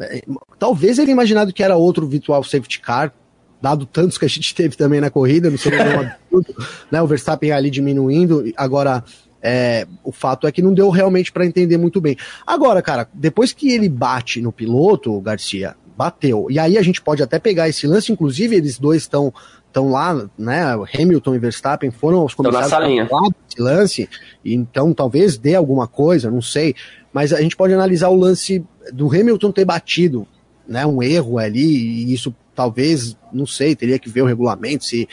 é, 0.00 0.22
Talvez 0.58 0.98
ele 0.98 1.12
imaginado 1.12 1.52
que 1.52 1.62
era 1.62 1.76
outro 1.76 2.06
virtual 2.06 2.42
safety 2.42 2.80
car, 2.80 3.12
dado 3.60 3.86
tantos 3.86 4.18
que 4.18 4.24
a 4.24 4.28
gente 4.28 4.54
teve 4.54 4.76
também 4.76 5.00
na 5.00 5.10
corrida, 5.10 5.50
não 5.50 5.58
seria 5.58 5.84
nenhum 5.84 6.00
absurdo, 6.00 6.66
né? 6.90 7.00
O 7.00 7.06
Verstappen 7.06 7.52
ali 7.52 7.70
diminuindo, 7.70 8.44
agora 8.56 9.04
é, 9.42 9.86
o 10.04 10.12
fato 10.12 10.46
é 10.46 10.52
que 10.52 10.62
não 10.62 10.72
deu 10.72 10.88
realmente 10.88 11.32
para 11.32 11.44
entender 11.44 11.76
muito 11.76 12.00
bem. 12.00 12.16
Agora, 12.46 12.80
cara, 12.80 13.08
depois 13.12 13.52
que 13.52 13.70
ele 13.72 13.88
bate 13.88 14.40
no 14.40 14.52
piloto, 14.52 15.12
o 15.12 15.20
Garcia, 15.20 15.74
bateu. 15.96 16.46
E 16.48 16.58
aí 16.58 16.78
a 16.78 16.82
gente 16.82 17.02
pode 17.02 17.22
até 17.22 17.38
pegar 17.38 17.68
esse 17.68 17.86
lance, 17.86 18.12
inclusive 18.12 18.56
eles 18.56 18.78
dois 18.78 19.02
estão 19.02 19.32
estão 19.66 19.90
lá, 19.90 20.28
né? 20.36 20.64
Hamilton 20.94 21.34
e 21.34 21.38
Verstappen 21.38 21.90
foram 21.90 22.18
aos 22.18 22.34
comissários 22.34 22.68
para 22.68 23.06
falar 23.08 23.30
desse 23.30 23.62
lance, 23.62 24.08
então 24.44 24.92
talvez 24.92 25.38
dê 25.38 25.54
alguma 25.54 25.88
coisa, 25.88 26.30
não 26.30 26.42
sei. 26.42 26.74
Mas 27.10 27.32
a 27.32 27.40
gente 27.40 27.56
pode 27.56 27.72
analisar 27.72 28.10
o 28.10 28.16
lance 28.16 28.62
do 28.92 29.06
Hamilton 29.06 29.50
ter 29.50 29.64
batido, 29.64 30.28
né? 30.68 30.84
Um 30.84 31.02
erro 31.02 31.38
ali, 31.38 31.64
e 31.64 32.12
isso 32.12 32.34
talvez, 32.54 33.16
não 33.32 33.46
sei, 33.46 33.74
teria 33.74 33.98
que 33.98 34.10
ver 34.10 34.20
o 34.20 34.26
regulamento, 34.26 34.84
se 34.84 35.08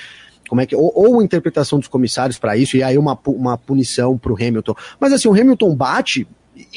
como 0.49 0.61
é 0.61 0.65
que 0.65 0.75
ou, 0.75 0.91
ou 0.95 1.21
interpretação 1.21 1.79
dos 1.79 1.87
comissários 1.87 2.37
para 2.37 2.57
isso 2.57 2.75
e 2.75 2.83
aí 2.83 2.97
uma, 2.97 3.17
uma 3.27 3.57
punição 3.57 4.17
para 4.17 4.33
o 4.33 4.35
Hamilton. 4.35 4.75
Mas 4.99 5.13
assim, 5.13 5.27
o 5.27 5.33
Hamilton 5.33 5.75
bate 5.75 6.27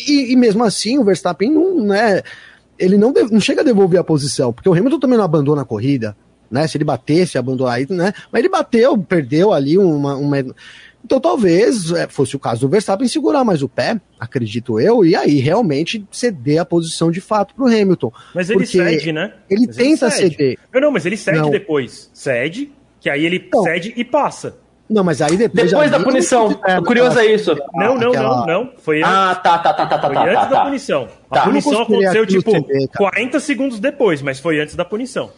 e, 0.07 0.33
e, 0.33 0.37
mesmo 0.37 0.63
assim 0.63 0.99
o 0.99 1.05
Verstappen 1.05 1.51
não, 1.51 1.85
né, 1.85 2.23
ele 2.79 2.97
não, 2.97 3.13
não 3.31 3.41
chega 3.41 3.63
a 3.63 3.65
devolver 3.65 3.99
a 3.99 4.05
posição, 4.05 4.53
porque 4.53 4.69
o 4.69 4.75
Hamilton 4.75 5.01
também 5.01 5.19
não 5.19 5.25
abandona 5.25 5.63
a 5.63 5.65
corrida 5.65 6.17
né? 6.53 6.69
Se 6.69 6.77
ele 6.77 6.85
batesse, 6.85 7.39
abandonar 7.39 7.77
aí, 7.77 7.87
né? 7.89 8.13
Mas 8.31 8.41
ele 8.41 8.51
bateu, 8.51 8.97
perdeu 8.99 9.53
ali 9.53 9.79
uma. 9.79 10.15
uma... 10.15 10.39
Então 11.05 11.19
talvez 11.19 11.91
é, 11.91 12.07
fosse 12.07 12.37
o 12.37 12.39
caso 12.39 12.61
do 12.61 12.69
Verstappen 12.69 13.09
segurar 13.09 13.43
mais 13.43 13.61
o 13.61 13.69
pé, 13.69 14.01
acredito 14.21 14.79
eu, 14.79 15.05
e 15.05 15.17
aí 15.17 15.41
realmente 15.41 16.07
ceder 16.13 16.61
a 16.61 16.65
posição 16.65 17.11
de 17.11 17.21
fato 17.21 17.55
para 17.55 17.65
o 17.65 17.67
Hamilton. 17.67 18.13
Mas 18.33 18.51
ele 18.51 18.65
cede, 18.67 19.11
né? 19.11 19.33
Ele 19.51 19.67
mas 19.67 19.77
tenta 19.77 20.07
ele 20.07 20.15
ceder. 20.15 20.59
Não, 20.73 20.81
não, 20.81 20.93
mas 20.93 21.05
ele 21.05 21.17
cede 21.17 21.39
não. 21.39 21.51
depois. 21.51 22.09
Cede, 22.15 22.71
que 23.03 23.11
aí 23.11 23.27
ele 23.27 23.49
não. 23.53 23.65
cede 23.65 23.93
e 23.97 24.05
passa. 24.05 24.57
Não, 24.89 25.03
mas 25.03 25.21
aí 25.21 25.37
depois. 25.37 25.71
Depois 25.71 25.91
da 25.91 25.99
punição. 25.99 26.61
É, 26.65 26.81
curioso 26.81 27.19
é 27.19 27.27
isso. 27.27 27.57
Não, 27.75 27.97
não, 27.97 28.11
aquela... 28.11 28.37
não, 28.37 28.47
não. 28.47 28.71
Foi 28.79 29.03
ah, 29.03 29.09
antes. 29.09 29.31
Ah, 29.31 29.35
tá, 29.35 29.59
tá, 29.59 29.75
tá, 29.75 29.87
tá, 29.87 29.99
tá. 29.99 30.07
Foi 30.07 30.15
tá, 30.15 30.23
antes 30.23 30.35
tá, 30.35 30.47
da 30.47 30.65
punição. 30.65 31.09
A 31.29 31.35
tá. 31.35 31.43
punição 31.43 31.83
aconteceu, 31.83 32.27
tipo, 32.27 32.53
TV, 32.53 32.89
40 32.97 33.41
segundos 33.41 33.81
depois, 33.81 34.23
mas 34.23 34.39
foi 34.39 34.61
antes 34.61 34.77
da 34.77 34.85
punição. 34.85 35.31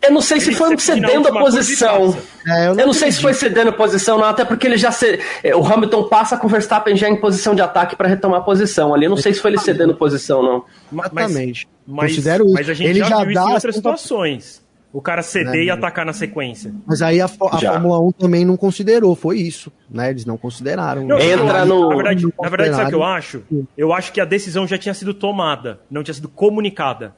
Eu 0.00 0.10
não 0.10 0.20
sei 0.20 0.40
se 0.40 0.52
foi 0.52 0.76
cedendo 0.78 1.28
a 1.28 1.32
posição. 1.32 2.16
É, 2.44 2.66
eu 2.66 2.74
não, 2.74 2.80
eu 2.80 2.86
não 2.88 2.92
sei 2.92 3.12
se 3.12 3.20
foi 3.20 3.34
cedendo 3.34 3.68
a 3.68 3.72
posição, 3.72 4.18
não, 4.18 4.24
até 4.24 4.44
porque 4.44 4.66
ele 4.66 4.76
já 4.76 4.90
se... 4.90 5.20
o 5.54 5.64
Hamilton 5.64 6.08
passa 6.08 6.36
com 6.36 6.48
o 6.48 6.50
Verstappen 6.50 6.96
já 6.96 7.08
em 7.08 7.14
posição 7.14 7.54
de 7.54 7.62
ataque 7.62 7.94
para 7.94 8.08
retomar 8.08 8.40
a 8.40 8.42
posição 8.42 8.92
ali. 8.92 9.04
Eu 9.04 9.10
não 9.10 9.16
sei 9.16 9.32
se 9.32 9.40
foi 9.40 9.52
ele 9.52 9.58
cedendo 9.58 9.94
posição, 9.94 10.42
não. 10.42 10.64
Exatamente. 10.92 11.68
Mas, 11.86 12.10
Considero 12.10 12.50
mas 12.52 12.68
a 12.68 12.74
gente 12.74 12.88
ele 12.88 12.98
já, 12.98 13.08
já 13.10 13.24
viu 13.24 13.34
dá 13.34 13.50
em 13.50 13.54
outras 13.54 13.76
situações. 13.76 14.61
O 14.92 15.00
cara 15.00 15.22
ceder 15.22 15.62
é, 15.62 15.64
e 15.64 15.70
atacar 15.70 16.04
na 16.04 16.12
sequência. 16.12 16.74
Mas 16.86 17.00
aí 17.00 17.18
a, 17.18 17.24
a 17.24 17.28
Fórmula 17.28 17.98
1 18.00 18.12
também 18.12 18.44
não 18.44 18.58
considerou, 18.58 19.16
foi 19.16 19.38
isso. 19.38 19.72
Né? 19.90 20.10
Eles 20.10 20.26
não 20.26 20.36
consideraram. 20.36 21.06
Não, 21.06 21.18
Entra 21.18 21.64
no. 21.64 21.88
Na 21.88 21.96
verdade, 21.96 22.26
na 22.38 22.48
verdade, 22.50 22.70
sabe 22.70 22.84
o 22.84 22.88
que 22.88 22.94
eu 22.94 23.02
acho? 23.02 23.42
Eu 23.76 23.92
acho 23.92 24.12
que 24.12 24.20
a 24.20 24.26
decisão 24.26 24.66
já 24.66 24.76
tinha 24.76 24.92
sido 24.92 25.14
tomada, 25.14 25.80
não 25.90 26.02
tinha 26.02 26.14
sido 26.14 26.28
comunicada. 26.28 27.14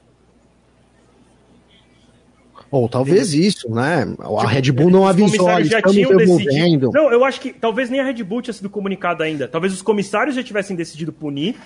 Ou 2.70 2.88
talvez 2.88 3.34
isso, 3.34 3.68
né? 3.72 4.02
A 4.02 4.04
tipo, 4.04 4.46
Red 4.46 4.72
Bull 4.72 4.90
não 4.90 5.06
avisou, 5.06 5.50
eles 5.50 5.68
já 5.68 5.82
tinham 5.82 6.16
decidido. 6.16 6.90
Não, 6.92 7.10
eu 7.12 7.24
acho 7.24 7.40
que 7.40 7.52
talvez 7.52 7.90
nem 7.90 8.00
a 8.00 8.04
Red 8.04 8.22
Bull 8.22 8.42
tinha 8.42 8.54
sido 8.54 8.70
comunicado 8.70 9.22
ainda. 9.22 9.48
Talvez 9.48 9.72
os 9.72 9.82
comissários 9.82 10.36
já 10.36 10.42
tivessem 10.42 10.76
decidido 10.76 11.12
punir. 11.12 11.56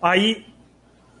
Aí, 0.00 0.46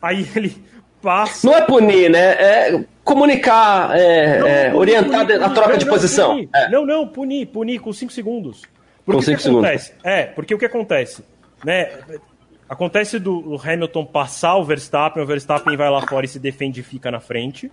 aí 0.00 0.26
ele 0.34 0.56
passa. 1.02 1.46
Não 1.46 1.56
é 1.56 1.62
punir, 1.62 2.10
né? 2.10 2.18
É 2.18 2.84
comunicar, 3.04 3.98
é, 3.98 4.38
não, 4.38 4.46
é, 4.46 4.64
punir, 4.64 4.78
orientar 4.78 5.26
punir, 5.26 5.42
a 5.42 5.50
troca 5.50 5.70
não, 5.70 5.78
de 5.78 5.86
posição. 5.86 6.48
É. 6.54 6.68
Não, 6.68 6.86
não, 6.86 7.08
punir, 7.08 7.46
punir 7.46 7.80
com 7.80 7.92
5 7.92 8.12
segundos. 8.12 8.62
Porque 9.04 9.18
com 9.18 9.22
5 9.22 9.40
segundos. 9.40 9.92
É, 10.04 10.26
porque 10.26 10.54
o 10.54 10.58
que 10.58 10.66
acontece? 10.66 11.24
Né? 11.64 11.90
Acontece 12.68 13.18
do 13.18 13.60
Hamilton 13.62 14.04
passar 14.04 14.56
o 14.56 14.64
Verstappen, 14.64 15.22
o 15.22 15.26
Verstappen 15.26 15.76
vai 15.76 15.90
lá 15.90 16.06
fora 16.06 16.24
e 16.24 16.28
se 16.28 16.38
defende 16.38 16.80
e 16.80 16.84
fica 16.84 17.10
na 17.10 17.18
frente 17.18 17.70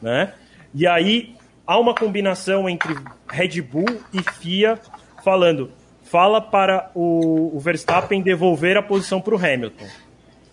né? 0.00 0.32
E 0.74 0.86
aí 0.86 1.34
há 1.66 1.78
uma 1.78 1.94
combinação 1.94 2.68
entre 2.68 2.94
Red 3.28 3.60
Bull 3.62 4.00
e 4.12 4.22
FIA 4.34 4.78
falando, 5.24 5.70
fala 6.04 6.40
para 6.40 6.90
o, 6.94 7.56
o 7.56 7.60
Verstappen 7.60 8.22
devolver 8.22 8.76
a 8.76 8.82
posição 8.82 9.20
para 9.20 9.34
o 9.34 9.38
Hamilton. 9.38 9.86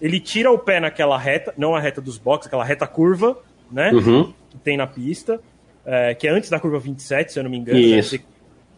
Ele 0.04 0.20
tira 0.20 0.52
o 0.52 0.60
pé 0.60 0.82
naquela 0.82 1.18
reta, 1.18 1.54
não 1.58 1.74
a 1.74 1.80
reta 1.80 2.02
dos 2.02 2.18
boxes, 2.18 2.48
aquela 2.48 2.66
reta 2.66 2.86
curva, 2.86 3.38
né? 3.72 3.90
Uhum. 3.94 4.34
Que 4.50 4.58
tem 4.58 4.76
na 4.76 4.86
pista, 4.86 5.40
é, 5.86 6.14
que 6.14 6.28
é 6.28 6.30
antes 6.30 6.50
da 6.50 6.60
curva 6.60 6.78
27, 6.78 7.32
se 7.32 7.40
eu 7.40 7.44
não 7.44 7.50
me 7.50 7.58
engano. 7.58 7.80
Isso. 7.80 8.20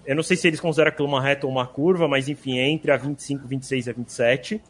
Eu 0.05 0.15
não 0.15 0.21
sei 0.21 0.37
se 0.37 0.47
eles 0.47 0.59
consideram 0.59 0.89
aquilo 0.89 1.07
uma 1.07 1.19
reta 1.19 1.47
ou 1.47 1.51
uma 1.51 1.65
curva, 1.65 2.07
mas 2.07 2.29
enfim, 2.29 2.59
é 2.59 2.69
entre 2.69 2.91
a 2.91 2.97
25, 2.97 3.47
26 3.47 3.87
e 3.87 3.89
a 3.89 3.93
27. 3.93 4.61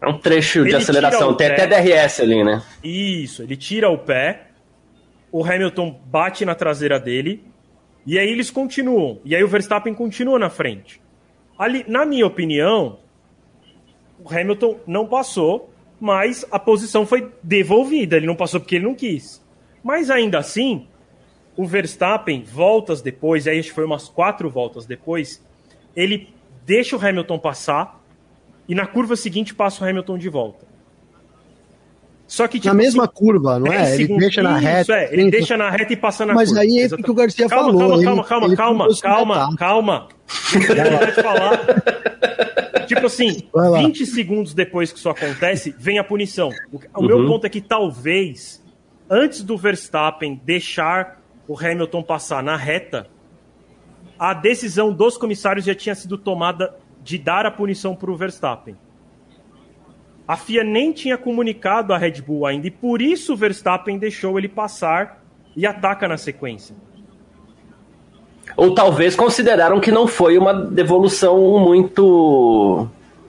É 0.00 0.06
um 0.06 0.16
trecho 0.16 0.60
ele 0.60 0.68
de 0.68 0.76
aceleração, 0.76 1.34
tem 1.34 1.48
até 1.48 1.66
DRS 1.66 2.20
ali, 2.20 2.44
né? 2.44 2.62
Isso, 2.84 3.42
ele 3.42 3.56
tira 3.56 3.90
o 3.90 3.98
pé, 3.98 4.46
o 5.32 5.44
Hamilton 5.44 5.98
bate 6.06 6.44
na 6.44 6.54
traseira 6.54 7.00
dele, 7.00 7.42
e 8.06 8.16
aí 8.16 8.30
eles 8.30 8.48
continuam. 8.48 9.18
E 9.24 9.34
aí 9.34 9.42
o 9.42 9.48
Verstappen 9.48 9.92
continua 9.92 10.38
na 10.38 10.50
frente. 10.50 11.00
Ali, 11.58 11.84
na 11.88 12.06
minha 12.06 12.26
opinião, 12.26 13.00
o 14.22 14.32
Hamilton 14.32 14.78
não 14.86 15.04
passou, 15.04 15.72
mas 16.00 16.44
a 16.50 16.58
posição 16.58 17.06
foi 17.06 17.30
devolvida. 17.42 18.16
Ele 18.16 18.26
não 18.26 18.36
passou 18.36 18.60
porque 18.60 18.76
ele 18.76 18.84
não 18.84 18.94
quis. 18.94 19.42
Mas 19.82 20.10
ainda 20.10 20.38
assim, 20.38 20.86
o 21.56 21.66
Verstappen, 21.66 22.42
voltas 22.42 23.00
depois, 23.00 23.46
aí 23.46 23.58
acho 23.58 23.68
que 23.68 23.74
foi 23.74 23.84
umas 23.84 24.08
quatro 24.08 24.50
voltas 24.50 24.84
depois, 24.84 25.42
ele 25.94 26.28
deixa 26.64 26.96
o 26.96 27.04
Hamilton 27.04 27.38
passar 27.38 28.02
e 28.68 28.74
na 28.74 28.86
curva 28.86 29.16
seguinte 29.16 29.54
passa 29.54 29.84
o 29.84 29.88
Hamilton 29.88 30.18
de 30.18 30.28
volta. 30.28 30.66
Só 32.26 32.48
que, 32.48 32.58
tipo, 32.58 32.68
na 32.68 32.74
mesma 32.74 33.04
assim, 33.04 33.12
curva, 33.14 33.58
não 33.58 33.72
é? 33.72 33.94
Ele 33.94 34.18
deixa 34.18 34.42
na 34.42 34.58
reta. 34.58 34.94
É, 34.94 35.12
ele 35.12 35.30
deixa 35.30 35.56
na 35.56 35.70
reta 35.70 35.92
e 35.92 35.96
passa 35.96 36.26
na 36.26 36.34
Mas 36.34 36.48
curva. 36.48 36.64
Mas 36.64 36.72
aí 36.72 36.82
é 36.82 36.86
o 36.86 36.96
que 36.96 37.10
o 37.10 37.14
Garcia 37.14 37.48
calma, 37.48 37.78
falou. 37.78 38.02
Calma, 38.02 38.24
calma, 38.24 38.46
ele, 38.46 38.56
calma, 38.56 38.84
ele 38.86 39.00
calma, 39.00 39.34
calma, 39.56 39.56
calma. 39.56 40.08
Deixa 40.52 41.22
falar. 41.22 41.60
tipo 42.86 43.06
assim, 43.06 43.48
20 43.78 44.06
segundos 44.06 44.54
depois 44.54 44.92
que 44.92 44.98
isso 44.98 45.08
acontece, 45.08 45.74
vem 45.78 45.98
a 45.98 46.04
punição. 46.04 46.50
O, 46.72 46.78
o 46.78 47.00
uhum. 47.00 47.06
meu 47.06 47.26
ponto 47.26 47.46
é 47.46 47.48
que 47.48 47.60
talvez, 47.60 48.62
antes 49.08 49.42
do 49.42 49.56
Verstappen 49.56 50.40
deixar 50.44 51.22
o 51.46 51.56
Hamilton 51.56 52.02
passar 52.02 52.42
na 52.42 52.56
reta, 52.56 53.06
a 54.18 54.34
decisão 54.34 54.92
dos 54.92 55.16
comissários 55.16 55.64
já 55.64 55.74
tinha 55.74 55.94
sido 55.94 56.18
tomada 56.18 56.74
de 57.04 57.18
dar 57.18 57.46
a 57.46 57.52
punição 57.52 57.94
para 57.94 58.10
o 58.10 58.16
Verstappen. 58.16 58.76
A 60.26 60.36
FIA 60.36 60.64
nem 60.64 60.92
tinha 60.92 61.16
comunicado 61.16 61.92
a 61.92 61.98
Red 61.98 62.20
Bull 62.20 62.46
ainda, 62.46 62.66
e 62.66 62.70
por 62.70 63.00
isso 63.00 63.34
o 63.34 63.36
Verstappen 63.36 63.96
deixou 63.96 64.36
ele 64.38 64.48
passar 64.48 65.22
e 65.54 65.64
ataca 65.64 66.08
na 66.08 66.16
sequência. 66.16 66.74
Ou 68.56 68.74
talvez 68.74 69.14
consideraram 69.14 69.78
que 69.78 69.92
não 69.92 70.06
foi 70.06 70.36
uma 70.36 70.52
devolução 70.52 71.60
muito 71.60 72.88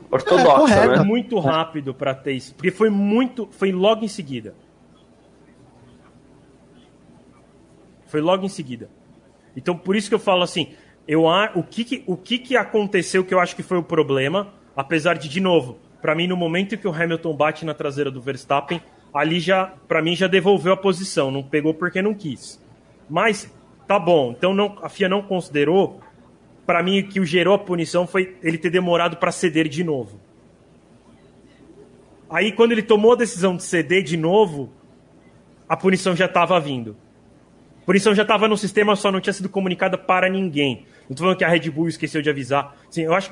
ortodoxa, 0.10 0.74
é, 0.74 0.88
né? 0.88 1.04
Muito 1.04 1.38
rápido 1.38 1.94
para 1.94 2.16
ter 2.16 2.34
isso, 2.34 2.56
porque 2.56 2.72
foi 2.72 2.90
muito, 2.90 3.48
foi 3.52 3.72
logo 3.72 4.04
em 4.04 4.08
seguida. 4.08 4.56
Foi 8.08 8.22
logo 8.22 8.46
em 8.46 8.50
seguida. 8.50 8.90
Então 9.56 9.78
por 9.78 9.96
isso 9.96 10.10
que 10.10 10.16
eu 10.16 10.20
falo 10.20 10.44
assim, 10.44 10.70
eu 11.08 11.26
o 11.54 11.64
que, 11.64 11.84
que 11.84 12.04
o 12.08 12.18
que, 12.18 12.40
que 12.40 12.58
aconteceu 12.58 13.24
que 13.24 13.34
eu 13.34 13.40
acho 13.40 13.56
que 13.56 13.64
foi 13.64 13.78
o 13.78 13.84
problema, 13.84 14.48
apesar 14.76 15.18
de 15.18 15.30
de 15.30 15.40
novo 15.40 15.78
para 16.08 16.16
mim, 16.16 16.26
no 16.26 16.38
momento 16.38 16.78
que 16.78 16.88
o 16.88 16.94
Hamilton 16.94 17.36
bate 17.36 17.66
na 17.66 17.74
traseira 17.74 18.10
do 18.10 18.22
Verstappen, 18.22 18.82
ali 19.14 19.42
já, 19.42 19.74
para 19.90 20.02
mim, 20.02 20.16
já 20.16 20.26
devolveu 20.26 20.72
a 20.72 20.78
posição. 20.78 21.30
Não 21.30 21.44
pegou 21.44 21.74
porque 21.74 22.02
não 22.02 22.14
quis. 22.14 22.64
Mas, 23.10 23.54
tá 23.86 24.00
bom. 24.00 24.32
Então 24.32 24.54
não, 24.54 24.78
a 24.82 24.88
FIA 24.88 25.10
não 25.10 25.22
considerou. 25.22 26.00
Para 26.66 26.82
mim, 26.82 27.02
o 27.02 27.08
que 27.10 27.26
gerou 27.26 27.54
a 27.54 27.60
punição 27.60 28.08
foi 28.08 28.38
ele 28.42 28.58
ter 28.58 28.70
demorado 28.70 29.18
para 29.18 29.34
ceder 29.34 29.68
de 29.68 29.84
novo. 29.84 30.18
Aí, 32.30 32.54
quando 32.54 32.72
ele 32.72 32.84
tomou 32.84 33.12
a 33.12 33.18
decisão 33.18 33.58
de 33.58 33.64
ceder 33.64 34.02
de 34.02 34.16
novo, 34.16 34.72
a 35.68 35.76
punição 35.76 36.16
já 36.16 36.28
estava 36.28 36.58
vindo. 36.58 36.96
A 37.82 37.86
punição 37.86 38.16
já 38.16 38.22
estava 38.22 38.48
no 38.48 38.56
sistema, 38.56 38.96
só 38.96 39.12
não 39.12 39.20
tinha 39.20 39.34
sido 39.34 39.50
comunicada 39.50 39.98
para 39.98 40.30
ninguém. 40.30 40.86
Não 41.02 41.12
estou 41.12 41.26
falando 41.26 41.38
que 41.38 41.44
a 41.44 41.50
Red 41.50 41.70
Bull 41.70 41.90
esqueceu 41.90 42.22
de 42.22 42.30
avisar. 42.30 42.78
Sim, 42.90 43.02
eu 43.02 43.14
acho 43.14 43.30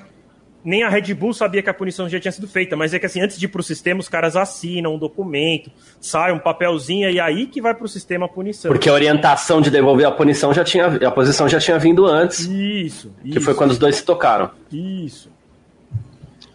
nem 0.66 0.82
a 0.82 0.90
Red 0.90 1.14
Bull 1.14 1.32
sabia 1.32 1.62
que 1.62 1.70
a 1.70 1.74
punição 1.74 2.10
já 2.10 2.20
tinha 2.20 2.32
sido 2.32 2.48
feita, 2.48 2.76
mas 2.76 2.92
é 2.92 2.98
que 2.98 3.06
assim, 3.06 3.22
antes 3.22 3.38
de 3.38 3.46
ir 3.46 3.50
para 3.50 3.62
o 3.62 3.64
sistema, 3.64 4.00
os 4.00 4.10
caras 4.10 4.36
assinam 4.36 4.96
um 4.96 4.98
documento, 4.98 5.72
sai 6.02 6.34
um 6.34 6.40
papelzinho 6.40 7.08
e 7.10 7.20
aí 7.20 7.46
que 7.46 7.62
vai 7.62 7.76
para 7.76 7.86
o 7.86 7.88
sistema 7.88 8.26
a 8.26 8.30
punição. 8.30 8.72
Porque 8.72 8.90
a 8.90 8.94
orientação 8.94 9.62
de 9.62 9.70
devolver 9.70 10.08
a 10.08 10.12
punição 10.12 10.52
já 10.52 10.64
tinha, 10.64 10.88
a 10.88 11.12
posição 11.12 11.48
já 11.48 11.60
tinha 11.60 11.78
vindo 11.78 12.08
antes. 12.08 12.40
Isso. 12.40 13.12
Que 13.22 13.30
isso. 13.30 13.42
foi 13.42 13.54
quando 13.54 13.72
os 13.72 13.78
dois 13.78 13.98
se 13.98 14.04
tocaram. 14.04 14.50
Isso. 14.72 15.30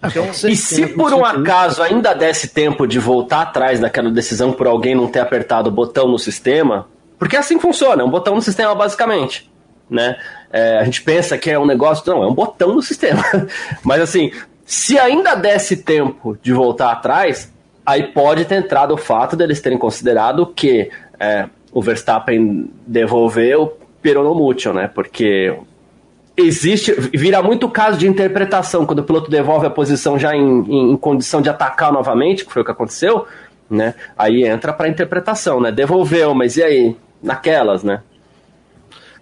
Então, 0.02 0.30
e 0.48 0.56
se 0.56 0.86
por 0.88 1.12
um 1.12 1.24
acaso 1.24 1.82
ainda 1.82 2.14
desse 2.14 2.48
tempo 2.48 2.86
de 2.86 2.98
voltar 2.98 3.42
atrás 3.42 3.78
daquela 3.78 4.10
decisão 4.10 4.50
por 4.50 4.66
alguém 4.66 4.94
não 4.94 5.06
ter 5.06 5.20
apertado 5.20 5.68
o 5.68 5.72
botão 5.72 6.08
no 6.08 6.18
sistema, 6.18 6.88
porque 7.18 7.36
é 7.36 7.38
assim 7.38 7.56
que 7.56 7.62
funciona, 7.62 8.02
é 8.02 8.04
um 8.04 8.10
botão 8.10 8.34
no 8.34 8.40
sistema 8.40 8.74
basicamente, 8.74 9.50
né? 9.90 10.16
É, 10.52 10.78
a 10.78 10.84
gente 10.84 11.02
pensa 11.02 11.36
que 11.36 11.50
é 11.50 11.58
um 11.58 11.66
negócio. 11.66 12.04
Não, 12.10 12.22
é 12.22 12.26
um 12.26 12.34
botão 12.34 12.74
no 12.74 12.82
sistema. 12.82 13.22
Mas 13.82 14.00
assim, 14.00 14.30
se 14.64 14.98
ainda 14.98 15.34
desse 15.34 15.78
tempo 15.78 16.38
de 16.40 16.52
voltar 16.52 16.92
atrás, 16.92 17.52
aí 17.84 18.04
pode 18.04 18.44
ter 18.44 18.56
entrado 18.56 18.94
o 18.94 18.96
fato 18.96 19.36
deles 19.36 19.60
terem 19.60 19.78
considerado 19.78 20.46
que 20.46 20.90
é, 21.18 21.46
o 21.72 21.82
Verstappen 21.82 22.70
devolveu 22.86 23.76
peronomútil, 24.00 24.72
né? 24.72 24.88
Porque 24.88 25.54
existe, 26.36 26.92
vira 27.12 27.42
muito 27.42 27.68
caso 27.68 27.98
de 27.98 28.08
interpretação, 28.08 28.86
quando 28.86 29.00
o 29.00 29.04
piloto 29.04 29.30
devolve 29.30 29.66
a 29.66 29.70
posição 29.70 30.18
já 30.18 30.34
em, 30.34 30.60
em, 30.62 30.92
em 30.92 30.96
condição 30.96 31.42
de 31.42 31.48
atacar 31.48 31.92
novamente, 31.92 32.44
que 32.44 32.52
foi 32.52 32.62
o 32.62 32.64
que 32.64 32.70
aconteceu, 32.70 33.26
né? 33.68 33.94
Aí 34.16 34.44
entra 34.44 34.72
para 34.72 34.88
interpretação, 34.88 35.60
né? 35.60 35.70
Devolveu, 35.70 36.34
mas 36.34 36.56
e 36.56 36.62
aí? 36.62 36.96
Naquelas, 37.22 37.84
né? 37.84 38.02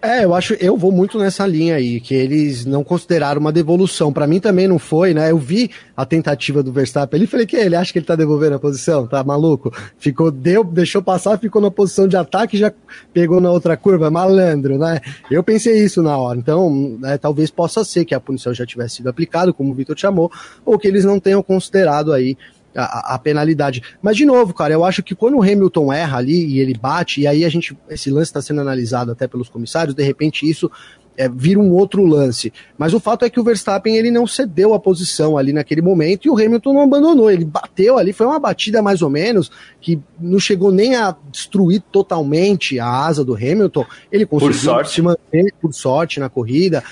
É, 0.01 0.25
eu 0.25 0.33
acho, 0.33 0.55
eu 0.55 0.77
vou 0.77 0.93
muito 0.93 1.19
nessa 1.19 1.45
linha 1.45 1.75
aí, 1.75 2.01
que 2.01 2.15
eles 2.15 2.65
não 2.65 2.85
consideraram 2.85 3.41
uma 3.41 3.51
devolução. 3.51 4.13
Para 4.13 4.29
mim 4.29 4.39
também 4.39 4.69
não 4.69 4.79
foi, 4.79 5.13
né? 5.13 5.33
Eu 5.33 5.39
vi 5.39 5.73
a 5.97 6.07
tentativa 6.07 6.63
do 6.63 6.71
Verstappen 6.71 7.19
ali, 7.19 7.27
falei 7.27 7.45
que 7.45 7.57
ele 7.57 7.75
acha 7.75 7.93
que 7.93 7.99
ele 7.99 8.07
tá 8.07 8.15
devolvendo 8.15 8.55
a 8.55 8.59
posição, 8.61 9.09
tá 9.09 9.25
maluco? 9.25 9.73
Ficou, 9.99 10.31
deu, 10.31 10.63
deixou 10.63 11.03
passar, 11.03 11.37
ficou 11.37 11.61
na 11.61 11.69
posição 11.69 12.07
de 12.07 12.17
ataque, 12.17 12.57
já 12.57 12.73
pegou 13.13 13.41
na 13.41 13.51
outra 13.51 13.77
curva, 13.77 14.09
malandro, 14.09 14.79
né? 14.79 15.01
Eu 15.29 15.43
pensei 15.43 15.83
isso 15.85 16.01
na 16.01 16.17
hora. 16.17 16.39
Então, 16.39 16.97
né, 17.01 17.19
talvez 17.19 17.51
possa 17.51 17.83
ser 17.83 18.05
que 18.05 18.15
a 18.15 18.21
punição 18.21 18.55
já 18.55 18.65
tivesse 18.65 18.97
sido 18.97 19.09
aplicada, 19.09 19.53
como 19.53 19.73
o 19.73 19.75
Vitor 19.75 19.99
chamou, 19.99 20.31
ou 20.65 20.79
que 20.79 20.87
eles 20.87 21.05
não 21.05 21.19
tenham 21.19 21.43
considerado 21.43 22.13
aí 22.13 22.37
a, 22.75 23.15
a, 23.15 23.19
penalidade. 23.19 23.83
Mas, 24.03 24.17
de 24.17 24.25
novo, 24.25 24.55
cara, 24.55 24.73
eu 24.73 24.85
acho 24.85 25.03
que 25.03 25.15
quando 25.15 25.37
o 25.37 25.43
Hamilton 25.43 25.93
erra 25.93 26.19
ali 26.19 26.47
e 26.47 26.61
ele 26.61 26.75
bate, 26.75 27.21
e 27.21 27.27
aí 27.27 27.45
a 27.45 27.49
gente, 27.49 27.77
esse 27.89 28.11
lance 28.11 28.31
está 28.31 28.43
sendo 28.43 28.61
analisado 28.61 29.11
até 29.11 29.27
pelos 29.27 29.49
comissários, 29.49 29.95
de 29.95 30.03
repente 30.03 30.49
isso 30.49 30.71
é, 31.19 31.29
vira 31.29 31.59
um 31.59 31.73
outro 31.73 32.07
lance. 32.07 32.53
Mas 32.79 32.95
o 32.95 33.01
fato 33.01 33.25
é 33.25 33.31
que 33.31 33.41
o 33.41 33.43
Verstappen 33.43 33.97
ele 33.97 34.11
não 34.11 34.27
cedeu 34.27 34.73
a 34.73 34.79
posição 34.79 35.37
ali 35.37 35.53
naquele 35.53 35.83
momento 35.83 36.27
e 36.27 36.31
o 36.31 36.35
Hamilton 36.35 36.73
não 36.73 36.83
abandonou. 36.83 37.29
Ele 37.29 37.45
bateu 37.45 37.99
ali, 37.99 38.13
foi 38.13 38.27
uma 38.27 38.39
batida 38.39 38.81
mais 38.81 39.03
ou 39.03 39.11
menos 39.11 39.51
que 39.81 40.01
não 40.19 40.39
chegou 40.39 40.71
nem 40.71 40.95
a 40.95 41.15
destruir 41.33 41.83
totalmente 41.91 42.79
a 42.79 42.89
asa 42.89 43.25
do 43.25 43.35
Hamilton. 43.35 43.85
Ele 44.13 44.25
conseguiu 44.25 44.85
se 44.85 45.03
manter 45.03 45.53
por 45.61 45.75
sorte 45.75 46.21
na 46.21 46.29
corrida. 46.29 46.85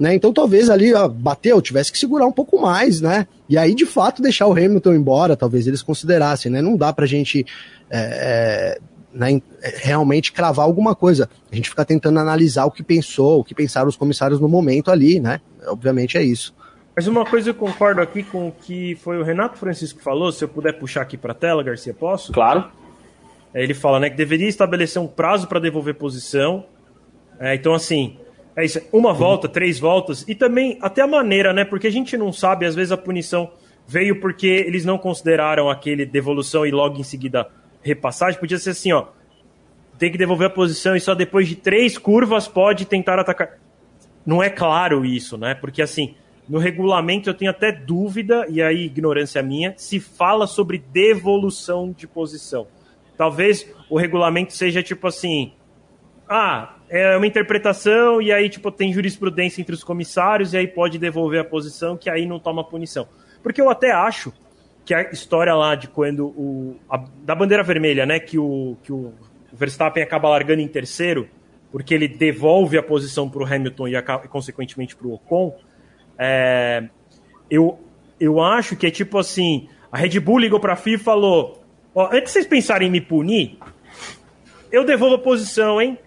Né? 0.00 0.14
Então 0.14 0.32
talvez 0.32 0.70
ali 0.70 0.94
ó, 0.94 1.06
bateu, 1.06 1.60
tivesse 1.60 1.92
que 1.92 1.98
segurar 1.98 2.24
um 2.24 2.32
pouco 2.32 2.58
mais, 2.58 3.02
né? 3.02 3.26
E 3.46 3.58
aí 3.58 3.74
de 3.74 3.84
fato 3.84 4.22
deixar 4.22 4.46
o 4.46 4.52
Hamilton 4.52 4.94
embora, 4.94 5.36
talvez 5.36 5.66
eles 5.66 5.82
considerassem, 5.82 6.50
né? 6.50 6.62
Não 6.62 6.74
dá 6.74 6.90
pra 6.90 7.04
gente 7.04 7.44
é, 7.90 7.98
é, 7.98 8.78
né, 9.12 9.42
realmente 9.76 10.32
cravar 10.32 10.64
alguma 10.64 10.94
coisa. 10.94 11.28
A 11.52 11.54
gente 11.54 11.68
fica 11.68 11.84
tentando 11.84 12.18
analisar 12.18 12.64
o 12.64 12.70
que 12.70 12.82
pensou, 12.82 13.40
o 13.40 13.44
que 13.44 13.54
pensaram 13.54 13.90
os 13.90 13.96
comissários 13.96 14.40
no 14.40 14.48
momento 14.48 14.90
ali, 14.90 15.20
né? 15.20 15.42
Obviamente 15.66 16.16
é 16.16 16.22
isso. 16.22 16.54
Mas 16.96 17.06
uma 17.06 17.26
coisa 17.26 17.50
eu 17.50 17.54
concordo 17.54 18.00
aqui 18.00 18.22
com 18.22 18.48
o 18.48 18.52
que 18.52 18.94
foi 19.02 19.18
o 19.18 19.22
Renato 19.22 19.58
Francisco 19.58 19.98
que 19.98 20.04
falou, 20.04 20.32
se 20.32 20.42
eu 20.42 20.48
puder 20.48 20.78
puxar 20.78 21.02
aqui 21.02 21.18
para 21.18 21.32
a 21.32 21.34
tela, 21.34 21.62
Garcia, 21.62 21.92
posso? 21.92 22.32
Claro. 22.32 22.70
É, 23.52 23.62
ele 23.62 23.74
fala 23.74 24.00
né, 24.00 24.08
que 24.08 24.16
deveria 24.16 24.48
estabelecer 24.48 25.02
um 25.02 25.06
prazo 25.06 25.46
para 25.46 25.60
devolver 25.60 25.94
posição. 25.94 26.64
É, 27.38 27.54
então, 27.54 27.74
assim, 27.74 28.16
é 28.56 28.64
isso, 28.64 28.80
uma 28.92 29.12
volta, 29.12 29.48
três 29.48 29.78
voltas, 29.78 30.24
e 30.28 30.34
também 30.34 30.78
até 30.80 31.02
a 31.02 31.06
maneira, 31.06 31.52
né? 31.52 31.64
Porque 31.64 31.86
a 31.86 31.92
gente 31.92 32.16
não 32.16 32.32
sabe, 32.32 32.66
às 32.66 32.74
vezes 32.74 32.92
a 32.92 32.96
punição 32.96 33.50
veio 33.86 34.20
porque 34.20 34.46
eles 34.46 34.84
não 34.84 34.98
consideraram 34.98 35.68
aquele 35.68 36.06
devolução 36.06 36.66
e 36.66 36.70
logo 36.70 36.98
em 36.98 37.02
seguida 37.02 37.48
repassagem. 37.82 38.38
Podia 38.38 38.58
ser 38.58 38.70
assim, 38.70 38.92
ó. 38.92 39.06
Tem 39.98 40.10
que 40.10 40.18
devolver 40.18 40.46
a 40.46 40.50
posição 40.50 40.96
e 40.96 41.00
só 41.00 41.14
depois 41.14 41.48
de 41.48 41.56
três 41.56 41.98
curvas 41.98 42.48
pode 42.48 42.84
tentar 42.84 43.18
atacar. 43.18 43.58
Não 44.24 44.42
é 44.42 44.48
claro 44.48 45.04
isso, 45.04 45.36
né? 45.36 45.54
Porque 45.54 45.82
assim, 45.82 46.14
no 46.48 46.58
regulamento 46.58 47.28
eu 47.30 47.34
tenho 47.34 47.50
até 47.50 47.72
dúvida, 47.72 48.46
e 48.48 48.62
aí 48.62 48.86
ignorância 48.86 49.42
minha, 49.42 49.74
se 49.76 50.00
fala 50.00 50.46
sobre 50.46 50.78
devolução 50.78 51.92
de 51.96 52.06
posição. 52.06 52.66
Talvez 53.16 53.70
o 53.88 53.98
regulamento 53.98 54.52
seja 54.52 54.82
tipo 54.82 55.06
assim: 55.06 55.52
ah, 56.32 56.76
é 56.88 57.16
uma 57.16 57.26
interpretação 57.26 58.22
e 58.22 58.32
aí 58.32 58.48
tipo 58.48 58.70
tem 58.70 58.92
jurisprudência 58.92 59.60
entre 59.60 59.74
os 59.74 59.82
comissários 59.82 60.54
e 60.54 60.58
aí 60.58 60.68
pode 60.68 60.96
devolver 60.96 61.40
a 61.40 61.44
posição 61.44 61.96
que 61.96 62.08
aí 62.08 62.24
não 62.24 62.38
toma 62.38 62.62
punição. 62.62 63.08
Porque 63.42 63.60
eu 63.60 63.68
até 63.68 63.90
acho 63.90 64.32
que 64.84 64.94
a 64.94 65.10
história 65.10 65.52
lá 65.56 65.74
de 65.74 65.88
quando 65.88 66.26
o 66.26 66.76
a, 66.88 66.98
da 67.24 67.34
bandeira 67.34 67.64
vermelha, 67.64 68.06
né, 68.06 68.20
que 68.20 68.38
o 68.38 68.76
que 68.84 68.92
o 68.92 69.12
Verstappen 69.52 70.04
acaba 70.04 70.28
largando 70.28 70.60
em 70.60 70.68
terceiro, 70.68 71.28
porque 71.72 71.92
ele 71.92 72.06
devolve 72.06 72.78
a 72.78 72.82
posição 72.82 73.28
para 73.28 73.42
o 73.42 73.44
Hamilton 73.44 73.88
e, 73.88 74.02
consequentemente 74.28 74.94
para 74.94 75.08
o 75.08 75.14
Ocon, 75.14 75.56
é, 76.16 76.88
eu 77.50 77.76
eu 78.20 78.40
acho 78.40 78.76
que 78.76 78.86
é 78.86 78.90
tipo 78.92 79.18
assim, 79.18 79.68
a 79.90 79.98
Red 79.98 80.20
Bull 80.20 80.38
ligou 80.38 80.60
para 80.60 80.74
a 80.74 80.76
FIA 80.76 80.94
e 80.94 80.98
falou: 80.98 81.60
ó, 81.92 82.06
antes 82.06 82.26
de 82.26 82.30
vocês 82.30 82.46
pensarem 82.46 82.86
em 82.86 82.90
me 82.92 83.00
punir, 83.00 83.58
eu 84.70 84.84
devolvo 84.84 85.16
a 85.16 85.18
posição, 85.18 85.82
hein? 85.82 85.98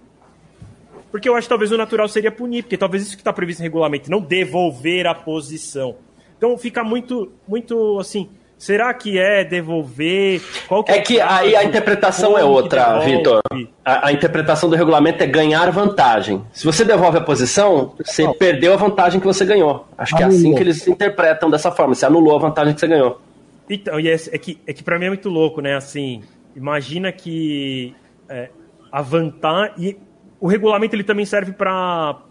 Porque 1.14 1.30
eu 1.30 1.35
acho 1.35 1.45
que 1.45 1.49
talvez 1.49 1.72
o 1.72 1.77
natural 1.77 2.07
seria 2.07 2.31
punir, 2.31 2.64
porque 2.64 2.76
talvez 2.76 3.03
isso 3.03 3.15
que 3.15 3.22
está 3.22 3.31
previsto 3.31 3.60
no 3.60 3.65
regulamento, 3.65 4.10
não 4.10 4.19
devolver 4.19 5.06
a 5.06 5.14
posição. 5.14 5.94
Então 6.35 6.57
fica 6.57 6.84
muito, 6.84 7.31
muito 7.48 7.99
assim. 7.99 8.31
Será 8.57 8.91
que 8.95 9.19
é 9.19 9.44
devolver? 9.44 10.41
Que 10.41 10.91
é, 10.91 10.98
é 10.98 11.02
que 11.02 11.22
aí 11.22 11.56
a 11.56 11.64
interpretação 11.64 12.35
é 12.35 12.44
outra, 12.44 12.98
Vitor. 13.02 13.41
A, 13.85 14.07
a, 14.07 14.11
interpretação 14.11 14.68
do 14.68 14.76
regulamento 14.76 15.23
é 15.23 15.27
ganhar 15.27 15.69
vantagem. 15.69 16.44
Se 16.52 16.65
você 16.65 16.84
devolve 16.84 17.19
a 17.19 17.22
posição, 17.22 17.94
você 18.03 18.23
não. 18.23 18.34
perdeu 18.34 18.73
a 18.73 18.77
vantagem 18.77 19.19
que 19.19 19.27
você 19.27 19.45
ganhou. 19.45 19.88
Acho 19.95 20.15
que 20.15 20.23
é 20.23 20.26
assim 20.26 20.56
que 20.56 20.61
eles 20.61 20.88
interpretam 20.88 21.48
dessa 21.48 21.69
forma. 21.69 21.94
Você 21.94 22.07
anulou 22.07 22.35
a 22.35 22.40
vantagem 22.40 22.73
que 22.73 22.80
você 22.80 22.88
ganhou. 22.88 23.22
Então, 23.69 23.99
e 23.99 24.10
é, 24.10 24.15
é 24.15 24.38
que, 24.40 24.60
é 24.65 24.73
que 24.73 24.81
para 24.81 24.98
mim 24.98 25.06
é 25.06 25.10
muito 25.10 25.30
louco, 25.30 25.61
né? 25.61 25.76
Assim, 25.76 26.23
imagina 26.56 27.11
que 27.11 27.94
é, 28.27 28.49
a 28.91 29.02
vantagem 29.03 29.98
o 30.44 30.48
regulamento 30.48 30.94
ele 30.94 31.06
também 31.06 31.26
serve 31.26 31.53
para 31.53 32.22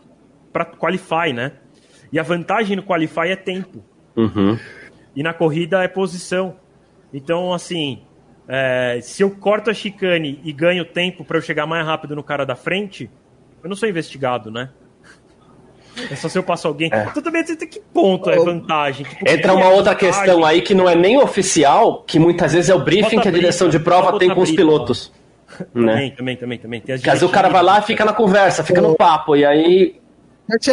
qualify, 0.78 1.32
né? 1.32 1.52
E 2.12 2.20
a 2.20 2.22
vantagem 2.22 2.76
no 2.76 2.82
qualify 2.82 3.28
é 3.28 3.36
tempo. 3.36 3.82
Uhum. 4.14 4.58
E 5.16 5.22
na 5.22 5.32
corrida 5.32 5.82
é 5.82 5.88
posição. 5.88 6.56
Então, 7.10 7.54
assim, 7.54 8.02
é, 8.46 8.98
se 9.00 9.22
eu 9.22 9.30
corto 9.30 9.70
a 9.70 9.72
chicane 9.72 10.38
e 10.44 10.52
ganho 10.52 10.84
tempo 10.84 11.24
para 11.24 11.38
eu 11.38 11.40
chegar 11.40 11.66
mais 11.66 11.86
rápido 11.86 12.14
no 12.14 12.22
cara 12.22 12.44
da 12.44 12.54
frente, 12.54 13.10
eu 13.64 13.70
não 13.70 13.74
sou 13.74 13.88
investigado, 13.88 14.50
né? 14.50 14.68
É 16.10 16.14
só 16.14 16.28
se 16.28 16.36
eu 16.36 16.42
passo 16.42 16.68
alguém. 16.68 16.90
É. 16.92 17.06
Então 17.10 17.22
também 17.22 17.40
até 17.40 17.64
que 17.64 17.80
ponto 17.80 18.28
é 18.28 18.36
vantagem? 18.36 19.06
Tipo, 19.06 19.26
Entra 19.26 19.54
uma 19.54 19.70
outra 19.70 19.94
vantagem? 19.94 20.12
questão 20.12 20.44
aí 20.44 20.60
que 20.60 20.74
não 20.74 20.86
é 20.86 20.94
nem 20.94 21.16
oficial, 21.16 22.02
que 22.02 22.18
muitas 22.18 22.52
vezes 22.52 22.68
é 22.68 22.74
o 22.74 22.84
briefing 22.84 23.20
que 23.20 23.28
a 23.28 23.32
direção 23.32 23.70
de 23.70 23.78
prova 23.78 24.18
tem 24.18 24.34
com 24.34 24.42
os 24.42 24.50
pilotos. 24.50 25.10
Né? 25.74 25.92
Também, 25.92 26.10
também, 26.10 26.36
também, 26.36 26.58
também. 26.58 26.80
Tem 26.80 26.94
Às 26.94 27.22
o 27.22 27.28
cara 27.28 27.48
vai 27.48 27.62
lá 27.62 27.78
e 27.78 27.82
fica 27.82 28.04
na 28.04 28.12
conversa, 28.12 28.64
fica 28.64 28.80
no 28.80 28.94
papo, 28.94 29.36
e 29.36 29.44
aí. 29.44 29.96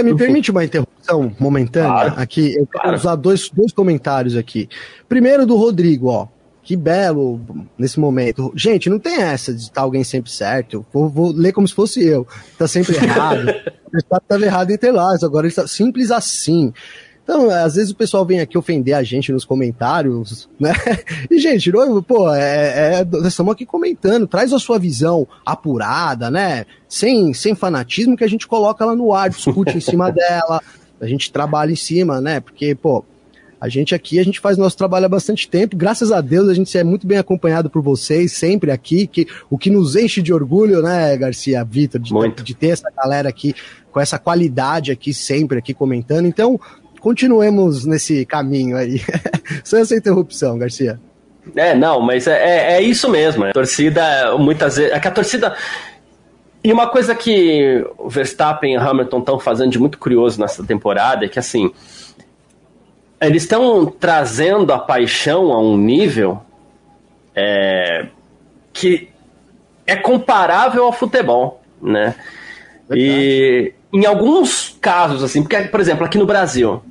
Me 0.03 0.15
permite 0.15 0.51
uma 0.51 0.63
interrupção 0.63 1.33
momentânea? 1.39 1.89
Claro, 1.89 2.13
aqui, 2.17 2.55
eu 2.55 2.67
quero 2.67 2.83
claro. 2.83 2.97
usar 2.97 3.15
dois, 3.15 3.49
dois 3.49 3.71
comentários 3.71 4.35
aqui. 4.35 4.67
Primeiro 5.07 5.45
do 5.45 5.55
Rodrigo, 5.55 6.09
ó. 6.09 6.27
Que 6.61 6.75
belo 6.75 7.41
nesse 7.77 7.99
momento. 7.99 8.51
Gente, 8.55 8.89
não 8.89 8.99
tem 8.99 9.21
essa 9.21 9.53
de 9.53 9.61
estar 9.61 9.81
alguém 9.81 10.03
sempre 10.03 10.29
certo. 10.29 10.85
Vou, 10.93 11.09
vou 11.09 11.31
ler 11.31 11.51
como 11.51 11.67
se 11.67 11.73
fosse 11.73 12.05
eu. 12.05 12.27
Tá 12.57 12.67
sempre 12.67 12.95
errado. 12.95 13.47
Estava 13.95 14.45
errado 14.45 14.69
em 14.69 14.75
Interlagos, 14.75 15.23
agora 15.23 15.47
ele 15.47 15.51
está 15.51 15.65
simples 15.65 16.11
assim. 16.11 16.71
Então, 17.29 17.47
às 17.47 17.75
vezes 17.75 17.91
o 17.91 17.95
pessoal 17.95 18.25
vem 18.25 18.39
aqui 18.39 18.57
ofender 18.57 18.95
a 18.95 19.03
gente 19.03 19.31
nos 19.31 19.45
comentários, 19.45 20.49
né? 20.59 20.73
E, 21.29 21.37
gente, 21.37 21.71
pô, 22.07 22.33
é, 22.33 23.01
é, 23.01 23.05
nós 23.05 23.27
estamos 23.27 23.53
aqui 23.53 23.67
comentando, 23.67 24.25
traz 24.25 24.51
a 24.51 24.57
sua 24.57 24.79
visão 24.79 25.27
apurada, 25.45 26.31
né? 26.31 26.65
Sem, 26.87 27.31
sem 27.35 27.53
fanatismo, 27.53 28.17
que 28.17 28.23
a 28.23 28.27
gente 28.27 28.47
coloca 28.47 28.83
ela 28.83 28.95
no 28.95 29.13
ar, 29.13 29.29
discute 29.29 29.77
em 29.77 29.79
cima 29.79 30.09
dela, 30.11 30.59
a 30.99 31.05
gente 31.05 31.31
trabalha 31.31 31.71
em 31.71 31.75
cima, 31.75 32.19
né? 32.19 32.39
Porque, 32.39 32.73
pô, 32.73 33.05
a 33.61 33.69
gente 33.69 33.93
aqui, 33.93 34.19
a 34.19 34.23
gente 34.23 34.39
faz 34.39 34.57
nosso 34.57 34.75
trabalho 34.75 35.05
há 35.05 35.09
bastante 35.09 35.47
tempo. 35.47 35.77
Graças 35.77 36.11
a 36.11 36.21
Deus, 36.21 36.49
a 36.49 36.55
gente 36.55 36.75
é 36.75 36.83
muito 36.83 37.05
bem 37.05 37.19
acompanhado 37.19 37.69
por 37.69 37.83
vocês, 37.83 38.31
sempre 38.31 38.71
aqui, 38.71 39.05
que 39.05 39.27
o 39.51 39.57
que 39.57 39.69
nos 39.69 39.95
enche 39.95 40.19
de 40.19 40.33
orgulho, 40.33 40.81
né, 40.81 41.15
Garcia, 41.15 41.63
Vitor, 41.63 42.01
de, 42.01 42.11
de, 42.43 42.55
ter 42.55 42.69
essa 42.69 42.89
galera 42.89 43.29
aqui 43.29 43.53
com 43.91 43.99
essa 43.99 44.17
qualidade 44.17 44.91
aqui, 44.91 45.13
sempre 45.13 45.59
aqui 45.59 45.75
comentando. 45.75 46.25
Então, 46.25 46.59
continuemos 46.99 47.85
nesse 47.85 48.25
caminho 48.25 48.77
aí. 48.77 49.01
Só 49.63 49.77
essa 49.77 49.95
interrupção, 49.95 50.57
Garcia. 50.57 50.99
É, 51.55 51.73
não, 51.73 52.01
mas 52.01 52.27
é, 52.27 52.33
é, 52.33 52.73
é 52.73 52.81
isso 52.81 53.09
mesmo. 53.09 53.45
A 53.45 53.53
torcida, 53.53 54.37
muitas 54.37 54.77
vezes. 54.77 54.91
É 54.91 54.99
que 54.99 55.07
a 55.07 55.11
torcida. 55.11 55.55
E 56.63 56.71
uma 56.71 56.87
coisa 56.87 57.15
que 57.15 57.85
o 57.97 58.09
Verstappen 58.09 58.73
e 58.73 58.77
o 58.77 58.81
Hamilton 58.81 59.19
estão 59.19 59.39
fazendo 59.39 59.71
de 59.71 59.79
muito 59.79 59.97
curioso 59.97 60.39
nessa 60.39 60.63
temporada 60.63 61.25
é 61.25 61.29
que, 61.29 61.39
assim, 61.39 61.71
eles 63.21 63.43
estão 63.43 63.85
trazendo 63.85 64.73
a 64.73 64.79
paixão 64.79 65.51
a 65.51 65.59
um 65.59 65.77
nível 65.77 66.41
é, 67.33 68.07
que 68.73 69.09
é 69.87 69.95
comparável 69.95 70.83
ao 70.83 70.91
futebol, 70.91 71.61
né? 71.81 72.15
E 72.91 73.73
em 73.91 74.05
alguns 74.05 74.77
casos, 74.81 75.23
assim, 75.23 75.41
porque, 75.41 75.61
por 75.63 75.79
exemplo, 75.79 76.05
aqui 76.05 76.17
no 76.17 76.25
Brasil, 76.25 76.81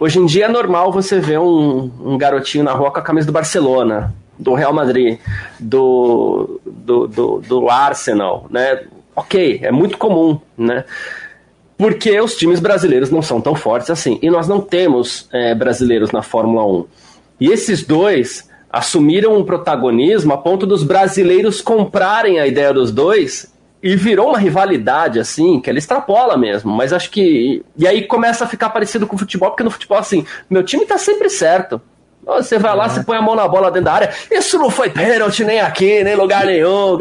hoje 0.00 0.18
em 0.18 0.26
dia 0.26 0.46
é 0.46 0.48
normal 0.48 0.90
você 0.90 1.20
ver 1.20 1.38
um, 1.38 1.90
um 2.00 2.18
garotinho 2.18 2.64
na 2.64 2.72
rua 2.72 2.90
com 2.90 2.98
a 2.98 3.02
camisa 3.02 3.26
do 3.26 3.32
Barcelona, 3.32 4.12
do 4.38 4.54
Real 4.54 4.72
Madrid, 4.72 5.18
do, 5.58 6.60
do, 6.66 7.06
do, 7.06 7.40
do 7.40 7.68
Arsenal, 7.68 8.46
né? 8.50 8.84
Ok, 9.14 9.60
é 9.62 9.70
muito 9.70 9.98
comum, 9.98 10.40
né? 10.56 10.84
Porque 11.76 12.18
os 12.20 12.36
times 12.36 12.58
brasileiros 12.58 13.10
não 13.10 13.20
são 13.20 13.40
tão 13.40 13.54
fortes 13.54 13.90
assim. 13.90 14.18
E 14.22 14.30
nós 14.30 14.48
não 14.48 14.60
temos 14.60 15.28
é, 15.32 15.54
brasileiros 15.54 16.10
na 16.10 16.22
Fórmula 16.22 16.64
1. 16.64 16.86
E 17.40 17.50
esses 17.50 17.84
dois 17.84 18.48
assumiram 18.70 19.36
um 19.36 19.44
protagonismo 19.44 20.32
a 20.32 20.38
ponto 20.38 20.66
dos 20.66 20.82
brasileiros 20.82 21.60
comprarem 21.60 22.38
a 22.38 22.46
ideia 22.46 22.72
dos 22.72 22.92
dois 22.92 23.52
e 23.82 23.96
virou 23.96 24.28
uma 24.28 24.38
rivalidade, 24.38 25.18
assim, 25.18 25.60
que 25.60 25.70
ela 25.70 25.78
extrapola 25.78 26.36
mesmo. 26.36 26.70
Mas 26.70 26.92
acho 26.92 27.10
que. 27.10 27.64
E 27.76 27.86
aí 27.86 28.06
começa 28.06 28.44
a 28.44 28.48
ficar 28.48 28.70
parecido 28.70 29.06
com 29.06 29.16
o 29.16 29.18
futebol, 29.18 29.50
porque 29.50 29.64
no 29.64 29.70
futebol, 29.70 29.98
assim, 29.98 30.24
meu 30.48 30.62
time 30.62 30.84
tá 30.84 30.98
sempre 30.98 31.30
certo. 31.30 31.80
Você 32.24 32.58
vai 32.58 32.76
lá, 32.76 32.88
você 32.88 33.02
põe 33.02 33.16
a 33.16 33.22
mão 33.22 33.34
na 33.34 33.48
bola 33.48 33.70
dentro 33.70 33.86
da 33.86 33.92
área. 33.92 34.10
Isso 34.30 34.58
não 34.58 34.70
foi 34.70 34.90
pênalti 34.90 35.44
nem 35.44 35.60
aqui, 35.60 36.04
nem 36.04 36.14
lugar 36.14 36.44
nenhum. 36.44 36.98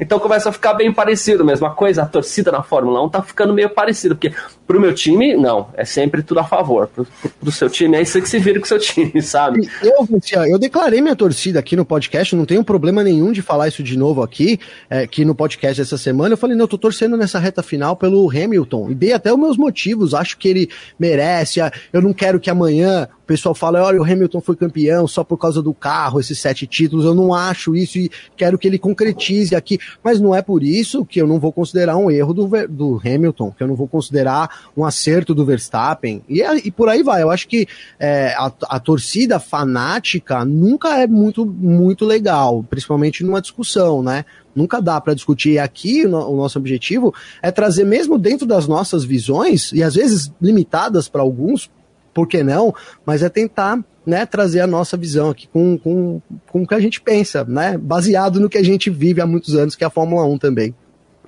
Então 0.00 0.18
começa 0.18 0.48
a 0.48 0.52
ficar 0.52 0.74
bem 0.74 0.92
parecido. 0.92 1.44
Mesma 1.44 1.70
coisa, 1.70 2.02
a 2.02 2.06
torcida 2.06 2.50
na 2.50 2.62
Fórmula 2.62 3.02
1 3.04 3.08
tá 3.10 3.22
ficando 3.22 3.52
meio 3.52 3.70
parecido. 3.70 4.14
Porque 4.14 4.32
pro 4.66 4.80
meu 4.80 4.94
time, 4.94 5.36
não. 5.36 5.68
É 5.74 5.84
sempre 5.84 6.22
tudo 6.22 6.40
a 6.40 6.44
favor. 6.44 6.88
Pro, 6.88 7.06
pro 7.40 7.52
seu 7.52 7.68
time, 7.68 7.96
é 7.96 8.02
isso 8.02 8.20
que 8.20 8.28
se 8.28 8.38
vira 8.38 8.58
com 8.58 8.64
o 8.64 8.68
seu 8.68 8.78
time, 8.78 9.20
sabe? 9.22 9.68
Eu, 9.82 10.08
eu 10.46 10.58
declarei 10.58 11.00
minha 11.00 11.14
torcida 11.14 11.58
aqui 11.58 11.76
no 11.76 11.84
podcast. 11.84 12.34
Não 12.34 12.46
tenho 12.46 12.64
problema 12.64 13.04
nenhum 13.04 13.30
de 13.30 13.42
falar 13.42 13.68
isso 13.68 13.82
de 13.82 13.96
novo 13.96 14.22
aqui. 14.22 14.58
É, 14.88 15.06
que 15.06 15.24
no 15.24 15.34
podcast 15.34 15.82
essa 15.82 15.98
semana 15.98 16.32
eu 16.32 16.38
falei, 16.38 16.56
não, 16.56 16.64
eu 16.64 16.68
tô 16.68 16.78
torcendo 16.78 17.16
nessa 17.16 17.38
reta 17.38 17.62
final 17.62 17.94
pelo 17.94 18.28
Hamilton. 18.30 18.90
E 18.90 18.94
dei 18.94 19.12
até 19.12 19.30
os 19.32 19.38
meus 19.38 19.56
motivos. 19.56 20.14
Acho 20.14 20.38
que 20.38 20.48
ele 20.48 20.70
merece. 20.98 21.60
Eu 21.92 22.00
não 22.00 22.14
quero 22.14 22.40
que 22.40 22.48
amanhã 22.48 23.06
o 23.22 23.26
pessoal 23.26 23.54
fala, 23.54 23.82
olha, 23.82 24.00
o 24.00 24.04
Hamilton 24.04 24.40
foi 24.40 24.56
campeão 24.56 25.06
só 25.06 25.22
por 25.22 25.38
causa 25.38 25.62
do 25.62 25.72
carro, 25.72 26.18
esses 26.18 26.38
sete 26.38 26.66
títulos, 26.66 27.04
eu 27.04 27.14
não 27.14 27.32
acho 27.32 27.76
isso 27.76 27.98
e 27.98 28.10
quero 28.36 28.58
que 28.58 28.66
ele 28.66 28.78
concretize 28.78 29.54
aqui. 29.54 29.78
Mas 30.02 30.20
não 30.20 30.34
é 30.34 30.42
por 30.42 30.62
isso 30.62 31.04
que 31.04 31.20
eu 31.20 31.26
não 31.26 31.38
vou 31.38 31.52
considerar 31.52 31.96
um 31.96 32.10
erro 32.10 32.34
do, 32.34 32.50
do 32.68 33.00
Hamilton, 33.04 33.52
que 33.52 33.62
eu 33.62 33.68
não 33.68 33.76
vou 33.76 33.86
considerar 33.86 34.70
um 34.76 34.84
acerto 34.84 35.34
do 35.34 35.44
Verstappen. 35.44 36.22
E, 36.28 36.42
e 36.42 36.70
por 36.70 36.88
aí 36.88 37.02
vai. 37.02 37.22
Eu 37.22 37.30
acho 37.30 37.46
que 37.46 37.68
é, 37.98 38.34
a, 38.36 38.52
a 38.68 38.80
torcida 38.80 39.38
fanática 39.38 40.44
nunca 40.44 40.98
é 40.98 41.06
muito, 41.06 41.46
muito 41.46 42.04
legal, 42.04 42.64
principalmente 42.68 43.22
numa 43.22 43.40
discussão, 43.40 44.02
né? 44.02 44.24
nunca 44.54 44.80
dá 44.80 45.00
para 45.00 45.14
discutir. 45.14 45.52
E 45.52 45.58
aqui 45.58 46.06
o, 46.06 46.36
nosso 46.36 46.58
objetivo 46.58 47.14
é 47.40 47.50
trazer, 47.50 47.84
mesmo 47.84 48.18
dentro 48.18 48.46
das 48.46 48.66
nossas 48.66 49.04
visões, 49.04 49.72
e 49.72 49.82
às 49.82 49.94
vezes 49.94 50.32
limitadas 50.40 51.08
para 51.08 51.22
alguns, 51.22 51.70
por 52.12 52.26
que 52.26 52.42
não? 52.42 52.74
Mas 53.04 53.22
é 53.22 53.28
tentar 53.28 53.78
né, 54.04 54.26
trazer 54.26 54.60
a 54.60 54.66
nossa 54.66 54.96
visão 54.96 55.30
aqui 55.30 55.46
com, 55.48 55.78
com, 55.78 56.20
com 56.48 56.62
o 56.62 56.66
que 56.66 56.74
a 56.74 56.80
gente 56.80 57.00
pensa, 57.00 57.44
né? 57.44 57.78
Baseado 57.78 58.40
no 58.40 58.48
que 58.48 58.58
a 58.58 58.64
gente 58.64 58.90
vive 58.90 59.20
há 59.20 59.26
muitos 59.26 59.54
anos, 59.54 59.76
que 59.76 59.84
é 59.84 59.86
a 59.86 59.90
Fórmula 59.90 60.24
1 60.26 60.38
também. 60.38 60.74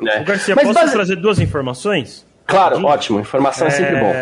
É. 0.01 0.21
O 0.21 0.25
Garcia, 0.25 0.55
Mas 0.55 0.65
posso 0.65 0.81
base... 0.81 0.93
trazer 0.93 1.17
duas 1.17 1.39
informações? 1.39 2.27
Claro, 2.47 2.85
ótimo. 2.85 3.21
Informação 3.21 3.67
é, 3.69 3.71
sempre 3.71 4.01
bom. 4.01 4.13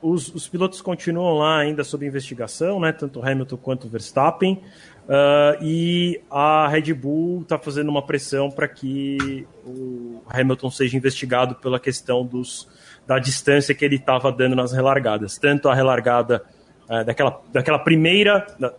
Os, 0.00 0.34
os, 0.34 0.48
pilotos 0.48 0.80
continuam 0.80 1.38
lá 1.38 1.60
ainda 1.60 1.84
sob 1.84 2.04
investigação, 2.04 2.80
né? 2.80 2.92
Tanto 2.92 3.24
Hamilton 3.24 3.56
quanto 3.56 3.88
Verstappen. 3.88 4.60
Uh, 5.04 5.62
e 5.62 6.20
a 6.30 6.68
Red 6.68 6.92
Bull 6.94 7.42
está 7.42 7.58
fazendo 7.58 7.88
uma 7.88 8.02
pressão 8.02 8.50
para 8.50 8.68
que 8.68 9.46
o 9.64 10.22
Hamilton 10.28 10.70
seja 10.70 10.96
investigado 10.96 11.56
pela 11.56 11.78
questão 11.78 12.24
dos, 12.24 12.68
da 13.06 13.18
distância 13.18 13.74
que 13.74 13.84
ele 13.84 13.96
estava 13.96 14.30
dando 14.30 14.56
nas 14.56 14.72
relargadas. 14.72 15.38
Tanto 15.38 15.68
a 15.68 15.74
relargada 15.74 16.42
é, 16.88 17.04
daquela, 17.04 17.40
daquela 17.52 17.78
primeira. 17.78 18.46
Da, 18.58 18.72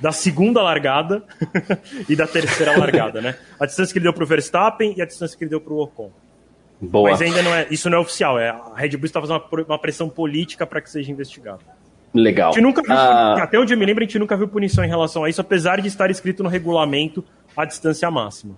da 0.00 0.12
segunda 0.12 0.60
largada 0.60 1.22
e 2.08 2.14
da 2.14 2.26
terceira 2.26 2.76
largada, 2.78 3.22
né? 3.22 3.36
A 3.58 3.64
distância 3.64 3.92
que 3.92 3.98
ele 3.98 4.04
deu 4.04 4.12
para 4.12 4.24
o 4.24 4.26
Verstappen 4.26 4.92
e 4.96 5.00
a 5.00 5.06
distância 5.06 5.38
que 5.38 5.44
ele 5.44 5.50
deu 5.50 5.60
para 5.60 5.72
o 5.72 5.82
Ocon. 5.82 6.10
Boa. 6.80 7.10
Mas 7.10 7.22
ainda 7.22 7.42
não 7.42 7.54
é, 7.54 7.66
isso 7.70 7.88
não 7.88 7.98
é 7.98 8.00
oficial, 8.00 8.38
é 8.38 8.50
a 8.50 8.72
Red 8.74 8.90
Bull 8.90 9.06
está 9.06 9.20
fazendo 9.20 9.42
uma, 9.50 9.62
uma 9.62 9.78
pressão 9.78 10.08
política 10.08 10.66
para 10.66 10.80
que 10.80 10.90
seja 10.90 11.10
investigado. 11.10 11.60
Legal. 12.12 12.50
A 12.50 12.52
gente 12.52 12.62
nunca 12.62 12.82
viu, 12.82 12.92
ah. 12.92 13.42
até 13.42 13.58
onde 13.58 13.72
eu 13.72 13.78
me 13.78 13.84
lembro, 13.84 14.04
a 14.04 14.06
gente 14.06 14.18
nunca 14.18 14.36
viu 14.36 14.46
punição 14.46 14.84
em 14.84 14.88
relação 14.88 15.24
a 15.24 15.30
isso, 15.30 15.40
apesar 15.40 15.80
de 15.80 15.88
estar 15.88 16.10
escrito 16.10 16.42
no 16.42 16.48
regulamento 16.48 17.24
a 17.56 17.64
distância 17.64 18.08
máxima. 18.10 18.54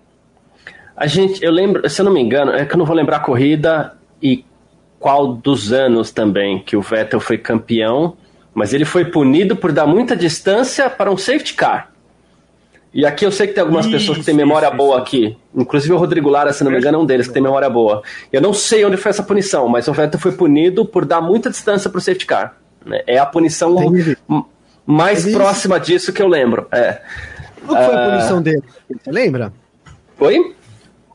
A 0.97 1.07
gente, 1.07 1.43
eu 1.45 1.51
lembro, 1.51 1.89
se 1.89 2.01
eu 2.01 2.05
não 2.05 2.12
me 2.12 2.20
engano, 2.20 2.53
é 2.53 2.65
que 2.65 2.74
eu 2.74 2.78
não 2.78 2.85
vou 2.85 2.97
lembrar 2.97 3.19
a 3.19 3.20
corrida 3.20 3.97
e 4.23 4.45
qual 5.07 5.35
dos 5.35 5.73
anos 5.73 6.11
também 6.11 6.59
que 6.59 6.77
o 6.77 6.83
Vettel 6.83 7.20
foi 7.20 7.39
campeão, 7.39 8.16
mas 8.53 8.74
ele 8.74 8.85
foi 8.85 9.05
punido 9.05 9.55
por 9.55 9.70
dar 9.70 9.87
muita 9.87 10.16
distância 10.16 10.91
para 10.91 11.12
um 11.12 11.16
safety 11.16 11.55
car. 11.55 11.93
E 12.93 13.07
aqui 13.07 13.24
eu 13.24 13.31
sei 13.31 13.47
que 13.47 13.53
tem 13.53 13.62
algumas 13.62 13.87
isso, 13.87 13.95
pessoas 13.95 14.19
que 14.19 14.24
têm 14.24 14.35
memória 14.35 14.66
isso, 14.66 14.77
boa 14.77 14.97
isso. 14.97 15.03
aqui. 15.03 15.37
Inclusive 15.55 15.95
o 15.95 15.97
Rodrigo 15.97 16.28
Lara, 16.28 16.53
se 16.53 16.65
não 16.65 16.73
me 16.73 16.78
engano, 16.78 16.99
é 16.99 17.01
um 17.03 17.07
deles 17.07 17.28
que 17.28 17.33
tem 17.33 17.41
memória 17.41 17.70
boa. 17.70 18.03
Eu 18.33 18.41
não 18.41 18.53
sei 18.53 18.85
onde 18.85 18.97
foi 18.97 19.11
essa 19.11 19.23
punição, 19.23 19.69
mas 19.69 19.87
o 19.87 19.93
Vettel 19.93 20.19
foi 20.19 20.33
punido 20.33 20.85
por 20.85 21.05
dar 21.05 21.20
muita 21.20 21.51
distância 21.51 21.89
para 21.89 21.99
o 21.99 22.01
safety 22.01 22.27
car. 22.27 22.57
Né? 22.85 23.03
É 23.07 23.16
a 23.16 23.27
punição 23.27 23.77
mais 24.85 25.24
próxima 25.33 25.78
disso 25.78 26.12
que 26.12 26.20
eu 26.20 26.27
lembro. 26.27 26.66
É. 26.73 27.01
Qual 27.65 27.81
foi 27.81 27.95
a 27.95 28.11
punição 28.11 28.43
dele? 28.43 28.65
Você 28.91 29.12
lembra? 29.12 29.53
Oi? 30.19 30.53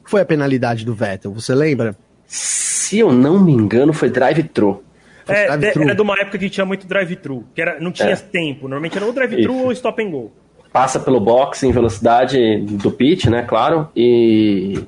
Foi 0.05 0.21
a 0.21 0.25
penalidade 0.25 0.85
do 0.85 0.93
Vettel, 0.93 1.33
você 1.33 1.53
lembra? 1.53 1.93
Se 2.33 2.97
eu 2.97 3.11
não 3.11 3.37
me 3.37 3.51
engano, 3.51 3.91
foi 3.91 4.09
drive-thru. 4.09 4.81
É, 5.27 5.47
era 5.47 5.93
de 5.93 6.01
uma 6.01 6.17
época 6.17 6.37
que 6.37 6.49
tinha 6.49 6.65
muito 6.65 6.87
drive-thru, 6.87 7.43
que 7.53 7.61
era, 7.61 7.77
não 7.77 7.91
tinha 7.91 8.11
é. 8.11 8.15
tempo. 8.15 8.69
Normalmente 8.69 8.95
era 8.95 9.05
ou 9.05 9.11
drive-thru 9.11 9.65
ou 9.65 9.71
stop 9.73 10.01
and 10.01 10.11
go. 10.11 10.31
Passa 10.71 10.97
pelo 10.97 11.19
box 11.19 11.63
em 11.63 11.73
velocidade 11.73 12.61
do 12.61 12.89
pit, 12.89 13.29
né? 13.29 13.41
Claro. 13.41 13.89
E, 13.93 14.81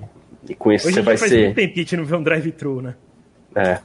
e 0.47 0.55
com 0.55 0.71
isso 0.71 0.87
Hoje 0.87 0.95
você 0.95 1.01
vai 1.01 1.17
faz 1.17 1.29
ser. 1.29 1.53
Que 1.53 1.61
a 1.61 1.67
gente 1.67 1.97
não 1.97 2.05
vê 2.05 2.15
um 2.15 2.23
drive-thru, 2.23 2.81
né? 2.81 2.95
É. 3.53 3.79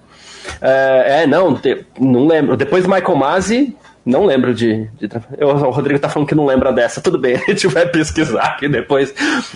É, 0.60 1.22
é 1.22 1.26
não, 1.26 1.56
te, 1.56 1.84
não 1.98 2.28
lembro. 2.28 2.56
Depois 2.56 2.84
do 2.84 2.88
Michael 2.88 3.16
Masi, 3.16 3.76
não 4.08 4.24
lembro 4.24 4.54
de. 4.54 4.88
de 4.98 5.08
eu, 5.36 5.48
o 5.48 5.70
Rodrigo 5.70 6.00
tá 6.00 6.08
falando 6.08 6.26
que 6.26 6.34
não 6.34 6.46
lembra 6.46 6.72
dessa. 6.72 7.00
Tudo 7.00 7.18
bem, 7.18 7.36
a 7.46 7.50
gente 7.50 7.66
vai 7.68 7.86
pesquisar 7.86 8.42
aqui 8.42 8.68
depois. 8.68 9.14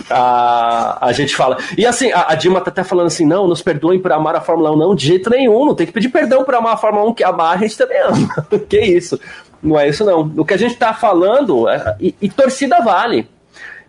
A, 0.09 1.07
a 1.07 1.11
gente 1.11 1.35
fala. 1.35 1.57
E 1.75 1.85
assim, 1.85 2.11
a, 2.11 2.27
a, 2.29 2.35
Dilma 2.35 2.61
tá 2.61 2.69
até 2.69 2.83
falando 2.83 3.07
assim: 3.07 3.25
não, 3.25 3.47
nos 3.47 3.63
perdoem 3.63 3.99
por 3.99 4.11
amar 4.11 4.35
a 4.35 4.41
Fórmula 4.41 4.71
1. 4.71 4.77
Não, 4.77 4.95
de 4.95 5.07
jeito 5.07 5.29
nenhum. 5.29 5.65
Não 5.65 5.73
tem 5.73 5.87
que 5.87 5.91
pedir 5.91 6.09
perdão 6.09 6.43
por 6.43 6.53
amar 6.53 6.73
a 6.73 6.77
Fórmula 6.77 7.09
1, 7.09 7.13
que 7.15 7.23
amar 7.23 7.55
a 7.55 7.57
gente 7.57 7.75
também 7.75 7.99
ama. 7.99 8.47
que 8.69 8.79
isso? 8.79 9.19
Não 9.61 9.79
é 9.79 9.89
isso, 9.89 10.05
não. 10.05 10.31
O 10.37 10.45
que 10.45 10.53
a 10.53 10.57
gente 10.57 10.75
tá 10.75 10.93
falando. 10.93 11.67
É, 11.67 11.95
e, 11.99 12.15
e 12.21 12.29
torcida 12.29 12.79
vale 12.81 13.27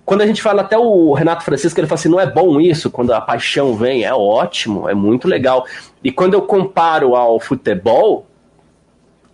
quando 0.05 0.21
a 0.21 0.27
gente 0.27 0.43
fala 0.43 0.63
até 0.63 0.77
o 0.77 1.13
Renato 1.15 1.45
Francisco, 1.45 1.79
ele 1.79 1.87
fala 1.87 1.99
assim: 1.99 2.09
não 2.09 2.21
é 2.21 2.27
bom 2.27 2.59
isso 2.59 2.91
quando 2.91 3.13
a 3.13 3.21
paixão 3.21 3.75
vem, 3.75 4.05
é 4.05 4.15
ótimo, 4.15 4.89
é 4.89 4.95
muito 4.95 5.29
legal. 5.29 5.67
E 6.03 6.11
quando 6.11 6.35
eu 6.35 6.43
comparo 6.43 7.15
ao 7.15 7.39
futebol, 7.39 8.27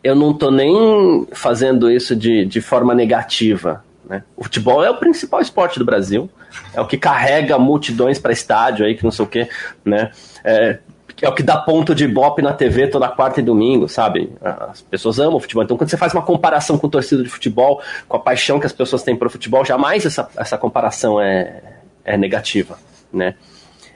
eu 0.02 0.14
não 0.14 0.32
tô 0.32 0.51
nem 0.51 1.27
fazendo 1.32 1.90
isso 1.90 2.16
de, 2.16 2.44
de 2.44 2.60
forma 2.60 2.94
negativa. 2.94 3.85
Né? 4.09 4.22
O 4.36 4.44
futebol 4.44 4.85
é 4.85 4.90
o 4.90 4.97
principal 4.97 5.40
esporte 5.40 5.78
do 5.78 5.85
Brasil, 5.85 6.28
é 6.74 6.81
o 6.81 6.86
que 6.86 6.97
carrega 6.97 7.59
multidões 7.59 8.18
para 8.18 8.32
estádio 8.32 8.85
aí, 8.85 8.94
que 8.94 9.05
não 9.05 9.10
sei 9.10 9.24
o 9.24 9.28
quê, 9.28 9.48
né? 9.85 10.10
É, 10.43 10.78
é 11.22 11.28
o 11.28 11.35
que 11.35 11.43
dá 11.43 11.59
ponto 11.59 11.94
de 11.94 12.09
bop 12.09 12.40
na 12.40 12.52
TV 12.52 12.89
toda 12.89 13.09
quarta 13.09 13.40
e 13.40 13.43
domingo, 13.43 13.89
sabe? 13.89 14.32
As 14.40 14.81
pessoas 14.81 15.18
amam 15.18 15.36
o 15.36 15.40
futebol. 15.40 15.62
Então, 15.62 15.77
quando 15.77 15.90
você 15.90 15.97
faz 15.97 16.14
uma 16.14 16.22
comparação 16.22 16.78
com 16.78 16.89
torcida 16.89 17.22
de 17.22 17.28
futebol, 17.28 17.82
com 18.09 18.16
a 18.16 18.20
paixão 18.20 18.59
que 18.59 18.66
as 18.66 18.72
pessoas 18.72 19.02
têm 19.02 19.14
pro 19.14 19.28
futebol, 19.28 19.64
jamais 19.64 20.06
essa, 20.06 20.28
essa 20.36 20.56
comparação 20.56 21.20
é, 21.20 21.62
é 22.05 22.16
negativa, 22.16 22.78
né? 23.12 23.35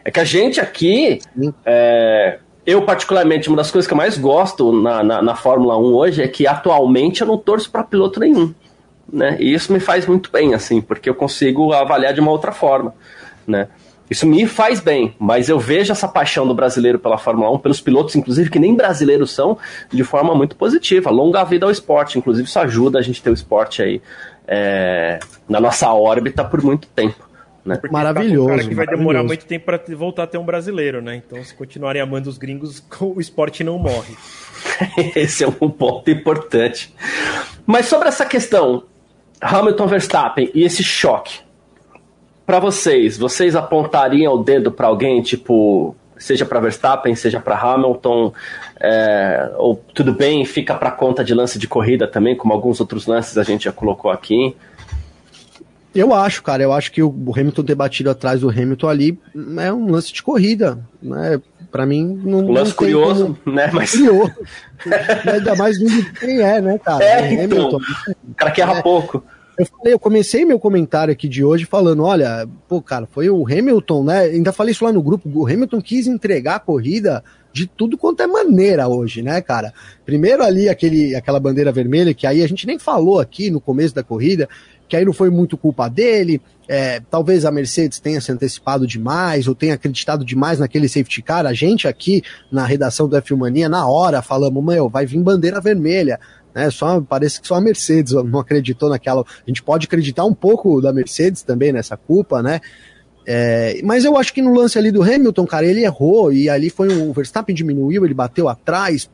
É 0.04 0.10
que 0.10 0.20
a 0.20 0.24
gente 0.24 0.60
aqui, 0.60 1.18
é, 1.64 2.38
eu, 2.66 2.82
particularmente, 2.82 3.48
uma 3.48 3.56
das 3.56 3.70
coisas 3.70 3.86
que 3.86 3.92
eu 3.92 3.98
mais 3.98 4.16
gosto 4.16 4.72
na, 4.72 5.02
na, 5.02 5.22
na 5.22 5.34
Fórmula 5.34 5.76
1 5.78 5.82
hoje 5.94 6.22
é 6.22 6.28
que 6.28 6.46
atualmente 6.46 7.20
eu 7.20 7.26
não 7.26 7.36
torço 7.36 7.70
para 7.70 7.82
piloto 7.82 8.20
nenhum. 8.20 8.54
Né? 9.12 9.36
E 9.38 9.52
isso 9.52 9.72
me 9.72 9.80
faz 9.80 10.06
muito 10.06 10.30
bem, 10.30 10.54
assim, 10.54 10.80
porque 10.80 11.08
eu 11.08 11.14
consigo 11.14 11.72
avaliar 11.72 12.14
de 12.14 12.20
uma 12.20 12.30
outra 12.30 12.52
forma. 12.52 12.94
Né? 13.46 13.68
Isso 14.10 14.26
me 14.26 14.46
faz 14.46 14.80
bem, 14.80 15.14
mas 15.18 15.48
eu 15.48 15.58
vejo 15.58 15.92
essa 15.92 16.08
paixão 16.08 16.46
do 16.46 16.54
brasileiro 16.54 16.98
pela 16.98 17.18
Fórmula 17.18 17.50
1, 17.52 17.58
pelos 17.58 17.80
pilotos, 17.80 18.16
inclusive, 18.16 18.50
que 18.50 18.58
nem 18.58 18.74
brasileiros 18.74 19.30
são, 19.30 19.58
de 19.90 20.04
forma 20.04 20.34
muito 20.34 20.56
positiva. 20.56 21.10
Longa 21.10 21.44
vida 21.44 21.66
ao 21.66 21.72
esporte, 21.72 22.18
inclusive, 22.18 22.48
isso 22.48 22.58
ajuda 22.58 22.98
a 22.98 23.02
gente 23.02 23.22
ter 23.22 23.30
o 23.30 23.34
esporte 23.34 23.82
aí 23.82 24.02
é, 24.46 25.18
na 25.48 25.60
nossa 25.60 25.92
órbita 25.92 26.44
por 26.44 26.62
muito 26.62 26.86
tempo. 26.88 27.23
Né? 27.64 27.80
Maravilhoso. 27.90 28.48
Tá 28.48 28.54
um 28.54 28.56
cara 28.56 28.68
que 28.68 28.74
vai 28.74 28.86
demorar 28.86 29.22
muito 29.24 29.46
tempo 29.46 29.64
para 29.64 29.80
voltar 29.96 30.24
a 30.24 30.26
ter 30.26 30.36
um 30.36 30.44
brasileiro, 30.44 31.00
né? 31.00 31.16
Então, 31.16 31.42
se 31.42 31.54
continuarem 31.54 32.02
amando 32.02 32.28
os 32.28 32.36
gringos, 32.36 32.84
o 33.00 33.20
esporte 33.20 33.64
não 33.64 33.78
morre. 33.78 34.14
Esse 35.16 35.44
é 35.44 35.48
um 35.48 35.70
ponto 35.70 36.10
importante. 36.10 36.94
Mas 37.66 37.86
sobre 37.86 38.08
essa 38.08 38.26
questão, 38.26 38.84
Hamilton 39.40 39.86
Verstappen 39.86 40.50
e 40.54 40.64
esse 40.64 40.82
choque, 40.82 41.40
para 42.44 42.58
vocês, 42.58 43.16
vocês 43.16 43.56
apontariam 43.56 44.34
o 44.34 44.44
dedo 44.44 44.70
para 44.70 44.86
alguém, 44.86 45.22
tipo, 45.22 45.96
seja 46.18 46.44
para 46.44 46.60
Verstappen, 46.60 47.14
seja 47.14 47.40
para 47.40 47.56
Hamilton, 47.56 48.32
é, 48.80 49.50
ou 49.56 49.82
tudo 49.94 50.12
bem, 50.12 50.44
fica 50.44 50.74
para 50.74 50.90
conta 50.90 51.24
de 51.24 51.34
lance 51.34 51.58
de 51.58 51.66
corrida 51.66 52.06
também, 52.06 52.36
como 52.36 52.52
alguns 52.52 52.80
outros 52.80 53.06
lances 53.06 53.38
a 53.38 53.42
gente 53.42 53.64
já 53.64 53.72
colocou 53.72 54.10
aqui? 54.10 54.54
Eu 55.94 56.12
acho, 56.12 56.42
cara, 56.42 56.62
eu 56.62 56.72
acho 56.72 56.90
que 56.90 57.02
o 57.02 57.32
Hamilton 57.34 57.62
ter 57.62 57.74
batido 57.74 58.10
atrás 58.10 58.40
do 58.40 58.50
Hamilton 58.50 58.88
ali 58.88 59.18
é 59.58 59.72
um 59.72 59.90
lance 59.90 60.12
de 60.12 60.22
corrida, 60.22 60.78
né? 61.00 61.40
Para 61.70 61.86
mim 61.86 62.20
não. 62.24 62.38
Um 62.40 62.52
lance 62.52 62.70
não 62.70 62.76
curioso, 62.76 63.38
como... 63.44 63.56
né? 63.56 63.70
Mas 63.72 63.92
curioso. 63.92 64.34
Ainda 65.32 65.54
mais 65.56 65.78
vindo 65.78 66.12
quem 66.14 66.40
é, 66.40 66.60
né, 66.60 66.78
cara? 66.78 67.04
É, 67.04 67.32
então, 67.32 67.44
Hamilton. 67.44 67.80
O 68.28 68.34
cara 68.34 68.50
que 68.50 68.60
erra 68.60 68.78
é. 68.78 68.82
pouco. 68.82 69.22
Eu 69.56 69.66
falei, 69.66 69.94
eu 69.94 69.98
comecei 69.98 70.44
meu 70.44 70.58
comentário 70.58 71.12
aqui 71.12 71.28
de 71.28 71.44
hoje 71.44 71.64
falando, 71.64 72.02
olha, 72.02 72.48
pô, 72.68 72.82
cara, 72.82 73.06
foi 73.06 73.30
o 73.30 73.46
Hamilton, 73.46 74.02
né? 74.02 74.20
Ainda 74.22 74.52
falei 74.52 74.72
isso 74.72 74.84
lá 74.84 74.92
no 74.92 75.02
grupo, 75.02 75.30
o 75.32 75.46
Hamilton 75.46 75.80
quis 75.80 76.08
entregar 76.08 76.56
a 76.56 76.60
corrida 76.60 77.22
de 77.52 77.68
tudo 77.68 77.96
quanto 77.96 78.20
é 78.20 78.26
maneira 78.26 78.88
hoje, 78.88 79.22
né, 79.22 79.40
cara? 79.40 79.72
Primeiro 80.04 80.42
ali 80.42 80.68
aquele, 80.68 81.14
aquela 81.14 81.38
bandeira 81.38 81.70
vermelha, 81.70 82.12
que 82.12 82.26
aí 82.26 82.42
a 82.42 82.48
gente 82.48 82.66
nem 82.66 82.80
falou 82.80 83.20
aqui 83.20 83.48
no 83.48 83.60
começo 83.60 83.94
da 83.94 84.02
corrida, 84.02 84.48
que 84.88 84.96
aí 84.96 85.04
não 85.04 85.12
foi 85.12 85.30
muito 85.30 85.56
culpa 85.56 85.88
dele. 85.88 86.40
É, 86.66 87.00
talvez 87.10 87.44
a 87.44 87.50
Mercedes 87.50 88.00
tenha 88.00 88.20
se 88.20 88.32
antecipado 88.32 88.86
demais 88.86 89.46
ou 89.46 89.54
tenha 89.54 89.74
acreditado 89.74 90.24
demais 90.24 90.58
naquele 90.58 90.88
safety 90.88 91.22
car. 91.22 91.46
A 91.46 91.52
gente 91.52 91.86
aqui 91.86 92.22
na 92.50 92.64
redação 92.64 93.08
do 93.08 93.16
F 93.16 93.34
Mania, 93.34 93.68
na 93.68 93.86
hora, 93.86 94.22
falamos, 94.22 94.64
meu, 94.64 94.88
vai 94.88 95.06
vir 95.06 95.20
bandeira 95.20 95.60
vermelha. 95.60 96.18
Né, 96.54 96.70
só, 96.70 97.00
parece 97.00 97.40
que 97.40 97.48
só 97.48 97.56
a 97.56 97.60
Mercedes 97.60 98.12
não 98.24 98.38
acreditou 98.38 98.88
naquela. 98.88 99.22
A 99.22 99.50
gente 99.50 99.62
pode 99.62 99.86
acreditar 99.86 100.24
um 100.24 100.34
pouco 100.34 100.80
da 100.80 100.92
Mercedes 100.92 101.42
também 101.42 101.72
nessa 101.72 101.96
culpa, 101.96 102.42
né? 102.42 102.60
É, 103.26 103.80
mas 103.82 104.04
eu 104.04 104.16
acho 104.18 104.34
que 104.34 104.42
no 104.42 104.54
lance 104.54 104.78
ali 104.78 104.90
do 104.90 105.02
Hamilton, 105.02 105.46
cara, 105.46 105.66
ele 105.66 105.82
errou 105.82 106.30
e 106.30 106.48
ali 106.48 106.68
foi 106.68 106.92
um, 106.92 107.08
o 107.08 107.12
Verstappen 107.12 107.54
diminuiu, 107.54 108.04
ele 108.04 108.14
bateu 108.14 108.48
atrás. 108.48 109.08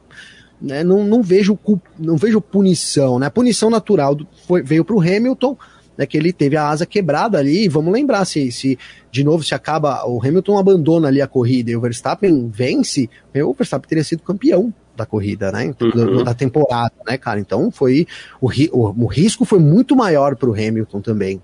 Né, 0.61 0.85
não, 0.85 1.05
não, 1.05 1.23
vejo, 1.23 1.59
não 1.99 2.17
vejo 2.17 2.41
punição, 2.41 3.19
né? 3.19 3.27
A 3.27 3.31
punição 3.31 3.71
natural 3.71 4.15
do, 4.15 4.27
foi, 4.47 4.63
veio 4.63 4.85
para 4.85 4.95
o 4.95 5.01
Hamilton, 5.01 5.57
né, 5.97 6.05
que 6.05 6.19
ele 6.19 6.33
teve 6.33 6.57
a 6.57 6.69
asa 6.69 6.85
quebrada 6.85 7.39
ali. 7.39 7.65
E 7.65 7.69
vamos 7.69 7.93
lembrar 7.93 8.25
se, 8.27 8.53
se 8.53 8.79
de 9.11 9.25
novo 9.25 9.43
se 9.43 9.55
acaba 9.55 10.07
o 10.07 10.21
Hamilton 10.23 10.59
abandona 10.59 11.09
ali 11.09 11.23
a 11.23 11.27
corrida 11.27 11.71
e 11.71 11.77
o 11.77 11.81
Verstappen 11.81 12.51
vence, 12.53 13.09
o 13.35 13.55
Verstappen 13.55 13.89
teria 13.89 14.05
sido 14.05 14.23
campeão 14.23 14.73
da 14.97 15.07
corrida, 15.07 15.51
né? 15.51 15.75
Uhum. 15.81 16.23
Da 16.23 16.35
temporada, 16.35 16.93
né, 17.07 17.17
cara? 17.17 17.41
Então 17.41 17.71
foi 17.71 18.07
o, 18.41 18.49
o, 18.49 19.05
o 19.05 19.07
risco 19.07 19.47
foi 19.47 19.59
muito 19.59 19.97
maior 19.97 20.37
para 20.37 20.51
o 20.51 20.53
Hamilton 20.53 21.01
também. 21.01 21.41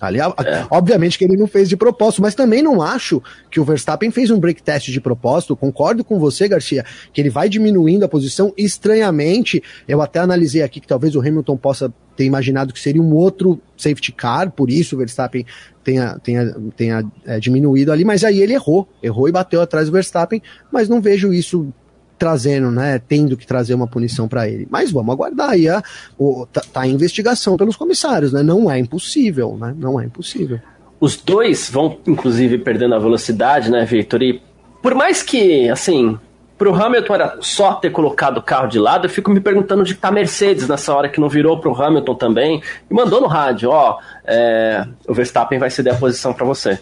Ali, 0.00 0.18
é. 0.20 0.24
Obviamente 0.70 1.18
que 1.18 1.24
ele 1.24 1.36
não 1.36 1.46
fez 1.46 1.68
de 1.68 1.76
propósito, 1.76 2.22
mas 2.22 2.34
também 2.34 2.62
não 2.62 2.82
acho 2.82 3.22
que 3.50 3.58
o 3.58 3.64
Verstappen 3.64 4.10
fez 4.10 4.30
um 4.30 4.38
break 4.38 4.62
test 4.62 4.88
de 4.88 5.00
propósito. 5.00 5.56
Concordo 5.56 6.04
com 6.04 6.18
você, 6.18 6.48
Garcia, 6.48 6.84
que 7.12 7.20
ele 7.20 7.30
vai 7.30 7.48
diminuindo 7.48 8.04
a 8.04 8.08
posição 8.08 8.52
estranhamente. 8.56 9.62
Eu 9.88 10.02
até 10.02 10.18
analisei 10.18 10.62
aqui 10.62 10.80
que 10.80 10.86
talvez 10.86 11.16
o 11.16 11.20
Hamilton 11.20 11.56
possa 11.56 11.92
ter 12.16 12.24
imaginado 12.24 12.72
que 12.72 12.80
seria 12.80 13.02
um 13.02 13.14
outro 13.14 13.60
safety 13.76 14.10
car, 14.10 14.50
por 14.50 14.70
isso 14.70 14.94
o 14.96 14.98
Verstappen 14.98 15.44
tenha, 15.84 16.18
tenha, 16.18 16.56
tenha 16.74 17.04
é, 17.26 17.38
diminuído 17.38 17.92
ali, 17.92 18.04
mas 18.04 18.24
aí 18.24 18.40
ele 18.40 18.54
errou, 18.54 18.88
errou 19.02 19.28
e 19.28 19.32
bateu 19.32 19.60
atrás 19.60 19.86
do 19.86 19.92
Verstappen, 19.92 20.42
mas 20.72 20.88
não 20.88 21.00
vejo 21.00 21.32
isso 21.32 21.72
trazendo, 22.18 22.70
né, 22.70 23.00
tendo 23.06 23.36
que 23.36 23.46
trazer 23.46 23.74
uma 23.74 23.86
punição 23.86 24.28
para 24.28 24.48
ele. 24.48 24.66
Mas 24.70 24.90
vamos 24.90 25.12
aguardar 25.12 25.50
aí, 25.50 25.68
a, 25.68 25.82
o, 26.18 26.46
tá, 26.52 26.62
tá 26.72 26.86
em 26.86 26.92
investigação 26.92 27.56
pelos 27.56 27.76
comissários, 27.76 28.32
né? 28.32 28.42
Não 28.42 28.70
é 28.70 28.78
impossível, 28.78 29.56
né? 29.58 29.74
Não 29.76 30.00
é 30.00 30.04
impossível. 30.04 30.60
Os 30.98 31.16
dois 31.16 31.68
vão, 31.68 31.98
inclusive, 32.06 32.58
perdendo 32.58 32.94
a 32.94 32.98
velocidade, 32.98 33.70
né, 33.70 33.84
Victor? 33.84 34.22
E 34.22 34.42
por 34.82 34.94
mais 34.94 35.22
que, 35.22 35.68
assim, 35.68 36.18
pro 36.56 36.74
Hamilton 36.74 37.14
era 37.14 37.36
só 37.40 37.74
ter 37.74 37.90
colocado 37.90 38.38
o 38.38 38.42
carro 38.42 38.66
de 38.66 38.78
lado, 38.78 39.06
eu 39.06 39.10
fico 39.10 39.30
me 39.30 39.40
perguntando 39.40 39.82
onde 39.82 39.94
tá 39.94 40.08
a 40.08 40.12
Mercedes 40.12 40.68
nessa 40.68 40.94
hora 40.94 41.08
que 41.08 41.20
não 41.20 41.28
virou 41.28 41.60
pro 41.60 41.74
Hamilton 41.74 42.14
também 42.14 42.62
e 42.90 42.94
mandou 42.94 43.20
no 43.20 43.26
rádio, 43.26 43.70
ó, 43.70 43.98
é, 44.24 44.86
o 45.06 45.12
Verstappen 45.12 45.58
vai 45.58 45.70
ceder 45.70 45.94
a 45.94 45.96
posição 45.96 46.32
para 46.32 46.46
você. 46.46 46.78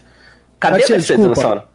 Cadê 0.61 0.77
a 0.77 0.79
Mercedes 0.79 1.07
desculpa. 1.07 1.29
nessa 1.31 1.49
hora? 1.49 1.74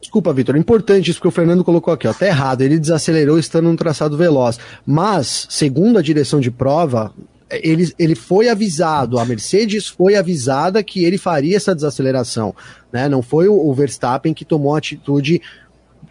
Desculpa, 0.00 0.32
Vitor, 0.32 0.56
importante 0.56 1.10
isso 1.10 1.20
que 1.20 1.28
o 1.28 1.30
Fernando 1.30 1.62
colocou 1.62 1.92
aqui, 1.92 2.08
ó, 2.08 2.12
tá 2.12 2.26
errado, 2.26 2.62
ele 2.62 2.78
desacelerou 2.78 3.38
estando 3.38 3.66
num 3.66 3.76
traçado 3.76 4.16
veloz, 4.16 4.58
mas, 4.86 5.46
segundo 5.50 5.98
a 5.98 6.02
direção 6.02 6.40
de 6.40 6.50
prova, 6.50 7.12
ele, 7.50 7.92
ele 7.98 8.14
foi 8.14 8.48
avisado, 8.48 9.18
a 9.18 9.24
Mercedes 9.24 9.86
foi 9.86 10.16
avisada 10.16 10.82
que 10.82 11.04
ele 11.04 11.18
faria 11.18 11.56
essa 11.56 11.74
desaceleração, 11.74 12.54
né, 12.90 13.08
não 13.08 13.22
foi 13.22 13.48
o, 13.48 13.54
o 13.54 13.74
Verstappen 13.74 14.32
que 14.32 14.44
tomou 14.44 14.74
a 14.74 14.78
atitude 14.78 15.42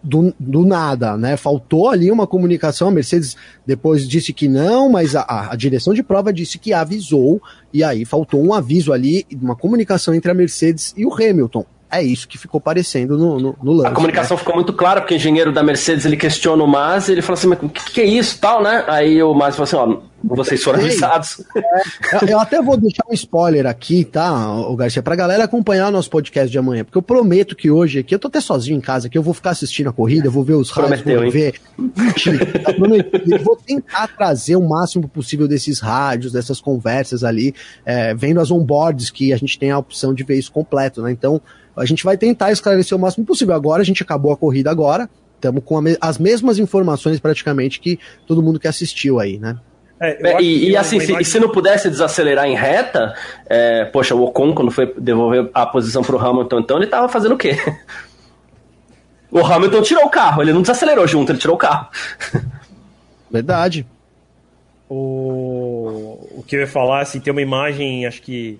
do, 0.05 0.33
do, 0.39 0.63
nada, 0.63 1.17
né? 1.17 1.35
Faltou 1.35 1.89
ali 1.89 2.11
uma 2.11 2.27
comunicação. 2.27 2.89
A 2.89 2.91
Mercedes 2.91 3.35
depois 3.65 4.07
disse 4.07 4.31
que 4.31 4.47
não, 4.47 4.87
mas 4.87 5.15
a, 5.15 5.49
a, 5.51 5.55
direção 5.55 5.95
de 5.95 6.03
prova 6.03 6.31
disse 6.31 6.59
que 6.59 6.71
avisou, 6.73 7.41
e 7.73 7.83
aí 7.83 8.05
faltou 8.05 8.43
um 8.43 8.53
aviso 8.53 8.93
ali, 8.93 9.25
uma 9.41 9.55
comunicação 9.55 10.13
entre 10.13 10.29
a 10.29 10.35
Mercedes 10.35 10.93
e 10.95 11.07
o 11.07 11.11
Hamilton 11.11 11.65
é 11.91 12.01
isso 12.01 12.27
que 12.27 12.37
ficou 12.37 12.59
parecendo 12.59 13.17
no, 13.17 13.39
no, 13.39 13.57
no 13.61 13.73
lance. 13.73 13.87
A 13.87 13.91
comunicação 13.91 14.35
né? 14.35 14.39
ficou 14.39 14.55
muito 14.55 14.73
clara, 14.73 15.01
porque 15.01 15.13
o 15.13 15.17
engenheiro 15.17 15.51
da 15.51 15.63
Mercedes 15.63 16.05
ele 16.05 16.17
questiona 16.17 16.63
o 16.63 16.67
Mas, 16.67 17.09
ele 17.09 17.21
fala 17.21 17.37
assim, 17.37 17.47
mas 17.47 17.59
o 17.61 17.69
que, 17.69 17.91
que, 17.91 18.01
é 18.01 18.05
isso 18.05 18.39
tal, 18.39 18.61
né? 18.61 18.83
Aí 18.87 19.21
o 19.21 19.33
Mas 19.33 19.55
falou 19.55 19.63
assim, 19.63 19.75
ó, 19.75 20.01
vocês 20.23 20.63
foram 20.63 20.79
avisados. 20.79 21.41
É, 21.55 22.33
eu 22.33 22.39
até 22.39 22.61
vou 22.61 22.75
deixar 22.77 23.03
um 23.09 23.13
spoiler 23.13 23.67
aqui, 23.67 24.03
tá, 24.03 24.53
o 24.67 24.75
Garcia, 24.75 25.03
pra 25.03 25.15
galera 25.15 25.43
acompanhar 25.43 25.89
o 25.89 25.91
nosso 25.91 26.09
podcast 26.09 26.51
de 26.51 26.57
amanhã, 26.57 26.83
porque 26.83 26.97
eu 26.97 27.01
prometo 27.01 27.55
que 27.55 27.69
hoje 27.69 27.99
aqui, 27.99 28.15
eu 28.15 28.19
tô 28.19 28.27
até 28.27 28.41
sozinho 28.41 28.77
em 28.77 28.81
casa, 28.81 29.07
que 29.07 29.17
eu 29.17 29.23
vou 29.23 29.33
ficar 29.33 29.51
assistindo 29.51 29.89
a 29.89 29.93
corrida, 29.93 30.29
vou 30.29 30.43
ver 30.43 30.53
os 30.53 30.71
rádios, 30.71 31.03
vou 31.03 31.31
ver. 31.31 31.55
Mentira, 31.77 32.45
tá 32.59 32.73
prometido. 32.73 33.43
vou 33.43 33.55
tentar 33.55 34.07
trazer 34.07 34.55
o 34.55 34.67
máximo 34.67 35.07
possível 35.07 35.47
desses 35.47 35.79
rádios, 35.79 36.33
dessas 36.33 36.59
conversas 36.59 37.23
ali, 37.23 37.53
é, 37.85 38.13
vendo 38.15 38.39
as 38.39 38.49
onboards 38.49 39.11
que 39.11 39.31
a 39.31 39.37
gente 39.37 39.59
tem 39.59 39.71
a 39.71 39.77
opção 39.77 40.13
de 40.13 40.23
ver 40.23 40.37
isso 40.37 40.51
completo, 40.51 41.01
né? 41.01 41.11
Então, 41.11 41.41
a 41.75 41.85
gente 41.85 42.03
vai 42.03 42.17
tentar 42.17 42.51
esclarecer 42.51 42.97
o 42.97 43.01
máximo 43.01 43.25
possível. 43.25 43.53
Agora, 43.53 43.81
a 43.81 43.85
gente 43.85 44.01
acabou 44.01 44.31
a 44.31 44.37
corrida 44.37 44.71
agora, 44.71 45.09
estamos 45.35 45.63
com 45.63 45.79
me 45.81 45.97
as 45.99 46.17
mesmas 46.17 46.59
informações 46.59 47.19
praticamente 47.19 47.79
que 47.79 47.99
todo 48.25 48.41
mundo 48.41 48.59
que 48.59 48.67
assistiu 48.67 49.19
aí, 49.19 49.37
né? 49.37 49.57
É, 49.99 50.31
é, 50.31 50.41
e, 50.41 50.71
e 50.71 50.77
assim, 50.77 50.99
se, 50.99 51.23
se, 51.23 51.39
não 51.39 51.49
pudesse 51.49 51.89
desacelerar 51.89 52.45
em 52.45 52.55
reta, 52.55 53.15
é, 53.45 53.85
poxa, 53.85 54.13
o 54.13 54.23
Ocon, 54.23 54.53
quando 54.53 54.69
foi 54.69 54.93
devolver 54.97 55.49
a 55.53 55.65
posição 55.65 56.03
para 56.03 56.15
o 56.15 56.19
Hamilton, 56.19 56.59
então 56.59 56.77
ele 56.77 56.85
estava 56.85 57.07
fazendo 57.07 57.35
o 57.35 57.37
quê? 57.37 57.55
O 59.31 59.39
Hamilton 59.39 59.81
tirou 59.81 60.05
o 60.05 60.09
carro, 60.09 60.41
ele 60.41 60.53
não 60.53 60.61
desacelerou 60.61 61.05
junto, 61.05 61.29
ele 61.29 61.39
tirou 61.39 61.57
o 61.57 61.59
carro. 61.59 61.89
Verdade. 63.29 63.85
O, 64.87 66.37
o 66.37 66.43
que 66.47 66.55
eu 66.55 66.61
ia 66.61 66.67
falar, 66.67 67.01
assim, 67.01 67.19
tem 67.19 67.33
uma 67.33 67.41
imagem, 67.41 68.05
acho 68.05 68.21
que 68.21 68.57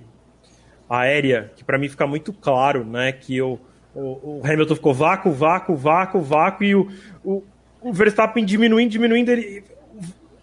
aérea, 0.89 1.51
que 1.55 1.63
para 1.63 1.77
mim 1.77 1.89
fica 1.89 2.05
muito 2.05 2.31
claro, 2.33 2.85
né? 2.85 3.11
Que 3.11 3.41
o, 3.41 3.59
o, 3.93 4.41
Hamilton 4.43 4.75
ficou 4.75 4.93
vácuo, 4.93 5.31
vácuo, 5.31 5.75
vácuo, 5.75 6.21
vácuo, 6.21 6.63
e 6.63 6.75
o, 6.75 6.89
o, 7.23 7.43
o 7.81 7.93
Verstappen 7.93 8.43
diminuindo, 8.43 8.91
diminuindo, 8.91 9.31
ele, 9.31 9.63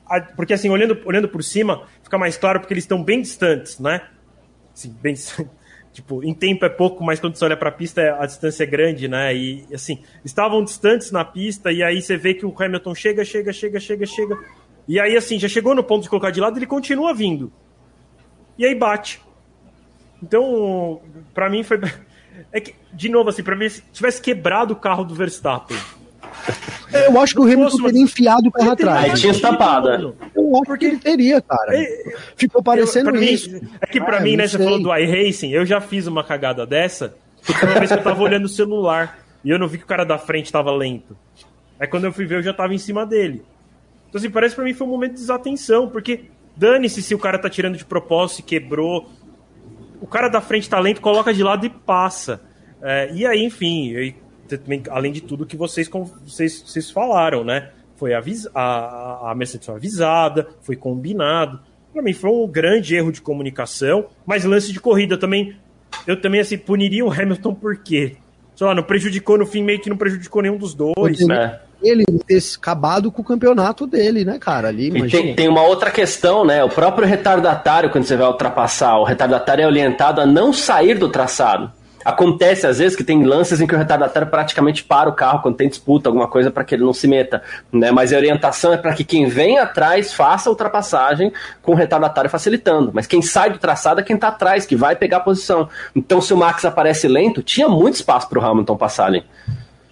a, 0.06 0.20
porque 0.20 0.54
assim, 0.54 0.68
olhando, 0.68 1.00
olhando 1.04 1.28
por 1.28 1.42
cima, 1.42 1.86
fica 2.02 2.18
mais 2.18 2.36
claro 2.36 2.60
porque 2.60 2.74
eles 2.74 2.84
estão 2.84 3.02
bem 3.02 3.22
distantes, 3.22 3.78
né? 3.78 4.02
Assim, 4.74 4.94
bem 5.00 5.14
Tipo, 5.92 6.24
em 6.24 6.32
tempo 6.32 6.64
é 6.64 6.70
pouco, 6.70 7.04
mas 7.04 7.20
quando 7.20 7.36
você 7.36 7.44
olha 7.44 7.56
para 7.56 7.68
a 7.68 7.72
pista, 7.72 8.16
a 8.18 8.24
distância 8.24 8.64
é 8.64 8.66
grande, 8.66 9.08
né? 9.08 9.36
E 9.36 9.66
assim, 9.74 10.02
estavam 10.24 10.64
distantes 10.64 11.10
na 11.10 11.22
pista, 11.22 11.70
e 11.70 11.82
aí 11.82 12.00
você 12.00 12.16
vê 12.16 12.32
que 12.32 12.46
o 12.46 12.54
Hamilton 12.58 12.94
chega, 12.94 13.22
chega, 13.26 13.52
chega, 13.52 13.78
chega, 13.78 14.06
chega. 14.06 14.38
E 14.88 14.98
aí, 14.98 15.14
assim, 15.16 15.38
já 15.38 15.48
chegou 15.48 15.74
no 15.74 15.84
ponto 15.84 16.02
de 16.02 16.08
colocar 16.08 16.30
de 16.30 16.40
lado, 16.40 16.58
ele 16.58 16.66
continua 16.66 17.12
vindo. 17.12 17.52
E 18.56 18.64
aí 18.64 18.74
bate. 18.74 19.20
Então, 20.22 21.00
para 21.34 21.50
mim 21.50 21.62
foi. 21.62 21.80
É 22.50 22.60
que, 22.60 22.74
de 22.92 23.08
novo, 23.08 23.30
assim, 23.30 23.42
pra 23.42 23.56
mim, 23.56 23.68
se 23.68 23.82
tivesse 23.92 24.20
quebrado 24.20 24.74
o 24.74 24.76
carro 24.76 25.04
do 25.04 25.14
Verstappen. 25.14 25.76
É, 26.92 27.06
eu 27.06 27.20
acho 27.20 27.34
que 27.34 27.40
o 27.40 27.44
Hamilton 27.44 27.76
teria 27.84 28.02
enfiado 28.02 28.48
o 28.48 28.52
carro 28.52 28.70
atrás. 28.70 29.04
Aí 29.04 29.20
tinha 29.20 29.32
estampado. 29.32 30.14
Eu 30.34 30.56
acho 30.56 30.64
porque 30.64 30.86
ele 30.86 30.98
teria, 30.98 31.40
cara. 31.40 31.76
É, 31.76 32.14
Ficou 32.36 32.62
parecendo 32.62 33.10
eu, 33.10 33.20
mim, 33.20 33.32
isso. 33.32 33.50
É 33.80 33.86
que 33.86 34.00
pra 34.00 34.18
ah, 34.18 34.20
mim, 34.20 34.36
né, 34.36 34.46
você 34.46 34.58
falou 34.58 34.82
do 34.82 34.94
iRacing, 34.94 35.50
eu 35.50 35.64
já 35.64 35.80
fiz 35.80 36.06
uma 36.06 36.22
cagada 36.22 36.66
dessa, 36.66 37.14
porque 37.44 37.64
uma 37.64 37.74
vez 37.78 37.90
que 37.90 37.98
eu 37.98 38.02
tava 38.02 38.22
olhando 38.22 38.44
o 38.44 38.48
celular 38.48 39.18
e 39.44 39.50
eu 39.50 39.58
não 39.58 39.68
vi 39.68 39.78
que 39.78 39.84
o 39.84 39.86
cara 39.86 40.04
da 40.04 40.18
frente 40.18 40.52
tava 40.52 40.70
lento. 40.72 41.16
Aí 41.78 41.86
quando 41.86 42.04
eu 42.04 42.12
fui 42.12 42.26
ver, 42.26 42.36
eu 42.36 42.42
já 42.42 42.52
tava 42.52 42.74
em 42.74 42.78
cima 42.78 43.06
dele. 43.06 43.42
Então, 44.08 44.18
assim, 44.18 44.30
parece 44.30 44.54
pra 44.54 44.64
mim 44.64 44.74
foi 44.74 44.86
um 44.86 44.90
momento 44.90 45.12
de 45.12 45.20
desatenção, 45.20 45.88
porque 45.88 46.24
dane-se 46.54 47.02
se 47.02 47.14
o 47.14 47.18
cara 47.18 47.38
tá 47.38 47.48
tirando 47.48 47.76
de 47.76 47.84
propósito 47.84 48.40
e 48.40 48.42
quebrou 48.42 49.10
o 50.02 50.06
cara 50.06 50.28
da 50.28 50.40
frente 50.40 50.68
tá 50.68 50.80
lento, 50.80 51.00
coloca 51.00 51.32
de 51.32 51.44
lado 51.44 51.64
e 51.64 51.70
passa. 51.70 52.42
É, 52.82 53.10
e 53.14 53.24
aí, 53.24 53.44
enfim, 53.44 54.14
além 54.90 55.12
de 55.12 55.20
tudo 55.20 55.46
que 55.46 55.56
vocês, 55.56 55.88
vocês, 56.26 56.60
vocês 56.66 56.90
falaram, 56.90 57.44
né? 57.44 57.70
Foi 57.94 58.12
avis, 58.12 58.48
a, 58.52 59.30
a 59.30 59.34
Mercedes 59.36 59.64
foi 59.64 59.76
avisada, 59.76 60.48
foi 60.60 60.74
combinado. 60.74 61.60
Para 61.92 62.02
mim 62.02 62.12
foi 62.12 62.30
um 62.30 62.48
grande 62.48 62.96
erro 62.96 63.12
de 63.12 63.22
comunicação, 63.22 64.06
mas 64.26 64.44
lance 64.44 64.72
de 64.72 64.80
corrida 64.80 65.16
também. 65.16 65.56
Eu 66.04 66.20
também 66.20 66.40
assim 66.40 66.58
puniria 66.58 67.04
o 67.04 67.12
Hamilton 67.12 67.54
por 67.54 67.76
quê? 67.76 68.16
Sei 68.56 68.66
lá, 68.66 68.74
não 68.74 68.82
prejudicou 68.82 69.38
no 69.38 69.46
fim, 69.46 69.62
meio 69.62 69.80
que 69.80 69.88
não 69.88 69.96
prejudicou 69.96 70.42
nenhum 70.42 70.56
dos 70.56 70.74
dois. 70.74 70.96
né? 71.28 71.60
Ele 71.82 72.04
ter 72.26 72.38
acabado 72.56 73.10
com 73.10 73.22
o 73.22 73.24
campeonato 73.24 73.86
dele, 73.86 74.24
né, 74.24 74.38
cara? 74.38 74.68
Ali, 74.68 74.88
e 74.88 75.10
tem, 75.10 75.34
tem, 75.34 75.48
uma 75.48 75.62
outra 75.62 75.90
questão, 75.90 76.44
né? 76.44 76.62
O 76.64 76.68
próprio 76.68 77.06
retardatário, 77.06 77.90
quando 77.90 78.04
você 78.04 78.16
vai 78.16 78.26
ultrapassar, 78.26 78.98
o 78.98 79.04
retardatário 79.04 79.62
é 79.62 79.66
orientado 79.66 80.20
a 80.20 80.26
não 80.26 80.52
sair 80.52 80.98
do 80.98 81.08
traçado. 81.08 81.70
Acontece 82.04 82.66
às 82.66 82.78
vezes 82.78 82.96
que 82.96 83.04
tem 83.04 83.22
lances 83.24 83.60
em 83.60 83.66
que 83.66 83.74
o 83.74 83.78
retardatário 83.78 84.28
praticamente 84.28 84.82
para 84.82 85.08
o 85.08 85.12
carro 85.12 85.40
quando 85.40 85.56
tem 85.56 85.68
disputa, 85.68 86.08
alguma 86.08 86.26
coisa 86.26 86.50
para 86.50 86.64
que 86.64 86.74
ele 86.74 86.84
não 86.84 86.92
se 86.92 87.06
meta, 87.06 87.42
né? 87.72 87.90
Mas 87.90 88.12
a 88.12 88.16
orientação 88.16 88.72
é 88.72 88.76
para 88.76 88.92
que 88.92 89.04
quem 89.04 89.26
vem 89.26 89.58
atrás 89.58 90.12
faça 90.12 90.48
a 90.48 90.52
ultrapassagem 90.52 91.32
com 91.62 91.72
o 91.72 91.74
retardatário 91.74 92.28
facilitando. 92.28 92.90
Mas 92.92 93.06
quem 93.06 93.22
sai 93.22 93.50
do 93.50 93.58
traçado 93.58 94.00
é 94.00 94.02
quem 94.02 94.16
está 94.16 94.28
atrás, 94.28 94.66
que 94.66 94.74
vai 94.74 94.96
pegar 94.96 95.18
a 95.18 95.20
posição. 95.20 95.68
Então, 95.94 96.20
se 96.20 96.34
o 96.34 96.36
Max 96.36 96.64
aparece 96.64 97.06
lento, 97.06 97.42
tinha 97.42 97.68
muito 97.68 97.94
espaço 97.94 98.28
para 98.28 98.38
o 98.38 98.44
Hamilton 98.44 98.76
passar 98.76 99.06
ali. 99.06 99.24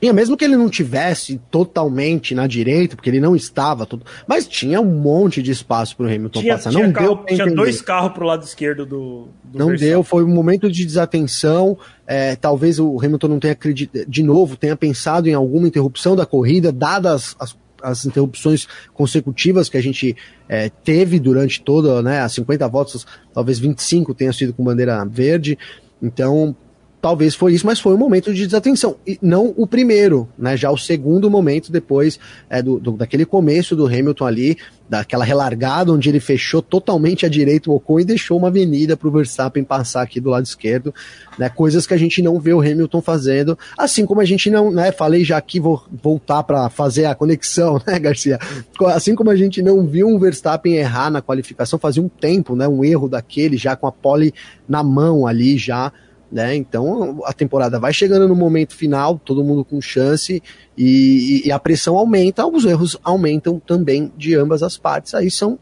Tinha, 0.01 0.13
mesmo 0.13 0.37
que 0.37 0.45
ele 0.45 0.57
não 0.57 0.71
tivesse 0.71 1.41
totalmente 1.51 2.35
na 2.35 2.47
direita, 2.47 2.97
porque 2.97 3.11
ele 3.11 3.21
não 3.21 3.37
estava 3.37 3.85
todo, 3.85 4.05
mas 4.27 4.49
tinha 4.49 4.81
um 4.81 5.01
monte 5.01 5.43
de 5.43 5.51
espaço 5.51 5.97
para 5.97 6.07
o 6.07 6.09
Hamilton 6.09 6.41
tinha, 6.41 6.55
passar. 6.55 6.71
Tinha 6.71 6.87
não 6.87 6.93
carro, 6.93 7.25
deu 7.27 7.37
tinha 7.37 7.55
dois 7.55 7.83
carros 7.83 8.13
para 8.13 8.25
o 8.25 8.27
lado 8.27 8.43
esquerdo 8.43 8.87
do, 8.87 9.29
do 9.45 9.59
Não 9.59 9.67
Verstappen. 9.69 9.95
deu, 9.95 10.03
foi 10.03 10.25
um 10.25 10.29
momento 10.29 10.71
de 10.71 10.87
desatenção. 10.87 11.77
É, 12.07 12.35
talvez 12.35 12.81
o 12.81 12.99
Hamilton 12.99 13.29
não 13.29 13.39
tenha 13.39 13.53
acreditado, 13.53 14.07
de 14.09 14.23
novo, 14.23 14.57
tenha 14.57 14.75
pensado 14.75 15.29
em 15.29 15.35
alguma 15.35 15.69
interrupção 15.69 16.17
da 16.17 16.25
corrida, 16.25 16.73
dadas 16.73 17.37
as, 17.39 17.55
as 17.83 18.07
interrupções 18.07 18.67
consecutivas 18.95 19.69
que 19.69 19.77
a 19.77 19.83
gente 19.83 20.17
é, 20.49 20.71
teve 20.83 21.19
durante 21.21 21.63
toda, 21.63 22.03
né, 22.03 22.21
as 22.21 22.33
50 22.33 22.67
voltas, 22.69 23.07
talvez 23.35 23.59
25 23.59 24.15
tenha 24.15 24.33
sido 24.33 24.53
com 24.53 24.65
bandeira 24.65 25.05
verde. 25.05 25.59
Então, 26.03 26.57
talvez 27.01 27.35
foi 27.35 27.55
isso, 27.55 27.67
mas 27.67 27.81
foi 27.81 27.95
um 27.95 27.99
momento 27.99 28.33
de 28.33 28.47
desatenção. 28.47 28.97
E 29.07 29.19
não 29.23 29.55
o 29.57 29.67
primeiro, 29.67 30.29
né? 30.39 30.57
Já 30.57 30.71
o 30.71 30.77
segundo 30.77 31.31
momento 31.31 31.73
depois 31.73 32.19
é, 32.49 32.63
do, 32.63 32.79
do, 32.79 32.93
daquele 32.93 33.25
começo 33.25 33.75
do 33.75 33.87
Hamilton 33.87 34.27
ali, 34.27 34.59
daquela 34.89 35.25
relargada 35.25 35.93
onde 35.93 36.09
ele 36.09 36.21
fechou 36.21 36.61
totalmente 36.61 37.25
à 37.25 37.29
direita 37.29 37.71
o 37.71 37.75
Ocon 37.75 38.01
e 38.01 38.05
deixou 38.05 38.37
uma 38.37 38.49
avenida 38.49 38.97
para 38.97 39.09
o 39.09 39.11
Verstappen 39.11 39.63
passar 39.63 40.03
aqui 40.03 40.21
do 40.21 40.31
lado 40.31 40.45
esquerdo, 40.45 40.93
né? 41.39 41.49
Coisas 41.49 41.87
que 41.87 41.95
a 41.95 41.97
gente 41.97 42.21
não 42.21 42.39
vê 42.39 42.53
o 42.53 42.61
Hamilton 42.61 43.01
fazendo, 43.01 43.59
assim 43.79 44.05
como 44.05 44.21
a 44.21 44.25
gente 44.25 44.51
não, 44.51 44.71
né? 44.71 44.93
Falei 44.93 45.25
já 45.25 45.39
aqui, 45.39 45.59
vou 45.59 45.83
voltar 46.03 46.43
para 46.43 46.69
fazer 46.69 47.07
a 47.07 47.15
conexão, 47.15 47.81
né, 47.87 47.99
Garcia? 47.99 48.39
Assim 48.87 49.15
como 49.15 49.31
a 49.31 49.37
gente 49.37 49.63
não 49.63 49.87
viu 49.87 50.07
um 50.09 50.19
Verstappen 50.19 50.75
errar 50.75 51.11
na 51.11 51.23
qualificação, 51.23 51.79
fazia 51.79 52.03
um 52.03 52.09
tempo, 52.09 52.55
né? 52.55 52.69
Um 52.69 52.85
erro 52.85 53.09
daquele 53.09 53.57
já 53.57 53.75
com 53.77 53.87
a 53.87 53.93
pole 53.93 54.35
na 54.69 54.83
mão 54.83 55.27
ali 55.27 55.57
já 55.57 55.93
né? 56.31 56.55
Então 56.55 57.21
a 57.25 57.33
temporada 57.33 57.79
vai 57.79 57.93
chegando 57.93 58.29
no 58.29 58.37
momento 58.37 58.75
final, 58.75 59.21
todo 59.25 59.45
mundo 59.45 59.65
com 59.65 59.81
chance 59.81 60.43
e, 60.77 61.43
e, 61.45 61.53
a 61.53 61.59
pressão 61.59 61.97
aumenta, 61.97 62.47
os 62.47 62.65
erros 62.65 62.97
aumentam 63.03 63.59
também 63.59 64.13
de 64.17 64.35
ambas 64.35 64.63
as 64.63 64.77
partes. 64.77 65.15
Aí 65.15 65.31
são, 65.31 65.59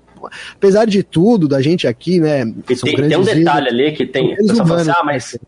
apesar 0.54 0.84
de 0.84 1.02
tudo, 1.02 1.48
da 1.48 1.60
gente 1.62 1.86
aqui, 1.86 2.20
né? 2.20 2.42
E 2.42 2.76
tem, 2.76 2.96
tem, 3.08 3.16
um 3.16 3.22
detalhe 3.22 3.68
ali 3.68 3.92
que 3.92 4.06
tem. 4.06 4.34
Assim, 4.34 4.90
ah, 4.90 5.02
mas 5.04 5.38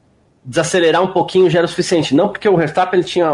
desacelerar 0.44 1.02
um 1.02 1.12
pouquinho 1.12 1.50
já 1.50 1.58
era 1.58 1.66
o 1.66 1.68
suficiente. 1.68 2.14
Não 2.14 2.28
porque 2.28 2.48
o 2.48 2.56
Verstappen 2.56 2.98
ele 2.98 3.06
tinha, 3.06 3.28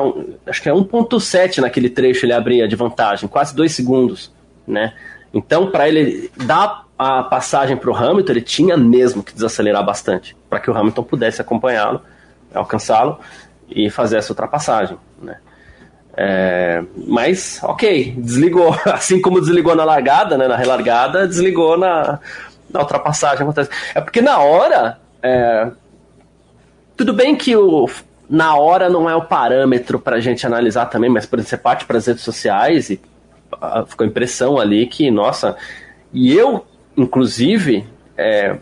acho 0.46 0.62
que 0.62 0.68
é 0.68 0.72
1.7 0.72 1.58
naquele 1.58 1.88
trecho 1.88 2.26
ele 2.26 2.32
abria 2.32 2.66
de 2.66 2.76
vantagem, 2.76 3.28
quase 3.28 3.54
dois 3.54 3.72
segundos, 3.72 4.32
né? 4.66 4.92
Então, 5.32 5.70
para 5.70 5.88
ele 5.88 6.30
dar 6.44 6.85
a 6.98 7.22
passagem 7.22 7.76
para 7.76 7.90
o 7.90 7.94
Hamilton, 7.94 8.32
ele 8.32 8.40
tinha 8.40 8.76
mesmo 8.76 9.22
que 9.22 9.32
desacelerar 9.34 9.84
bastante 9.84 10.36
para 10.48 10.58
que 10.60 10.70
o 10.70 10.76
Hamilton 10.76 11.02
pudesse 11.02 11.40
acompanhá-lo, 11.40 12.00
alcançá-lo 12.54 13.18
e 13.68 13.90
fazer 13.90 14.16
essa 14.18 14.32
ultrapassagem. 14.32 14.96
Né? 15.20 15.36
É, 16.16 16.82
mas, 17.06 17.60
ok, 17.62 18.14
desligou. 18.16 18.74
Assim 18.86 19.20
como 19.20 19.40
desligou 19.40 19.74
na 19.74 19.84
largada, 19.84 20.38
né, 20.38 20.48
na 20.48 20.56
relargada, 20.56 21.28
desligou 21.28 21.76
na, 21.76 22.18
na 22.70 22.80
ultrapassagem. 22.80 23.42
Acontece. 23.42 23.70
É 23.94 24.00
porque 24.00 24.22
na 24.22 24.38
hora. 24.38 24.98
É, 25.22 25.70
tudo 26.96 27.12
bem 27.12 27.36
que 27.36 27.54
o, 27.54 27.86
na 28.28 28.56
hora 28.56 28.88
não 28.88 29.10
é 29.10 29.14
o 29.14 29.22
parâmetro 29.22 29.98
para 29.98 30.16
a 30.16 30.20
gente 30.20 30.46
analisar 30.46 30.86
também, 30.86 31.10
mas 31.10 31.26
por 31.26 31.38
exemplo, 31.38 31.50
você 31.50 31.56
parte 31.58 31.84
para 31.84 31.98
as 31.98 32.06
redes 32.06 32.22
sociais 32.22 32.88
e 32.88 32.98
a, 33.60 33.84
ficou 33.84 34.04
a 34.04 34.08
impressão 34.08 34.58
ali 34.58 34.86
que, 34.86 35.10
nossa. 35.10 35.56
E 36.12 36.34
eu 36.34 36.64
inclusive, 36.96 37.86
é, 38.16 38.56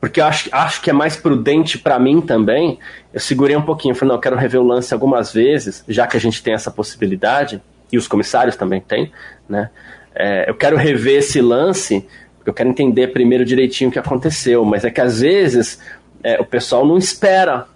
porque 0.00 0.20
eu 0.20 0.24
acho, 0.24 0.48
acho 0.52 0.82
que 0.82 0.90
é 0.90 0.92
mais 0.92 1.16
prudente 1.16 1.78
para 1.78 1.98
mim 1.98 2.20
também, 2.20 2.78
eu 3.12 3.20
segurei 3.20 3.56
um 3.56 3.62
pouquinho, 3.62 3.94
falei, 3.94 4.08
não, 4.08 4.16
eu 4.16 4.20
quero 4.20 4.36
rever 4.36 4.60
o 4.60 4.64
lance 4.64 4.92
algumas 4.94 5.32
vezes, 5.32 5.84
já 5.88 6.06
que 6.06 6.16
a 6.16 6.20
gente 6.20 6.42
tem 6.42 6.54
essa 6.54 6.70
possibilidade, 6.70 7.60
e 7.90 7.98
os 7.98 8.08
comissários 8.08 8.56
também 8.56 8.80
têm, 8.80 9.12
né? 9.48 9.70
É, 10.14 10.48
eu 10.48 10.54
quero 10.54 10.76
rever 10.76 11.18
esse 11.18 11.40
lance, 11.40 12.06
porque 12.36 12.50
eu 12.50 12.54
quero 12.54 12.68
entender 12.68 13.08
primeiro 13.08 13.44
direitinho 13.44 13.90
o 13.90 13.92
que 13.92 13.98
aconteceu, 13.98 14.64
mas 14.64 14.84
é 14.84 14.90
que 14.90 15.00
às 15.00 15.20
vezes 15.20 15.78
é, 16.22 16.40
o 16.40 16.44
pessoal 16.44 16.86
não 16.86 16.96
espera 16.96 17.66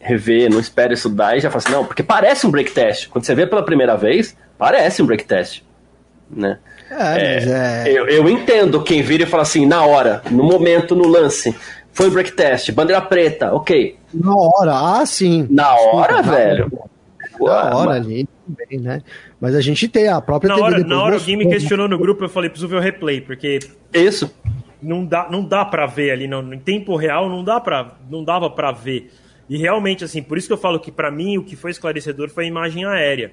rever, 0.00 0.50
não 0.50 0.60
espera 0.60 0.92
estudar 0.94 1.36
e 1.36 1.40
já 1.40 1.50
fala 1.50 1.62
assim, 1.64 1.72
não, 1.72 1.84
porque 1.84 2.02
parece 2.02 2.46
um 2.46 2.50
break 2.50 2.70
test. 2.70 3.08
Quando 3.08 3.24
você 3.24 3.34
vê 3.34 3.46
pela 3.46 3.64
primeira 3.64 3.96
vez, 3.96 4.36
parece 4.56 5.02
um 5.02 5.06
break 5.06 5.24
test, 5.24 5.62
né? 6.30 6.58
É, 6.90 7.84
é... 7.86 7.92
Eu, 7.92 8.06
eu, 8.08 8.28
entendo 8.28 8.82
quem 8.82 9.02
vira 9.02 9.24
e 9.24 9.26
fala 9.26 9.42
assim, 9.42 9.66
na 9.66 9.84
hora, 9.84 10.22
no 10.30 10.44
momento, 10.44 10.94
no 10.94 11.06
lance. 11.06 11.54
Foi 11.92 12.10
break 12.10 12.32
test, 12.32 12.70
bandeira 12.72 13.00
preta, 13.02 13.52
ok. 13.52 13.96
Na 14.14 14.34
hora, 14.34 15.00
ah, 15.00 15.06
sim. 15.06 15.46
Na 15.50 15.74
hora, 15.74 16.22
Desculpa, 16.22 16.36
velho. 16.36 16.72
Na 17.40 17.76
hora 17.76 17.90
ali, 17.92 18.28
bem, 18.46 18.78
né? 18.78 19.02
Mas 19.40 19.54
a 19.54 19.60
gente 19.60 19.88
tem 19.88 20.08
a 20.08 20.20
própria 20.20 20.48
na 20.48 20.54
TV 20.54 20.66
hora, 20.66 20.84
Na 20.84 21.02
hora 21.02 21.14
alguém 21.16 21.36
me 21.36 21.48
questionou 21.48 21.88
no 21.88 21.98
grupo, 21.98 22.24
eu 22.24 22.28
falei, 22.28 22.48
preciso 22.50 22.68
ver 22.68 22.76
o 22.76 22.80
replay, 22.80 23.20
porque. 23.20 23.58
Isso. 23.92 24.30
Não 24.80 25.04
dá, 25.04 25.28
não 25.30 25.44
dá 25.44 25.64
pra 25.64 25.86
ver 25.86 26.12
ali, 26.12 26.28
não, 26.28 26.54
em 26.54 26.58
tempo 26.58 26.94
real 26.94 27.28
não 27.28 27.42
dá 27.42 27.60
para 27.60 27.96
não 28.08 28.22
dava 28.22 28.48
para 28.48 28.70
ver. 28.70 29.10
E 29.48 29.56
realmente, 29.56 30.04
assim, 30.04 30.22
por 30.22 30.38
isso 30.38 30.46
que 30.46 30.52
eu 30.52 30.58
falo 30.58 30.78
que 30.78 30.92
para 30.92 31.10
mim 31.10 31.36
o 31.38 31.42
que 31.42 31.56
foi 31.56 31.70
esclarecedor 31.70 32.28
foi 32.28 32.44
a 32.44 32.48
imagem 32.48 32.84
aérea. 32.84 33.32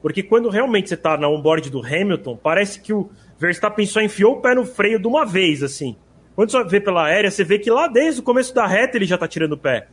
Porque 0.00 0.22
quando 0.22 0.48
realmente 0.48 0.88
você 0.88 0.94
está 0.94 1.16
na 1.16 1.28
onboard 1.28 1.70
do 1.70 1.84
Hamilton, 1.84 2.36
parece 2.36 2.80
que 2.80 2.92
o 2.92 3.10
Verstappen 3.38 3.84
só 3.86 4.00
enfiou 4.00 4.34
o 4.34 4.40
pé 4.40 4.54
no 4.54 4.64
freio 4.64 4.98
de 4.98 5.06
uma 5.06 5.24
vez, 5.24 5.62
assim. 5.62 5.96
Quando 6.36 6.52
você 6.52 6.62
vê 6.64 6.80
pela 6.80 7.06
aérea, 7.06 7.30
você 7.30 7.42
vê 7.42 7.58
que 7.58 7.70
lá 7.70 7.88
desde 7.88 8.20
o 8.20 8.22
começo 8.22 8.54
da 8.54 8.66
reta 8.66 8.96
ele 8.96 9.06
já 9.06 9.16
está 9.16 9.26
tirando 9.26 9.52
o 9.52 9.58
pé. 9.58 9.88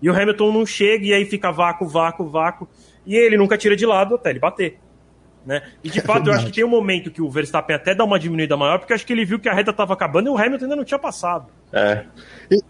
E 0.00 0.08
o 0.08 0.14
Hamilton 0.14 0.52
não 0.52 0.64
chega 0.64 1.06
e 1.06 1.12
aí 1.12 1.24
fica 1.24 1.50
vácuo, 1.50 1.88
vácuo, 1.88 2.28
vácuo. 2.28 2.68
E 3.04 3.16
ele 3.16 3.36
nunca 3.36 3.58
tira 3.58 3.74
de 3.74 3.84
lado 3.84 4.14
até 4.14 4.30
ele 4.30 4.38
bater. 4.38 4.78
Né? 5.44 5.62
E 5.82 5.88
de 5.88 5.98
é 5.98 6.02
fato, 6.02 6.28
eu 6.28 6.34
acho 6.34 6.46
que 6.46 6.52
tem 6.52 6.64
um 6.64 6.68
momento 6.68 7.10
que 7.10 7.22
o 7.22 7.30
Verstappen 7.30 7.74
até 7.74 7.94
dá 7.94 8.04
uma 8.04 8.18
diminuída 8.18 8.56
maior, 8.56 8.78
porque 8.78 8.92
acho 8.92 9.06
que 9.06 9.12
ele 9.12 9.24
viu 9.24 9.38
que 9.38 9.48
a 9.48 9.54
reta 9.54 9.70
estava 9.70 9.94
acabando 9.94 10.26
e 10.26 10.30
o 10.30 10.36
Hamilton 10.36 10.66
ainda 10.66 10.76
não 10.76 10.84
tinha 10.84 10.98
passado. 10.98 11.46
É. 11.72 12.04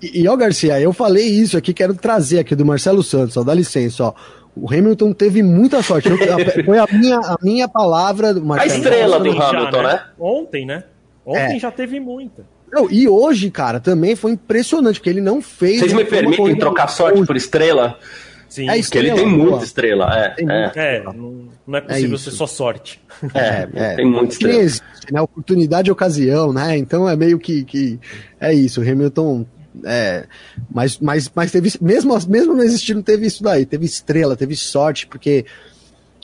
E, 0.01 0.23
e 0.23 0.29
ó, 0.29 0.37
Garcia, 0.37 0.81
eu 0.81 0.93
falei 0.93 1.27
isso 1.27 1.57
aqui, 1.57 1.75
quero 1.75 1.95
trazer 1.95 2.39
aqui 2.39 2.55
do 2.55 2.65
Marcelo 2.65 3.03
Santos, 3.03 3.37
ó, 3.37 3.43
dá 3.43 3.53
licença, 3.53 4.05
ó. 4.05 4.15
O 4.61 4.73
Hamilton 4.73 5.13
teve 5.13 5.43
muita 5.43 5.83
sorte. 5.83 6.09
Eu, 6.09 6.17
a, 6.17 6.39
foi 6.65 6.79
a 6.79 6.87
minha, 6.91 7.19
a 7.19 7.37
minha 7.43 7.69
palavra. 7.69 8.35
Marcelo, 8.35 8.73
a 8.73 8.77
estrela 8.77 9.21
do 9.21 9.31
Hamilton, 9.31 9.83
né? 9.83 9.93
né? 9.93 10.03
Ontem, 10.19 10.67
né? 10.67 10.85
Ontem 11.25 11.57
é. 11.57 11.59
já 11.59 11.71
teve 11.71 12.01
muita. 12.01 12.45
Não, 12.71 12.91
e 12.91 13.09
hoje, 13.09 13.51
cara, 13.51 13.81
também 13.81 14.15
foi 14.15 14.33
impressionante, 14.33 14.97
porque 14.97 15.11
ele 15.11 15.21
não 15.21 15.41
fez. 15.41 15.81
Vocês 15.81 15.93
me 15.93 16.05
permitem 16.05 16.57
trocar 16.57 16.89
sorte 16.89 17.25
por 17.25 17.37
estrela? 17.37 17.99
Sim, 18.49 18.69
é 18.69 18.81
porque 18.81 18.99
ele 18.99 19.13
tem 19.13 19.27
muita 19.27 19.65
estrela. 19.65 20.19
É, 20.19 20.29
tem 20.31 20.51
é. 20.51 20.73
é 20.75 21.03
não, 21.03 21.49
não, 21.67 21.79
é 21.79 21.81
possível 21.83 22.17
é 22.17 22.19
ser 22.19 22.31
só 22.31 22.47
sorte. 22.47 23.01
É, 23.35 23.69
é 23.75 23.97
tem 23.97 24.07
muita 24.07 24.33
estrela. 24.33 24.59
Existe, 24.59 25.13
né? 25.13 25.21
Oportunidade 25.21 25.89
e 25.89 25.93
ocasião, 25.93 26.53
né? 26.53 26.77
Então 26.77 27.09
é 27.09 27.15
meio 27.15 27.39
que, 27.39 27.65
que. 27.65 27.99
É 28.41 28.53
isso. 28.53 28.81
O 28.81 28.91
Hamilton 28.91 29.45
é, 29.85 30.27
mas, 30.71 30.99
mas, 30.99 31.31
mas 31.35 31.51
teve, 31.51 31.73
mesmo, 31.81 32.17
mesmo 32.29 32.55
não 32.55 32.63
existindo, 32.63 33.03
teve 33.03 33.27
isso 33.27 33.43
daí, 33.43 33.67
teve 33.67 33.85
estrela, 33.85 34.37
teve 34.37 34.57
sorte, 34.57 35.07
porque, 35.07 35.45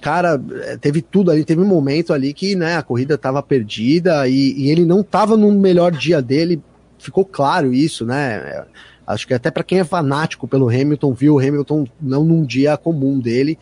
cara, 0.00 0.40
teve 0.80 1.02
tudo 1.02 1.30
ali, 1.30 1.44
teve 1.44 1.60
um 1.60 1.66
momento 1.66 2.12
ali 2.12 2.32
que, 2.32 2.54
né, 2.54 2.76
a 2.76 2.82
corrida 2.82 3.14
estava 3.14 3.42
perdida 3.42 4.26
e, 4.28 4.52
e, 4.56 4.70
ele 4.70 4.84
não 4.84 5.00
estava 5.00 5.36
no 5.36 5.50
melhor 5.52 5.92
dia 5.92 6.20
dele, 6.20 6.62
ficou 6.98 7.24
claro 7.24 7.72
isso, 7.72 8.04
né, 8.04 8.64
acho 9.06 9.26
que 9.26 9.34
até 9.34 9.50
para 9.50 9.64
quem 9.64 9.80
é 9.80 9.84
fanático 9.84 10.48
pelo 10.48 10.68
Hamilton, 10.68 11.12
viu 11.12 11.34
o 11.34 11.38
Hamilton 11.38 11.86
não 12.00 12.24
num 12.24 12.44
dia 12.44 12.76
comum 12.76 13.18
dele, 13.18 13.58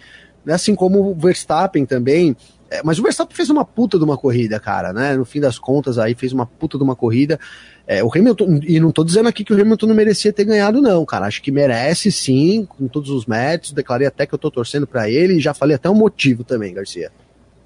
assim 0.47 0.75
como 0.75 1.11
o 1.11 1.15
Verstappen 1.15 1.85
também, 1.85 2.37
é, 2.62 2.62
mas 2.85 2.99
o 2.99 3.03
Verstappen 3.03 3.37
fez 3.37 3.51
uma 3.51 3.65
puta 3.65 3.99
de 3.99 4.05
uma 4.05 4.17
corrida, 4.17 4.59
cara, 4.61 4.93
né? 4.93 5.17
No 5.17 5.25
fim 5.25 5.41
das 5.41 5.59
contas 5.59 5.99
aí 5.99 6.15
fez 6.15 6.33
uma 6.33 6.47
puta 6.47 6.79
de 6.79 6.85
uma 6.85 6.97
corrida. 6.97 7.39
É, 7.87 8.03
o 8.03 8.11
Hamilton, 8.15 8.61
e 8.63 8.79
não 8.79 8.93
tô 8.93 9.05
dizendo 9.05 9.29
aqui 9.29 9.45
que 9.45 9.53
o 9.53 9.61
Hamilton 9.61 9.87
não 9.87 9.95
merecia 9.95 10.33
ter 10.33 10.45
ganhado, 10.45 10.81
não, 10.81 11.05
cara. 11.05 11.27
Acho 11.27 11.43
que 11.43 11.51
merece 11.51 12.13
sim, 12.13 12.67
com 12.67 12.87
todos 12.87 13.11
os 13.11 13.27
méritos. 13.27 13.73
Declarei 13.73 14.07
até 14.07 14.25
que 14.25 14.35
eu 14.35 14.39
tô 14.39 14.51
torcendo 14.51 14.87
para 14.87 15.11
ele 15.11 15.35
e 15.35 15.41
já 15.41 15.53
falei 15.53 15.77
até 15.77 15.91
o 15.91 15.95
motivo 15.95 16.45
também, 16.45 16.73
Garcia. 16.73 17.11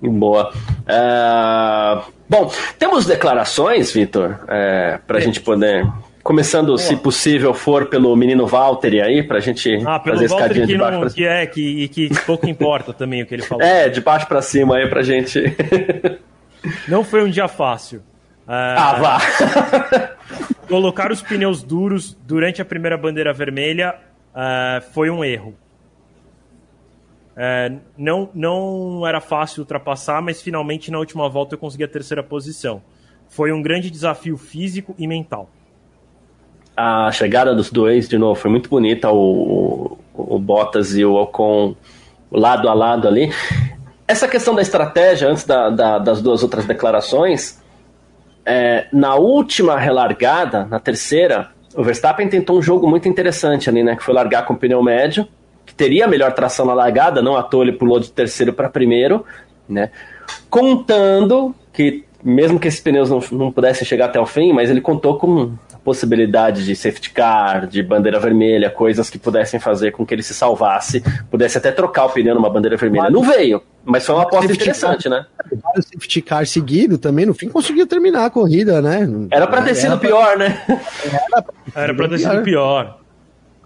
Boa. 0.00 0.52
Uh, 0.52 2.12
bom, 2.28 2.50
temos 2.78 3.06
declarações, 3.06 3.92
Vitor, 3.92 4.38
é, 4.48 4.98
para 5.06 5.18
a 5.18 5.20
gente 5.20 5.40
poder 5.40 5.86
Começando, 6.26 6.66
Boa. 6.66 6.78
se 6.78 6.96
possível, 6.96 7.54
for 7.54 7.86
pelo 7.86 8.16
menino 8.16 8.48
Walter 8.48 9.00
aí, 9.00 9.22
pra 9.22 9.38
gente 9.38 9.76
ah, 9.86 10.00
pelo 10.00 10.16
fazer 10.16 10.24
escadinha 10.24 10.66
que 10.66 10.72
de 10.72 10.76
baixo 10.76 10.92
não, 10.94 11.00
pra... 11.02 11.10
que 11.10 11.24
é, 11.24 11.46
que, 11.46 11.86
que 11.86 12.10
pouco 12.26 12.48
importa 12.48 12.92
também 12.92 13.22
o 13.22 13.26
que 13.26 13.32
ele 13.32 13.44
falou. 13.44 13.62
É, 13.62 13.88
de 13.88 14.00
baixo 14.00 14.26
pra 14.26 14.42
cima 14.42 14.76
aí 14.76 14.88
pra 14.88 15.04
gente. 15.04 15.40
Não 16.88 17.04
foi 17.04 17.22
um 17.22 17.30
dia 17.30 17.46
fácil. 17.46 18.02
ah, 18.44 18.98
vá! 19.00 20.16
colocar 20.66 21.12
os 21.12 21.22
pneus 21.22 21.62
duros 21.62 22.18
durante 22.26 22.60
a 22.60 22.64
primeira 22.64 22.98
bandeira 22.98 23.32
vermelha 23.32 23.94
uh, 24.34 24.82
foi 24.92 25.08
um 25.10 25.24
erro. 25.24 25.54
Uh, 27.36 27.78
não, 27.96 28.28
não 28.34 29.06
era 29.06 29.20
fácil 29.20 29.60
ultrapassar, 29.60 30.20
mas 30.20 30.42
finalmente 30.42 30.90
na 30.90 30.98
última 30.98 31.28
volta 31.28 31.54
eu 31.54 31.58
consegui 31.60 31.84
a 31.84 31.88
terceira 31.88 32.24
posição. 32.24 32.82
Foi 33.28 33.52
um 33.52 33.62
grande 33.62 33.92
desafio 33.92 34.36
físico 34.36 34.92
e 34.98 35.06
mental. 35.06 35.48
A 36.76 37.10
chegada 37.10 37.54
dos 37.54 37.70
dois, 37.70 38.08
de 38.08 38.18
novo, 38.18 38.34
foi 38.34 38.50
muito 38.50 38.68
bonita. 38.68 39.10
O, 39.10 39.98
o, 40.14 40.34
o 40.36 40.38
Bottas 40.38 40.94
e 40.96 41.04
o 41.04 41.14
Ocon 41.14 41.74
lado 42.30 42.68
a 42.68 42.74
lado 42.74 43.08
ali. 43.08 43.32
Essa 44.06 44.28
questão 44.28 44.54
da 44.54 44.62
estratégia, 44.62 45.28
antes 45.28 45.44
da, 45.44 45.70
da, 45.70 45.98
das 45.98 46.20
duas 46.20 46.42
outras 46.42 46.64
declarações, 46.64 47.60
é, 48.44 48.86
na 48.92 49.16
última 49.16 49.78
relargada, 49.78 50.64
na 50.66 50.78
terceira, 50.78 51.50
o 51.74 51.82
Verstappen 51.82 52.28
tentou 52.28 52.58
um 52.58 52.62
jogo 52.62 52.88
muito 52.88 53.08
interessante 53.08 53.68
ali, 53.68 53.82
né? 53.82 53.96
Que 53.96 54.04
foi 54.04 54.14
largar 54.14 54.46
com 54.46 54.54
pneu 54.54 54.82
médio, 54.82 55.26
que 55.64 55.74
teria 55.74 56.06
melhor 56.06 56.32
tração 56.32 56.64
na 56.64 56.72
largada, 56.72 57.20
não 57.20 57.36
à 57.36 57.42
toa 57.42 57.64
ele 57.64 57.72
pulou 57.72 57.98
de 57.98 58.10
terceiro 58.10 58.52
para 58.52 58.68
primeiro, 58.68 59.24
né? 59.68 59.90
Contando 60.48 61.54
que, 61.72 62.04
mesmo 62.22 62.60
que 62.60 62.68
esses 62.68 62.80
pneus 62.80 63.10
não, 63.10 63.20
não 63.32 63.50
pudessem 63.50 63.84
chegar 63.84 64.06
até 64.06 64.20
o 64.20 64.26
fim, 64.26 64.52
mas 64.52 64.70
ele 64.70 64.80
contou 64.80 65.18
com 65.18 65.54
possibilidade 65.86 66.64
de 66.64 66.74
safety 66.74 67.10
car, 67.10 67.68
de 67.68 67.80
bandeira 67.80 68.18
vermelha, 68.18 68.68
coisas 68.68 69.08
que 69.08 69.20
pudessem 69.20 69.60
fazer 69.60 69.92
com 69.92 70.04
que 70.04 70.12
ele 70.12 70.22
se 70.24 70.34
salvasse, 70.34 71.00
pudesse 71.30 71.56
até 71.56 71.70
trocar 71.70 72.06
o 72.06 72.08
pneu 72.10 72.34
numa 72.34 72.50
bandeira 72.50 72.76
vermelha. 72.76 73.08
Não 73.08 73.22
veio, 73.22 73.62
mas 73.84 74.04
foi 74.04 74.16
uma 74.16 74.24
aposta 74.24 74.52
interessante, 74.52 75.08
car, 75.08 75.10
né? 75.10 75.26
O 75.76 75.80
safety 75.80 76.22
car 76.22 76.44
seguido 76.44 76.98
também, 76.98 77.24
no 77.24 77.32
fim 77.32 77.48
conseguiu 77.48 77.86
terminar 77.86 78.24
a 78.24 78.30
corrida, 78.30 78.82
né? 78.82 79.08
Era 79.30 79.46
para 79.46 79.62
ter 79.62 79.76
sido 79.76 79.96
pior, 79.96 80.36
né? 80.36 80.60
Era 81.72 81.94
para 81.94 82.08
ter 82.08 82.18
sido 82.18 82.42
pior. 82.42 82.98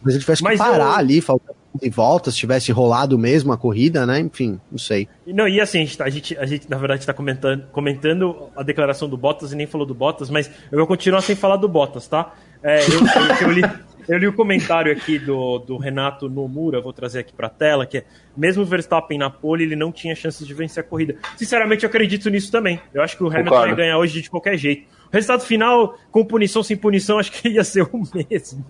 Mas 0.02 0.12
ele 0.12 0.22
tivesse 0.22 0.44
que 0.44 0.59
parar 0.59 0.92
eu... 0.92 0.98
ali, 0.98 1.22
faltando 1.22 1.59
de 1.74 1.88
volta, 1.88 2.30
se 2.30 2.36
tivesse 2.36 2.72
rolado 2.72 3.18
mesmo 3.18 3.52
a 3.52 3.56
corrida, 3.56 4.05
né? 4.05 4.20
Enfim, 4.20 4.60
não 4.70 4.78
sei. 4.78 5.09
Não, 5.26 5.47
e 5.47 5.60
assim, 5.60 5.78
a 5.78 5.84
gente, 5.84 5.98
tá, 5.98 6.05
a 6.05 6.10
gente, 6.10 6.38
a 6.38 6.47
gente 6.47 6.70
na 6.70 6.76
verdade, 6.76 7.01
está 7.01 7.12
comentando, 7.12 7.64
comentando 7.70 8.51
a 8.56 8.62
declaração 8.62 9.09
do 9.09 9.16
Bottas 9.16 9.52
e 9.52 9.56
nem 9.56 9.66
falou 9.66 9.86
do 9.86 9.94
Bottas, 9.94 10.30
mas 10.30 10.51
eu 10.70 10.78
vou 10.78 10.86
continuar 10.86 11.20
sem 11.20 11.36
falar 11.36 11.56
do 11.56 11.68
Bottas, 11.68 12.09
tá? 12.09 12.34
É, 12.62 12.80
eu, 12.82 12.88
eu, 12.88 13.48
eu, 13.48 13.52
li, 13.52 13.62
eu 14.09 14.18
li 14.18 14.26
o 14.26 14.32
comentário 14.32 14.92
aqui 14.92 15.18
do, 15.18 15.59
do 15.59 15.76
Renato 15.76 16.28
Nomura, 16.28 16.80
vou 16.80 16.92
trazer 16.92 17.20
aqui 17.20 17.32
para 17.32 17.47
a 17.47 17.51
tela, 17.51 17.86
que 17.86 17.98
é, 17.98 18.05
mesmo 18.36 18.62
o 18.62 18.66
Verstappen 18.66 19.18
na 19.18 19.30
pole, 19.30 19.64
ele 19.64 19.76
não 19.76 19.92
tinha 19.92 20.14
chances 20.14 20.47
de 20.47 20.52
vencer 20.52 20.82
a 20.82 20.86
corrida. 20.86 21.16
Sinceramente, 21.36 21.84
eu 21.84 21.88
acredito 21.88 22.28
nisso 22.28 22.51
também. 22.51 22.80
Eu 22.92 23.02
acho 23.02 23.16
que 23.16 23.22
o 23.22 23.28
Hamilton 23.28 23.51
Concordo. 23.51 23.68
ia 23.68 23.76
ganhar 23.76 23.98
hoje 23.98 24.20
de 24.20 24.28
qualquer 24.28 24.56
jeito. 24.56 24.86
Resultado 25.12 25.42
final, 25.42 25.98
com 26.10 26.24
punição, 26.24 26.62
sem 26.62 26.76
punição, 26.76 27.18
acho 27.18 27.32
que 27.32 27.48
ia 27.48 27.64
ser 27.64 27.82
o 27.82 28.02
mesmo. 28.14 28.64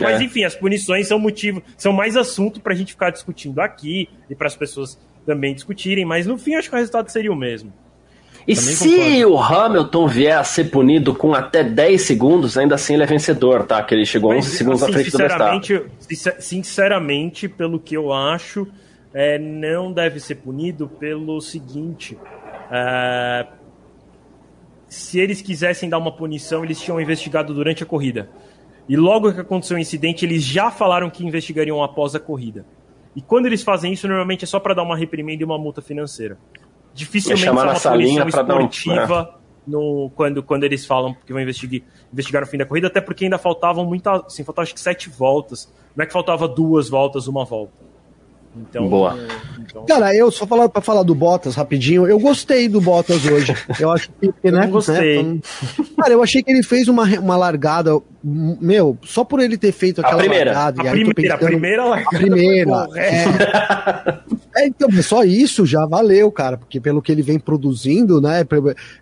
Mas 0.00 0.20
é. 0.20 0.24
enfim, 0.24 0.44
as 0.44 0.54
punições 0.54 1.06
são 1.08 1.18
motivo, 1.18 1.62
são 1.76 1.92
mais 1.92 2.16
assunto 2.16 2.60
para 2.60 2.72
a 2.72 2.76
gente 2.76 2.92
ficar 2.92 3.10
discutindo 3.10 3.60
aqui 3.60 4.08
e 4.30 4.34
para 4.34 4.46
as 4.46 4.56
pessoas 4.56 4.98
também 5.26 5.54
discutirem, 5.54 6.04
mas 6.04 6.26
no 6.26 6.38
fim 6.38 6.54
acho 6.54 6.68
que 6.68 6.74
o 6.74 6.78
resultado 6.78 7.08
seria 7.10 7.32
o 7.32 7.36
mesmo. 7.36 7.72
E 8.46 8.54
Também 8.54 8.74
se 8.74 8.88
concordo. 8.88 9.32
o 9.32 9.38
Hamilton 9.38 10.06
vier 10.06 10.38
a 10.38 10.44
ser 10.44 10.64
punido 10.64 11.14
com 11.14 11.32
até 11.34 11.64
10 11.64 12.02
segundos, 12.02 12.58
ainda 12.58 12.74
assim 12.74 12.92
ele 12.94 13.02
é 13.02 13.06
vencedor, 13.06 13.64
tá? 13.64 13.82
Que 13.82 13.94
ele 13.94 14.04
chegou 14.04 14.34
Mas, 14.34 14.46
11 14.46 14.56
segundos 14.56 14.82
assim, 14.82 14.90
à 14.90 14.94
frente 14.94 15.10
do 15.10 15.18
Verstappen. 15.18 15.60
Sinceramente, 16.38 17.48
pelo 17.48 17.80
que 17.80 17.96
eu 17.96 18.12
acho, 18.12 18.68
é, 19.14 19.38
não 19.38 19.90
deve 19.90 20.20
ser 20.20 20.36
punido 20.36 20.88
pelo 20.88 21.40
seguinte. 21.40 22.18
É, 22.70 23.46
se 24.94 25.18
eles 25.18 25.42
quisessem 25.42 25.88
dar 25.88 25.98
uma 25.98 26.12
punição, 26.12 26.64
eles 26.64 26.80
tinham 26.80 27.00
investigado 27.00 27.52
durante 27.52 27.82
a 27.82 27.86
corrida. 27.86 28.30
E 28.88 28.96
logo 28.96 29.32
que 29.32 29.40
aconteceu 29.40 29.76
o 29.76 29.80
incidente, 29.80 30.24
eles 30.24 30.42
já 30.42 30.70
falaram 30.70 31.10
que 31.10 31.26
investigariam 31.26 31.82
após 31.82 32.14
a 32.14 32.20
corrida. 32.20 32.64
E 33.16 33.20
quando 33.20 33.46
eles 33.46 33.62
fazem 33.62 33.92
isso, 33.92 34.06
normalmente 34.06 34.44
é 34.44 34.46
só 34.46 34.60
para 34.60 34.74
dar 34.74 34.82
uma 34.82 34.96
reprimenda 34.96 35.42
e 35.42 35.44
uma 35.44 35.58
multa 35.58 35.82
financeira. 35.82 36.38
Dificilmente 36.92 37.48
é 37.48 37.50
uma 37.50 37.74
punição 37.74 38.28
esportiva 38.28 39.22
um, 39.22 39.70
é. 39.70 39.70
no, 39.70 40.10
quando, 40.14 40.42
quando 40.42 40.64
eles 40.64 40.86
falam 40.86 41.14
que 41.26 41.32
vão 41.32 41.42
investigar, 41.42 41.80
investigar 42.12 42.42
o 42.42 42.46
fim 42.46 42.58
da 42.58 42.66
corrida, 42.66 42.86
até 42.86 43.00
porque 43.00 43.24
ainda 43.24 43.38
faltavam 43.38 43.84
muita, 43.84 44.12
assim, 44.26 44.44
faltavam 44.44 44.64
acho 44.64 44.74
que 44.74 44.80
sete 44.80 45.08
voltas. 45.08 45.72
Não 45.96 46.04
é 46.04 46.06
que 46.06 46.12
faltava 46.12 46.46
duas 46.46 46.88
voltas, 46.88 47.26
uma 47.26 47.44
volta. 47.44 47.83
Então, 48.56 48.88
Boa. 48.88 49.18
Então... 49.58 49.84
Cara, 49.84 50.14
eu 50.14 50.30
só 50.30 50.46
falar 50.46 50.68
para 50.68 50.80
falar 50.80 51.02
do 51.02 51.14
Bottas 51.14 51.54
rapidinho, 51.54 52.06
eu 52.06 52.18
gostei 52.18 52.68
do 52.68 52.80
Bottas 52.80 53.24
hoje. 53.24 53.54
Eu 53.80 53.90
acho 53.90 54.10
que, 54.20 54.32
eu 54.42 54.52
né, 54.52 54.66
gostei. 54.66 55.22
Né, 55.22 55.40
cara, 55.96 56.12
eu 56.12 56.22
achei 56.22 56.42
que 56.42 56.52
ele 56.52 56.62
fez 56.62 56.88
uma, 56.88 57.04
uma 57.18 57.36
largada, 57.36 58.00
meu, 58.26 58.96
só 59.02 59.22
por 59.22 59.38
ele 59.38 59.58
ter 59.58 59.70
feito 59.70 60.00
aquela 60.00 60.14
a 60.14 60.18
primeira. 60.18 60.52
largada. 60.52 60.80
A, 60.80 60.90
primeira, 60.92 61.14
pensando, 61.14 61.34
a 61.34 61.46
primeira 61.46 61.84
largada. 61.84 62.16
A 62.16 62.20
primeira. 62.20 62.88
É, 64.56 64.62
é, 64.62 64.66
então, 64.66 64.90
só 65.02 65.24
isso 65.24 65.66
já 65.66 65.84
valeu, 65.84 66.32
cara, 66.32 66.56
porque 66.56 66.80
pelo 66.80 67.02
que 67.02 67.12
ele 67.12 67.20
vem 67.20 67.38
produzindo, 67.38 68.22
né, 68.22 68.46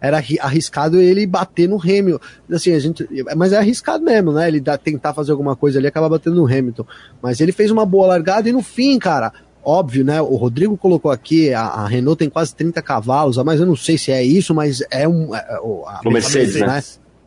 era 0.00 0.20
arriscado 0.40 1.00
ele 1.00 1.24
bater 1.24 1.68
no 1.68 1.80
Hamilton. 1.80 2.18
Assim, 2.50 2.72
a 2.72 2.80
gente, 2.80 3.08
mas 3.36 3.52
é 3.52 3.58
arriscado 3.58 4.02
mesmo, 4.02 4.32
né? 4.32 4.48
Ele 4.48 4.60
dá, 4.60 4.76
tentar 4.76 5.14
fazer 5.14 5.30
alguma 5.30 5.54
coisa 5.54 5.78
ali 5.78 5.86
acaba 5.86 6.08
batendo 6.08 6.34
no 6.34 6.46
Hamilton. 6.46 6.84
Mas 7.22 7.40
ele 7.40 7.52
fez 7.52 7.70
uma 7.70 7.86
boa 7.86 8.08
largada 8.08 8.48
e 8.48 8.52
no 8.52 8.60
fim, 8.60 8.98
cara, 8.98 9.32
óbvio, 9.64 10.04
né? 10.04 10.20
O 10.20 10.34
Rodrigo 10.34 10.76
colocou 10.76 11.12
aqui, 11.12 11.54
a, 11.54 11.62
a, 11.62 11.86
Renault 11.86 12.18
tem 12.18 12.28
quase 12.28 12.56
30 12.56 12.82
cavalos, 12.82 13.36
mas 13.38 13.60
eu 13.60 13.66
não 13.66 13.76
sei 13.76 13.96
se 13.96 14.10
é 14.10 14.22
isso, 14.24 14.52
mas 14.52 14.82
é 14.90 15.06
um. 15.06 15.32
É, 15.32 15.38
a, 15.38 16.00
o 16.04 16.10
Mercedes, 16.10 16.56
né? 16.56 16.66
né? 16.66 16.82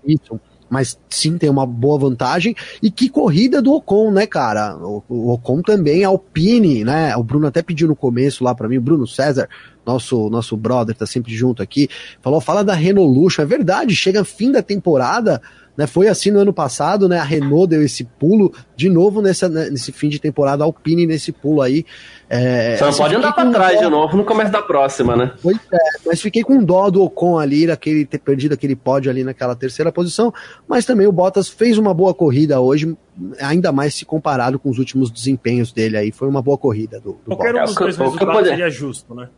Isso. 0.06 0.38
Mas 0.76 1.00
sim, 1.10 1.38
tem 1.38 1.50
uma 1.50 1.66
boa 1.66 1.98
vantagem. 1.98 2.54
E 2.84 2.92
que 2.92 3.08
corrida 3.08 3.62
do 3.62 3.72
Ocon, 3.72 4.12
né, 4.12 4.28
cara? 4.28 4.76
O, 4.76 5.02
o 5.08 5.32
Ocon 5.32 5.62
também, 5.62 6.04
Alpine, 6.04 6.84
né? 6.84 7.16
O 7.16 7.24
Bruno 7.24 7.48
até 7.48 7.62
pediu 7.62 7.88
no 7.88 7.96
começo 7.96 8.44
lá 8.44 8.54
para 8.54 8.68
mim, 8.68 8.78
Bruno 8.78 9.08
César, 9.08 9.48
nosso 9.86 10.30
nosso 10.30 10.58
brother, 10.58 10.96
tá 10.96 11.06
sempre 11.06 11.34
junto 11.34 11.62
aqui, 11.62 11.90
falou: 12.22 12.42
fala 12.42 12.64
da 12.64 12.74
Renault 12.74 13.18
Luxo. 13.18 13.42
É 13.42 13.46
verdade, 13.46 13.96
chega 13.96 14.24
fim 14.24 14.52
da 14.52 14.62
temporada 14.62 15.42
né? 15.78 15.86
Foi 15.88 16.08
assim 16.08 16.32
no 16.32 16.40
ano 16.40 16.54
passado, 16.54 17.10
né? 17.10 17.20
A 17.20 17.24
Renault 17.24 17.68
deu 17.68 17.84
esse 17.84 18.04
pulo 18.04 18.54
de 18.76 18.90
novo 18.90 19.22
nessa, 19.22 19.50
né, 19.50 19.70
nesse 19.70 19.92
fim 19.92 20.10
de 20.10 20.20
temporada, 20.20 20.64
a 20.64 20.66
Alpine 20.66 21.06
nesse 21.06 21.32
pulo 21.32 21.62
aí. 21.62 21.86
É, 22.30 22.78
Só 22.78 22.90
não 22.90 22.98
pode 22.98 23.16
andar 23.16 23.34
para 23.34 23.52
trás 23.52 23.76
dó... 23.76 23.84
de 23.84 23.90
novo 23.90 24.18
no 24.18 24.24
começo 24.24 24.52
da 24.52 24.62
próxima, 24.62 25.16
né? 25.16 25.34
Pois 25.42 25.58
é, 25.72 25.78
mas 26.06 26.22
fiquei 26.22 26.44
com 26.44 26.64
dó 26.64 26.90
do 26.90 27.04
Ocon 27.04 27.38
ali, 27.38 27.70
aquele, 27.70 28.06
ter 28.06 28.20
perdido 28.20 28.54
aquele 28.54 28.76
pódio 28.76 29.12
ali 29.12 29.24
naquela 29.24 29.56
terceira 29.56 29.92
posição, 29.92 30.34
mas 30.68 30.86
também 30.86 31.08
o 31.08 31.12
Bottas 31.12 31.48
fez 31.48 31.78
uma 31.78 31.94
boa 31.94 32.14
corrida 32.14 32.60
hoje, 32.60 32.98
ainda 33.40 33.72
mais 33.72 33.94
se 33.94 34.06
comparado 34.06 34.58
com 34.58 34.70
os 34.70 34.80
últimos 34.80 35.12
desempenhos 35.12 35.72
dele 35.72 35.98
aí, 35.98 36.12
foi 36.12 36.28
uma 36.28 36.42
boa 36.42 36.58
corrida 36.58 37.00
do, 37.00 37.18
do 37.26 37.36
Qualquer 37.36 37.54
Bottas. 37.54 37.72
um 37.72 37.74
dos 37.74 37.76
dois 37.76 37.98
resultados 37.98 38.48
seria 38.48 38.70
justo, 38.70 39.14
né? 39.14 39.30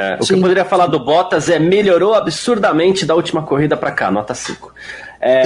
É, 0.00 0.16
o 0.18 0.26
que 0.26 0.32
eu 0.32 0.40
poderia 0.40 0.64
falar 0.64 0.86
do 0.86 0.98
Bottas 0.98 1.50
é 1.50 1.58
melhorou 1.58 2.14
absurdamente 2.14 3.04
da 3.04 3.14
última 3.14 3.42
corrida 3.42 3.76
para 3.76 3.90
cá, 3.90 4.10
nota 4.10 4.32
5. 4.32 4.72
É... 5.20 5.42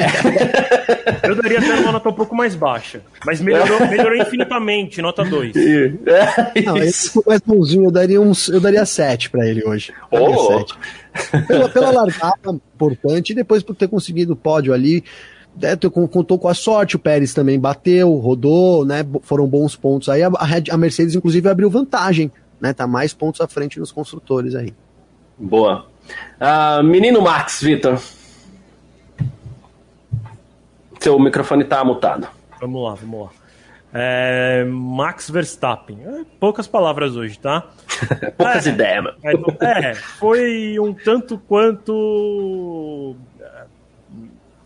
eu 1.28 1.34
daria 1.34 1.58
até 1.58 1.74
uma 1.74 1.90
nota 1.90 2.08
um 2.08 2.12
pouco 2.12 2.36
mais 2.36 2.54
baixa, 2.54 3.00
mas 3.26 3.40
melhorou, 3.40 3.80
melhorou 3.88 4.16
infinitamente, 4.16 5.02
nota 5.02 5.24
2. 5.24 5.56
É, 5.56 6.62
Não, 6.62 6.76
esse 6.76 7.20
mais 7.26 7.40
bonzinho, 7.40 7.86
eu 7.86 7.90
daria, 7.90 8.20
uns, 8.20 8.48
eu 8.48 8.60
daria 8.60 8.86
7 8.86 9.28
para 9.30 9.44
ele 9.44 9.64
hoje. 9.66 9.92
Oh. 10.12 10.64
Pela, 11.48 11.68
pela 11.68 11.90
largada 11.90 12.50
importante 12.52 13.30
e 13.30 13.34
depois 13.34 13.64
por 13.64 13.74
ter 13.74 13.88
conseguido 13.88 14.34
o 14.34 14.36
pódio 14.36 14.72
ali. 14.72 15.02
É, 15.60 15.76
contou 16.08 16.38
com 16.38 16.48
a 16.48 16.54
sorte, 16.54 16.96
o 16.96 16.98
Pérez 16.98 17.32
também 17.32 17.58
bateu, 17.58 18.12
rodou, 18.14 18.84
né? 18.84 19.04
Foram 19.22 19.46
bons 19.46 19.76
pontos 19.76 20.08
aí. 20.08 20.22
A, 20.22 20.30
a 20.70 20.76
Mercedes, 20.76 21.14
inclusive, 21.14 21.48
abriu 21.48 21.70
vantagem 21.70 22.30
né? 22.64 22.72
Tá 22.72 22.86
mais 22.86 23.12
pontos 23.12 23.42
à 23.42 23.46
frente 23.46 23.78
nos 23.78 23.92
construtores 23.92 24.54
aí. 24.54 24.72
Boa. 25.36 25.86
Uh, 26.40 26.82
menino 26.82 27.20
Max, 27.20 27.60
Vitor. 27.62 28.00
Seu 30.98 31.18
microfone 31.18 31.64
tá 31.64 31.84
mutado. 31.84 32.26
Vamos 32.58 32.82
lá, 32.82 32.94
vamos 32.94 33.26
lá. 33.26 33.30
É, 33.92 34.64
Max 34.64 35.28
Verstappen. 35.28 35.98
É, 36.02 36.24
poucas 36.40 36.66
palavras 36.66 37.16
hoje, 37.16 37.38
tá? 37.38 37.68
poucas 38.34 38.66
é, 38.66 38.70
ideias, 38.70 39.04
mano. 39.04 39.16
É, 39.60 39.90
é, 39.90 39.94
foi 39.94 40.80
um 40.80 40.94
tanto 40.94 41.38
quanto. 41.38 43.14
É, 43.38 43.64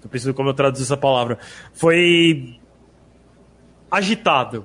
tô 0.01 0.09
pensando 0.09 0.35
como 0.35 0.51
eu 0.51 0.55
traduzo 0.55 0.85
essa 0.85 0.97
palavra. 0.97 1.37
Foi 1.73 2.61
agitado. 3.91 4.65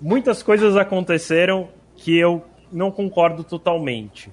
Muitas 0.00 0.44
coisas 0.44 0.76
aconteceram 0.76 1.68
que 2.06 2.16
eu 2.16 2.44
não 2.70 2.88
concordo 2.88 3.42
totalmente, 3.42 4.30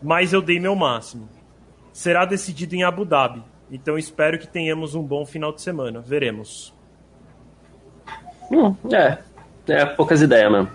mas 0.00 0.32
eu 0.32 0.40
dei 0.40 0.58
meu 0.58 0.74
máximo. 0.74 1.28
Será 1.92 2.24
decidido 2.24 2.74
em 2.74 2.82
Abu 2.82 3.04
Dhabi. 3.04 3.44
Então 3.70 3.98
espero 3.98 4.38
que 4.38 4.48
tenhamos 4.48 4.94
um 4.94 5.02
bom 5.02 5.26
final 5.26 5.52
de 5.52 5.60
semana. 5.60 6.00
Veremos. 6.00 6.72
Hum, 8.50 8.74
é. 8.90 9.18
É 9.68 9.84
poucas 9.84 10.22
ideias 10.22 10.50
mesmo. 10.50 10.70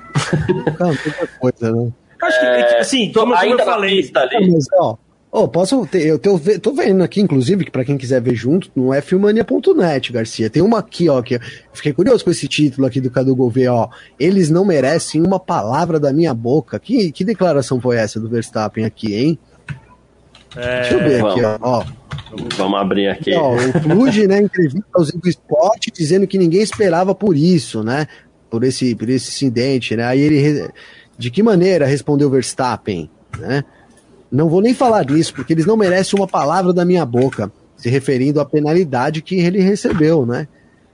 Não, 0.80 0.96
coisa, 1.40 1.72
né? 1.72 1.92
Acho 2.22 2.40
que, 2.40 2.46
é, 2.46 2.80
assim, 2.80 3.12
como, 3.12 3.36
como 3.36 3.54
eu 3.60 3.66
falei. 3.66 3.96
Pista 4.04 4.20
ali. 4.20 4.36
Ah, 4.36 4.48
mas, 4.54 4.68
ó, 4.74 4.98
ó, 5.36 5.48
posso 5.48 5.86
ter, 5.86 6.06
eu 6.06 6.18
tô, 6.18 6.40
tô 6.62 6.74
vendo 6.74 7.04
aqui, 7.04 7.20
inclusive, 7.22 7.66
que 7.66 7.72
pra 7.72 7.84
quem 7.84 7.98
quiser 7.98 8.22
ver 8.22 8.36
junto, 8.36 8.72
no 8.76 8.94
fmania.net, 8.94 10.14
Garcia. 10.14 10.50
Tem 10.50 10.62
uma 10.64 10.80
aqui, 10.80 11.10
ó, 11.10 11.22
que 11.22 11.36
eu 11.36 11.40
fiquei 11.74 11.92
curioso 11.92 12.24
com 12.24 12.32
esse 12.32 12.48
título 12.48 12.88
aqui 12.88 13.02
do 13.02 13.12
Cadu 13.12 13.36
Gouveia, 13.36 13.74
ó. 13.74 13.90
Eles 14.18 14.50
não 14.50 14.64
merecem 14.64 15.22
uma 15.22 15.40
palavra 15.40 16.00
da 16.00 16.14
minha 16.14 16.34
boca. 16.34 16.80
Que, 16.80 17.12
que 17.12 17.26
declaração 17.26 17.82
foi 17.82 17.98
essa 17.98 18.20
do 18.20 18.30
Verstappen 18.30 18.86
aqui, 18.86 19.14
hein? 19.14 19.40
É, 20.56 20.82
Deixa 20.82 20.94
eu 20.96 21.00
ver 21.00 21.26
aqui, 21.26 21.42
vamos. 21.42 21.60
ó. 21.62 21.80
ó. 21.80 21.86
Vamos 22.56 22.80
abrir 22.80 23.08
aqui. 23.08 23.34
Ó, 23.36 23.56
o 23.56 23.82
Kluge, 23.82 24.28
né, 24.28 24.42
entrevista 24.42 24.88
ao 24.94 25.04
Zico 25.04 25.28
Sport, 25.28 25.88
dizendo 25.94 26.26
que 26.26 26.38
ninguém 26.38 26.62
esperava 26.62 27.14
por 27.14 27.36
isso, 27.36 27.84
né? 27.84 28.08
Por 28.50 28.64
esse, 28.64 28.96
por 28.96 29.10
esse 29.10 29.30
incidente, 29.30 29.96
né? 29.96 30.06
Aí 30.06 30.22
ele. 30.22 30.70
De 31.18 31.30
que 31.30 31.44
maneira 31.44 31.86
respondeu 31.86 32.30
Verstappen, 32.30 33.10
né? 33.38 33.64
Não 34.36 34.50
vou 34.50 34.62
nem 34.62 34.74
falar 34.74 35.06
disso, 35.06 35.34
porque 35.34 35.54
eles 35.54 35.66
não 35.66 35.78
merecem 35.78 36.20
uma 36.20 36.28
palavra 36.28 36.74
da 36.74 36.84
minha 36.84 37.06
boca, 37.06 37.52
se 37.78 37.90
referindo 37.90 38.40
à 38.40 38.46
penalidade 38.46 39.22
que 39.22 39.36
ele 39.36 39.62
recebeu, 39.62 40.26
né? 40.26 40.48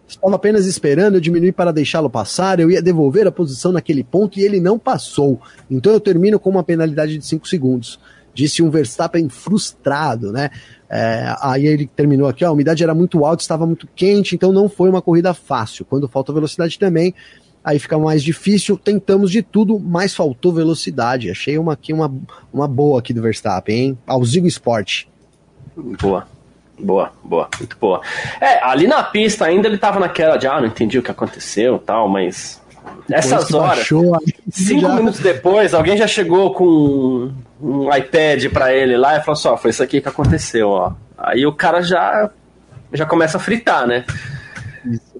Estava 0.07 0.35
apenas 0.35 0.65
esperando 0.65 1.15
eu 1.15 1.21
diminuir 1.21 1.53
para 1.53 1.71
deixá-lo 1.71 2.09
passar, 2.09 2.59
eu 2.59 2.69
ia 2.69 2.81
devolver 2.81 3.25
a 3.25 3.31
posição 3.31 3.71
naquele 3.71 4.03
ponto 4.03 4.37
e 4.37 4.43
ele 4.43 4.59
não 4.59 4.77
passou. 4.77 5.39
Então 5.69 5.93
eu 5.93 5.99
termino 5.99 6.37
com 6.37 6.49
uma 6.49 6.63
penalidade 6.63 7.17
de 7.17 7.25
5 7.25 7.47
segundos. 7.47 7.97
Disse 8.33 8.61
um 8.61 8.69
Verstappen 8.69 9.27
frustrado, 9.29 10.31
né? 10.31 10.49
É, 10.89 11.33
aí 11.41 11.65
ele 11.65 11.87
terminou 11.87 12.27
aqui, 12.27 12.43
ó, 12.43 12.49
a 12.49 12.51
umidade 12.51 12.83
era 12.83 12.93
muito 12.93 13.25
alta, 13.25 13.41
estava 13.41 13.65
muito 13.65 13.87
quente, 13.95 14.35
então 14.35 14.51
não 14.51 14.67
foi 14.67 14.89
uma 14.89 15.01
corrida 15.01 15.33
fácil. 15.33 15.85
Quando 15.85 16.07
falta 16.09 16.33
velocidade 16.33 16.77
também, 16.77 17.13
aí 17.63 17.79
fica 17.79 17.97
mais 17.97 18.23
difícil. 18.23 18.77
Tentamos 18.77 19.31
de 19.31 19.41
tudo, 19.41 19.79
mas 19.79 20.13
faltou 20.15 20.53
velocidade. 20.53 21.29
Achei 21.31 21.57
uma 21.57 21.73
aqui 21.73 21.93
uma, 21.93 22.11
uma 22.53 22.67
boa 22.67 22.99
aqui 22.99 23.13
do 23.13 23.21
Verstappen, 23.21 23.75
hein? 23.77 23.97
Ao 24.07 24.23
Zigo 24.23 24.47
Sport. 24.47 25.05
Boa. 25.75 26.27
Boa, 26.79 27.11
boa, 27.23 27.47
muito 27.59 27.77
boa. 27.79 28.01
É, 28.39 28.63
ali 28.63 28.87
na 28.87 29.03
pista 29.03 29.45
ainda 29.45 29.67
ele 29.67 29.77
tava 29.77 29.99
naquela 29.99 30.35
de, 30.37 30.47
ah, 30.47 30.59
não 30.59 30.65
entendi 30.65 30.97
o 30.97 31.03
que 31.03 31.11
aconteceu 31.11 31.77
tal, 31.77 32.09
mas. 32.09 32.59
Depois 33.07 33.25
Essas 33.25 33.45
que 33.45 33.55
horas, 33.55 33.77
baixou, 33.77 34.17
cinco 34.49 34.81
já- 34.81 34.95
minutos 34.95 35.19
depois, 35.19 35.73
alguém 35.75 35.95
já 35.95 36.07
chegou 36.07 36.51
com 36.55 37.31
um 37.61 37.95
iPad 37.95 38.45
pra 38.51 38.73
ele 38.73 38.97
lá 38.97 39.15
e 39.17 39.19
falou 39.19 39.33
assim: 39.37 39.47
ó, 39.49 39.57
foi 39.57 39.69
isso 39.69 39.83
aqui 39.83 40.01
que 40.01 40.09
aconteceu, 40.09 40.69
ó. 40.69 40.93
Aí 41.15 41.45
o 41.45 41.53
cara 41.53 41.83
já, 41.83 42.31
já 42.91 43.05
começa 43.05 43.37
a 43.37 43.39
fritar, 43.39 43.85
né? 43.85 44.03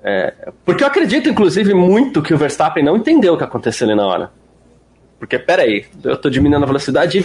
É, 0.04 0.34
porque 0.66 0.84
eu 0.84 0.88
acredito, 0.88 1.30
inclusive, 1.30 1.74
muito 1.74 2.22
que 2.22 2.34
o 2.34 2.38
Verstappen 2.38 2.84
não 2.84 2.98
entendeu 2.98 3.34
o 3.34 3.38
que 3.38 3.44
aconteceu 3.44 3.88
ali 3.88 3.96
na 3.96 4.06
hora. 4.06 4.32
Porque, 5.20 5.38
peraí, 5.38 5.86
eu 6.04 6.18
tô 6.18 6.30
diminuindo 6.30 6.64
a 6.64 6.68
velocidade, 6.68 7.24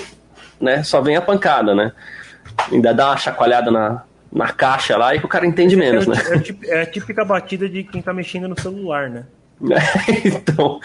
né? 0.61 0.83
Só 0.83 1.01
vem 1.01 1.17
a 1.17 1.23
pancada, 1.23 1.75
né? 1.75 1.93
Ainda 2.71 2.93
dá 2.93 3.09
uma 3.09 3.17
chacoalhada 3.17 3.71
na, 3.71 4.03
na 4.31 4.49
caixa 4.53 4.97
lá 4.97 5.15
e 5.15 5.19
que 5.19 5.25
o 5.25 5.29
cara 5.29 5.47
entende 5.47 5.75
É, 5.75 5.79
menos, 5.79 6.07
o 6.07 6.11
né? 6.11 6.17
é, 6.65 6.79
é 6.79 6.83
a 6.83 6.87
típica 6.87 7.25
batida 7.25 7.69
de 7.69 7.83
quem 7.85 8.03
tá 8.03 8.13
mexendo 8.13 8.49
no 8.49 8.61
celular, 8.61 9.09
né? 9.09 9.25
então. 10.25 10.79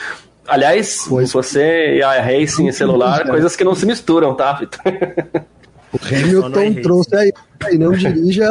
Aliás, 0.48 1.06
Pois. 1.08 1.32
você 1.32 1.98
e 1.98 2.04
a 2.04 2.20
Racing 2.22 2.68
e 2.68 2.74
celular, 2.74 3.28
coisas 3.28 3.56
que 3.56 3.64
não 3.64 3.76
se 3.76 3.86
misturam, 3.86 4.34
tá, 4.34 4.54
Vitor? 4.54 4.82
O 5.94 5.98
é 6.10 6.20
Hamilton 6.24 6.50
racing. 6.50 6.82
trouxe 6.82 7.16
aí, 7.16 7.34
aí 7.66 7.78
não 7.78 7.92
dirija. 7.94 8.50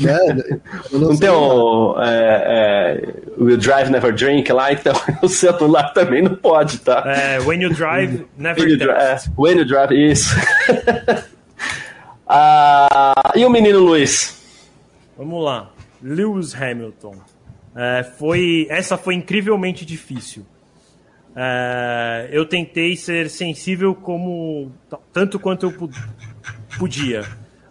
Né? 0.00 0.60
Eu 0.90 0.98
Não 0.98 1.16
tem 1.16 1.28
o 1.28 1.94
é, 2.00 3.02
é, 3.04 3.14
Will 3.38 3.58
Drive 3.58 3.90
Never 3.90 4.14
Drink 4.14 4.50
lá, 4.52 4.72
então 4.72 4.92
o 5.22 5.28
celular 5.28 5.92
também 5.92 6.22
não 6.22 6.34
pode, 6.34 6.78
tá? 6.78 7.02
É, 7.06 7.38
when 7.40 7.60
you 7.62 7.70
drive, 7.74 8.24
never 8.38 8.62
When 8.62 8.72
you, 8.72 8.78
dri- 8.78 8.88
text. 8.94 9.26
é, 9.28 9.30
when 9.36 9.58
you 9.58 9.64
drive, 9.66 9.92
isso. 9.92 10.30
Ah, 12.32 13.32
e 13.34 13.44
o 13.44 13.50
menino 13.50 13.80
Luiz? 13.80 14.40
Vamos 15.18 15.44
lá. 15.44 15.70
Lewis 16.02 16.54
Hamilton. 16.54 17.16
É, 17.74 18.04
foi, 18.04 18.66
essa 18.70 18.96
foi 18.96 19.14
incrivelmente 19.14 19.84
difícil. 19.84 20.46
É, 21.34 22.28
eu 22.30 22.44
tentei 22.46 22.96
ser 22.96 23.28
sensível 23.30 23.94
como 23.94 24.72
tanto 25.12 25.38
quanto 25.38 25.66
eu 25.66 25.72
pu- 25.72 25.90
podia. 26.80 27.24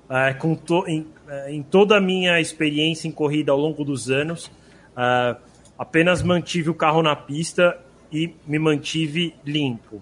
É, 0.10 0.34
com 0.34 0.56
to- 0.56 0.86
em, 0.88 1.06
é, 1.28 1.52
em 1.52 1.62
toda 1.64 1.98
a 1.98 2.02
minha 2.02 2.40
experiência 2.40 3.08
em 3.08 3.12
corrida 3.12 3.52
ao 3.52 3.58
longo 3.60 3.84
dos 3.84 4.10
anos, 4.10 4.50
é, 4.96 5.36
apenas 5.78 6.22
mantive 6.22 6.70
o 6.70 6.74
carro 6.74 7.02
na 7.02 7.16
pista 7.16 7.78
e 8.12 8.34
me 8.48 8.58
mantive 8.60 9.34
limpo. 9.46 10.02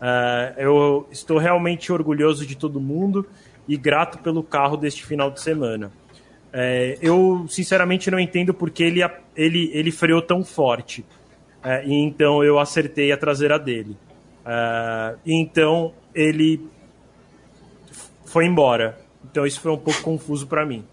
É, 0.00 0.54
eu 0.58 1.06
estou 1.10 1.38
realmente 1.38 1.92
orgulhoso 1.92 2.46
de 2.46 2.56
todo 2.56 2.80
mundo 2.80 3.26
e 3.68 3.76
grato 3.76 4.18
pelo 4.18 4.42
carro 4.42 4.76
deste 4.76 5.04
final 5.04 5.30
de 5.30 5.40
semana. 5.40 5.90
É, 6.52 6.96
eu 7.02 7.46
sinceramente 7.48 8.10
não 8.10 8.18
entendo 8.18 8.54
porque 8.54 8.82
ele, 8.82 9.00
ele, 9.34 9.70
ele 9.74 9.90
freou 9.90 10.22
tão 10.22 10.42
forte. 10.44 11.04
É, 11.62 11.84
e 11.86 11.92
então 11.92 12.44
eu 12.44 12.58
acertei 12.58 13.10
a 13.12 13.16
traseira 13.16 13.58
dele. 13.58 13.96
Então 15.24 15.92
ele 16.14 16.60
foi 18.26 18.44
embora. 18.46 18.98
Então 19.30 19.46
isso 19.46 19.60
foi 19.60 19.72
um 19.72 19.78
pouco 19.78 20.00
confuso 20.02 20.46
para 20.46 20.64
mim. 20.66 20.84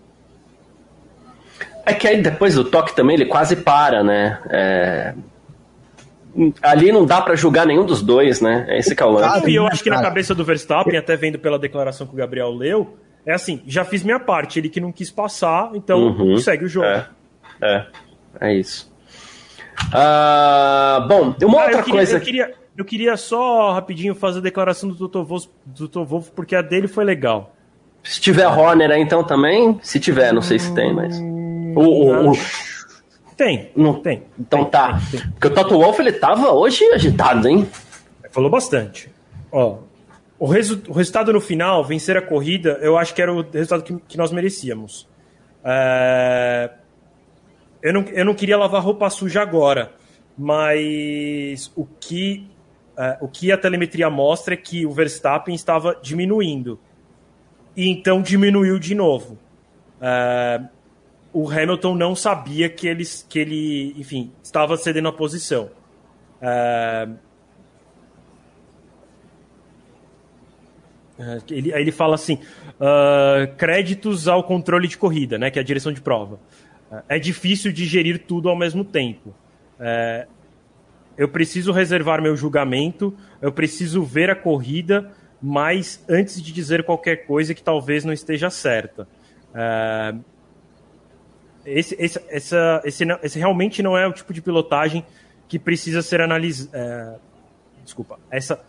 É 1.85 1.93
que 1.93 2.07
aí 2.07 2.21
depois 2.21 2.55
do 2.55 2.63
toque 2.63 2.95
também 2.95 3.15
ele 3.15 3.25
quase 3.25 3.57
para, 3.57 4.01
né? 4.03 4.39
É, 4.49 5.13
Ali 6.63 6.91
não 6.91 7.05
dá 7.05 7.21
pra 7.21 7.35
julgar 7.35 7.65
nenhum 7.67 7.85
dos 7.85 8.01
dois, 8.01 8.41
né? 8.41 8.65
É 8.67 8.79
esse 8.79 8.95
que 8.95 9.03
é 9.03 9.05
o 9.05 9.11
lance. 9.11 9.47
E 9.49 9.55
eu 9.55 9.67
acho 9.67 9.83
que 9.83 9.89
na 9.89 10.01
cabeça 10.01 10.33
do 10.33 10.43
Verstappen, 10.43 10.97
até 10.97 11.15
vendo 11.15 11.37
pela 11.37 11.59
declaração 11.59 12.07
que 12.07 12.13
o 12.13 12.17
Gabriel 12.17 12.49
leu, 12.51 12.97
é 13.25 13.33
assim: 13.33 13.61
já 13.67 13.85
fiz 13.85 14.01
minha 14.03 14.19
parte, 14.19 14.57
ele 14.59 14.67
que 14.69 14.79
não 14.81 14.91
quis 14.91 15.11
passar, 15.11 15.69
então 15.75 15.99
Uhum. 16.07 16.37
segue 16.37 16.65
o 16.65 16.67
jogo. 16.67 16.87
É, 16.87 17.05
é, 17.61 17.85
é 18.41 18.53
isso. 18.55 18.91
Ah, 19.93 21.05
bom, 21.07 21.35
uma 21.43 21.59
Ah, 21.59 21.63
outra 21.65 21.79
eu, 21.79 21.83
queria, 21.83 21.93
coisa. 21.99 22.17
eu, 22.17 22.21
queria, 22.21 22.53
eu 22.77 22.83
queria 22.85 23.15
só 23.17 23.71
rapidinho 23.73 24.15
fazer 24.15 24.39
a 24.39 24.41
declaração 24.41 24.89
do 24.89 25.07
Dr. 25.07 25.21
Wolf, 25.23 25.45
do 25.65 25.87
Dr. 25.87 26.01
Wolf, 26.03 26.29
porque 26.29 26.55
a 26.55 26.61
dele 26.61 26.87
foi 26.87 27.03
legal. 27.03 27.55
Se 28.03 28.19
tiver 28.19 28.47
Horner 28.47 28.91
aí 28.91 29.01
então 29.01 29.23
também, 29.23 29.79
se 29.81 29.99
tiver, 29.99 30.33
não 30.33 30.41
sei 30.41 30.59
se 30.59 30.73
tem, 30.73 30.93
mas. 30.93 31.17
O, 31.75 31.79
o- 31.81 32.31
o- 32.31 32.37
Tem, 33.37 33.71
não 33.75 33.95
tem. 34.01 34.23
Então 34.39 34.59
tem, 34.63 34.69
tá. 34.71 34.99
tem, 35.09 35.19
tem. 35.21 35.31
Porque 35.31 35.47
o 35.47 35.49
Toto 35.51 35.77
Wolff 35.79 35.99
ele 36.01 36.11
tava 36.11 36.51
hoje 36.51 36.83
agitado, 36.91 37.47
hein? 37.47 37.67
Falou 38.31 38.49
bastante. 38.49 39.09
Ó, 39.51 39.77
o, 40.37 40.45
resu- 40.45 40.81
o 40.87 40.93
resultado 40.93 41.31
no 41.33 41.39
final, 41.41 41.83
vencer 41.83 42.17
a 42.17 42.21
corrida, 42.21 42.77
eu 42.81 42.97
acho 42.97 43.13
que 43.15 43.21
era 43.21 43.31
o 43.33 43.41
resultado 43.41 43.83
que, 43.83 43.95
que 44.07 44.17
nós 44.17 44.31
merecíamos. 44.31 45.07
É, 45.63 46.71
eu, 47.81 47.93
não, 47.93 48.01
eu 48.01 48.25
não 48.25 48.33
queria 48.33 48.57
lavar 48.57 48.81
roupa 48.83 49.09
suja 49.09 49.41
agora, 49.41 49.93
mas 50.37 51.71
o 51.75 51.85
que, 51.85 52.47
é, 52.97 53.17
o 53.21 53.27
que 53.27 53.51
a 53.51 53.57
telemetria 53.57 54.09
mostra 54.09 54.53
é 54.53 54.57
que 54.57 54.85
o 54.85 54.91
Verstappen 54.91 55.53
estava 55.53 55.99
diminuindo. 56.01 56.79
E 57.75 57.89
então 57.89 58.21
diminuiu 58.21 58.77
de 58.79 58.93
novo. 58.93 59.37
É, 60.01 60.61
o 61.31 61.49
Hamilton 61.49 61.95
não 61.95 62.15
sabia 62.15 62.69
que 62.69 62.87
ele, 62.87 63.03
que 63.27 63.39
ele 63.39 63.95
enfim, 63.97 64.31
estava 64.43 64.77
cedendo 64.77 65.07
a 65.07 65.13
posição. 65.13 65.69
É, 66.41 67.07
É, 71.17 71.39
Ele, 71.51 71.73
aí 71.73 71.81
ele 71.81 71.91
fala 71.91 72.15
assim: 72.15 72.39
ah, 72.79 73.47
créditos 73.57 74.27
ao 74.27 74.43
controle 74.43 74.87
de 74.87 74.97
corrida, 74.97 75.37
né, 75.37 75.51
que 75.51 75.59
é 75.59 75.61
a 75.61 75.65
direção 75.65 75.91
de 75.91 76.01
prova. 76.01 76.39
É 77.09 77.17
difícil 77.17 77.71
digerir 77.71 78.19
tudo 78.27 78.49
ao 78.49 78.55
mesmo 78.55 78.83
tempo. 78.83 79.33
É, 79.79 80.27
eu 81.17 81.27
preciso 81.27 81.71
reservar 81.71 82.21
meu 82.21 82.35
julgamento, 82.35 83.15
eu 83.41 83.51
preciso 83.51 84.03
ver 84.03 84.29
a 84.29 84.35
corrida, 84.35 85.11
mas 85.41 86.03
antes 86.09 86.41
de 86.41 86.51
dizer 86.51 86.83
qualquer 86.83 87.25
coisa 87.25 87.53
que 87.53 87.61
talvez 87.61 88.03
não 88.03 88.13
esteja 88.13 88.49
certa. 88.49 89.07
É, 89.53 90.15
esse, 91.65 91.95
esse, 91.99 92.19
essa, 92.29 92.81
esse, 92.83 93.05
esse 93.21 93.39
realmente 93.39 93.81
não 93.81 93.97
é 93.97 94.07
o 94.07 94.13
tipo 94.13 94.33
de 94.33 94.41
pilotagem 94.41 95.05
que 95.47 95.59
precisa 95.59 96.01
ser 96.01 96.21
analisado. 96.21 97.19
desculpa. 97.83 98.19
Essa 98.31 98.63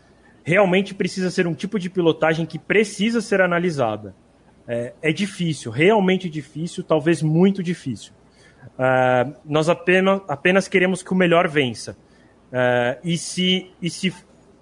realmente 0.44 0.94
precisa 0.94 1.30
ser 1.30 1.46
um 1.46 1.54
tipo 1.54 1.78
de 1.78 1.88
pilotagem 1.88 2.44
que 2.44 2.58
precisa 2.58 3.20
ser 3.20 3.40
analisada. 3.40 4.14
É, 4.68 4.92
é 5.02 5.12
difícil, 5.12 5.70
realmente 5.70 6.28
difícil, 6.28 6.84
talvez 6.84 7.22
muito 7.22 7.62
difícil. 7.62 8.12
É, 8.78 9.26
nós 9.44 9.68
apenas, 9.68 10.20
apenas 10.28 10.68
queremos 10.68 11.02
que 11.02 11.12
o 11.12 11.16
melhor 11.16 11.48
vença. 11.48 11.96
É, 12.56 12.98
e, 13.02 13.18
se, 13.18 13.68
e, 13.82 13.90
se, 13.90 14.14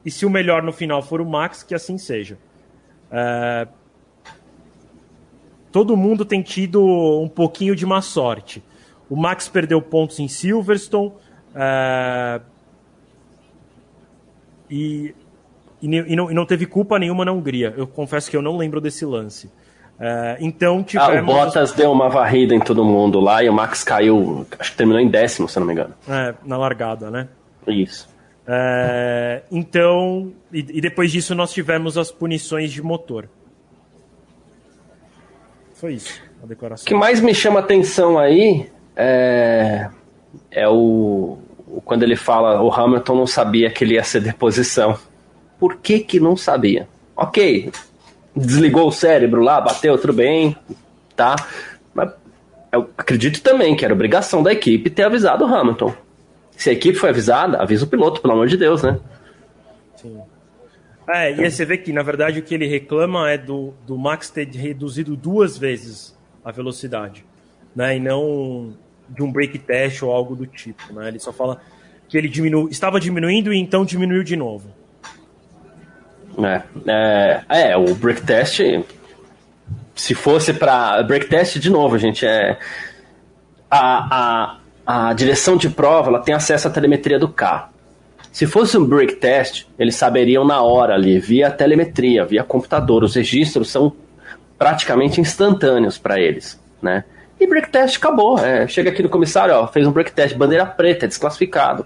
e 0.02 0.10
se 0.10 0.24
o 0.24 0.30
melhor 0.30 0.62
no 0.62 0.72
final 0.72 1.02
for 1.02 1.20
o 1.20 1.26
Max, 1.26 1.62
que 1.62 1.74
assim 1.74 1.98
seja. 1.98 2.38
É, 3.10 3.68
todo 5.70 5.94
mundo 5.94 6.24
tem 6.24 6.40
tido 6.40 6.82
um 6.82 7.28
pouquinho 7.28 7.76
de 7.76 7.84
má 7.84 8.00
sorte. 8.00 8.64
O 9.10 9.16
Max 9.16 9.46
perdeu 9.46 9.82
pontos 9.82 10.18
em 10.18 10.26
Silverstone. 10.26 11.12
É, 11.54 12.40
e, 14.70 15.14
e, 15.82 16.16
não, 16.16 16.30
e, 16.30 16.34
não, 16.34 16.46
teve 16.46 16.64
culpa 16.64 16.98
nenhuma 16.98 17.26
na 17.26 17.32
Hungria. 17.32 17.74
Eu 17.76 17.86
confesso 17.86 18.30
que 18.30 18.36
eu 18.38 18.40
não 18.40 18.56
lembro 18.56 18.80
desse 18.80 19.04
lance. 19.04 19.50
É, 20.00 20.38
então 20.40 20.82
tivemos... 20.82 21.14
Ah, 21.14 21.20
o 21.20 21.26
Bottas 21.26 21.72
deu 21.72 21.92
uma 21.92 22.08
varrida 22.08 22.54
em 22.54 22.60
todo 22.60 22.82
mundo 22.86 23.20
lá 23.20 23.44
e 23.44 23.50
o 23.50 23.52
Max 23.52 23.84
caiu, 23.84 24.46
acho 24.58 24.70
que 24.70 24.76
terminou 24.78 24.98
em 24.98 25.08
décimo, 25.08 25.46
se 25.46 25.60
não 25.60 25.66
me 25.66 25.74
engano. 25.74 25.92
É, 26.08 26.34
na 26.42 26.56
largada, 26.56 27.10
né? 27.10 27.28
Isso. 27.66 28.08
É, 28.46 29.42
então, 29.52 30.32
e, 30.52 30.58
e, 30.58 30.80
depois 30.80 31.12
disso 31.12 31.34
nós 31.34 31.52
tivemos 31.52 31.96
as 31.96 32.10
punições 32.10 32.72
de 32.72 32.82
motor. 32.82 33.28
Foi 35.74 35.94
isso, 35.94 36.20
a 36.42 36.46
declaração. 36.46 36.84
O 36.84 36.86
que 36.86 36.94
mais 36.94 37.20
me 37.20 37.34
chama 37.34 37.60
atenção 37.60 38.18
aí 38.18 38.68
é, 38.96 39.88
é 40.50 40.68
o, 40.68 41.38
o, 41.68 41.80
quando 41.84 42.02
ele 42.02 42.16
fala 42.16 42.60
o 42.62 42.72
Hamilton 42.72 43.14
não 43.14 43.26
sabia 43.26 43.70
que 43.70 43.84
ele 43.84 43.94
ia 43.94 44.04
ser 44.04 44.20
deposição. 44.20 44.98
Por 45.58 45.76
que 45.76 46.00
que 46.00 46.18
não 46.18 46.36
sabia? 46.36 46.88
Ok, 47.16 47.70
desligou 48.34 48.88
o 48.88 48.92
cérebro 48.92 49.40
lá, 49.40 49.60
bateu, 49.60 49.96
tudo 49.98 50.12
bem, 50.12 50.56
tá? 51.14 51.36
Mas 51.94 52.10
eu 52.72 52.90
acredito 52.98 53.40
também 53.40 53.76
que 53.76 53.84
era 53.84 53.94
obrigação 53.94 54.42
da 54.42 54.52
equipe 54.52 54.90
ter 54.90 55.04
avisado 55.04 55.44
o 55.44 55.54
Hamilton. 55.54 55.94
Se 56.62 56.70
a 56.70 56.72
equipe 56.74 56.96
foi 56.96 57.08
avisada, 57.08 57.60
avisa 57.60 57.84
o 57.84 57.88
piloto, 57.88 58.20
pelo 58.20 58.34
amor 58.34 58.46
de 58.46 58.56
Deus, 58.56 58.84
né? 58.84 58.96
Sim. 59.96 60.16
É, 61.08 61.34
e 61.34 61.44
aí 61.44 61.50
você 61.50 61.64
vê 61.64 61.76
que, 61.76 61.92
na 61.92 62.04
verdade, 62.04 62.38
o 62.38 62.42
que 62.44 62.54
ele 62.54 62.68
reclama 62.68 63.28
é 63.28 63.36
do, 63.36 63.74
do 63.84 63.98
Max 63.98 64.30
ter 64.30 64.46
reduzido 64.46 65.16
duas 65.16 65.58
vezes 65.58 66.16
a 66.44 66.52
velocidade, 66.52 67.24
né? 67.74 67.96
E 67.96 67.98
não 67.98 68.76
de 69.08 69.24
um 69.24 69.32
break 69.32 69.58
test 69.58 70.04
ou 70.04 70.12
algo 70.12 70.36
do 70.36 70.46
tipo, 70.46 70.92
né? 70.92 71.08
Ele 71.08 71.18
só 71.18 71.32
fala 71.32 71.60
que 72.08 72.16
ele 72.16 72.28
diminu... 72.28 72.68
estava 72.68 73.00
diminuindo 73.00 73.52
e 73.52 73.58
então 73.58 73.84
diminuiu 73.84 74.22
de 74.22 74.36
novo. 74.36 74.70
É, 76.38 77.42
é, 77.48 77.70
é 77.72 77.76
o 77.76 77.92
break 77.92 78.22
test, 78.22 78.60
se 79.96 80.14
fosse 80.14 80.54
para 80.54 81.02
break 81.02 81.26
test 81.26 81.58
de 81.58 81.70
novo, 81.70 81.98
gente, 81.98 82.24
é 82.24 82.56
a, 83.68 84.52
a 84.52 84.61
a 84.86 85.12
direção 85.12 85.56
de 85.56 85.70
prova 85.70 86.08
ela 86.08 86.20
tem 86.20 86.34
acesso 86.34 86.68
à 86.68 86.70
telemetria 86.70 87.18
do 87.18 87.28
carro. 87.28 87.70
Se 88.32 88.46
fosse 88.46 88.78
um 88.78 88.84
break 88.84 89.16
test, 89.16 89.66
eles 89.78 89.94
saberiam 89.94 90.44
na 90.44 90.62
hora 90.62 90.94
ali, 90.94 91.18
via 91.18 91.50
telemetria, 91.50 92.24
via 92.24 92.42
computador. 92.42 93.04
Os 93.04 93.14
registros 93.14 93.70
são 93.70 93.92
praticamente 94.58 95.20
instantâneos 95.20 95.98
para 95.98 96.18
eles, 96.18 96.58
né? 96.80 97.04
E 97.38 97.46
break 97.46 97.70
test 97.70 97.98
acabou. 97.98 98.38
É, 98.38 98.66
chega 98.66 98.90
aqui 98.90 99.02
no 99.02 99.08
comissário, 99.08 99.54
ó, 99.54 99.66
fez 99.66 99.86
um 99.86 99.92
break 99.92 100.12
test, 100.12 100.34
bandeira 100.34 100.64
preta, 100.64 101.04
é 101.04 101.08
desclassificado. 101.08 101.84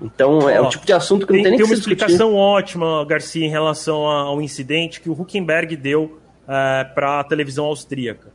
Então 0.00 0.48
é 0.48 0.60
o 0.60 0.68
tipo 0.68 0.84
de 0.84 0.92
assunto 0.92 1.26
que 1.26 1.32
tem, 1.32 1.42
não 1.42 1.50
tem 1.50 1.52
nem 1.52 1.58
tem 1.58 1.66
que 1.66 1.72
uma 1.72 1.78
explicação 1.78 2.34
ótima, 2.34 3.04
Garcia, 3.04 3.44
em 3.44 3.50
relação 3.50 4.06
ao 4.06 4.40
incidente 4.42 5.00
que 5.00 5.08
o 5.08 5.12
Huckenberg 5.12 5.76
deu 5.76 6.20
é, 6.46 6.84
para 6.84 7.20
a 7.20 7.24
televisão 7.24 7.64
austríaca. 7.64 8.32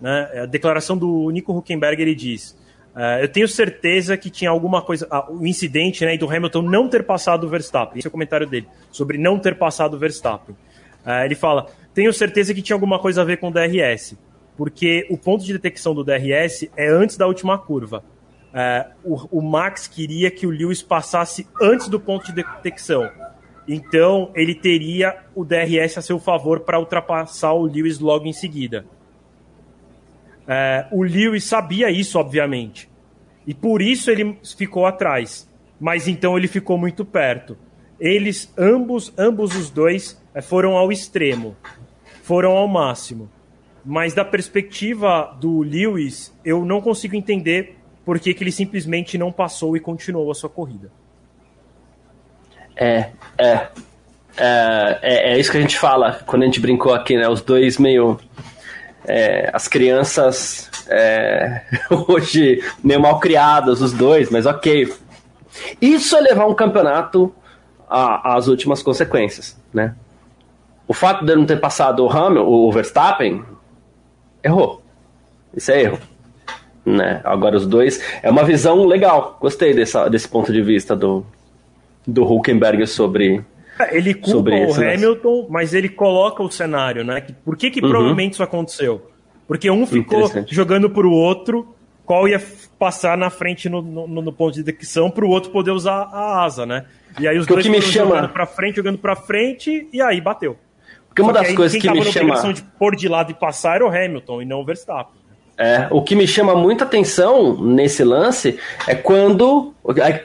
Né? 0.00 0.42
A 0.42 0.46
declaração 0.46 0.96
do 0.96 1.30
Nico 1.30 1.52
Huckenberg 1.56 2.00
ele 2.00 2.14
diz: 2.14 2.56
Uh, 2.94 3.22
eu 3.22 3.28
tenho 3.28 3.48
certeza 3.48 4.16
que 4.16 4.30
tinha 4.30 4.50
alguma 4.50 4.80
coisa. 4.80 5.06
Ah, 5.10 5.28
o 5.28 5.44
incidente 5.44 6.04
né, 6.04 6.16
do 6.16 6.30
Hamilton 6.30 6.62
não 6.62 6.88
ter 6.88 7.02
passado 7.02 7.44
o 7.44 7.48
Verstappen. 7.48 7.98
Esse 7.98 8.06
é 8.06 8.08
o 8.08 8.12
comentário 8.12 8.46
dele, 8.46 8.68
sobre 8.92 9.18
não 9.18 9.36
ter 9.36 9.56
passado 9.58 9.94
o 9.94 9.98
Verstappen. 9.98 10.54
Uh, 11.04 11.24
ele 11.24 11.34
fala: 11.34 11.66
tenho 11.92 12.12
certeza 12.12 12.54
que 12.54 12.62
tinha 12.62 12.76
alguma 12.76 13.00
coisa 13.00 13.22
a 13.22 13.24
ver 13.24 13.38
com 13.38 13.48
o 13.48 13.50
DRS, 13.50 14.16
porque 14.56 15.06
o 15.10 15.18
ponto 15.18 15.44
de 15.44 15.52
detecção 15.52 15.92
do 15.92 16.04
DRS 16.04 16.68
é 16.76 16.88
antes 16.88 17.16
da 17.16 17.26
última 17.26 17.58
curva. 17.58 18.04
Uh, 18.54 19.16
o, 19.32 19.38
o, 19.38 19.42
Max 19.42 19.88
queria 19.88 20.30
que 20.30 20.46
o 20.46 20.50
Lewis 20.50 20.80
passasse 20.80 21.48
antes 21.60 21.88
do 21.88 21.98
ponto 21.98 22.26
de 22.26 22.32
detecção. 22.32 23.10
Então 23.66 24.30
ele 24.36 24.54
teria 24.54 25.16
o 25.34 25.44
DRS 25.44 25.98
a 25.98 26.02
seu 26.02 26.20
favor 26.20 26.60
para 26.60 26.78
ultrapassar 26.78 27.52
o 27.54 27.64
Lewis 27.64 27.98
logo 27.98 28.26
em 28.26 28.32
seguida. 28.32 28.86
É, 30.46 30.86
o 30.90 31.02
Lewis 31.02 31.44
sabia 31.44 31.90
isso, 31.90 32.18
obviamente. 32.18 32.88
E 33.46 33.54
por 33.54 33.82
isso 33.82 34.10
ele 34.10 34.38
ficou 34.56 34.86
atrás. 34.86 35.48
Mas 35.80 36.08
então 36.08 36.36
ele 36.36 36.48
ficou 36.48 36.78
muito 36.78 37.04
perto. 37.04 37.56
Eles, 37.98 38.52
ambos, 38.56 39.12
ambos 39.18 39.54
os 39.54 39.70
dois, 39.70 40.20
é, 40.34 40.40
foram 40.40 40.76
ao 40.76 40.90
extremo. 40.90 41.56
Foram 42.22 42.52
ao 42.52 42.68
máximo. 42.68 43.30
Mas 43.84 44.14
da 44.14 44.24
perspectiva 44.24 45.36
do 45.38 45.60
Lewis, 45.60 46.34
eu 46.44 46.64
não 46.64 46.80
consigo 46.80 47.14
entender 47.14 47.76
por 48.04 48.18
que, 48.18 48.32
que 48.32 48.42
ele 48.42 48.52
simplesmente 48.52 49.18
não 49.18 49.30
passou 49.32 49.76
e 49.76 49.80
continuou 49.80 50.30
a 50.30 50.34
sua 50.34 50.48
corrida. 50.48 50.90
É, 52.76 53.10
é, 53.38 53.68
é, 54.36 54.98
é, 55.02 55.32
é 55.32 55.38
isso 55.38 55.50
que 55.50 55.58
a 55.58 55.60
gente 55.60 55.78
fala 55.78 56.20
quando 56.26 56.42
a 56.42 56.46
gente 56.46 56.60
brincou 56.60 56.92
aqui, 56.92 57.16
né? 57.16 57.28
Os 57.28 57.40
dois 57.40 57.78
meio 57.78 58.18
é, 59.06 59.50
as 59.52 59.68
crianças 59.68 60.70
é, 60.88 61.62
hoje 62.08 62.62
meio 62.82 63.00
mal 63.00 63.18
criadas, 63.20 63.80
os 63.80 63.92
dois, 63.92 64.30
mas 64.30 64.46
ok. 64.46 64.92
Isso 65.80 66.16
é 66.16 66.20
levar 66.20 66.46
um 66.46 66.54
campeonato 66.54 67.32
às 67.88 68.48
últimas 68.48 68.82
consequências, 68.82 69.56
né? 69.72 69.94
O 70.86 70.92
fato 70.92 71.24
de 71.24 71.34
não 71.34 71.46
ter 71.46 71.60
passado 71.60 72.04
o 72.04 72.10
Hamilton, 72.10 72.46
o 72.46 72.72
Verstappen, 72.72 73.44
errou. 74.42 74.82
Isso 75.54 75.70
é 75.70 75.82
erro. 75.82 75.98
Né? 76.84 77.20
Agora 77.24 77.56
os 77.56 77.66
dois. 77.66 78.02
É 78.22 78.30
uma 78.30 78.44
visão 78.44 78.84
legal. 78.84 79.38
Gostei 79.40 79.72
dessa, 79.72 80.08
desse 80.08 80.28
ponto 80.28 80.52
de 80.52 80.60
vista 80.60 80.94
do, 80.94 81.24
do 82.06 82.24
Huckenberg 82.24 82.86
sobre, 82.86 83.42
ele 83.90 84.14
culpa 84.14 84.50
o 84.50 84.74
Hamilton, 84.74 85.46
mas 85.50 85.74
ele 85.74 85.88
coloca 85.88 86.42
o 86.42 86.50
cenário, 86.50 87.04
né? 87.04 87.24
Por 87.44 87.56
que, 87.56 87.70
que 87.70 87.80
uhum. 87.80 87.88
provavelmente 87.88 88.34
isso 88.34 88.42
aconteceu? 88.42 89.10
Porque 89.46 89.70
um 89.70 89.86
ficou 89.86 90.30
jogando 90.46 90.88
pro 90.88 91.10
outro 91.10 91.74
qual 92.04 92.28
ia 92.28 92.40
passar 92.78 93.16
na 93.16 93.30
frente 93.30 93.68
no, 93.68 93.80
no, 93.80 94.06
no 94.06 94.32
ponto 94.32 94.54
de 94.54 94.62
detecção 94.62 95.10
para 95.10 95.24
o 95.24 95.28
outro 95.28 95.50
poder 95.50 95.70
usar 95.70 96.08
a 96.12 96.44
asa, 96.44 96.66
né? 96.66 96.84
E 97.18 97.26
aí 97.26 97.38
os 97.38 97.46
Porque 97.46 97.68
dois 97.68 97.76
foram 97.76 97.92
chama... 97.92 98.14
jogando 98.16 98.28
para 98.32 98.46
frente, 98.46 98.76
jogando 98.76 98.98
para 98.98 99.16
frente 99.16 99.88
e 99.92 100.02
aí 100.02 100.20
bateu. 100.20 100.56
Porque 101.08 101.22
uma 101.22 101.32
das 101.32 101.52
coisas 101.52 101.80
que 101.80 101.90
me 101.90 102.04
chama 102.04 102.52
de 102.52 102.62
pôr 102.62 102.96
de 102.96 103.08
lado 103.08 103.30
e 103.30 103.34
passar 103.34 103.76
era 103.76 103.86
o 103.86 103.88
Hamilton 103.88 104.42
e 104.42 104.44
não 104.44 104.60
o 104.60 104.64
Verstappen. 104.64 105.14
É, 105.56 105.86
o 105.90 106.02
que 106.02 106.16
me 106.16 106.26
chama 106.26 106.56
muita 106.56 106.84
atenção 106.84 107.56
nesse 107.62 108.02
lance 108.02 108.58
é 108.88 108.94
quando 108.96 109.72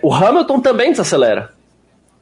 o 0.02 0.14
Hamilton 0.14 0.60
também 0.60 0.90
desacelera. 0.90 1.54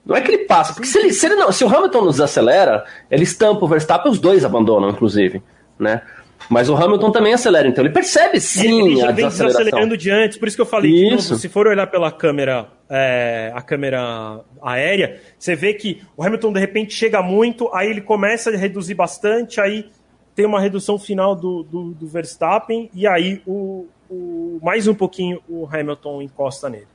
Não 0.08 0.16
é 0.16 0.22
que 0.22 0.32
ele 0.32 0.46
passa, 0.46 0.74
porque 0.74 0.88
se, 0.88 0.98
ele, 0.98 1.12
se, 1.12 1.26
ele 1.26 1.36
não, 1.36 1.52
se 1.52 1.66
o 1.66 1.68
Hamilton 1.68 2.06
nos 2.06 2.22
acelera, 2.22 2.86
ele 3.12 3.24
estampa 3.24 3.66
o 3.66 3.68
Verstappen, 3.68 4.10
os 4.10 4.20
dois 4.20 4.46
abandonam, 4.46 4.90
inclusive, 4.90 5.44
né? 5.78 6.02
Mas 6.50 6.70
o 6.70 6.76
Hamilton 6.76 7.12
também 7.12 7.34
acelera, 7.34 7.68
então 7.68 7.84
ele 7.84 7.94
percebe 7.94 8.40
sim 8.40 8.88
ele, 8.88 8.96
já 8.98 9.10
a 9.10 9.12
vem 9.12 9.28
desaceleração. 9.28 9.98
de 9.98 10.10
antes, 10.10 10.38
por 10.38 10.48
isso 10.48 10.56
que 10.56 10.62
eu 10.62 10.68
falei 10.68 10.92
isso. 11.14 11.36
que 11.36 11.42
se 11.42 11.50
for 11.50 11.68
olhar 11.68 11.88
pela 11.88 12.10
câmera, 12.10 12.68
é, 12.90 13.52
a 13.54 13.62
câmera 13.62 14.42
aérea, 14.62 15.20
você 15.38 15.56
vê 15.56 15.74
que 15.74 16.02
o 16.16 16.24
Hamilton 16.24 16.54
de 16.54 16.60
repente 16.60 16.94
chega 16.94 17.22
muito, 17.22 17.70
aí 17.74 17.90
ele 17.90 18.00
começa 18.00 18.50
a 18.50 18.56
reduzir 18.56 18.94
bastante, 18.94 19.60
aí 19.60 19.90
tem 20.34 20.46
uma 20.46 20.62
redução 20.62 20.98
final 20.98 21.36
do, 21.36 21.64
do, 21.64 21.92
do 21.92 22.08
Verstappen 22.08 22.90
e 22.94 23.06
aí 23.06 23.42
o, 23.46 23.88
o, 24.10 24.60
mais 24.64 24.88
um 24.88 24.94
pouquinho 24.94 25.42
o 25.50 25.68
Hamilton 25.70 26.22
encosta 26.22 26.70
nele. 26.70 26.88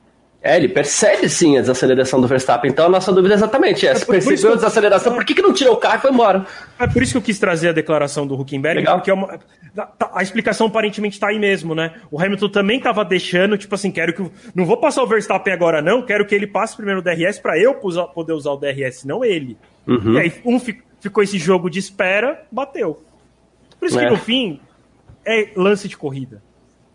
É, 0.43 0.57
ele 0.57 0.67
percebe 0.67 1.29
sim 1.29 1.57
a 1.57 1.61
desaceleração 1.61 2.19
do 2.19 2.27
Verstappen. 2.27 2.69
Então 2.69 2.87
a 2.87 2.89
nossa 2.89 3.13
dúvida 3.13 3.33
é 3.33 3.37
exatamente 3.37 3.87
essa. 3.87 4.03
É 4.03 4.05
por, 4.05 4.11
Percebeu 4.11 4.41
por 4.41 4.51
a 4.51 4.55
desaceleração, 4.55 5.13
por 5.13 5.23
que, 5.23 5.33
que 5.33 5.41
não 5.41 5.53
tirou 5.53 5.75
o 5.75 5.77
carro 5.77 5.95
e 5.95 6.01
foi 6.01 6.11
embora? 6.11 6.45
É 6.77 6.85
por 6.85 7.01
isso 7.01 7.13
que 7.13 7.17
eu 7.17 7.21
quis 7.21 7.39
trazer 7.39 7.69
a 7.69 7.71
declaração 7.71 8.27
do 8.27 8.35
Huckenberg, 8.35 8.79
Legal. 8.79 8.97
porque 8.97 9.09
é 9.09 9.13
uma, 9.13 9.39
tá, 9.73 10.11
a 10.13 10.21
explicação 10.21 10.67
aparentemente 10.67 11.15
está 11.15 11.29
aí 11.29 11.39
mesmo, 11.39 11.73
né? 11.73 11.93
O 12.11 12.21
Hamilton 12.21 12.49
também 12.49 12.77
estava 12.77 13.05
deixando, 13.05 13.57
tipo 13.57 13.73
assim, 13.73 13.89
quero 13.89 14.13
que. 14.13 14.29
Não 14.53 14.65
vou 14.65 14.75
passar 14.75 15.01
o 15.01 15.07
Verstappen 15.07 15.53
agora, 15.53 15.81
não, 15.81 16.01
quero 16.01 16.25
que 16.25 16.35
ele 16.35 16.45
passe 16.45 16.75
primeiro 16.75 16.99
o 16.99 17.03
DRS 17.03 17.39
para 17.39 17.57
eu 17.57 17.75
poder 17.75 18.33
usar 18.33 18.51
o 18.51 18.57
DRS, 18.57 19.05
não 19.05 19.23
ele. 19.23 19.57
Uhum. 19.87 20.15
E 20.15 20.19
aí 20.19 20.33
um 20.43 20.59
ficou 20.59 21.23
esse 21.23 21.39
jogo 21.39 21.69
de 21.69 21.79
espera, 21.79 22.43
bateu. 22.51 23.01
Por 23.79 23.87
isso 23.87 23.97
é. 23.97 24.03
que 24.03 24.09
no 24.11 24.17
fim 24.17 24.59
é 25.25 25.51
lance 25.55 25.87
de 25.87 25.95
corrida. 25.95 26.43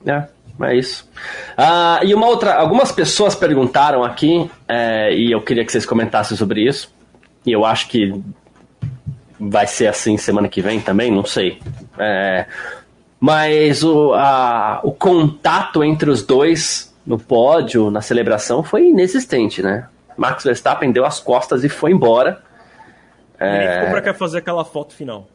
É. 0.07 0.29
É 0.61 0.75
isso. 0.75 1.09
Ah, 1.57 2.01
e 2.03 2.15
uma 2.15 2.27
outra. 2.27 2.55
Algumas 2.55 2.91
pessoas 2.91 3.35
perguntaram 3.35 4.03
aqui, 4.03 4.51
é, 4.67 5.15
e 5.15 5.31
eu 5.31 5.41
queria 5.41 5.65
que 5.65 5.71
vocês 5.71 5.87
comentassem 5.87 6.37
sobre 6.37 6.67
isso. 6.67 6.93
E 7.47 7.53
eu 7.53 7.65
acho 7.65 7.89
que 7.89 8.21
vai 9.39 9.67
ser 9.67 9.87
assim 9.87 10.17
semana 10.17 10.49
que 10.49 10.61
vem 10.61 10.81
também, 10.81 11.11
não 11.13 11.25
sei. 11.25 11.61
É, 11.97 12.47
mas 13.21 13.85
o, 13.85 14.13
a, 14.15 14.81
o 14.83 14.93
contato 14.93 15.83
entre 15.85 16.11
os 16.11 16.23
dois 16.23 16.95
no 17.07 17.19
pódio, 17.19 17.91
na 17.91 18.01
celebração, 18.01 18.63
foi 18.63 18.89
inexistente, 18.89 19.63
né? 19.63 19.89
Max 20.17 20.45
Verstappen 20.45 20.91
deu 20.91 21.07
as 21.07 21.21
costas 21.21 21.65
e 21.65 21.69
foi 21.69 21.93
embora. 21.93 22.43
Ele 23.41 23.65
é... 23.65 23.75
ficou 23.75 23.91
pra 23.91 24.03
quer 24.03 24.15
fazer 24.15 24.39
aquela 24.39 24.65
foto 24.65 24.93
final. 24.93 25.29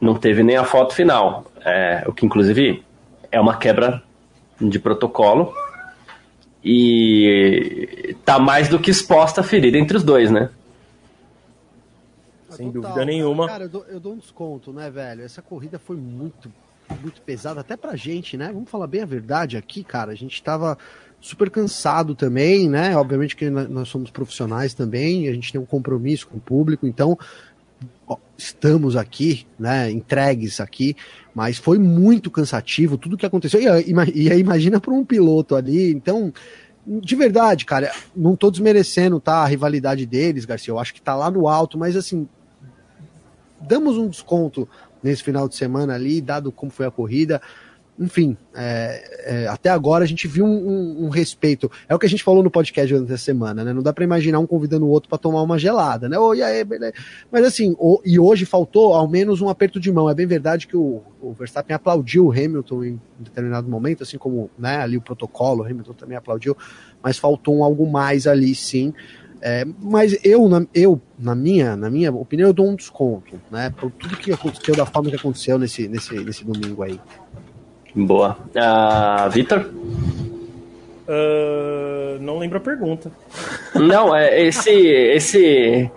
não 0.00 0.14
teve 0.14 0.42
nem 0.44 0.56
a 0.56 0.64
foto 0.64 0.94
final, 0.94 1.44
é, 1.64 2.04
o 2.06 2.12
que 2.12 2.24
inclusive 2.24 2.84
é 3.30 3.40
uma 3.40 3.56
quebra 3.56 4.02
de 4.60 4.78
protocolo 4.78 5.54
e 6.62 8.16
tá 8.24 8.38
mais 8.38 8.68
do 8.68 8.78
que 8.78 8.90
exposta 8.90 9.40
a 9.40 9.44
ferida 9.44 9.78
entre 9.78 9.96
os 9.96 10.02
dois, 10.02 10.30
né? 10.30 10.50
Sem 12.50 12.72
Total, 12.72 12.90
dúvida 12.90 13.04
nenhuma. 13.04 13.46
Cara, 13.46 13.64
eu 13.64 13.68
dou, 13.68 13.84
eu 13.88 14.00
dou 14.00 14.12
um 14.14 14.18
desconto, 14.18 14.72
né, 14.72 14.90
velho? 14.90 15.22
Essa 15.22 15.40
corrida 15.40 15.78
foi 15.78 15.96
muito, 15.96 16.50
muito 17.00 17.20
pesada, 17.22 17.60
até 17.60 17.76
pra 17.76 17.94
gente, 17.94 18.36
né? 18.36 18.50
Vamos 18.52 18.68
falar 18.68 18.86
bem 18.86 19.02
a 19.02 19.06
verdade 19.06 19.56
aqui, 19.56 19.84
cara. 19.84 20.10
A 20.10 20.16
gente 20.16 20.42
tava 20.42 20.76
super 21.20 21.50
cansado 21.50 22.14
também, 22.14 22.68
né? 22.68 22.96
Obviamente 22.96 23.36
que 23.36 23.48
nós 23.50 23.88
somos 23.88 24.10
profissionais 24.10 24.74
também, 24.74 25.28
a 25.28 25.32
gente 25.32 25.52
tem 25.52 25.60
um 25.60 25.66
compromisso 25.66 26.26
com 26.28 26.38
o 26.38 26.40
público, 26.40 26.86
então 26.86 27.18
estamos 28.36 28.96
aqui, 28.96 29.46
né? 29.58 29.90
Entregues 29.90 30.60
aqui, 30.60 30.96
mas 31.34 31.58
foi 31.58 31.78
muito 31.78 32.30
cansativo 32.30 32.96
tudo 32.96 33.16
que 33.16 33.26
aconteceu. 33.26 33.60
E, 33.60 34.30
aí 34.30 34.40
imagina 34.40 34.80
para 34.80 34.94
um 34.94 35.04
piloto 35.04 35.56
ali, 35.56 35.90
então 35.90 36.32
de 36.86 37.14
verdade, 37.14 37.66
cara, 37.66 37.92
não 38.16 38.34
tô 38.34 38.50
desmerecendo, 38.50 39.20
tá, 39.20 39.42
a 39.42 39.46
rivalidade 39.46 40.06
deles, 40.06 40.46
Garcia, 40.46 40.72
eu 40.72 40.78
acho 40.78 40.94
que 40.94 41.02
tá 41.02 41.14
lá 41.14 41.30
no 41.30 41.46
alto, 41.46 41.76
mas 41.76 41.94
assim, 41.96 42.26
damos 43.60 43.98
um 43.98 44.08
desconto 44.08 44.66
nesse 45.02 45.22
final 45.22 45.46
de 45.46 45.54
semana 45.54 45.94
ali, 45.94 46.22
dado 46.22 46.50
como 46.50 46.72
foi 46.72 46.86
a 46.86 46.90
corrida. 46.90 47.42
Enfim, 47.98 48.36
é, 48.54 49.44
é, 49.44 49.48
até 49.48 49.70
agora 49.70 50.04
a 50.04 50.06
gente 50.06 50.28
viu 50.28 50.44
um, 50.44 50.68
um, 50.68 51.04
um, 51.06 51.08
respeito. 51.08 51.68
É 51.88 51.94
o 51.94 51.98
que 51.98 52.06
a 52.06 52.08
gente 52.08 52.22
falou 52.22 52.44
no 52.44 52.50
podcast 52.50 52.92
durante 52.92 53.12
a 53.12 53.18
semana, 53.18 53.64
né? 53.64 53.72
Não 53.72 53.82
dá 53.82 53.92
para 53.92 54.04
imaginar 54.04 54.38
um 54.38 54.46
convidando 54.46 54.86
o 54.86 54.88
outro 54.88 55.08
para 55.08 55.18
tomar 55.18 55.42
uma 55.42 55.58
gelada, 55.58 56.08
né? 56.08 56.16
Oh, 56.16 56.32
e 56.32 56.40
aí, 56.40 56.62
beleza. 56.62 56.94
Mas 57.30 57.44
assim, 57.44 57.74
o, 57.76 58.00
e 58.04 58.16
hoje 58.16 58.46
faltou 58.46 58.94
ao 58.94 59.08
menos 59.08 59.40
um 59.40 59.48
aperto 59.48 59.80
de 59.80 59.90
mão. 59.90 60.08
É 60.08 60.14
bem 60.14 60.26
verdade 60.26 60.68
que 60.68 60.76
o, 60.76 61.02
o 61.20 61.32
Verstappen 61.32 61.74
aplaudiu 61.74 62.26
o 62.26 62.30
Hamilton 62.30 62.84
em 62.84 63.00
determinado 63.18 63.68
momento, 63.68 64.04
assim 64.04 64.16
como 64.16 64.48
né, 64.56 64.76
ali 64.76 64.96
o 64.96 65.02
protocolo, 65.02 65.64
o 65.64 65.66
Hamilton 65.66 65.92
também 65.94 66.16
aplaudiu, 66.16 66.56
mas 67.02 67.18
faltou 67.18 67.56
um 67.56 67.64
algo 67.64 67.90
mais 67.90 68.28
ali, 68.28 68.54
sim. 68.54 68.94
É, 69.40 69.64
mas 69.80 70.18
eu 70.24 70.48
na, 70.48 70.66
eu, 70.74 71.00
na, 71.18 71.34
minha, 71.34 71.76
na 71.76 71.88
minha 71.88 72.12
opinião, 72.12 72.48
eu 72.48 72.52
dou 72.52 72.68
um 72.68 72.74
desconto, 72.74 73.40
né? 73.50 73.70
Por 73.70 73.90
tudo 73.92 74.16
que 74.16 74.32
aconteceu, 74.32 74.74
da 74.74 74.84
forma 74.84 75.10
que 75.10 75.16
aconteceu 75.16 75.58
nesse, 75.58 75.86
nesse, 75.86 76.14
nesse 76.24 76.44
domingo 76.44 76.82
aí. 76.82 77.00
Boa. 77.94 78.36
Uh, 78.54 79.30
Vitor? 79.30 79.70
Uh, 81.08 82.20
não 82.20 82.38
lembro 82.38 82.58
a 82.58 82.60
pergunta. 82.60 83.10
Não, 83.74 84.14
é 84.14 84.42
esse. 84.42 84.70
esse 84.70 85.90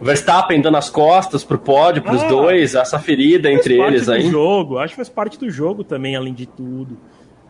Verstappen 0.00 0.60
dando 0.60 0.76
as 0.76 0.90
costas 0.90 1.42
pro 1.42 1.58
pódio, 1.58 2.02
pros 2.02 2.22
ah, 2.22 2.28
dois, 2.28 2.74
essa 2.74 2.98
ferida 2.98 3.50
entre 3.50 3.80
eles 3.80 4.08
aí. 4.08 4.28
jogo, 4.28 4.78
acho 4.78 4.92
que 4.92 4.96
faz 4.96 5.08
parte 5.08 5.38
do 5.38 5.48
jogo 5.48 5.82
também, 5.82 6.14
além 6.14 6.34
de 6.34 6.44
tudo. 6.44 6.98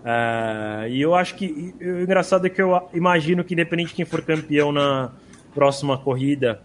Uh, 0.06 0.86
e 0.88 1.02
eu 1.02 1.14
acho 1.16 1.34
que 1.34 1.74
o 1.80 2.02
engraçado 2.02 2.46
é 2.46 2.48
que 2.48 2.62
eu 2.62 2.80
imagino 2.94 3.42
que, 3.42 3.54
independente 3.54 3.88
de 3.88 3.94
quem 3.94 4.04
for 4.04 4.22
campeão 4.22 4.70
na 4.70 5.10
próxima 5.52 5.98
corrida, 5.98 6.62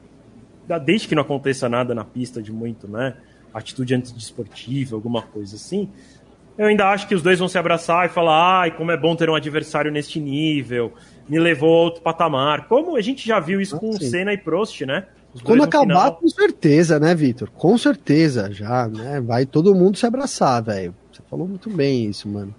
desde 0.86 1.08
que 1.08 1.16
não 1.16 1.24
aconteça 1.24 1.68
nada 1.68 1.96
na 1.96 2.06
pista 2.06 2.42
de 2.42 2.52
muito, 2.52 2.88
né? 2.88 3.16
Atitude 3.52 3.96
antidesportiva, 3.96 4.96
alguma 4.96 5.24
coisa 5.24 5.56
assim. 5.56 5.90
Eu 6.58 6.68
ainda 6.68 6.90
acho 6.90 7.08
que 7.08 7.16
os 7.16 7.22
dois 7.22 7.40
vão 7.40 7.48
se 7.48 7.58
abraçar 7.58 8.06
e 8.06 8.10
falar: 8.10 8.62
ai, 8.62 8.72
como 8.72 8.92
é 8.92 8.98
bom 8.98 9.16
ter 9.16 9.30
um 9.30 9.36
adversário 9.36 9.92
neste 9.92 10.20
nível, 10.20 10.94
me 11.28 11.40
levou 11.40 11.74
a 11.74 11.82
outro 11.84 12.02
patamar. 12.02 12.68
Como 12.68 12.96
a 12.96 13.02
gente 13.02 13.28
já 13.28 13.40
viu 13.40 13.62
isso 13.62 13.76
ah, 13.76 13.80
com 13.80 13.94
sim. 13.94 14.10
Senna 14.10 14.34
e 14.34 14.38
Prost, 14.38 14.82
né? 14.82 15.06
Quando 15.44 15.64
acabar, 15.64 15.86
final... 15.88 16.16
com 16.16 16.28
certeza, 16.28 17.00
né, 17.00 17.16
Vitor? 17.16 17.50
Com 17.52 17.78
certeza, 17.78 18.52
já, 18.52 18.88
né? 18.88 19.22
Vai 19.22 19.46
todo 19.46 19.74
mundo 19.74 19.98
se 19.98 20.06
abraçar, 20.06 20.62
velho. 20.62 20.94
Você 21.12 21.22
falou 21.30 21.48
muito 21.48 21.70
bem 21.70 22.06
isso, 22.06 22.28
mano. 22.28 22.54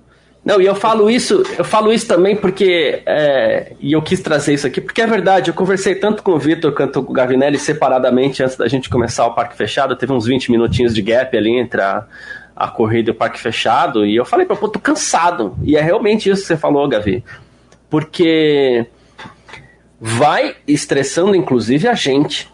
Não, 0.44 0.60
e 0.60 0.66
eu 0.66 0.74
falo 0.74 1.08
isso, 1.08 1.44
eu 1.56 1.64
falo 1.64 1.92
isso 1.92 2.08
também 2.08 2.34
porque, 2.34 3.00
é, 3.06 3.74
e 3.78 3.92
eu 3.92 4.02
quis 4.02 4.20
trazer 4.20 4.54
isso 4.54 4.66
aqui, 4.66 4.80
porque 4.80 5.00
é 5.00 5.06
verdade, 5.06 5.50
eu 5.50 5.54
conversei 5.54 5.94
tanto 5.94 6.20
com 6.20 6.32
o 6.32 6.38
Vitor 6.38 6.72
quanto 6.72 7.00
com 7.00 7.12
o 7.12 7.14
Gavinelli 7.14 7.56
separadamente 7.56 8.42
antes 8.42 8.56
da 8.56 8.66
gente 8.66 8.90
começar 8.90 9.24
o 9.24 9.34
parque 9.34 9.56
fechado, 9.56 9.94
teve 9.94 10.12
uns 10.12 10.26
20 10.26 10.50
minutinhos 10.50 10.92
de 10.92 11.00
gap 11.00 11.36
ali 11.36 11.56
entre 11.56 11.80
a, 11.80 12.04
a 12.62 12.68
corrida 12.68 13.10
e 13.10 13.12
o 13.12 13.14
parque 13.14 13.40
fechado, 13.40 14.06
e 14.06 14.14
eu 14.14 14.24
falei 14.24 14.46
pô, 14.46 14.68
tô 14.68 14.78
cansado, 14.78 15.56
e 15.64 15.76
é 15.76 15.82
realmente 15.82 16.30
isso 16.30 16.42
que 16.42 16.46
você 16.46 16.56
falou, 16.56 16.88
Gavi, 16.88 17.24
porque 17.90 18.86
vai 20.00 20.54
estressando 20.66 21.34
inclusive 21.34 21.88
a 21.88 21.94
gente, 21.94 22.52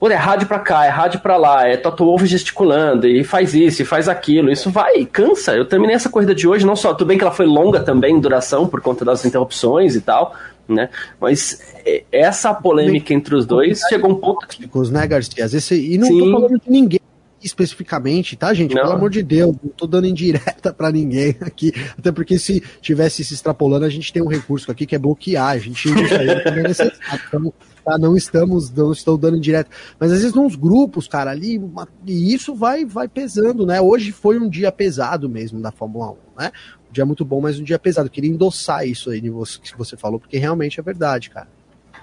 Pô, 0.00 0.08
é 0.08 0.14
rádio 0.14 0.46
pra 0.46 0.60
cá, 0.60 0.86
é 0.86 0.88
rádio 0.88 1.18
pra 1.18 1.36
lá, 1.36 1.66
é 1.66 1.76
Toto 1.76 2.04
Wolff 2.04 2.24
gesticulando, 2.24 3.08
e 3.08 3.24
faz 3.24 3.52
isso, 3.52 3.82
e 3.82 3.84
faz 3.84 4.08
aquilo. 4.08 4.48
Isso 4.48 4.70
vai, 4.70 5.04
cansa. 5.04 5.56
Eu 5.56 5.64
terminei 5.64 5.96
essa 5.96 6.08
corrida 6.08 6.32
de 6.32 6.46
hoje, 6.46 6.64
não 6.64 6.76
só, 6.76 6.94
tudo 6.94 7.08
bem 7.08 7.18
que 7.18 7.24
ela 7.24 7.32
foi 7.32 7.46
longa 7.46 7.80
também 7.80 8.14
em 8.14 8.20
duração, 8.20 8.68
por 8.68 8.80
conta 8.80 9.04
das 9.04 9.24
interrupções 9.24 9.96
e 9.96 10.00
tal, 10.00 10.36
né? 10.68 10.88
Mas 11.20 11.74
é, 11.84 12.04
essa 12.12 12.54
polêmica 12.54 13.12
entre 13.12 13.34
os 13.34 13.44
dois 13.44 13.80
chegou 13.88 14.12
um 14.12 14.14
ponto. 14.14 14.46
Né, 14.92 15.04
Garcia? 15.04 15.44
Às 15.44 15.50
vezes, 15.50 15.68
e 15.72 15.98
não 15.98 16.06
Sim. 16.06 16.18
tô 16.20 16.32
falando 16.32 16.60
de 16.60 16.70
ninguém 16.70 17.00
especificamente, 17.42 18.36
tá, 18.36 18.52
gente? 18.52 18.74
Não. 18.74 18.82
Pelo 18.82 18.94
amor 18.94 19.10
de 19.10 19.22
Deus, 19.22 19.56
não 19.62 19.70
tô 19.70 19.86
dando 19.86 20.06
indireta 20.06 20.72
para 20.72 20.90
ninguém 20.90 21.36
aqui. 21.40 21.72
Até 21.96 22.10
porque 22.10 22.38
se 22.38 22.62
tivesse 22.80 23.24
se 23.24 23.34
extrapolando, 23.34 23.84
a 23.84 23.90
gente 23.90 24.12
tem 24.12 24.22
um 24.22 24.28
recurso 24.28 24.70
aqui 24.70 24.86
que 24.86 24.94
é 24.94 24.98
bloquear. 24.98 25.50
A 25.50 25.58
gente 25.58 25.88
aí 25.88 26.42
também 26.42 26.64
é 26.64 26.68
necessário. 26.68 26.92
Então, 27.28 27.52
tá? 27.84 27.98
Não 27.98 28.16
estamos, 28.16 28.70
não 28.70 28.92
estou 28.92 29.16
dando 29.16 29.40
direto. 29.40 29.70
Mas 29.98 30.12
às 30.12 30.18
vezes 30.18 30.34
nos 30.34 30.56
grupos, 30.56 31.06
cara, 31.08 31.30
ali, 31.30 31.60
e 32.06 32.34
isso 32.34 32.54
vai, 32.54 32.84
vai 32.84 33.08
pesando, 33.08 33.64
né? 33.64 33.80
Hoje 33.80 34.12
foi 34.12 34.38
um 34.38 34.48
dia 34.48 34.70
pesado 34.72 35.28
mesmo 35.28 35.60
da 35.60 35.70
Fórmula 35.70 36.10
1, 36.10 36.16
né? 36.38 36.52
Um 36.88 36.92
dia 36.92 37.06
muito 37.06 37.24
bom, 37.24 37.40
mas 37.40 37.58
um 37.58 37.64
dia 37.64 37.78
pesado. 37.78 38.08
Eu 38.08 38.12
queria 38.12 38.30
endossar 38.30 38.86
isso 38.86 39.10
aí 39.10 39.20
que 39.20 39.76
você 39.76 39.96
falou, 39.96 40.18
porque 40.18 40.38
realmente 40.38 40.80
é 40.80 40.82
verdade, 40.82 41.30
cara. 41.30 41.48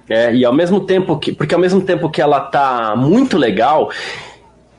É, 0.07 0.34
e 0.36 0.45
ao 0.45 0.53
mesmo 0.53 0.82
tempo 0.82 1.18
que. 1.18 1.32
Porque 1.32 1.56
ao 1.56 1.60
mesmo 1.62 1.82
tempo 1.82 2.10
que 2.10 2.22
ela 2.22 2.40
tá 2.40 2.95
muito 2.95 3.38
legal, 3.38 3.90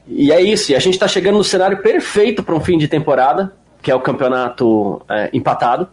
e 0.09 0.33
é 0.33 0.41
isso, 0.41 0.73
e 0.73 0.75
a 0.75 0.79
gente 0.79 0.99
tá 0.99 1.09
chegando 1.09 1.39
no 1.39 1.45
cenário 1.45 1.79
perfeito 1.79 2.43
para 2.43 2.55
um 2.55 2.61
fim 2.61 2.79
de 2.79 2.89
temporada, 2.89 3.53
que 3.83 3.91
é 3.91 3.95
o 3.95 4.01
campeonato 4.01 5.03
é, 5.09 5.31
empatado 5.33 5.89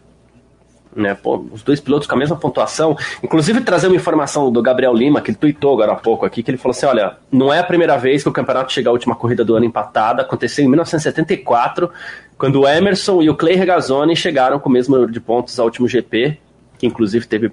né? 0.95 1.13
Pô, 1.15 1.45
os 1.51 1.63
dois 1.63 1.79
pilotos 1.79 2.07
com 2.07 2.15
a 2.15 2.17
mesma 2.17 2.35
pontuação. 2.35 2.95
Inclusive, 3.21 3.61
trazer 3.61 3.87
uma 3.87 3.95
informação 3.95 4.51
do 4.51 4.61
Gabriel 4.61 4.93
Lima, 4.93 5.21
que 5.21 5.31
ele 5.31 5.37
tweetou 5.37 5.73
agora 5.73 5.93
há 5.93 5.95
pouco 5.95 6.25
aqui, 6.25 6.43
que 6.43 6.51
ele 6.51 6.57
falou 6.57 6.71
assim: 6.71 6.85
olha, 6.85 7.17
não 7.31 7.53
é 7.53 7.59
a 7.59 7.63
primeira 7.63 7.97
vez 7.97 8.23
que 8.23 8.29
o 8.29 8.31
campeonato 8.31 8.71
chega 8.71 8.89
à 8.89 8.93
última 8.93 9.15
corrida 9.15 9.43
do 9.43 9.55
ano 9.55 9.65
empatada. 9.65 10.21
Aconteceu 10.21 10.65
em 10.65 10.67
1974, 10.67 11.89
quando 12.37 12.61
o 12.61 12.67
Emerson 12.67 13.21
e 13.21 13.29
o 13.29 13.35
Clay 13.35 13.55
Regazzoni 13.55 14.15
chegaram 14.15 14.59
com 14.59 14.69
o 14.69 14.71
mesmo 14.71 14.95
número 14.95 15.11
de 15.11 15.19
pontos 15.19 15.59
ao 15.59 15.65
último 15.65 15.87
GP, 15.87 16.37
que 16.77 16.85
inclusive 16.85 17.25
teve 17.25 17.51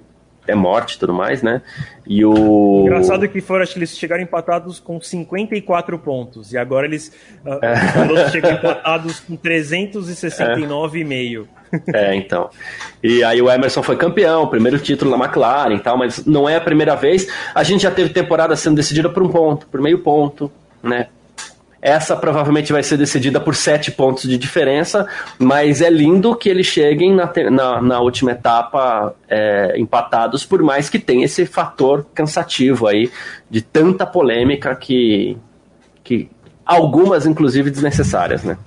é 0.51 0.55
morte 0.55 0.95
e 0.95 0.99
tudo 0.99 1.13
mais, 1.13 1.41
né? 1.41 1.61
E 2.05 2.25
o. 2.25 2.83
Engraçado 2.83 3.27
que 3.27 3.41
foram, 3.41 3.63
acho 3.63 3.73
que 3.73 3.79
eles 3.79 3.97
chegaram 3.97 4.21
empatados 4.21 4.79
com 4.79 4.99
54 4.99 5.97
pontos. 5.99 6.53
E 6.53 6.57
agora 6.57 6.85
eles 6.85 7.11
uh, 7.45 7.59
é. 7.63 8.29
chegam 8.29 8.51
empatados 8.51 9.19
com 9.19 9.37
369,5. 9.37 11.47
É. 11.93 11.95
é, 12.11 12.15
então. 12.15 12.49
E 13.01 13.23
aí 13.23 13.41
o 13.41 13.49
Emerson 13.49 13.81
foi 13.81 13.95
campeão, 13.95 14.47
primeiro 14.47 14.77
título 14.77 15.15
na 15.15 15.25
McLaren 15.25 15.75
e 15.75 15.79
tal, 15.79 15.97
mas 15.97 16.25
não 16.25 16.47
é 16.47 16.57
a 16.57 16.61
primeira 16.61 16.95
vez. 16.95 17.27
A 17.55 17.63
gente 17.63 17.83
já 17.83 17.91
teve 17.91 18.09
temporada 18.09 18.55
sendo 18.55 18.75
decidida 18.75 19.09
por 19.09 19.23
um 19.23 19.29
ponto, 19.29 19.67
por 19.67 19.81
meio 19.81 19.99
ponto, 19.99 20.51
né? 20.83 21.07
Essa 21.81 22.15
provavelmente 22.15 22.71
vai 22.71 22.83
ser 22.83 22.95
decidida 22.95 23.39
por 23.39 23.55
sete 23.55 23.91
pontos 23.91 24.29
de 24.29 24.37
diferença, 24.37 25.07
mas 25.39 25.81
é 25.81 25.89
lindo 25.89 26.35
que 26.35 26.47
eles 26.47 26.67
cheguem 26.67 27.15
na, 27.15 27.31
na, 27.49 27.81
na 27.81 27.99
última 27.99 28.31
etapa 28.31 29.15
é, 29.27 29.73
empatados, 29.79 30.45
por 30.45 30.61
mais 30.61 30.89
que 30.89 30.99
tenha 30.99 31.25
esse 31.25 31.43
fator 31.45 32.05
cansativo 32.13 32.87
aí 32.87 33.09
de 33.49 33.63
tanta 33.63 34.05
polêmica 34.05 34.75
que, 34.75 35.35
que 36.03 36.29
algumas, 36.63 37.25
inclusive, 37.25 37.71
desnecessárias, 37.71 38.43
né? 38.43 38.57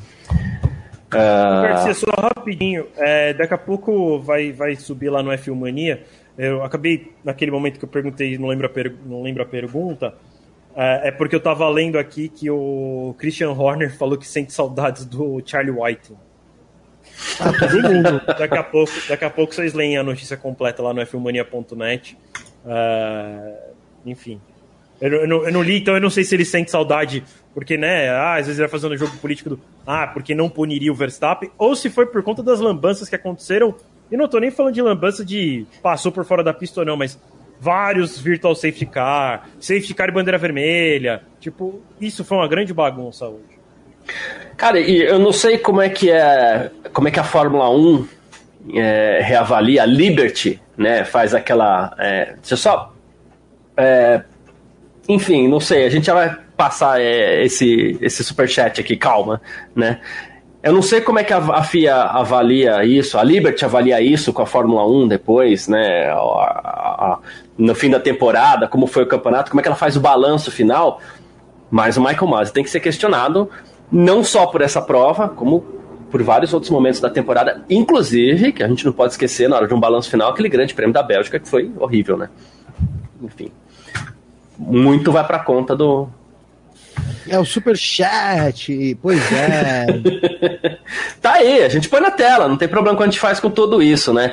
Uh... 1.14 1.94
só 1.94 2.10
rapidinho, 2.18 2.86
é, 2.96 3.32
daqui 3.32 3.54
a 3.54 3.58
pouco 3.58 4.18
vai, 4.18 4.50
vai 4.50 4.74
subir 4.74 5.08
lá 5.08 5.22
no 5.22 5.30
F1 5.30 5.54
Mania. 5.54 6.02
Eu 6.36 6.64
acabei, 6.64 7.12
naquele 7.22 7.52
momento 7.52 7.78
que 7.78 7.84
eu 7.84 7.88
perguntei, 7.88 8.36
não 8.36 8.48
lembro 8.48 8.66
a, 8.66 8.68
per... 8.68 8.92
não 9.06 9.22
lembro 9.22 9.44
a 9.44 9.46
pergunta, 9.46 10.14
é, 10.76 11.08
é, 11.08 11.10
porque 11.10 11.34
eu 11.34 11.40
tava 11.40 11.68
lendo 11.68 11.98
aqui 11.98 12.28
que 12.28 12.50
o 12.50 13.14
Christian 13.18 13.50
Horner 13.52 13.96
falou 13.96 14.18
que 14.18 14.26
sente 14.26 14.52
saudades 14.52 15.04
do 15.04 15.42
Charlie 15.44 15.70
White. 15.70 16.12
Ah, 17.40 17.52
todo 17.52 17.82
mundo. 17.82 18.22
daqui, 18.26 18.56
a 18.56 18.62
pouco, 18.62 18.92
daqui 19.08 19.24
a 19.24 19.30
pouco 19.30 19.54
vocês 19.54 19.72
leem 19.72 19.96
a 19.96 20.02
notícia 20.02 20.36
completa 20.36 20.82
lá 20.82 20.92
no 20.92 21.04
fmania.net. 21.06 22.18
Uh, 22.64 23.72
enfim. 24.04 24.40
Eu, 25.00 25.12
eu, 25.12 25.28
não, 25.28 25.44
eu, 25.44 25.52
não, 25.52 25.62
li, 25.62 25.78
então 25.78 25.94
eu 25.94 26.00
não 26.00 26.10
sei 26.10 26.24
se 26.24 26.34
ele 26.34 26.44
sente 26.44 26.70
saudade, 26.70 27.22
porque, 27.52 27.76
né, 27.76 28.08
ah, 28.08 28.34
às 28.34 28.46
vezes 28.46 28.58
ele 28.58 28.68
vai 28.68 28.80
fazendo 28.80 28.96
jogo 28.96 29.16
político 29.18 29.50
do 29.50 29.60
ah, 29.86 30.06
porque 30.06 30.34
não 30.34 30.48
puniria 30.48 30.90
o 30.90 30.94
Verstappen, 30.94 31.50
ou 31.58 31.76
se 31.76 31.90
foi 31.90 32.06
por 32.06 32.22
conta 32.22 32.42
das 32.42 32.60
lambanças 32.60 33.08
que 33.08 33.14
aconteceram. 33.14 33.74
E 34.10 34.16
não 34.16 34.28
tô 34.28 34.38
nem 34.38 34.50
falando 34.50 34.74
de 34.74 34.82
lambança 34.82 35.24
de 35.24 35.66
passou 35.82 36.12
por 36.12 36.24
fora 36.24 36.42
da 36.42 36.52
pista 36.52 36.80
ou 36.80 36.86
não, 36.86 36.96
mas 36.96 37.18
vários 37.60 38.18
virtual 38.18 38.54
safety 38.54 38.86
car, 38.86 39.48
safety 39.58 39.94
car 39.94 40.08
e 40.08 40.12
bandeira 40.12 40.38
vermelha. 40.38 41.22
Tipo, 41.40 41.80
isso 42.00 42.24
foi 42.24 42.38
uma 42.38 42.48
grande 42.48 42.72
bagunça 42.72 43.26
hoje. 43.26 43.54
Cara, 44.56 44.78
e 44.78 45.02
eu 45.02 45.18
não 45.18 45.32
sei 45.32 45.58
como 45.58 45.80
é 45.80 45.88
que 45.88 46.10
é, 46.10 46.70
como 46.92 47.08
é 47.08 47.10
que 47.10 47.18
a 47.18 47.24
Fórmula 47.24 47.70
1 47.70 48.08
é, 48.74 49.20
reavalia 49.22 49.82
a 49.82 49.86
Liberty, 49.86 50.60
né? 50.76 51.04
Faz 51.04 51.34
aquela, 51.34 51.94
é, 51.98 52.34
deixa 52.34 52.54
eu 52.54 52.58
só, 52.58 52.92
é, 53.76 54.22
enfim, 55.08 55.48
não 55.48 55.60
sei. 55.60 55.84
A 55.86 55.90
gente 55.90 56.06
já 56.06 56.14
vai 56.14 56.36
passar 56.56 57.00
é, 57.00 57.44
esse 57.44 57.98
esse 58.00 58.22
super 58.22 58.48
chat 58.48 58.80
aqui, 58.80 58.96
calma, 58.96 59.40
né? 59.74 60.00
Eu 60.62 60.72
não 60.72 60.80
sei 60.80 61.02
como 61.02 61.18
é 61.18 61.24
que 61.24 61.32
a, 61.32 61.38
a, 61.38 61.62
FIA 61.62 61.94
avalia 61.94 62.84
isso, 62.84 63.18
a 63.18 63.22
Liberty 63.22 63.66
avalia 63.66 64.00
isso 64.00 64.32
com 64.32 64.40
a 64.40 64.46
Fórmula 64.46 64.86
1 64.86 65.08
depois, 65.08 65.68
né? 65.68 66.06
A, 66.06 66.16
a, 66.16 67.18
no 67.56 67.74
fim 67.74 67.90
da 67.90 68.00
temporada, 68.00 68.66
como 68.66 68.86
foi 68.86 69.04
o 69.04 69.06
campeonato, 69.06 69.50
como 69.50 69.60
é 69.60 69.62
que 69.62 69.68
ela 69.68 69.76
faz 69.76 69.96
o 69.96 70.00
balanço 70.00 70.50
final. 70.50 71.00
Mas 71.70 71.96
o 71.96 72.00
Michael 72.00 72.26
Masi 72.26 72.52
tem 72.52 72.64
que 72.64 72.70
ser 72.70 72.80
questionado 72.80 73.48
não 73.90 74.24
só 74.24 74.46
por 74.46 74.60
essa 74.60 74.80
prova, 74.80 75.28
como 75.28 75.60
por 76.10 76.22
vários 76.22 76.54
outros 76.54 76.70
momentos 76.70 77.00
da 77.00 77.10
temporada, 77.10 77.64
inclusive, 77.68 78.52
que 78.52 78.62
a 78.62 78.68
gente 78.68 78.84
não 78.84 78.92
pode 78.92 79.12
esquecer 79.12 79.48
na 79.48 79.56
hora 79.56 79.66
de 79.66 79.74
um 79.74 79.80
balanço 79.80 80.10
final, 80.10 80.30
aquele 80.30 80.48
grande 80.48 80.74
prêmio 80.74 80.92
da 80.92 81.02
Bélgica 81.02 81.40
que 81.40 81.48
foi 81.48 81.72
horrível, 81.78 82.16
né? 82.16 82.28
Enfim. 83.20 83.50
Muito 84.56 85.10
vai 85.10 85.26
para 85.26 85.40
conta 85.40 85.74
do, 85.74 86.08
é 87.28 87.38
o 87.38 87.44
super 87.44 87.76
chat, 87.76 88.98
pois 89.00 89.20
é. 89.32 89.86
tá 91.20 91.34
aí, 91.34 91.62
a 91.62 91.68
gente 91.68 91.88
põe 91.88 92.00
na 92.00 92.10
tela, 92.10 92.48
não 92.48 92.56
tem 92.56 92.68
problema 92.68 92.96
quando 92.96 93.08
a 93.08 93.12
gente 93.12 93.20
faz 93.20 93.40
com 93.40 93.50
tudo 93.50 93.82
isso, 93.82 94.12
né? 94.12 94.32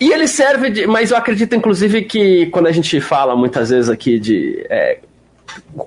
E 0.00 0.10
ele 0.10 0.26
serve 0.26 0.70
de. 0.70 0.86
Mas 0.86 1.10
eu 1.10 1.16
acredito, 1.16 1.54
inclusive, 1.54 2.02
que 2.02 2.46
quando 2.46 2.66
a 2.66 2.72
gente 2.72 3.00
fala 3.00 3.36
muitas 3.36 3.68
vezes 3.68 3.90
aqui 3.90 4.18
de 4.18 4.64
é, 4.70 4.98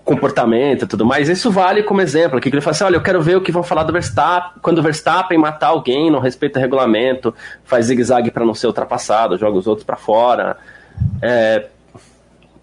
comportamento 0.06 0.86
e 0.86 0.88
tudo 0.88 1.04
mais, 1.04 1.28
isso 1.30 1.50
vale 1.50 1.82
como 1.82 2.00
exemplo 2.00 2.38
aqui, 2.38 2.50
que 2.50 2.56
ele 2.56 2.62
fala 2.62 2.76
assim, 2.76 2.84
olha, 2.84 2.96
eu 2.98 3.02
quero 3.02 3.22
ver 3.22 3.38
o 3.38 3.42
que 3.42 3.52
vão 3.52 3.64
falar 3.64 3.84
do 3.84 3.92
Verstappen, 3.92 4.62
quando 4.62 4.78
o 4.78 4.84
Verstappen 4.84 5.38
matar 5.38 5.68
alguém, 5.68 6.12
não 6.12 6.20
respeita 6.20 6.60
o 6.60 6.62
regulamento, 6.62 7.34
faz 7.64 7.88
zigue-zague 7.88 8.30
para 8.30 8.46
não 8.46 8.54
ser 8.54 8.68
ultrapassado, 8.68 9.38
joga 9.38 9.58
os 9.58 9.66
outros 9.66 9.86
para 9.86 9.98
fora. 9.98 10.58
É, 11.20 11.66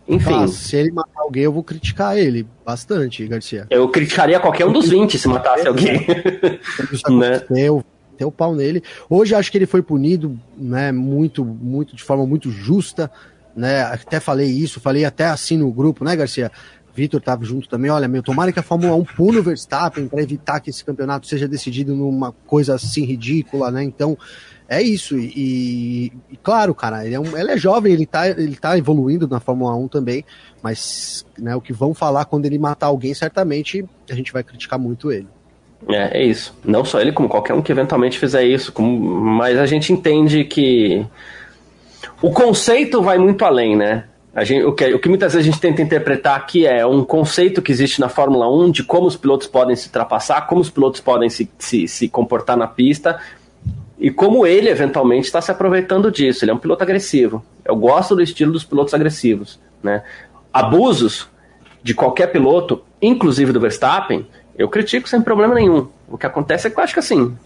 enfim. 0.06 0.44
Ah, 0.44 0.48
se 0.48 0.76
ele 0.76 0.92
matar 0.92 1.20
alguém, 1.20 1.44
eu 1.44 1.52
vou 1.52 1.64
criticar 1.64 2.16
ele 2.16 2.46
bastante, 2.64 3.26
Garcia. 3.26 3.66
Eu 3.70 3.88
criticaria 3.88 4.38
qualquer 4.38 4.66
um 4.66 4.72
dos 4.72 4.88
20 4.88 5.18
se 5.18 5.28
matasse 5.28 5.66
alguém. 5.66 6.06
né? 7.10 7.42
Eu 7.50 7.84
ter 8.20 8.26
o 8.26 8.30
pau 8.30 8.54
nele. 8.54 8.82
Hoje 9.08 9.34
acho 9.34 9.50
que 9.50 9.56
ele 9.56 9.66
foi 9.66 9.80
punido, 9.80 10.38
né, 10.56 10.92
muito, 10.92 11.42
muito, 11.42 11.96
de 11.96 12.02
forma 12.02 12.26
muito 12.26 12.50
justa, 12.50 13.10
né? 13.56 13.82
Até 13.82 14.20
falei 14.20 14.46
isso, 14.46 14.78
falei 14.78 15.06
até 15.06 15.24
assim 15.24 15.56
no 15.56 15.72
grupo, 15.72 16.04
né, 16.04 16.14
Garcia? 16.14 16.52
Vitor 16.94 17.18
estava 17.18 17.42
junto 17.44 17.66
também. 17.66 17.90
Olha, 17.90 18.06
meu, 18.06 18.22
tomara 18.22 18.52
que 18.52 18.58
a 18.58 18.62
Fórmula 18.62 18.94
1 18.94 19.04
pune 19.04 19.38
o 19.38 19.42
Verstappen 19.42 20.06
para 20.06 20.22
evitar 20.22 20.60
que 20.60 20.68
esse 20.68 20.84
campeonato 20.84 21.26
seja 21.26 21.48
decidido 21.48 21.94
numa 21.94 22.32
coisa 22.46 22.74
assim 22.74 23.04
ridícula, 23.04 23.70
né? 23.70 23.82
Então, 23.82 24.18
é 24.68 24.82
isso. 24.82 25.18
E, 25.18 26.12
e 26.30 26.36
claro, 26.42 26.74
cara, 26.74 27.06
ele 27.06 27.14
é, 27.14 27.20
um, 27.20 27.38
ele 27.38 27.52
é 27.52 27.56
jovem, 27.56 27.92
ele 27.92 28.06
tá, 28.06 28.28
ele 28.28 28.56
tá 28.56 28.76
evoluindo 28.76 29.26
na 29.26 29.40
Fórmula 29.40 29.74
1 29.76 29.88
também, 29.88 30.24
mas 30.62 31.24
né, 31.38 31.56
o 31.56 31.60
que 31.60 31.72
vão 31.72 31.94
falar 31.94 32.26
quando 32.26 32.44
ele 32.44 32.58
matar 32.58 32.88
alguém, 32.88 33.14
certamente 33.14 33.82
a 34.10 34.14
gente 34.14 34.32
vai 34.32 34.42
criticar 34.42 34.78
muito 34.78 35.10
ele. 35.10 35.28
É, 35.88 36.20
é 36.20 36.24
isso. 36.24 36.54
Não 36.64 36.84
só 36.84 37.00
ele, 37.00 37.12
como 37.12 37.28
qualquer 37.28 37.54
um 37.54 37.62
que 37.62 37.72
eventualmente 37.72 38.18
fizer 38.18 38.44
isso. 38.44 38.72
Como, 38.72 38.98
mas 39.20 39.58
a 39.58 39.66
gente 39.66 39.92
entende 39.92 40.44
que 40.44 41.06
o 42.22 42.30
conceito 42.30 43.02
vai 43.02 43.18
muito 43.18 43.44
além, 43.44 43.76
né? 43.76 44.04
Gente, 44.42 44.64
o, 44.64 44.72
que, 44.72 44.94
o 44.94 44.98
que 44.98 45.08
muitas 45.08 45.32
vezes 45.32 45.48
a 45.48 45.50
gente 45.50 45.60
tenta 45.60 45.82
interpretar 45.82 46.36
aqui 46.36 46.64
é 46.64 46.86
um 46.86 47.04
conceito 47.04 47.60
que 47.60 47.72
existe 47.72 48.00
na 48.00 48.08
Fórmula 48.08 48.48
1 48.48 48.70
de 48.70 48.84
como 48.84 49.06
os 49.06 49.16
pilotos 49.16 49.48
podem 49.48 49.74
se 49.74 49.88
ultrapassar, 49.88 50.46
como 50.46 50.60
os 50.60 50.70
pilotos 50.70 51.00
podem 51.00 51.28
se, 51.28 51.50
se, 51.58 51.88
se 51.88 52.08
comportar 52.08 52.56
na 52.56 52.68
pista, 52.68 53.20
e 53.98 54.10
como 54.10 54.46
ele 54.46 54.68
eventualmente 54.68 55.26
está 55.26 55.40
se 55.40 55.50
aproveitando 55.50 56.10
disso. 56.12 56.44
Ele 56.44 56.52
é 56.52 56.54
um 56.54 56.58
piloto 56.58 56.82
agressivo. 56.82 57.44
Eu 57.64 57.74
gosto 57.74 58.14
do 58.14 58.22
estilo 58.22 58.52
dos 58.52 58.64
pilotos 58.64 58.94
agressivos. 58.94 59.58
Né? 59.82 60.02
Abusos 60.52 61.28
de 61.82 61.92
qualquer 61.92 62.28
piloto, 62.28 62.82
inclusive 63.02 63.52
do 63.52 63.60
Verstappen, 63.60 64.26
eu 64.56 64.68
critico 64.68 65.08
sem 65.08 65.20
problema 65.20 65.54
nenhum. 65.54 65.88
O 66.08 66.18
que 66.18 66.26
acontece 66.26 66.66
é 66.66 66.70
que 66.70 66.78
eu 66.78 66.82
acho 66.82 66.92
que 66.92 67.00
assim, 67.00 67.36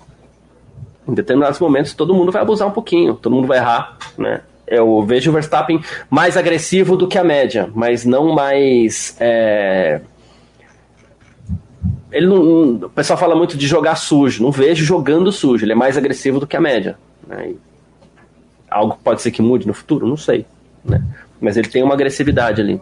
em 1.06 1.14
determinados 1.14 1.58
momentos 1.58 1.94
todo 1.94 2.14
mundo 2.14 2.32
vai 2.32 2.42
abusar 2.42 2.68
um 2.68 2.72
pouquinho, 2.72 3.14
todo 3.14 3.34
mundo 3.34 3.46
vai 3.46 3.58
errar, 3.58 3.96
né? 4.16 4.40
Eu 4.66 5.02
vejo 5.02 5.30
o 5.30 5.34
Verstappen 5.34 5.82
mais 6.08 6.38
agressivo 6.38 6.96
do 6.96 7.06
que 7.06 7.18
a 7.18 7.24
média, 7.24 7.70
mas 7.74 8.04
não 8.06 8.34
mais 8.34 9.14
é, 9.20 10.00
ele 12.10 12.26
não, 12.26 12.74
o 12.76 12.90
pessoal 12.90 13.18
fala 13.18 13.34
muito 13.34 13.58
de 13.58 13.66
jogar 13.66 13.96
sujo. 13.96 14.40
Não 14.40 14.52
vejo 14.52 14.84
jogando 14.84 15.32
sujo. 15.32 15.64
Ele 15.64 15.72
é 15.72 15.74
mais 15.74 15.96
agressivo 15.96 16.38
do 16.38 16.46
que 16.46 16.56
a 16.56 16.60
média. 16.60 16.96
Né? 17.26 17.54
algo 18.70 18.98
pode 19.02 19.22
ser 19.22 19.30
que 19.30 19.40
mude 19.40 19.66
no 19.66 19.74
futuro, 19.74 20.06
não 20.06 20.16
sei. 20.16 20.44
Né? 20.84 21.02
Mas 21.40 21.56
ele 21.56 21.68
tem 21.68 21.82
uma 21.82 21.94
agressividade 21.94 22.60
ali. 22.60 22.80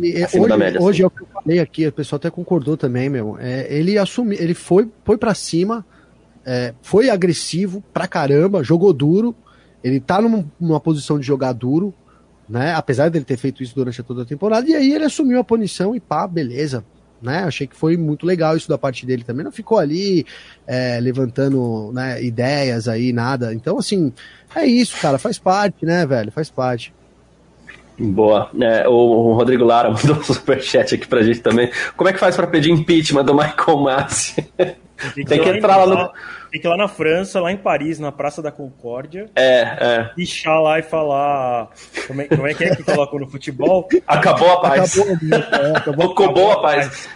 E, 0.00 0.24
hoje, 0.36 0.56
média, 0.56 0.82
hoje 0.82 0.96
assim. 0.96 1.02
é 1.04 1.06
o 1.06 1.10
que 1.10 1.22
eu 1.22 1.26
falei 1.32 1.58
aqui, 1.60 1.86
o 1.86 1.92
pessoal 1.92 2.16
até 2.16 2.30
concordou 2.30 2.76
também, 2.76 3.08
meu. 3.08 3.36
É, 3.38 3.66
ele 3.72 3.98
assumiu, 3.98 4.38
ele 4.40 4.54
foi, 4.54 4.88
foi 5.04 5.16
para 5.16 5.34
cima, 5.34 5.84
é, 6.44 6.74
foi 6.82 7.08
agressivo 7.10 7.82
pra 7.92 8.06
caramba, 8.06 8.64
jogou 8.64 8.92
duro. 8.92 9.34
Ele 9.82 10.00
tá 10.00 10.20
numa, 10.20 10.44
numa 10.60 10.80
posição 10.80 11.18
de 11.18 11.26
jogar 11.26 11.52
duro, 11.52 11.92
né? 12.48 12.74
Apesar 12.74 13.10
dele 13.10 13.24
ter 13.24 13.36
feito 13.36 13.62
isso 13.62 13.74
durante 13.74 14.02
toda 14.02 14.22
a 14.22 14.26
temporada, 14.26 14.68
e 14.68 14.74
aí 14.74 14.92
ele 14.92 15.04
assumiu 15.04 15.40
a 15.40 15.44
punição 15.44 15.94
e 15.94 16.00
pá, 16.00 16.26
beleza 16.26 16.84
né? 17.22 17.44
Achei 17.44 17.66
que 17.66 17.76
foi 17.76 17.96
muito 17.96 18.26
legal 18.26 18.56
isso 18.56 18.68
da 18.68 18.76
parte 18.76 19.06
dele 19.06 19.22
também. 19.22 19.44
Não 19.44 19.52
ficou 19.52 19.78
ali 19.78 20.26
é, 20.66 20.98
levantando 21.00 21.92
né, 21.92 22.22
ideias 22.22 22.88
aí, 22.88 23.12
nada. 23.12 23.54
Então, 23.54 23.78
assim, 23.78 24.12
é 24.54 24.66
isso, 24.66 25.00
cara. 25.00 25.16
Faz 25.18 25.38
parte, 25.38 25.86
né, 25.86 26.04
velho? 26.04 26.32
Faz 26.32 26.50
parte. 26.50 26.92
Boa. 27.98 28.50
É, 28.60 28.88
o 28.88 29.32
Rodrigo 29.32 29.64
Lara 29.64 29.90
mandou 29.92 30.16
um 30.16 30.22
superchat 30.22 30.94
aqui 30.94 31.06
pra 31.06 31.22
gente 31.22 31.40
também. 31.40 31.70
Como 31.96 32.08
é 32.08 32.12
que 32.12 32.18
faz 32.18 32.36
para 32.36 32.46
pedir 32.46 32.70
impeachment 32.70 33.24
do 33.24 33.34
Michael 33.34 33.78
Massi? 33.78 34.42
Tem 34.56 34.76
que, 35.14 35.24
Tem 35.24 35.42
que 35.42 35.48
entrar 35.48 35.76
lá 35.76 35.86
no. 35.86 36.12
Tem 36.50 36.60
que 36.60 36.66
ir 36.66 36.70
lá 36.70 36.76
na 36.76 36.86
França, 36.86 37.40
lá 37.40 37.50
em 37.50 37.56
Paris, 37.56 37.98
na 37.98 38.12
Praça 38.12 38.42
da 38.42 38.52
Concórdia. 38.52 39.30
É, 39.34 39.60
é. 39.60 40.10
Pichar 40.14 40.60
lá 40.60 40.78
e 40.78 40.82
falar. 40.82 41.70
Como 42.06 42.20
é, 42.20 42.24
como 42.26 42.46
é 42.46 42.54
que 42.54 42.64
é 42.64 42.76
que 42.76 42.82
colocou 42.84 43.18
no 43.18 43.26
futebol? 43.28 43.88
Acabou 44.06 44.50
a 44.52 44.60
paz. 44.60 44.98
Acabou, 44.98 45.16
é, 45.30 45.76
acabou, 45.76 46.12
acabou 46.12 46.52
a 46.52 46.62
paz. 46.62 47.08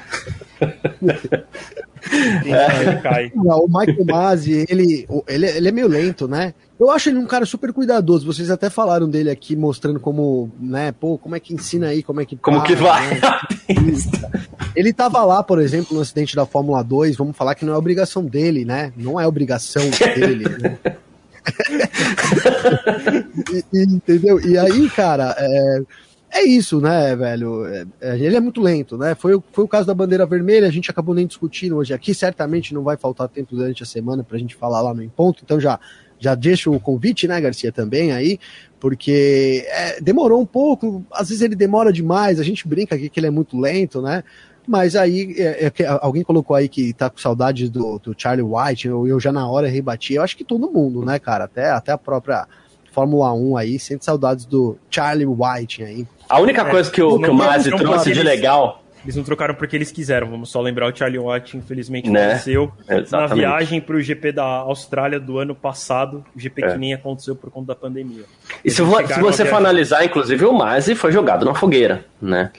É. 2.47 3.31
O 3.35 3.67
Michael 3.67 4.05
Masi, 4.05 4.67
ele, 4.69 5.07
ele, 5.27 5.47
ele 5.47 5.69
é 5.69 5.73
meio 5.73 5.89
lento, 5.89 6.29
né? 6.29 6.55
Eu 6.79 6.91
acho 6.91 7.09
ele 7.09 7.19
um 7.19 7.27
cara 7.27 7.47
super 7.47 7.73
cuidadoso. 7.73 8.27
Vocês 8.27 8.51
até 8.51 8.69
falaram 8.69 9.09
dele 9.09 9.31
aqui, 9.31 9.57
mostrando 9.57 9.99
como, 9.99 10.51
né, 10.61 10.93
pô, 10.93 11.17
como 11.17 11.35
é 11.35 11.41
que 11.41 11.55
ensina 11.55 11.89
aí, 11.89 12.03
como 12.03 12.21
é 12.21 12.27
que. 12.27 12.37
Como 12.37 12.59
para, 12.59 12.67
que 12.67 12.75
vai? 12.75 13.15
Né? 13.15 13.21
ele 14.77 14.93
tava 14.93 15.25
lá, 15.25 15.43
por 15.43 15.59
exemplo, 15.59 15.97
no 15.97 16.03
acidente 16.03 16.37
da 16.37 16.45
Fórmula 16.45 16.83
2, 16.83 17.17
vamos 17.17 17.37
falar 17.37 17.55
que 17.55 17.65
não 17.65 17.73
é 17.73 17.77
obrigação 17.77 18.25
dele, 18.25 18.65
né? 18.65 18.93
Não 18.97 19.19
é 19.19 19.27
obrigação 19.27 19.83
dele, 19.91 20.45
né? 20.61 20.79
e, 23.53 23.65
e, 23.73 23.83
entendeu? 23.85 24.41
E 24.41 24.59
aí, 24.59 24.91
cara, 24.91 25.35
é, 25.39 25.83
é 26.39 26.45
isso, 26.45 26.81
né, 26.81 27.15
velho? 27.17 27.67
É, 27.67 27.87
é, 28.01 28.19
ele 28.19 28.37
é 28.37 28.41
muito 28.41 28.61
lento, 28.61 28.97
né? 28.97 29.15
Foi, 29.15 29.41
foi 29.53 29.65
o 29.65 29.69
caso 29.69 29.87
da 29.87 29.95
bandeira 29.95 30.27
vermelha, 30.27 30.67
a 30.67 30.71
gente 30.71 30.91
acabou 30.91 31.15
nem 31.15 31.27
discutindo 31.27 31.77
hoje 31.77 31.93
aqui. 31.95 32.15
Certamente 32.15 32.75
não 32.75 32.83
vai 32.83 32.97
faltar 32.97 33.29
tempo 33.29 33.55
durante 33.55 33.83
a 33.83 33.87
semana 33.87 34.23
pra 34.23 34.39
gente 34.39 34.55
falar 34.55 34.83
lá 34.83 34.95
no 34.95 35.03
Em 35.03 35.09
Ponto, 35.09 35.43
então 35.45 35.61
já, 35.61 35.79
já 36.19 36.35
deixo 36.35 36.73
o 36.73 36.81
convite, 36.81 37.27
né, 37.27 37.41
Garcia, 37.41 37.73
também 37.73 38.13
aí, 38.13 38.39
porque 38.79 39.65
é, 39.69 40.01
demorou 40.01 40.41
um 40.41 40.47
pouco, 40.47 41.05
às 41.11 41.29
vezes 41.29 41.43
ele 41.43 41.57
demora 41.57 41.93
demais, 41.93 42.39
a 42.39 42.45
gente 42.45 42.67
brinca 42.67 42.95
aqui 42.95 43.09
que 43.09 43.21
ele 43.21 43.27
é 43.27 43.31
muito 43.31 43.59
lento, 43.59 44.03
né? 44.03 44.23
Mas 44.67 44.97
aí, 44.97 45.35
é, 45.39 45.67
é, 45.67 45.73
alguém 46.01 46.25
colocou 46.25 46.57
aí 46.57 46.69
que 46.69 46.93
tá 46.93 47.09
com 47.09 47.19
saudade 47.19 47.69
do, 47.69 48.01
do 48.01 48.15
Charlie 48.19 48.45
White, 48.45 48.89
eu, 48.89 49.07
eu 49.07 49.21
já 49.21 49.31
na 49.31 49.49
hora 49.49 49.69
rebati. 49.69 50.15
Eu 50.15 50.23
acho 50.23 50.37
que 50.37 50.43
todo 50.43 50.71
mundo, 50.71 51.05
né, 51.05 51.21
cara? 51.21 51.45
Até, 51.45 51.71
até 51.71 51.93
a 51.93 51.99
própria 51.99 52.49
Fórmula 52.91 53.33
1 53.33 53.57
aí 53.57 53.79
sente 53.79 54.05
saudades 54.05 54.45
do 54.45 54.77
Charlie 54.91 55.27
White 55.27 55.85
aí. 55.85 56.07
A 56.29 56.41
única 56.41 56.63
é, 56.63 56.71
coisa 56.71 56.91
que 56.91 57.03
o, 57.03 57.19
que 57.19 57.31
o 57.31 57.35
Mazzi 57.35 57.71
trouxe 57.71 58.13
de 58.13 58.23
legal. 58.23 58.83
Eles 59.05 59.15
não 59.15 59.23
trocaram 59.23 59.55
porque 59.55 59.77
eles 59.77 59.93
quiseram, 59.93 60.29
vamos 60.29 60.51
só 60.51 60.61
lembrar, 60.61 60.93
o 60.93 60.97
Charlie 60.97 61.21
Watt 61.21 61.57
infelizmente 61.57 62.11
né? 62.11 62.31
faleceu 62.31 62.73
na 63.13 63.27
viagem 63.29 63.81
para 63.81 63.95
o 63.95 64.01
GP 64.01 64.33
da 64.33 64.45
Austrália 64.45 65.21
do 65.21 65.39
ano 65.39 65.55
passado, 65.55 66.25
o 66.35 66.41
GP 66.41 66.65
é. 66.65 66.73
que 66.73 66.79
nem 66.79 66.93
aconteceu 66.93 67.37
por 67.37 67.49
conta 67.49 67.69
da 67.69 67.77
pandemia. 67.77 68.25
E 68.65 68.71
se, 68.71 68.79
se, 68.79 69.21
você 69.21 69.45
for 69.45 69.57
analisar, 69.57 70.05
inclusive 70.05 70.45
o 70.45 70.53
Mazzi 70.53 70.97
foi 70.97 71.13
jogado 71.13 71.47
na 71.47 71.55
fogueira, 71.55 72.05
né? 72.21 72.51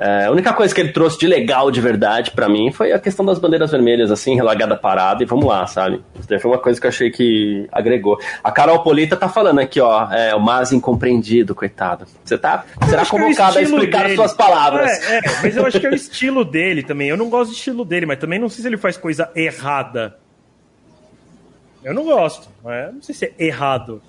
É, 0.00 0.26
a 0.26 0.30
única 0.30 0.52
coisa 0.52 0.72
que 0.72 0.80
ele 0.80 0.92
trouxe 0.92 1.18
de 1.18 1.26
legal, 1.26 1.72
de 1.72 1.80
verdade, 1.80 2.30
para 2.30 2.48
mim, 2.48 2.70
foi 2.70 2.92
a 2.92 3.00
questão 3.00 3.26
das 3.26 3.40
bandeiras 3.40 3.72
vermelhas, 3.72 4.12
assim, 4.12 4.36
relagada 4.36 4.76
parada, 4.76 5.24
e 5.24 5.26
vamos 5.26 5.44
lá, 5.44 5.66
sabe? 5.66 6.00
Isso 6.16 6.28
daí 6.28 6.38
foi 6.38 6.52
uma 6.52 6.58
coisa 6.58 6.80
que 6.80 6.86
eu 6.86 6.88
achei 6.88 7.10
que 7.10 7.66
agregou. 7.72 8.16
A 8.44 8.52
Carol 8.52 8.80
Polita 8.84 9.16
tá 9.16 9.28
falando 9.28 9.58
aqui, 9.58 9.80
ó, 9.80 10.08
é, 10.12 10.32
o 10.36 10.40
mais 10.40 10.70
incompreendido, 10.70 11.52
coitado. 11.52 12.06
Você 12.24 12.38
tá, 12.38 12.64
será 12.88 13.04
convocado 13.04 13.58
é 13.58 13.60
a 13.60 13.64
explicar 13.64 14.02
dele. 14.02 14.10
as 14.10 14.14
suas 14.14 14.34
palavras. 14.34 14.88
É, 14.88 15.18
é, 15.18 15.22
mas 15.42 15.56
eu 15.56 15.66
acho 15.66 15.80
que 15.80 15.86
é 15.88 15.90
o 15.90 15.94
estilo 15.94 16.44
dele 16.44 16.84
também. 16.84 17.08
Eu 17.08 17.16
não 17.16 17.28
gosto 17.28 17.50
do 17.50 17.56
estilo 17.56 17.84
dele, 17.84 18.06
mas 18.06 18.20
também 18.20 18.38
não 18.38 18.48
sei 18.48 18.62
se 18.62 18.68
ele 18.68 18.76
faz 18.76 18.96
coisa 18.96 19.28
errada. 19.34 20.16
Eu 21.82 21.92
não 21.92 22.04
gosto, 22.04 22.48
mas 22.62 22.94
não 22.94 23.02
sei 23.02 23.14
se 23.16 23.24
é 23.24 23.32
errado. 23.36 24.00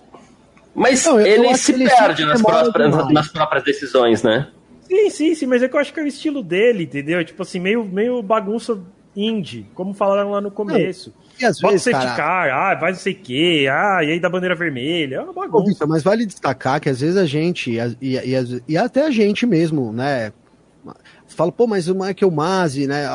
Mas 0.76 1.03
não, 1.03 1.20
ele 1.20 1.56
se 1.57 1.72
ele 1.72 1.90
perde 1.90 2.26
nas 2.26 2.41
próprias, 2.44 3.11
nas 3.11 3.28
próprias 3.30 3.64
decisões, 3.64 4.22
né? 4.22 4.48
Sim, 4.90 5.10
sim, 5.11 5.36
sim, 5.36 5.45
mas 5.45 5.61
é 5.61 5.70
que 5.70 5.76
eu 5.76 5.80
acho 5.80 5.94
que 5.94 5.99
é 5.99 6.03
o 6.03 6.07
estilo 6.07 6.41
dele, 6.41 6.84
entendeu? 6.84 7.24
Tipo 7.24 7.44
assim, 7.44 7.60
meio, 7.60 7.86
meio 7.86 8.24
bagunça 8.24 8.82
indie, 9.16 9.68
como 9.76 9.94
falaram 9.94 10.32
lá 10.32 10.41
no 10.41 10.49
começo. 10.49 11.14
Não, 11.16 11.30
e 11.40 11.45
às 11.45 11.60
Bota 11.60 11.74
vezes, 11.74 11.84
safety 11.84 12.16
car, 12.16 12.49
ah, 12.52 12.76
vai 12.76 12.91
não 12.91 12.99
sei 12.99 13.14
o 13.14 13.16
quê, 13.16 13.68
ah, 13.72 14.03
e 14.03 14.11
aí 14.11 14.20
da 14.20 14.30
bandeira 14.30 14.56
vermelha, 14.56 15.18
é 15.18 15.22
uma 15.22 15.32
bagunça. 15.32 15.64
Ô, 15.64 15.68
Victor, 15.68 15.88
mas 15.88 16.03
vale 16.03 16.26
destacar 16.26 16.82
que 16.82 16.90
às 16.90 17.02
vezes 17.02 17.18
a 17.18 17.26
gente, 17.26 17.72
e, 17.72 17.78
e, 18.02 18.18
e, 18.18 18.64
e 18.68 18.78
até 18.78 19.06
a 19.06 19.11
gente 19.11 19.45
mesmo, 19.45 19.94
né, 19.94 20.34
fala, 21.40 21.52
pô, 21.53 21.66
mas 21.66 21.88
o 21.88 21.95
Michael 21.95 22.32
Masi, 22.32 22.86
né? 22.86 23.06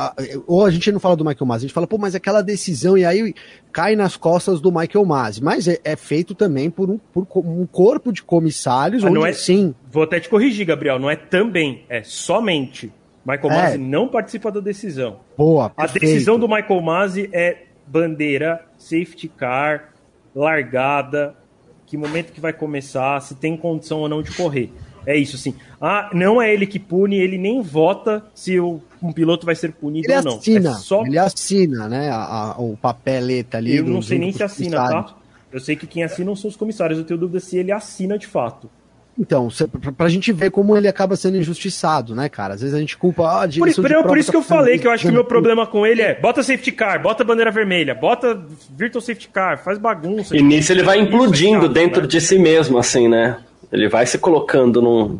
Ou 0.46 0.64
a 0.64 0.70
gente 0.70 0.90
não 0.90 0.98
fala 0.98 1.14
do 1.14 1.24
Michael 1.24 1.46
Masi, 1.46 1.64
a 1.64 1.68
gente 1.68 1.74
fala, 1.74 1.86
pô, 1.86 1.98
mas 1.98 2.14
aquela 2.14 2.42
decisão, 2.42 2.96
e 2.96 3.04
aí 3.04 3.34
cai 3.70 3.94
nas 3.94 4.16
costas 4.16 4.62
do 4.62 4.72
Michael 4.72 5.04
Masi. 5.04 5.44
Mas 5.44 5.68
é, 5.68 5.78
é 5.84 5.94
feito 5.94 6.34
também 6.34 6.70
por 6.70 6.88
um, 6.88 6.98
por 6.98 7.26
um 7.36 7.66
corpo 7.66 8.10
de 8.10 8.22
comissários, 8.22 9.04
ah, 9.04 9.10
não 9.10 9.26
é, 9.26 9.32
sim. 9.32 9.74
Vou 9.90 10.02
até 10.02 10.18
te 10.18 10.30
corrigir, 10.30 10.64
Gabriel, 10.64 10.98
não 10.98 11.10
é 11.10 11.16
também, 11.16 11.84
é 11.88 12.02
somente. 12.02 12.90
Michael 13.26 13.52
é. 13.52 13.62
Masi 13.62 13.78
não 13.78 14.08
participa 14.08 14.50
da 14.50 14.60
decisão. 14.60 15.20
Boa. 15.36 15.68
Perfeito. 15.68 16.04
A 16.04 16.06
decisão 16.06 16.38
do 16.38 16.48
Michael 16.48 16.80
Masi 16.80 17.28
é 17.30 17.64
bandeira, 17.86 18.64
safety 18.78 19.28
car, 19.28 19.92
largada, 20.34 21.36
que 21.84 21.98
momento 21.98 22.32
que 22.32 22.40
vai 22.40 22.54
começar, 22.54 23.20
se 23.20 23.34
tem 23.34 23.54
condição 23.54 24.00
ou 24.00 24.08
não 24.08 24.22
de 24.22 24.32
correr. 24.32 24.72
É 25.06 25.16
isso, 25.16 25.36
assim. 25.36 25.54
Ah, 25.80 26.10
não 26.12 26.40
é 26.40 26.52
ele 26.52 26.66
que 26.66 26.78
pune, 26.78 27.16
ele 27.16 27.38
nem 27.38 27.60
vota 27.62 28.24
se 28.34 28.58
o, 28.58 28.80
um 29.02 29.12
piloto 29.12 29.44
vai 29.46 29.54
ser 29.54 29.72
punido 29.72 30.06
ele 30.06 30.16
ou 30.18 30.24
não. 30.24 30.36
Assina, 30.38 30.70
é 30.70 30.74
só... 30.74 31.04
Ele 31.04 31.18
assina, 31.18 31.88
né? 31.88 32.10
A, 32.10 32.54
a, 32.56 32.60
o 32.60 32.76
papeleta 32.76 33.58
ali. 33.58 33.76
Eu 33.76 33.84
não 33.84 34.02
sei 34.02 34.18
nem 34.18 34.32
se 34.32 34.42
assina, 34.42 34.76
tá? 34.76 35.16
Eu 35.52 35.60
sei 35.60 35.76
que 35.76 35.86
quem 35.86 36.02
assina 36.02 36.34
são 36.34 36.48
os 36.48 36.56
comissários. 36.56 36.98
Eu 36.98 37.04
tenho 37.04 37.20
dúvida 37.20 37.40
se 37.40 37.56
ele 37.56 37.70
assina 37.70 38.18
de 38.18 38.26
fato. 38.26 38.68
Então, 39.16 39.48
pra, 39.80 39.92
pra 39.92 40.08
gente 40.08 40.32
ver 40.32 40.50
como 40.50 40.76
ele 40.76 40.88
acaba 40.88 41.14
sendo 41.14 41.36
injustiçado, 41.36 42.14
né, 42.14 42.28
cara? 42.28 42.54
Às 42.54 42.62
vezes 42.62 42.74
a 42.74 42.80
gente 42.80 42.96
culpa. 42.96 43.44
Ah, 43.44 43.48
por, 43.48 43.72
por, 43.72 44.02
por 44.02 44.18
isso 44.18 44.30
que 44.30 44.36
eu 44.36 44.42
falei 44.42 44.78
que 44.78 44.86
eu 44.86 44.90
acho 44.90 45.04
que 45.04 45.10
o 45.10 45.12
meu 45.12 45.24
problema 45.24 45.66
com 45.66 45.86
ele 45.86 46.02
é 46.02 46.18
bota 46.20 46.42
safety 46.42 46.72
car, 46.72 47.00
bota 47.00 47.22
bandeira 47.22 47.52
vermelha, 47.52 47.94
bota 47.94 48.36
virtual 48.76 49.00
safety 49.00 49.28
car, 49.28 49.62
faz 49.62 49.78
bagunça. 49.78 50.36
E 50.36 50.42
nisso 50.42 50.72
ele 50.72 50.82
vai 50.82 50.98
implodindo 50.98 51.68
dentro 51.68 52.02
né? 52.02 52.08
de 52.08 52.20
si 52.20 52.38
mesmo, 52.38 52.76
assim, 52.76 53.08
né? 53.08 53.36
Ele 53.74 53.88
vai 53.88 54.06
se 54.06 54.18
colocando 54.18 54.80
num. 54.80 55.18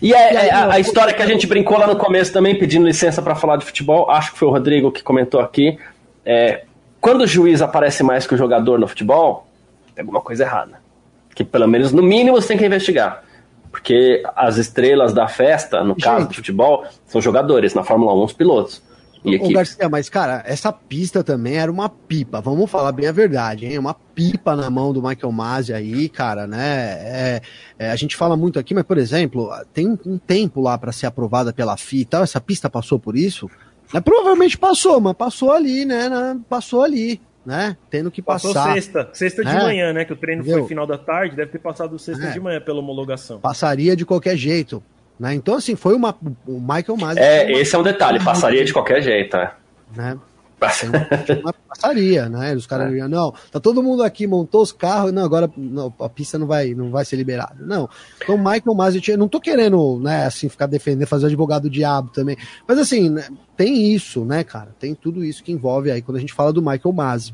E 0.00 0.14
é, 0.14 0.46
é 0.46 0.50
a, 0.50 0.72
a, 0.72 0.80
história 0.80 1.12
que 1.12 1.20
a 1.20 1.26
gente 1.26 1.46
brincou 1.46 1.78
lá 1.78 1.86
no 1.86 1.96
começo 1.96 2.32
também, 2.32 2.58
pedindo 2.58 2.86
licença 2.86 3.20
para 3.20 3.34
falar 3.34 3.56
de 3.56 3.66
futebol, 3.66 4.10
acho 4.10 4.32
que 4.32 4.38
foi 4.38 4.48
o 4.48 4.50
Rodrigo 4.50 4.90
que 4.90 5.02
comentou 5.02 5.38
aqui. 5.38 5.78
É, 6.24 6.64
quando 7.02 7.20
o 7.20 7.26
juiz 7.26 7.60
aparece 7.60 8.02
mais 8.02 8.26
que 8.26 8.34
o 8.34 8.38
jogador 8.38 8.78
no 8.78 8.88
futebol, 8.88 9.46
tem 9.94 10.00
alguma 10.00 10.22
coisa 10.22 10.44
errada. 10.44 10.80
Que 11.34 11.44
pelo 11.44 11.68
menos, 11.68 11.92
no 11.92 12.02
mínimo, 12.02 12.40
você 12.40 12.48
tem 12.48 12.56
que 12.56 12.64
investigar. 12.64 13.22
Porque 13.70 14.22
as 14.34 14.56
estrelas 14.56 15.12
da 15.12 15.28
festa, 15.28 15.84
no 15.84 15.92
gente, 15.92 16.04
caso 16.04 16.28
do 16.28 16.34
futebol, 16.34 16.86
são 17.04 17.20
jogadores, 17.20 17.74
na 17.74 17.84
Fórmula 17.84 18.14
1, 18.14 18.24
os 18.24 18.32
pilotos. 18.32 18.82
E 19.24 19.36
Ô, 19.36 19.48
Garcia, 19.50 19.88
mas 19.88 20.08
cara, 20.08 20.42
essa 20.44 20.72
pista 20.72 21.22
também 21.22 21.54
era 21.54 21.70
uma 21.70 21.88
pipa, 21.88 22.40
vamos 22.40 22.68
falar 22.68 22.90
bem 22.90 23.06
a 23.06 23.12
verdade, 23.12 23.66
hein? 23.66 23.78
Uma 23.78 23.94
pipa 23.94 24.56
na 24.56 24.68
mão 24.68 24.92
do 24.92 25.00
Michael 25.00 25.30
Masi 25.30 25.72
aí, 25.72 26.08
cara, 26.08 26.46
né? 26.46 26.58
É, 26.58 27.42
é, 27.78 27.90
a 27.90 27.96
gente 27.96 28.16
fala 28.16 28.36
muito 28.36 28.58
aqui, 28.58 28.74
mas 28.74 28.84
por 28.84 28.98
exemplo, 28.98 29.48
tem 29.72 29.96
um 30.04 30.18
tempo 30.18 30.60
lá 30.60 30.76
para 30.76 30.90
ser 30.90 31.06
aprovada 31.06 31.52
pela 31.52 31.76
FIA 31.76 32.00
e 32.00 32.04
tal, 32.04 32.22
essa 32.24 32.40
pista 32.40 32.68
passou 32.68 32.98
por 32.98 33.16
isso? 33.16 33.48
É, 33.94 34.00
provavelmente 34.00 34.58
passou, 34.58 35.00
mas 35.00 35.14
passou 35.14 35.52
ali, 35.52 35.84
né? 35.84 36.10
Passou 36.48 36.82
ali, 36.82 37.20
né? 37.46 37.76
Tendo 37.90 38.10
que 38.10 38.22
passar. 38.22 38.52
Passou 38.52 38.72
sexta, 38.72 39.08
sexta 39.12 39.44
de 39.44 39.52
né? 39.52 39.62
manhã, 39.62 39.92
né? 39.92 40.04
Que 40.04 40.14
o 40.14 40.16
treino 40.16 40.42
Entendeu? 40.42 40.60
foi 40.60 40.68
final 40.68 40.86
da 40.86 40.98
tarde, 40.98 41.36
deve 41.36 41.52
ter 41.52 41.58
passado 41.58 41.96
sexta 41.98 42.24
é. 42.24 42.30
de 42.32 42.40
manhã 42.40 42.60
pela 42.60 42.80
homologação. 42.80 43.38
Passaria 43.38 43.94
de 43.94 44.04
qualquer 44.04 44.36
jeito. 44.36 44.82
Né? 45.22 45.36
Então, 45.36 45.54
assim, 45.54 45.76
foi 45.76 45.94
uma. 45.94 46.16
O 46.44 46.58
Michael 46.58 46.96
Masi. 46.98 47.20
É, 47.20 47.52
esse 47.52 47.76
é 47.76 47.78
um 47.78 47.82
detalhe, 47.84 48.18
passaria 48.18 48.64
de 48.64 48.72
qualquer 48.72 49.00
jeito, 49.00 49.36
é. 49.36 49.52
Né? 49.94 50.18
Uma, 51.40 51.54
passaria, 51.68 52.28
né? 52.28 52.56
Os 52.56 52.66
caras 52.66 52.92
é. 52.92 53.06
não, 53.06 53.32
tá 53.52 53.60
todo 53.60 53.84
mundo 53.84 54.02
aqui, 54.02 54.26
montou 54.26 54.62
os 54.62 54.72
carros, 54.72 55.12
não, 55.12 55.24
agora 55.24 55.48
não, 55.56 55.94
a 56.00 56.08
pista 56.08 56.40
não 56.40 56.46
vai, 56.48 56.74
não 56.74 56.90
vai 56.90 57.04
ser 57.04 57.14
liberada. 57.14 57.54
Não. 57.60 57.88
Então, 58.20 58.36
Michael 58.36 58.74
Masi, 58.74 59.00
eu 59.06 59.16
não 59.16 59.28
tô 59.28 59.40
querendo, 59.40 60.00
né, 60.00 60.26
assim, 60.26 60.48
ficar 60.48 60.66
defendendo, 60.66 61.06
fazer 61.06 61.24
o 61.24 61.28
advogado 61.28 61.62
do 61.62 61.70
diabo 61.70 62.10
também. 62.10 62.36
Mas 62.66 62.78
assim, 62.80 63.08
né, 63.08 63.28
tem 63.56 63.92
isso, 63.92 64.24
né, 64.24 64.42
cara? 64.42 64.74
Tem 64.76 64.92
tudo 64.92 65.24
isso 65.24 65.44
que 65.44 65.52
envolve 65.52 65.88
aí 65.88 66.02
quando 66.02 66.16
a 66.16 66.20
gente 66.20 66.32
fala 66.32 66.52
do 66.52 66.60
Michael 66.60 66.92
Masi. 66.92 67.32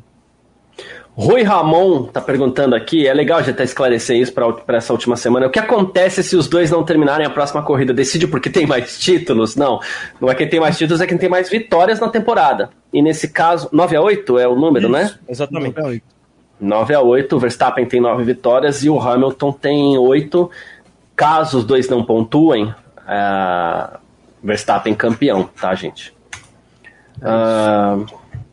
Rui 1.19 1.43
Ramon 1.43 2.05
está 2.05 2.21
perguntando 2.21 2.77
aqui, 2.77 3.09
é 3.09 3.13
legal 3.13 3.43
já 3.43 3.51
até 3.51 3.65
esclarecer 3.65 4.17
isso 4.17 4.33
para 4.33 4.77
essa 4.77 4.93
última 4.93 5.17
semana. 5.17 5.49
O 5.49 5.51
que 5.51 5.59
acontece 5.59 6.23
se 6.23 6.37
os 6.37 6.47
dois 6.47 6.71
não 6.71 6.85
terminarem 6.85 7.27
a 7.27 7.31
próxima 7.31 7.61
corrida? 7.61 7.93
Decide 7.93 8.29
porque 8.29 8.49
tem 8.49 8.67
mais 8.67 9.01
títulos? 9.01 9.57
Não, 9.57 9.81
não 10.21 10.31
é 10.31 10.35
quem 10.37 10.49
tem 10.49 10.61
mais 10.61 10.79
títulos, 10.79 11.01
é 11.01 11.09
quem 11.09 11.19
tem 11.19 11.29
mais 11.29 11.51
vitórias 11.51 11.99
na 11.99 12.09
temporada. 12.09 12.71
E 12.93 13.03
nesse 13.03 13.29
caso, 13.29 13.69
9 13.73 13.97
a 13.97 14.01
8 14.01 14.39
é 14.39 14.47
o 14.47 14.55
número, 14.55 14.87
isso, 14.87 14.93
né? 14.93 15.15
Exatamente. 15.29 15.77
9 15.77 15.89
a 15.89 15.91
8. 15.91 16.05
9 16.61 16.95
a 16.95 17.01
8, 17.01 17.37
o 17.37 17.39
Verstappen 17.41 17.87
tem 17.87 18.01
9 18.01 18.23
vitórias 18.23 18.85
e 18.85 18.89
o 18.91 19.01
Hamilton 19.01 19.53
tem 19.53 19.99
8. 19.99 20.51
Caso 21.17 21.59
os 21.59 21.65
dois 21.65 21.89
não 21.89 22.05
pontuem, 22.05 22.67
uh, 22.67 23.99
Verstappen 24.41 24.95
campeão, 24.95 25.51
tá, 25.61 25.75
gente? 25.75 26.15
Uh, 27.17 28.07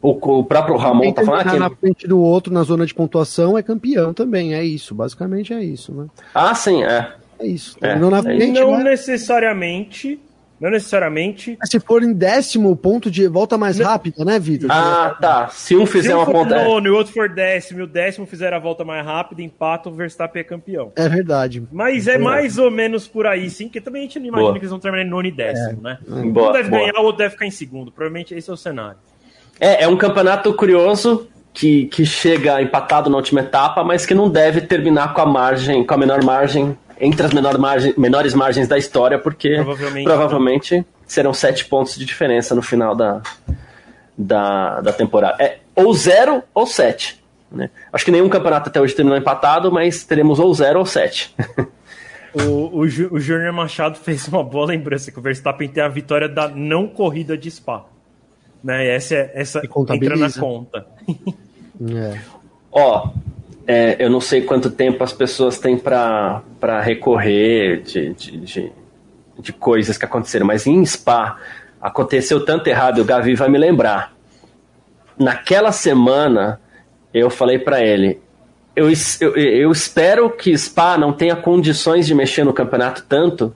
o, 0.05 0.39
o 0.39 0.43
próprio 0.43 0.77
Ramon 0.77 1.11
tá 1.11 1.23
falando 1.23 1.47
aqui. 1.47 1.59
na 1.59 1.69
frente 1.69 2.07
do 2.07 2.19
outro 2.19 2.53
na 2.53 2.63
zona 2.63 2.85
de 2.85 2.93
pontuação 2.93 3.57
é 3.57 3.63
campeão 3.63 4.13
também, 4.13 4.53
é 4.53 4.63
isso. 4.63 4.93
Basicamente 4.93 5.53
é 5.53 5.63
isso, 5.63 5.91
né? 5.91 6.05
Ah, 6.33 6.53
sim, 6.53 6.83
é. 6.83 7.11
É 7.39 7.47
isso. 7.47 7.77
É, 7.81 7.95
na 7.95 8.21
frente, 8.21 8.51
não 8.51 8.71
mas... 8.71 8.83
necessariamente. 8.83 10.19
Não 10.57 10.69
necessariamente. 10.69 11.57
Se 11.65 11.81
for 11.81 12.01
em 12.01 12.13
décimo 12.13 12.73
ponto 12.77 13.11
de 13.11 13.27
volta 13.27 13.57
mais 13.57 13.77
não. 13.77 13.85
rápida, 13.85 14.23
né, 14.23 14.39
Vitor? 14.39 14.71
Ah, 14.71 15.17
tá. 15.19 15.49
Se 15.49 15.75
um 15.75 15.85
fizer 15.85 16.09
Se 16.09 16.15
um 16.15 16.19
uma 16.19 16.25
ponta. 16.25 16.63
Nono, 16.63 16.87
e 16.87 16.89
o 16.89 16.95
outro 16.95 17.11
for 17.11 17.27
décimo, 17.27 17.81
e 17.81 17.83
o 17.83 17.87
décimo 17.87 18.25
fizer 18.25 18.53
a 18.53 18.59
volta 18.59 18.85
mais 18.85 19.05
rápida, 19.05 19.41
empata, 19.41 19.89
o 19.89 19.91
Verstappen 19.91 20.39
é 20.39 20.43
campeão. 20.43 20.93
É 20.95 21.09
verdade. 21.09 21.61
Mas 21.73 22.07
é, 22.07 22.17
mais 22.17 22.57
ou 22.57 22.71
menos 22.71 23.05
por 23.05 23.27
aí, 23.27 23.49
sim, 23.49 23.65
porque 23.65 23.81
também 23.81 24.03
a 24.03 24.05
gente 24.05 24.17
não 24.17 24.27
imagina 24.27 24.43
boa. 24.43 24.53
que 24.53 24.59
eles 24.59 24.69
vão 24.69 24.79
terminar 24.79 25.03
em 25.03 25.09
nono 25.09 25.27
e 25.27 25.31
décimo, 25.31 25.79
é. 25.81 25.83
né? 25.83 25.99
Um 26.07 26.31
deve 26.31 26.69
boa. 26.69 26.81
ganhar, 26.81 27.01
o 27.01 27.03
outro 27.03 27.17
deve 27.17 27.31
ficar 27.31 27.45
em 27.45 27.51
segundo. 27.51 27.91
Provavelmente 27.91 28.33
esse 28.33 28.49
é 28.49 28.53
o 28.53 28.57
cenário. 28.57 28.97
É, 29.59 29.83
é 29.83 29.87
um 29.87 29.95
campeonato 29.95 30.53
curioso 30.53 31.27
que, 31.53 31.85
que 31.85 32.05
chega 32.05 32.61
empatado 32.61 33.09
na 33.09 33.15
última 33.15 33.39
etapa, 33.39 33.83
mas 33.83 34.05
que 34.05 34.13
não 34.13 34.29
deve 34.29 34.61
terminar 34.61 35.13
com 35.13 35.21
a 35.21 35.25
margem, 35.25 35.85
com 35.85 35.93
a 35.93 35.97
menor 35.97 36.23
margem, 36.23 36.77
entre 36.99 37.25
as 37.25 37.33
menor 37.33 37.57
margem, 37.57 37.93
menores 37.97 38.33
margens 38.33 38.67
da 38.67 38.77
história, 38.77 39.17
porque 39.17 39.55
provavelmente, 39.55 40.03
provavelmente 40.03 40.85
serão 41.07 41.33
sete 41.33 41.65
pontos 41.65 41.95
de 41.95 42.05
diferença 42.05 42.53
no 42.53 42.61
final 42.61 42.93
da, 42.93 43.21
da, 44.17 44.81
da 44.81 44.93
temporada. 44.93 45.41
É 45.41 45.59
ou 45.75 45.93
zero 45.93 46.43
ou 46.53 46.65
sete. 46.65 47.23
Né? 47.51 47.69
Acho 47.91 48.03
que 48.03 48.11
nenhum 48.11 48.29
campeonato 48.29 48.69
até 48.69 48.81
hoje 48.81 48.93
terminou 48.93 49.17
empatado, 49.17 49.71
mas 49.71 50.03
teremos 50.03 50.39
ou 50.39 50.53
zero 50.53 50.79
ou 50.79 50.85
sete. 50.85 51.33
o, 52.33 52.81
o, 52.81 52.81
o 52.81 53.19
Júnior 53.19 53.53
Machado 53.53 53.97
fez 53.97 54.27
uma 54.27 54.43
boa 54.43 54.65
lembrança 54.65 55.11
que 55.11 55.19
o 55.19 55.21
Verstappen 55.21 55.69
tem 55.69 55.83
a 55.83 55.87
vitória 55.87 56.27
da 56.27 56.49
não 56.49 56.87
corrida 56.87 57.37
de 57.37 57.49
Spa. 57.49 57.85
Né? 58.65 58.95
Essa, 58.95 59.13
é, 59.13 59.31
essa 59.35 59.61
entra 59.63 60.17
na 60.17 60.31
conta. 60.31 60.87
É. 61.87 62.19
Ó, 62.73 63.11
é, 63.67 63.95
eu 63.99 64.09
não 64.09 64.19
sei 64.19 64.41
quanto 64.41 64.71
tempo 64.71 65.03
as 65.03 65.13
pessoas 65.13 65.59
têm 65.59 65.77
para 65.77 66.41
recorrer 66.83 67.83
de, 67.83 68.13
de, 68.15 68.37
de, 68.37 68.71
de, 69.39 69.53
coisas 69.53 69.99
que 69.99 70.05
aconteceram, 70.05 70.47
mas 70.47 70.65
em 70.65 70.83
Spa 70.83 71.39
aconteceu 71.79 72.43
tanto 72.43 72.67
errado, 72.67 72.99
o 72.99 73.05
Gavi 73.05 73.35
vai 73.35 73.49
me 73.49 73.59
lembrar. 73.59 74.13
Naquela 75.15 75.71
semana, 75.71 76.59
eu 77.13 77.29
falei 77.29 77.59
para 77.59 77.81
ele: 77.81 78.19
eu, 78.75 78.89
eu, 79.21 79.35
eu 79.37 79.71
espero 79.71 80.27
que 80.31 80.57
Spa 80.57 80.97
não 80.97 81.13
tenha 81.13 81.35
condições 81.35 82.07
de 82.07 82.15
mexer 82.15 82.43
no 82.43 82.51
campeonato 82.51 83.05
tanto 83.07 83.55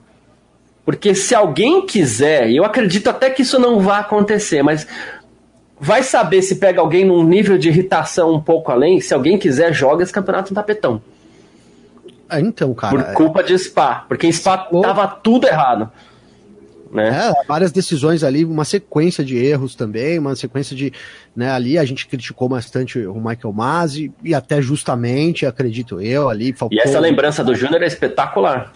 porque 0.90 1.14
se 1.14 1.36
alguém 1.36 1.86
quiser, 1.86 2.50
e 2.50 2.56
eu 2.56 2.64
acredito 2.64 3.08
até 3.08 3.30
que 3.30 3.42
isso 3.42 3.60
não 3.60 3.78
vai 3.78 4.00
acontecer, 4.00 4.60
mas 4.60 4.84
vai 5.78 6.02
saber 6.02 6.42
se 6.42 6.56
pega 6.56 6.80
alguém 6.80 7.04
num 7.04 7.22
nível 7.22 7.56
de 7.56 7.68
irritação 7.68 8.34
um 8.34 8.40
pouco 8.40 8.72
além, 8.72 9.00
se 9.00 9.14
alguém 9.14 9.38
quiser, 9.38 9.72
joga 9.72 10.02
esse 10.02 10.12
campeonato 10.12 10.50
no 10.50 10.56
tapetão. 10.56 11.00
Ah, 12.28 12.40
então, 12.40 12.74
cara. 12.74 13.04
Por 13.04 13.14
culpa 13.14 13.40
de 13.40 13.56
Spa, 13.56 14.04
porque 14.08 14.26
em 14.26 14.32
Spa 14.32 14.68
tava 14.82 15.06
tudo 15.06 15.46
errado. 15.46 15.88
Né? 16.90 17.08
É, 17.08 17.46
várias 17.46 17.70
decisões 17.70 18.24
ali, 18.24 18.44
uma 18.44 18.64
sequência 18.64 19.24
de 19.24 19.36
erros 19.36 19.76
também, 19.76 20.18
uma 20.18 20.34
sequência 20.34 20.74
de. 20.74 20.92
Né, 21.36 21.52
ali 21.52 21.78
a 21.78 21.84
gente 21.84 22.04
criticou 22.08 22.48
bastante 22.48 22.98
o 23.06 23.14
Michael 23.14 23.52
Masi, 23.52 24.12
e 24.24 24.34
até 24.34 24.60
justamente, 24.60 25.46
acredito 25.46 26.00
eu, 26.00 26.28
ali. 26.28 26.52
Faltou... 26.52 26.76
E 26.76 26.80
essa 26.80 26.98
lembrança 26.98 27.44
do 27.44 27.54
Júnior 27.54 27.80
é 27.80 27.86
espetacular. 27.86 28.72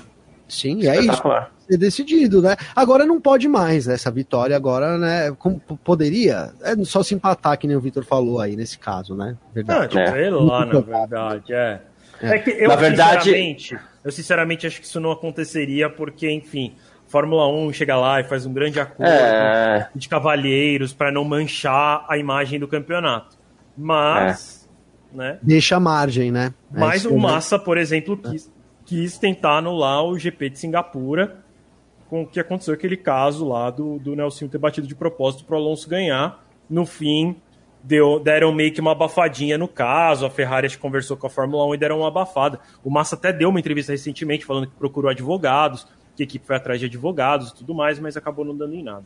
Sim, 0.47 0.87
é 0.87 1.01
isso. 1.01 1.21
Ser 1.69 1.79
decidido, 1.79 2.43
né? 2.43 2.57
Agora 2.75 3.07
não 3.07 3.21
pode 3.21 3.49
mais, 3.49 3.87
né? 3.87 3.95
Essa 3.95 4.11
vitória 4.11 4.55
agora, 4.55 4.99
né? 4.99 5.33
Como 5.39 5.61
poderia? 5.61 6.53
É 6.63 6.77
só 6.85 7.03
se 7.03 7.15
empatar, 7.15 7.59
que 7.59 7.67
nem 7.67 7.77
o 7.77 7.81
Vitor 7.81 8.05
falou 8.05 8.41
aí 8.41 8.55
nesse 8.55 8.79
caso, 8.79 9.17
né? 9.17 9.37
Verdade. 9.55 9.81
Não, 9.81 10.05
tipo, 10.05 10.17
é. 10.17 10.31
lá, 10.31 10.67
na 10.67 10.81
verdade, 10.81 11.53
é. 11.53 11.81
É, 12.21 12.29
é 12.29 12.39
que 12.39 12.51
eu, 12.51 12.69
na 12.69 12.77
verdade, 12.77 13.25
sinceramente, 13.25 13.79
eu 14.05 14.13
sinceramente 14.13 14.67
acho 14.67 14.81
que 14.81 14.87
isso 14.87 15.01
não 15.01 15.11
aconteceria, 15.11 15.91
porque, 15.91 16.31
enfim, 16.31 16.75
Fórmula 17.07 17.49
1 17.49 17.73
chega 17.73 17.97
lá 17.97 18.21
e 18.21 18.25
faz 18.25 18.47
um 18.47 18.53
grande 18.53 18.81
acordo 18.81 19.11
é... 19.11 19.89
de 19.95 20.09
cavalheiros 20.09 20.93
para 20.93 21.13
não 21.13 21.25
manchar 21.25 22.05
a 22.09 22.19
imagem 22.19 22.59
do 22.59 22.69
campeonato. 22.69 23.37
Mas. 23.77 24.69
É. 25.15 25.17
Né? 25.17 25.39
Deixa 25.41 25.77
a 25.77 25.81
margem, 25.81 26.33
né? 26.33 26.53
É 26.75 26.79
Mas 26.81 27.05
o 27.05 27.17
Massa, 27.17 27.57
por 27.57 27.79
exemplo, 27.79 28.17
quis, 28.17 28.51
quis 28.85 29.17
tentar 29.17 29.59
anular 29.59 30.05
o 30.05 30.19
GP 30.19 30.51
de 30.51 30.59
Singapura, 30.59 31.44
com 32.15 32.23
o 32.23 32.27
que 32.29 32.39
aconteceu 32.39 32.73
aquele 32.73 32.97
caso 32.97 33.45
lá 33.49 33.71
do, 33.71 33.99
do 33.99 34.15
Nelson 34.15 34.47
ter 34.47 34.57
batido 34.57 34.87
de 34.87 34.95
propósito 34.95 35.45
para 35.45 35.57
o 35.57 35.59
Alonso 35.59 35.89
ganhar. 35.89 36.47
No 36.71 36.87
fim, 36.87 37.35
deu, 37.83 38.21
deram 38.21 38.55
meio 38.55 38.73
que 38.73 38.81
uma 38.81 38.93
abafadinha 38.93 39.59
no 39.59 39.67
caso. 39.67 40.25
A 40.25 40.31
Ferrari 40.31 40.79
conversou 40.79 41.17
com 41.17 41.27
a 41.27 41.31
Fórmula 41.31 41.67
1 41.67 41.75
e 41.75 41.79
deram 41.79 41.99
uma 41.99 42.07
abafada. 42.07 42.61
O 42.85 42.91
Massa 42.91 43.17
até 43.17 43.33
deu 43.33 43.49
uma 43.49 43.59
entrevista 43.59 43.91
recentemente 43.91 44.45
falando 44.45 44.69
que 44.69 44.77
procurou 44.77 45.11
advogados 45.11 45.89
que 46.15 46.23
a 46.23 46.25
equipe 46.25 46.47
foi 46.47 46.55
atrás 46.55 46.79
de 46.79 46.87
advogados 46.87 47.51
e 47.51 47.57
tudo 47.57 47.75
mais, 47.75 47.99
mas 47.99 48.17
acabou 48.17 48.45
não 48.45 48.57
dando 48.57 48.77
em 48.77 48.85
nada. 48.85 49.05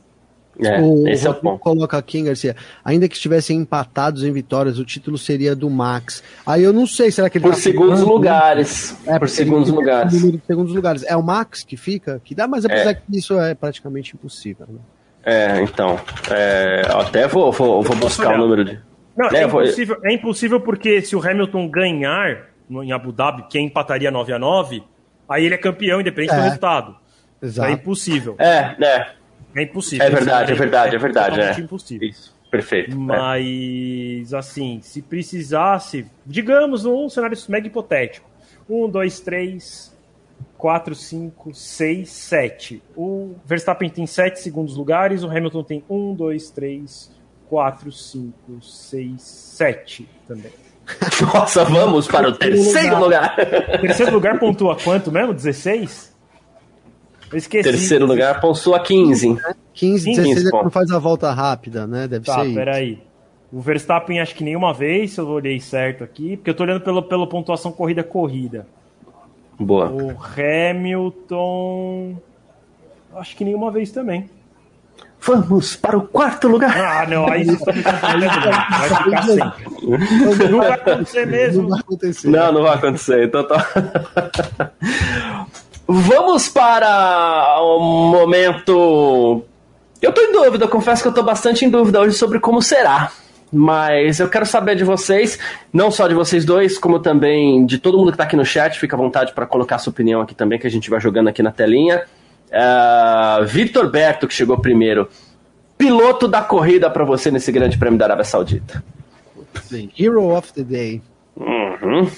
É, 0.61 0.81
o 0.81 1.07
esse 1.09 1.27
é 1.27 1.31
o 1.31 1.35
ponto. 1.35 1.59
coloca 1.59 1.97
aqui, 1.97 2.23
Garcia, 2.23 2.57
ainda 2.85 3.09
que 3.09 3.15
estivessem 3.15 3.59
empatados 3.59 4.25
em 4.25 4.33
vitórias, 4.33 4.79
o 4.79 4.85
título 4.85 5.17
seria 5.17 5.55
do 5.55 5.71
Max. 5.71 6.23
Aí 6.47 6.63
eu 6.63 6.73
não 6.73 6.87
sei, 6.87 7.11
será 7.11 7.31
que 7.31 7.39
ele 7.39 7.45
Por 7.45 7.55
tá 7.55 7.61
segundos 7.61 8.01
ficando? 8.01 8.15
lugares. 8.15 8.97
É, 9.07 9.19
por 9.19 9.29
segundos 9.29 9.71
lugares. 9.71 10.13
segundos 10.47 10.75
lugares. 10.75 11.05
É 11.05 11.17
o 11.17 11.23
Max 11.23 11.63
que 11.63 11.77
fica? 11.77 12.21
Que 12.25 12.35
dá, 12.35 12.49
mas 12.49 12.65
apesar 12.65 12.91
é. 12.91 12.95
que 12.95 13.03
isso 13.11 13.39
é 13.39 13.55
praticamente 13.55 14.15
impossível. 14.15 14.67
Né? 14.69 14.79
É, 15.25 15.63
então. 15.63 15.99
É, 16.31 16.83
até 16.91 17.29
vou, 17.29 17.53
vou, 17.53 17.83
vou 17.83 17.97
buscar 17.97 18.35
o 18.35 18.39
número 18.39 18.65
de. 18.65 18.81
Não, 19.17 19.29
é, 19.29 19.43
é, 19.43 19.45
impossível, 19.45 19.97
é 20.05 20.13
impossível 20.13 20.61
porque 20.61 21.03
se 21.03 21.17
o 21.17 21.21
Hamilton 21.21 21.69
ganhar 21.69 22.49
em 22.71 22.93
Abu 22.93 23.13
Dhabi, 23.13 23.45
quem 23.51 23.67
empataria 23.67 24.11
9 24.11 24.33
a 24.33 24.39
9 24.39 24.83
Aí 25.29 25.45
ele 25.45 25.55
é 25.55 25.59
campeão, 25.59 26.01
independente 26.01 26.33
é. 26.33 26.37
do 26.37 26.43
resultado. 26.43 26.97
Exato. 27.41 27.69
É 27.69 27.73
impossível. 27.73 28.35
É, 28.39 28.75
é. 28.83 29.11
É 29.59 29.63
impossível. 29.63 30.07
É 30.07 30.11
verdade, 30.11 30.53
é 30.53 30.55
verdade, 30.55 30.97
é 30.97 30.99
verdade. 30.99 31.41
É 31.41 31.61
impossível. 31.61 32.09
Isso. 32.09 32.37
Perfeito. 32.51 32.93
É. 32.93 32.95
Mas, 32.95 34.33
assim, 34.33 34.81
se 34.83 35.03
precisasse, 35.03 36.07
digamos, 36.25 36.85
num 36.85 37.09
cenário 37.09 37.37
mega 37.49 37.67
hipotético: 37.67 38.29
um, 38.69 38.89
dois, 38.89 39.21
três, 39.21 39.95
quatro, 40.57 40.95
cinco, 40.95 41.55
seis, 41.55 42.11
sete. 42.11 42.83
O 42.97 43.35
Verstappen 43.45 43.91
tem 43.91 44.07
sete 44.07 44.41
segundos 44.41 44.77
lugares, 44.77 45.23
o 45.23 45.29
Hamilton 45.29 45.63
tem 45.63 45.85
um, 45.89 46.15
dois, 46.15 46.51
três, 46.51 47.11
quatro, 47.49 47.93
cinco, 47.93 48.63
seis, 48.63 49.23
sete 49.23 50.09
também. 50.27 50.53
Nossa, 51.35 51.65
vamos 51.65 52.09
para 52.09 52.29
o 52.29 52.33
terceiro 52.33 52.99
lugar. 52.99 53.37
lugar. 53.37 53.81
Terceiro 53.81 54.13
lugar 54.13 54.39
pontua 54.39 54.77
quanto 54.77 55.13
mesmo? 55.13 55.35
16? 55.35 56.08
Eu 57.31 57.39
esqueci. 57.39 57.69
Terceiro 57.69 58.07
lugar 58.07 58.41
pontua 58.41 58.81
15. 58.81 59.39
15, 59.75 60.05
16 60.11 60.47
é 60.47 60.51
quando 60.51 60.71
faz 60.71 60.91
a 60.91 60.99
volta 60.99 61.31
rápida, 61.33 61.87
né? 61.87 62.09
Deve 62.09 62.25
tá, 62.25 62.41
ser. 62.41 62.49
Tá, 62.49 62.55
peraí. 62.55 62.99
O 63.53 63.61
Verstappen 63.61 64.21
acho 64.21 64.35
que 64.35 64.45
nenhuma 64.45 64.75
vez, 64.75 65.13
se 65.13 65.21
eu 65.21 65.27
olhei 65.27 65.59
certo 65.59 66.05
aqui, 66.05 66.37
porque 66.37 66.51
eu 66.51 66.55
tô 66.55 66.65
olhando 66.65 66.83
pelo, 66.83 67.03
pela 67.03 67.27
pontuação 67.27 67.73
corrida-corrida. 67.73 68.67
Boa. 69.59 69.91
O 69.91 70.15
Hamilton. 70.21 72.17
Acho 73.15 73.37
que 73.37 73.45
nenhuma 73.45 73.71
vez 73.71 73.91
também. 73.91 74.29
Vamos 75.21 75.75
para 75.75 75.97
o 75.97 76.03
quarto 76.03 76.47
lugar. 76.47 76.77
Ah, 76.79 77.07
não, 77.09 77.29
aí 77.29 77.45
você 77.45 77.71
está 77.71 77.73
me 77.73 77.83
Vai 77.83 78.89
ficar 79.03 79.23
sem. 79.27 80.51
Não 80.51 80.59
vai 80.59 80.73
acontecer 80.73 81.27
mesmo. 81.27 81.63
Não 81.63 81.71
vai 81.71 81.81
acontecer. 81.81 82.29
Não, 82.29 82.53
não 82.53 82.63
vai 82.63 82.75
acontecer. 82.75 83.25
Então 83.25 83.49
tá. 83.49 84.73
Vamos 85.91 86.51
para 86.51 87.63
o 87.63 87.81
momento. 87.81 89.43
Eu 90.03 90.13
tô 90.13 90.21
em 90.21 90.33
dúvida, 90.33 90.67
eu 90.67 90.69
confesso 90.69 91.01
que 91.01 91.09
eu 91.09 91.15
tô 91.15 91.23
bastante 91.23 91.65
em 91.65 91.71
dúvida 91.71 91.99
hoje 91.99 92.15
sobre 92.15 92.39
como 92.39 92.61
será. 92.61 93.11
Mas 93.51 94.21
eu 94.21 94.29
quero 94.29 94.45
saber 94.45 94.77
de 94.77 94.85
vocês, 94.85 95.39
não 95.73 95.91
só 95.91 96.07
de 96.07 96.13
vocês 96.13 96.45
dois, 96.45 96.77
como 96.77 96.99
também 96.99 97.65
de 97.65 97.79
todo 97.79 97.97
mundo 97.97 98.09
que 98.09 98.17
está 98.17 98.25
aqui 98.25 98.37
no 98.37 98.45
chat. 98.45 98.79
Fica 98.79 98.97
à 98.97 98.99
vontade 98.99 99.33
para 99.33 99.47
colocar 99.47 99.79
sua 99.79 99.91
opinião 99.91 100.21
aqui 100.21 100.35
também, 100.35 100.59
que 100.59 100.67
a 100.67 100.71
gente 100.71 100.91
vai 100.91 101.01
jogando 101.01 101.29
aqui 101.29 101.43
na 101.43 101.51
telinha. 101.51 102.05
Uh, 102.49 103.47
Victor 103.47 103.91
Berto, 103.91 104.29
que 104.29 104.35
chegou 104.35 104.59
primeiro. 104.59 105.09
Piloto 105.79 106.29
da 106.29 106.43
corrida 106.43 106.91
para 106.91 107.05
você 107.07 107.31
nesse 107.31 107.51
Grande 107.51 107.79
Prêmio 107.79 107.99
da 107.99 108.05
Arábia 108.05 108.25
Saudita. 108.25 108.85
Sim, 109.63 109.89
Hero 109.99 110.37
of 110.37 110.53
the 110.53 110.63
Day. 110.63 111.01
Uhum. 111.35 112.11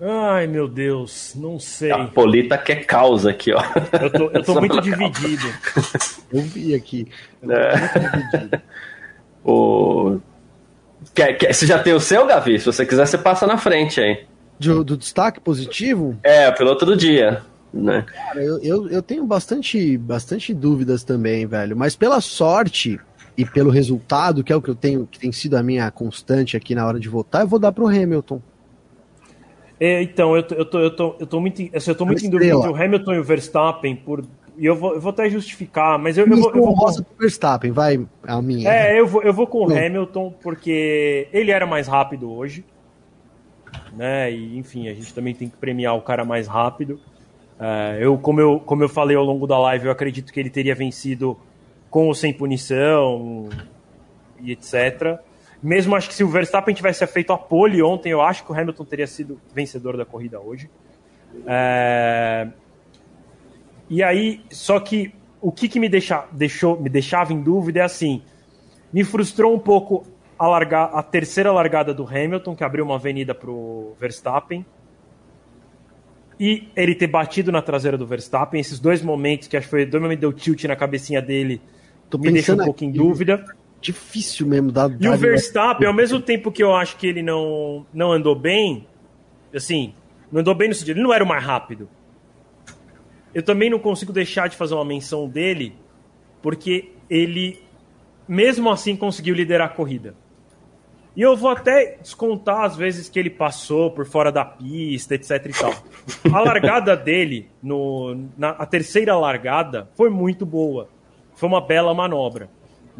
Ai, 0.00 0.46
meu 0.46 0.66
Deus, 0.66 1.34
não 1.36 1.58
sei. 1.58 1.90
A 1.90 2.06
Polita 2.06 2.56
quer 2.56 2.86
causa 2.86 3.30
aqui, 3.30 3.52
ó. 3.52 3.62
Eu 4.00 4.10
tô, 4.10 4.30
eu 4.30 4.42
tô 4.42 4.54
muito 4.54 4.80
dividido. 4.80 5.46
Eu 6.32 6.42
vi 6.42 6.74
aqui. 6.74 7.08
Eu 7.42 7.52
é. 7.52 8.62
o... 9.44 10.18
Quer, 11.14 11.34
quer, 11.34 11.52
você 11.52 11.66
já 11.66 11.78
tem 11.78 11.92
o 11.92 12.00
seu, 12.00 12.24
Gavi? 12.26 12.58
Se 12.58 12.66
você 12.66 12.86
quiser, 12.86 13.04
você 13.04 13.18
passa 13.18 13.46
na 13.46 13.58
frente 13.58 14.00
aí 14.00 14.26
do, 14.60 14.84
do 14.84 14.96
destaque 14.96 15.40
positivo? 15.40 16.18
É, 16.22 16.52
piloto 16.52 16.84
do 16.84 16.94
dia. 16.94 17.42
Né? 17.72 18.02
Cara, 18.02 18.42
eu, 18.42 18.58
eu, 18.62 18.88
eu, 18.88 19.02
tenho 19.02 19.24
bastante, 19.24 19.96
bastante 19.96 20.52
dúvidas 20.52 21.02
também, 21.02 21.46
velho. 21.46 21.76
Mas 21.76 21.96
pela 21.96 22.20
sorte 22.20 23.00
e 23.36 23.44
pelo 23.44 23.70
resultado, 23.70 24.44
que 24.44 24.52
é 24.52 24.56
o 24.56 24.60
que 24.60 24.68
eu 24.68 24.74
tenho, 24.74 25.06
que 25.06 25.18
tem 25.18 25.32
sido 25.32 25.56
a 25.56 25.62
minha 25.62 25.90
constante 25.90 26.56
aqui 26.56 26.74
na 26.74 26.86
hora 26.86 27.00
de 27.00 27.08
votar, 27.08 27.42
eu 27.42 27.48
vou 27.48 27.58
dar 27.58 27.72
pro 27.72 27.86
Hamilton. 27.86 28.42
É, 29.80 30.02
então, 30.02 30.36
eu 30.36 30.42
tô, 30.42 30.54
eu 30.54 30.64
tô, 30.64 30.78
eu 30.78 30.90
tô, 30.94 31.16
eu 31.18 31.26
tô 31.26 31.40
muito, 31.40 31.62
assim, 31.74 31.90
eu 31.90 31.94
tô 31.94 32.04
muito 32.04 32.24
em 32.24 32.28
dúvida 32.28 32.54
entre 32.54 32.68
o 32.68 32.76
Hamilton 32.76 33.14
e 33.14 33.18
o 33.18 33.24
Verstappen 33.24 33.96
por. 33.96 34.24
E 34.58 34.66
eu 34.66 34.76
vou, 34.76 34.92
eu 34.92 35.00
vou 35.00 35.10
até 35.10 35.28
justificar, 35.30 35.98
mas 35.98 36.18
eu, 36.18 36.26
eu, 36.26 36.36
vou. 36.36 36.54
Eu 36.54 36.62
vou 36.62 36.76
com... 36.76 37.04
Verstappen, 37.18 37.72
vai, 37.72 38.06
a 38.22 38.42
minha. 38.42 38.70
É, 38.70 39.00
eu 39.00 39.06
vou, 39.06 39.22
eu 39.22 39.32
vou 39.32 39.46
com 39.46 39.66
o 39.66 39.72
Hamilton, 39.72 40.34
porque 40.42 41.28
ele 41.32 41.50
era 41.50 41.66
mais 41.66 41.88
rápido 41.88 42.30
hoje 42.30 42.62
né? 43.92 44.30
E 44.30 44.58
enfim, 44.58 44.88
a 44.88 44.94
gente 44.94 45.12
também 45.14 45.34
tem 45.34 45.48
que 45.48 45.56
premiar 45.56 45.96
o 45.96 46.02
cara 46.02 46.24
mais 46.24 46.46
rápido. 46.46 47.00
Uh, 47.58 48.00
eu, 48.00 48.18
como 48.18 48.40
eu, 48.40 48.60
como 48.60 48.82
eu 48.82 48.88
falei 48.88 49.16
ao 49.16 49.24
longo 49.24 49.46
da 49.46 49.58
live, 49.58 49.86
eu 49.86 49.92
acredito 49.92 50.32
que 50.32 50.40
ele 50.40 50.50
teria 50.50 50.74
vencido 50.74 51.38
com 51.90 52.06
ou 52.06 52.14
sem 52.14 52.32
punição 52.32 53.48
e 54.40 54.52
etc. 54.52 55.18
Mesmo 55.62 55.94
acho 55.94 56.08
que 56.08 56.14
se 56.14 56.24
o 56.24 56.28
Verstappen 56.28 56.74
tivesse 56.74 57.06
feito 57.06 57.32
a 57.32 57.38
pole 57.38 57.82
ontem, 57.82 58.10
eu 58.10 58.22
acho 58.22 58.44
que 58.44 58.50
o 58.50 58.54
Hamilton 58.54 58.84
teria 58.84 59.06
sido 59.06 59.40
vencedor 59.54 59.96
da 59.96 60.06
corrida 60.06 60.40
hoje. 60.40 60.70
É... 61.46 62.48
E 63.88 64.02
aí, 64.02 64.40
só 64.50 64.80
que 64.80 65.12
o 65.40 65.52
que, 65.52 65.68
que 65.68 65.78
me, 65.78 65.88
deixa, 65.88 66.26
deixou, 66.32 66.80
me 66.80 66.88
deixava 66.88 67.32
em 67.32 67.42
dúvida 67.42 67.80
é 67.80 67.82
assim: 67.82 68.22
me 68.92 69.04
frustrou 69.04 69.54
um 69.54 69.58
pouco 69.58 70.06
a, 70.38 70.46
larga, 70.46 70.84
a 70.84 71.02
terceira 71.02 71.52
largada 71.52 71.92
do 71.92 72.06
Hamilton, 72.06 72.56
que 72.56 72.64
abriu 72.64 72.84
uma 72.84 72.94
avenida 72.94 73.34
para 73.34 73.50
o 73.50 73.94
Verstappen. 74.00 74.64
E 76.38 76.68
ele 76.74 76.94
ter 76.94 77.06
batido 77.06 77.52
na 77.52 77.60
traseira 77.60 77.98
do 77.98 78.06
Verstappen, 78.06 78.58
esses 78.58 78.80
dois 78.80 79.02
momentos, 79.02 79.46
que 79.46 79.58
acho 79.58 79.66
que 79.66 79.70
foi 79.70 79.84
dois 79.84 80.02
momentos 80.02 80.22
deu 80.22 80.32
tilt 80.32 80.64
na 80.64 80.74
cabecinha 80.74 81.20
dele, 81.20 81.60
Tô 82.08 82.16
me 82.16 82.32
deixou 82.32 82.54
um 82.54 82.64
pouco 82.64 82.82
em 82.82 82.90
dúvida. 82.90 83.44
Difícil 83.80 84.46
mesmo 84.46 84.70
dar. 84.70 84.90
E 85.00 85.08
o 85.08 85.16
Verstappen, 85.16 85.86
ao 85.86 85.94
mesmo 85.94 86.20
tempo 86.20 86.52
que 86.52 86.62
eu 86.62 86.74
acho 86.74 86.96
que 86.96 87.06
ele 87.06 87.22
não, 87.22 87.86
não 87.92 88.12
andou 88.12 88.34
bem, 88.34 88.86
assim, 89.54 89.94
não 90.30 90.40
andou 90.40 90.54
bem 90.54 90.68
no 90.68 90.74
sentido, 90.74 90.96
ele 90.96 91.02
não 91.02 91.12
era 91.12 91.24
o 91.24 91.26
mais 91.26 91.42
rápido. 91.42 91.88
Eu 93.34 93.42
também 93.42 93.70
não 93.70 93.78
consigo 93.78 94.12
deixar 94.12 94.48
de 94.48 94.56
fazer 94.56 94.74
uma 94.74 94.84
menção 94.84 95.28
dele, 95.28 95.74
porque 96.42 96.92
ele, 97.08 97.62
mesmo 98.28 98.68
assim, 98.70 98.94
conseguiu 98.96 99.34
liderar 99.34 99.68
a 99.68 99.70
corrida. 99.70 100.14
E 101.16 101.22
eu 101.22 101.36
vou 101.36 101.50
até 101.50 101.96
descontar 102.00 102.62
as 102.62 102.76
vezes 102.76 103.08
que 103.08 103.18
ele 103.18 103.30
passou 103.30 103.90
por 103.90 104.06
fora 104.06 104.30
da 104.30 104.44
pista, 104.44 105.14
etc 105.14 105.46
e 105.46 105.58
tal. 105.58 105.74
A 106.32 106.40
largada 106.40 106.96
dele, 106.96 107.48
no, 107.62 108.28
na, 108.38 108.50
a 108.50 108.64
terceira 108.64 109.16
largada, 109.16 109.88
foi 109.96 110.08
muito 110.08 110.46
boa. 110.46 110.88
Foi 111.34 111.48
uma 111.48 111.60
bela 111.60 111.92
manobra. 111.92 112.48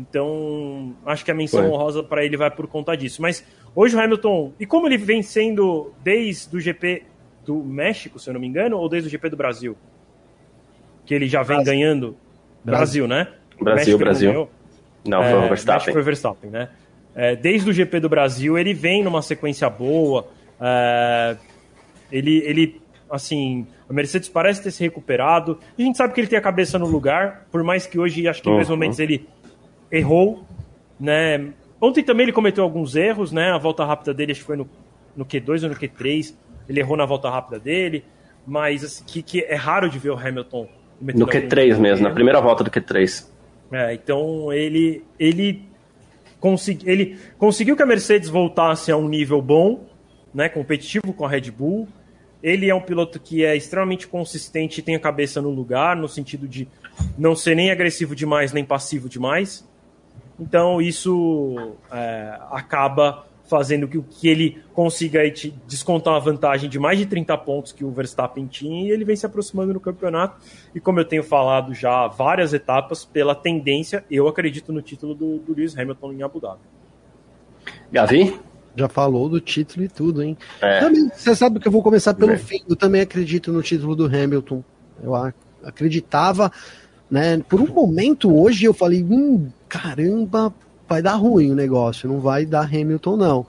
Então, 0.01 0.95
acho 1.05 1.25
que 1.25 1.31
a 1.31 1.35
menção 1.35 1.61
foi. 1.61 1.71
honrosa 1.71 2.03
para 2.03 2.25
ele 2.25 2.37
vai 2.37 2.51
por 2.51 2.67
conta 2.67 2.97
disso. 2.97 3.21
Mas 3.21 3.45
hoje 3.75 3.95
o 3.97 4.01
Hamilton, 4.01 4.53
e 4.59 4.65
como 4.67 4.87
ele 4.87 4.97
vem 4.97 5.23
sendo 5.23 5.93
desde 6.03 6.57
o 6.57 6.61
GP 6.61 7.03
do 7.45 7.57
México, 7.57 8.19
se 8.19 8.29
eu 8.31 8.35
não 8.35 8.41
me 8.41 8.47
engano, 8.47 8.77
ou 8.79 8.89
desde 8.89 9.09
o 9.09 9.11
GP 9.11 9.29
do 9.31 9.37
Brasil? 9.37 9.77
que 11.07 11.15
ele 11.15 11.27
já 11.27 11.43
vem 11.43 11.57
Brasil. 11.57 11.65
ganhando. 11.73 12.17
Brasil, 12.65 13.09
né? 13.09 13.27
Brasil, 13.61 13.99
Brasil. 13.99 14.49
Não, 15.05 15.23
foi 15.25 15.33
o 15.33 15.43
É, 15.45 15.49
Verstappen. 15.49 15.75
México 15.75 15.93
foi 15.93 16.01
o 16.03 16.05
Verstappen, 16.05 16.51
né? 16.51 16.69
É, 17.17 17.35
desde 17.35 17.69
o 17.69 17.73
GP 17.73 17.99
do 17.99 18.09
Brasil, 18.09 18.57
ele 18.57 18.73
vem 18.73 19.03
numa 19.03 19.21
sequência 19.21 19.69
boa. 19.69 20.29
é, 20.61 21.37
ele, 22.13 22.39
ele, 22.47 22.81
assim, 23.11 23.67
a 23.89 23.93
Mercedes 23.93 24.29
parece 24.29 24.63
ter 24.63 24.71
se 24.71 24.85
recuperado. 24.85 25.59
A 25.77 25.83
gente 25.83 25.97
sabe 25.99 26.15
que 26.15 26.21
ele 26.21 26.29
tem 26.29 26.39
a 26.39 26.43
cabeça 26.43 26.79
no 26.79 26.87
lugar, 26.87 27.47
por 27.51 27.65
mais 27.65 27.87
que 27.89 27.99
hoje, 27.99 28.29
acho 28.29 28.41
que 28.43 28.49
em 28.49 28.55
dois 28.55 28.69
Uhum. 28.69 28.77
momentos 28.77 29.01
ele 29.01 29.27
errou, 29.91 30.45
né? 30.99 31.53
Ontem 31.81 32.03
também 32.03 32.25
ele 32.25 32.33
cometeu 32.33 32.63
alguns 32.63 32.95
erros, 32.95 33.33
né? 33.33 33.51
A 33.51 33.59
volta 33.59 33.85
rápida 33.85 34.13
dele, 34.13 34.33
acho 34.33 34.41
que 34.41 34.47
foi 34.47 34.57
no, 34.57 34.69
no 35.17 35.25
Q2 35.25 35.63
ou 35.63 35.71
no 35.71 35.75
Q3. 35.77 36.35
Ele 36.69 36.81
errou 36.81 36.97
na 36.97 37.07
volta 37.07 37.31
rápida 37.31 37.59
dele, 37.59 38.05
mas 38.47 38.85
assim, 38.85 39.05
que, 39.07 39.23
que 39.23 39.43
é 39.43 39.55
raro 39.55 39.89
de 39.89 39.99
ver 39.99 40.11
o 40.11 40.19
Hamilton 40.19 40.69
No 41.01 41.25
algum 41.25 41.27
Q3 41.27 41.79
mesmo, 41.79 42.03
na 42.03 42.09
erro. 42.09 42.15
primeira 42.15 42.41
volta 42.41 42.63
do 42.63 42.71
Q3. 42.71 43.27
É, 43.73 43.95
então 43.95 44.53
ele 44.53 45.03
ele, 45.19 45.63
consegui, 46.39 46.89
ele 46.89 47.19
conseguiu 47.39 47.77
que 47.77 47.83
a 47.83 47.87
Mercedes 47.87 48.29
voltasse 48.29 48.93
a 48.93 48.97
um 48.97 49.09
nível 49.09 49.41
bom, 49.41 49.87
né, 50.35 50.49
competitivo 50.49 51.13
com 51.13 51.25
a 51.25 51.29
Red 51.29 51.51
Bull. 51.51 51.89
Ele 52.43 52.69
é 52.69 52.75
um 52.75 52.81
piloto 52.81 53.21
que 53.21 53.45
é 53.45 53.57
extremamente 53.57 54.07
consistente 54.07 54.81
e 54.81 54.83
tem 54.83 54.97
a 54.97 55.01
cabeça 55.01 55.43
no 55.43 55.51
lugar, 55.51 55.97
no 55.97 56.09
sentido 56.09 56.49
de 56.49 56.67
não 57.19 57.35
ser 57.37 57.55
nem 57.55 57.71
agressivo 57.71 58.15
demais 58.15 58.53
nem 58.53 58.65
passivo 58.65 59.09
demais. 59.09 59.69
Então 60.41 60.81
isso 60.81 61.77
é, 61.93 62.39
acaba 62.51 63.27
fazendo 63.51 63.89
que, 63.89 64.01
que 64.01 64.29
ele 64.29 64.63
consiga 64.73 65.21
aí 65.21 65.33
te 65.33 65.51
descontar 65.67 66.15
uma 66.15 66.21
vantagem 66.21 66.71
de 66.71 66.79
mais 66.79 66.97
de 66.99 67.05
30 67.05 67.37
pontos 67.39 67.73
que 67.73 67.85
o 67.85 67.91
Verstappen 67.91 68.47
tinha 68.47 68.87
e 68.87 68.91
ele 68.93 69.05
vem 69.05 69.17
se 69.17 69.27
aproximando 69.27 69.75
no 69.75 69.81
campeonato. 69.81 70.41
E 70.73 70.79
como 70.79 71.01
eu 71.01 71.05
tenho 71.05 71.25
falado 71.25 71.75
já 71.75 72.07
várias 72.07 72.55
etapas, 72.55 73.05
pela 73.05 73.35
tendência, 73.35 74.05
eu 74.09 74.29
acredito 74.29 74.73
no 74.73 74.81
título 74.81 75.15
do, 75.15 75.39
do 75.39 75.53
Lewis 75.53 75.77
Hamilton 75.77 76.13
em 76.13 76.23
Abu 76.23 76.41
Dhabi. 76.41 76.61
Gavi? 77.91 78.39
Já 78.77 78.89
falou 78.89 79.29
do 79.29 79.41
título 79.41 79.85
e 79.85 79.89
tudo, 79.89 80.23
hein? 80.23 80.39
É. 80.61 80.79
Também, 80.79 81.11
você 81.13 81.35
sabe 81.35 81.59
que 81.59 81.67
eu 81.67 81.73
vou 81.73 81.83
começar 81.83 82.15
pelo 82.15 82.29
Bem. 82.29 82.39
fim. 82.39 82.61
Eu 82.69 82.77
também 82.77 83.01
acredito 83.01 83.53
no 83.53 83.63
título 83.63 83.97
do 83.97 84.07
Hamilton. 84.07 84.63
Eu 85.03 85.13
acreditava, 85.65 86.53
né? 87.11 87.43
Por 87.49 87.61
um 87.61 87.67
momento 87.67 88.35
hoje 88.35 88.65
eu 88.65 88.73
falei, 88.75 89.03
hum, 89.03 89.49
caramba, 89.69 90.53
vai 90.89 91.03
dar 91.03 91.15
ruim 91.15 91.51
o 91.51 91.55
negócio, 91.55 92.09
não 92.09 92.21
vai 92.21 92.45
dar 92.45 92.65
Hamilton 92.65 93.17
não. 93.17 93.47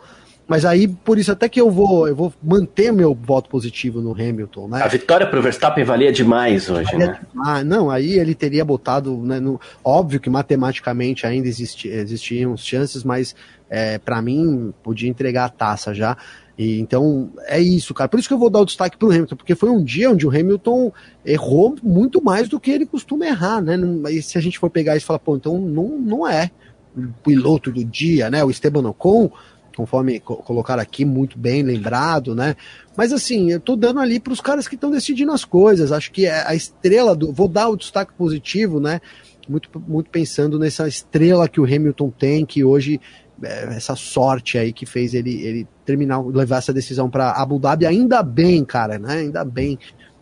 Mas 0.48 0.66
aí, 0.66 0.86
por 0.86 1.18
isso 1.18 1.32
até 1.32 1.48
que 1.48 1.62
eu 1.62 1.72
vou, 1.72 2.10
eu 2.10 2.16
vou 2.16 2.34
manter 2.44 2.92
meu 2.92 3.16
voto 3.16 3.50
positivo 3.50 4.02
no 4.02 4.12
Hamilton, 4.12 4.68
né? 4.68 4.82
A 4.82 4.88
vitória 4.88 5.26
pro 5.26 5.42
Verstappen 5.42 5.84
valia 5.86 6.12
demais 6.12 6.70
hoje, 6.70 6.94
né? 6.98 7.18
Ah, 7.46 7.64
não, 7.64 7.90
aí 7.90 8.20
ele 8.20 8.36
teria 8.36 8.66
botado, 8.66 9.16
né, 9.24 9.40
no- 9.40 9.62
óbvio 9.82 10.20
que 10.20 10.30
matematicamente 10.30 11.26
ainda 11.26 11.48
existi, 11.48 11.88
existiam 11.88 12.58
chances, 12.58 13.02
mas 13.04 13.34
é, 13.70 13.98
para 13.98 14.22
mim 14.22 14.74
podia 14.84 15.10
entregar 15.10 15.46
a 15.46 15.50
taça 15.50 15.94
já. 15.94 16.18
E, 16.62 16.80
então 16.80 17.32
é 17.48 17.60
isso, 17.60 17.92
cara. 17.92 18.08
Por 18.08 18.20
isso 18.20 18.28
que 18.28 18.34
eu 18.36 18.38
vou 18.38 18.50
dar 18.52 18.60
o 18.60 18.66
destaque 18.66 18.96
pro 18.96 19.10
Hamilton, 19.10 19.36
porque 19.36 19.56
foi 19.56 19.72
um 19.72 19.84
dia 19.84 20.12
onde 20.12 20.28
o 20.28 20.30
Hamilton 20.30 20.92
errou 21.26 21.76
muito 21.82 22.24
mais 22.24 22.48
do 22.48 22.60
que 22.60 22.70
ele 22.70 22.86
costuma 22.86 23.26
errar, 23.26 23.62
né? 23.62 23.76
E 24.12 24.22
se 24.22 24.38
a 24.38 24.42
gente 24.42 24.60
for 24.60 24.70
pegar 24.70 24.96
isso 24.96 25.06
e 25.06 25.08
falar, 25.08 25.18
pô, 25.18 25.36
então 25.36 25.58
não, 25.58 25.98
não 25.98 26.28
é 26.28 26.52
o 26.96 27.08
piloto 27.24 27.72
do 27.72 27.84
dia, 27.84 28.30
né? 28.30 28.44
O 28.44 28.52
Esteban 28.52 28.88
Ocon, 28.88 29.32
conforme 29.76 30.20
co 30.20 30.36
colocaram 30.36 30.84
aqui, 30.84 31.04
muito 31.04 31.36
bem 31.36 31.64
lembrado, 31.64 32.36
né? 32.36 32.56
Mas 32.96 33.12
assim, 33.12 33.50
eu 33.50 33.60
tô 33.60 33.76
dando 33.76 34.00
ali 34.00 34.20
para 34.20 34.34
os 34.34 34.40
caras 34.40 34.68
que 34.68 34.76
estão 34.76 34.92
decidindo 34.92 35.32
as 35.32 35.44
coisas. 35.44 35.92
Acho 35.92 36.12
que 36.12 36.28
é 36.28 36.46
a 36.46 36.54
estrela 36.54 37.16
do. 37.16 37.34
Vou 37.34 37.48
dar 37.48 37.70
o 37.70 37.76
destaque 37.76 38.14
positivo, 38.14 38.80
né? 38.80 39.02
Muito, 39.50 39.68
muito 39.88 40.12
pensando 40.12 40.60
nessa 40.60 40.88
estrela 40.88 41.50
que 41.50 41.60
o 41.60 41.66
Hamilton 41.66 42.12
tem, 42.12 42.46
que 42.46 42.64
hoje. 42.64 43.02
É, 43.43 43.76
essa 43.76 43.95
sorte 43.95 44.57
aí 44.57 44.72
que 44.72 44.85
fez 44.85 45.13
ele, 45.13 45.41
ele 45.41 45.68
terminar, 45.85 46.19
levar 46.26 46.57
essa 46.57 46.73
decisão 46.73 47.09
para 47.09 47.31
Abu 47.31 47.59
Dhabi, 47.59 47.85
ainda 47.85 48.22
bem, 48.23 48.63
cara, 48.63 48.97
né? 48.97 49.19
Ainda 49.19 49.43
bem. 49.43 49.77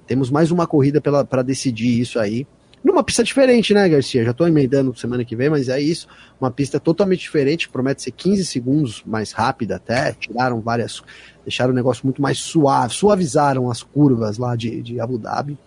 Temos 0.07 0.29
mais 0.29 0.51
uma 0.51 0.65
corrida 0.65 0.99
para 1.01 1.41
decidir 1.41 1.99
isso 1.99 2.19
aí. 2.19 2.47
Numa 2.83 3.03
pista 3.03 3.23
diferente, 3.23 3.73
né, 3.73 3.87
Garcia? 3.89 4.23
Já 4.23 4.33
tô 4.33 4.47
emendando 4.47 4.97
semana 4.97 5.25
que 5.25 5.35
vem, 5.35 5.49
mas 5.49 5.67
é 5.67 5.79
isso. 5.79 6.07
Uma 6.39 6.49
pista 6.49 6.79
totalmente 6.79 7.19
diferente, 7.19 7.67
promete 7.67 8.01
ser 8.01 8.11
15 8.11 8.45
segundos 8.45 9.03
mais 9.05 9.33
rápida 9.33 9.75
até. 9.75 10.13
Tiraram 10.13 10.61
várias. 10.61 11.03
Deixaram 11.43 11.71
o 11.71 11.75
negócio 11.75 12.05
muito 12.05 12.21
mais 12.21 12.39
suave, 12.39 12.93
suavizaram 12.93 13.69
as 13.69 13.83
curvas 13.83 14.37
lá 14.37 14.55
de, 14.55 14.81
de 14.81 14.99
Abu 14.99 15.17
Dhabi. 15.17 15.57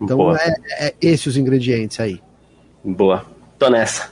Então 0.00 0.16
Boa. 0.16 0.38
é, 0.40 0.86
é 0.86 0.94
esses 1.00 1.26
os 1.26 1.36
ingredientes 1.36 1.98
aí. 1.98 2.20
Boa. 2.84 3.24
Tô 3.58 3.68
nessa. 3.68 4.10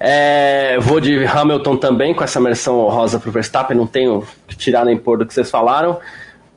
É, 0.00 0.78
vou 0.78 1.00
de 1.00 1.24
Hamilton 1.24 1.76
também, 1.76 2.14
com 2.14 2.22
essa 2.22 2.40
menção 2.40 2.78
honrosa 2.78 3.18
pro 3.18 3.32
Verstappen, 3.32 3.76
não 3.76 3.86
tenho 3.86 4.24
que 4.46 4.56
tirar 4.56 4.84
nem 4.84 4.96
pôr 4.96 5.18
do 5.18 5.26
que 5.26 5.34
vocês 5.34 5.50
falaram. 5.50 5.98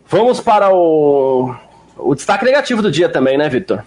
Vamos 0.07 0.39
para 0.39 0.69
o, 0.73 1.55
o 1.97 2.13
destaque 2.13 2.45
negativo 2.45 2.81
do 2.81 2.91
dia 2.91 3.09
também, 3.09 3.37
né, 3.37 3.49
Victor? 3.49 3.83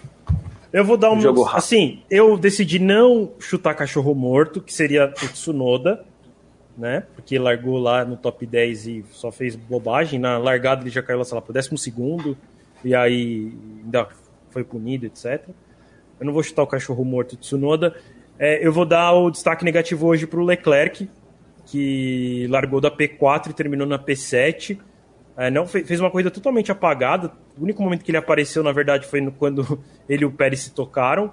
Eu 0.73 0.83
vou 0.83 0.97
dar 0.97 1.11
um. 1.11 1.21
Jogo. 1.21 1.47
Assim, 1.47 2.01
eu 2.09 2.37
decidi 2.37 2.79
não 2.79 3.31
chutar 3.39 3.73
cachorro 3.75 4.13
morto, 4.13 4.59
que 4.59 4.73
seria 4.73 5.05
o 5.23 5.27
Tsunoda, 5.29 6.03
né? 6.77 7.03
Porque 7.15 7.39
largou 7.39 7.77
lá 7.77 8.03
no 8.03 8.17
top 8.17 8.45
10 8.45 8.87
e 8.87 9.05
só 9.11 9.31
fez 9.31 9.55
bobagem. 9.55 10.19
Na 10.19 10.37
largada 10.37 10.81
ele 10.81 10.89
já 10.89 11.01
caiu 11.01 11.19
lá, 11.19 11.23
sei 11.23 11.35
lá, 11.35 11.41
pro 11.41 11.53
décimo 11.53 11.77
segundo, 11.77 12.37
e 12.83 12.93
aí 12.93 13.53
ainda 13.85 14.09
foi 14.49 14.65
punido, 14.65 15.05
etc. 15.05 15.47
Eu 16.19 16.25
não 16.25 16.33
vou 16.33 16.43
chutar 16.43 16.63
o 16.63 16.67
cachorro 16.67 17.05
morto 17.05 17.37
Tsunoda. 17.37 17.95
É, 18.37 18.65
eu 18.65 18.71
vou 18.71 18.85
dar 18.85 19.13
o 19.13 19.29
destaque 19.31 19.63
negativo 19.63 20.05
hoje 20.07 20.27
pro 20.27 20.43
Leclerc, 20.43 21.09
que 21.65 22.47
largou 22.49 22.79
da 22.81 22.91
P4 22.91 23.49
e 23.49 23.53
terminou 23.53 23.87
na 23.87 23.97
P7. 23.97 24.77
É, 25.37 25.49
não 25.49 25.65
fe- 25.67 25.83
fez 25.83 25.99
uma 25.99 26.09
corrida 26.11 26.29
totalmente 26.31 26.71
apagada. 26.71 27.31
O 27.57 27.63
único 27.63 27.81
momento 27.81 28.03
que 28.03 28.11
ele 28.11 28.17
apareceu, 28.17 28.61
na 28.63 28.71
verdade, 28.71 29.05
foi 29.07 29.21
no- 29.21 29.31
quando 29.33 29.79
ele 30.07 30.23
e 30.23 30.25
o 30.25 30.31
Pérez 30.31 30.61
se 30.61 30.71
tocaram. 30.73 31.31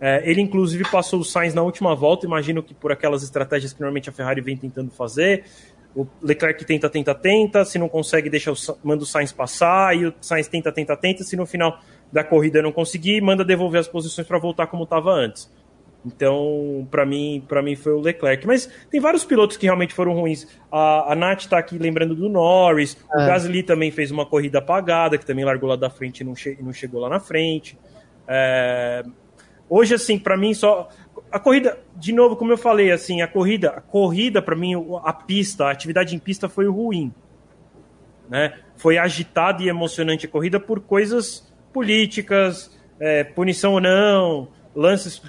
É, 0.00 0.28
ele, 0.28 0.40
inclusive, 0.40 0.84
passou 0.90 1.20
o 1.20 1.24
Sainz 1.24 1.54
na 1.54 1.62
última 1.62 1.94
volta. 1.94 2.26
Imagino 2.26 2.62
que 2.62 2.74
por 2.74 2.90
aquelas 2.92 3.22
estratégias 3.22 3.72
que 3.72 3.80
normalmente 3.80 4.08
a 4.08 4.12
Ferrari 4.12 4.40
vem 4.40 4.56
tentando 4.56 4.90
fazer. 4.90 5.44
O 5.94 6.06
Leclerc 6.22 6.64
tenta, 6.64 6.88
tenta, 6.88 7.14
tenta. 7.14 7.64
Se 7.64 7.78
não 7.78 7.88
consegue, 7.88 8.30
deixa 8.30 8.52
o, 8.52 8.54
manda 8.82 9.02
o 9.02 9.06
Sainz 9.06 9.32
passar. 9.32 9.96
E 9.96 10.06
o 10.06 10.14
Sainz 10.20 10.48
tenta, 10.48 10.72
tenta, 10.72 10.96
tenta. 10.96 11.22
Se 11.24 11.36
no 11.36 11.44
final 11.46 11.78
da 12.12 12.24
corrida 12.24 12.62
não 12.62 12.72
conseguir, 12.72 13.20
manda 13.20 13.44
devolver 13.44 13.80
as 13.80 13.88
posições 13.88 14.26
para 14.26 14.38
voltar 14.38 14.66
como 14.68 14.84
estava 14.84 15.10
antes. 15.12 15.50
Então, 16.04 16.88
para 16.90 17.04
mim, 17.04 17.44
para 17.46 17.62
mim 17.62 17.76
foi 17.76 17.92
o 17.92 18.00
Leclerc. 18.00 18.46
Mas 18.46 18.66
tem 18.90 19.00
vários 19.00 19.24
pilotos 19.24 19.56
que 19.56 19.66
realmente 19.66 19.92
foram 19.92 20.14
ruins. 20.14 20.46
A, 20.72 21.12
a 21.12 21.14
Nath 21.14 21.44
tá 21.46 21.58
aqui 21.58 21.78
lembrando 21.78 22.14
do 22.14 22.28
Norris. 22.28 22.96
O 23.12 23.16
Gasly 23.18 23.62
também 23.62 23.90
fez 23.90 24.10
uma 24.10 24.24
corrida 24.24 24.58
apagada, 24.60 25.18
que 25.18 25.26
também 25.26 25.44
largou 25.44 25.68
lá 25.68 25.76
da 25.76 25.90
frente 25.90 26.20
e 26.20 26.24
não, 26.24 26.34
che- 26.34 26.56
não 26.60 26.72
chegou 26.72 27.00
lá 27.00 27.08
na 27.08 27.20
frente. 27.20 27.78
É, 28.26 29.02
Hoje, 29.68 29.94
assim, 29.94 30.18
para 30.18 30.36
mim 30.36 30.52
só. 30.52 30.88
A 31.30 31.38
corrida, 31.38 31.78
de 31.94 32.12
novo, 32.12 32.34
como 32.34 32.50
eu 32.52 32.58
falei, 32.58 32.90
assim, 32.90 33.22
a 33.22 33.28
corrida, 33.28 33.70
a 33.70 33.80
corrida, 33.80 34.42
para 34.42 34.56
mim, 34.56 34.72
a 35.04 35.12
pista, 35.12 35.66
a 35.66 35.70
atividade 35.70 36.16
em 36.16 36.18
pista 36.18 36.48
foi 36.48 36.66
ruim. 36.66 37.14
Né? 38.28 38.52
Foi 38.76 38.98
agitada 38.98 39.62
e 39.62 39.68
emocionante 39.68 40.26
a 40.26 40.28
corrida 40.28 40.58
por 40.58 40.80
coisas 40.80 41.52
políticas, 41.72 42.76
é, 42.98 43.22
punição 43.22 43.74
ou 43.74 43.80
não, 43.80 44.48
lances 44.74 45.22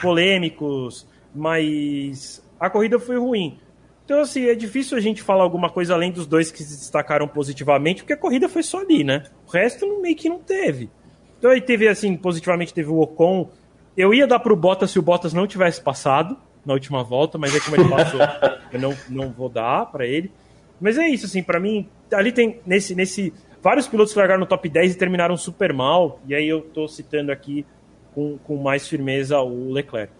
polêmicos, 0.00 1.06
mas 1.34 2.42
a 2.58 2.68
corrida 2.68 2.98
foi 2.98 3.18
ruim. 3.18 3.58
Então, 4.04 4.20
assim, 4.20 4.46
é 4.46 4.54
difícil 4.54 4.98
a 4.98 5.00
gente 5.00 5.22
falar 5.22 5.44
alguma 5.44 5.70
coisa 5.70 5.94
além 5.94 6.10
dos 6.10 6.26
dois 6.26 6.50
que 6.50 6.64
se 6.64 6.76
destacaram 6.76 7.28
positivamente, 7.28 8.02
porque 8.02 8.12
a 8.12 8.16
corrida 8.16 8.48
foi 8.48 8.62
só 8.62 8.80
ali, 8.80 9.04
né? 9.04 9.24
O 9.46 9.50
resto 9.50 10.00
meio 10.00 10.16
que 10.16 10.28
não 10.28 10.40
teve. 10.40 10.90
Então 11.38 11.50
aí 11.50 11.60
teve, 11.60 11.88
assim, 11.88 12.16
positivamente 12.16 12.74
teve 12.74 12.90
o 12.90 13.00
Ocon. 13.00 13.48
Eu 13.96 14.12
ia 14.12 14.26
dar 14.26 14.40
pro 14.40 14.56
Bottas 14.56 14.90
se 14.90 14.98
o 14.98 15.02
Bottas 15.02 15.32
não 15.32 15.46
tivesse 15.46 15.80
passado 15.80 16.36
na 16.66 16.74
última 16.74 17.02
volta, 17.02 17.38
mas 17.38 17.54
é 17.54 17.60
como 17.60 17.76
ele 17.76 17.88
passou, 17.88 18.20
eu 18.72 18.80
não, 18.80 18.96
não 19.08 19.30
vou 19.30 19.48
dar 19.48 19.86
para 19.86 20.06
ele. 20.06 20.30
Mas 20.80 20.98
é 20.98 21.08
isso, 21.08 21.26
assim, 21.26 21.42
para 21.42 21.60
mim, 21.60 21.88
ali 22.12 22.32
tem, 22.32 22.60
nesse, 22.66 22.94
nesse, 22.94 23.32
vários 23.62 23.86
pilotos 23.86 24.12
que 24.12 24.18
largaram 24.18 24.40
no 24.40 24.46
top 24.46 24.68
10 24.68 24.94
e 24.94 24.98
terminaram 24.98 25.36
super 25.36 25.72
mal, 25.72 26.20
e 26.26 26.34
aí 26.34 26.48
eu 26.48 26.62
tô 26.62 26.88
citando 26.88 27.30
aqui 27.30 27.64
com, 28.20 28.38
com 28.44 28.56
mais 28.62 28.86
firmeza 28.86 29.40
o 29.40 29.72
Leclerc. 29.72 30.12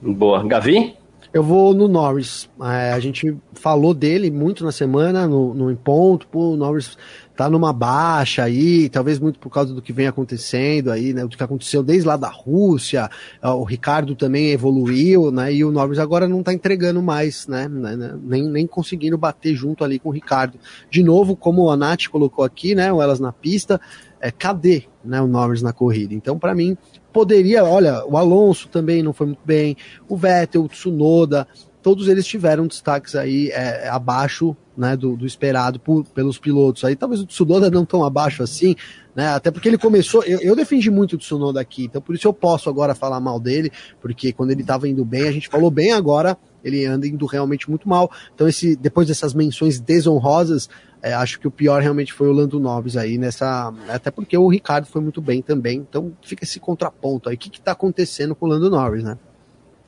Boa. 0.00 0.44
Gavi? 0.46 0.96
Eu 1.32 1.42
vou 1.42 1.74
no 1.74 1.88
Norris. 1.88 2.48
É, 2.62 2.92
a 2.92 3.00
gente 3.00 3.36
falou 3.54 3.92
dele 3.92 4.30
muito 4.30 4.62
na 4.62 4.70
semana, 4.70 5.26
no, 5.26 5.52
no 5.52 5.70
Em 5.70 5.74
Ponto. 5.74 6.28
Pô, 6.28 6.52
o 6.52 6.56
Norris 6.56 6.96
tá 7.34 7.50
numa 7.50 7.72
baixa 7.72 8.44
aí, 8.44 8.88
talvez 8.88 9.18
muito 9.18 9.40
por 9.40 9.50
causa 9.50 9.74
do 9.74 9.82
que 9.82 9.92
vem 9.92 10.06
acontecendo 10.06 10.92
aí, 10.92 11.12
né? 11.12 11.22
Do 11.22 11.36
que 11.36 11.42
aconteceu 11.42 11.82
desde 11.82 12.06
lá 12.06 12.16
da 12.16 12.28
Rússia. 12.28 13.10
É, 13.42 13.48
O 13.48 13.64
Ricardo 13.64 14.14
também 14.14 14.50
evoluiu, 14.50 15.32
né? 15.32 15.52
E 15.52 15.64
o 15.64 15.72
Norris 15.72 15.98
agora 15.98 16.28
não 16.28 16.42
tá 16.42 16.52
entregando 16.52 17.02
mais, 17.02 17.48
né? 17.48 17.66
né, 17.66 18.16
Nem, 18.22 18.48
nem 18.48 18.66
conseguindo 18.66 19.18
bater 19.18 19.56
junto 19.56 19.82
ali 19.82 19.98
com 19.98 20.10
o 20.10 20.12
Ricardo. 20.12 20.56
De 20.88 21.02
novo, 21.02 21.34
como 21.34 21.68
a 21.68 21.76
Nath 21.76 22.06
colocou 22.06 22.44
aqui, 22.44 22.76
né? 22.76 22.92
O 22.92 23.02
Elas 23.02 23.18
na 23.18 23.32
pista. 23.32 23.80
é, 24.20 24.30
cadê 24.30 24.84
né, 25.04 25.20
o 25.20 25.26
Norris 25.26 25.62
na 25.62 25.72
corrida. 25.72 26.14
Então, 26.14 26.38
para 26.38 26.54
mim, 26.54 26.76
poderia, 27.12 27.64
olha, 27.64 28.04
o 28.06 28.16
Alonso 28.16 28.68
também 28.68 29.02
não 29.02 29.12
foi 29.12 29.26
muito 29.26 29.42
bem, 29.44 29.76
o 30.08 30.16
Vettel, 30.16 30.62
o 30.62 30.68
Tsunoda, 30.68 31.46
todos 31.82 32.08
eles 32.08 32.26
tiveram 32.26 32.66
destaques 32.66 33.14
aí 33.14 33.50
é, 33.50 33.88
abaixo 33.88 34.56
né, 34.76 34.96
do, 34.96 35.16
do 35.16 35.26
esperado 35.26 35.78
por, 35.78 36.04
pelos 36.06 36.38
pilotos. 36.38 36.84
Aí 36.84 36.96
talvez 36.96 37.20
o 37.20 37.26
Tsunoda 37.26 37.70
não 37.70 37.84
tão 37.84 38.04
abaixo 38.04 38.42
assim, 38.42 38.74
né? 39.14 39.28
Até 39.28 39.50
porque 39.50 39.68
ele 39.68 39.78
começou. 39.78 40.22
Eu, 40.24 40.40
eu, 40.40 40.56
defendi 40.56 40.90
muito 40.90 41.14
o 41.14 41.18
Tsunoda 41.18 41.60
aqui, 41.60 41.84
então 41.84 42.00
por 42.02 42.14
isso 42.14 42.26
eu 42.26 42.32
posso 42.32 42.68
agora 42.68 42.94
falar 42.94 43.20
mal 43.20 43.38
dele, 43.38 43.70
porque 44.00 44.32
quando 44.32 44.50
ele 44.50 44.62
estava 44.62 44.88
indo 44.88 45.04
bem, 45.04 45.28
a 45.28 45.32
gente 45.32 45.48
falou 45.48 45.70
bem 45.70 45.92
agora, 45.92 46.36
ele 46.64 46.84
anda 46.86 47.06
indo 47.06 47.26
realmente 47.26 47.68
muito 47.68 47.88
mal. 47.88 48.10
Então, 48.34 48.48
esse, 48.48 48.74
depois 48.74 49.06
dessas 49.06 49.34
menções 49.34 49.78
desonrosas, 49.78 50.68
é, 51.02 51.12
acho 51.12 51.38
que 51.38 51.46
o 51.46 51.50
pior 51.50 51.82
realmente 51.82 52.14
foi 52.14 52.28
o 52.28 52.32
Lando 52.32 52.58
Norris 52.58 52.96
aí 52.96 53.18
nessa. 53.18 53.72
Até 53.88 54.10
porque 54.10 54.36
o 54.38 54.48
Ricardo 54.48 54.86
foi 54.86 55.02
muito 55.02 55.20
bem 55.20 55.42
também. 55.42 55.76
Então 55.76 56.12
fica 56.22 56.44
esse 56.44 56.58
contraponto 56.58 57.28
aí. 57.28 57.34
O 57.34 57.38
que, 57.38 57.58
está 57.58 57.72
acontecendo 57.72 58.34
com 58.34 58.46
o 58.46 58.48
Lando 58.48 58.70
Norris, 58.70 59.04
né? 59.04 59.18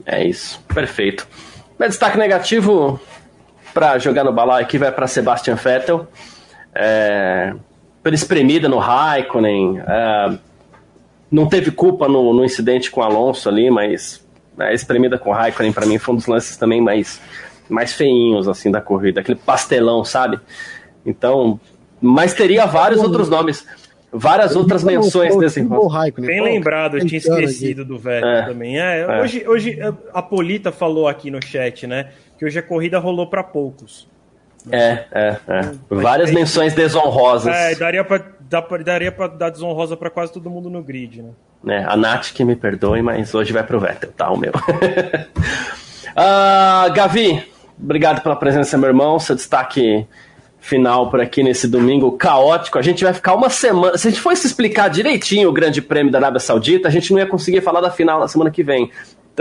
É 0.05 0.23
isso, 0.29 0.61
perfeito. 0.69 1.27
Meu 1.79 1.89
destaque 1.89 2.19
negativo 2.19 3.01
para 3.73 3.99
jogar 3.99 4.25
no 4.25 4.33
balai 4.33 4.63
aqui 4.63 4.77
vai 4.77 4.93
para 4.93 5.07
Sebastian 5.07 5.55
Vettel. 5.55 6.07
É, 6.75 7.55
pela 8.07 8.15
espremida 8.15 8.69
no 8.69 8.79
Raikkonen. 8.79 9.81
É, 9.81 10.39
não 11.29 11.49
teve 11.49 11.73
culpa 11.73 12.07
no, 12.07 12.33
no, 12.33 12.45
incidente 12.45 12.89
com 12.89 13.01
o 13.01 13.03
Alonso 13.03 13.49
ali, 13.49 13.69
mas 13.69 14.25
a 14.57 14.73
espremida 14.73 15.19
com 15.19 15.31
o 15.31 15.33
Raikkonen 15.33 15.73
para 15.73 15.87
mim 15.87 15.99
foi 15.99 16.15
um 16.15 16.17
dos 16.17 16.29
lances 16.29 16.57
também 16.57 16.81
mais, 16.81 17.21
mais 17.69 17.95
feinhos 17.95 18.47
assim 18.47 18.71
da 18.71 18.81
corrida, 18.81 19.23
aquele 19.23 19.37
pastelão, 19.37 20.05
sabe? 20.05 20.39
Então, 21.05 21.59
mas 22.01 22.33
teria 22.33 22.65
vários 22.65 23.03
outros 23.03 23.29
nomes, 23.29 23.67
várias 24.13 24.55
outras 24.55 24.85
menções 24.85 25.37
desse 25.37 25.59
encontro. 25.59 25.91
Bem 26.21 26.41
lembrado, 26.41 26.99
eu 26.99 27.07
tinha 27.07 27.19
esquecido 27.19 27.85
do 27.85 27.99
Vettel 27.99 28.29
é, 28.29 28.43
também. 28.43 28.81
É, 28.81 29.01
é. 29.01 29.21
Hoje, 29.21 29.49
hoje 29.49 29.79
a 30.15 30.23
Polita 30.23 30.71
falou 30.71 31.09
aqui 31.09 31.29
no 31.29 31.45
chat, 31.45 31.89
né, 31.89 32.11
que 32.39 32.45
hoje 32.45 32.57
a 32.57 32.63
corrida 32.63 33.01
rolou 33.01 33.27
para 33.27 33.43
poucos. 33.43 34.07
É, 34.71 35.05
é, 35.13 35.37
é. 35.49 35.71
Várias 35.89 36.31
menções 36.33 36.75
desonrosas. 36.75 37.55
É, 37.55 37.75
daria 37.75 38.05
pra, 38.05 38.21
daria 38.85 39.13
pra 39.13 39.27
dar 39.29 39.51
desonrosa 39.51 39.97
pra 39.97 40.11
quase 40.11 40.33
todo 40.33 40.51
mundo 40.51 40.69
no 40.69 40.83
grid, 40.83 41.23
né? 41.23 41.31
É, 41.67 41.85
a 41.85 41.97
Nath 41.97 42.33
que 42.33 42.45
me 42.45 42.55
perdoe, 42.55 43.03
mas 43.03 43.35
hoje 43.35 43.53
vai 43.53 43.63
pro 43.63 43.81
Vettel, 43.81 44.13
tá? 44.13 44.31
O 44.31 44.37
meu. 44.37 44.53
uh, 44.53 44.55
Gavi, 46.95 47.43
obrigado 47.81 48.23
pela 48.23 48.37
presença, 48.37 48.77
meu 48.79 48.89
irmão. 48.89 49.19
Seu 49.19 49.35
destaque 49.35 50.07
final 50.67 51.11
por 51.11 51.21
aqui 51.21 51.43
nesse 51.43 51.69
domingo 51.69 52.13
caótico. 52.13 52.79
A 52.79 52.83
gente 52.83 53.05
vai 53.05 53.13
ficar 53.13 53.35
uma 53.35 53.49
semana. 53.49 53.97
Se 53.97 54.09
a 54.09 54.11
gente 54.11 54.21
fosse 54.21 54.47
explicar 54.47 54.89
direitinho 54.89 55.49
o 55.49 55.53
Grande 55.53 55.81
Prêmio 55.81 56.11
da 56.11 56.19
Arábia 56.19 56.41
Saudita, 56.41 56.89
a 56.89 56.91
gente 56.91 57.13
não 57.13 57.21
ia 57.21 57.27
conseguir 57.27 57.61
falar 57.61 57.81
da 57.81 57.91
final 57.91 58.19
na 58.19 58.29
semana 58.29 58.51
que 58.51 58.65
vem 58.65 58.91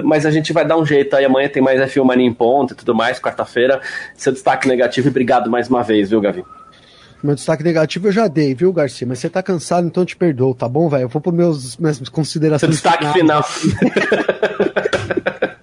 mas 0.03 0.25
a 0.25 0.31
gente 0.31 0.53
vai 0.53 0.65
dar 0.65 0.77
um 0.77 0.85
jeito 0.85 1.15
aí. 1.15 1.25
Amanhã 1.25 1.49
tem 1.49 1.61
mais 1.61 1.79
F1 1.91 2.03
Mania 2.03 2.25
em 2.25 2.33
ponto 2.33 2.73
e 2.73 2.75
tudo 2.75 2.93
mais, 2.93 3.19
quarta-feira. 3.19 3.81
Seu 4.15 4.31
destaque 4.31 4.67
negativo 4.67 5.07
e 5.07 5.09
obrigado 5.09 5.49
mais 5.49 5.69
uma 5.69 5.83
vez, 5.83 6.09
viu, 6.09 6.21
Gavi? 6.21 6.43
Meu 7.23 7.33
destaque 7.33 7.63
negativo 7.63 8.07
eu 8.07 8.11
já 8.11 8.27
dei, 8.27 8.53
viu, 8.53 8.71
Garcia? 8.71 9.07
Mas 9.07 9.19
você 9.19 9.29
tá 9.29 9.41
cansado, 9.41 9.87
então 9.87 10.03
eu 10.03 10.07
te 10.07 10.15
perdoo, 10.15 10.53
tá 10.53 10.69
bom, 10.69 10.87
velho? 10.87 11.03
Eu 11.03 11.09
vou 11.09 11.21
pro 11.21 11.31
meus 11.31 11.75
minhas 11.77 11.97
considerações. 12.09 12.59
Seu 12.59 12.69
destaque 12.69 13.11
final. 13.13 13.43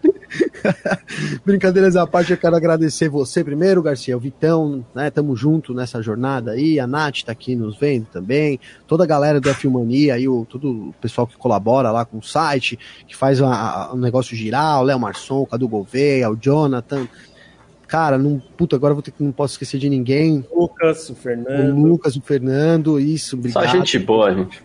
Brincadeiras 1.45 1.97
à 1.97 2.07
parte, 2.07 2.33
eu 2.33 2.37
quero 2.37 2.57
agradecer 2.57 3.09
você 3.09 3.43
primeiro, 3.43 3.83
Garcia, 3.83 4.17
o 4.17 4.21
Vitão, 4.21 4.85
né? 4.95 5.11
Tamo 5.11 5.35
junto 5.37 5.75
nessa 5.75 6.03
jornada 6.03 6.53
aí. 6.53 6.79
A 6.79 6.87
Nath 6.87 7.23
tá 7.25 7.33
aqui 7.33 7.55
nos 7.55 7.79
vendo 7.79 8.07
também. 8.07 8.59
Toda 8.87 9.05
a 9.05 9.07
galera 9.07 9.41
do 9.41 9.53
Filmania 9.55 10.15
aí, 10.15 10.29
o, 10.29 10.47
todo 10.49 10.89
o 10.89 10.95
pessoal 11.01 11.27
que 11.27 11.37
colabora 11.37 11.91
lá 11.91 12.05
com 12.05 12.19
o 12.19 12.23
site, 12.23 12.79
que 13.07 13.17
faz 13.17 13.41
o 13.41 13.97
negócio 13.97 14.37
girar, 14.37 14.81
o 14.81 14.85
Léo 14.85 14.99
Marçom, 14.99 15.43
o 15.43 15.47
Cadu 15.47 15.69
Gouveia, 15.69 16.31
o 16.31 16.37
Jonathan. 16.37 17.07
Cara, 17.87 18.17
não, 18.17 18.41
puta, 18.57 18.75
agora 18.75 18.95
vou 18.95 19.03
ter 19.03 19.11
que 19.11 19.23
não 19.23 19.33
posso 19.33 19.55
esquecer 19.55 19.79
de 19.79 19.89
ninguém. 19.89 20.45
Lucas, 20.51 21.11
o 21.11 21.15
Fernando. 21.15 21.77
O 21.77 21.87
Lucas, 21.87 22.17
o 22.17 22.23
Fernando, 22.23 22.99
isso, 22.99 23.37
obrigado. 23.37 23.65
Só 23.65 23.71
gente 23.71 23.99
boa, 23.99 24.35
gente. 24.35 24.63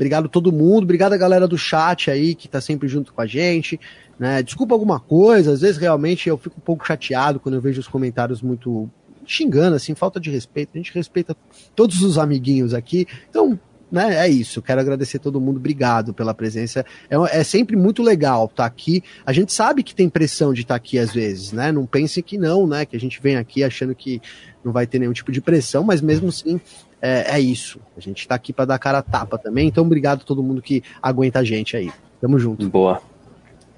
Obrigado 0.00 0.24
a 0.24 0.28
todo 0.30 0.50
mundo, 0.50 0.84
obrigado 0.84 1.12
a 1.12 1.18
galera 1.18 1.46
do 1.46 1.58
chat 1.58 2.10
aí 2.10 2.34
que 2.34 2.48
tá 2.48 2.58
sempre 2.58 2.88
junto 2.88 3.12
com 3.12 3.20
a 3.20 3.26
gente. 3.26 3.78
Né? 4.20 4.42
Desculpa 4.42 4.74
alguma 4.74 5.00
coisa, 5.00 5.50
às 5.50 5.62
vezes 5.62 5.78
realmente 5.78 6.28
eu 6.28 6.36
fico 6.36 6.56
um 6.58 6.60
pouco 6.62 6.86
chateado 6.86 7.40
quando 7.40 7.54
eu 7.54 7.60
vejo 7.60 7.80
os 7.80 7.88
comentários 7.88 8.42
muito 8.42 8.86
xingando, 9.26 9.76
assim, 9.76 9.94
falta 9.94 10.20
de 10.20 10.30
respeito. 10.30 10.72
A 10.74 10.76
gente 10.76 10.92
respeita 10.92 11.34
todos 11.74 12.02
os 12.02 12.18
amiguinhos 12.18 12.74
aqui. 12.74 13.06
Então, 13.30 13.58
né, 13.90 14.16
é 14.16 14.28
isso. 14.28 14.60
Quero 14.60 14.78
agradecer 14.78 15.18
todo 15.20 15.40
mundo. 15.40 15.56
Obrigado 15.56 16.12
pela 16.12 16.34
presença. 16.34 16.84
É, 17.08 17.38
é 17.38 17.42
sempre 17.42 17.76
muito 17.76 18.02
legal 18.02 18.44
estar 18.44 18.56
tá 18.56 18.66
aqui. 18.66 19.02
A 19.24 19.32
gente 19.32 19.54
sabe 19.54 19.82
que 19.82 19.94
tem 19.94 20.06
pressão 20.10 20.52
de 20.52 20.60
estar 20.60 20.74
tá 20.74 20.76
aqui 20.76 20.98
às 20.98 21.14
vezes, 21.14 21.52
né? 21.52 21.72
Não 21.72 21.86
pensem 21.86 22.22
que 22.22 22.36
não, 22.36 22.66
né? 22.66 22.84
Que 22.84 22.96
a 22.96 23.00
gente 23.00 23.22
vem 23.22 23.36
aqui 23.36 23.64
achando 23.64 23.94
que 23.94 24.20
não 24.62 24.70
vai 24.70 24.86
ter 24.86 24.98
nenhum 24.98 25.14
tipo 25.14 25.32
de 25.32 25.40
pressão, 25.40 25.82
mas 25.82 26.02
mesmo 26.02 26.28
assim 26.28 26.60
é, 27.00 27.36
é 27.36 27.40
isso. 27.40 27.80
A 27.96 28.00
gente 28.00 28.20
está 28.20 28.34
aqui 28.34 28.52
para 28.52 28.66
dar 28.66 28.78
cara 28.78 28.98
a 28.98 29.02
tapa 29.02 29.38
também. 29.38 29.68
Então, 29.68 29.82
obrigado 29.82 30.20
a 30.20 30.24
todo 30.24 30.42
mundo 30.42 30.60
que 30.60 30.82
aguenta 31.00 31.38
a 31.38 31.44
gente 31.44 31.74
aí. 31.74 31.90
Tamo 32.20 32.38
junto. 32.38 32.68
Boa. 32.68 33.00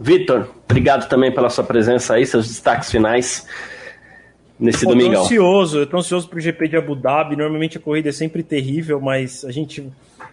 Vitor, 0.03 0.51
obrigado 0.65 1.09
também 1.09 1.33
pela 1.33 1.49
sua 1.49 1.63
presença 1.63 2.15
aí, 2.15 2.27
seus 2.27 2.49
destaques 2.49 2.91
finais 2.91 3.47
nesse 4.59 4.85
domingo. 4.85 5.15
Eu 5.15 5.19
tô 5.19 5.25
ansioso, 5.25 5.79
eu 5.79 5.87
tô 5.87 5.97
ansioso 5.97 6.29
pro 6.29 6.41
GP 6.41 6.69
de 6.69 6.77
Abu 6.77 6.97
Dhabi. 6.97 7.37
Normalmente 7.37 7.79
a 7.79 7.81
corrida 7.81 8.09
é 8.09 8.13
sempre 8.13 8.43
terrível, 8.43 9.01
mas 9.01 9.45
a 9.45 9.53
gente, 9.53 9.93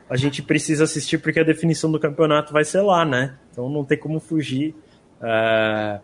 a 0.09 0.17
gente 0.17 0.41
precisa 0.41 0.85
assistir 0.85 1.19
porque 1.19 1.39
a 1.39 1.43
definição 1.43 1.91
do 1.91 1.99
campeonato 1.99 2.51
vai 2.51 2.65
ser 2.65 2.81
lá, 2.81 3.05
né? 3.05 3.35
Então 3.51 3.69
não 3.69 3.85
tem 3.85 3.95
como 3.95 4.19
fugir. 4.19 4.73
É... 5.21 5.99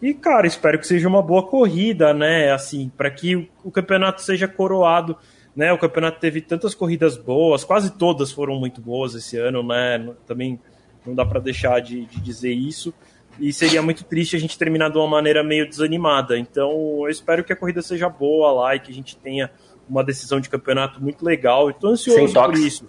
E, 0.00 0.14
cara, 0.14 0.46
espero 0.46 0.78
que 0.78 0.86
seja 0.86 1.08
uma 1.08 1.22
boa 1.22 1.42
corrida, 1.42 2.14
né? 2.14 2.52
Assim, 2.52 2.88
para 2.96 3.10
que 3.10 3.48
o 3.64 3.70
campeonato 3.72 4.22
seja 4.22 4.46
coroado. 4.46 5.16
Né, 5.56 5.72
o 5.72 5.78
campeonato 5.78 6.20
teve 6.20 6.42
tantas 6.42 6.74
corridas 6.74 7.16
boas, 7.16 7.64
quase 7.64 7.90
todas 7.92 8.30
foram 8.30 8.60
muito 8.60 8.78
boas 8.78 9.14
esse 9.14 9.38
ano, 9.38 9.62
né? 9.62 10.12
Também 10.26 10.60
não 11.06 11.14
dá 11.14 11.24
para 11.24 11.40
deixar 11.40 11.80
de, 11.80 12.06
de 12.06 12.20
dizer 12.20 12.52
isso. 12.52 12.92
E 13.38 13.52
seria 13.52 13.82
muito 13.82 14.04
triste 14.04 14.34
a 14.34 14.38
gente 14.38 14.56
terminar 14.56 14.90
de 14.90 14.96
uma 14.96 15.06
maneira 15.06 15.44
meio 15.44 15.68
desanimada. 15.68 16.38
Então, 16.38 16.70
eu 17.02 17.08
espero 17.08 17.44
que 17.44 17.52
a 17.52 17.56
corrida 17.56 17.82
seja 17.82 18.08
boa 18.08 18.50
lá 18.52 18.74
e 18.74 18.80
que 18.80 18.90
a 18.90 18.94
gente 18.94 19.16
tenha 19.16 19.50
uma 19.88 20.02
decisão 20.02 20.40
de 20.40 20.48
campeonato 20.48 21.02
muito 21.02 21.24
legal. 21.24 21.70
Estou 21.70 21.90
ansioso 21.90 22.32
por 22.32 22.54
isso. 22.54 22.88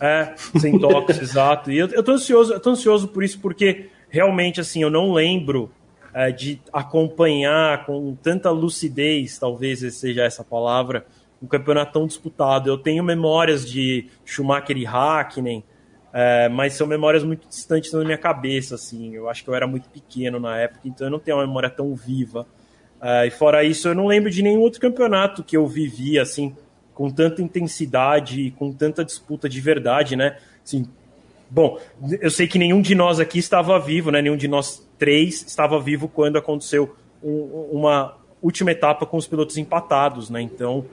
É, 0.00 0.34
sem 0.58 0.78
toques, 0.78 1.18
exato. 1.20 1.70
E 1.70 1.78
eu, 1.78 1.88
eu 1.88 2.02
tô 2.02 2.12
ansioso, 2.12 2.52
eu 2.52 2.60
tô 2.60 2.70
ansioso 2.70 3.08
por 3.08 3.22
isso 3.22 3.38
porque 3.40 3.90
realmente 4.08 4.60
assim, 4.60 4.82
eu 4.82 4.90
não 4.90 5.12
lembro 5.12 5.70
é, 6.14 6.30
de 6.30 6.60
acompanhar 6.72 7.84
com 7.84 8.14
tanta 8.14 8.50
lucidez, 8.50 9.38
talvez 9.38 9.80
seja 9.94 10.24
essa 10.24 10.42
palavra, 10.42 11.06
um 11.42 11.46
campeonato 11.46 11.92
tão 11.92 12.06
disputado. 12.06 12.70
Eu 12.70 12.78
tenho 12.78 13.04
memórias 13.04 13.68
de 13.68 14.06
Schumacher 14.24 14.76
e 14.78 14.86
Hakkinen, 14.86 15.62
é, 16.18 16.48
mas 16.48 16.72
são 16.72 16.86
memórias 16.86 17.22
muito 17.22 17.46
distantes 17.46 17.92
na 17.92 18.02
minha 18.02 18.16
cabeça, 18.16 18.74
assim. 18.74 19.14
Eu 19.14 19.28
acho 19.28 19.44
que 19.44 19.50
eu 19.50 19.54
era 19.54 19.66
muito 19.66 19.86
pequeno 19.90 20.40
na 20.40 20.58
época, 20.58 20.80
então 20.86 21.08
eu 21.08 21.10
não 21.10 21.18
tenho 21.18 21.36
uma 21.36 21.46
memória 21.46 21.68
tão 21.68 21.94
viva. 21.94 22.46
É, 23.02 23.26
e 23.26 23.30
fora 23.30 23.62
isso, 23.62 23.86
eu 23.86 23.94
não 23.94 24.06
lembro 24.06 24.30
de 24.30 24.40
nenhum 24.40 24.60
outro 24.60 24.80
campeonato 24.80 25.44
que 25.44 25.54
eu 25.54 25.66
vivi, 25.66 26.18
assim, 26.18 26.56
com 26.94 27.10
tanta 27.10 27.42
intensidade, 27.42 28.50
com 28.52 28.72
tanta 28.72 29.04
disputa 29.04 29.46
de 29.46 29.60
verdade, 29.60 30.16
né? 30.16 30.38
Assim, 30.64 30.88
bom, 31.50 31.78
eu 32.18 32.30
sei 32.30 32.48
que 32.48 32.58
nenhum 32.58 32.80
de 32.80 32.94
nós 32.94 33.20
aqui 33.20 33.38
estava 33.38 33.78
vivo, 33.78 34.10
né? 34.10 34.22
Nenhum 34.22 34.38
de 34.38 34.48
nós 34.48 34.88
três 34.98 35.44
estava 35.46 35.78
vivo 35.78 36.08
quando 36.08 36.38
aconteceu 36.38 36.96
um, 37.22 37.68
uma 37.72 38.16
última 38.40 38.70
etapa 38.70 39.04
com 39.04 39.18
os 39.18 39.26
pilotos 39.26 39.58
empatados, 39.58 40.30
né? 40.30 40.40
Então, 40.40 40.86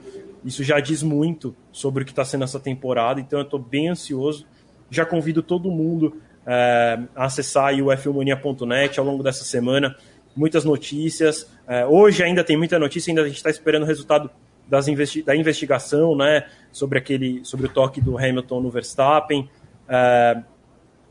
isso 0.44 0.62
já 0.62 0.80
diz 0.80 1.02
muito 1.02 1.56
sobre 1.72 2.02
o 2.02 2.04
que 2.04 2.12
está 2.12 2.26
sendo 2.26 2.44
essa 2.44 2.60
temporada. 2.60 3.22
Então, 3.22 3.38
eu 3.38 3.44
estou 3.44 3.58
bem 3.58 3.88
ansioso 3.88 4.44
já 4.90 5.04
convido 5.04 5.42
todo 5.42 5.70
mundo 5.70 6.20
é, 6.46 6.98
a 7.14 7.24
acessar 7.24 7.74
o 7.74 7.86
f1mania.net 7.86 8.98
ao 8.98 9.06
longo 9.06 9.22
dessa 9.22 9.44
semana. 9.44 9.96
Muitas 10.36 10.64
notícias. 10.64 11.50
É, 11.66 11.86
hoje 11.86 12.22
ainda 12.22 12.44
tem 12.44 12.56
muita 12.56 12.78
notícia, 12.78 13.10
ainda 13.10 13.22
a 13.22 13.26
gente 13.26 13.36
está 13.36 13.50
esperando 13.50 13.82
o 13.84 13.86
resultado 13.86 14.30
das 14.68 14.88
investi 14.88 15.22
da 15.22 15.36
investigação 15.36 16.16
né, 16.16 16.46
sobre, 16.72 16.98
aquele, 16.98 17.44
sobre 17.44 17.66
o 17.66 17.68
toque 17.68 18.00
do 18.00 18.18
Hamilton 18.18 18.60
no 18.60 18.70
Verstappen. 18.70 19.48
É, 19.88 20.42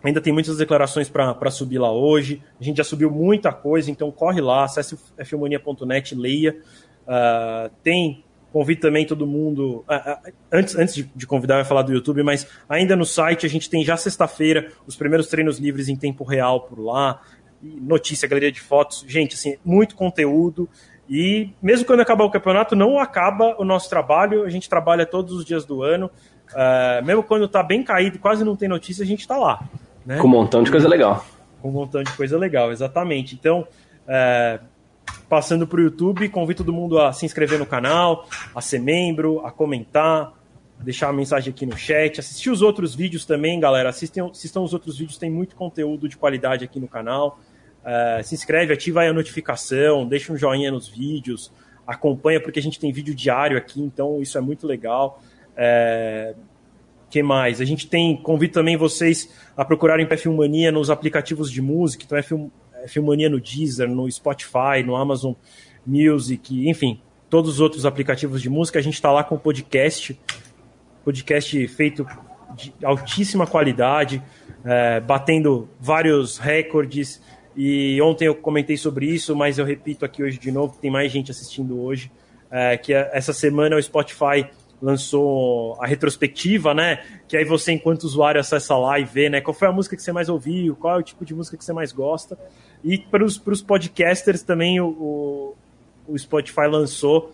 ainda 0.04 0.20
tem 0.20 0.34
muitas 0.34 0.58
declarações 0.58 1.10
para 1.10 1.52
subir 1.52 1.78
lá 1.78 1.92
hoje. 1.92 2.42
A 2.60 2.64
gente 2.64 2.78
já 2.78 2.84
subiu 2.84 3.10
muita 3.10 3.52
coisa, 3.54 3.90
então 3.90 4.12
corre 4.12 4.42
lá, 4.42 4.66
acesse 4.66 4.98
f1mania.net, 5.18 6.16
leia. 6.16 6.56
Tem 7.84 8.24
Convido 8.54 8.82
também 8.82 9.04
todo 9.04 9.26
mundo. 9.26 9.84
Antes, 10.52 10.76
antes 10.76 10.94
de, 10.94 11.26
convidar, 11.26 11.56
vai 11.56 11.66
falar 11.66 11.82
do 11.82 11.92
YouTube, 11.92 12.22
mas 12.22 12.48
ainda 12.70 12.96
no 12.96 13.04
site 13.04 13.48
a 13.48 13.50
gente 13.50 13.68
tem 13.68 13.84
já 13.84 13.98
sexta-feira 13.98 14.72
os 14.86 14.96
primeiros 14.96 15.28
treinos 15.28 15.58
livres 15.58 15.90
em 15.90 15.96
tempo 15.96 16.24
real 16.24 16.62
por 16.62 16.80
lá. 16.80 17.20
Notícia, 17.60 18.28
galeria 18.28 18.52
de 18.52 18.62
fotos. 18.62 19.04
Gente, 19.08 19.34
assim, 19.34 19.58
muito 19.66 19.96
conteúdo. 19.96 20.70
E 21.10 21.50
mesmo 21.64 21.88
quando 21.88 22.02
acabar 22.02 22.26
o 22.26 22.30
campeonato, 22.30 22.76
não 22.76 23.00
acaba 23.00 23.56
o 23.60 23.66
nosso 23.66 23.90
trabalho, 23.90 24.44
a 24.44 24.50
gente 24.52 24.70
trabalha 24.70 25.04
todos 25.04 25.34
os 25.34 25.44
dias 25.44 25.66
do 25.66 25.82
ano. 25.82 26.12
Uh, 26.52 27.04
mesmo 27.04 27.24
quando 27.24 27.46
está 27.46 27.64
bem 27.64 27.82
caído, 27.82 28.20
quase 28.20 28.46
não 28.46 28.56
tem 28.56 28.70
notícia, 28.70 29.04
a 29.04 29.08
gente 29.08 29.22
está 29.22 29.36
lá. 29.36 29.68
Né? 30.06 30.20
Com 30.20 30.28
um 30.28 30.30
montão 30.30 30.62
de 30.62 30.70
coisa 30.70 30.88
legal. 30.88 31.26
Com 31.60 31.70
um 31.70 31.72
montão 31.72 32.04
de 32.04 32.12
coisa 32.12 32.38
legal, 32.38 32.72
exatamente. 32.72 33.34
Então, 33.34 33.68
uh, 34.06 34.73
passando 35.34 35.66
para 35.66 35.80
o 35.80 35.82
YouTube, 35.82 36.30
convido 36.30 36.64
todo 36.64 36.72
mundo 36.72 37.00
a 37.00 37.12
se 37.12 37.26
inscrever 37.26 37.58
no 37.58 37.66
canal, 37.66 38.30
a 38.54 38.62
ser 38.62 38.78
membro, 38.78 39.44
a 39.44 39.52
comentar, 39.52 40.32
deixar 40.78 41.08
uma 41.08 41.14
mensagem 41.14 41.52
aqui 41.52 41.66
no 41.66 41.76
chat, 41.76 42.20
assistir 42.20 42.52
os 42.52 42.62
outros 42.62 42.94
vídeos 42.94 43.26
também, 43.26 43.60
galera. 43.60 43.90
Assistam, 43.90 44.30
assistam 44.30 44.62
os 44.62 44.76
outros 44.76 45.00
vídeos, 45.00 45.18
tem 45.18 45.32
muito 45.32 45.56
conteúdo 45.56 46.08
de 46.08 46.18
qualidade 46.18 46.64
aqui 46.64 46.80
no 46.80 46.88
canal. 46.88 47.40
Uh, 47.82 48.24
se 48.24 48.36
inscreve, 48.36 48.74
ativa 48.74 49.02
aí 49.02 49.08
a 49.08 49.14
notificação, 49.14 50.08
deixa 50.08 50.32
um 50.32 50.38
joinha 50.38 50.72
nos 50.72 50.88
vídeos, 50.88 51.52
acompanha, 51.88 52.40
porque 52.40 52.60
a 52.60 52.62
gente 52.62 52.80
tem 52.80 52.92
vídeo 52.92 53.16
diário 53.16 53.58
aqui, 53.58 53.82
então 53.82 54.22
isso 54.22 54.38
é 54.38 54.42
muito 54.42 54.68
legal. 54.68 55.20
É... 55.58 56.36
que 57.10 57.24
mais? 57.24 57.60
A 57.60 57.66
gente 57.66 57.88
tem, 57.88 58.16
convido 58.18 58.54
também 58.54 58.78
vocês 58.78 59.34
a 59.58 59.66
procurarem 59.66 60.06
Pé 60.06 60.16
Filmania 60.16 60.72
nos 60.72 60.92
aplicativos 60.92 61.50
de 61.50 61.60
música, 61.60 62.04
então 62.06 62.20
é 62.20 62.22
Filmania 62.88 63.30
no 63.30 63.40
Deezer, 63.40 63.90
no 63.90 64.10
Spotify, 64.12 64.84
no 64.86 64.96
Amazon 64.96 65.34
Music, 65.86 66.70
enfim, 66.70 67.00
todos 67.30 67.56
os 67.56 67.60
outros 67.60 67.86
aplicativos 67.86 68.42
de 68.42 68.50
música. 68.50 68.80
A 68.80 68.82
gente 68.82 68.96
está 68.96 69.12
lá 69.12 69.24
com 69.24 69.36
o 69.36 69.40
podcast, 69.40 70.20
podcast 71.04 71.68
feito 71.68 72.06
de 72.56 72.74
altíssima 72.84 73.48
qualidade, 73.48 74.22
é, 74.64 75.00
batendo 75.00 75.68
vários 75.80 76.38
recordes, 76.38 77.22
e 77.56 78.02
ontem 78.02 78.26
eu 78.26 78.36
comentei 78.36 78.78
sobre 78.78 79.06
isso, 79.08 79.36
mas 79.36 79.60
eu 79.60 79.66
repito 79.66 80.06
aqui 80.06 80.24
hoje 80.24 80.40
de 80.40 80.52
novo, 80.52 80.78
tem 80.80 80.90
mais 80.90 81.12
gente 81.12 81.32
assistindo 81.32 81.80
hoje, 81.80 82.12
é, 82.50 82.78
que 82.78 82.94
é, 82.94 83.10
essa 83.14 83.34
semana 83.34 83.76
o 83.76 83.82
Spotify 83.82 84.48
lançou 84.84 85.82
a 85.82 85.88
retrospectiva, 85.88 86.74
né? 86.74 87.02
Que 87.26 87.38
aí 87.38 87.46
você, 87.46 87.72
enquanto 87.72 88.04
usuário, 88.04 88.42
acessa 88.42 88.76
lá 88.76 89.00
e 89.00 89.06
vê, 89.06 89.30
né? 89.30 89.40
Qual 89.40 89.54
foi 89.54 89.70
a 89.70 89.72
música 89.72 89.96
que 89.96 90.04
você 90.04 90.12
mais 90.12 90.28
ouviu, 90.28 90.76
qual 90.76 90.98
é 90.98 91.00
o 91.00 91.02
tipo 91.02 91.24
de 91.24 91.34
música 91.34 91.56
que 91.56 91.64
você 91.64 91.72
mais 91.72 91.94
gosta. 91.94 92.38
E 92.84 92.98
para 92.98 93.24
os 93.24 93.38
podcasters 93.38 94.44
também 94.44 94.82
o, 94.82 95.56
o, 96.06 96.20
Spotify 96.20 96.68
lançou. 96.70 97.32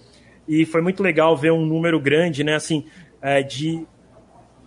E 0.48 0.64
foi 0.64 0.80
muito 0.80 1.02
legal 1.02 1.36
ver 1.36 1.52
um 1.52 1.66
número 1.66 2.00
grande, 2.00 2.44
né? 2.44 2.54
Assim, 2.54 2.86
é, 3.20 3.42
de 3.42 3.84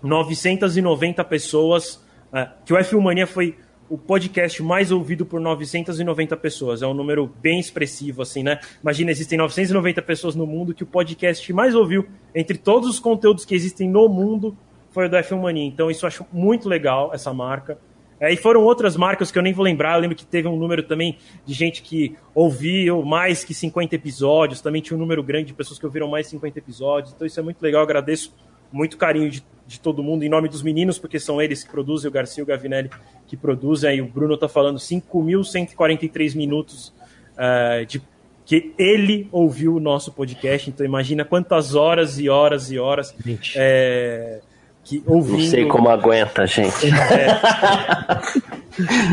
990 0.02 1.22
pessoas. 1.24 2.04
É, 2.32 2.48
que 2.64 2.72
o 2.72 2.76
F1 2.76 3.00
Mania 3.00 3.28
foi 3.28 3.56
o 3.92 3.98
podcast 3.98 4.62
mais 4.62 4.90
ouvido 4.90 5.26
por 5.26 5.38
990 5.38 6.34
pessoas. 6.38 6.80
É 6.80 6.86
um 6.86 6.94
número 6.94 7.30
bem 7.42 7.60
expressivo, 7.60 8.22
assim, 8.22 8.42
né? 8.42 8.58
Imagina, 8.82 9.10
existem 9.10 9.36
990 9.36 10.00
pessoas 10.00 10.34
no 10.34 10.46
mundo 10.46 10.72
que 10.72 10.82
o 10.82 10.86
podcast 10.86 11.52
mais 11.52 11.74
ouviu 11.74 12.06
entre 12.34 12.56
todos 12.56 12.88
os 12.88 12.98
conteúdos 12.98 13.44
que 13.44 13.54
existem 13.54 13.86
no 13.90 14.08
mundo 14.08 14.56
foi 14.92 15.04
o 15.04 15.10
do 15.10 15.16
F1 15.18 15.38
Mania. 15.38 15.66
Então, 15.66 15.90
isso 15.90 16.06
eu 16.06 16.08
acho 16.08 16.26
muito 16.32 16.70
legal, 16.70 17.10
essa 17.12 17.34
marca. 17.34 17.76
É, 18.18 18.32
e 18.32 18.36
foram 18.36 18.62
outras 18.62 18.96
marcas 18.96 19.30
que 19.30 19.38
eu 19.38 19.42
nem 19.42 19.52
vou 19.52 19.62
lembrar. 19.62 19.96
Eu 19.96 20.00
lembro 20.00 20.16
que 20.16 20.24
teve 20.24 20.48
um 20.48 20.56
número 20.56 20.82
também 20.84 21.18
de 21.44 21.52
gente 21.52 21.82
que 21.82 22.16
ouviu 22.34 23.02
mais 23.02 23.44
que 23.44 23.52
50 23.52 23.94
episódios. 23.94 24.62
Também 24.62 24.80
tinha 24.80 24.96
um 24.96 25.00
número 25.00 25.22
grande 25.22 25.48
de 25.48 25.52
pessoas 25.52 25.78
que 25.78 25.84
ouviram 25.84 26.08
mais 26.08 26.28
50 26.28 26.58
episódios. 26.58 27.12
Então, 27.12 27.26
isso 27.26 27.38
é 27.38 27.42
muito 27.42 27.60
legal. 27.60 27.80
Eu 27.80 27.84
agradeço 27.84 28.34
muito 28.72 28.96
carinho 28.96 29.30
de 29.30 29.44
de 29.72 29.80
todo 29.80 30.02
mundo, 30.02 30.22
em 30.22 30.28
nome 30.28 30.48
dos 30.48 30.62
meninos, 30.62 30.98
porque 30.98 31.18
são 31.18 31.40
eles 31.40 31.64
que 31.64 31.70
produzem, 31.70 32.08
o 32.08 32.12
Garcia 32.12 32.42
e 32.42 32.44
o 32.44 32.46
Gavinelli 32.46 32.90
que 33.26 33.36
produzem. 33.36 33.90
Aí 33.90 34.00
o 34.02 34.06
Bruno 34.06 34.34
está 34.34 34.48
falando 34.48 34.78
5.143 34.78 36.36
minutos 36.36 36.92
uh, 37.32 37.84
de 37.86 38.02
que 38.44 38.74
ele 38.78 39.28
ouviu 39.32 39.76
o 39.76 39.80
nosso 39.80 40.12
podcast. 40.12 40.68
Então 40.68 40.84
imagina 40.84 41.24
quantas 41.24 41.74
horas 41.74 42.18
e 42.18 42.28
horas 42.28 42.70
e 42.70 42.78
horas 42.78 43.14
é, 43.56 44.40
que 44.84 45.02
ouvindo. 45.06 45.38
Não 45.38 45.46
sei 45.46 45.66
como 45.66 45.88
aguenta, 45.88 46.46
gente. 46.46 46.86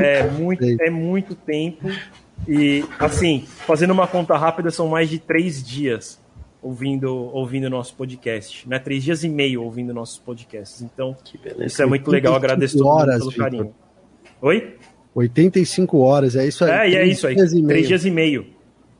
É, 0.02 0.20
é, 0.20 0.24
muito, 0.30 0.64
é 0.82 0.90
muito 0.90 1.36
tempo. 1.36 1.90
E 2.48 2.84
assim, 2.98 3.46
fazendo 3.66 3.92
uma 3.92 4.08
conta 4.08 4.38
rápida, 4.38 4.72
são 4.72 4.88
mais 4.88 5.10
de 5.10 5.20
três 5.20 5.64
dias 5.64 6.19
ouvindo 6.62 7.30
ouvindo 7.34 7.70
nosso 7.70 7.96
podcast, 7.96 8.68
né? 8.68 8.80
Três 8.80 9.04
dias 9.04 9.24
e 9.24 9.30
meio 9.30 9.64
ouvindo 9.64 9.94
nossos 9.94 10.18
podcasts. 10.18 10.82
Então, 10.82 11.16
isso 11.60 11.82
é 11.82 11.86
muito 11.86 12.10
legal. 12.10 12.36
Agradeço 12.36 12.78
todo 12.78 13.00
mundo 13.00 13.18
pelo 13.18 13.32
carinho. 13.34 13.76
Oi? 14.42 14.76
85 15.16 15.98
horas, 15.98 16.36
é 16.36 16.48
isso 16.48 16.64
aí. 16.64 16.72
É, 16.72 16.90
e 16.90 16.96
é 16.96 17.08
isso 17.08 17.28
aí. 17.28 17.36
Dias 17.36 17.52
três 17.52 17.88
dias 17.88 18.06
e 18.06 18.12
meio. 18.12 18.46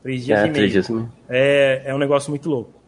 Três 0.02 0.24
dias 0.24 0.40
é, 0.40 0.46
e 0.46 0.50
meio. 0.50 0.68
Dias 0.68 0.88
e 0.88 0.92
meio. 0.92 1.12
É, 1.28 1.82
é 1.86 1.94
um 1.94 1.98
negócio 1.98 2.30
muito 2.30 2.48
louco. 2.48 2.80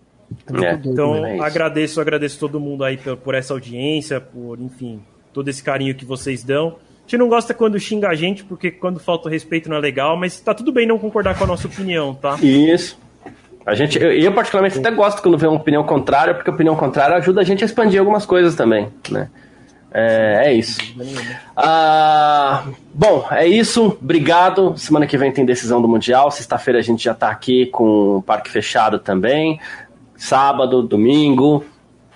É. 0.62 0.80
Então, 0.84 1.24
é 1.26 1.38
agradeço, 1.40 2.00
agradeço 2.00 2.38
todo 2.38 2.58
mundo 2.58 2.84
aí 2.84 2.96
por, 2.96 3.16
por 3.18 3.34
essa 3.34 3.52
audiência, 3.52 4.20
por, 4.20 4.58
enfim, 4.58 5.00
todo 5.32 5.48
esse 5.48 5.62
carinho 5.62 5.94
que 5.94 6.04
vocês 6.04 6.42
dão. 6.42 6.76
A 6.98 7.02
gente 7.02 7.18
não 7.18 7.28
gosta 7.28 7.52
quando 7.52 7.78
xinga 7.78 8.08
a 8.08 8.14
gente, 8.14 8.44
porque 8.44 8.70
quando 8.70 8.98
falta 8.98 9.28
o 9.28 9.30
respeito 9.30 9.68
não 9.68 9.76
é 9.76 9.80
legal, 9.80 10.16
mas 10.16 10.40
tá 10.40 10.54
tudo 10.54 10.72
bem 10.72 10.86
não 10.86 10.98
concordar 10.98 11.36
com 11.36 11.44
a 11.44 11.46
nossa 11.46 11.66
opinião, 11.66 12.14
tá? 12.14 12.38
Isso. 12.42 12.98
A 13.64 13.74
gente, 13.74 14.00
eu, 14.00 14.12
eu, 14.12 14.32
particularmente 14.32 14.78
até 14.78 14.90
gosto 14.90 15.22
quando 15.22 15.38
vê 15.38 15.46
uma 15.46 15.56
opinião 15.56 15.84
contrária, 15.84 16.34
porque 16.34 16.50
a 16.50 16.52
opinião 16.52 16.74
contrária 16.74 17.16
ajuda 17.16 17.40
a 17.40 17.44
gente 17.44 17.62
a 17.62 17.66
expandir 17.66 18.00
algumas 18.00 18.26
coisas 18.26 18.54
também, 18.54 18.88
né? 19.10 19.28
É, 19.94 20.44
é 20.46 20.52
isso. 20.54 20.80
Ah, 21.54 22.64
bom, 22.94 23.26
é 23.30 23.46
isso. 23.46 23.98
Obrigado. 24.00 24.76
Semana 24.76 25.06
que 25.06 25.18
vem 25.18 25.30
tem 25.30 25.44
decisão 25.44 25.82
do 25.82 25.88
Mundial. 25.88 26.30
Sexta-feira 26.30 26.78
a 26.78 26.82
gente 26.82 27.04
já 27.04 27.12
está 27.12 27.28
aqui 27.28 27.66
com 27.66 28.16
o 28.16 28.22
parque 28.22 28.50
fechado 28.50 28.98
também. 28.98 29.60
Sábado, 30.16 30.82
domingo. 30.82 31.62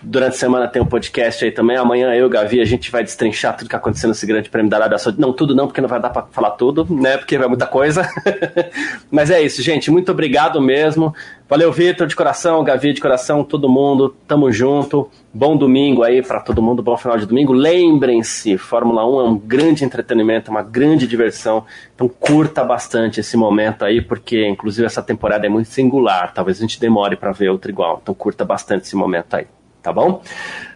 Durante 0.08 0.34
a 0.34 0.38
semana 0.38 0.68
tem 0.68 0.80
um 0.80 0.86
podcast 0.86 1.44
aí 1.44 1.50
também. 1.50 1.76
Amanhã 1.76 2.14
eu, 2.14 2.28
Gavi, 2.28 2.60
a 2.60 2.64
gente 2.64 2.92
vai 2.92 3.02
destrinchar 3.02 3.56
tudo 3.56 3.68
que 3.68 3.74
aconteceu 3.74 4.08
nesse 4.08 4.24
grande 4.24 4.48
prêmio 4.48 4.70
da 4.70 4.76
Arábia 4.76 4.98
Saudita. 4.98 5.20
Não, 5.20 5.32
tudo 5.32 5.52
não, 5.52 5.66
porque 5.66 5.80
não 5.80 5.88
vai 5.88 5.98
dar 5.98 6.10
para 6.10 6.22
falar 6.30 6.52
tudo, 6.52 6.86
né? 6.88 7.16
Porque 7.16 7.36
vai 7.36 7.48
muita 7.48 7.66
coisa. 7.66 8.08
Mas 9.10 9.32
é 9.32 9.42
isso, 9.42 9.60
gente. 9.60 9.90
Muito 9.90 10.12
obrigado 10.12 10.60
mesmo. 10.60 11.12
Valeu, 11.48 11.72
Vitor, 11.72 12.06
de 12.06 12.14
coração, 12.14 12.62
Gavi, 12.62 12.92
de 12.92 13.00
coração, 13.00 13.42
todo 13.42 13.68
mundo. 13.68 14.14
Tamo 14.28 14.52
junto. 14.52 15.10
Bom 15.34 15.56
domingo 15.56 16.04
aí 16.04 16.22
para 16.22 16.38
todo 16.38 16.62
mundo, 16.62 16.84
bom 16.84 16.96
final 16.96 17.18
de 17.18 17.26
domingo. 17.26 17.52
Lembrem-se, 17.52 18.56
Fórmula 18.56 19.04
1 19.04 19.20
é 19.20 19.24
um 19.24 19.36
grande 19.36 19.84
entretenimento, 19.84 20.52
uma 20.52 20.62
grande 20.62 21.04
diversão. 21.04 21.66
Então 21.96 22.08
curta 22.08 22.62
bastante 22.62 23.18
esse 23.18 23.36
momento 23.36 23.84
aí, 23.84 24.00
porque 24.00 24.46
inclusive 24.46 24.86
essa 24.86 25.02
temporada 25.02 25.46
é 25.46 25.48
muito 25.48 25.68
singular. 25.68 26.32
Talvez 26.32 26.58
a 26.58 26.60
gente 26.60 26.78
demore 26.78 27.16
para 27.16 27.32
ver 27.32 27.48
outra 27.48 27.72
igual. 27.72 27.98
Então 28.00 28.14
curta 28.14 28.44
bastante 28.44 28.84
esse 28.84 28.94
momento 28.94 29.34
aí 29.34 29.46
tá 29.86 29.92
bom? 29.92 30.20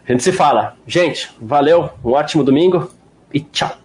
A 0.08 0.12
gente 0.12 0.22
se 0.22 0.30
fala. 0.30 0.76
Gente, 0.86 1.30
valeu, 1.40 1.90
um 2.04 2.12
ótimo 2.12 2.44
domingo 2.44 2.88
e 3.34 3.40
tchau. 3.40 3.79